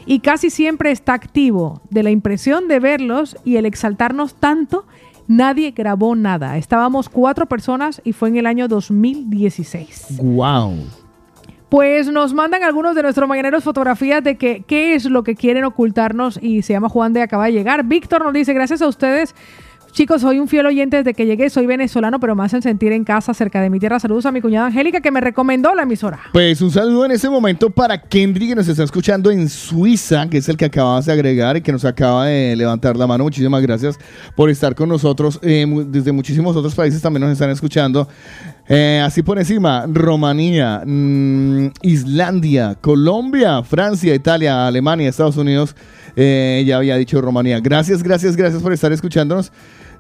Y 0.06 0.20
casi 0.20 0.50
siempre 0.50 0.92
está 0.92 1.14
activo. 1.14 1.82
De 1.90 2.04
la 2.04 2.12
impresión 2.12 2.68
de 2.68 2.80
verlos 2.80 3.38
y 3.44 3.58
el 3.58 3.66
exaltarnos 3.66 4.36
tanto, 4.36 4.86
nadie 5.28 5.72
grabó 5.72 6.16
nada. 6.16 6.58
Estábamos 6.58 7.10
cuatro 7.10 7.48
personas 7.48 8.02
y 8.04 8.14
fue 8.14 8.30
en 8.30 8.38
el 8.38 8.46
año 8.46 8.68
2016. 8.68 10.18
Wow. 10.22 10.76
Pues 11.70 12.08
nos 12.12 12.34
mandan 12.34 12.64
algunos 12.64 12.96
de 12.96 13.02
nuestros 13.02 13.28
mañaneros 13.28 13.64
fotografías 13.64 14.24
de 14.24 14.38
que 14.38 14.64
qué 14.68 14.94
es 14.94 15.06
lo 15.06 15.24
que 15.24 15.36
quieren 15.36 15.64
ocultarnos 15.66 16.40
y 16.42 16.62
se 16.62 16.74
llama 16.74 16.90
Juan 16.90 17.12
de 17.14 17.24
acaba 17.24 17.46
de 17.46 17.54
llegar. 17.54 17.84
Víctor 17.84 18.24
nos 18.24 18.34
dice, 18.34 18.54
gracias 18.54 18.82
a 18.82 18.88
ustedes. 18.88 19.34
Chicos, 19.96 20.24
soy 20.24 20.40
un 20.40 20.50
fiel 20.50 20.66
oyente 20.66 20.98
desde 20.98 21.14
que 21.14 21.26
llegué, 21.26 21.50
soy 21.50 21.68
venezolano, 21.68 22.20
pero 22.20 22.36
me 22.36 22.44
hacen 22.44 22.62
sentir 22.62 22.92
en 22.92 23.06
casa 23.06 23.34
cerca 23.34 23.62
de 23.62 23.70
mi 23.70 23.80
tierra. 23.80 23.98
Saludos 23.98 24.26
a 24.26 24.32
mi 24.34 24.42
cuñada 24.42 24.68
Angélica 24.68 25.00
que 25.00 25.10
me 25.10 25.22
recomendó 25.22 25.74
la 25.74 25.84
emisora. 25.84 26.20
Pues 26.34 26.60
un 26.60 26.70
saludo 26.70 27.06
en 27.06 27.12
este 27.12 27.30
momento 27.30 27.70
para 27.70 28.02
Kendry 28.02 28.50
que 28.50 28.56
nos 28.56 28.68
está 28.68 28.84
escuchando 28.84 29.32
en 29.32 29.48
Suiza, 29.48 30.28
que 30.30 30.40
es 30.40 30.50
el 30.50 30.58
que 30.58 30.66
acabas 30.66 31.06
de 31.06 31.14
agregar 31.14 31.56
y 31.56 31.62
que 31.62 31.72
nos 31.72 31.86
acaba 31.86 32.26
de 32.26 32.58
levantar 32.58 32.98
la 32.98 33.08
mano. 33.08 33.24
Muchísimas 33.24 33.62
gracias 33.62 33.98
por 34.36 34.50
estar 34.50 34.76
con 34.76 34.90
nosotros. 34.90 35.40
Eh, 35.42 35.66
desde 35.88 36.12
muchísimos 36.12 36.58
otros 36.58 36.76
países 36.76 37.02
también 37.02 37.22
nos 37.22 37.32
están 37.32 37.52
escuchando. 37.52 38.06
Eh, 38.68 39.02
así 39.02 39.24
por 39.24 39.40
encima, 39.40 39.86
Rumanía, 39.88 40.84
mm, 40.86 41.68
Islandia, 41.84 42.76
Colombia, 42.82 43.64
Francia, 43.64 44.14
Italia, 44.14 44.68
Alemania, 44.68 45.08
Estados 45.08 45.38
Unidos. 45.38 45.74
Eh, 46.18 46.66
ya 46.68 46.76
había 46.76 46.98
dicho 46.98 47.22
Rumanía. 47.22 47.62
Gracias, 47.62 48.04
gracias, 48.04 48.36
gracias 48.36 48.62
por 48.62 48.74
estar 48.74 48.92
escuchándonos. 48.92 49.54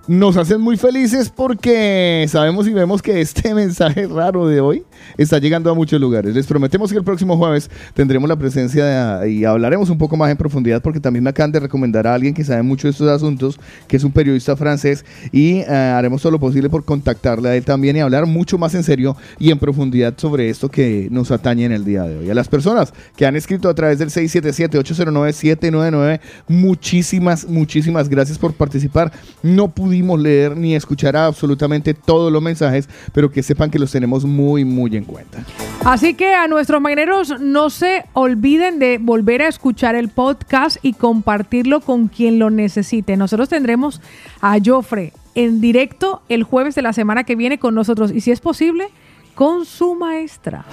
Nos 0.07 0.37
hacen 0.37 0.61
muy 0.61 0.77
felices 0.77 1.31
porque 1.35 2.27
sabemos 2.29 2.67
y 2.67 2.73
vemos 2.73 3.01
que 3.01 3.21
este 3.21 3.51
mensaje 3.55 4.05
raro 4.05 4.47
de 4.47 4.61
hoy 4.61 4.83
está 5.17 5.39
llegando 5.39 5.71
a 5.71 5.73
muchos 5.73 5.99
lugares. 5.99 6.35
Les 6.35 6.45
prometemos 6.45 6.91
que 6.91 6.97
el 6.99 7.03
próximo 7.03 7.35
jueves 7.37 7.71
tendremos 7.95 8.29
la 8.29 8.35
presencia 8.35 8.85
de- 8.85 9.31
y 9.31 9.45
hablaremos 9.45 9.89
un 9.89 9.97
poco 9.97 10.15
más 10.15 10.29
en 10.29 10.37
profundidad 10.37 10.79
porque 10.83 10.99
también 10.99 11.23
me 11.23 11.31
acaban 11.31 11.51
de 11.51 11.59
recomendar 11.59 12.05
a 12.05 12.13
alguien 12.13 12.35
que 12.35 12.43
sabe 12.43 12.61
mucho 12.61 12.85
de 12.87 12.91
estos 12.91 13.09
asuntos, 13.09 13.59
que 13.87 13.97
es 13.97 14.03
un 14.03 14.11
periodista 14.11 14.55
francés 14.55 15.03
y 15.31 15.61
eh, 15.61 15.65
haremos 15.65 16.21
todo 16.21 16.33
lo 16.33 16.39
posible 16.39 16.69
por 16.69 16.85
contactarle 16.85 17.49
a 17.49 17.55
él 17.55 17.65
también 17.65 17.97
y 17.97 18.01
hablar 18.01 18.27
mucho 18.27 18.59
más 18.59 18.75
en 18.75 18.83
serio 18.83 19.17
y 19.39 19.49
en 19.49 19.57
profundidad 19.57 20.13
sobre 20.17 20.51
esto 20.51 20.69
que 20.69 21.07
nos 21.09 21.31
atañe 21.31 21.65
en 21.65 21.71
el 21.71 21.83
día 21.83 22.03
de 22.03 22.17
hoy. 22.19 22.29
A 22.29 22.35
las 22.35 22.47
personas 22.47 22.93
que 23.17 23.25
han 23.25 23.35
escrito 23.35 23.69
a 23.69 23.73
través 23.73 23.97
del 23.97 24.11
677-809-799, 24.11 26.19
muchísimas, 26.47 27.47
muchísimas 27.47 28.07
gracias 28.07 28.37
por 28.37 28.53
participar. 28.53 29.11
No 29.41 29.69
pudimos 29.69 29.94
pudimos 29.95 30.19
leer 30.19 30.57
ni 30.57 30.75
escuchar 30.75 31.15
absolutamente 31.15 31.93
todos 31.93 32.29
los 32.29 32.41
mensajes, 32.41 32.89
pero 33.13 33.31
que 33.31 33.41
sepan 33.41 33.71
que 33.71 33.79
los 33.79 33.93
tenemos 33.93 34.25
muy, 34.25 34.65
muy 34.65 34.93
en 34.97 35.05
cuenta. 35.05 35.45
Así 35.85 36.15
que 36.15 36.33
a 36.33 36.49
nuestros 36.49 36.81
mañaneros 36.81 37.39
no 37.39 37.69
se 37.69 38.03
olviden 38.11 38.77
de 38.77 38.97
volver 38.97 39.41
a 39.41 39.47
escuchar 39.47 39.95
el 39.95 40.09
podcast 40.09 40.75
y 40.81 40.91
compartirlo 40.91 41.79
con 41.79 42.09
quien 42.09 42.39
lo 42.39 42.49
necesite. 42.49 43.15
Nosotros 43.15 43.47
tendremos 43.47 44.01
a 44.41 44.57
Joffre 44.63 45.13
en 45.33 45.61
directo 45.61 46.21
el 46.27 46.43
jueves 46.43 46.75
de 46.75 46.81
la 46.81 46.91
semana 46.91 47.23
que 47.23 47.37
viene 47.37 47.57
con 47.57 47.73
nosotros 47.73 48.11
y 48.11 48.19
si 48.19 48.31
es 48.31 48.41
posible, 48.41 48.89
con 49.33 49.63
su 49.63 49.95
maestra. 49.95 50.65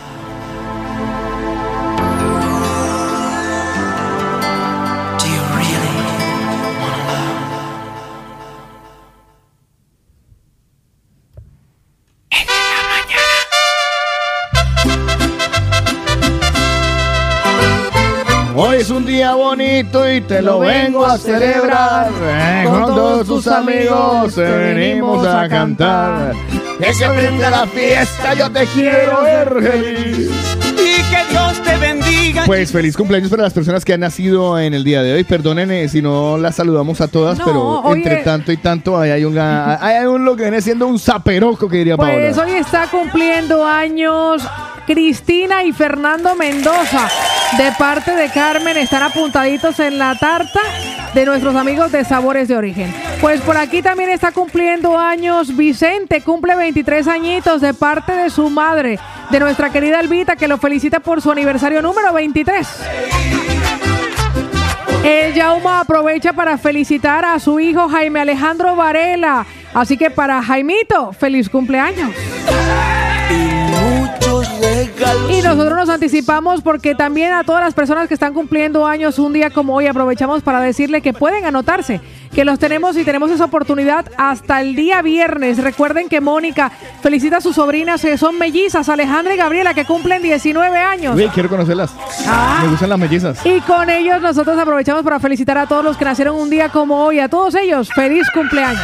Hoy 18.65 18.77
es 18.77 18.91
un 18.91 19.05
día 19.05 19.35
bonito 19.35 20.09
y 20.09 20.21
te 20.21 20.41
lo 20.41 20.61
vengo 20.61 21.05
a 21.05 21.19
celebrar. 21.19 22.13
Eh, 22.23 22.65
Con 22.65 22.87
todos 22.87 23.27
tus 23.27 23.49
amigos 23.49 24.37
te 24.37 24.43
venimos 24.45 25.27
a 25.27 25.49
cantar. 25.49 26.33
Que 26.79 26.95
se 26.95 27.05
la 27.51 27.67
fiesta, 27.67 28.35
yo 28.35 28.53
te 28.53 28.65
quiero 28.67 29.23
ver 29.25 29.53
feliz. 29.61 30.31
Y 30.75 31.03
que 31.11 31.31
Dios 31.33 31.61
te 31.65 31.77
bendiga. 31.77 32.45
Pues 32.47 32.71
feliz 32.71 32.97
cumpleaños 32.97 33.31
para 33.31 33.43
las 33.43 33.53
personas 33.53 33.85
que 33.85 33.95
han 33.95 34.01
nacido 34.01 34.57
en 34.61 34.75
el 34.75 34.85
día 34.85 35.03
de 35.03 35.15
hoy. 35.15 35.25
Perdonen 35.25 35.73
eh, 35.73 35.89
si 35.89 36.01
no 36.01 36.39
las 36.39 36.55
saludamos 36.55 37.01
a 37.01 37.09
todas, 37.09 37.41
No, 37.41 37.45
pero 37.45 37.93
entre 37.97 38.19
tanto 38.19 38.53
y 38.53 38.59
tanto 38.59 38.97
ahí 38.97 39.11
hay, 39.11 39.25
una, 39.25 39.85
hay 39.85 40.07
un 40.07 40.25
lo 40.25 40.37
que 40.37 40.45
viene 40.45 40.61
siendo 40.61 40.87
un 40.87 41.01
zaperoco 41.01 41.69
que 41.69 41.79
diría 41.79 41.97
Pues 41.97 42.37
Paola. 42.37 42.53
hoy 42.53 42.61
está 42.61 42.87
cumpliendo 42.87 43.67
años 43.67 44.41
Cristina 44.87 45.65
y 45.65 45.73
Fernando 45.73 46.35
Mendoza. 46.35 47.09
De 47.59 47.71
parte 47.79 48.15
de 48.17 48.31
Carmen 48.31 48.77
están 48.77 49.03
apuntaditos 49.03 49.79
en 49.81 49.99
la 49.99 50.15
tarta 50.15 50.61
de 51.15 51.27
nuestros 51.27 51.55
amigos 51.55 51.93
de 51.93 52.05
Sabores 52.05 52.49
de 52.49 52.57
Origen. 52.57 52.95
Pues 53.21 53.41
por 53.43 53.57
aquí 53.57 53.83
también 53.83 54.11
está 54.11 54.33
cumpliendo 54.33 54.99
años 54.99 55.55
Vicente, 55.57 56.23
cumple 56.23 56.57
23 56.57 57.07
añitos 57.09 57.61
de 57.61 57.75
parte 57.75 58.13
de 58.13 58.31
su 58.31 58.49
madre, 58.49 58.99
de 59.31 59.41
nuestra 59.41 59.71
querida 59.71 60.01
Elvita, 60.01 60.37
que 60.37 60.49
lo 60.49 60.59
felicita 60.59 61.01
por 61.01 61.21
su 61.21 61.31
aniversario 61.31 61.83
número 61.83 62.13
23. 62.13 62.67
El 65.05 65.35
Yauma 65.35 65.81
aprovecha 65.81 66.33
para 66.33 66.57
felicitar 66.59 67.25
a 67.25 67.39
su 67.39 67.59
hijo 67.59 67.89
Jaime 67.89 68.21
Alejandro 68.21 68.77
Varela. 68.77 69.45
Así 69.75 69.97
que 69.97 70.11
para 70.11 70.43
Jaimito, 70.43 71.13
feliz 71.13 71.49
cumpleaños. 71.49 72.11
Y 73.31 74.32
nosotros 75.57 75.77
nos 75.77 75.89
anticipamos 75.91 76.63
porque 76.63 76.95
también 76.95 77.33
a 77.33 77.45
todas 77.45 77.63
las 77.63 77.75
personas 77.75 78.09
que 78.09 78.15
están 78.15 78.33
cumpliendo 78.33 78.87
años 78.87 79.19
un 79.19 79.33
día 79.33 79.51
como 79.51 79.75
hoy 79.75 79.87
aprovechamos 79.87 80.43
para 80.43 80.61
decirle 80.61 81.03
que 81.03 81.13
pueden 81.13 81.45
anotarse, 81.45 82.01
que 82.35 82.45
los 82.45 82.59
tenemos 82.59 82.97
y 82.97 83.05
tenemos 83.05 83.31
esa 83.31 83.45
oportunidad 83.45 84.07
hasta 84.17 84.61
el 84.61 84.75
día 84.75 85.03
viernes. 85.03 85.59
Recuerden 85.59 86.09
que 86.09 86.21
Mónica 86.21 86.73
felicita 87.03 87.39
a 87.39 87.41
sus 87.41 87.57
sobrinas 87.57 88.01
que 88.01 88.17
son 88.17 88.39
mellizas, 88.39 88.89
Alejandra 88.89 89.35
y 89.35 89.37
Gabriela, 89.37 89.75
que 89.75 89.85
cumplen 89.85 90.23
19 90.23 90.79
años. 90.79 91.15
Uy, 91.17 91.29
quiero 91.35 91.49
conocerlas. 91.49 91.93
Ah. 92.27 92.61
Me 92.63 92.71
gustan 92.71 92.89
las 92.89 92.99
mellizas. 92.99 93.45
Y 93.45 93.61
con 93.61 93.91
ellos 93.91 94.23
nosotros 94.23 94.59
aprovechamos 94.59 95.03
para 95.03 95.21
felicitar 95.21 95.59
a 95.59 95.67
todos 95.67 95.85
los 95.85 95.97
que 95.97 96.05
nacieron 96.05 96.37
un 96.37 96.49
día 96.49 96.71
como 96.71 97.05
hoy. 97.05 97.19
A 97.21 97.29
todos 97.29 97.55
ellos, 97.57 97.91
feliz 97.95 98.27
cumpleaños. 98.33 98.83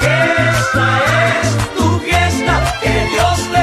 Esta 0.00 1.40
es 1.40 1.74
tu 1.76 1.98
fiesta, 2.00 2.74
que 2.82 3.08
Dios 3.14 3.48
te 3.52 3.59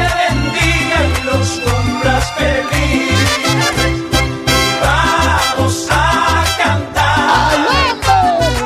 cumplas 1.52 2.32
feliz. 2.34 3.12
Vamos 4.82 5.88
a 5.90 6.44
cantar 6.58 7.52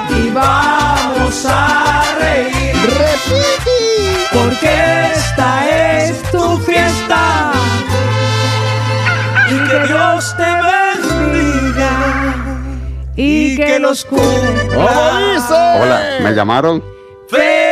y 0.09 0.29
vamos 0.29 1.45
a 1.45 2.03
reír. 2.19 2.75
Porque 4.31 5.11
esta 5.13 5.49
es 5.69 6.21
tu 6.31 6.57
fiesta 6.59 7.51
y 9.49 9.69
que 9.69 9.79
Dios 9.87 10.35
te 10.37 10.51
bendiga 10.69 11.93
y 13.15 13.55
que 13.57 13.79
los 13.79 14.05
cumplas. 14.05 15.51
Hola, 15.51 16.01
¿me 16.21 16.33
llamaron? 16.33 16.83
El 17.31 17.70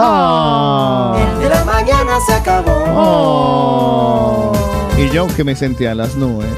Ah. 0.00 1.16
El 1.18 1.40
de 1.40 1.48
la 1.48 1.64
mañana 1.64 2.20
se 2.24 2.32
acabó. 2.34 2.78
Y 4.96 5.10
yo 5.10 5.26
que 5.26 5.42
me 5.42 5.56
senté 5.56 5.88
a 5.88 5.94
las 5.96 6.14
nubes. 6.14 6.48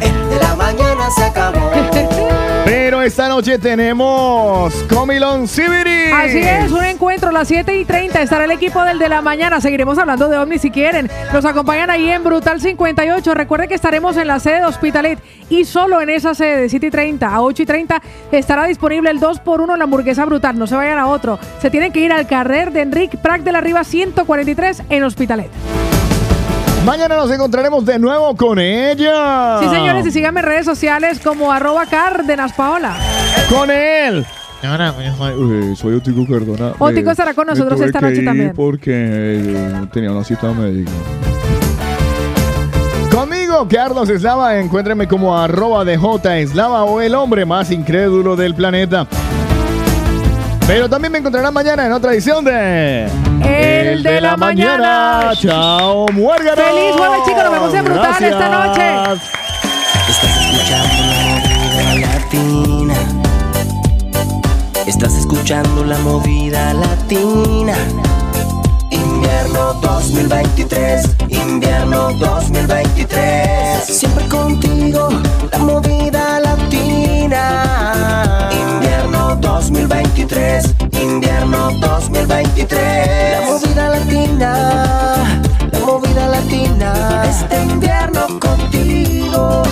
El 0.00 0.28
de 0.28 0.36
la 0.38 0.54
mañana 0.54 1.10
se 1.10 1.24
acabó. 1.24 1.68
Pero 2.64 3.02
esta 3.02 3.28
noche 3.28 3.58
tenemos 3.58 4.72
Comilon 4.88 5.48
Cibiri. 5.48 5.85
Así 6.12 6.38
es, 6.38 6.72
un 6.72 6.84
encuentro 6.84 7.30
a 7.30 7.32
las 7.32 7.48
7 7.48 7.78
y 7.78 7.84
30. 7.84 8.22
Estará 8.22 8.44
el 8.44 8.50
equipo 8.50 8.82
del 8.84 8.98
de 8.98 9.08
la 9.08 9.22
mañana. 9.22 9.60
Seguiremos 9.60 9.98
hablando 9.98 10.28
de 10.28 10.38
ovnis 10.38 10.62
si 10.62 10.70
quieren. 10.70 11.10
Nos 11.32 11.44
acompañan 11.44 11.90
ahí 11.90 12.10
en 12.10 12.24
Brutal 12.24 12.60
58. 12.60 13.34
Recuerden 13.34 13.68
que 13.68 13.74
estaremos 13.74 14.16
en 14.16 14.28
la 14.28 14.40
sede 14.40 14.56
de 14.60 14.64
Hospitalet 14.64 15.18
y 15.48 15.64
solo 15.64 16.00
en 16.00 16.10
esa 16.10 16.34
sede 16.34 16.62
de 16.62 16.68
7 16.68 16.86
y 16.86 16.90
30 16.90 17.28
a 17.28 17.40
8 17.40 17.62
y 17.62 17.66
30 17.66 18.02
estará 18.32 18.64
disponible 18.66 19.10
el 19.10 19.20
2x1 19.20 19.72
en 19.72 19.78
la 19.78 19.84
hamburguesa 19.84 20.24
brutal. 20.24 20.58
No 20.58 20.66
se 20.66 20.76
vayan 20.76 20.98
a 20.98 21.06
otro. 21.06 21.38
Se 21.60 21.70
tienen 21.70 21.92
que 21.92 22.00
ir 22.00 22.12
al 22.12 22.26
carrer 22.26 22.72
de 22.72 22.82
Enrique 22.82 23.16
Prat 23.16 23.42
de 23.42 23.52
la 23.52 23.60
Riva 23.60 23.84
143 23.84 24.82
en 24.88 25.04
Hospitalet. 25.04 25.50
Mañana 26.84 27.16
nos 27.16 27.30
encontraremos 27.32 27.84
de 27.84 27.98
nuevo 27.98 28.36
con 28.36 28.60
ella. 28.60 29.58
Sí, 29.60 29.68
señores, 29.68 30.06
y 30.06 30.12
síganme 30.12 30.38
en 30.38 30.46
redes 30.46 30.64
sociales 30.64 31.18
como 31.18 31.52
arroba 31.52 31.84
Cárdenas 31.86 32.52
Paola. 32.52 32.94
Con 33.48 33.72
él. 33.72 34.24
Uy, 35.38 35.76
soy 35.76 35.94
Otico 35.94 36.26
Cardona. 36.26 36.72
Otico 36.78 37.06
Me- 37.06 37.12
estará 37.12 37.34
con 37.34 37.46
nosotros 37.46 37.80
esta 37.80 38.00
noche 38.00 38.16
ir 38.20 38.24
también. 38.24 38.52
Porque 38.54 38.90
eh, 38.92 39.86
tenía 39.92 40.10
una 40.10 40.24
cita 40.24 40.50
médica. 40.52 40.90
Conmigo, 43.10 43.66
Carlos 43.70 44.08
Eslava, 44.08 44.58
encuéntreme 44.58 45.06
como 45.06 45.36
arroba 45.38 45.84
de 45.84 45.96
J 45.96 46.38
Eslava 46.38 46.84
o 46.84 47.00
el 47.00 47.14
hombre 47.14 47.44
más 47.44 47.70
incrédulo 47.70 48.34
del 48.36 48.54
planeta. 48.54 49.06
Pero 50.66 50.88
también 50.88 51.12
me 51.12 51.18
encontrarán 51.18 51.54
mañana 51.54 51.86
en 51.86 51.92
otra 51.92 52.12
edición 52.12 52.44
de 52.44 53.06
El 53.44 54.02
de 54.02 54.20
la 54.20 54.36
mañana. 54.36 55.30
Chao, 55.34 56.06
muérganos. 56.12 56.64
Feliz 56.64 56.96
jueves, 56.96 57.18
chicos. 57.24 57.42
Nos 57.44 57.52
vemos 57.52 57.74
en 57.74 57.84
Brutal 57.84 58.24
esta 58.24 58.48
noche. 58.66 58.88
Estás 60.08 60.40
escuchando 60.40 62.00
la 62.00 62.75
Estás 64.86 65.14
escuchando 65.14 65.84
la 65.84 65.98
movida 65.98 66.72
latina. 66.72 67.74
Invierno 68.92 69.72
2023, 69.82 71.16
invierno 71.28 72.12
2023. 72.12 73.84
Siempre 73.84 74.28
contigo, 74.28 75.08
la 75.50 75.58
movida 75.58 76.38
latina. 76.38 77.68
Invierno 78.52 79.34
2023, 79.40 80.74
invierno 81.02 81.72
2023. 81.80 83.40
La 83.40 83.40
movida 83.40 83.88
latina, 83.88 85.42
la 85.72 85.78
movida 85.80 86.28
latina. 86.28 87.24
Este 87.28 87.60
invierno 87.60 88.38
contigo. 88.38 89.64